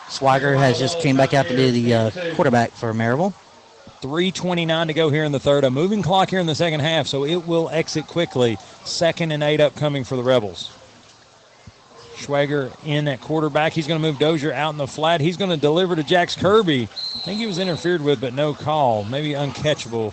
Schwager 0.09 0.57
has 0.59 0.79
just 0.79 1.01
came 1.01 1.17
back 1.17 1.35
out 1.35 1.47
to 1.47 1.55
be 1.57 1.71
the 1.71 1.95
uh, 1.95 2.11
quarterback 2.35 2.73
for 2.73 2.93
Maryville. 2.93 3.35
3.29 4.03 4.87
to 4.87 4.95
go 4.95 5.11
here 5.11 5.25
in 5.25 5.33
the 5.33 5.41
third. 5.41 5.65
A 5.65 5.71
moving 5.71 6.03
clock 6.03 6.31
here 6.31 6.39
in 6.39 6.47
the 6.47 6.55
second 6.55 6.81
half, 6.81 7.07
so 7.09 7.25
it 7.25 7.47
will 7.47 7.69
exit 7.71 8.07
quickly. 8.07 8.57
Second 8.85 9.33
and 9.33 9.43
eight 9.43 9.61
upcoming 9.61 10.05
for 10.05 10.17
the 10.17 10.23
Rebels. 10.23 10.73
Schwager 12.15 12.73
in 12.85 13.07
at 13.09 13.21
quarterback. 13.21 13.73
He's 13.73 13.87
going 13.87 14.01
to 14.01 14.07
move 14.07 14.19
Dozier 14.19 14.53
out 14.53 14.71
in 14.71 14.77
the 14.77 14.87
flat. 14.89 15.21
He's 15.21 15.37
going 15.37 15.51
to 15.51 15.57
deliver 15.57 15.95
to 15.97 16.03
Jax 16.03 16.35
Kirby. 16.37 16.83
I 16.85 16.87
think 17.21 17.39
he 17.39 17.47
was 17.47 17.59
interfered 17.59 18.03
with, 18.03 18.21
but 18.21 18.35
no 18.35 18.55
call. 18.55 19.05
Maybe 19.05 19.31
uncatchable. 19.31 20.13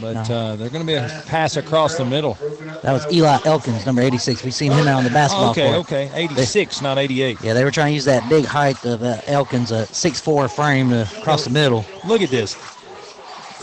But 0.00 0.28
uh, 0.30 0.56
they're 0.56 0.70
going 0.70 0.84
to 0.84 0.86
be 0.86 0.94
a 0.94 1.22
pass 1.26 1.56
across 1.56 1.96
the 1.96 2.04
middle. 2.04 2.34
That 2.82 2.92
was 2.92 3.06
Eli 3.12 3.38
Elkins, 3.44 3.86
number 3.86 4.02
86. 4.02 4.42
We've 4.42 4.54
seen 4.54 4.72
him 4.72 4.88
out 4.88 4.98
on 4.98 5.04
the 5.04 5.10
basketball 5.10 5.50
okay, 5.50 5.72
court. 5.72 5.86
okay. 5.86 6.08
okay. 6.08 6.24
86, 6.24 6.82
not 6.82 6.98
88. 6.98 7.38
Yeah, 7.42 7.52
they 7.52 7.64
were 7.64 7.70
trying 7.70 7.90
to 7.90 7.94
use 7.94 8.04
that 8.06 8.28
big 8.28 8.44
height 8.44 8.84
of 8.84 9.02
uh, 9.02 9.20
Elkins, 9.26 9.70
a 9.70 9.84
6'4 9.86 10.54
frame 10.54 10.90
to 10.90 11.08
cross 11.22 11.44
the 11.44 11.50
middle. 11.50 11.84
Look 12.04 12.22
at 12.22 12.30
this. 12.30 12.56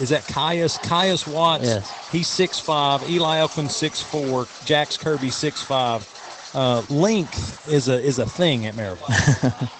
Is 0.02 0.10
that 0.10 0.26
Caius? 0.28 0.78
Caius 0.78 1.28
Watts. 1.28 1.66
Yes. 1.66 2.10
He's 2.12 2.28
6'5. 2.28 3.08
Eli 3.10 3.38
Elkins 3.38 3.72
6'4. 3.72 4.66
Jax 4.66 4.98
Kirby 4.98 5.28
6'5. 5.28 6.56
Uh, 6.56 6.82
length 6.90 7.70
is 7.70 7.88
a 7.88 8.02
is 8.02 8.20
a 8.20 8.26
thing 8.26 8.66
at 8.66 8.76
Maryville. 8.76 9.72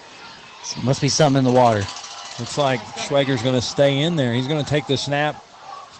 Must 0.84 1.00
be 1.02 1.08
something 1.08 1.38
in 1.38 1.44
the 1.44 1.52
water. 1.52 1.80
Looks 2.38 2.56
like 2.56 2.80
Schwager's 2.80 3.42
going 3.42 3.54
to 3.54 3.60
stay 3.60 4.00
in 4.00 4.16
there. 4.16 4.32
He's 4.32 4.48
going 4.48 4.62
to 4.64 4.68
take 4.68 4.86
the 4.86 4.96
snap. 4.96 5.44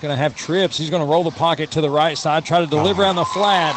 Going 0.02 0.10
to 0.12 0.20
have 0.20 0.34
trips. 0.34 0.76
He's 0.76 0.90
going 0.90 1.00
to 1.00 1.06
roll 1.08 1.22
the 1.22 1.30
pocket 1.30 1.70
to 1.70 1.80
the 1.80 1.88
right 1.88 2.18
side, 2.18 2.44
try 2.44 2.58
to 2.58 2.66
deliver 2.66 3.04
on 3.04 3.14
the 3.14 3.24
flat. 3.24 3.70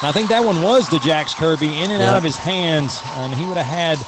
And 0.00 0.08
I 0.08 0.12
think 0.12 0.28
that 0.28 0.44
one 0.44 0.62
was 0.62 0.88
the 0.88 1.00
Jax 1.00 1.34
Kirby 1.34 1.66
in 1.82 1.90
and 1.90 2.00
out 2.00 2.16
of 2.16 2.22
his 2.22 2.36
hands, 2.36 3.00
and 3.16 3.34
he 3.34 3.44
would 3.44 3.56
have 3.56 3.66
had 3.66 3.98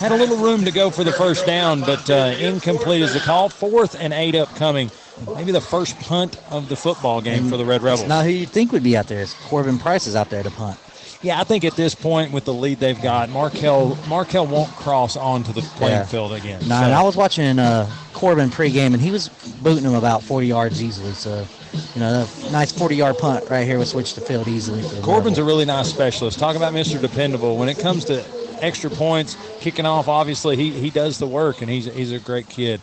had 0.00 0.10
a 0.10 0.16
little 0.16 0.36
room 0.38 0.64
to 0.64 0.72
go 0.72 0.90
for 0.90 1.04
the 1.04 1.12
first 1.12 1.46
down, 1.46 1.82
but 1.82 2.10
uh, 2.10 2.34
incomplete 2.40 3.02
is 3.02 3.14
the 3.14 3.20
call. 3.20 3.48
Fourth 3.48 3.94
and 4.00 4.12
eight 4.12 4.34
upcoming. 4.34 4.90
Maybe 5.36 5.52
the 5.52 5.60
first 5.60 5.96
punt 6.00 6.38
of 6.50 6.68
the 6.68 6.74
football 6.74 7.20
game 7.20 7.48
for 7.48 7.56
the 7.56 7.64
Red 7.64 7.82
Rebels. 7.82 8.08
Now, 8.08 8.22
who 8.22 8.30
you 8.30 8.46
think 8.46 8.72
would 8.72 8.82
be 8.82 8.96
out 8.96 9.06
there. 9.06 9.20
It's 9.22 9.34
Corbin 9.48 9.78
Price 9.78 10.08
is 10.08 10.16
out 10.16 10.28
there 10.28 10.42
to 10.42 10.50
punt. 10.50 10.76
Yeah, 11.22 11.40
I 11.40 11.44
think 11.44 11.64
at 11.64 11.76
this 11.76 11.94
point 11.94 12.32
with 12.32 12.46
the 12.46 12.54
lead 12.54 12.80
they've 12.80 13.00
got, 13.00 13.28
Markel 13.30 13.96
Markel 14.08 14.44
won't 14.44 14.70
cross 14.72 15.16
onto 15.16 15.52
the 15.52 15.60
playing 15.62 15.98
Yeah. 15.98 16.04
field 16.04 16.32
again. 16.32 16.62
No, 16.62 16.78
So- 16.78 16.82
and 16.82 16.92
I 16.92 17.02
was 17.04 17.14
watching 17.16 17.60
uh, 17.60 17.88
Corbin 18.22 18.50
pregame, 18.50 18.94
and 18.94 19.00
he 19.00 19.10
was 19.10 19.30
booting 19.64 19.82
him 19.82 19.96
about 19.96 20.22
40 20.22 20.46
yards 20.46 20.80
easily. 20.80 21.10
So, 21.10 21.44
you 21.92 22.00
know, 22.00 22.24
a 22.24 22.52
nice 22.52 22.72
40-yard 22.72 23.18
punt 23.18 23.50
right 23.50 23.66
here 23.66 23.78
would 23.78 23.88
switch 23.88 24.14
the 24.14 24.20
field 24.20 24.46
easily. 24.46 24.80
Corbin's 25.02 25.38
a 25.38 25.44
really 25.44 25.64
nice 25.64 25.88
specialist. 25.88 26.38
Talk 26.38 26.54
about 26.54 26.72
Mr. 26.72 27.00
Dependable. 27.00 27.56
When 27.56 27.68
it 27.68 27.80
comes 27.80 28.04
to 28.04 28.24
extra 28.60 28.90
points, 28.90 29.36
kicking 29.58 29.86
off, 29.86 30.06
obviously 30.06 30.54
he, 30.54 30.70
he 30.70 30.88
does 30.88 31.18
the 31.18 31.26
work, 31.26 31.62
and 31.62 31.68
he's 31.68 31.92
he's 31.92 32.12
a 32.12 32.20
great 32.20 32.48
kid. 32.48 32.80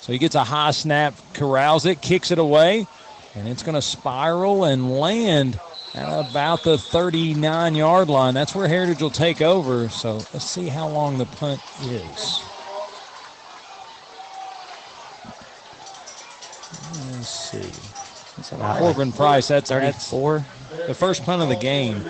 So 0.00 0.12
he 0.12 0.18
gets 0.18 0.34
a 0.34 0.44
high 0.44 0.72
snap, 0.72 1.14
corrals 1.32 1.86
it, 1.86 2.02
kicks 2.02 2.30
it 2.30 2.38
away, 2.38 2.86
and 3.34 3.48
it's 3.48 3.62
going 3.62 3.76
to 3.76 3.80
spiral 3.80 4.64
and 4.64 4.92
land 4.92 5.58
at 5.94 6.30
about 6.30 6.64
the 6.64 6.76
39 6.76 7.74
yard 7.74 8.10
line. 8.10 8.34
That's 8.34 8.54
where 8.54 8.68
Heritage 8.68 9.00
will 9.00 9.08
take 9.08 9.40
over. 9.40 9.88
So 9.88 10.16
let's 10.34 10.44
see 10.44 10.68
how 10.68 10.86
long 10.86 11.16
the 11.16 11.24
punt 11.24 11.62
is. 11.80 12.42
See. 17.52 17.92
Corbin 18.78 19.12
Price, 19.12 19.48
that's 19.48 19.70
34. 19.70 20.44
That's 20.70 20.86
the 20.86 20.94
first 20.94 21.24
punt 21.24 21.42
of 21.42 21.48
the 21.48 21.56
game. 21.56 22.02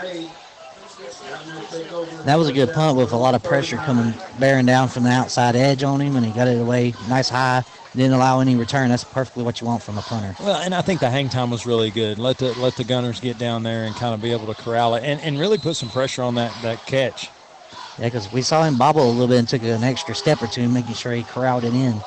That 2.25 2.37
was 2.37 2.49
a 2.49 2.53
good 2.53 2.73
punt 2.73 2.97
with 2.97 3.13
a 3.13 3.17
lot 3.17 3.35
of 3.35 3.43
pressure 3.43 3.77
coming 3.77 4.15
bearing 4.39 4.67
down 4.67 4.89
from 4.89 5.03
the 5.03 5.11
outside 5.11 5.57
edge 5.57 5.83
on 5.83 6.01
him, 6.01 6.17
and 6.17 6.25
he 6.25 6.33
got 6.33 6.49
it 6.49 6.61
away 6.61 6.95
nice 7.09 7.29
high. 7.29 7.65
Didn't 7.95 8.13
allow 8.13 8.41
any 8.41 8.55
return. 8.55 8.89
That's 8.89 9.05
perfectly 9.05 9.43
what 9.43 9.61
you 9.61 9.67
want 9.67 9.83
from 9.83 9.99
a 9.99 10.03
punter. 10.03 10.35
Well, 10.41 10.63
and 10.63 10.75
I 10.75 10.81
think 10.81 11.01
the 11.01 11.11
hang 11.11 11.29
time 11.29 11.51
was 11.51 11.67
really 11.67 11.91
good. 11.91 12.19
Let 12.19 12.39
the 12.39 12.59
let 12.59 12.77
the 12.77 12.85
gunners 12.85 13.21
get 13.21 13.39
down 13.39 13.65
there 13.65 13.85
and 13.85 13.95
kind 13.97 14.15
of 14.15 14.23
be 14.23 14.33
able 14.33 14.53
to 14.53 14.55
corral 14.55 14.95
it 14.95 15.05
and, 15.05 15.21
and 15.21 15.39
really 15.39 15.59
put 15.59 15.77
some 15.77 15.91
pressure 15.91 16.23
on 16.23 16.37
that 16.37 16.63
that 16.63 16.87
catch. 16.87 17.33
Yeah, 17.99 18.07
because 18.07 18.33
we 18.33 18.41
saw 18.43 18.63
him 18.65 18.77
bobble 18.77 19.07
a 19.07 19.11
little 19.11 19.29
bit 19.29 19.39
and 19.39 19.49
took 19.49 19.63
an 19.63 19.85
extra 19.85 20.15
step 20.15 20.41
or 20.41 20.47
two, 20.47 20.69
making 20.69 20.95
sure 20.95 21.13
he 21.13 21.23
corralled 21.23 21.65
it 21.65 21.75
in. 21.75 22.01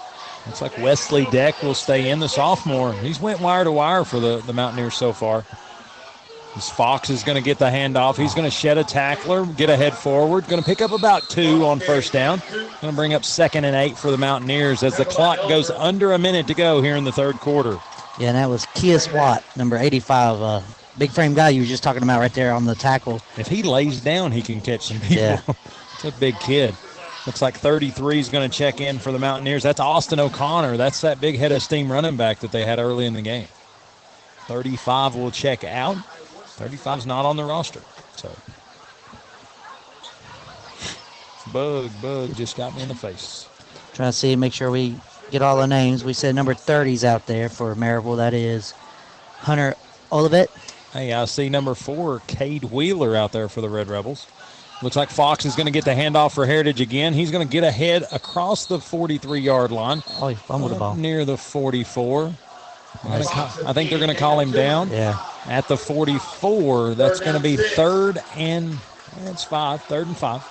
Looks 0.45 0.61
like 0.61 0.77
Wesley 0.77 1.25
Deck 1.25 1.61
will 1.63 1.73
stay 1.73 2.09
in 2.09 2.19
the 2.19 2.29
sophomore. 2.29 2.93
He's 2.93 3.19
went 3.19 3.39
wire 3.39 3.63
to 3.63 3.71
wire 3.71 4.03
for 4.03 4.19
the, 4.19 4.37
the 4.45 4.53
Mountaineers 4.53 4.95
so 4.95 5.11
far. 5.11 5.43
This 6.55 6.69
Fox 6.69 7.09
is 7.09 7.23
going 7.23 7.35
to 7.35 7.43
get 7.43 7.57
the 7.57 7.65
handoff. 7.65 8.15
He's 8.15 8.33
going 8.33 8.49
to 8.49 8.55
shed 8.55 8.77
a 8.77 8.83
tackler, 8.83 9.45
get 9.45 9.69
a 9.69 9.75
head 9.75 9.93
forward. 9.93 10.47
Going 10.47 10.61
to 10.61 10.65
pick 10.65 10.81
up 10.81 10.91
about 10.91 11.29
two 11.29 11.65
on 11.65 11.81
first 11.81 12.13
down. 12.13 12.41
Going 12.49 12.69
to 12.81 12.93
bring 12.93 13.13
up 13.13 13.25
second 13.25 13.65
and 13.65 13.75
eight 13.75 13.97
for 13.97 14.09
the 14.09 14.17
Mountaineers 14.17 14.81
as 14.81 14.95
the 14.95 15.03
clock 15.03 15.37
goes 15.49 15.69
under 15.69 16.13
a 16.13 16.17
minute 16.17 16.47
to 16.47 16.53
go 16.53 16.81
here 16.81 16.95
in 16.95 17.03
the 17.03 17.11
third 17.11 17.35
quarter. 17.35 17.77
Yeah, 18.19 18.29
and 18.29 18.37
that 18.37 18.49
was 18.49 18.65
Kias 18.67 19.13
Watt, 19.13 19.43
number 19.57 19.75
85, 19.75 20.41
uh, 20.41 20.61
big 20.97 21.11
frame 21.11 21.33
guy 21.33 21.49
you 21.49 21.61
were 21.61 21.67
just 21.67 21.83
talking 21.83 22.03
about 22.03 22.21
right 22.21 22.33
there 22.33 22.53
on 22.53 22.63
the 22.63 22.75
tackle. 22.75 23.19
If 23.37 23.47
he 23.47 23.61
lays 23.61 23.99
down, 23.99 24.31
he 24.31 24.41
can 24.41 24.61
catch 24.61 24.85
some 24.87 25.01
people. 25.01 25.17
Yeah. 25.17 25.41
it's 25.95 26.05
a 26.05 26.11
big 26.13 26.39
kid. 26.39 26.73
Looks 27.25 27.41
like 27.41 27.57
33 27.57 28.19
is 28.19 28.29
going 28.29 28.49
to 28.49 28.55
check 28.55 28.81
in 28.81 28.99
for 28.99 29.11
the 29.11 29.17
Mountaineers. 29.17 29.63
That's 29.63 29.79
Austin 29.79 30.19
O'Connor. 30.19 30.77
That's 30.77 31.01
that 31.01 31.19
big 31.19 31.37
head 31.37 31.51
of 31.51 31.63
steam 31.63 31.91
running 31.91 32.17
back 32.17 32.39
that 32.39 32.51
they 32.51 32.63
had 32.63 32.77
early 32.77 33.05
in 33.05 33.13
the 33.13 33.21
game. 33.21 33.47
35 34.47 35.15
will 35.15 35.31
check 35.31 35.63
out. 35.63 35.97
35 35.97 36.99
is 36.99 37.05
not 37.07 37.25
on 37.25 37.35
the 37.35 37.43
roster. 37.43 37.81
So, 38.15 38.29
bug, 41.51 41.89
bug 41.99 42.35
just 42.35 42.55
got 42.55 42.75
me 42.75 42.83
in 42.83 42.89
the 42.89 42.95
face. 42.95 43.49
Trying 43.95 44.09
to 44.09 44.13
see, 44.13 44.35
make 44.35 44.53
sure 44.53 44.69
we 44.69 44.95
get 45.31 45.41
all 45.41 45.57
the 45.57 45.65
names. 45.65 46.03
We 46.03 46.13
said 46.13 46.35
number 46.35 46.53
30's 46.53 47.03
out 47.03 47.25
there 47.25 47.49
for 47.49 47.73
Maryville. 47.75 48.17
That 48.17 48.35
is 48.35 48.73
Hunter 49.39 49.73
Olivet. 50.11 50.51
Hey, 50.93 51.11
I 51.11 51.25
see 51.25 51.49
number 51.49 51.73
four, 51.73 52.19
Cade 52.27 52.65
Wheeler, 52.65 53.15
out 53.15 53.31
there 53.31 53.49
for 53.49 53.61
the 53.61 53.69
Red 53.69 53.89
Rebels. 53.89 54.27
Looks 54.85 54.95
like 54.95 55.09
Fox 55.09 55.45
is 55.45 55.55
going 55.55 55.65
to 55.65 55.71
get 55.71 55.83
the 55.83 55.95
handoff 55.95 56.35
for 56.35 56.45
Heritage 56.45 56.79
again. 56.79 57.13
He's 57.13 57.31
going 57.31 57.45
to 57.45 57.51
get 57.51 57.63
ahead 57.63 58.03
across 58.11 58.67
the 58.67 58.79
43 58.79 59.39
yard 59.39 59.71
line. 59.71 60.03
Oh, 60.21 60.27
he 60.27 60.35
fumbled 60.35 60.73
the 60.73 60.75
ball. 60.75 60.95
Near 60.95 61.25
the 61.25 61.37
44. 61.37 62.31
I 63.03 63.73
think 63.73 63.89
they're 63.89 63.97
going 63.97 64.11
to 64.11 64.15
call 64.15 64.39
him 64.39 64.51
down. 64.51 64.91
Yeah. 64.91 65.17
At 65.47 65.67
the 65.67 65.75
44, 65.75 66.93
that's 66.93 67.19
going 67.19 67.35
to 67.35 67.41
be 67.41 67.57
third 67.57 68.21
and 68.35 68.77
it's 69.23 69.43
five, 69.43 69.81
third 69.85 70.05
and 70.05 70.15
five. 70.15 70.43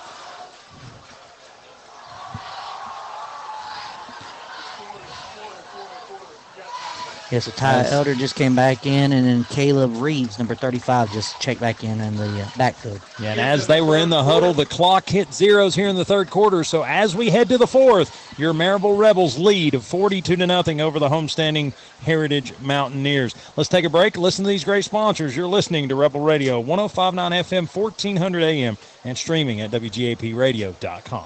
Yes, 7.31 7.45
so 7.45 7.51
Ty 7.51 7.81
Nice. 7.83 7.91
Elder 7.91 8.13
just 8.13 8.35
came 8.35 8.55
back 8.55 8.85
in, 8.85 9.11
and 9.11 9.25
then 9.25 9.43
Caleb 9.45 9.95
Reeves, 9.97 10.37
number 10.37 10.53
35, 10.53 11.11
just 11.11 11.39
checked 11.41 11.59
back 11.59 11.83
in 11.83 11.99
in 11.99 12.15
the 12.17 12.41
uh, 12.41 12.47
backfield. 12.55 13.01
Yeah, 13.19 13.31
and 13.31 13.39
as 13.39 13.65
they 13.65 13.81
were 13.81 13.97
in 13.97 14.09
the 14.09 14.23
huddle, 14.23 14.53
the 14.53 14.65
clock 14.65 15.09
hit 15.09 15.33
zeros 15.33 15.73
here 15.73 15.87
in 15.87 15.95
the 15.95 16.05
third 16.05 16.29
quarter. 16.29 16.63
So 16.63 16.83
as 16.83 17.15
we 17.15 17.31
head 17.31 17.49
to 17.49 17.57
the 17.57 17.65
fourth, 17.67 18.37
your 18.37 18.53
Maryville 18.53 18.97
Rebels 18.97 19.39
lead 19.39 19.73
of 19.73 19.83
42 19.83 20.35
to 20.35 20.45
nothing 20.47 20.81
over 20.81 20.99
the 20.99 21.09
homestanding 21.09 21.73
Heritage 22.03 22.53
Mountaineers. 22.61 23.33
Let's 23.55 23.69
take 23.69 23.85
a 23.85 23.89
break. 23.89 24.17
Listen 24.17 24.43
to 24.45 24.49
these 24.49 24.63
great 24.63 24.85
sponsors. 24.85 25.35
You're 25.35 25.47
listening 25.47 25.89
to 25.89 25.95
Rebel 25.95 26.21
Radio 26.21 26.59
1059 26.59 27.31
FM, 27.31 27.75
1400 27.75 28.43
AM, 28.43 28.77
and 29.03 29.17
streaming 29.17 29.61
at 29.61 29.71
WGAPradio.com. 29.71 31.25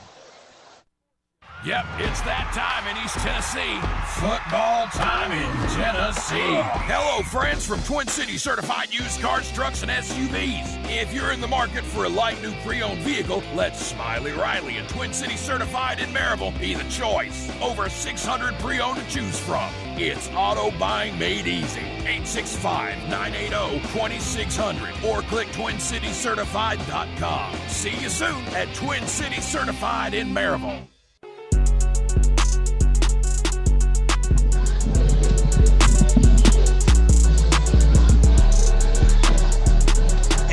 Yep, 1.65 1.85
it's 1.97 2.21
that 2.21 2.53
time 2.55 2.87
in 2.87 2.95
East 3.03 3.17
Tennessee. 3.19 3.75
Football 4.15 4.87
time 4.95 5.33
in 5.33 5.51
Tennessee. 5.75 6.55
Hello, 6.87 7.21
friends 7.23 7.65
from 7.65 7.83
Twin 7.83 8.07
City 8.07 8.37
Certified 8.37 8.93
Used 8.93 9.19
Cars, 9.19 9.51
Trucks, 9.51 9.83
and 9.83 9.91
SUVs. 9.91 10.89
If 10.89 11.13
you're 11.13 11.33
in 11.33 11.41
the 11.41 11.49
market 11.49 11.83
for 11.83 12.05
a 12.05 12.09
light 12.09 12.41
new 12.41 12.53
pre 12.63 12.81
owned 12.81 13.01
vehicle, 13.01 13.43
let 13.55 13.75
Smiley 13.75 14.31
Riley 14.31 14.77
and 14.77 14.87
Twin 14.87 15.11
City 15.11 15.35
Certified 15.35 15.99
in 15.99 16.13
Maryville 16.13 16.57
be 16.61 16.75
the 16.75 16.89
choice. 16.89 17.51
Over 17.61 17.89
600 17.89 18.53
pre 18.59 18.79
owned 18.79 18.99
to 18.99 19.09
choose 19.09 19.37
from. 19.41 19.69
It's 19.97 20.29
auto 20.29 20.71
buying 20.79 21.19
made 21.19 21.45
easy. 21.45 21.81
865 21.81 23.09
980 23.09 23.81
2600 23.89 24.93
or 25.03 25.23
click 25.23 25.49
TwinCityCertified.com. 25.49 27.57
See 27.67 27.97
you 27.97 28.07
soon 28.07 28.45
at 28.55 28.73
Twin 28.75 29.05
City 29.07 29.41
Certified 29.41 30.13
in 30.13 30.29
Maryville. 30.29 30.87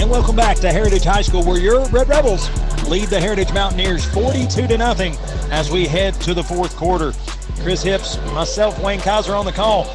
And 0.06 0.12
welcome 0.12 0.36
back 0.36 0.58
to 0.58 0.70
Heritage 0.70 1.02
High 1.02 1.22
School, 1.22 1.42
where 1.42 1.58
your 1.58 1.84
Red 1.88 2.08
Rebels 2.08 2.48
lead 2.88 3.08
the 3.08 3.18
Heritage 3.18 3.52
Mountaineers 3.52 4.04
42 4.04 4.68
to 4.68 4.78
nothing 4.78 5.16
as 5.50 5.68
we 5.68 5.84
head 5.84 6.14
to 6.20 6.32
the 6.32 6.44
fourth 6.44 6.76
quarter. 6.76 7.12
Chris 7.60 7.82
Hips, 7.82 8.16
myself, 8.26 8.80
Wayne 8.80 9.00
Kaiser 9.00 9.34
on 9.34 9.44
the 9.44 9.50
call. 9.50 9.86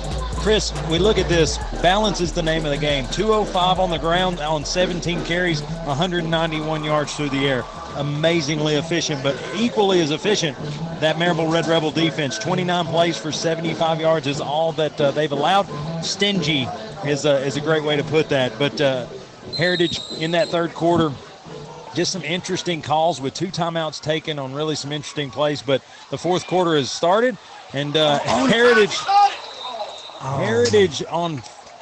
Chris, 0.42 0.74
we 0.90 1.00
look 1.00 1.18
at 1.18 1.30
this. 1.30 1.58
Balance 1.82 2.20
is 2.20 2.34
the 2.34 2.44
name 2.44 2.66
of 2.66 2.72
the 2.72 2.78
game. 2.78 3.08
205 3.14 3.80
on 3.80 3.90
the 3.90 3.98
ground 3.98 4.42
on 4.42 4.66
17 4.66 5.24
carries, 5.24 5.62
191 5.62 6.84
yards 6.84 7.16
through 7.16 7.30
the 7.30 7.48
air. 7.48 7.64
Amazingly 7.96 8.76
efficient, 8.76 9.24
but 9.24 9.42
equally 9.56 10.02
as 10.02 10.12
efficient, 10.12 10.58
that 11.00 11.16
Maryville 11.16 11.50
Red 11.50 11.68
Rebel 11.68 11.90
defense. 11.90 12.38
29 12.38 12.86
plays 12.88 13.18
for 13.18 13.32
75 13.32 14.02
yards 14.02 14.28
is 14.28 14.42
all 14.42 14.74
that 14.74 15.00
uh, 15.00 15.12
they've 15.12 15.32
allowed. 15.32 15.68
Stingy 16.04 16.68
is 17.06 17.24
a, 17.24 17.38
is 17.46 17.56
a 17.56 17.62
great 17.62 17.84
way 17.86 17.96
to 17.96 18.04
put 18.04 18.28
that. 18.28 18.52
But 18.60 18.82
uh, 18.82 19.08
Heritage 19.58 20.00
in 20.20 20.32
that 20.32 20.50
third 20.50 20.74
quarter, 20.74 21.12
just 21.96 22.12
some 22.12 22.24
interesting 22.24 22.82
calls 22.82 23.20
with 23.20 23.34
two 23.34 23.48
timeouts 23.48 24.02
taken 24.02 24.40
on 24.40 24.54
really 24.54 24.76
some 24.76 24.92
interesting 24.92 25.30
plays. 25.30 25.62
But 25.62 25.82
the 26.10 26.18
fourth 26.18 26.48
quarter 26.48 26.76
has 26.76 26.90
started, 26.92 27.38
and 27.74 27.96
uh, 27.98 28.20
Heritage, 28.20 28.96
Heritage 30.20 31.04
on 31.10 31.38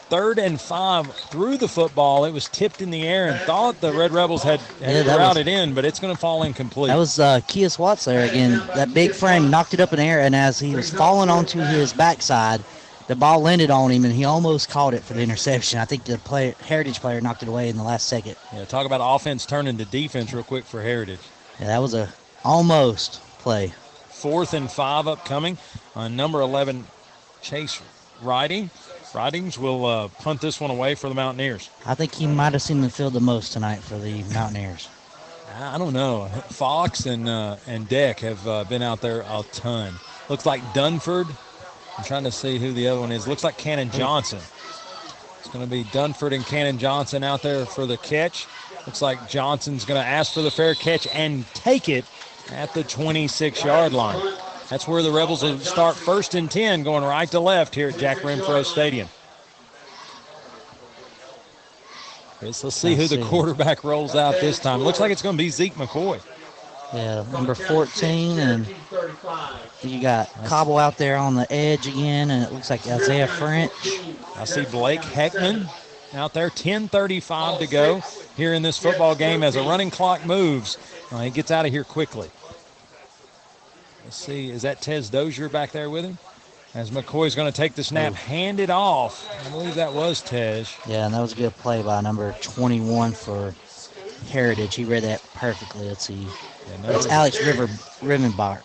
third 0.09 0.39
and 0.39 0.59
five 0.59 1.13
threw 1.13 1.57
the 1.57 1.67
football. 1.67 2.25
It 2.25 2.31
was 2.31 2.47
tipped 2.49 2.81
in 2.81 2.89
the 2.89 3.05
air 3.07 3.27
and 3.27 3.39
thought 3.41 3.79
the 3.79 3.93
Red 3.93 4.11
Rebels 4.11 4.41
had, 4.41 4.59
had 4.59 4.81
Yeah, 4.81 5.03
that 5.03 5.05
was- 5.05 5.17
routed 5.19 5.47
in, 5.47 5.73
but 5.75 5.85
it's 5.85 5.99
going 5.99 6.13
to 6.13 6.19
fall 6.19 6.41
incomplete. 6.43 6.87
That 6.87 6.95
was 6.97 7.19
uh, 7.19 7.41
Kias 7.41 7.77
Watts 7.77 8.05
there 8.05 8.27
again. 8.27 8.57
That 8.75 8.93
big 8.93 9.13
frame 9.13 9.51
knocked 9.51 9.75
it 9.75 9.79
up 9.79 9.93
in 9.93 9.99
the 9.99 10.05
air, 10.05 10.21
and 10.21 10.35
as 10.35 10.59
he 10.59 10.75
was 10.75 10.89
falling 10.91 11.29
onto 11.29 11.59
his 11.59 11.93
backside, 11.93 12.61
the 13.09 13.15
ball 13.15 13.41
landed 13.41 13.71
on 13.71 13.89
him, 13.89 14.05
and 14.05 14.13
he 14.13 14.23
almost 14.23 14.69
caught 14.69 14.93
it 14.93 15.01
for 15.01 15.15
the 15.15 15.21
interception. 15.21 15.79
I 15.79 15.85
think 15.85 16.03
the 16.03 16.19
player, 16.19 16.53
Heritage 16.61 17.01
player 17.01 17.19
knocked 17.19 17.41
it 17.41 17.49
away 17.49 17.67
in 17.67 17.75
the 17.75 17.81
last 17.81 18.05
second. 18.05 18.35
yeah, 18.53 18.65
talk 18.65 18.85
about 18.85 19.01
offense 19.03 19.47
turning 19.47 19.79
to 19.79 19.85
defense 19.85 20.31
real 20.31 20.43
quick 20.43 20.63
for 20.63 20.83
Heritage. 20.83 21.19
Yeah, 21.59 21.67
that 21.67 21.79
was 21.79 21.95
a 21.95 22.13
almost 22.45 23.19
play. 23.39 23.73
Fourth 24.09 24.53
and 24.53 24.71
five 24.71 25.07
upcoming. 25.07 25.57
Uh, 25.95 26.07
number 26.07 26.39
11, 26.39 26.85
Chase 27.41 27.81
Riding. 28.21 28.69
Ridings 29.15 29.57
will 29.57 29.87
uh, 29.87 30.07
punt 30.09 30.39
this 30.39 30.61
one 30.61 30.69
away 30.69 30.93
for 30.93 31.09
the 31.09 31.15
Mountaineers. 31.15 31.71
I 31.87 31.95
think 31.95 32.13
he 32.13 32.27
might 32.27 32.53
have 32.53 32.61
seen 32.61 32.81
the 32.81 32.91
field 32.91 33.13
the 33.13 33.19
most 33.19 33.53
tonight 33.53 33.79
for 33.79 33.97
the 33.97 34.21
Mountaineers. 34.25 34.87
I 35.59 35.79
don't 35.79 35.93
know. 35.93 36.27
Fox 36.49 37.07
and 37.07 37.27
uh, 37.27 37.55
and 37.65 37.89
Deck 37.89 38.19
have 38.19 38.47
uh, 38.47 38.65
been 38.65 38.83
out 38.83 39.01
there 39.01 39.21
a 39.21 39.43
ton. 39.51 39.95
Looks 40.29 40.45
like 40.45 40.61
Dunford. 40.75 41.27
I'm 41.99 42.05
trying 42.05 42.23
to 42.23 42.31
see 42.31 42.57
who 42.57 42.71
the 42.71 42.87
other 42.87 43.01
one 43.01 43.11
is. 43.11 43.27
Looks 43.27 43.43
like 43.43 43.57
Cannon 43.57 43.91
Johnson. 43.91 44.39
It's 45.39 45.49
going 45.49 45.65
to 45.65 45.69
be 45.69 45.83
Dunford 45.83 46.33
and 46.33 46.45
Cannon 46.45 46.77
Johnson 46.77 47.25
out 47.25 47.41
there 47.41 47.65
for 47.65 47.85
the 47.85 47.97
catch. 47.97 48.47
Looks 48.85 49.01
like 49.01 49.27
Johnson's 49.27 49.83
going 49.83 50.01
to 50.01 50.07
ask 50.07 50.33
for 50.33 50.41
the 50.41 50.49
fair 50.49 50.75
catch 50.75 51.07
and 51.07 51.45
take 51.53 51.89
it 51.89 52.05
at 52.53 52.73
the 52.73 52.85
26 52.85 53.65
yard 53.65 53.91
line. 53.91 54.33
That's 54.69 54.87
where 54.87 55.03
the 55.03 55.11
Rebels 55.11 55.43
will 55.43 55.59
start 55.59 55.97
first 55.97 56.35
and 56.35 56.49
10 56.49 56.83
going 56.83 57.03
right 57.03 57.29
to 57.31 57.41
left 57.41 57.75
here 57.75 57.89
at 57.89 57.97
Jack 57.97 58.19
Renfro 58.19 58.63
Stadium. 58.63 59.09
Chris, 62.37 62.63
let's 62.63 62.77
see 62.77 62.95
who 62.95 63.09
the 63.09 63.21
quarterback 63.23 63.83
rolls 63.83 64.15
out 64.15 64.35
this 64.39 64.57
time. 64.57 64.79
Looks 64.79 65.01
like 65.01 65.11
it's 65.11 65.21
going 65.21 65.35
to 65.35 65.43
be 65.43 65.49
Zeke 65.49 65.73
McCoy. 65.73 66.21
Yeah, 66.93 67.23
number 67.31 67.53
14, 67.53 68.39
and 68.39 68.67
you 69.83 70.01
got 70.01 70.27
Cobble 70.45 70.77
out 70.77 70.97
there 70.97 71.17
on 71.17 71.35
the 71.35 71.51
edge 71.51 71.85
again, 71.85 72.31
and 72.31 72.43
it 72.43 72.51
looks 72.51 72.71
like 72.71 72.85
Isaiah 72.87 73.27
French. 73.27 73.71
I 74.35 74.45
see 74.45 74.65
Blake 74.65 75.01
Heckman 75.01 75.69
out 76.15 76.33
there. 76.33 76.49
10:35 76.49 77.59
to 77.59 77.67
go 77.67 78.01
here 78.35 78.53
in 78.53 78.63
this 78.63 78.77
football 78.79 79.13
game 79.13 79.43
as 79.43 79.55
a 79.55 79.61
running 79.61 79.91
clock 79.91 80.25
moves. 80.25 80.77
Uh, 81.11 81.21
he 81.21 81.29
gets 81.29 81.51
out 81.51 81.65
of 81.65 81.71
here 81.71 81.83
quickly. 81.83 82.31
Let's 84.03 84.17
see, 84.17 84.49
is 84.49 84.63
that 84.63 84.81
Tez 84.81 85.11
Dozier 85.11 85.49
back 85.49 85.71
there 85.71 85.89
with 85.89 86.05
him? 86.05 86.17
As 86.73 86.89
McCoy's 86.89 87.35
going 87.35 87.51
to 87.51 87.55
take 87.55 87.75
the 87.75 87.83
snap, 87.83 88.13
hand 88.13 88.59
it 88.59 88.69
off. 88.69 89.27
I 89.45 89.49
believe 89.49 89.75
that 89.75 89.93
was 89.93 90.21
Tej. 90.21 90.65
Yeah, 90.87 91.05
and 91.05 91.13
that 91.13 91.21
was 91.21 91.33
a 91.33 91.35
good 91.35 91.55
play 91.57 91.81
by 91.81 92.01
number 92.01 92.35
21 92.41 93.11
for 93.11 93.53
Heritage. 94.31 94.75
He 94.75 94.85
read 94.85 95.03
that 95.03 95.23
perfectly. 95.33 95.87
Let's 95.87 96.05
see. 96.05 96.27
That's 96.81 97.07
Alex 97.07 97.43
River 97.45 97.67
Rivenbach. 98.01 98.61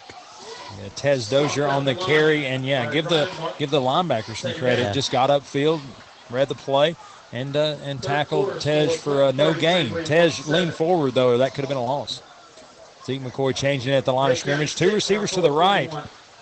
Yeah, 0.80 0.88
Tez 0.96 1.28
Dozier 1.28 1.66
on 1.66 1.84
the 1.84 1.94
carry, 1.94 2.46
and 2.46 2.64
yeah, 2.64 2.90
give 2.90 3.08
the 3.08 3.30
give 3.58 3.70
the 3.70 3.80
linebacker 3.80 4.36
some 4.36 4.54
credit. 4.54 4.82
Yeah. 4.82 4.92
Just 4.92 5.12
got 5.12 5.30
upfield, 5.30 5.80
read 6.30 6.48
the 6.48 6.54
play, 6.54 6.96
and 7.32 7.56
uh, 7.56 7.76
and 7.82 8.02
tackled 8.02 8.60
Tej 8.60 8.96
for 8.96 9.24
uh, 9.24 9.32
no 9.32 9.54
gain. 9.54 10.04
Tej 10.04 10.32
leaned 10.46 10.74
forward 10.74 11.14
though, 11.14 11.38
that 11.38 11.54
could 11.54 11.62
have 11.62 11.68
been 11.68 11.78
a 11.78 11.84
loss. 11.84 12.22
Zeke 13.04 13.20
McCoy 13.20 13.54
changing 13.54 13.92
it 13.92 13.96
at 13.96 14.04
the 14.06 14.14
line 14.14 14.30
of 14.30 14.38
scrimmage. 14.38 14.76
Two 14.76 14.90
receivers 14.92 15.30
to 15.32 15.42
the 15.42 15.50
right, 15.50 15.92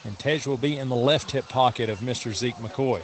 and 0.05 0.19
Tej 0.19 0.43
will 0.47 0.57
be 0.57 0.79
in 0.79 0.89
the 0.89 0.97
left 0.97 1.33
hip 1.33 1.49
pocket 1.49 1.91
of 1.91 1.99
Mr. 1.99 2.33
Zeke 2.33 2.57
McCoy. 2.57 3.03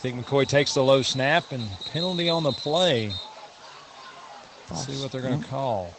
Zeke 0.00 0.16
McCoy 0.16 0.46
takes 0.46 0.74
the 0.74 0.82
low 0.82 1.02
snap 1.02 1.52
and 1.52 1.64
penalty 1.92 2.28
on 2.28 2.42
the 2.42 2.52
play. 2.52 3.12
Let's 4.70 4.86
see 4.86 5.00
what 5.00 5.12
they're 5.12 5.22
going 5.22 5.40
to 5.40 5.48
call. 5.48 5.94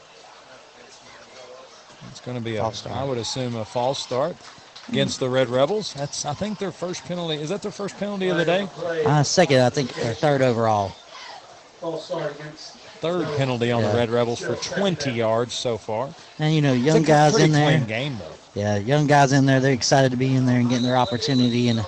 It's 2.12 2.22
going 2.22 2.38
to 2.38 2.44
be 2.44 2.56
a, 2.56 2.62
False 2.62 2.80
start. 2.80 2.96
I 2.96 3.04
would 3.04 3.18
assume, 3.18 3.56
a 3.56 3.66
false 3.66 4.00
start 4.00 4.36
against 4.90 5.20
the 5.20 5.30
Red 5.30 5.50
Rebels. 5.50 5.94
That's, 5.94 6.26
I 6.26 6.34
think, 6.34 6.60
their 6.60 6.72
first 6.72 7.04
penalty. 7.06 7.36
Is 7.36 7.50
that 7.50 7.62
their 7.62 7.72
first 7.72 7.98
penalty 7.98 8.28
of 8.30 8.38
the 8.38 8.46
day? 8.46 8.68
Uh, 9.06 9.24
second, 9.24 9.62
I 9.62 9.70
think, 9.70 9.90
or 10.00 10.14
third 10.14 10.42
overall. 10.42 10.90
False 11.82 12.06
start 12.06 12.40
against. 12.40 12.78
Third 13.02 13.28
penalty 13.38 13.72
on 13.72 13.84
Yeah. 13.84 13.92
the 13.92 13.98
Red 13.98 14.10
Rebels 14.10 14.40
for 14.40 14.56
20 14.56 15.12
yards 15.12 15.54
so 15.54 15.78
far. 15.78 16.10
And, 16.40 16.54
you 16.56 16.62
know, 16.62 16.74
young 16.74 16.98
It's 16.98 17.06
a 17.06 17.08
guys 17.08 17.38
in 17.38 17.52
there. 17.52 17.72
clean 17.78 17.88
game, 17.88 18.18
though. 18.18 18.60
Yeah, 18.60 18.78
young 18.78 19.06
guys 19.06 19.34
in 19.34 19.46
there. 19.46 19.60
They're 19.60 19.74
excited 19.74 20.12
to 20.12 20.18
be 20.18 20.34
in 20.34 20.46
there 20.46 20.60
and 20.60 20.70
getting 20.70 20.86
their 20.86 20.96
opportunity. 20.98 21.68
And 21.68 21.86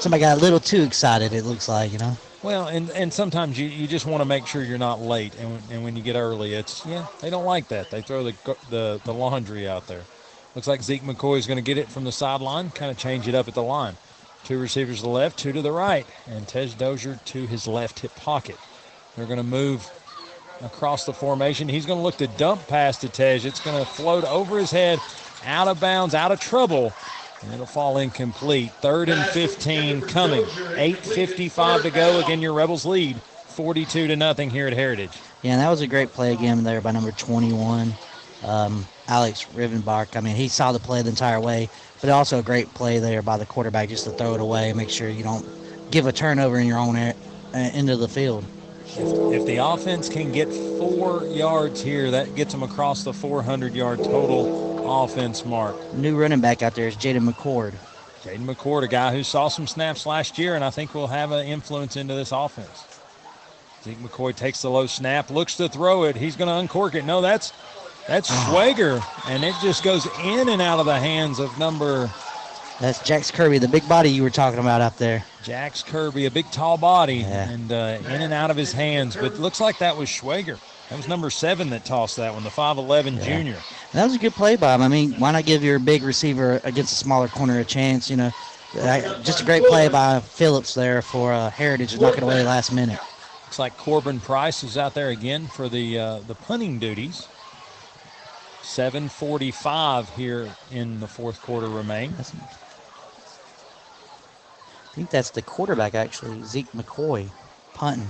somebody 0.00 0.20
got 0.20 0.36
a 0.38 0.40
little 0.40 0.58
too 0.60 0.82
excited, 0.82 1.32
it 1.32 1.44
looks 1.44 1.68
like, 1.68 1.92
you 1.92 1.98
know. 1.98 2.16
Well, 2.42 2.68
and, 2.68 2.90
and 2.90 3.12
sometimes 3.12 3.58
you, 3.58 3.66
you 3.66 3.88
just 3.88 4.06
want 4.06 4.20
to 4.20 4.24
make 4.24 4.46
sure 4.46 4.62
you're 4.62 4.78
not 4.78 5.00
late, 5.00 5.34
and, 5.40 5.60
and 5.72 5.82
when 5.82 5.96
you 5.96 6.02
get 6.02 6.14
early, 6.14 6.54
it's 6.54 6.86
yeah 6.86 7.06
they 7.20 7.30
don't 7.30 7.44
like 7.44 7.68
that. 7.68 7.90
They 7.90 8.00
throw 8.00 8.22
the 8.24 8.34
the, 8.70 9.00
the 9.04 9.12
laundry 9.12 9.68
out 9.68 9.88
there. 9.88 10.02
Looks 10.54 10.68
like 10.68 10.82
Zeke 10.82 11.02
McCoy 11.02 11.38
is 11.38 11.46
going 11.46 11.58
to 11.58 11.62
get 11.62 11.78
it 11.78 11.88
from 11.88 12.04
the 12.04 12.12
sideline, 12.12 12.70
kind 12.70 12.90
of 12.90 12.96
change 12.96 13.28
it 13.28 13.34
up 13.34 13.48
at 13.48 13.54
the 13.54 13.62
line. 13.62 13.96
Two 14.44 14.58
receivers 14.58 14.98
to 14.98 15.02
the 15.02 15.08
left, 15.08 15.38
two 15.38 15.52
to 15.52 15.62
the 15.62 15.72
right, 15.72 16.06
and 16.26 16.46
Tej 16.46 16.74
Dozier 16.78 17.18
to 17.26 17.46
his 17.46 17.66
left 17.66 17.98
hip 18.00 18.14
pocket. 18.16 18.56
They're 19.16 19.26
going 19.26 19.38
to 19.38 19.42
move 19.42 19.88
across 20.62 21.04
the 21.04 21.12
formation. 21.12 21.68
He's 21.68 21.86
going 21.86 21.98
to 21.98 22.02
look 22.02 22.16
to 22.18 22.26
dump 22.26 22.66
pass 22.66 22.98
to 22.98 23.08
Tej. 23.08 23.36
It's 23.44 23.60
going 23.60 23.78
to 23.78 23.90
float 23.90 24.24
over 24.24 24.58
his 24.58 24.70
head, 24.70 25.00
out 25.44 25.68
of 25.68 25.80
bounds, 25.80 26.14
out 26.14 26.32
of 26.32 26.40
trouble, 26.40 26.92
and 27.42 27.52
it'll 27.52 27.66
fall 27.66 27.98
incomplete. 27.98 28.72
Third 28.80 29.08
and 29.08 29.24
15 29.30 30.02
coming. 30.02 30.44
8:55 30.76 31.82
to 31.82 31.90
go. 31.90 32.20
Again, 32.20 32.40
your 32.40 32.52
Rebels 32.52 32.84
lead, 32.84 33.16
42 33.48 34.08
to 34.08 34.16
nothing 34.16 34.50
here 34.50 34.66
at 34.66 34.72
Heritage. 34.72 35.12
Yeah, 35.42 35.52
and 35.52 35.60
that 35.60 35.68
was 35.70 35.80
a 35.80 35.86
great 35.86 36.12
play 36.12 36.32
again 36.32 36.64
there 36.64 36.80
by 36.80 36.90
number 36.90 37.12
21, 37.12 37.94
um, 38.44 38.86
Alex 39.06 39.46
Rivenbach. 39.54 40.16
I 40.16 40.20
mean, 40.20 40.36
he 40.36 40.48
saw 40.48 40.72
the 40.72 40.80
play 40.80 41.02
the 41.02 41.10
entire 41.10 41.40
way, 41.40 41.68
but 42.00 42.10
also 42.10 42.40
a 42.40 42.42
great 42.42 42.72
play 42.74 42.98
there 42.98 43.22
by 43.22 43.36
the 43.36 43.46
quarterback 43.46 43.88
just 43.88 44.04
to 44.04 44.10
throw 44.10 44.34
it 44.34 44.40
away, 44.40 44.72
make 44.72 44.90
sure 44.90 45.08
you 45.08 45.22
don't 45.22 45.46
give 45.90 46.06
a 46.06 46.12
turnover 46.12 46.58
in 46.58 46.66
your 46.66 46.78
own 46.78 46.96
air, 46.96 47.14
uh, 47.54 47.58
end 47.58 47.88
of 47.88 48.00
the 48.00 48.08
field. 48.08 48.44
If, 48.84 49.40
if 49.40 49.46
the 49.46 49.58
offense 49.58 50.08
can 50.08 50.32
get 50.32 50.48
four 50.78 51.24
yards 51.26 51.82
here, 51.82 52.10
that 52.10 52.34
gets 52.34 52.52
them 52.52 52.62
across 52.62 53.04
the 53.04 53.12
400 53.12 53.74
yard 53.74 53.98
total 53.98 54.67
offense 54.88 55.44
mark. 55.44 55.76
New 55.94 56.16
running 56.16 56.40
back 56.40 56.62
out 56.62 56.74
there 56.74 56.88
is 56.88 56.96
Jaden 56.96 57.28
McCord. 57.28 57.74
Jaden 58.22 58.44
McCord, 58.44 58.82
a 58.82 58.88
guy 58.88 59.12
who 59.12 59.22
saw 59.22 59.48
some 59.48 59.66
snaps 59.66 60.06
last 60.06 60.38
year, 60.38 60.54
and 60.54 60.64
I 60.64 60.70
think 60.70 60.94
will 60.94 61.06
have 61.06 61.30
an 61.32 61.46
influence 61.46 61.96
into 61.96 62.14
this 62.14 62.32
offense. 62.32 62.84
Zeke 63.84 63.98
McCoy 63.98 64.34
takes 64.34 64.62
the 64.62 64.70
low 64.70 64.86
snap, 64.86 65.30
looks 65.30 65.56
to 65.56 65.68
throw 65.68 66.04
it. 66.04 66.16
He's 66.16 66.36
going 66.36 66.48
to 66.48 66.54
uncork 66.54 66.94
it. 66.94 67.04
No, 67.04 67.20
that's 67.20 67.52
that's 68.06 68.30
Schwager, 68.46 69.02
and 69.28 69.44
it 69.44 69.54
just 69.62 69.84
goes 69.84 70.06
in 70.24 70.48
and 70.48 70.60
out 70.60 70.80
of 70.80 70.86
the 70.86 70.98
hands 70.98 71.38
of 71.38 71.56
number 71.58 72.10
That's 72.80 73.02
Jax 73.02 73.30
Kirby, 73.30 73.58
the 73.58 73.68
big 73.68 73.88
body 73.88 74.10
you 74.10 74.22
were 74.22 74.30
talking 74.30 74.58
about 74.58 74.80
out 74.80 74.98
there. 74.98 75.24
Jax 75.42 75.82
Kirby, 75.82 76.26
a 76.26 76.30
big 76.30 76.50
tall 76.50 76.76
body, 76.76 77.22
and 77.22 77.70
uh, 77.72 77.98
in 78.06 78.20
and 78.20 78.32
out 78.32 78.50
of 78.50 78.56
his 78.56 78.72
hands. 78.72 79.16
But 79.16 79.38
looks 79.38 79.60
like 79.60 79.78
that 79.78 79.96
was 79.96 80.08
Schwager. 80.08 80.58
That 80.88 80.96
was 80.96 81.08
number 81.08 81.28
seven 81.28 81.70
that 81.70 81.84
tossed 81.84 82.16
that 82.16 82.32
one, 82.32 82.44
the 82.44 82.50
5'11 82.50 83.22
junior. 83.22 83.58
That 83.92 84.04
was 84.04 84.14
a 84.14 84.18
good 84.18 84.32
play 84.32 84.56
by 84.56 84.74
him. 84.74 84.80
I 84.80 84.88
mean, 84.88 85.12
why 85.14 85.32
not 85.32 85.44
give 85.44 85.62
your 85.62 85.78
big 85.78 86.02
receiver 86.02 86.62
against 86.64 86.92
a 86.92 86.96
smaller 86.96 87.28
corner 87.28 87.58
a 87.58 87.64
chance? 87.64 88.08
You 88.08 88.16
know, 88.16 88.30
just 89.22 89.42
a 89.42 89.44
great 89.44 89.64
play 89.64 89.88
by 89.88 90.20
Phillips 90.20 90.72
there 90.72 91.02
for 91.02 91.32
uh, 91.32 91.50
Heritage 91.50 91.92
to 91.92 92.00
knock 92.00 92.16
it 92.16 92.22
away 92.22 92.42
last 92.42 92.72
minute. 92.72 92.98
Looks 93.44 93.58
like 93.58 93.76
Corbin 93.76 94.18
Price 94.20 94.62
is 94.62 94.78
out 94.78 94.94
there 94.94 95.08
again 95.08 95.46
for 95.46 95.68
the 95.68 95.98
uh, 95.98 96.20
the 96.20 96.34
punting 96.34 96.78
duties. 96.78 97.28
7:45 98.62 100.14
here 100.16 100.54
in 100.70 101.00
the 101.00 101.08
fourth 101.08 101.40
quarter 101.42 101.68
remain. 101.68 102.14
I 102.18 102.22
think 104.94 105.10
that's 105.10 105.30
the 105.30 105.42
quarterback 105.42 105.94
actually, 105.94 106.42
Zeke 106.44 106.70
McCoy, 106.72 107.30
punting. 107.72 108.08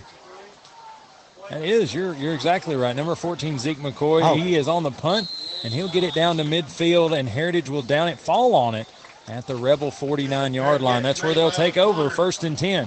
That 1.51 1.65
is, 1.65 1.95
you're 1.95 2.15
you're 2.15 2.35
exactly 2.35 2.77
right. 2.77 2.95
Number 2.95 3.15
14, 3.15 3.59
Zeke 3.59 3.79
McCoy. 3.79 4.21
Oh. 4.23 4.35
He 4.35 4.57
is 4.57 4.69
on 4.69 4.83
the 4.83 4.91
punt, 4.91 5.29
and 5.65 5.73
he'll 5.73 5.89
get 5.89 6.05
it 6.05 6.15
down 6.15 6.37
to 6.37 6.45
midfield, 6.45 7.19
and 7.19 7.29
Heritage 7.29 7.69
will 7.71 7.83
down 7.83 8.09
it, 8.09 8.19
fall 8.19 8.55
on 8.55 8.75
it 8.75 8.87
at 9.29 9.47
the 9.47 9.57
Rebel 9.57 9.91
49 9.91 10.55
yard 10.55 10.83
line. 10.83 11.03
That's 11.03 11.23
where 11.23 11.35
they'll 11.35 11.51
take 11.51 11.77
over, 11.77 12.11
first 12.11 12.45
and 12.45 12.57
10. 12.57 12.87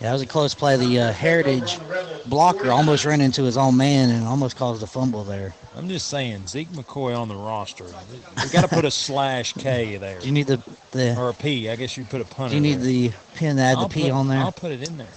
Yeah, 0.00 0.06
that 0.06 0.12
was 0.12 0.22
a 0.22 0.26
close 0.26 0.54
play. 0.54 0.76
The 0.76 1.00
uh, 1.00 1.12
Heritage 1.12 1.78
blocker 2.26 2.70
almost 2.70 3.04
ran 3.04 3.20
into 3.20 3.42
his 3.42 3.56
own 3.56 3.76
man 3.76 4.10
and 4.10 4.26
almost 4.26 4.56
caused 4.56 4.80
a 4.82 4.86
fumble 4.86 5.24
there. 5.24 5.54
I'm 5.76 5.88
just 5.88 6.06
saying, 6.08 6.46
Zeke 6.46 6.68
McCoy 6.68 7.18
on 7.18 7.26
the 7.26 7.34
roster. 7.34 7.84
We 7.84 8.48
got 8.50 8.62
to 8.62 8.68
put 8.68 8.84
a 8.84 8.92
slash 8.92 9.54
K 9.54 9.96
there. 9.96 10.20
Do 10.20 10.26
you 10.26 10.32
need 10.32 10.46
the 10.46 10.62
the? 10.92 11.16
Or 11.18 11.30
a 11.30 11.34
P. 11.34 11.68
I 11.68 11.74
guess 11.74 11.96
you 11.96 12.04
put 12.04 12.20
a 12.20 12.24
punter. 12.24 12.50
Do 12.50 12.54
you 12.56 12.60
need 12.60 12.76
there. 12.76 13.10
the 13.10 13.12
pin 13.34 13.56
to 13.56 13.62
add 13.62 13.76
the 13.76 13.80
I'll 13.80 13.88
P 13.88 14.02
put- 14.02 14.12
on 14.12 14.28
there? 14.28 14.38
I'll 14.38 14.52
put 14.52 14.70
it 14.70 14.86
in 14.86 14.98
there. 14.98 15.08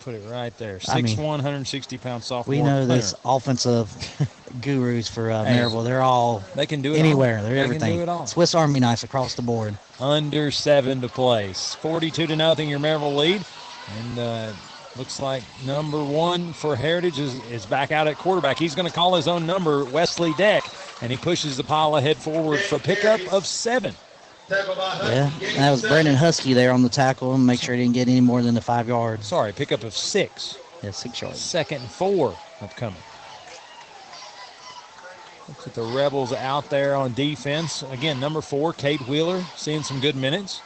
Put 0.00 0.14
it 0.14 0.22
right 0.28 0.56
there. 0.58 0.78
I 0.88 1.02
mean, 1.02 1.16
160 1.16 1.98
pound 1.98 2.22
sophomore. 2.24 2.56
We 2.56 2.62
know 2.62 2.86
this 2.86 3.14
offensive 3.24 3.90
gurus 4.60 5.08
for 5.08 5.30
uh, 5.30 5.44
Maryville. 5.44 5.84
They're 5.84 6.02
all 6.02 6.42
They 6.54 6.66
can 6.66 6.82
do 6.82 6.94
it 6.94 6.98
anywhere. 6.98 7.38
all. 7.38 7.42
They're 7.42 7.50
They 7.54 7.56
can 7.62 7.64
everything. 7.64 7.96
do 7.96 8.02
it 8.02 8.08
all. 8.08 8.26
Swiss 8.26 8.54
Army 8.54 8.80
knife 8.80 9.02
across 9.02 9.34
the 9.34 9.42
board. 9.42 9.76
Under 10.00 10.50
seven 10.50 11.00
to 11.00 11.08
play. 11.08 11.52
42 11.52 12.26
to 12.28 12.36
nothing, 12.36 12.68
your 12.68 12.78
Maryville 12.78 13.16
lead. 13.16 13.44
And 13.98 14.18
uh, 14.18 14.52
looks 14.96 15.20
like 15.20 15.42
number 15.64 16.02
one 16.02 16.52
for 16.52 16.74
Heritage 16.76 17.18
is, 17.18 17.34
is 17.50 17.66
back 17.66 17.92
out 17.92 18.06
at 18.08 18.16
quarterback. 18.16 18.58
He's 18.58 18.74
going 18.74 18.88
to 18.88 18.94
call 18.94 19.14
his 19.14 19.28
own 19.28 19.46
number, 19.46 19.84
Wesley 19.84 20.32
Deck, 20.34 20.64
and 21.02 21.10
he 21.10 21.16
pushes 21.16 21.56
the 21.56 21.64
pile 21.64 21.96
ahead 21.96 22.16
forward 22.16 22.60
for 22.60 22.78
pickup 22.78 23.20
of 23.32 23.46
seven. 23.46 23.94
Yeah, 24.48 25.30
and 25.42 25.56
that 25.56 25.70
was 25.70 25.82
Brandon 25.82 26.14
Husky 26.14 26.52
there 26.52 26.72
on 26.72 26.82
the 26.82 26.88
tackle 26.88 27.34
and 27.34 27.44
make 27.44 27.60
sure 27.60 27.74
he 27.74 27.82
didn't 27.82 27.94
get 27.94 28.08
any 28.08 28.20
more 28.20 28.42
than 28.42 28.54
the 28.54 28.60
five 28.60 28.86
yards. 28.86 29.26
Sorry, 29.26 29.52
pickup 29.52 29.82
of 29.82 29.92
six. 29.92 30.58
Yeah, 30.82 30.92
six 30.92 31.20
yards. 31.20 31.40
Second 31.40 31.82
and 31.82 31.90
four 31.90 32.36
upcoming. 32.60 33.02
Looks 35.48 35.66
at 35.66 35.74
the 35.74 35.82
Rebels 35.82 36.32
out 36.32 36.70
there 36.70 36.96
on 36.96 37.12
defense. 37.14 37.82
Again, 37.90 38.18
number 38.18 38.40
four, 38.40 38.72
Cade 38.72 39.00
Wheeler, 39.02 39.42
seeing 39.56 39.82
some 39.82 40.00
good 40.00 40.16
minutes. 40.16 40.60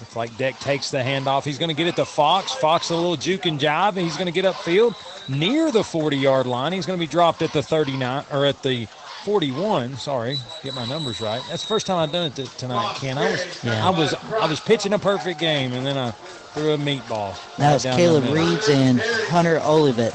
Looks 0.00 0.16
like 0.16 0.36
Deck 0.36 0.58
takes 0.58 0.90
the 0.90 0.98
handoff. 0.98 1.44
He's 1.44 1.58
going 1.58 1.68
to 1.68 1.74
get 1.74 1.86
it 1.86 1.96
to 1.96 2.04
Fox. 2.04 2.52
Fox 2.52 2.90
a 2.90 2.96
little 2.96 3.16
juke 3.16 3.46
and 3.46 3.60
jive. 3.60 3.90
And 3.90 3.98
he's 3.98 4.16
going 4.16 4.26
to 4.26 4.32
get 4.32 4.44
upfield 4.44 4.94
near 5.28 5.70
the 5.70 5.82
40-yard 5.82 6.46
line. 6.46 6.72
He's 6.72 6.86
going 6.86 6.98
to 6.98 7.00
be 7.00 7.10
dropped 7.10 7.42
at 7.42 7.52
the 7.52 7.62
39 7.62 8.24
or 8.32 8.46
at 8.46 8.62
the 8.62 8.88
41. 9.24 9.96
Sorry, 9.96 10.38
get 10.62 10.74
my 10.74 10.86
numbers 10.86 11.20
right. 11.20 11.42
That's 11.48 11.62
the 11.62 11.68
first 11.68 11.86
time 11.86 11.98
I've 11.98 12.12
done 12.12 12.26
it 12.26 12.36
t- 12.36 12.46
tonight, 12.58 12.96
Ken. 12.96 13.18
I 13.18 13.30
was, 13.30 13.64
Yeah. 13.64 13.86
I 13.86 13.90
was, 13.90 14.14
I 14.40 14.46
was 14.46 14.60
pitching 14.60 14.92
a 14.92 14.98
perfect 14.98 15.38
game, 15.40 15.72
and 15.72 15.84
then 15.86 15.96
I 15.98 16.10
threw 16.10 16.72
a 16.72 16.78
meatball. 16.78 17.34
That 17.56 17.66
right 17.66 17.72
was 17.74 17.82
Caleb 17.84 18.24
middle. 18.24 18.36
Reeves 18.50 18.68
and 18.68 19.00
Hunter 19.28 19.60
Olivet. 19.60 20.14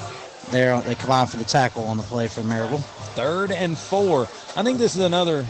There, 0.51 0.79
they 0.81 0.95
combined 0.95 1.29
for 1.29 1.37
the 1.37 1.43
tackle 1.43 1.85
on 1.85 1.97
the 1.97 2.03
play 2.03 2.27
for 2.27 2.41
Maryville. 2.41 2.83
Third 3.15 3.51
and 3.51 3.77
four. 3.77 4.23
I 4.55 4.63
think 4.63 4.77
this 4.77 4.95
is 4.95 5.01
another. 5.01 5.45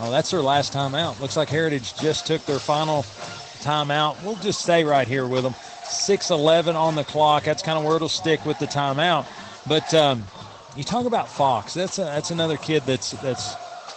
Oh, 0.00 0.10
that's 0.10 0.30
their 0.30 0.42
last 0.42 0.72
timeout. 0.72 1.18
Looks 1.20 1.36
like 1.36 1.48
Heritage 1.48 1.96
just 1.96 2.26
took 2.26 2.44
their 2.46 2.60
final 2.60 3.02
timeout. 3.62 4.22
We'll 4.22 4.36
just 4.36 4.60
stay 4.62 4.84
right 4.84 5.08
here 5.08 5.26
with 5.26 5.42
them. 5.42 5.54
6:11 5.84 6.76
on 6.76 6.94
the 6.94 7.02
clock. 7.04 7.44
That's 7.44 7.62
kind 7.62 7.78
of 7.78 7.84
where 7.84 7.96
it'll 7.96 8.08
stick 8.08 8.44
with 8.46 8.58
the 8.60 8.66
timeout. 8.66 9.26
But 9.66 9.92
um, 9.94 10.24
you 10.76 10.84
talk 10.84 11.06
about 11.06 11.28
Fox. 11.28 11.74
That's 11.74 11.98
a, 11.98 12.02
that's 12.02 12.30
another 12.30 12.56
kid 12.56 12.82
that's 12.84 13.12
that's 13.12 13.54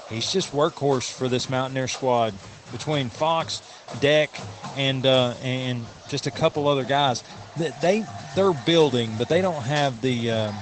he's 0.10 0.32
just 0.32 0.52
workhorse 0.52 1.12
for 1.12 1.28
this 1.28 1.50
Mountaineer 1.50 1.88
squad. 1.88 2.34
Between 2.72 3.10
Fox, 3.10 3.62
Deck, 4.00 4.30
and 4.78 5.06
uh, 5.06 5.34
and 5.44 5.86
just 6.08 6.26
a 6.26 6.32
couple 6.32 6.70
other 6.70 6.86
guys, 6.86 7.22
that 7.58 7.82
they 7.82 8.06
they're 8.34 8.54
building, 8.66 9.12
but 9.18 9.28
they 9.28 9.42
don't 9.42 9.64
have 9.64 10.02
the 10.02 10.32
um, 10.32 10.56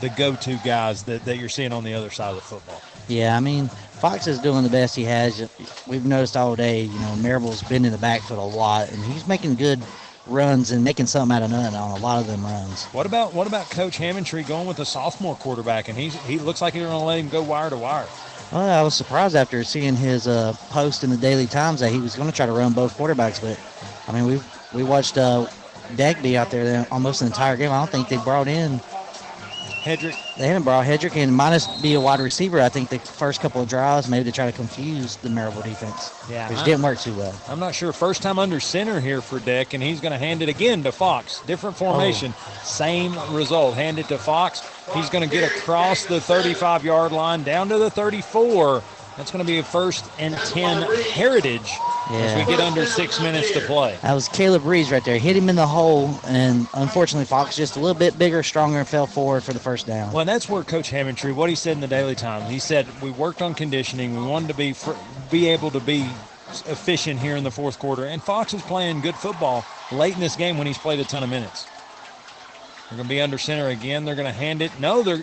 the 0.00 0.08
go-to 0.10 0.58
guys 0.64 1.04
that, 1.04 1.24
that 1.24 1.36
you're 1.38 1.48
seeing 1.48 1.72
on 1.72 1.84
the 1.84 1.94
other 1.94 2.10
side 2.10 2.30
of 2.30 2.34
the 2.34 2.42
football. 2.42 2.82
Yeah, 3.06 3.36
I 3.36 3.40
mean, 3.40 3.68
Fox 3.68 4.26
is 4.26 4.40
doing 4.40 4.64
the 4.64 4.70
best 4.70 4.96
he 4.96 5.04
has. 5.04 5.48
We've 5.86 6.04
noticed 6.04 6.36
all 6.36 6.56
day, 6.56 6.82
you 6.82 6.98
know, 6.98 7.14
Maryville's 7.16 7.62
been 7.62 7.84
in 7.84 7.92
the 7.92 7.98
backfield 7.98 8.40
a 8.40 8.56
lot, 8.56 8.90
and 8.90 9.02
he's 9.04 9.26
making 9.28 9.54
good 9.54 9.80
runs 10.26 10.70
and 10.70 10.84
making 10.84 11.06
something 11.06 11.34
out 11.34 11.42
of 11.42 11.50
nothing 11.50 11.74
on 11.74 11.98
a 11.98 12.02
lot 12.02 12.20
of 12.20 12.26
them 12.26 12.42
runs. 12.44 12.84
What 12.86 13.06
about 13.06 13.34
what 13.34 13.46
about 13.46 13.68
Coach 13.70 13.98
Hammontree 13.98 14.46
going 14.46 14.66
with 14.66 14.78
a 14.78 14.84
sophomore 14.84 15.36
quarterback, 15.36 15.88
and 15.88 15.98
he's 15.98 16.14
he 16.24 16.38
looks 16.38 16.60
like 16.60 16.74
he's 16.74 16.82
going 16.82 16.92
to 16.92 17.04
let 17.04 17.18
him 17.18 17.28
go 17.28 17.42
wire 17.42 17.70
to 17.70 17.76
wire. 17.76 18.06
Well, 18.52 18.68
I 18.68 18.82
was 18.82 18.94
surprised 18.94 19.34
after 19.34 19.64
seeing 19.64 19.96
his 19.96 20.28
uh, 20.28 20.52
post 20.68 21.04
in 21.04 21.10
the 21.10 21.16
Daily 21.16 21.46
Times 21.46 21.80
that 21.80 21.90
he 21.90 21.98
was 21.98 22.14
going 22.14 22.28
to 22.28 22.36
try 22.36 22.46
to 22.46 22.52
run 22.52 22.72
both 22.72 22.96
quarterbacks, 22.96 23.40
but 23.40 23.58
I 24.08 24.12
mean, 24.12 24.26
we 24.26 24.40
we 24.72 24.82
watched 24.84 25.18
uh, 25.18 25.46
Dagby 25.94 26.34
out 26.34 26.50
there 26.50 26.86
almost 26.90 27.20
the 27.20 27.26
entire 27.26 27.56
game. 27.56 27.70
I 27.70 27.78
don't 27.78 27.90
think 27.90 28.08
they 28.08 28.18
brought 28.18 28.48
in 28.48 28.80
Hedrick. 29.82 30.16
They 30.36 30.46
haven't 30.46 30.62
brought 30.62 30.86
Hedrick 30.86 31.16
in. 31.16 31.32
Minus 31.32 31.66
be 31.80 31.94
a 31.94 32.00
wide 32.00 32.20
receiver, 32.20 32.60
I 32.60 32.68
think 32.68 32.88
the 32.88 32.98
first 32.98 33.40
couple 33.40 33.60
of 33.60 33.68
drives, 33.68 34.08
maybe 34.08 34.24
to 34.24 34.32
try 34.32 34.46
to 34.46 34.52
confuse 34.56 35.16
the 35.16 35.28
Maryville 35.28 35.64
defense. 35.64 36.12
Yeah. 36.30 36.48
Which 36.48 36.62
didn't 36.64 36.82
work 36.82 36.98
too 37.00 37.14
well. 37.14 37.34
I'm 37.48 37.58
not 37.58 37.74
sure. 37.74 37.92
First 37.92 38.22
time 38.22 38.38
under 38.38 38.60
center 38.60 39.00
here 39.00 39.20
for 39.20 39.40
Deck, 39.40 39.74
and 39.74 39.82
he's 39.82 40.00
going 40.00 40.12
to 40.12 40.18
hand 40.18 40.42
it 40.42 40.48
again 40.48 40.82
to 40.84 40.92
Fox. 40.92 41.40
Different 41.42 41.76
oh. 41.76 41.78
formation, 41.92 42.34
Oh. 42.36 42.60
same 42.62 43.16
result. 43.34 43.74
Hand 43.74 43.98
it 43.98 44.06
to 44.08 44.18
Fox. 44.18 44.62
He's 44.94 45.10
going 45.10 45.28
to 45.28 45.30
get 45.34 45.50
across 45.50 46.06
the 46.06 46.20
35 46.20 46.84
yard 46.84 47.12
line 47.12 47.42
down 47.42 47.68
to 47.68 47.78
the 47.78 47.90
34. 47.90 48.82
That's 49.16 49.30
going 49.30 49.44
to 49.44 49.46
be 49.46 49.58
a 49.58 49.62
first 49.62 50.04
and 50.18 50.34
10 50.34 50.82
heritage 51.10 51.70
yeah. 52.10 52.16
as 52.16 52.46
we 52.46 52.50
get 52.50 52.60
under 52.60 52.86
six 52.86 53.20
minutes 53.20 53.52
to 53.52 53.60
play. 53.60 53.98
That 54.02 54.14
was 54.14 54.28
Caleb 54.28 54.64
Reeves 54.64 54.90
right 54.90 55.04
there. 55.04 55.18
Hit 55.18 55.36
him 55.36 55.48
in 55.48 55.56
the 55.56 55.66
hole, 55.66 56.18
and 56.24 56.66
unfortunately, 56.74 57.26
Fox 57.26 57.54
just 57.54 57.76
a 57.76 57.80
little 57.80 57.98
bit 57.98 58.18
bigger, 58.18 58.42
stronger, 58.42 58.78
and 58.78 58.88
fell 58.88 59.06
forward 59.06 59.42
for 59.42 59.52
the 59.52 59.58
first 59.58 59.86
down. 59.86 60.12
Well, 60.12 60.20
and 60.20 60.28
that's 60.28 60.48
where 60.48 60.62
Coach 60.62 60.90
Hammontree, 60.90 61.34
what 61.34 61.50
he 61.50 61.56
said 61.56 61.72
in 61.72 61.80
the 61.80 61.88
Daily 61.88 62.14
Times, 62.14 62.48
he 62.50 62.58
said 62.58 62.86
we 63.02 63.10
worked 63.10 63.42
on 63.42 63.54
conditioning. 63.54 64.16
We 64.16 64.26
wanted 64.26 64.48
to 64.48 64.54
be 64.54 64.72
fr- 64.72 64.92
be 65.30 65.48
able 65.48 65.70
to 65.72 65.80
be 65.80 66.08
efficient 66.66 67.20
here 67.20 67.36
in 67.36 67.44
the 67.44 67.50
fourth 67.50 67.78
quarter. 67.78 68.06
And 68.06 68.22
Fox 68.22 68.54
is 68.54 68.62
playing 68.62 69.00
good 69.00 69.14
football 69.14 69.64
late 69.90 70.14
in 70.14 70.20
this 70.20 70.36
game 70.36 70.58
when 70.58 70.66
he's 70.66 70.78
played 70.78 71.00
a 71.00 71.04
ton 71.04 71.22
of 71.22 71.30
minutes. 71.30 71.66
They're 72.88 72.96
going 72.96 73.08
to 73.08 73.14
be 73.14 73.20
under 73.20 73.38
center 73.38 73.68
again. 73.68 74.04
They're 74.04 74.14
going 74.14 74.26
to 74.26 74.32
hand 74.32 74.60
it. 74.60 74.70
No, 74.78 75.02
they're. 75.02 75.22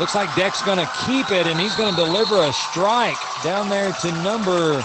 Looks 0.00 0.16
like 0.16 0.34
Deck's 0.34 0.62
going 0.62 0.78
to 0.78 0.90
keep 1.06 1.30
it, 1.30 1.46
and 1.46 1.58
he's 1.58 1.76
going 1.76 1.94
to 1.94 1.96
deliver 1.96 2.42
a 2.42 2.52
strike 2.52 3.16
down 3.44 3.68
there 3.68 3.92
to 3.92 4.12
number 4.22 4.84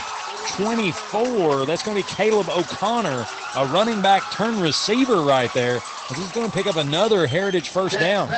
24. 0.57 1.65
That's 1.65 1.81
going 1.81 1.97
to 1.97 2.07
be 2.07 2.15
Caleb 2.15 2.49
O'Connor, 2.49 3.25
a 3.55 3.65
running 3.67 3.99
back 4.03 4.31
turn 4.31 4.59
receiver 4.59 5.21
right 5.21 5.51
there. 5.55 5.79
He's 6.15 6.31
going 6.33 6.45
to 6.45 6.53
pick 6.55 6.67
up 6.67 6.75
another 6.75 7.25
Heritage 7.25 7.69
first 7.69 7.99
down. 7.99 8.29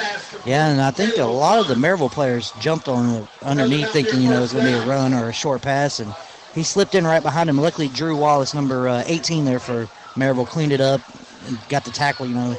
Yeah, 0.46 0.70
and 0.70 0.80
I 0.80 0.92
think 0.92 1.18
a 1.18 1.26
lot 1.26 1.60
of 1.60 1.68
the 1.68 1.76
Maryville 1.76 2.12
players 2.12 2.54
jumped 2.62 2.88
on 2.88 3.28
underneath, 3.42 3.92
thinking 3.92 4.22
you 4.22 4.30
know 4.30 4.38
it 4.38 4.42
was 4.42 4.54
going 4.54 4.66
to 4.66 4.72
be 4.72 4.78
a 4.78 4.86
run 4.86 5.14
or 5.14 5.28
a 5.28 5.34
short 5.34 5.62
pass, 5.62 6.00
and 6.00 6.14
he 6.56 6.64
slipped 6.64 6.96
in 6.96 7.06
right 7.06 7.22
behind 7.22 7.50
him. 7.50 7.58
Luckily, 7.58 7.90
Drew 7.90 8.16
Wallace, 8.16 8.54
number 8.54 8.88
uh, 8.88 9.04
18 9.06 9.44
there 9.44 9.60
for 9.60 9.90
Maryville, 10.16 10.48
cleaned 10.48 10.72
it 10.72 10.80
up 10.80 11.02
and 11.48 11.60
got 11.68 11.84
the 11.84 11.92
tackle. 11.92 12.26
You 12.26 12.36
know, 12.36 12.58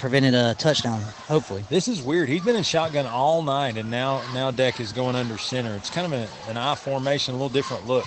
prevented 0.00 0.34
a 0.34 0.54
touchdown. 0.54 1.00
Hopefully. 1.28 1.64
This 1.68 1.86
is 1.86 2.02
weird. 2.02 2.28
He's 2.28 2.42
been 2.42 2.56
in 2.56 2.62
shotgun 2.62 3.06
all 3.06 3.42
night, 3.42 3.76
and 3.76 3.90
now 3.90 4.22
now 4.32 4.50
Deck 4.50 4.80
is 4.80 4.92
going 4.92 5.14
under 5.14 5.38
center. 5.38 5.74
It's 5.76 5.90
kind 5.90 6.12
of 6.12 6.12
a, 6.12 6.50
an 6.50 6.56
I 6.56 6.74
formation, 6.74 7.34
a 7.34 7.36
little 7.36 7.50
different 7.50 7.86
look. 7.86 8.04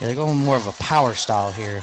Yeah, 0.00 0.08
they're 0.08 0.16
going 0.16 0.38
more 0.38 0.56
of 0.56 0.66
a 0.66 0.72
power 0.72 1.14
style 1.14 1.52
here. 1.52 1.82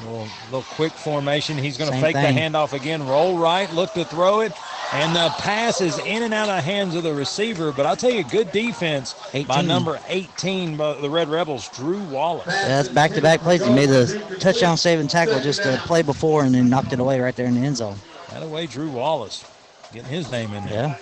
A 0.00 0.04
little, 0.04 0.28
little 0.46 0.62
quick 0.62 0.92
formation. 0.92 1.56
He's 1.56 1.78
going 1.78 1.90
to 1.90 2.00
fake 2.00 2.14
thing. 2.14 2.34
the 2.34 2.40
handoff 2.40 2.74
again, 2.74 3.06
roll 3.06 3.38
right, 3.38 3.72
look 3.72 3.92
to 3.94 4.04
throw 4.04 4.40
it, 4.40 4.52
and 4.92 5.16
the 5.16 5.30
pass 5.38 5.80
is 5.80 5.98
in 6.00 6.22
and 6.22 6.34
out 6.34 6.50
of 6.50 6.56
the 6.56 6.60
hands 6.60 6.94
of 6.94 7.02
the 7.02 7.14
receiver. 7.14 7.72
But 7.72 7.86
I'll 7.86 7.96
tell 7.96 8.10
you, 8.10 8.22
good 8.22 8.52
defense 8.52 9.14
by 9.48 9.62
number 9.62 9.98
18, 10.08 10.76
by 10.76 11.00
the 11.00 11.08
Red 11.08 11.28
Rebels, 11.28 11.68
Drew 11.70 12.02
Wallace. 12.04 12.46
Yeah, 12.46 12.68
that's 12.68 12.88
back-to-back 12.88 13.40
plays. 13.40 13.64
He 13.64 13.72
made 13.72 13.88
the 13.88 14.36
touchdown 14.38 14.76
saving 14.76 15.08
tackle 15.08 15.40
just 15.40 15.60
a 15.60 15.78
play 15.86 16.02
before, 16.02 16.44
and 16.44 16.54
then 16.54 16.68
knocked 16.68 16.92
it 16.92 17.00
away 17.00 17.18
right 17.18 17.34
there 17.34 17.46
in 17.46 17.54
the 17.54 17.66
end 17.66 17.78
zone. 17.78 17.96
That 18.30 18.42
away, 18.42 18.66
Drew 18.66 18.90
Wallace, 18.90 19.44
getting 19.92 20.10
his 20.10 20.30
name 20.30 20.52
in 20.52 20.64
there. 20.66 20.98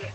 Yeah. 0.00 0.10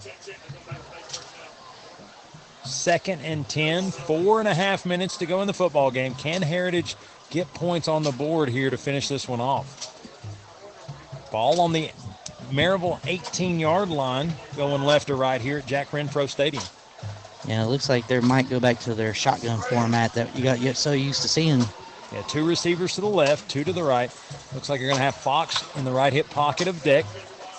Second 2.66 3.22
and 3.22 3.48
10, 3.48 3.92
four 3.92 4.40
and 4.40 4.48
a 4.48 4.54
half 4.54 4.86
minutes 4.86 5.18
to 5.18 5.26
go 5.26 5.42
in 5.42 5.48
the 5.48 5.54
football 5.54 5.92
game. 5.92 6.14
Can 6.16 6.42
Heritage 6.42 6.96
get 7.30 7.52
points 7.54 7.88
on 7.88 8.04
the 8.04 8.12
board 8.12 8.50
here 8.50 8.70
to 8.70 8.78
finish 8.78 9.08
this 9.08 9.28
one 9.28 9.42
off? 9.42 9.86
Ball 11.32 11.60
on 11.62 11.74
the 11.74 11.92
Maryville 12.52 13.00
18 13.06 13.60
yard 13.60 13.90
line, 13.90 14.34
going 14.56 14.84
left 14.84 15.08
to 15.08 15.16
right 15.16 15.42
here 15.42 15.60
at 15.60 15.66
Jack 15.66 15.92
Renfro 15.92 16.28
Stadium. 16.30 16.64
Yeah, 17.48 17.64
it 17.64 17.68
looks 17.68 17.90
like 17.90 18.08
they 18.08 18.20
might 18.20 18.50
go 18.50 18.60
back 18.60 18.80
to 18.82 18.94
their 18.94 19.14
shotgun 19.14 19.60
format 19.62 20.14
that 20.14 20.36
you 20.36 20.44
got 20.44 20.60
so 20.76 20.92
used 20.92 21.22
to 21.22 21.28
seeing. 21.28 21.64
Yeah, 22.12 22.22
two 22.24 22.46
receivers 22.46 22.96
to 22.96 23.02
the 23.02 23.08
left, 23.08 23.50
two 23.50 23.64
to 23.64 23.72
the 23.74 23.84
right. 23.84 24.12
Looks 24.54 24.70
like 24.70 24.80
you're 24.80 24.90
going 24.90 24.98
to 24.98 25.04
have 25.04 25.16
Fox 25.16 25.64
in 25.78 25.86
the 25.86 25.92
right 25.92 26.12
hip 26.12 26.30
pocket 26.30 26.68
of 26.68 26.82
Deck. 26.84 27.06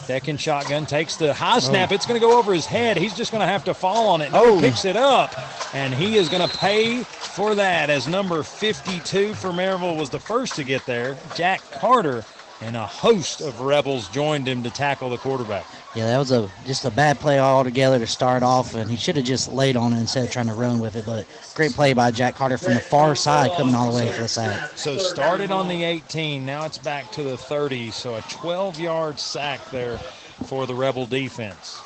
Deck 0.06 0.28
in 0.28 0.36
shotgun 0.36 0.86
takes 0.86 1.16
the 1.16 1.32
high 1.32 1.56
oh. 1.56 1.60
snap. 1.60 1.92
It's 1.92 2.06
going 2.06 2.20
to 2.20 2.26
go 2.26 2.38
over 2.38 2.52
his 2.52 2.66
head. 2.66 2.96
He's 2.96 3.14
just 3.14 3.30
going 3.30 3.42
to 3.42 3.46
have 3.46 3.64
to 3.64 3.74
fall 3.74 4.08
on 4.08 4.22
it. 4.22 4.30
Oh, 4.32 4.56
Oh. 4.56 4.60
picks 4.60 4.84
it 4.84 4.96
up, 4.96 5.32
and 5.74 5.94
he 5.94 6.16
is 6.16 6.28
going 6.28 6.48
to 6.48 6.56
pay 6.58 7.02
for 7.04 7.54
that 7.54 7.90
as 7.90 8.08
number 8.08 8.42
52 8.42 9.34
for 9.34 9.50
Maryville 9.50 9.96
was 9.96 10.10
the 10.10 10.18
first 10.18 10.56
to 10.56 10.64
get 10.64 10.84
there. 10.86 11.16
Jack 11.36 11.60
Carter 11.72 12.24
and 12.60 12.76
a 12.76 12.86
host 12.86 13.40
of 13.40 13.60
Rebels 13.60 14.08
joined 14.08 14.48
him 14.48 14.62
to 14.64 14.70
tackle 14.70 15.10
the 15.10 15.18
quarterback. 15.18 15.66
Yeah, 15.92 16.06
that 16.06 16.18
was 16.18 16.30
a 16.30 16.48
just 16.64 16.84
a 16.84 16.90
bad 16.90 17.18
play 17.18 17.40
altogether 17.40 17.98
to 17.98 18.06
start 18.06 18.44
off, 18.44 18.74
and 18.74 18.88
he 18.88 18.96
should 18.96 19.16
have 19.16 19.24
just 19.24 19.48
laid 19.48 19.76
on 19.76 19.92
it 19.92 19.98
instead 19.98 20.24
of 20.24 20.30
trying 20.30 20.46
to 20.46 20.54
run 20.54 20.78
with 20.78 20.94
it. 20.94 21.04
But 21.04 21.26
great 21.54 21.72
play 21.72 21.94
by 21.94 22.12
Jack 22.12 22.36
Carter 22.36 22.58
from 22.58 22.74
the 22.74 22.80
far 22.80 23.16
side, 23.16 23.50
coming 23.56 23.74
all 23.74 23.90
the 23.90 23.96
way 23.96 24.12
for 24.12 24.22
the 24.22 24.28
sack. 24.28 24.76
So 24.76 24.98
started 24.98 25.50
on 25.50 25.66
the 25.66 25.82
18, 25.82 26.46
now 26.46 26.64
it's 26.64 26.78
back 26.78 27.10
to 27.12 27.24
the 27.24 27.36
30. 27.36 27.90
So 27.90 28.14
a 28.14 28.22
12-yard 28.22 29.18
sack 29.18 29.68
there 29.70 29.98
for 30.44 30.64
the 30.64 30.76
Rebel 30.76 31.06
defense. 31.06 31.82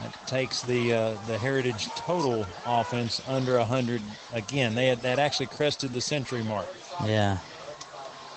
That 0.00 0.26
takes 0.26 0.60
the 0.62 0.92
uh, 0.92 1.16
the 1.26 1.38
Heritage 1.38 1.94
total 1.94 2.46
offense 2.66 3.20
under 3.28 3.56
100 3.58 4.02
again. 4.32 4.74
They 4.74 4.88
had 4.88 5.02
that 5.02 5.20
actually 5.20 5.46
crested 5.46 5.92
the 5.92 6.00
century 6.00 6.42
mark. 6.42 6.68
Yeah, 7.04 7.38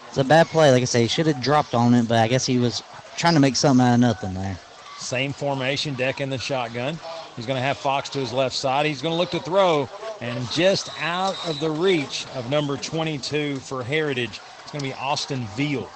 it's 0.07 0.17
a 0.19 0.23
bad 0.23 0.47
play. 0.47 0.71
Like 0.71 0.83
I 0.83 0.85
say, 0.85 1.01
he 1.01 1.07
should 1.07 1.27
have 1.27 1.41
dropped 1.41 1.73
on 1.73 1.93
it, 1.95 2.07
but 2.07 2.17
I 2.19 2.27
guess 2.27 2.45
he 2.45 2.59
was 2.59 2.83
trying 3.19 3.33
to 3.33 3.39
make 3.41 3.57
something 3.57 3.85
out 3.85 3.95
of 3.95 3.99
nothing 3.99 4.33
there. 4.33 4.57
Same 4.97 5.33
formation, 5.33 5.93
deck 5.93 6.21
in 6.21 6.29
the 6.29 6.37
shotgun. 6.37 6.97
He's 7.35 7.45
going 7.45 7.57
to 7.57 7.61
have 7.61 7.77
Fox 7.77 8.09
to 8.09 8.19
his 8.19 8.31
left 8.31 8.55
side. 8.55 8.85
He's 8.85 9.01
going 9.01 9.13
to 9.13 9.17
look 9.17 9.31
to 9.31 9.39
throw, 9.39 9.89
and 10.21 10.49
just 10.51 10.89
out 11.01 11.35
of 11.47 11.59
the 11.59 11.69
reach 11.69 12.25
of 12.35 12.49
number 12.49 12.77
22 12.77 13.57
for 13.57 13.83
Heritage, 13.83 14.39
it's 14.63 14.71
going 14.71 14.81
to 14.81 14.89
be 14.89 14.93
Austin 14.93 15.45
Veal. 15.55 15.89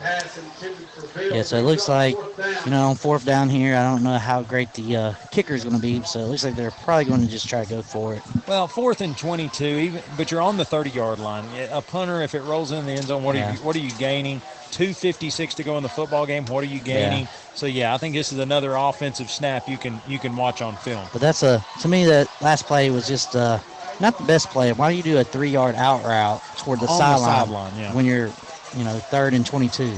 Yeah, 0.00 1.42
so 1.42 1.56
it 1.56 1.62
looks 1.62 1.88
like, 1.88 2.16
you 2.64 2.70
know, 2.70 2.88
on 2.88 2.96
fourth 2.96 3.24
down 3.24 3.48
here, 3.48 3.76
I 3.76 3.84
don't 3.84 4.02
know 4.02 4.18
how 4.18 4.42
great 4.42 4.72
the 4.74 4.96
uh, 4.96 5.14
kicker 5.30 5.54
is 5.54 5.62
going 5.62 5.76
to 5.76 5.80
be. 5.80 6.02
So 6.02 6.20
it 6.20 6.26
looks 6.26 6.44
like 6.44 6.56
they're 6.56 6.70
probably 6.70 7.04
going 7.04 7.20
to 7.20 7.28
just 7.28 7.48
try 7.48 7.64
to 7.64 7.70
go 7.70 7.80
for 7.82 8.14
it. 8.14 8.22
Well, 8.48 8.66
fourth 8.66 9.00
and 9.00 9.16
22, 9.16 9.64
even, 9.64 10.02
but 10.16 10.30
you're 10.30 10.40
on 10.40 10.56
the 10.56 10.64
30-yard 10.64 11.20
line. 11.20 11.44
A 11.70 11.80
punter, 11.80 12.22
if 12.22 12.34
it 12.34 12.42
rolls 12.42 12.72
in 12.72 12.84
the 12.86 12.92
end 12.92 13.04
zone, 13.04 13.22
what 13.22 13.36
are 13.36 13.52
you 13.52 13.58
what 13.58 13.76
are 13.76 13.80
you 13.80 13.92
gaining? 13.92 14.40
256 14.72 15.54
to 15.54 15.62
go 15.62 15.76
in 15.76 15.84
the 15.84 15.88
football 15.88 16.26
game. 16.26 16.44
What 16.46 16.64
are 16.64 16.66
you 16.66 16.80
gaining? 16.80 17.28
So 17.54 17.66
yeah, 17.66 17.94
I 17.94 17.98
think 17.98 18.14
this 18.16 18.32
is 18.32 18.40
another 18.40 18.74
offensive 18.74 19.30
snap 19.30 19.68
you 19.68 19.78
can 19.78 20.00
you 20.08 20.18
can 20.18 20.34
watch 20.34 20.60
on 20.60 20.74
film. 20.76 21.06
But 21.12 21.20
that's 21.20 21.44
a 21.44 21.64
to 21.80 21.88
me 21.88 22.04
that 22.06 22.28
last 22.40 22.66
play 22.66 22.90
was 22.90 23.06
just 23.06 23.36
uh, 23.36 23.60
not 24.00 24.18
the 24.18 24.24
best 24.24 24.50
play. 24.50 24.72
Why 24.72 24.90
do 24.90 24.96
you 24.96 25.02
do 25.04 25.18
a 25.18 25.24
three-yard 25.24 25.76
out 25.76 26.02
route 26.04 26.42
toward 26.58 26.80
the 26.80 26.88
sideline 26.88 27.46
sideline, 27.46 27.72
yeah. 27.78 27.94
when 27.94 28.04
you're, 28.04 28.32
you 28.76 28.84
know, 28.84 28.98
third 28.98 29.34
and 29.34 29.44
22? 29.46 29.92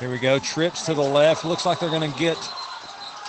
Here 0.00 0.10
we 0.10 0.18
go. 0.18 0.38
Trips 0.38 0.84
to 0.86 0.94
the 0.94 1.02
left. 1.02 1.44
Looks 1.44 1.64
like 1.66 1.78
they're 1.78 1.90
going 1.90 2.10
to 2.10 2.18
get 2.18 2.36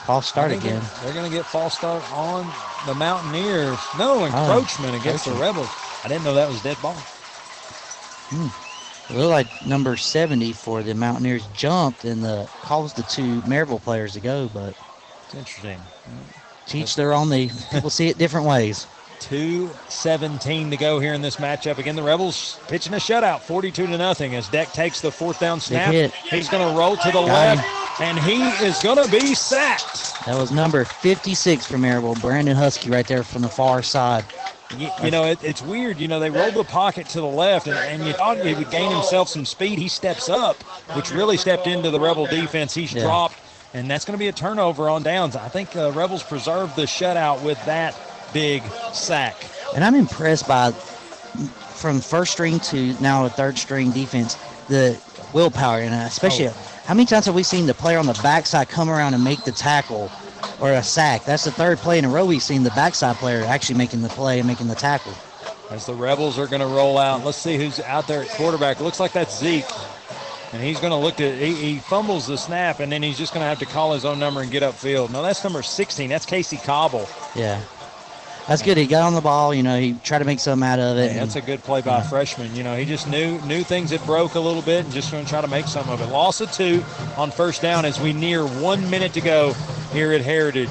False 0.08 0.28
start 0.28 0.52
think 0.52 0.64
again. 0.64 0.82
They're, 1.04 1.14
going 1.14 1.30
to 1.30 1.36
get 1.36 1.46
false 1.46 1.76
start 1.76 2.02
on 2.14 2.50
the 2.86 2.94
Mountaineers. 2.94 3.78
No 4.00 4.24
encroachment 4.24 4.96
against 4.96 5.26
the. 5.26 5.34
Rebels. 5.34 5.68
I 6.02 6.08
didn't 6.08 6.24
know 6.24 6.34
that 6.34 6.48
was 6.48 6.64
dead 6.64 6.78
ball. 6.82 6.94
Hmm. 8.30 8.48
It 9.12 9.18
looked 9.18 9.30
like 9.32 9.66
number 9.66 9.98
70 9.98 10.54
for 10.54 10.82
the 10.82 10.94
Mountaineers 10.94 11.48
jumped 11.48 12.06
and 12.06 12.24
the 12.24 12.50
caused 12.62 12.96
the 12.96 13.04
two 13.04 13.42
Maryville 13.42 13.82
players 13.82 14.14
to 14.14 14.22
go, 14.22 14.50
but 14.54 14.76
It's 15.26 15.36
interesting. 15.36 15.82
teach 16.68 16.96
their 16.96 17.12
own. 17.14 17.28
They 17.28 17.50
people 17.72 17.90
see 17.90 18.08
it 18.08 18.18
different 18.18 18.48
ways. 18.48 18.88
2.17 19.20 20.70
to 20.72 20.78
go 20.78 21.00
here 21.00 21.14
in 21.14 21.22
this 21.22 21.38
matchup. 21.38 21.78
Again, 21.78 21.96
the 21.96 22.04
Rebels 22.04 22.60
pitching 22.68 22.94
a 22.94 22.98
shutout, 22.98 23.42
42 23.42 23.88
to 23.88 23.98
nothing. 23.98 24.36
As 24.36 24.48
Deck 24.50 24.72
takes 24.72 25.02
the 25.02 25.12
fourth 25.12 25.40
down 25.40 25.60
snap, 25.60 25.94
he's 26.30 26.50
going 26.50 26.68
to 26.72 26.78
roll 26.80 26.96
to 26.98 27.08
the 27.08 27.14
Got 27.14 27.26
left, 27.58 27.62
him. 28.00 28.08
and 28.08 28.20
he 28.20 28.42
is 28.66 28.80
going 28.80 29.04
to 29.04 29.10
be 29.12 29.34
sacked. 29.34 30.26
That 30.26 30.38
was 30.38 30.52
number 30.52 30.84
56 30.86 31.66
for 31.66 31.78
Maryville, 31.78 32.20
Brandon 32.22 32.56
Husky, 32.56 32.90
right 32.90 33.08
there 33.08 33.24
from 33.24 33.42
the 33.42 33.50
far 33.50 33.82
side. 33.82 34.26
You, 34.78 34.90
you 35.02 35.12
know, 35.12 35.24
it, 35.26 35.42
it's 35.44 35.62
weird. 35.62 35.98
You 35.98 36.10
know, 36.10 36.20
they 36.20 36.30
rolled 36.30 36.54
the 36.54 36.64
pocket 36.66 37.08
to 37.10 37.22
the 37.22 37.28
left, 37.28 37.68
and, 37.68 37.78
and 37.78 38.06
you 38.06 38.12
thought 38.14 38.38
he 38.46 38.54
would 38.54 38.70
gain 38.70 38.92
himself 38.92 39.30
some 39.30 39.46
speed. 39.46 39.80
He 39.80 39.88
steps 39.88 40.28
up, 40.28 40.62
which 40.96 41.12
really 41.12 41.38
stepped 41.38 41.68
into 41.68 41.90
the 41.90 42.00
Rebel 42.00 42.26
defense. 42.28 42.74
He's 42.74 42.94
Yeah. 42.94 43.04
dropped, 43.04 43.36
and 43.74 43.90
that's 43.90 44.04
going 44.04 44.16
to 44.16 44.20
be 44.20 44.28
a 44.28 44.34
turnover 44.34 44.90
on 44.90 45.04
downs. 45.04 45.38
I 45.38 45.48
think 45.48 45.74
uh, 45.78 45.92
Rebels 45.94 46.22
preserved 46.24 46.76
the 46.76 46.82
shutout 46.84 47.42
with 47.44 47.64
that 47.66 47.96
big 48.34 48.64
sack. 48.94 49.36
And 49.76 49.84
I'm 49.84 49.96
impressed 49.96 50.48
by, 50.48 50.72
from 50.72 52.00
first 52.02 52.32
string 52.34 52.60
to 52.62 52.94
now 53.02 53.26
a 53.26 53.30
third 53.30 53.58
string 53.58 53.92
defense, 53.92 54.36
the 54.68 55.00
willpower. 55.34 55.80
And 55.80 55.94
uh, 55.94 56.06
especially, 56.08 56.48
Oh. 56.48 56.54
how 56.86 56.94
many 56.94 57.06
times 57.06 57.26
have 57.26 57.36
we 57.36 57.44
seen 57.44 57.66
the 57.68 57.74
player 57.74 57.98
on 58.00 58.06
the 58.06 58.20
backside 58.24 58.70
come 58.70 58.90
around 58.90 59.14
and 59.14 59.24
make 59.24 59.44
the 59.44 59.52
tackle 59.52 60.12
or 60.60 60.72
a 60.72 60.84
sack? 60.84 61.26
That's 61.26 61.44
the 61.44 61.52
third 61.52 61.78
play 61.80 62.00
in 62.00 62.06
a 62.06 62.10
row 62.10 62.26
we've 62.26 62.42
seen 62.42 62.64
the 62.64 62.72
backside 62.72 63.16
player 63.18 63.44
actually 63.46 63.78
making 63.78 64.02
the 64.02 64.10
play 64.10 64.40
and 64.40 64.48
making 64.48 64.68
the 64.68 64.76
tackle. 64.76 65.14
As 65.70 65.86
the 65.86 65.94
Rebels 65.94 66.40
are 66.40 66.48
going 66.48 66.62
to 66.62 66.68
roll 66.68 66.98
out, 66.98 67.26
let's 67.26 67.38
see 67.38 67.58
who's 67.58 67.82
out 67.82 68.08
there 68.08 68.22
at 68.22 68.30
quarterback. 68.30 68.80
It 68.80 68.84
looks 68.84 69.02
like 69.02 69.12
that's 69.12 69.38
Zeke. 69.38 69.66
And 70.54 70.64
he's 70.64 70.80
going 70.80 70.92
to 70.92 70.98
look 70.98 71.20
at, 71.20 71.36
he, 71.36 71.54
he 71.54 71.80
fumbles 71.80 72.26
the 72.26 72.38
snap, 72.38 72.80
and 72.80 72.90
then 72.90 73.04
he's 73.04 73.18
just 73.18 73.34
going 73.34 73.44
to 73.44 73.50
have 73.50 73.60
to 73.60 73.66
call 73.66 73.92
his 73.92 74.06
own 74.06 74.18
number 74.18 74.42
and 74.42 74.50
get 74.50 74.64
upfield. 74.64 75.10
Now, 75.12 75.22
that's 75.22 75.44
number 75.44 75.62
16. 75.62 76.10
That's 76.10 76.26
Casey 76.26 76.56
Cobble. 76.56 77.10
Yeah. 77.36 77.62
That's 78.48 78.62
good. 78.62 78.78
He 78.78 78.88
got 78.88 79.04
on 79.04 79.14
the 79.14 79.22
ball. 79.22 79.54
You 79.54 79.62
know, 79.62 79.78
he 79.78 79.94
tried 80.04 80.20
to 80.20 80.26
make 80.26 80.40
something 80.40 80.66
out 80.66 80.80
of 80.80 80.98
it. 80.98 81.12
Yeah, 81.12 81.20
that's 81.20 81.36
a 81.36 81.42
good 81.42 81.62
play 81.64 81.82
by 81.82 82.00
a 82.00 82.04
freshman. 82.04 82.56
You 82.56 82.64
know, 82.64 82.78
he 82.78 82.86
just 82.86 83.10
knew 83.10 83.42
knew 83.42 83.62
things 83.64 83.90
that 83.90 84.06
broke 84.06 84.36
a 84.36 84.40
little 84.40 84.62
bit 84.62 84.86
and 84.86 84.94
just 84.94 85.12
going 85.12 85.26
to 85.26 85.30
try 85.30 85.42
to 85.42 85.48
make 85.48 85.68
some 85.68 85.90
of 85.90 86.00
it. 86.00 86.06
Loss 86.08 86.40
of 86.40 86.52
two 86.54 86.84
on 87.18 87.30
first 87.30 87.62
down 87.62 87.84
as 87.84 88.00
we 88.00 88.14
near 88.14 88.46
one 88.46 88.90
minute 88.90 89.14
to 89.14 89.22
go 89.22 89.54
here 89.92 90.14
at 90.14 90.22
Heritage. 90.22 90.70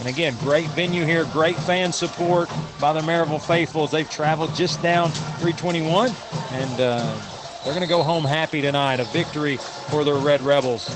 And 0.00 0.08
again, 0.08 0.36
great 0.40 0.66
venue 0.70 1.04
here, 1.04 1.24
great 1.26 1.56
fan 1.56 1.92
support 1.92 2.48
by 2.80 2.92
the 2.92 3.00
Maryville 3.00 3.44
Faithfuls. 3.44 3.90
they've 3.90 4.08
traveled 4.08 4.54
just 4.54 4.80
down 4.82 5.10
321, 5.10 6.10
and 6.52 6.80
uh, 6.80 7.20
they're 7.64 7.72
going 7.72 7.80
to 7.80 7.88
go 7.88 8.04
home 8.04 8.24
happy 8.24 8.60
tonight. 8.60 9.00
A 9.00 9.04
victory 9.06 9.56
for 9.56 10.04
the 10.04 10.14
Red 10.14 10.42
Rebels. 10.42 10.88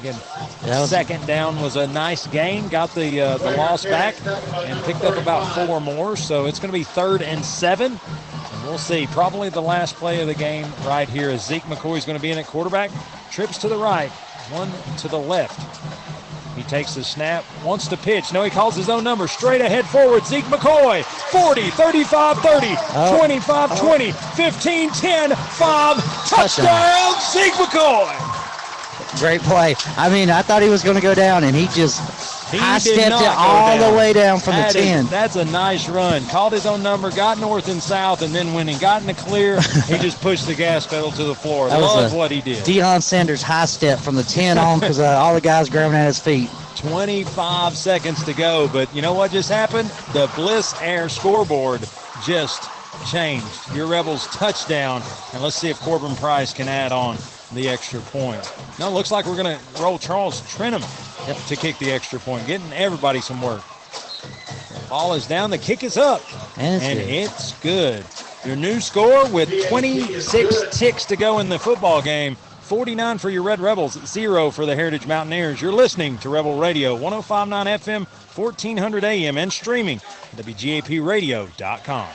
Again, 0.00 0.16
was- 0.68 0.90
second 0.90 1.26
down 1.26 1.60
was 1.60 1.76
a 1.76 1.86
nice 1.86 2.26
gain. 2.26 2.68
Got 2.68 2.94
the 2.94 3.20
uh, 3.20 3.38
the 3.38 3.52
loss 3.56 3.84
back 3.84 4.14
and 4.26 4.82
picked 4.84 5.02
up 5.04 5.16
about 5.16 5.44
four 5.66 5.80
more. 5.80 6.16
So 6.16 6.46
it's 6.46 6.58
going 6.58 6.70
to 6.72 6.78
be 6.78 6.84
third 6.84 7.22
and 7.22 7.44
seven. 7.44 7.92
And 7.92 8.62
we'll 8.64 8.78
see. 8.78 9.06
Probably 9.08 9.48
the 9.48 9.62
last 9.62 9.94
play 9.96 10.20
of 10.20 10.26
the 10.26 10.34
game 10.34 10.66
right 10.84 11.08
here 11.08 11.30
is 11.30 11.44
Zeke 11.44 11.62
McCoy 11.64 11.98
is 11.98 12.04
going 12.04 12.18
to 12.18 12.22
be 12.22 12.30
in 12.30 12.38
at 12.38 12.46
quarterback. 12.46 12.90
Trips 13.30 13.58
to 13.58 13.68
the 13.68 13.76
right, 13.76 14.10
one 14.50 14.70
to 14.98 15.08
the 15.08 15.18
left. 15.18 15.58
He 16.56 16.64
takes 16.64 16.94
the 16.96 17.04
snap, 17.04 17.44
wants 17.64 17.86
to 17.86 17.96
pitch. 17.96 18.32
No, 18.32 18.42
he 18.42 18.50
calls 18.50 18.74
his 18.74 18.88
own 18.88 19.04
number. 19.04 19.28
Straight 19.28 19.60
ahead 19.60 19.86
forward. 19.86 20.26
Zeke 20.26 20.44
McCoy. 20.46 21.04
40, 21.04 21.70
35, 21.70 22.38
30, 22.38 22.66
Oh. 22.96 23.16
25, 23.16 23.78
20, 23.78 24.10
15, 24.10 24.90
10, 24.90 25.36
5. 25.36 26.28
Touchdown, 26.28 27.14
Zeke 27.30 27.52
McCoy. 27.52 28.37
Great 29.18 29.40
play. 29.42 29.74
I 29.96 30.08
mean, 30.10 30.30
I 30.30 30.42
thought 30.42 30.62
he 30.62 30.68
was 30.68 30.82
going 30.82 30.96
to 30.96 31.02
go 31.02 31.14
down, 31.14 31.44
and 31.44 31.54
he 31.56 31.66
just 31.68 32.00
He 32.50 32.58
high 32.58 32.78
stepped 32.78 32.98
it 32.98 33.12
all 33.12 33.76
down. 33.78 33.90
the 33.92 33.98
way 33.98 34.12
down 34.12 34.38
from 34.38 34.52
That 34.54 34.72
the 34.72 34.78
is- 34.78 34.84
10. 34.84 35.06
that's 35.06 35.36
a 35.36 35.44
nice 35.46 35.88
run. 35.88 36.24
Called 36.26 36.52
his 36.52 36.66
own 36.66 36.82
number, 36.82 37.10
got 37.10 37.38
north 37.38 37.68
and 37.68 37.82
south, 37.82 38.22
and 38.22 38.34
then 38.34 38.52
when 38.54 38.68
he 38.68 38.78
got 38.78 39.00
in 39.00 39.06
the 39.08 39.14
clear, 39.14 39.60
he 39.60 39.98
just 39.98 40.20
pushed 40.20 40.46
the 40.46 40.54
gas 40.54 40.86
pedal 40.86 41.10
to 41.12 41.24
the 41.24 41.34
floor. 41.34 41.68
That 41.68 41.80
was 41.80 41.94
Love 41.96 42.12
a 42.12 42.16
what 42.16 42.30
he 42.30 42.40
did. 42.40 42.64
Deion 42.64 43.02
Sanders 43.02 43.42
high 43.42 43.66
step 43.66 43.98
from 43.98 44.14
the 44.14 44.22
10 44.22 44.56
on 44.58 44.78
because 44.80 45.00
uh, 45.00 45.04
all 45.18 45.34
the 45.34 45.40
guys 45.40 45.68
grabbing 45.68 45.96
at 45.96 46.06
his 46.06 46.18
feet. 46.20 46.48
25 46.76 47.76
seconds 47.76 48.22
to 48.24 48.32
go, 48.32 48.68
but 48.72 48.94
you 48.94 49.02
know 49.02 49.12
what 49.14 49.30
just 49.32 49.50
happened? 49.50 49.88
The 50.12 50.30
Bliss 50.36 50.74
Air 50.80 51.08
scoreboard 51.08 51.80
just 52.24 52.68
changed. 53.10 53.74
Your 53.74 53.86
Rebels 53.88 54.26
touchdown, 54.28 55.02
and 55.32 55.42
let's 55.42 55.56
see 55.56 55.70
if 55.70 55.78
Corbin 55.80 56.14
Price 56.16 56.52
can 56.54 56.68
add 56.68 56.92
on 56.92 57.16
the 57.52 57.68
extra 57.68 58.00
point. 58.00 58.52
No, 58.78 58.88
it 58.88 58.92
looks 58.92 59.10
like 59.10 59.26
we're 59.26 59.36
going 59.42 59.58
to 59.58 59.82
roll 59.82 59.98
Charles 59.98 60.40
Trenum 60.42 60.82
to 61.48 61.56
kick 61.56 61.78
the 61.78 61.90
extra 61.90 62.18
point, 62.18 62.46
getting 62.46 62.72
everybody 62.72 63.20
some 63.20 63.40
work. 63.42 63.62
Ball 64.88 65.14
is 65.14 65.26
down, 65.26 65.50
the 65.50 65.58
kick 65.58 65.82
is 65.82 65.96
up, 65.98 66.22
And 66.58 66.82
it's 66.82 67.52
good. 67.62 68.02
it's 68.02 68.04
good. 68.04 68.46
Your 68.46 68.56
new 68.56 68.80
score 68.80 69.28
with 69.30 69.50
26 69.68 70.78
ticks 70.78 71.04
to 71.06 71.16
go 71.16 71.40
in 71.40 71.48
the 71.48 71.58
football 71.58 72.00
game. 72.00 72.36
49 72.62 73.16
for 73.18 73.30
your 73.30 73.42
Red 73.42 73.60
Rebels, 73.60 73.98
zero 74.06 74.50
for 74.50 74.66
the 74.66 74.76
Heritage 74.76 75.06
Mountaineers. 75.06 75.60
You're 75.60 75.72
listening 75.72 76.18
to 76.18 76.28
Rebel 76.28 76.58
Radio, 76.58 76.94
1059 76.94 77.66
FM, 77.78 78.06
1400 78.06 79.04
AM, 79.04 79.38
and 79.38 79.50
streaming 79.50 79.96
at 80.36 80.44
WGAPradio.com. 80.44 82.08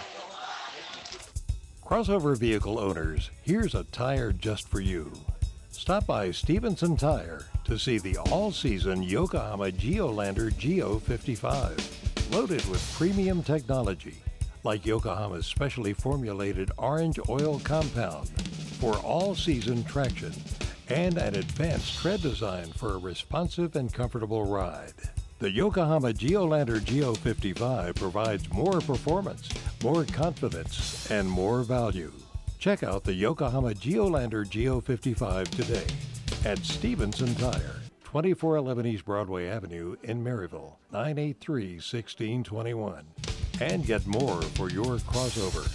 Crossover 1.84 2.38
vehicle 2.38 2.80
owners, 2.80 3.30
here's 3.44 3.76
a 3.76 3.84
tire 3.86 4.32
just 4.32 4.68
for 4.70 4.80
you. 4.80 5.12
Stop 5.70 6.08
by 6.08 6.32
Stevenson 6.32 6.96
Tire 6.96 7.46
to 7.66 7.78
see 7.78 7.98
the 7.98 8.18
all-season 8.32 9.04
Yokohama 9.04 9.72
Geolandar 9.72 10.56
Geo 10.58 11.00
55, 11.00 12.30
loaded 12.32 12.66
with 12.66 12.94
premium 12.98 13.44
technology 13.44 14.16
like 14.64 14.86
Yokohama's 14.86 15.46
specially 15.46 15.94
formulated 15.94 16.72
orange 16.78 17.20
oil 17.28 17.60
compound 17.64 18.30
for 18.80 18.96
all-season 18.98 19.84
traction 19.84 20.32
and 20.88 21.18
an 21.18 21.36
advanced 21.36 22.00
tread 22.00 22.22
design 22.22 22.66
for 22.68 22.94
a 22.94 22.98
responsive 22.98 23.76
and 23.76 23.94
comfortable 23.94 24.46
ride. 24.46 24.94
The 25.40 25.52
Yokohama 25.52 26.14
Geolandar 26.14 26.82
Geo 26.84 27.14
55 27.14 27.96
provides 27.96 28.50
more 28.54 28.80
performance, 28.80 29.50
more 29.84 30.06
confidence, 30.06 31.12
and 31.12 31.30
more 31.30 31.64
value. 31.64 32.14
Check 32.64 32.82
out 32.82 33.03
the 33.03 33.14
Yokohama 33.14 33.74
Geolandar 33.74 34.50
Geo 34.50 34.80
55 34.80 35.51
today 35.51 35.85
at 36.45 36.59
Stevenson 36.59 37.35
Tire, 37.35 37.82
2411 38.06 38.85
East 38.85 39.03
Broadway 39.03 39.50
Avenue 39.50 39.98
in 40.03 40.24
Maryville, 40.24 40.77
983 40.93 41.74
1621. 41.74 43.03
And 43.59 43.85
get 43.85 44.08
more 44.08 44.42
for 44.42 44.69
your 44.69 44.95
crossover. 45.00 45.67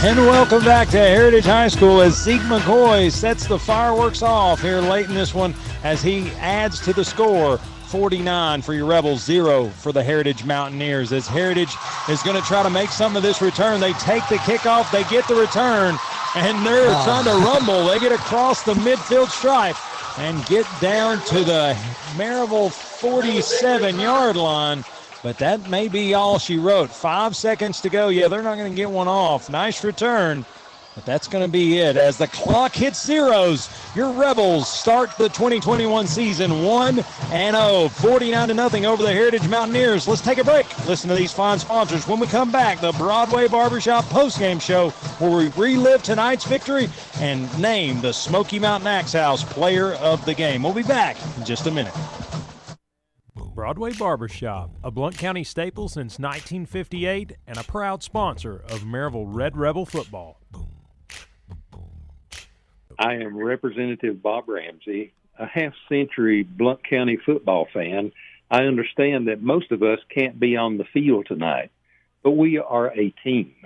And 0.00 0.16
welcome 0.18 0.64
back 0.64 0.88
to 0.90 0.96
Heritage 0.98 1.44
High 1.44 1.66
School 1.68 2.00
as 2.00 2.16
Zeke 2.22 2.40
McCoy 2.42 3.10
sets 3.10 3.46
the 3.48 3.58
fireworks 3.58 4.22
off 4.22 4.62
here 4.62 4.80
late 4.80 5.06
in 5.08 5.14
this 5.14 5.34
one 5.34 5.54
as 5.82 6.00
he 6.00 6.30
adds 6.38 6.80
to 6.82 6.92
the 6.92 7.04
score 7.04 7.58
49 7.58 8.62
for 8.62 8.74
your 8.74 8.86
Rebels, 8.86 9.24
zero 9.24 9.68
for 9.68 9.90
the 9.90 10.02
Heritage 10.02 10.44
Mountaineers. 10.44 11.12
As 11.12 11.26
Heritage 11.26 11.74
is 12.08 12.22
going 12.22 12.40
to 12.40 12.46
try 12.46 12.62
to 12.62 12.70
make 12.70 12.90
some 12.90 13.16
of 13.16 13.24
this 13.24 13.42
return, 13.42 13.80
they 13.80 13.92
take 13.94 14.26
the 14.28 14.36
kickoff, 14.36 14.88
they 14.92 15.02
get 15.04 15.26
the 15.26 15.34
return, 15.34 15.98
and 16.36 16.64
they're 16.64 16.90
Oh. 16.90 17.04
trying 17.04 17.24
to 17.24 17.34
rumble. 17.44 17.86
They 17.86 17.98
get 17.98 18.12
across 18.12 18.62
the 18.62 18.74
midfield 18.74 19.30
stripe 19.30 19.76
and 20.18 20.46
get 20.46 20.64
down 20.80 21.20
to 21.22 21.42
the 21.42 21.76
Maryville 22.16 22.70
47 22.70 23.98
yard 23.98 24.36
line. 24.36 24.84
But 25.22 25.38
that 25.38 25.68
may 25.68 25.88
be 25.88 26.14
all 26.14 26.38
she 26.38 26.58
wrote. 26.58 26.90
Five 26.90 27.34
seconds 27.34 27.80
to 27.80 27.88
go. 27.88 28.08
Yeah, 28.08 28.28
they're 28.28 28.42
not 28.42 28.56
going 28.56 28.70
to 28.70 28.76
get 28.76 28.90
one 28.90 29.08
off. 29.08 29.50
Nice 29.50 29.82
return. 29.82 30.44
But 30.98 31.06
that's 31.06 31.28
going 31.28 31.44
to 31.44 31.50
be 31.50 31.78
it. 31.78 31.96
As 31.96 32.18
the 32.18 32.26
clock 32.26 32.74
hits 32.74 33.04
zeros, 33.06 33.68
your 33.94 34.10
Rebels 34.10 34.68
start 34.68 35.16
the 35.16 35.28
2021 35.28 36.08
season 36.08 36.64
1 36.64 37.04
and 37.30 37.54
0, 37.54 37.88
49 37.88 38.48
to 38.48 38.54
nothing 38.54 38.84
over 38.84 39.04
the 39.04 39.12
Heritage 39.12 39.46
Mountaineers. 39.48 40.08
Let's 40.08 40.22
take 40.22 40.38
a 40.38 40.44
break. 40.44 40.66
Listen 40.88 41.08
to 41.10 41.14
these 41.14 41.32
fine 41.32 41.60
sponsors. 41.60 42.08
When 42.08 42.18
we 42.18 42.26
come 42.26 42.50
back, 42.50 42.80
the 42.80 42.90
Broadway 42.92 43.46
Barbershop 43.46 44.06
postgame 44.06 44.60
show 44.60 44.90
where 45.20 45.30
we 45.30 45.48
relive 45.50 46.02
tonight's 46.02 46.44
victory 46.44 46.88
and 47.20 47.60
name 47.60 48.00
the 48.00 48.12
Smoky 48.12 48.58
Mountain 48.58 48.88
Axe 48.88 49.12
House 49.12 49.44
player 49.44 49.92
of 49.94 50.24
the 50.24 50.34
game. 50.34 50.64
We'll 50.64 50.74
be 50.74 50.82
back 50.82 51.16
in 51.36 51.44
just 51.44 51.68
a 51.68 51.70
minute. 51.70 51.94
Broadway 53.58 53.92
Barbershop, 53.92 54.70
a 54.84 54.90
Blount 54.92 55.18
County 55.18 55.42
staple 55.42 55.88
since 55.88 56.20
1958 56.20 57.32
and 57.44 57.58
a 57.58 57.64
proud 57.64 58.04
sponsor 58.04 58.62
of 58.68 58.82
Maryville 58.82 59.26
Red 59.26 59.56
Rebel 59.56 59.84
football. 59.84 60.38
I 62.96 63.14
am 63.14 63.36
Representative 63.36 64.22
Bob 64.22 64.48
Ramsey, 64.48 65.12
a 65.40 65.46
half 65.46 65.72
century 65.88 66.44
Blount 66.44 66.88
County 66.88 67.16
football 67.26 67.66
fan. 67.74 68.12
I 68.48 68.62
understand 68.62 69.26
that 69.26 69.42
most 69.42 69.72
of 69.72 69.82
us 69.82 69.98
can't 70.08 70.38
be 70.38 70.56
on 70.56 70.78
the 70.78 70.86
field 70.94 71.26
tonight, 71.26 71.72
but 72.22 72.36
we 72.36 72.58
are 72.58 72.96
a 72.96 73.12
team. 73.24 73.56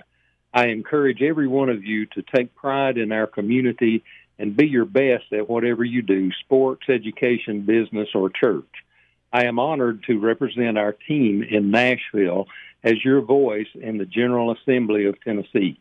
I 0.51 0.69
encourage 0.69 1.21
every 1.21 1.47
one 1.47 1.69
of 1.69 1.83
you 1.83 2.07
to 2.07 2.23
take 2.35 2.55
pride 2.55 2.97
in 2.97 3.11
our 3.11 3.27
community 3.27 4.03
and 4.39 4.57
be 4.57 4.65
your 4.65 4.85
best 4.85 5.31
at 5.31 5.47
whatever 5.47 5.83
you 5.83 6.01
do 6.01 6.31
sports, 6.43 6.89
education, 6.89 7.61
business, 7.61 8.09
or 8.15 8.31
church. 8.31 8.82
I 9.33 9.45
am 9.45 9.57
honored 9.57 10.03
to 10.03 10.19
represent 10.19 10.77
our 10.77 10.93
team 10.93 11.41
in 11.41 11.71
Nashville 11.71 12.47
as 12.83 13.03
your 13.03 13.21
voice 13.21 13.67
in 13.73 13.97
the 13.97 14.05
General 14.05 14.51
Assembly 14.51 15.05
of 15.07 15.19
Tennessee. 15.21 15.79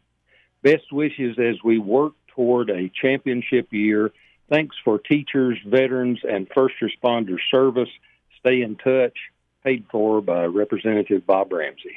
Best 0.62 0.90
wishes 0.90 1.38
as 1.38 1.62
we 1.62 1.78
work 1.78 2.14
toward 2.28 2.70
a 2.70 2.88
championship 2.88 3.70
year. 3.70 4.10
Thanks 4.48 4.74
for 4.82 4.98
teachers, 4.98 5.58
veterans, 5.66 6.20
and 6.26 6.48
first 6.54 6.76
responders 6.80 7.40
service. 7.50 7.90
Stay 8.40 8.62
in 8.62 8.76
touch. 8.76 9.18
Paid 9.62 9.84
for 9.90 10.22
by 10.22 10.46
Representative 10.46 11.26
Bob 11.26 11.52
Ramsey. 11.52 11.96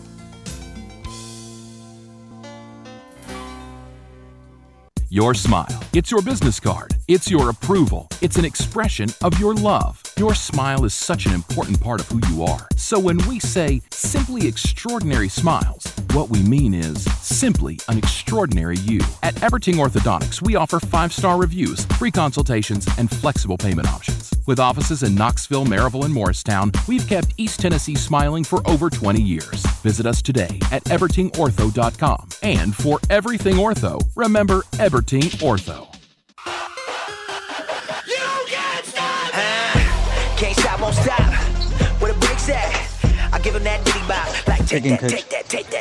Your 5.13 5.33
smile. 5.33 5.67
It's 5.91 6.09
your 6.09 6.21
business 6.21 6.57
card. 6.57 6.95
It's 7.09 7.29
your 7.29 7.49
approval. 7.49 8.07
It's 8.21 8.37
an 8.37 8.45
expression 8.45 9.09
of 9.21 9.37
your 9.37 9.53
love. 9.55 10.01
Your 10.21 10.35
smile 10.35 10.85
is 10.85 10.93
such 10.93 11.25
an 11.25 11.33
important 11.33 11.81
part 11.81 11.99
of 11.99 12.07
who 12.09 12.21
you 12.31 12.43
are. 12.43 12.67
So 12.75 12.99
when 12.99 13.17
we 13.27 13.39
say 13.39 13.81
simply 13.89 14.47
extraordinary 14.47 15.29
smiles, 15.29 15.91
what 16.13 16.29
we 16.29 16.43
mean 16.43 16.75
is 16.75 17.05
simply 17.19 17.79
an 17.87 17.97
extraordinary 17.97 18.77
you. 18.77 18.99
At 19.23 19.33
Eberting 19.37 19.77
Orthodontics, 19.83 20.39
we 20.39 20.55
offer 20.55 20.79
five 20.79 21.11
star 21.11 21.39
reviews, 21.39 21.85
free 21.97 22.11
consultations, 22.11 22.87
and 22.99 23.09
flexible 23.09 23.57
payment 23.57 23.87
options. 23.87 24.31
With 24.45 24.59
offices 24.59 25.01
in 25.01 25.15
Knoxville, 25.15 25.65
Maryville, 25.65 26.05
and 26.05 26.13
Morristown, 26.13 26.71
we've 26.87 27.07
kept 27.07 27.33
East 27.37 27.59
Tennessee 27.59 27.95
smiling 27.95 28.43
for 28.43 28.61
over 28.69 28.91
20 28.91 29.19
years. 29.19 29.65
Visit 29.81 30.05
us 30.05 30.21
today 30.21 30.59
at 30.71 30.83
ebertingortho.com. 30.83 32.29
And 32.43 32.75
for 32.75 32.99
everything 33.09 33.55
ortho, 33.55 33.99
remember 34.15 34.61
Eberting 34.73 35.31
Ortho. 35.41 35.87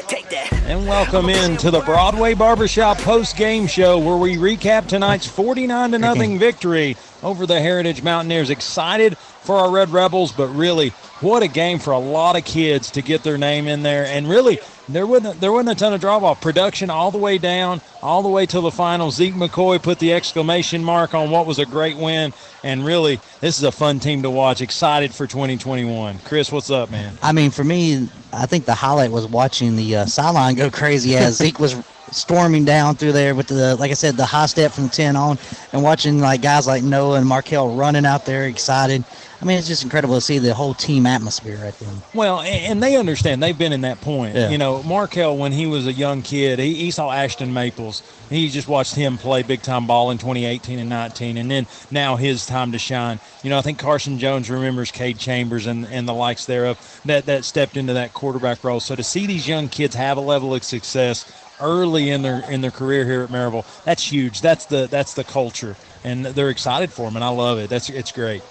Take 0.08 0.28
that. 0.30 0.52
And 0.64 0.86
welcome 0.86 1.28
in 1.28 1.56
to 1.58 1.70
the 1.70 1.80
Broadway 1.80 2.34
Barbershop 2.34 2.98
post 2.98 3.36
game 3.36 3.68
show 3.68 3.98
where 3.98 4.16
we 4.16 4.36
recap 4.36 4.88
tonight's 4.88 5.26
49 5.26 5.92
to 5.92 5.98
nothing 5.98 6.38
victory 6.40 6.96
over 7.22 7.46
the 7.46 7.60
Heritage 7.60 8.02
Mountaineers. 8.02 8.50
Excited 8.50 9.16
for 9.16 9.56
our 9.56 9.70
Red 9.70 9.90
Rebels, 9.90 10.32
but 10.32 10.48
really, 10.48 10.88
what 11.20 11.44
a 11.44 11.48
game 11.48 11.78
for 11.78 11.92
a 11.92 11.98
lot 11.98 12.36
of 12.36 12.44
kids 12.44 12.90
to 12.92 13.02
get 13.02 13.22
their 13.22 13.38
name 13.38 13.68
in 13.68 13.82
there. 13.82 14.06
And 14.06 14.28
really, 14.28 14.58
there 14.92 15.06
wasn't 15.06 15.40
there 15.40 15.52
wasn't 15.52 15.70
a 15.70 15.74
ton 15.74 15.92
of 15.92 16.00
drop 16.00 16.22
off. 16.22 16.40
Production 16.40 16.90
all 16.90 17.10
the 17.10 17.18
way 17.18 17.38
down, 17.38 17.80
all 18.02 18.22
the 18.22 18.28
way 18.28 18.46
to 18.46 18.60
the 18.60 18.70
final. 18.70 19.10
Zeke 19.10 19.34
McCoy 19.34 19.82
put 19.82 19.98
the 19.98 20.12
exclamation 20.12 20.82
mark 20.82 21.14
on 21.14 21.30
what 21.30 21.46
was 21.46 21.58
a 21.58 21.66
great 21.66 21.96
win. 21.96 22.32
And 22.62 22.84
really, 22.84 23.20
this 23.40 23.58
is 23.58 23.64
a 23.64 23.72
fun 23.72 24.00
team 24.00 24.22
to 24.22 24.30
watch. 24.30 24.60
Excited 24.60 25.14
for 25.14 25.26
2021. 25.26 26.18
Chris, 26.24 26.52
what's 26.52 26.70
up, 26.70 26.90
man? 26.90 27.16
I 27.22 27.32
mean, 27.32 27.50
for 27.50 27.64
me, 27.64 28.08
I 28.32 28.46
think 28.46 28.64
the 28.66 28.74
highlight 28.74 29.10
was 29.10 29.26
watching 29.26 29.76
the 29.76 29.96
uh, 29.96 30.06
sideline 30.06 30.54
go 30.54 30.70
crazy 30.70 31.16
as 31.16 31.36
Zeke 31.38 31.58
was 31.58 31.82
storming 32.10 32.64
down 32.64 32.96
through 32.96 33.12
there 33.12 33.34
with 33.34 33.46
the, 33.46 33.76
like 33.76 33.90
I 33.90 33.94
said, 33.94 34.16
the 34.16 34.26
high 34.26 34.46
step 34.46 34.72
from 34.72 34.84
the 34.84 34.90
10 34.90 35.16
on, 35.16 35.38
and 35.72 35.82
watching 35.82 36.20
like 36.20 36.42
guys 36.42 36.66
like 36.66 36.82
Noah 36.82 37.18
and 37.18 37.26
Markel 37.26 37.74
running 37.74 38.04
out 38.04 38.26
there 38.26 38.46
excited. 38.46 39.04
I 39.40 39.46
mean, 39.46 39.56
it's 39.56 39.66
just 39.66 39.82
incredible 39.82 40.16
to 40.16 40.20
see 40.20 40.38
the 40.38 40.52
whole 40.52 40.74
team 40.74 41.06
atmosphere 41.06 41.56
right 41.56 41.72
then. 41.78 42.02
Well, 42.12 42.40
and 42.42 42.82
they 42.82 42.96
understand. 42.96 43.42
They've 43.42 43.56
been 43.56 43.72
in 43.72 43.80
that 43.82 44.00
point. 44.02 44.36
Yeah. 44.36 44.50
You 44.50 44.58
know, 44.58 44.82
Markel, 44.82 45.38
when 45.38 45.52
he 45.52 45.64
was 45.66 45.86
a 45.86 45.92
young 45.92 46.20
kid, 46.20 46.58
he, 46.58 46.74
he 46.74 46.90
saw 46.90 47.10
Ashton 47.10 47.54
Maples. 47.54 48.02
He 48.28 48.50
just 48.50 48.68
watched 48.68 48.94
him 48.94 49.16
play 49.16 49.42
big 49.42 49.62
time 49.62 49.86
ball 49.86 50.10
in 50.10 50.18
2018 50.18 50.78
and 50.78 50.90
19, 50.90 51.38
and 51.38 51.50
then 51.50 51.66
now 51.90 52.16
his 52.16 52.44
time 52.44 52.72
to 52.72 52.78
shine. 52.78 53.18
You 53.42 53.48
know, 53.48 53.58
I 53.58 53.62
think 53.62 53.78
Carson 53.78 54.18
Jones 54.18 54.50
remembers 54.50 54.90
Cade 54.90 55.18
Chambers 55.18 55.66
and, 55.66 55.86
and 55.86 56.06
the 56.06 56.14
likes 56.14 56.44
thereof 56.44 57.00
that, 57.06 57.24
that 57.26 57.44
stepped 57.44 57.78
into 57.78 57.94
that 57.94 58.12
quarterback 58.12 58.62
role. 58.62 58.78
So 58.78 58.94
to 58.94 59.02
see 59.02 59.26
these 59.26 59.48
young 59.48 59.70
kids 59.70 59.94
have 59.94 60.18
a 60.18 60.22
level 60.22 60.54
of 60.54 60.62
success 60.64 61.32
early 61.62 62.10
in 62.10 62.22
their 62.22 62.48
in 62.50 62.60
their 62.60 62.70
career 62.70 63.04
here 63.06 63.22
at 63.22 63.30
Maryville, 63.30 63.64
that's 63.84 64.12
huge. 64.12 64.42
That's 64.42 64.66
the 64.66 64.86
that's 64.86 65.14
the 65.14 65.24
culture, 65.24 65.76
and 66.04 66.26
they're 66.26 66.50
excited 66.50 66.92
for 66.92 67.06
them, 67.06 67.16
and 67.16 67.24
I 67.24 67.28
love 67.30 67.58
it. 67.58 67.70
That's 67.70 67.88
it's 67.88 68.12
great. 68.12 68.42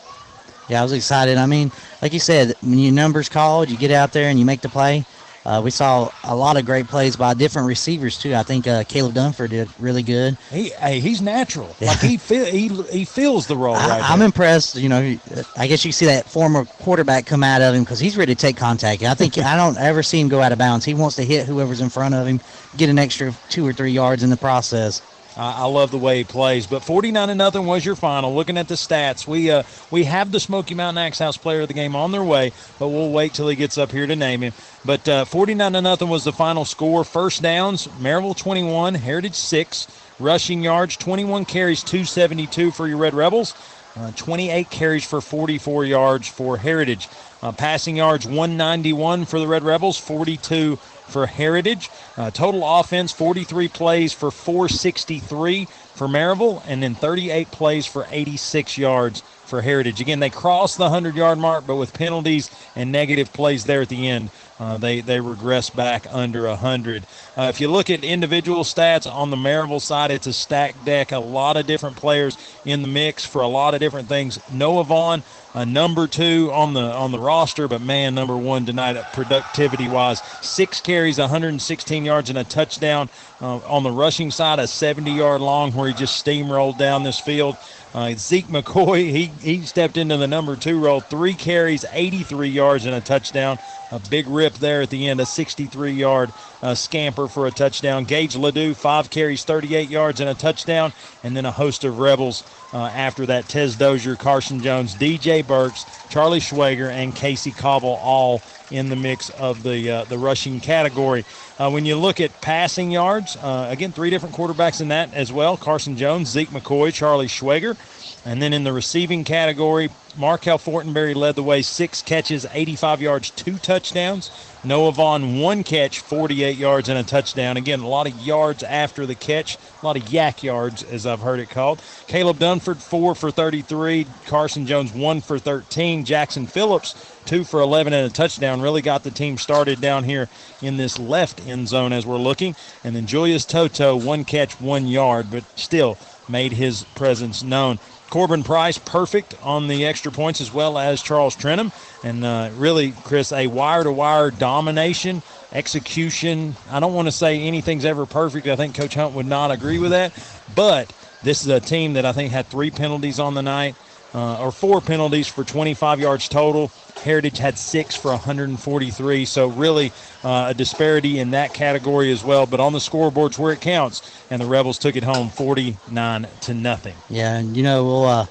Yeah, 0.69 0.80
I 0.80 0.83
was 0.83 0.93
excited. 0.93 1.38
I 1.38 1.45
mean, 1.45 1.72
like 2.01 2.14
you 2.14 2.19
said, 2.19 2.56
when 2.61 2.77
your 2.77 2.93
number's 2.93 3.30
called, 3.30 3.69
you 3.69 3.77
get 3.77 3.91
out 3.91 4.14
there 4.14 4.30
and 4.30 4.39
you 4.39 4.45
make 4.45 4.61
the 4.61 4.69
play. 4.69 5.06
Uh, 5.45 5.61
we 5.64 5.72
saw 5.72 6.11
a 6.25 6.35
lot 6.35 6.57
of 6.57 6.65
great 6.65 6.85
plays 6.88 7.15
by 7.15 7.33
different 7.33 7.67
receivers 7.67 8.19
too. 8.19 8.35
I 8.35 8.43
think 8.43 8.67
uh, 8.67 8.83
Caleb 8.83 9.14
Dunford 9.15 9.49
did 9.49 9.69
really 9.80 10.03
good. 10.03 10.38
He 10.51 10.69
hey, 10.69 10.99
he's 10.99 11.22
natural. 11.22 11.75
Like 11.81 11.99
he 11.99 12.17
feel 12.17 12.45
he 12.45 12.67
he 12.91 13.06
feels 13.06 13.48
the 13.48 13.56
role 13.56 13.73
right 13.73 14.01
I, 14.01 14.11
I'm 14.11 14.19
there. 14.19 14.25
impressed. 14.27 14.75
You 14.75 14.89
know, 14.89 15.17
I 15.57 15.67
guess 15.67 15.85
you 15.85 15.91
see 15.91 16.06
that 16.07 16.25
former 16.30 16.65
quarterback 16.65 17.25
come 17.25 17.43
out 17.43 17.61
of 17.61 17.73
him 17.73 17.83
because 17.83 17.99
he's 17.99 18.17
ready 18.17 18.35
to 18.35 18.39
take 18.39 18.57
contact. 18.57 19.01
I 19.01 19.14
think 19.14 19.38
I 19.38 19.56
don't 19.56 19.77
ever 19.77 20.03
see 20.03 20.19
him 20.19 20.27
go 20.27 20.41
out 20.41 20.51
of 20.51 20.59
bounds. 20.59 20.85
He 20.85 20.93
wants 20.93 21.15
to 21.15 21.23
hit 21.23 21.48
whoever's 21.48 21.81
in 21.81 21.89
front 21.89 22.14
of 22.14 22.27
him, 22.27 22.41
get 22.77 22.89
an 22.89 22.99
extra 22.99 23.33
two 23.49 23.65
or 23.65 23.73
three 23.73 23.91
yards 23.91 24.23
in 24.23 24.30
the 24.30 24.38
process. 24.38 25.01
I, 25.40 25.61
I 25.61 25.66
love 25.66 25.92
the 25.92 25.98
way 25.98 26.18
he 26.18 26.24
plays. 26.26 26.68
But 26.68 26.84
49 26.84 27.30
to 27.30 27.35
nothing 27.35 27.66
was 27.66 27.85
your 27.85 27.95
final. 27.95 28.35
Looking 28.35 28.58
at 28.58 28.68
the 28.68 28.76
stats, 28.76 29.26
we 29.26 29.50
uh, 29.50 29.64
we 29.90 30.03
have 30.03 30.32
the 30.32 30.40
Smoky 30.40 30.76
Mountain 30.76 31.01
Axe 31.01 31.19
House 31.19 31.38
player 31.38 31.61
of 31.61 31.69
the 31.69 31.74
game 31.74 31.95
on 31.95 32.11
their 32.11 32.24
way, 32.24 32.51
but 32.77 32.90
we'll 32.90 33.11
wait 33.11 33.34
till 33.34 33.48
he 33.48 33.56
gets 33.56 33.77
up 33.77 33.92
here 33.92 34.06
to 34.06 34.16
name 34.16 34.42
him. 34.42 34.53
But 34.84 35.08
uh, 35.08 35.26
49 35.26 35.74
to 35.74 35.82
nothing 35.82 36.09
was 36.09 36.26
the 36.26 36.34
final 36.34 36.66
score. 36.66 37.03
First 37.03 37.42
downs, 37.42 37.88
Maryville 38.00 38.38
21, 38.38 38.95
Heritage 38.95 39.35
6. 39.35 39.88
Rushing 40.19 40.61
yards, 40.61 40.98
21 40.98 41.45
carries, 41.45 41.82
272 41.82 42.72
for 42.72 42.88
your 42.90 42.98
Red 42.98 43.14
Rebels. 43.14 43.56
Uh, 43.95 44.11
28 44.11 44.69
carries 44.69 45.06
for 45.06 45.22
44 45.22 45.85
yards 45.85 46.27
for 46.27 46.58
Heritage. 46.58 47.08
Uh, 47.42 47.53
passing 47.53 47.95
yards 47.95 48.26
191 48.26 49.24
for 49.24 49.40
the 49.40 49.48
Red 49.48 49.64
Rebels, 49.64 49.98
42 49.98 50.77
for 51.09 51.25
Heritage. 51.25 51.89
Uh, 52.17 52.31
total 52.31 52.63
offense 52.63 53.11
43 53.11 53.67
plays 53.67 54.13
for 54.13 54.31
463 54.31 55.65
for 55.65 56.07
Maryville, 56.07 56.63
and 56.65 56.81
then 56.81 56.95
38 56.95 57.51
plays 57.51 57.85
for 57.85 58.07
86 58.09 58.77
yards 58.77 59.21
for 59.45 59.61
Heritage. 59.61 59.99
Again, 59.99 60.19
they 60.19 60.29
crossed 60.29 60.77
the 60.77 60.83
100 60.83 61.15
yard 61.15 61.38
mark, 61.39 61.67
but 61.67 61.75
with 61.75 61.93
penalties 61.93 62.49
and 62.75 62.91
negative 62.91 63.33
plays 63.33 63.65
there 63.65 63.81
at 63.81 63.89
the 63.89 64.07
end. 64.07 64.29
Uh, 64.59 64.77
they 64.77 64.99
they 64.99 65.19
regress 65.19 65.69
back 65.69 66.05
under 66.11 66.43
100. 66.47 67.03
Uh, 67.38 67.43
if 67.43 67.61
you 67.61 67.69
look 67.69 67.89
at 67.89 68.03
individual 68.03 68.63
stats 68.63 69.11
on 69.11 69.29
the 69.29 69.38
Maryville 69.38 69.81
side, 69.81 70.11
it's 70.11 70.27
a 70.27 70.33
stacked 70.33 70.83
deck. 70.83 71.11
A 71.11 71.19
lot 71.19 71.55
of 71.57 71.65
different 71.65 71.95
players 71.95 72.38
in 72.65 72.81
the 72.81 72.88
mix 72.88 73.25
for 73.25 73.41
a 73.41 73.47
lot 73.47 73.73
of 73.73 73.79
different 73.79 74.09
things. 74.09 74.39
Noah 74.51 74.83
Vaughn, 74.83 75.23
a 75.53 75.66
number 75.66 76.08
two 76.08 76.52
on 76.53 76.74
the 76.74 76.82
on 76.82 77.11
the 77.11 77.19
roster, 77.19 77.68
but 77.68 77.82
man, 77.82 78.16
number 78.16 78.38
one 78.38 78.66
tonight 78.66 79.02
productivity 79.14 79.88
wise, 79.88 80.22
six 80.42 80.80
carries, 80.80 81.18
116 81.18 82.06
yards, 82.06 82.30
and 82.30 82.38
a 82.38 82.44
touchdown. 82.44 83.10
Uh, 83.42 83.58
on 83.68 83.84
the 83.84 83.92
rushing 83.92 84.32
side, 84.32 84.60
a 84.60 84.68
70 84.68 85.11
yard 85.11 85.42
long 85.42 85.72
where 85.72 85.88
he 85.88 85.94
just 85.94 86.24
steamrolled 86.24 86.78
down 86.78 87.03
this 87.03 87.19
field. 87.19 87.56
Uh, 87.94 88.14
Zeke 88.16 88.48
McCoy, 88.48 89.10
he, 89.10 89.26
he 89.42 89.61
stepped 89.61 89.98
into 89.98 90.18
the 90.18 90.28
number 90.28 90.56
two 90.56 90.80
role, 90.80 91.00
three 91.00 91.34
carries, 91.34 91.86
83 91.92 92.50
yards, 92.50 92.86
and 92.86 92.94
a 92.94 93.02
touchdown. 93.02 93.58
A 93.92 94.00
big 94.00 94.28
rip 94.28 94.53
there 94.56 94.84
at 94.84 94.92
the 94.92 95.08
end, 95.08 95.19
a 95.19 95.26
63 95.26 95.92
yard 95.94 96.32
uh, 96.61 96.76
scamper 96.76 97.28
for 97.28 97.48
a 97.48 97.52
touchdown. 97.52 98.03
Gage 98.03 98.36
Ledoux, 98.36 98.76
five 98.76 99.10
carries, 99.10 99.44
38 99.44 99.90
yards, 99.90 100.19
and 100.19 100.30
a 100.30 100.36
touchdown. 100.36 100.94
And 101.24 101.36
then 101.36 101.45
a 101.45 101.52
host 101.52 101.84
of 101.84 101.98
Rebels 101.98 102.44
uh, 102.73 102.85
after 102.93 103.25
that 103.25 103.48
Tez 103.48 103.75
Dozier, 103.75 104.15
Carson 104.15 104.61
Jones, 104.61 104.95
DJ 104.95 105.45
Burks, 105.45 105.85
Charlie 106.09 106.39
Schwager, 106.39 106.91
and 106.91 107.15
Casey 107.15 107.51
Cobble 107.51 107.89
all 107.89 108.43
in 108.69 108.89
the 108.89 108.95
mix 108.95 109.30
of 109.30 109.64
the, 109.64 109.89
uh, 109.89 110.06
the 110.06 110.17
rushing 110.17 110.59
category. 110.59 111.25
Uh, 111.57 111.69
when 111.69 111.85
you 111.85 111.95
look 111.98 112.19
at 112.19 112.41
passing 112.41 112.91
yards, 112.91 113.35
uh, 113.38 113.67
again, 113.69 113.91
three 113.91 114.09
different 114.09 114.35
quarterbacks 114.35 114.81
in 114.81 114.89
that 114.89 115.14
as 115.14 115.31
well 115.31 115.57
Carson 115.57 115.95
Jones, 115.95 116.30
Zeke 116.30 116.51
McCoy, 116.51 116.93
Charlie 116.93 117.27
Schwager. 117.27 117.77
And 118.25 118.41
then 118.41 118.51
in 118.51 118.65
the 118.65 118.73
receiving 118.73 119.23
category, 119.23 119.89
Markel 120.17 120.57
Fortenberry 120.57 121.15
led 121.15 121.35
the 121.35 121.43
way, 121.43 121.61
six 121.61 122.01
catches, 122.01 122.45
85 122.51 123.01
yards, 123.01 123.30
two 123.30 123.57
touchdowns. 123.57 124.30
Noah 124.61 124.91
Vaughn, 124.91 125.39
one 125.39 125.64
catch, 125.64 125.99
48 125.99 126.57
yards, 126.57 126.89
and 126.89 126.99
a 126.99 127.03
touchdown. 127.03 127.56
Again, 127.56 127.80
a 127.80 127.88
lot 127.88 128.07
of 128.07 128.19
yards 128.19 128.61
after 128.61 129.06
the 129.06 129.15
catch, 129.15 129.57
a 129.81 129.85
lot 129.85 129.95
of 129.95 130.11
yak 130.11 130.43
yards, 130.43 130.83
as 130.83 131.06
I've 131.06 131.22
heard 131.22 131.39
it 131.39 131.49
called. 131.49 131.81
Caleb 132.07 132.39
Dunford, 132.39 132.77
four 132.77 133.15
for 133.15 133.31
33. 133.31 134.06
Carson 134.25 134.65
Jones, 134.65 134.93
one 134.93 135.22
for 135.22 135.39
13. 135.39 136.03
Jackson 136.03 136.45
Phillips, 136.45 137.17
two 137.25 137.45
for 137.45 137.61
11 137.61 137.93
and 137.93 138.11
a 138.11 138.14
touchdown. 138.14 138.59
Really 138.59 138.81
got 138.81 139.03
the 139.03 139.11
team 139.11 139.38
started 139.38 139.80
down 139.80 140.03
here 140.03 140.27
in 140.61 140.75
this 140.75 140.99
left 140.99 141.48
end 141.48 141.69
zone 141.69 141.93
as 141.93 142.06
we're 142.06 142.17
looking. 142.17 142.53
And 142.83 142.93
then 142.93 143.07
Julius 143.07 143.45
Toto, 143.45 143.95
one 143.95 144.25
catch, 144.25 144.59
one 144.59 144.88
yard, 144.88 145.27
but 145.31 145.45
still 145.57 145.98
made 146.27 146.51
his 146.51 146.83
presence 146.95 147.43
known. 147.43 147.80
Corbin 148.09 148.43
Price, 148.43 148.77
perfect 148.77 149.35
on 149.43 149.67
the 149.67 149.85
extra 149.85 150.11
points, 150.11 150.41
as 150.41 150.53
well 150.53 150.77
as 150.77 151.01
Charles 151.01 151.35
Trenum. 151.35 151.71
And 152.03 152.25
uh, 152.25 152.49
really, 152.55 152.91
Chris, 153.03 153.31
a 153.31 153.47
wire 153.47 153.83
to 153.83 153.91
wire 153.91 154.31
domination, 154.31 155.21
execution. 155.51 156.55
I 156.71 156.79
don't 156.79 156.93
want 156.93 157.07
to 157.07 157.11
say 157.11 157.41
anything's 157.41 157.85
ever 157.85 158.05
perfect. 158.05 158.47
I 158.47 158.55
think 158.55 158.75
Coach 158.75 158.95
Hunt 158.95 159.13
would 159.13 159.25
not 159.25 159.51
agree 159.51 159.79
with 159.79 159.91
that. 159.91 160.13
But 160.55 160.93
this 161.23 161.41
is 161.41 161.47
a 161.47 161.59
team 161.59 161.93
that 161.93 162.05
I 162.05 162.11
think 162.11 162.31
had 162.31 162.47
three 162.47 162.71
penalties 162.71 163.19
on 163.19 163.33
the 163.33 163.41
night, 163.41 163.75
uh, 164.13 164.41
or 164.41 164.51
four 164.51 164.81
penalties 164.81 165.27
for 165.27 165.43
25 165.43 165.99
yards 165.99 166.27
total. 166.27 166.71
Heritage 167.03 167.38
had 167.38 167.57
six 167.57 167.95
for 167.95 168.11
143. 168.11 169.25
So, 169.25 169.47
really, 169.47 169.91
uh, 170.23 170.47
a 170.49 170.53
disparity 170.53 171.19
in 171.19 171.31
that 171.31 171.53
category 171.53 172.11
as 172.11 172.23
well. 172.23 172.45
But 172.45 172.59
on 172.59 172.73
the 172.73 172.79
scoreboards 172.79 173.38
where 173.38 173.53
it 173.53 173.61
counts, 173.61 174.01
and 174.29 174.41
the 174.41 174.45
Rebels 174.45 174.77
took 174.77 174.95
it 174.95 175.03
home 175.03 175.29
49 175.29 176.27
to 176.41 176.53
nothing. 176.53 176.95
Yeah, 177.09 177.38
and 177.38 177.55
you 177.55 177.63
know, 177.63 177.85
we'll 177.85 178.05
uh, 178.05 178.25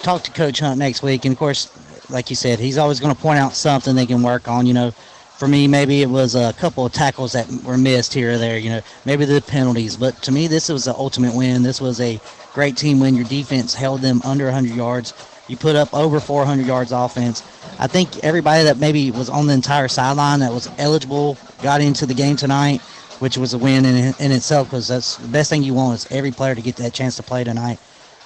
talk 0.00 0.22
to 0.24 0.30
Coach 0.30 0.60
Hunt 0.60 0.78
next 0.78 1.02
week. 1.02 1.24
And 1.24 1.32
of 1.32 1.38
course, 1.38 1.70
like 2.10 2.30
you 2.30 2.36
said, 2.36 2.58
he's 2.58 2.78
always 2.78 3.00
going 3.00 3.14
to 3.14 3.20
point 3.20 3.38
out 3.38 3.54
something 3.54 3.96
they 3.96 4.06
can 4.06 4.22
work 4.22 4.48
on. 4.48 4.66
You 4.66 4.74
know, 4.74 4.90
for 4.90 5.48
me, 5.48 5.66
maybe 5.66 6.02
it 6.02 6.08
was 6.08 6.34
a 6.34 6.52
couple 6.52 6.86
of 6.86 6.92
tackles 6.92 7.32
that 7.32 7.50
were 7.64 7.78
missed 7.78 8.14
here 8.14 8.32
or 8.32 8.38
there. 8.38 8.58
You 8.58 8.70
know, 8.70 8.80
maybe 9.04 9.24
the 9.24 9.40
penalties. 9.40 9.96
But 9.96 10.22
to 10.22 10.32
me, 10.32 10.46
this 10.46 10.68
was 10.68 10.84
the 10.84 10.94
ultimate 10.94 11.34
win. 11.34 11.62
This 11.62 11.80
was 11.80 12.00
a 12.00 12.20
great 12.54 12.76
team 12.76 13.00
win. 13.00 13.14
Your 13.14 13.26
defense 13.26 13.74
held 13.74 14.00
them 14.00 14.22
under 14.24 14.44
100 14.44 14.74
yards. 14.74 15.12
You 15.48 15.56
put 15.56 15.76
up 15.76 15.92
over 15.92 16.20
400 16.20 16.66
yards 16.66 16.92
offense. 16.92 17.42
I 17.78 17.86
think 17.86 18.24
everybody 18.24 18.64
that 18.64 18.78
maybe 18.78 19.10
was 19.10 19.28
on 19.28 19.46
the 19.46 19.52
entire 19.52 19.88
sideline 19.88 20.40
that 20.40 20.52
was 20.52 20.70
eligible 20.78 21.36
got 21.62 21.82
into 21.82 22.06
the 22.06 22.14
game 22.14 22.36
tonight, 22.36 22.80
which 23.18 23.36
was 23.36 23.52
a 23.52 23.58
win 23.58 23.84
in, 23.84 24.14
in 24.18 24.32
itself 24.32 24.68
because 24.68 24.88
that's 24.88 25.16
the 25.16 25.28
best 25.28 25.50
thing 25.50 25.62
you 25.62 25.74
want 25.74 25.96
is 25.96 26.06
every 26.10 26.30
player 26.30 26.54
to 26.54 26.62
get 26.62 26.76
that 26.76 26.94
chance 26.94 27.16
to 27.16 27.22
play 27.22 27.44
tonight. 27.44 27.78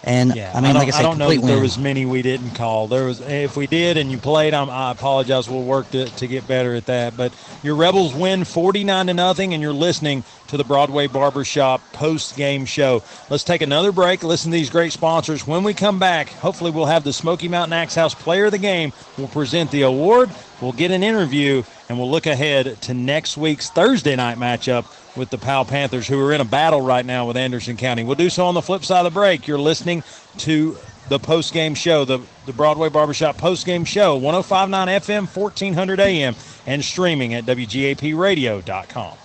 And 0.05 0.35
yeah, 0.35 0.53
I 0.55 0.61
mean, 0.61 0.77
I 0.77 0.81
like 0.81 0.89
I 0.89 0.91
said, 0.93 1.01
I 1.01 1.03
don't 1.03 1.19
know 1.19 1.31
that 1.31 1.45
there 1.45 1.61
was 1.61 1.77
many 1.77 2.07
we 2.07 2.23
didn't 2.23 2.53
call. 2.53 2.87
There 2.87 3.07
was, 3.07 3.21
if 3.21 3.57
we 3.57 3.67
did 3.67 3.97
and 3.97 4.11
you 4.11 4.19
played, 4.19 4.55
I'm, 4.55 4.71
I 4.71 4.93
apologize. 4.93 5.49
We'll 5.49 5.65
work 5.65 5.91
to, 5.91 6.07
to 6.07 6.27
get 6.27 6.47
better 6.47 6.75
at 6.75 6.87
that. 6.87 7.17
But 7.17 7.33
your 7.63 7.75
Rebels 7.75 8.15
win 8.15 8.45
49 8.45 9.09
to 9.09 9.15
nothing, 9.15 9.55
and 9.55 9.63
you're 9.63 9.73
listening 9.73 10.23
to 10.49 10.57
the 10.57 10.65
Broadway 10.65 11.09
Barbershop 11.09 11.81
post 11.93 12.37
game 12.37 12.65
show. 12.65 13.03
Let's 13.29 13.45
take 13.45 13.61
another 13.61 13.91
break. 13.91 14.23
Listen 14.23 14.51
to 14.53 14.57
these 14.57 14.71
great 14.71 14.93
sponsors. 14.93 15.47
When 15.47 15.65
we 15.65 15.75
come 15.75 15.99
back, 15.99 16.29
hopefully 16.29 16.71
we'll 16.71 16.87
have 16.87 17.05
the 17.05 17.13
Smoky 17.13 17.49
Mountain 17.49 17.73
Axe 17.73 17.95
House 17.97 18.15
Player 18.15 18.47
of 18.47 18.53
the 18.53 18.59
Game. 18.59 18.93
We'll 19.17 19.29
present 19.29 19.71
the 19.71 19.83
award. 19.83 20.31
We'll 20.61 20.73
get 20.73 20.91
an 20.91 21.03
interview, 21.03 21.65
and 21.89 21.99
we'll 21.99 22.11
look 22.11 22.27
ahead 22.27 22.81
to 22.83 22.95
next 22.95 23.37
week's 23.37 23.71
Thursday 23.71 24.17
night 24.17 24.39
matchup 24.39 24.87
with 25.17 25.31
the 25.31 25.39
Powell 25.39 25.65
Panthers, 25.65 26.07
who 26.07 26.21
are 26.25 26.33
in 26.33 26.41
a 26.41 26.45
battle 26.45 26.81
right 26.81 27.05
now 27.05 27.27
with 27.27 27.37
Anderson 27.37 27.77
County. 27.77 28.05
We'll 28.05 28.15
do 28.15 28.31
so 28.31 28.47
on 28.47 28.55
the 28.55 28.63
flip 28.63 28.85
side 28.85 29.07
of 29.07 29.13
the 29.13 29.19
break. 29.19 29.47
You're 29.47 29.59
listening 29.59 30.03
to 30.39 30.77
the 31.09 31.19
post 31.19 31.53
game 31.53 31.75
show, 31.75 32.05
the, 32.05 32.21
the 32.47 32.53
Broadway 32.53 32.89
Barbershop 32.89 33.39
post 33.39 33.67
game 33.67 33.85
show, 33.85 34.17
1059 34.17 34.89
FM, 34.89 35.37
1400 35.37 36.01
AM, 36.01 36.35
and 36.67 36.85
streaming 36.85 37.35
at 37.35 37.45
WGAPradio.com. 37.45 39.17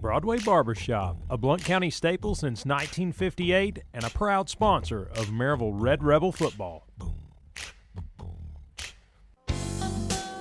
Broadway 0.00 0.38
Barbershop, 0.40 1.16
a 1.30 1.36
Blount 1.36 1.64
County 1.64 1.90
staple 1.90 2.34
since 2.34 2.64
1958 2.64 3.82
and 3.94 4.04
a 4.04 4.10
proud 4.10 4.48
sponsor 4.48 5.08
of 5.14 5.26
Maryville 5.26 5.72
Red 5.74 6.02
Rebel 6.02 6.32
football. 6.32 6.88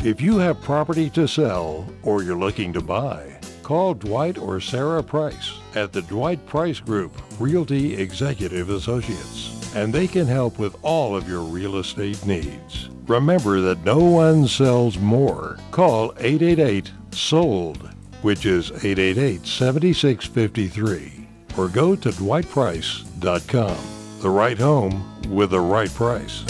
If 0.04 0.20
you 0.20 0.40
have 0.40 0.60
property 0.62 1.12
to 1.12 1.28
sell 1.28 1.88
or 2.02 2.24
you're 2.24 2.36
looking 2.36 2.74
to 2.74 2.82
buy, 2.82 3.40
call 3.64 3.94
Dwight 3.94 4.38
or 4.38 4.60
Sarah 4.60 5.04
Price 5.04 5.54
at 5.76 5.92
the 5.94 6.02
Dwight 6.04 6.46
Price 6.46 6.80
Group 6.80 7.12
Realty 7.40 7.96
Executive 7.96 8.70
Associates, 8.70 9.74
and 9.76 9.94
they 9.94 10.08
can 10.08 10.28
help 10.28 10.60
with 10.60 10.76
all 10.82 11.16
of 11.16 11.28
your 11.28 11.42
real 11.42 11.78
estate 11.78 12.26
needs. 12.26 12.90
Remember 13.08 13.62
that 13.62 13.84
no 13.84 14.00
one 14.00 14.48
sells 14.48 14.98
more. 14.98 15.58
Call 15.72 16.14
888 16.18 16.92
SOLD, 17.12 17.90
which 18.22 18.46
is 18.46 18.72
888 18.72 19.46
7653, 19.46 21.28
or 21.58 21.68
go 21.68 21.96
to 21.96 22.10
dwightprice.com. 22.10 23.78
The 24.22 24.30
right 24.30 24.58
home 24.58 25.04
with 25.30 25.52
the 25.52 25.60
right 25.60 25.94
price. 25.94 26.44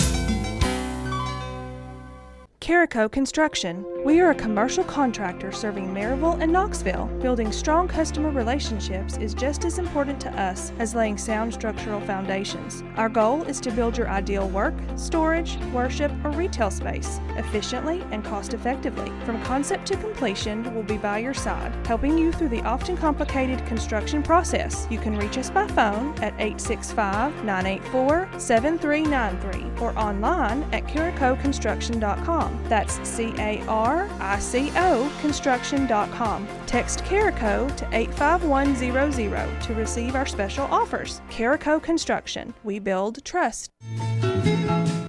Carico 2.59 3.11
Construction. 3.11 3.83
We 4.03 4.19
are 4.19 4.31
a 4.31 4.35
commercial 4.35 4.83
contractor 4.83 5.51
serving 5.51 5.93
Maryville 5.93 6.41
and 6.41 6.51
Knoxville. 6.51 7.05
Building 7.21 7.51
strong 7.51 7.87
customer 7.87 8.31
relationships 8.31 9.17
is 9.17 9.35
just 9.35 9.63
as 9.63 9.77
important 9.77 10.19
to 10.21 10.41
us 10.41 10.71
as 10.79 10.95
laying 10.95 11.19
sound 11.19 11.53
structural 11.53 12.01
foundations. 12.01 12.83
Our 12.95 13.09
goal 13.09 13.43
is 13.43 13.59
to 13.61 13.69
build 13.69 13.99
your 13.99 14.09
ideal 14.09 14.49
work, 14.49 14.73
storage, 14.95 15.57
worship, 15.71 16.11
or 16.23 16.31
retail 16.31 16.71
space 16.71 17.19
efficiently 17.37 18.03
and 18.09 18.25
cost 18.25 18.55
effectively. 18.55 19.11
From 19.23 19.39
concept 19.43 19.85
to 19.89 19.97
completion, 19.97 20.73
we'll 20.73 20.81
be 20.81 20.97
by 20.97 21.19
your 21.19 21.35
side, 21.35 21.71
helping 21.85 22.17
you 22.17 22.31
through 22.31 22.49
the 22.49 22.61
often 22.61 22.97
complicated 22.97 23.63
construction 23.67 24.23
process. 24.23 24.87
You 24.89 24.97
can 24.97 25.15
reach 25.15 25.37
us 25.37 25.51
by 25.51 25.67
phone 25.67 26.15
at 26.23 26.33
865 26.39 27.43
984 27.45 28.29
7393 28.39 29.79
or 29.79 29.95
online 29.95 30.63
at 30.73 30.85
caricoconstruction.com. 30.85 32.63
That's 32.67 33.07
C 33.07 33.31
A 33.37 33.63
R 33.67 33.90
I 34.19 34.39
C 34.39 34.71
O 34.75 35.11
construction.com. 35.21 36.47
Text 36.65 37.03
Carico 37.03 37.75
to 37.75 37.87
85100 37.91 39.61
to 39.61 39.73
receive 39.73 40.15
our 40.15 40.25
special 40.25 40.65
offers. 40.65 41.21
Carico 41.29 41.81
Construction. 41.81 42.53
We 42.63 42.79
build 42.79 43.23
trust. 43.23 43.69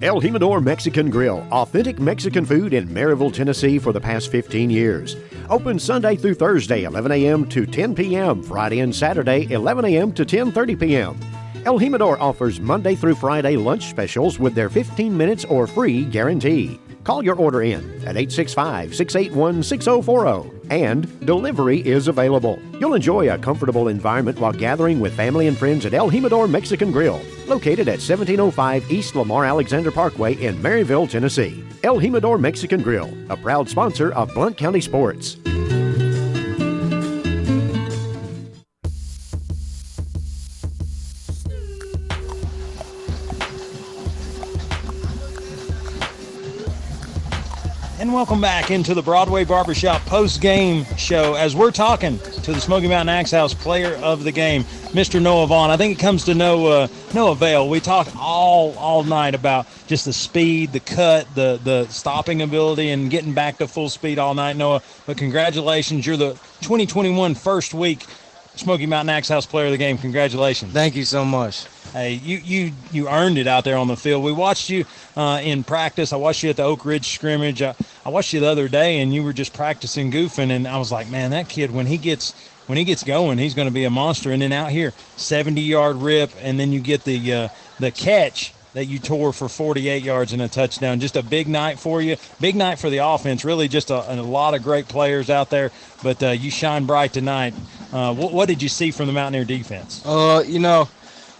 El 0.03 0.21
Jimador 0.21 0.61
Mexican 0.61 1.11
Grill, 1.11 1.47
authentic 1.53 2.01
Mexican 2.01 2.45
food 2.45 2.75
in 2.75 2.89
Maryville, 2.89 3.33
Tennessee 3.33 3.79
for 3.79 3.93
the 3.93 4.01
past 4.01 4.33
15 4.33 4.69
years. 4.69 5.15
Open 5.49 5.79
Sunday 5.79 6.17
through 6.17 6.35
Thursday, 6.35 6.83
11 6.83 7.13
a.m. 7.13 7.49
to 7.49 7.65
10 7.65 7.95
p.m., 7.95 8.43
Friday 8.43 8.81
and 8.81 8.93
Saturday, 8.93 9.47
11 9.53 9.85
a.m. 9.85 10.13
to 10.13 10.25
10:30 10.25 10.81
p.m. 10.81 11.21
El 11.65 11.79
Jimador 11.79 12.19
offers 12.19 12.59
Monday 12.59 12.97
through 12.97 13.15
Friday 13.15 13.57
lunch 13.57 13.91
specials 13.91 14.41
with 14.41 14.57
their 14.57 14.69
15 14.69 15.17
minutes 15.17 15.45
or 15.45 15.69
free 15.69 16.05
guarantee. 16.05 16.81
Call 17.05 17.25
your 17.25 17.37
order 17.37 17.63
in 17.63 17.85
at 18.07 18.17
865 18.17 18.95
681 18.95 19.63
6040 19.63 20.63
and 20.71 21.27
delivery 21.27 21.81
is 21.81 22.09
available. 22.09 22.59
You'll 22.81 22.95
enjoy 22.95 23.31
a 23.31 23.39
comfortable 23.39 23.89
environment 23.89 24.39
while 24.39 24.53
gathering 24.53 25.01
with 25.01 25.13
family 25.13 25.47
and 25.47 25.57
friends 25.57 25.85
at 25.85 25.93
El 25.93 26.11
Jimador 26.11 26.49
Mexican 26.49 26.91
Grill, 26.91 27.21
located 27.47 27.89
at 27.89 28.01
1705 28.01 28.91
East 28.91 29.15
Lamar 29.15 29.45
Alexander 29.45 29.91
Parkway 29.91 30.35
in 30.35 30.57
Maryville, 30.57 31.09
Tennessee. 31.11 31.63
El 31.83 31.99
Jimador 31.99 32.41
Mexican 32.41 32.81
Grill, 32.83 33.11
a 33.29 33.37
proud 33.37 33.69
sponsor 33.69 34.13
of 34.13 34.33
Blount 34.33 34.57
County 34.57 34.81
Sports. 34.81 35.37
Welcome 48.13 48.43
back 48.43 48.71
into 48.71 48.93
the 48.93 49.01
Broadway 49.01 49.43
Barbershop 49.43 50.03
post-game 50.03 50.85
show 50.99 51.33
as 51.33 51.57
we're 51.57 51.71
talking 51.71 52.19
to 52.19 52.53
the 52.53 52.61
Smoky 52.61 52.87
Mountain 52.87 53.09
Axe 53.09 53.31
House 53.31 53.55
player 53.55 53.95
of 53.97 54.23
the 54.23 54.31
game, 54.31 54.65
Mr. 54.93 55.21
Noah 55.21 55.47
Vaughn. 55.47 55.71
I 55.71 55.79
think 55.79 55.99
it 55.99 56.01
comes 56.03 56.27
to 56.27 56.35
no 56.35 56.91
no 57.15 57.31
avail. 57.31 57.71
We 57.71 57.81
talked 57.81 58.15
all 58.15 58.77
all 58.77 59.03
night 59.03 59.35
about 59.35 59.67
just 59.87 60.05
the 60.05 60.13
speed, 60.13 60.73
the 60.73 60.81
cut, 60.81 61.27
the 61.35 61.59
the 61.65 61.87
stopping 61.89 62.43
ability, 62.43 62.91
and 62.91 63.11
getting 63.11 63.33
back 63.33 63.57
to 63.59 63.67
full 63.67 63.89
speed 63.89 64.19
all 64.19 64.35
night, 64.35 64.57
Noah. 64.57 64.83
But 65.07 65.17
congratulations, 65.17 66.07
you're 66.07 66.19
the 66.19 66.33
2021 66.61 67.35
first 67.35 67.73
week 67.73 68.05
Smoky 68.57 68.87
Mountain 68.87 69.11
Axe 69.11 69.29
House 69.29 69.47
Player 69.47 69.67
of 69.67 69.73
the 69.73 69.79
Game. 69.79 69.97
Congratulations. 69.97 70.73
Thank 70.73 70.95
you 70.95 71.05
so 71.05 71.25
much. 71.25 71.67
Hey, 71.93 72.15
you 72.15 72.39
you 72.39 72.73
you 72.91 73.09
earned 73.09 73.39
it 73.39 73.47
out 73.47 73.65
there 73.65 73.77
on 73.77 73.89
the 73.89 73.97
field. 73.97 74.23
We 74.23 74.33
watched 74.33 74.69
you 74.69 74.85
uh, 75.17 75.41
in 75.43 75.65
practice. 75.65 76.13
I 76.13 76.17
watched 76.17 76.43
you 76.43 76.51
at 76.51 76.57
the 76.57 76.63
Oak 76.63 76.85
Ridge 76.85 77.09
scrimmage. 77.09 77.63
I, 77.63 77.75
I 78.05 78.11
watched 78.11 78.33
you 78.33 78.41
the 78.41 78.49
other 78.49 78.69
day, 78.69 79.01
and 79.01 79.13
you 79.13 79.23
were 79.23 79.33
just 79.33 79.55
practicing 79.55 80.11
goofing. 80.11 80.51
And 80.51 80.69
I 80.69 80.79
was 80.79 80.93
like, 80.93 81.09
man, 81.09 81.31
that 81.31 81.49
kid 81.49 81.71
when 81.71 81.87
he 81.87 81.97
gets 81.97 82.33
when 82.67 82.79
he 82.79 82.85
gets 82.85 83.03
going, 83.03 83.39
he's 83.39 83.55
going 83.55 83.69
to 83.69 83.75
be 83.75 83.85
a 83.85 83.91
monster. 83.91 84.33
And 84.33 84.41
then 84.41 84.53
out 84.53 84.71
here, 84.71 84.93
70 85.17 85.61
yard 85.61 85.97
rip, 85.97 86.31
and 86.41 86.61
then 86.61 86.73
you 86.73 86.81
get 86.81 87.05
the 87.05 87.33
uh, 87.33 87.49
the 87.81 87.91
catch 87.91 88.53
that 88.75 88.87
you 88.87 88.99
tore 88.99 89.33
for 89.33 89.49
48 89.49 90.03
yards 90.03 90.33
and 90.33 90.41
a 90.41 90.49
touchdown. 90.49 91.01
Just 91.01 91.17
a 91.17 91.23
big 91.23 91.49
night 91.49 91.79
for 91.79 92.01
you. 92.01 92.17
Big 92.41 92.57
night 92.57 92.79
for 92.79 92.89
the 92.89 92.99
offense. 92.99 93.45
Really, 93.45 93.69
just 93.69 93.91
a, 93.91 94.13
a 94.13 94.17
lot 94.23 94.55
of 94.55 94.63
great 94.63 94.89
players 94.89 95.31
out 95.31 95.51
there. 95.51 95.71
But 96.03 96.23
uh, 96.23 96.31
you 96.31 96.51
shine 96.51 96.87
bright 96.87 97.13
tonight. 97.13 97.55
Uh, 97.93 98.15
what, 98.15 98.33
what, 98.33 98.49
did 98.49 98.63
you 98.63 98.69
see 98.69 98.91
from 98.91 99.07
the 99.07 99.13
Mountaineer 99.13 99.45
defense? 99.45 100.03
Uh, 100.07 100.43
you 100.47 100.59
know, 100.59 100.89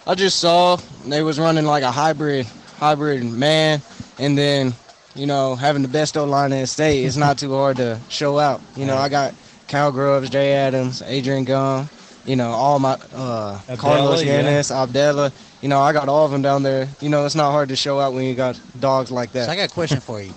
I 0.05 0.15
just 0.15 0.39
saw 0.39 0.77
they 1.05 1.23
was 1.23 1.39
running 1.39 1.65
like 1.65 1.83
a 1.83 1.91
hybrid, 1.91 2.45
hybrid 2.77 3.23
man, 3.23 3.81
and 4.19 4.37
then, 4.37 4.73
you 5.15 5.25
know, 5.25 5.55
having 5.55 5.81
the 5.81 5.87
best 5.87 6.15
O 6.17 6.25
line 6.25 6.51
in 6.51 6.61
the 6.61 6.67
state, 6.67 7.03
it's 7.03 7.17
not 7.17 7.39
too 7.39 7.53
hard 7.53 7.77
to 7.77 7.99
show 8.09 8.37
out. 8.37 8.61
You 8.75 8.85
know, 8.85 8.97
I 8.97 9.09
got 9.09 9.33
Cal 9.67 9.91
Groves, 9.91 10.29
Jay 10.29 10.53
Adams, 10.53 11.01
Adrian 11.01 11.45
Gum, 11.45 11.89
you 12.25 12.35
know, 12.35 12.51
all 12.51 12.77
my 12.77 12.97
uh, 13.15 13.59
Abdella, 13.61 13.77
Carlos 13.77 14.23
yeah. 14.23 14.43
Yanis, 14.43 14.69
Abdella. 14.69 15.31
You 15.63 15.69
know, 15.69 15.79
I 15.79 15.93
got 15.93 16.09
all 16.09 16.25
of 16.25 16.31
them 16.31 16.41
down 16.41 16.61
there. 16.61 16.89
You 16.99 17.07
know, 17.07 17.25
it's 17.25 17.35
not 17.35 17.51
hard 17.51 17.69
to 17.69 17.77
show 17.77 17.97
out 17.97 18.11
when 18.11 18.25
you 18.25 18.35
got 18.35 18.59
dogs 18.81 19.11
like 19.11 19.31
that. 19.31 19.45
So 19.45 19.51
I 19.53 19.55
got 19.55 19.71
a 19.71 19.73
question 19.73 20.01
for 20.01 20.21
you. 20.21 20.33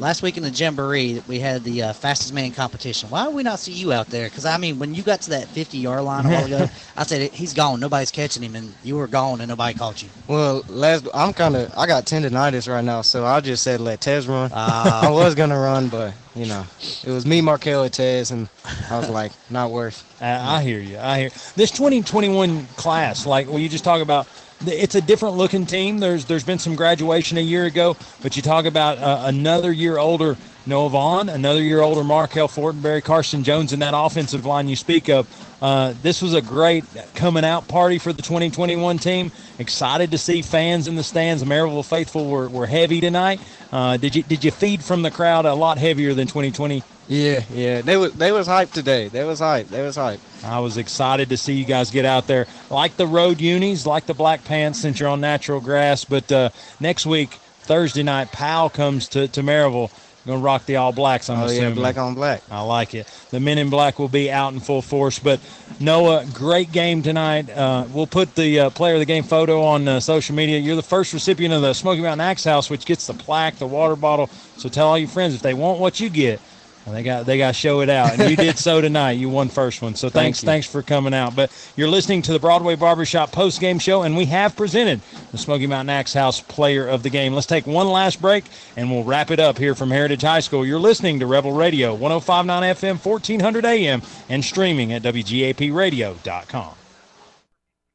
Last 0.00 0.20
week 0.20 0.36
in 0.36 0.42
the 0.42 0.50
Jamboree, 0.50 1.22
we 1.28 1.38
had 1.38 1.62
the 1.62 1.84
uh, 1.84 1.92
fastest 1.92 2.34
man 2.34 2.50
competition. 2.50 3.08
Why 3.08 3.26
did 3.26 3.34
we 3.36 3.44
not 3.44 3.60
see 3.60 3.70
you 3.70 3.92
out 3.92 4.08
there? 4.08 4.28
Because 4.28 4.44
I 4.44 4.56
mean, 4.56 4.80
when 4.80 4.92
you 4.92 5.04
got 5.04 5.20
to 5.22 5.30
that 5.30 5.46
50-yard 5.46 6.02
line 6.02 6.26
a 6.26 6.28
while 6.28 6.44
ago, 6.46 6.68
I 6.96 7.04
said 7.04 7.30
he's 7.30 7.54
gone. 7.54 7.78
Nobody's 7.78 8.10
catching 8.10 8.42
him, 8.42 8.56
and 8.56 8.74
you 8.82 8.96
were 8.96 9.06
gone, 9.06 9.40
and 9.40 9.48
nobody 9.48 9.78
caught 9.78 10.02
you. 10.02 10.08
Well, 10.26 10.64
last 10.68 11.06
I'm 11.14 11.32
kind 11.32 11.54
of 11.54 11.72
I 11.78 11.86
got 11.86 12.06
tendonitis 12.06 12.68
right 12.68 12.84
now, 12.84 13.02
so 13.02 13.24
I 13.24 13.40
just 13.40 13.62
said 13.62 13.80
let 13.80 14.00
Tez 14.00 14.26
run. 14.26 14.50
Ah. 14.52 15.06
I 15.06 15.10
was 15.10 15.36
gonna 15.36 15.56
run, 15.56 15.88
but 15.88 16.14
you 16.34 16.46
know, 16.46 16.66
it 17.04 17.10
was 17.10 17.24
me, 17.24 17.40
Markel, 17.40 17.84
and 17.84 17.92
Tez, 17.92 18.32
and 18.32 18.48
I 18.90 18.98
was 18.98 19.08
like, 19.08 19.30
not 19.50 19.70
worth. 19.70 20.02
I, 20.20 20.56
I 20.56 20.62
hear 20.64 20.80
you. 20.80 20.98
I 20.98 21.20
hear 21.20 21.30
this 21.54 21.70
2021 21.70 22.66
class. 22.74 23.24
Like, 23.24 23.46
well, 23.46 23.60
you 23.60 23.68
just 23.68 23.84
talk 23.84 24.02
about. 24.02 24.26
It's 24.68 24.94
a 24.94 25.00
different 25.00 25.36
looking 25.36 25.66
team. 25.66 25.98
There's 25.98 26.24
there's 26.24 26.44
been 26.44 26.58
some 26.58 26.76
graduation 26.76 27.38
a 27.38 27.42
year 27.42 27.64
ago, 27.64 27.96
but 28.22 28.36
you 28.36 28.42
talk 28.42 28.64
about 28.64 28.98
uh, 28.98 29.22
another 29.24 29.72
year 29.72 29.98
older 29.98 30.36
Noah 30.66 30.88
Vaughn, 30.90 31.28
another 31.28 31.62
year 31.62 31.80
older 31.80 32.02
Markel 32.02 32.48
Fortenberry, 32.48 33.02
Carson 33.02 33.44
Jones 33.44 33.72
and 33.72 33.82
that 33.82 33.92
offensive 33.94 34.46
line 34.46 34.68
you 34.68 34.76
speak 34.76 35.08
of. 35.08 35.28
Uh, 35.64 35.94
this 36.02 36.20
was 36.20 36.34
a 36.34 36.42
great 36.42 36.84
coming 37.14 37.42
out 37.42 37.66
party 37.68 37.96
for 37.96 38.12
the 38.12 38.20
2021 38.20 38.98
team. 38.98 39.32
Excited 39.58 40.10
to 40.10 40.18
see 40.18 40.42
fans 40.42 40.88
in 40.88 40.94
the 40.94 41.02
stands. 41.02 41.42
The 41.42 41.48
Maryville 41.48 41.82
faithful 41.82 42.26
were, 42.28 42.50
were 42.50 42.66
heavy 42.66 43.00
tonight. 43.00 43.40
Uh, 43.72 43.96
did 43.96 44.14
you 44.14 44.22
did 44.24 44.44
you 44.44 44.50
feed 44.50 44.84
from 44.84 45.00
the 45.00 45.10
crowd 45.10 45.46
a 45.46 45.54
lot 45.54 45.78
heavier 45.78 46.12
than 46.12 46.26
2020? 46.26 46.82
Yeah, 47.08 47.42
yeah. 47.50 47.80
They 47.80 47.96
was 47.96 48.12
they 48.12 48.30
was 48.30 48.46
hyped 48.46 48.72
today. 48.72 49.08
They 49.08 49.24
was 49.24 49.40
hyped. 49.40 49.68
They 49.68 49.80
was 49.80 49.96
hyped. 49.96 50.18
I 50.44 50.60
was 50.60 50.76
excited 50.76 51.30
to 51.30 51.38
see 51.38 51.54
you 51.54 51.64
guys 51.64 51.90
get 51.90 52.04
out 52.04 52.26
there, 52.26 52.46
like 52.68 52.98
the 52.98 53.06
road 53.06 53.40
unis, 53.40 53.86
like 53.86 54.04
the 54.04 54.12
black 54.12 54.44
pants, 54.44 54.78
since 54.82 55.00
you're 55.00 55.08
on 55.08 55.22
natural 55.22 55.60
grass. 55.60 56.04
But 56.04 56.30
uh, 56.30 56.50
next 56.78 57.06
week, 57.06 57.30
Thursday 57.62 58.02
night, 58.02 58.32
Powell 58.32 58.68
comes 58.68 59.08
to 59.08 59.28
to 59.28 59.40
Maryville. 59.42 59.90
Gonna 60.26 60.38
rock 60.38 60.64
the 60.64 60.76
all 60.76 60.90
blacks. 60.92 61.28
I'm 61.28 61.38
Oh, 61.38 61.42
yeah, 61.46 61.52
assuming. 61.52 61.74
black 61.74 61.98
on 61.98 62.14
black. 62.14 62.42
I 62.50 62.62
like 62.62 62.94
it. 62.94 63.06
The 63.30 63.40
men 63.40 63.58
in 63.58 63.68
black 63.68 63.98
will 63.98 64.08
be 64.08 64.30
out 64.32 64.54
in 64.54 64.60
full 64.60 64.80
force. 64.80 65.18
But 65.18 65.38
Noah, 65.80 66.24
great 66.32 66.72
game 66.72 67.02
tonight. 67.02 67.50
Uh, 67.50 67.84
we'll 67.92 68.06
put 68.06 68.34
the 68.34 68.60
uh, 68.60 68.70
player 68.70 68.94
of 68.94 69.00
the 69.00 69.04
game 69.06 69.24
photo 69.24 69.62
on 69.62 69.86
uh, 69.86 70.00
social 70.00 70.34
media. 70.34 70.58
You're 70.58 70.76
the 70.76 70.82
first 70.82 71.12
recipient 71.12 71.52
of 71.52 71.60
the 71.60 71.74
Smoky 71.74 72.00
Mountain 72.00 72.22
Axe 72.26 72.44
House, 72.44 72.70
which 72.70 72.86
gets 72.86 73.06
the 73.06 73.12
plaque, 73.14 73.56
the 73.56 73.66
water 73.66 73.96
bottle. 73.96 74.28
So 74.56 74.70
tell 74.70 74.88
all 74.88 74.98
your 74.98 75.08
friends 75.08 75.34
if 75.34 75.42
they 75.42 75.52
want 75.52 75.78
what 75.78 76.00
you 76.00 76.08
get. 76.08 76.40
They 76.86 77.02
got 77.02 77.24
they 77.24 77.38
got 77.38 77.48
to 77.48 77.52
show 77.54 77.80
it 77.80 77.88
out, 77.88 78.18
and 78.18 78.30
you 78.30 78.36
did 78.36 78.58
so 78.58 78.80
tonight. 78.82 79.12
You 79.12 79.30
won 79.30 79.48
first 79.48 79.80
one, 79.80 79.94
so 79.94 80.08
Thank 80.08 80.12
thanks 80.36 80.42
you. 80.42 80.46
thanks 80.46 80.66
for 80.66 80.82
coming 80.82 81.14
out. 81.14 81.34
But 81.34 81.50
you're 81.76 81.88
listening 81.88 82.20
to 82.22 82.32
the 82.32 82.38
Broadway 82.38 82.76
Barbershop 82.76 83.32
post 83.32 83.58
game 83.60 83.78
show, 83.78 84.02
and 84.02 84.16
we 84.16 84.26
have 84.26 84.54
presented 84.54 85.00
the 85.32 85.38
Smoky 85.38 85.66
Mountain 85.66 85.90
Axe 85.90 86.12
House 86.12 86.40
Player 86.40 86.86
of 86.86 87.02
the 87.02 87.08
Game. 87.10 87.32
Let's 87.32 87.46
take 87.46 87.66
one 87.66 87.88
last 87.88 88.20
break, 88.20 88.44
and 88.76 88.90
we'll 88.90 89.04
wrap 89.04 89.30
it 89.30 89.40
up 89.40 89.56
here 89.56 89.74
from 89.74 89.90
Heritage 89.90 90.22
High 90.22 90.40
School. 90.40 90.66
You're 90.66 90.78
listening 90.78 91.20
to 91.20 91.26
Rebel 91.26 91.52
Radio, 91.52 91.96
105.9 91.96 92.44
FM, 92.74 93.04
1400 93.04 93.64
AM, 93.64 94.02
and 94.28 94.44
streaming 94.44 94.92
at 94.92 95.02
WGAPradio.com. 95.02 96.74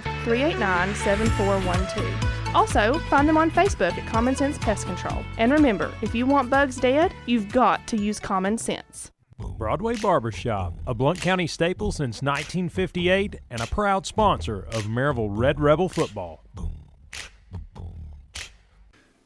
389 0.00 0.94
7412. 0.94 2.54
Also, 2.54 2.98
find 3.10 3.28
them 3.28 3.36
on 3.36 3.50
Facebook 3.50 3.96
at 3.96 4.06
Common 4.06 4.36
Sense 4.36 4.58
Pest 4.58 4.86
Control. 4.86 5.24
And 5.38 5.52
remember, 5.52 5.92
if 6.02 6.14
you 6.14 6.26
want 6.26 6.50
bugs 6.50 6.76
dead, 6.76 7.14
you've 7.26 7.50
got 7.50 7.86
to 7.88 7.96
use 7.96 8.20
common 8.20 8.58
sense. 8.58 9.10
Broadway 9.58 9.96
Barbershop, 9.96 10.74
a 10.86 10.94
Blount 10.94 11.20
County 11.20 11.46
staple 11.46 11.92
since 11.92 12.22
1958 12.22 13.40
and 13.50 13.60
a 13.60 13.66
proud 13.66 14.06
sponsor 14.06 14.60
of 14.60 14.84
Maryville 14.84 15.28
Red 15.30 15.60
Rebel 15.60 15.88
football. 15.88 16.44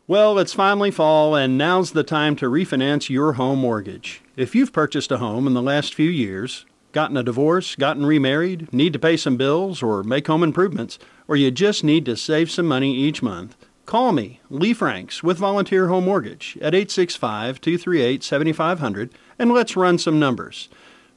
Well, 0.08 0.38
it's 0.38 0.52
finally 0.52 0.92
fall, 0.92 1.34
and 1.34 1.58
now's 1.58 1.90
the 1.90 2.04
time 2.04 2.36
to 2.36 2.46
refinance 2.46 3.10
your 3.10 3.32
home 3.32 3.58
mortgage. 3.58 4.22
If 4.36 4.54
you've 4.54 4.72
purchased 4.72 5.10
a 5.10 5.18
home 5.18 5.48
in 5.48 5.54
the 5.54 5.62
last 5.62 5.94
few 5.94 6.08
years, 6.08 6.64
gotten 6.96 7.18
a 7.18 7.22
divorce, 7.22 7.76
gotten 7.76 8.06
remarried, 8.06 8.72
need 8.72 8.94
to 8.94 8.98
pay 8.98 9.18
some 9.18 9.36
bills, 9.36 9.82
or 9.82 10.02
make 10.02 10.26
home 10.26 10.42
improvements, 10.42 10.98
or 11.28 11.36
you 11.36 11.50
just 11.50 11.84
need 11.84 12.06
to 12.06 12.16
save 12.16 12.50
some 12.50 12.64
money 12.64 12.96
each 12.96 13.22
month, 13.22 13.54
call 13.84 14.12
me, 14.12 14.40
Lee 14.48 14.72
Franks, 14.72 15.22
with 15.22 15.36
Volunteer 15.36 15.88
Home 15.88 16.06
Mortgage 16.06 16.56
at 16.62 16.74
865 16.74 17.60
238 17.60 18.24
7500, 18.24 19.12
and 19.38 19.52
let's 19.52 19.76
run 19.76 19.98
some 19.98 20.18
numbers. 20.18 20.70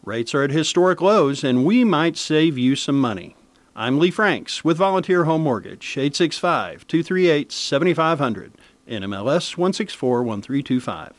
Rates 0.03 0.35
are 0.35 0.43
at 0.43 0.51
historic 0.51 0.99
lows, 0.99 1.45
and 1.45 1.63
we 1.63 1.85
might 1.85 2.17
save 2.17 2.57
you 2.57 2.75
some 2.75 2.99
money. 2.99 3.37
I'm 3.73 3.99
Lee 3.99 4.11
Franks 4.11 4.65
with 4.65 4.75
Volunteer 4.75 5.23
Home 5.23 5.43
Mortgage, 5.43 5.93
865 5.97 6.87
238 6.87 7.53
7500, 7.53 8.51
NMLS 8.85 9.55
1641325. 9.55 11.18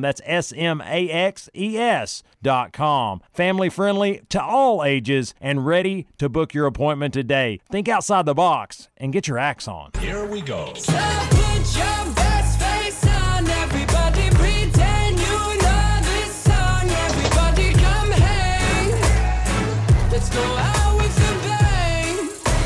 That's 0.00 0.20
S 0.24 0.52
M 0.56 0.80
A 0.80 1.08
X 1.10 1.50
E 1.54 1.76
S 1.78 2.22
dot 2.42 2.72
com. 2.72 3.20
Family 3.32 3.68
friendly 3.68 4.22
to 4.30 4.42
all 4.42 4.84
ages 4.84 5.34
and 5.40 5.66
ready 5.66 6.06
to 6.18 6.28
book 6.28 6.54
your 6.54 6.66
appointment 6.66 7.14
today. 7.14 7.60
Think 7.70 7.88
outside 7.88 8.26
the 8.26 8.34
box 8.34 8.88
and 8.96 9.12
get 9.12 9.28
your 9.28 9.38
axe 9.38 9.68
on. 9.68 9.90
Here 9.98 10.24
we 10.24 10.40
go. 10.40 10.72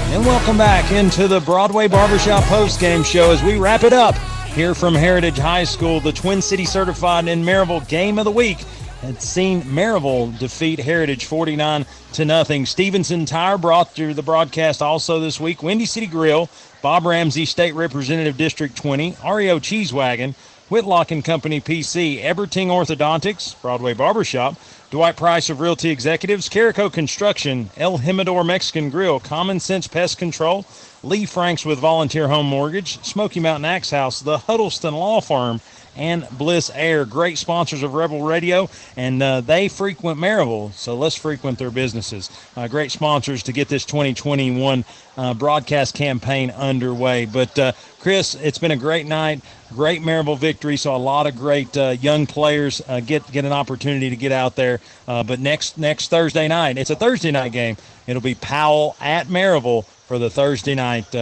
And 0.08 0.24
welcome 0.24 0.56
back 0.56 0.92
into 0.92 1.28
the 1.28 1.40
Broadway 1.40 1.88
Barbershop 1.88 2.42
postgame 2.44 3.04
show 3.04 3.32
as 3.32 3.42
we 3.42 3.58
wrap 3.58 3.84
it 3.84 3.92
up 3.92 4.14
here 4.56 4.74
from 4.74 4.94
Heritage 4.94 5.36
High 5.36 5.64
School. 5.64 6.00
The 6.00 6.12
Twin 6.12 6.40
City 6.40 6.64
certified 6.64 7.28
in 7.28 7.42
Maryville 7.42 7.86
game 7.88 8.18
of 8.18 8.24
the 8.24 8.30
week 8.30 8.56
had 9.02 9.20
seen 9.20 9.60
Maryville 9.60 10.38
defeat 10.38 10.78
Heritage 10.78 11.26
49 11.26 11.84
to 12.14 12.24
nothing. 12.24 12.64
Stevenson 12.64 13.26
Tire 13.26 13.58
brought 13.58 13.94
to 13.96 14.14
the 14.14 14.22
broadcast 14.22 14.80
also 14.80 15.20
this 15.20 15.38
week. 15.38 15.62
Windy 15.62 15.84
City 15.84 16.06
Grill, 16.06 16.48
Bob 16.80 17.04
Ramsey 17.04 17.44
State 17.44 17.74
Representative 17.74 18.38
District 18.38 18.74
20, 18.74 19.18
REO 19.30 19.58
Cheese 19.58 19.92
Wagon, 19.92 20.34
Whitlock 20.70 21.10
and 21.10 21.22
Company 21.22 21.60
PC, 21.60 22.22
Eberting 22.22 22.68
Orthodontics, 22.68 23.60
Broadway 23.60 23.92
Barbershop, 23.92 24.54
Dwight 24.90 25.18
Price 25.18 25.50
of 25.50 25.60
Realty 25.60 25.90
Executives, 25.90 26.48
Carico 26.48 26.90
Construction, 26.90 27.68
El 27.76 27.98
Jimador 27.98 28.46
Mexican 28.46 28.88
Grill, 28.88 29.20
Common 29.20 29.60
Sense 29.60 29.86
Pest 29.86 30.16
Control, 30.16 30.64
Lee 31.06 31.24
Franks 31.24 31.64
with 31.64 31.78
Volunteer 31.78 32.26
Home 32.26 32.46
Mortgage, 32.46 33.00
Smoky 33.04 33.38
Mountain 33.38 33.64
Axe 33.64 33.90
House, 33.90 34.20
the 34.20 34.38
Huddleston 34.38 34.92
Law 34.92 35.20
Firm, 35.20 35.60
and 35.94 36.26
Bliss 36.32 36.68
Air. 36.74 37.04
Great 37.04 37.38
sponsors 37.38 37.84
of 37.84 37.94
Rebel 37.94 38.22
Radio, 38.22 38.68
and 38.96 39.22
uh, 39.22 39.40
they 39.40 39.68
frequent 39.68 40.18
Maryville, 40.18 40.72
so 40.72 40.96
let's 40.96 41.14
frequent 41.14 41.60
their 41.60 41.70
businesses. 41.70 42.28
Uh, 42.56 42.66
great 42.66 42.90
sponsors 42.90 43.44
to 43.44 43.52
get 43.52 43.68
this 43.68 43.84
2021 43.84 44.84
uh, 45.16 45.32
broadcast 45.34 45.94
campaign 45.94 46.50
underway. 46.50 47.24
But 47.24 47.56
uh, 47.56 47.72
Chris, 48.00 48.34
it's 48.34 48.58
been 48.58 48.72
a 48.72 48.76
great 48.76 49.06
night, 49.06 49.42
great 49.72 50.02
Maryville 50.02 50.38
victory. 50.38 50.76
So 50.76 50.94
a 50.94 50.98
lot 50.98 51.28
of 51.28 51.36
great 51.36 51.76
uh, 51.76 51.90
young 52.00 52.26
players 52.26 52.82
uh, 52.88 52.98
get 52.98 53.30
get 53.30 53.44
an 53.44 53.52
opportunity 53.52 54.10
to 54.10 54.16
get 54.16 54.32
out 54.32 54.56
there. 54.56 54.80
but 55.06 55.38
next 55.38 55.78
next 55.78 56.10
Thursday 56.10 56.48
night, 56.48 56.78
it's 56.78 56.90
a 56.90 56.96
Thursday 56.96 57.30
night 57.30 57.52
game. 57.52 57.76
It'll 58.08 58.20
be 58.22 58.34
Powell 58.34 58.96
at 59.00 59.28
Maryville 59.28 59.86
for 60.06 60.18
the 60.18 60.30
Thursday 60.30 60.74
night 60.74 61.14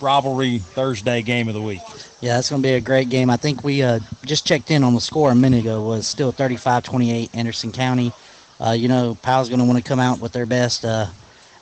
rivalry 0.00 0.58
Thursday 0.58 1.22
game 1.22 1.48
of 1.48 1.54
the 1.54 1.62
week. 1.62 1.80
Yeah, 2.20 2.34
that's 2.34 2.50
going 2.50 2.62
to 2.62 2.68
be 2.68 2.74
a 2.74 2.80
great 2.80 3.10
game. 3.10 3.30
I 3.30 3.36
think 3.36 3.62
we 3.62 3.82
uh, 3.82 4.00
just 4.24 4.46
checked 4.46 4.70
in 4.70 4.82
on 4.82 4.94
the 4.94 5.00
score 5.00 5.30
a 5.30 5.34
minute 5.34 5.60
ago. 5.60 5.82
was 5.82 6.06
still 6.06 6.32
35-28 6.32 7.30
Anderson 7.34 7.70
County. 7.70 8.12
Uh, 8.60 8.72
you 8.72 8.88
know, 8.88 9.16
Powell's 9.22 9.48
going 9.48 9.60
to 9.60 9.64
want 9.64 9.78
to 9.78 9.84
come 9.84 10.00
out 10.00 10.18
with 10.20 10.32
their 10.32 10.46
best 10.46 10.84
uh, 10.84 11.06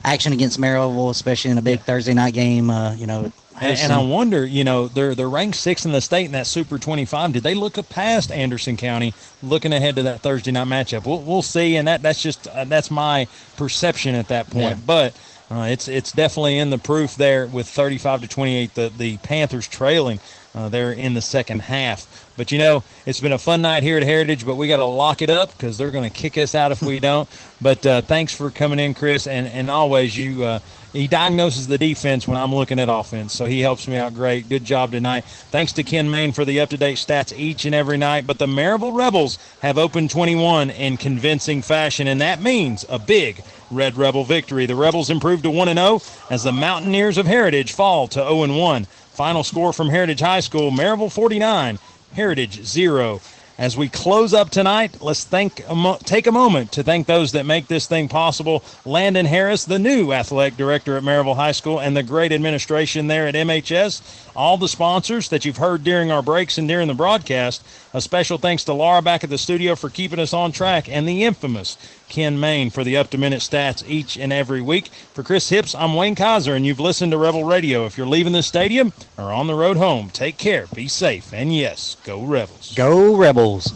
action 0.03 0.33
against 0.33 0.59
Maryville, 0.59 1.11
especially 1.11 1.51
in 1.51 1.59
a 1.59 1.61
big 1.61 1.81
Thursday 1.81 2.15
night 2.15 2.33
game. 2.33 2.71
Uh, 2.71 2.93
you 2.95 3.05
know, 3.05 3.31
and, 3.59 3.79
and, 3.79 3.93
I 3.93 4.01
wonder, 4.01 4.45
you 4.45 4.63
know, 4.63 4.87
they're 4.87 5.15
they're 5.15 5.29
ranked 5.29 5.57
sixth 5.57 5.85
in 5.85 5.91
the 5.91 6.01
state 6.01 6.25
in 6.25 6.31
that 6.33 6.45
Super 6.45 6.77
25. 6.77 7.33
Did 7.33 7.43
they 7.43 7.55
look 7.55 7.77
past 7.89 8.31
Anderson 8.31 8.77
County, 8.77 9.15
looking 9.41 9.73
ahead 9.73 9.95
to 9.95 10.03
that 10.03 10.21
Thursday 10.21 10.51
night 10.51 10.67
matchup? 10.67 11.05
We'll, 11.05 11.21
we'll 11.21 11.41
see, 11.41 11.75
and 11.75 11.87
that 11.87 12.03
that's 12.03 12.21
just 12.21 12.47
uh, 12.47 12.65
that's 12.65 12.91
my 12.91 13.27
perception 13.57 14.13
at 14.13 14.27
that 14.27 14.49
point. 14.49 14.77
Yeah. 14.77 14.83
But 14.85 15.15
uh, 15.49 15.67
it's 15.69 15.87
it's 15.87 16.11
definitely 16.11 16.57
in 16.57 16.69
the 16.69 16.77
proof 16.77 17.15
there 17.15 17.47
with 17.47 17.67
35 17.67 18.21
to 18.21 18.27
28. 18.27 18.73
The 18.73 18.91
the 18.95 19.17
Panthers 19.17 19.67
trailing 19.67 20.19
uh, 20.53 20.69
there 20.69 20.91
in 20.91 21.13
the 21.13 21.21
second 21.21 21.61
half. 21.61 22.25
But 22.35 22.51
you 22.51 22.57
know, 22.57 22.83
it's 23.05 23.21
been 23.21 23.31
a 23.31 23.37
fun 23.37 23.61
night 23.61 23.83
here 23.83 23.97
at 23.97 24.03
Heritage, 24.03 24.45
but 24.45 24.55
we 24.55 24.67
got 24.67 24.77
to 24.77 24.85
lock 24.85 25.21
it 25.21 25.29
up 25.29 25.51
because 25.51 25.77
they're 25.77 25.91
going 25.91 26.09
to 26.09 26.15
kick 26.15 26.37
us 26.37 26.53
out 26.53 26.71
if 26.71 26.81
we 26.81 26.99
don't. 26.99 27.29
But 27.61 27.85
uh, 27.85 28.01
thanks 28.01 28.35
for 28.35 28.51
coming 28.51 28.79
in, 28.79 28.93
Chris, 28.93 29.25
and 29.25 29.47
and 29.47 29.71
always 29.71 30.17
you. 30.17 30.59
He 30.93 31.07
diagnoses 31.07 31.67
the 31.67 31.77
defense 31.77 32.27
when 32.27 32.37
I'm 32.37 32.55
looking 32.55 32.79
at 32.79 32.89
offense, 32.89 33.33
so 33.33 33.45
he 33.45 33.59
helps 33.59 33.87
me 33.87 33.97
out 33.97 34.13
great. 34.13 34.47
Good 34.47 34.63
job 34.63 34.91
tonight. 34.91 35.25
Thanks 35.25 35.73
to 35.73 35.83
Ken 35.83 36.09
Main 36.09 36.31
for 36.31 36.45
the 36.45 36.59
up-to-date 36.61 36.97
stats 36.97 37.37
each 37.37 37.65
and 37.65 37.75
every 37.75 37.97
night. 37.97 38.25
But 38.25 38.39
the 38.39 38.47
Maryville 38.47 38.95
Rebels 38.95 39.37
have 39.61 39.77
opened 39.77 40.11
21 40.11 40.69
in 40.69 40.97
convincing 40.97 41.61
fashion, 41.61 42.07
and 42.07 42.21
that 42.21 42.41
means 42.41 42.85
a 42.87 42.97
big 42.97 43.43
Red 43.69 43.97
Rebel 43.97 44.23
victory. 44.23 44.65
The 44.65 44.75
Rebels 44.75 45.09
improved 45.09 45.43
to 45.43 45.51
1 45.51 45.67
0 45.73 46.01
as 46.29 46.43
the 46.43 46.51
Mountaineers 46.51 47.17
of 47.17 47.25
Heritage 47.25 47.73
fall 47.73 48.07
to 48.07 48.19
0 48.19 48.55
1. 48.57 48.85
Final 48.85 49.43
score 49.43 49.73
from 49.73 49.89
Heritage 49.89 50.21
High 50.21 50.39
School 50.39 50.71
Maryville 50.71 51.11
49, 51.11 51.79
Heritage 52.13 52.63
0. 52.63 53.19
As 53.57 53.75
we 53.75 53.89
close 53.89 54.35
up 54.35 54.51
tonight, 54.51 55.01
let's 55.01 55.23
thank 55.23 55.63
take 56.03 56.27
a 56.27 56.31
moment 56.31 56.73
to 56.73 56.83
thank 56.83 57.07
those 57.07 57.31
that 57.31 57.47
make 57.47 57.67
this 57.67 57.87
thing 57.87 58.07
possible. 58.07 58.63
Landon 58.85 59.25
Harris, 59.25 59.65
the 59.65 59.79
new 59.79 60.13
athletic 60.13 60.57
director 60.57 60.95
at 60.95 61.01
Maryville 61.01 61.35
High 61.35 61.53
School, 61.53 61.79
and 61.79 61.97
the 61.97 62.03
great 62.03 62.31
administration 62.31 63.07
there 63.07 63.25
at 63.25 63.33
MHS. 63.33 64.27
All 64.35 64.57
the 64.57 64.67
sponsors 64.67 65.29
that 65.29 65.43
you've 65.43 65.57
heard 65.57 65.83
during 65.83 66.11
our 66.11 66.21
breaks 66.21 66.59
and 66.59 66.67
during 66.67 66.87
the 66.87 66.93
broadcast. 66.93 67.65
A 67.95 68.01
special 68.01 68.37
thanks 68.37 68.63
to 68.65 68.73
Laura 68.73 69.01
back 69.01 69.23
at 69.23 69.31
the 69.31 69.39
studio 69.39 69.75
for 69.75 69.89
keeping 69.89 70.19
us 70.19 70.35
on 70.35 70.51
track, 70.51 70.87
and 70.87 71.07
the 71.07 71.23
infamous 71.23 71.79
Ken 72.09 72.39
Main 72.39 72.69
for 72.69 72.83
the 72.83 72.97
up 72.97 73.09
to 73.11 73.17
minute 73.17 73.41
stats 73.41 73.87
each 73.87 74.17
and 74.17 74.31
every 74.31 74.61
week. 74.61 74.87
For 75.13 75.23
Chris 75.23 75.49
Hips, 75.49 75.75
I'm 75.75 75.95
Wayne 75.95 76.15
Kaiser, 76.15 76.55
and 76.55 76.65
you've 76.65 76.79
listened 76.79 77.11
to 77.11 77.17
Rebel 77.17 77.43
Radio. 77.43 77.85
If 77.85 77.97
you're 77.97 78.07
leaving 78.07 78.33
the 78.33 78.43
stadium 78.43 78.93
or 79.17 79.33
on 79.33 79.47
the 79.47 79.55
road 79.55 79.77
home, 79.77 80.09
take 80.09 80.37
care, 80.37 80.67
be 80.73 80.87
safe, 80.87 81.33
and 81.33 81.55
yes, 81.55 81.97
go 82.03 82.23
Rebels. 82.23 82.73
Go 82.75 83.15
Rebels. 83.15 83.73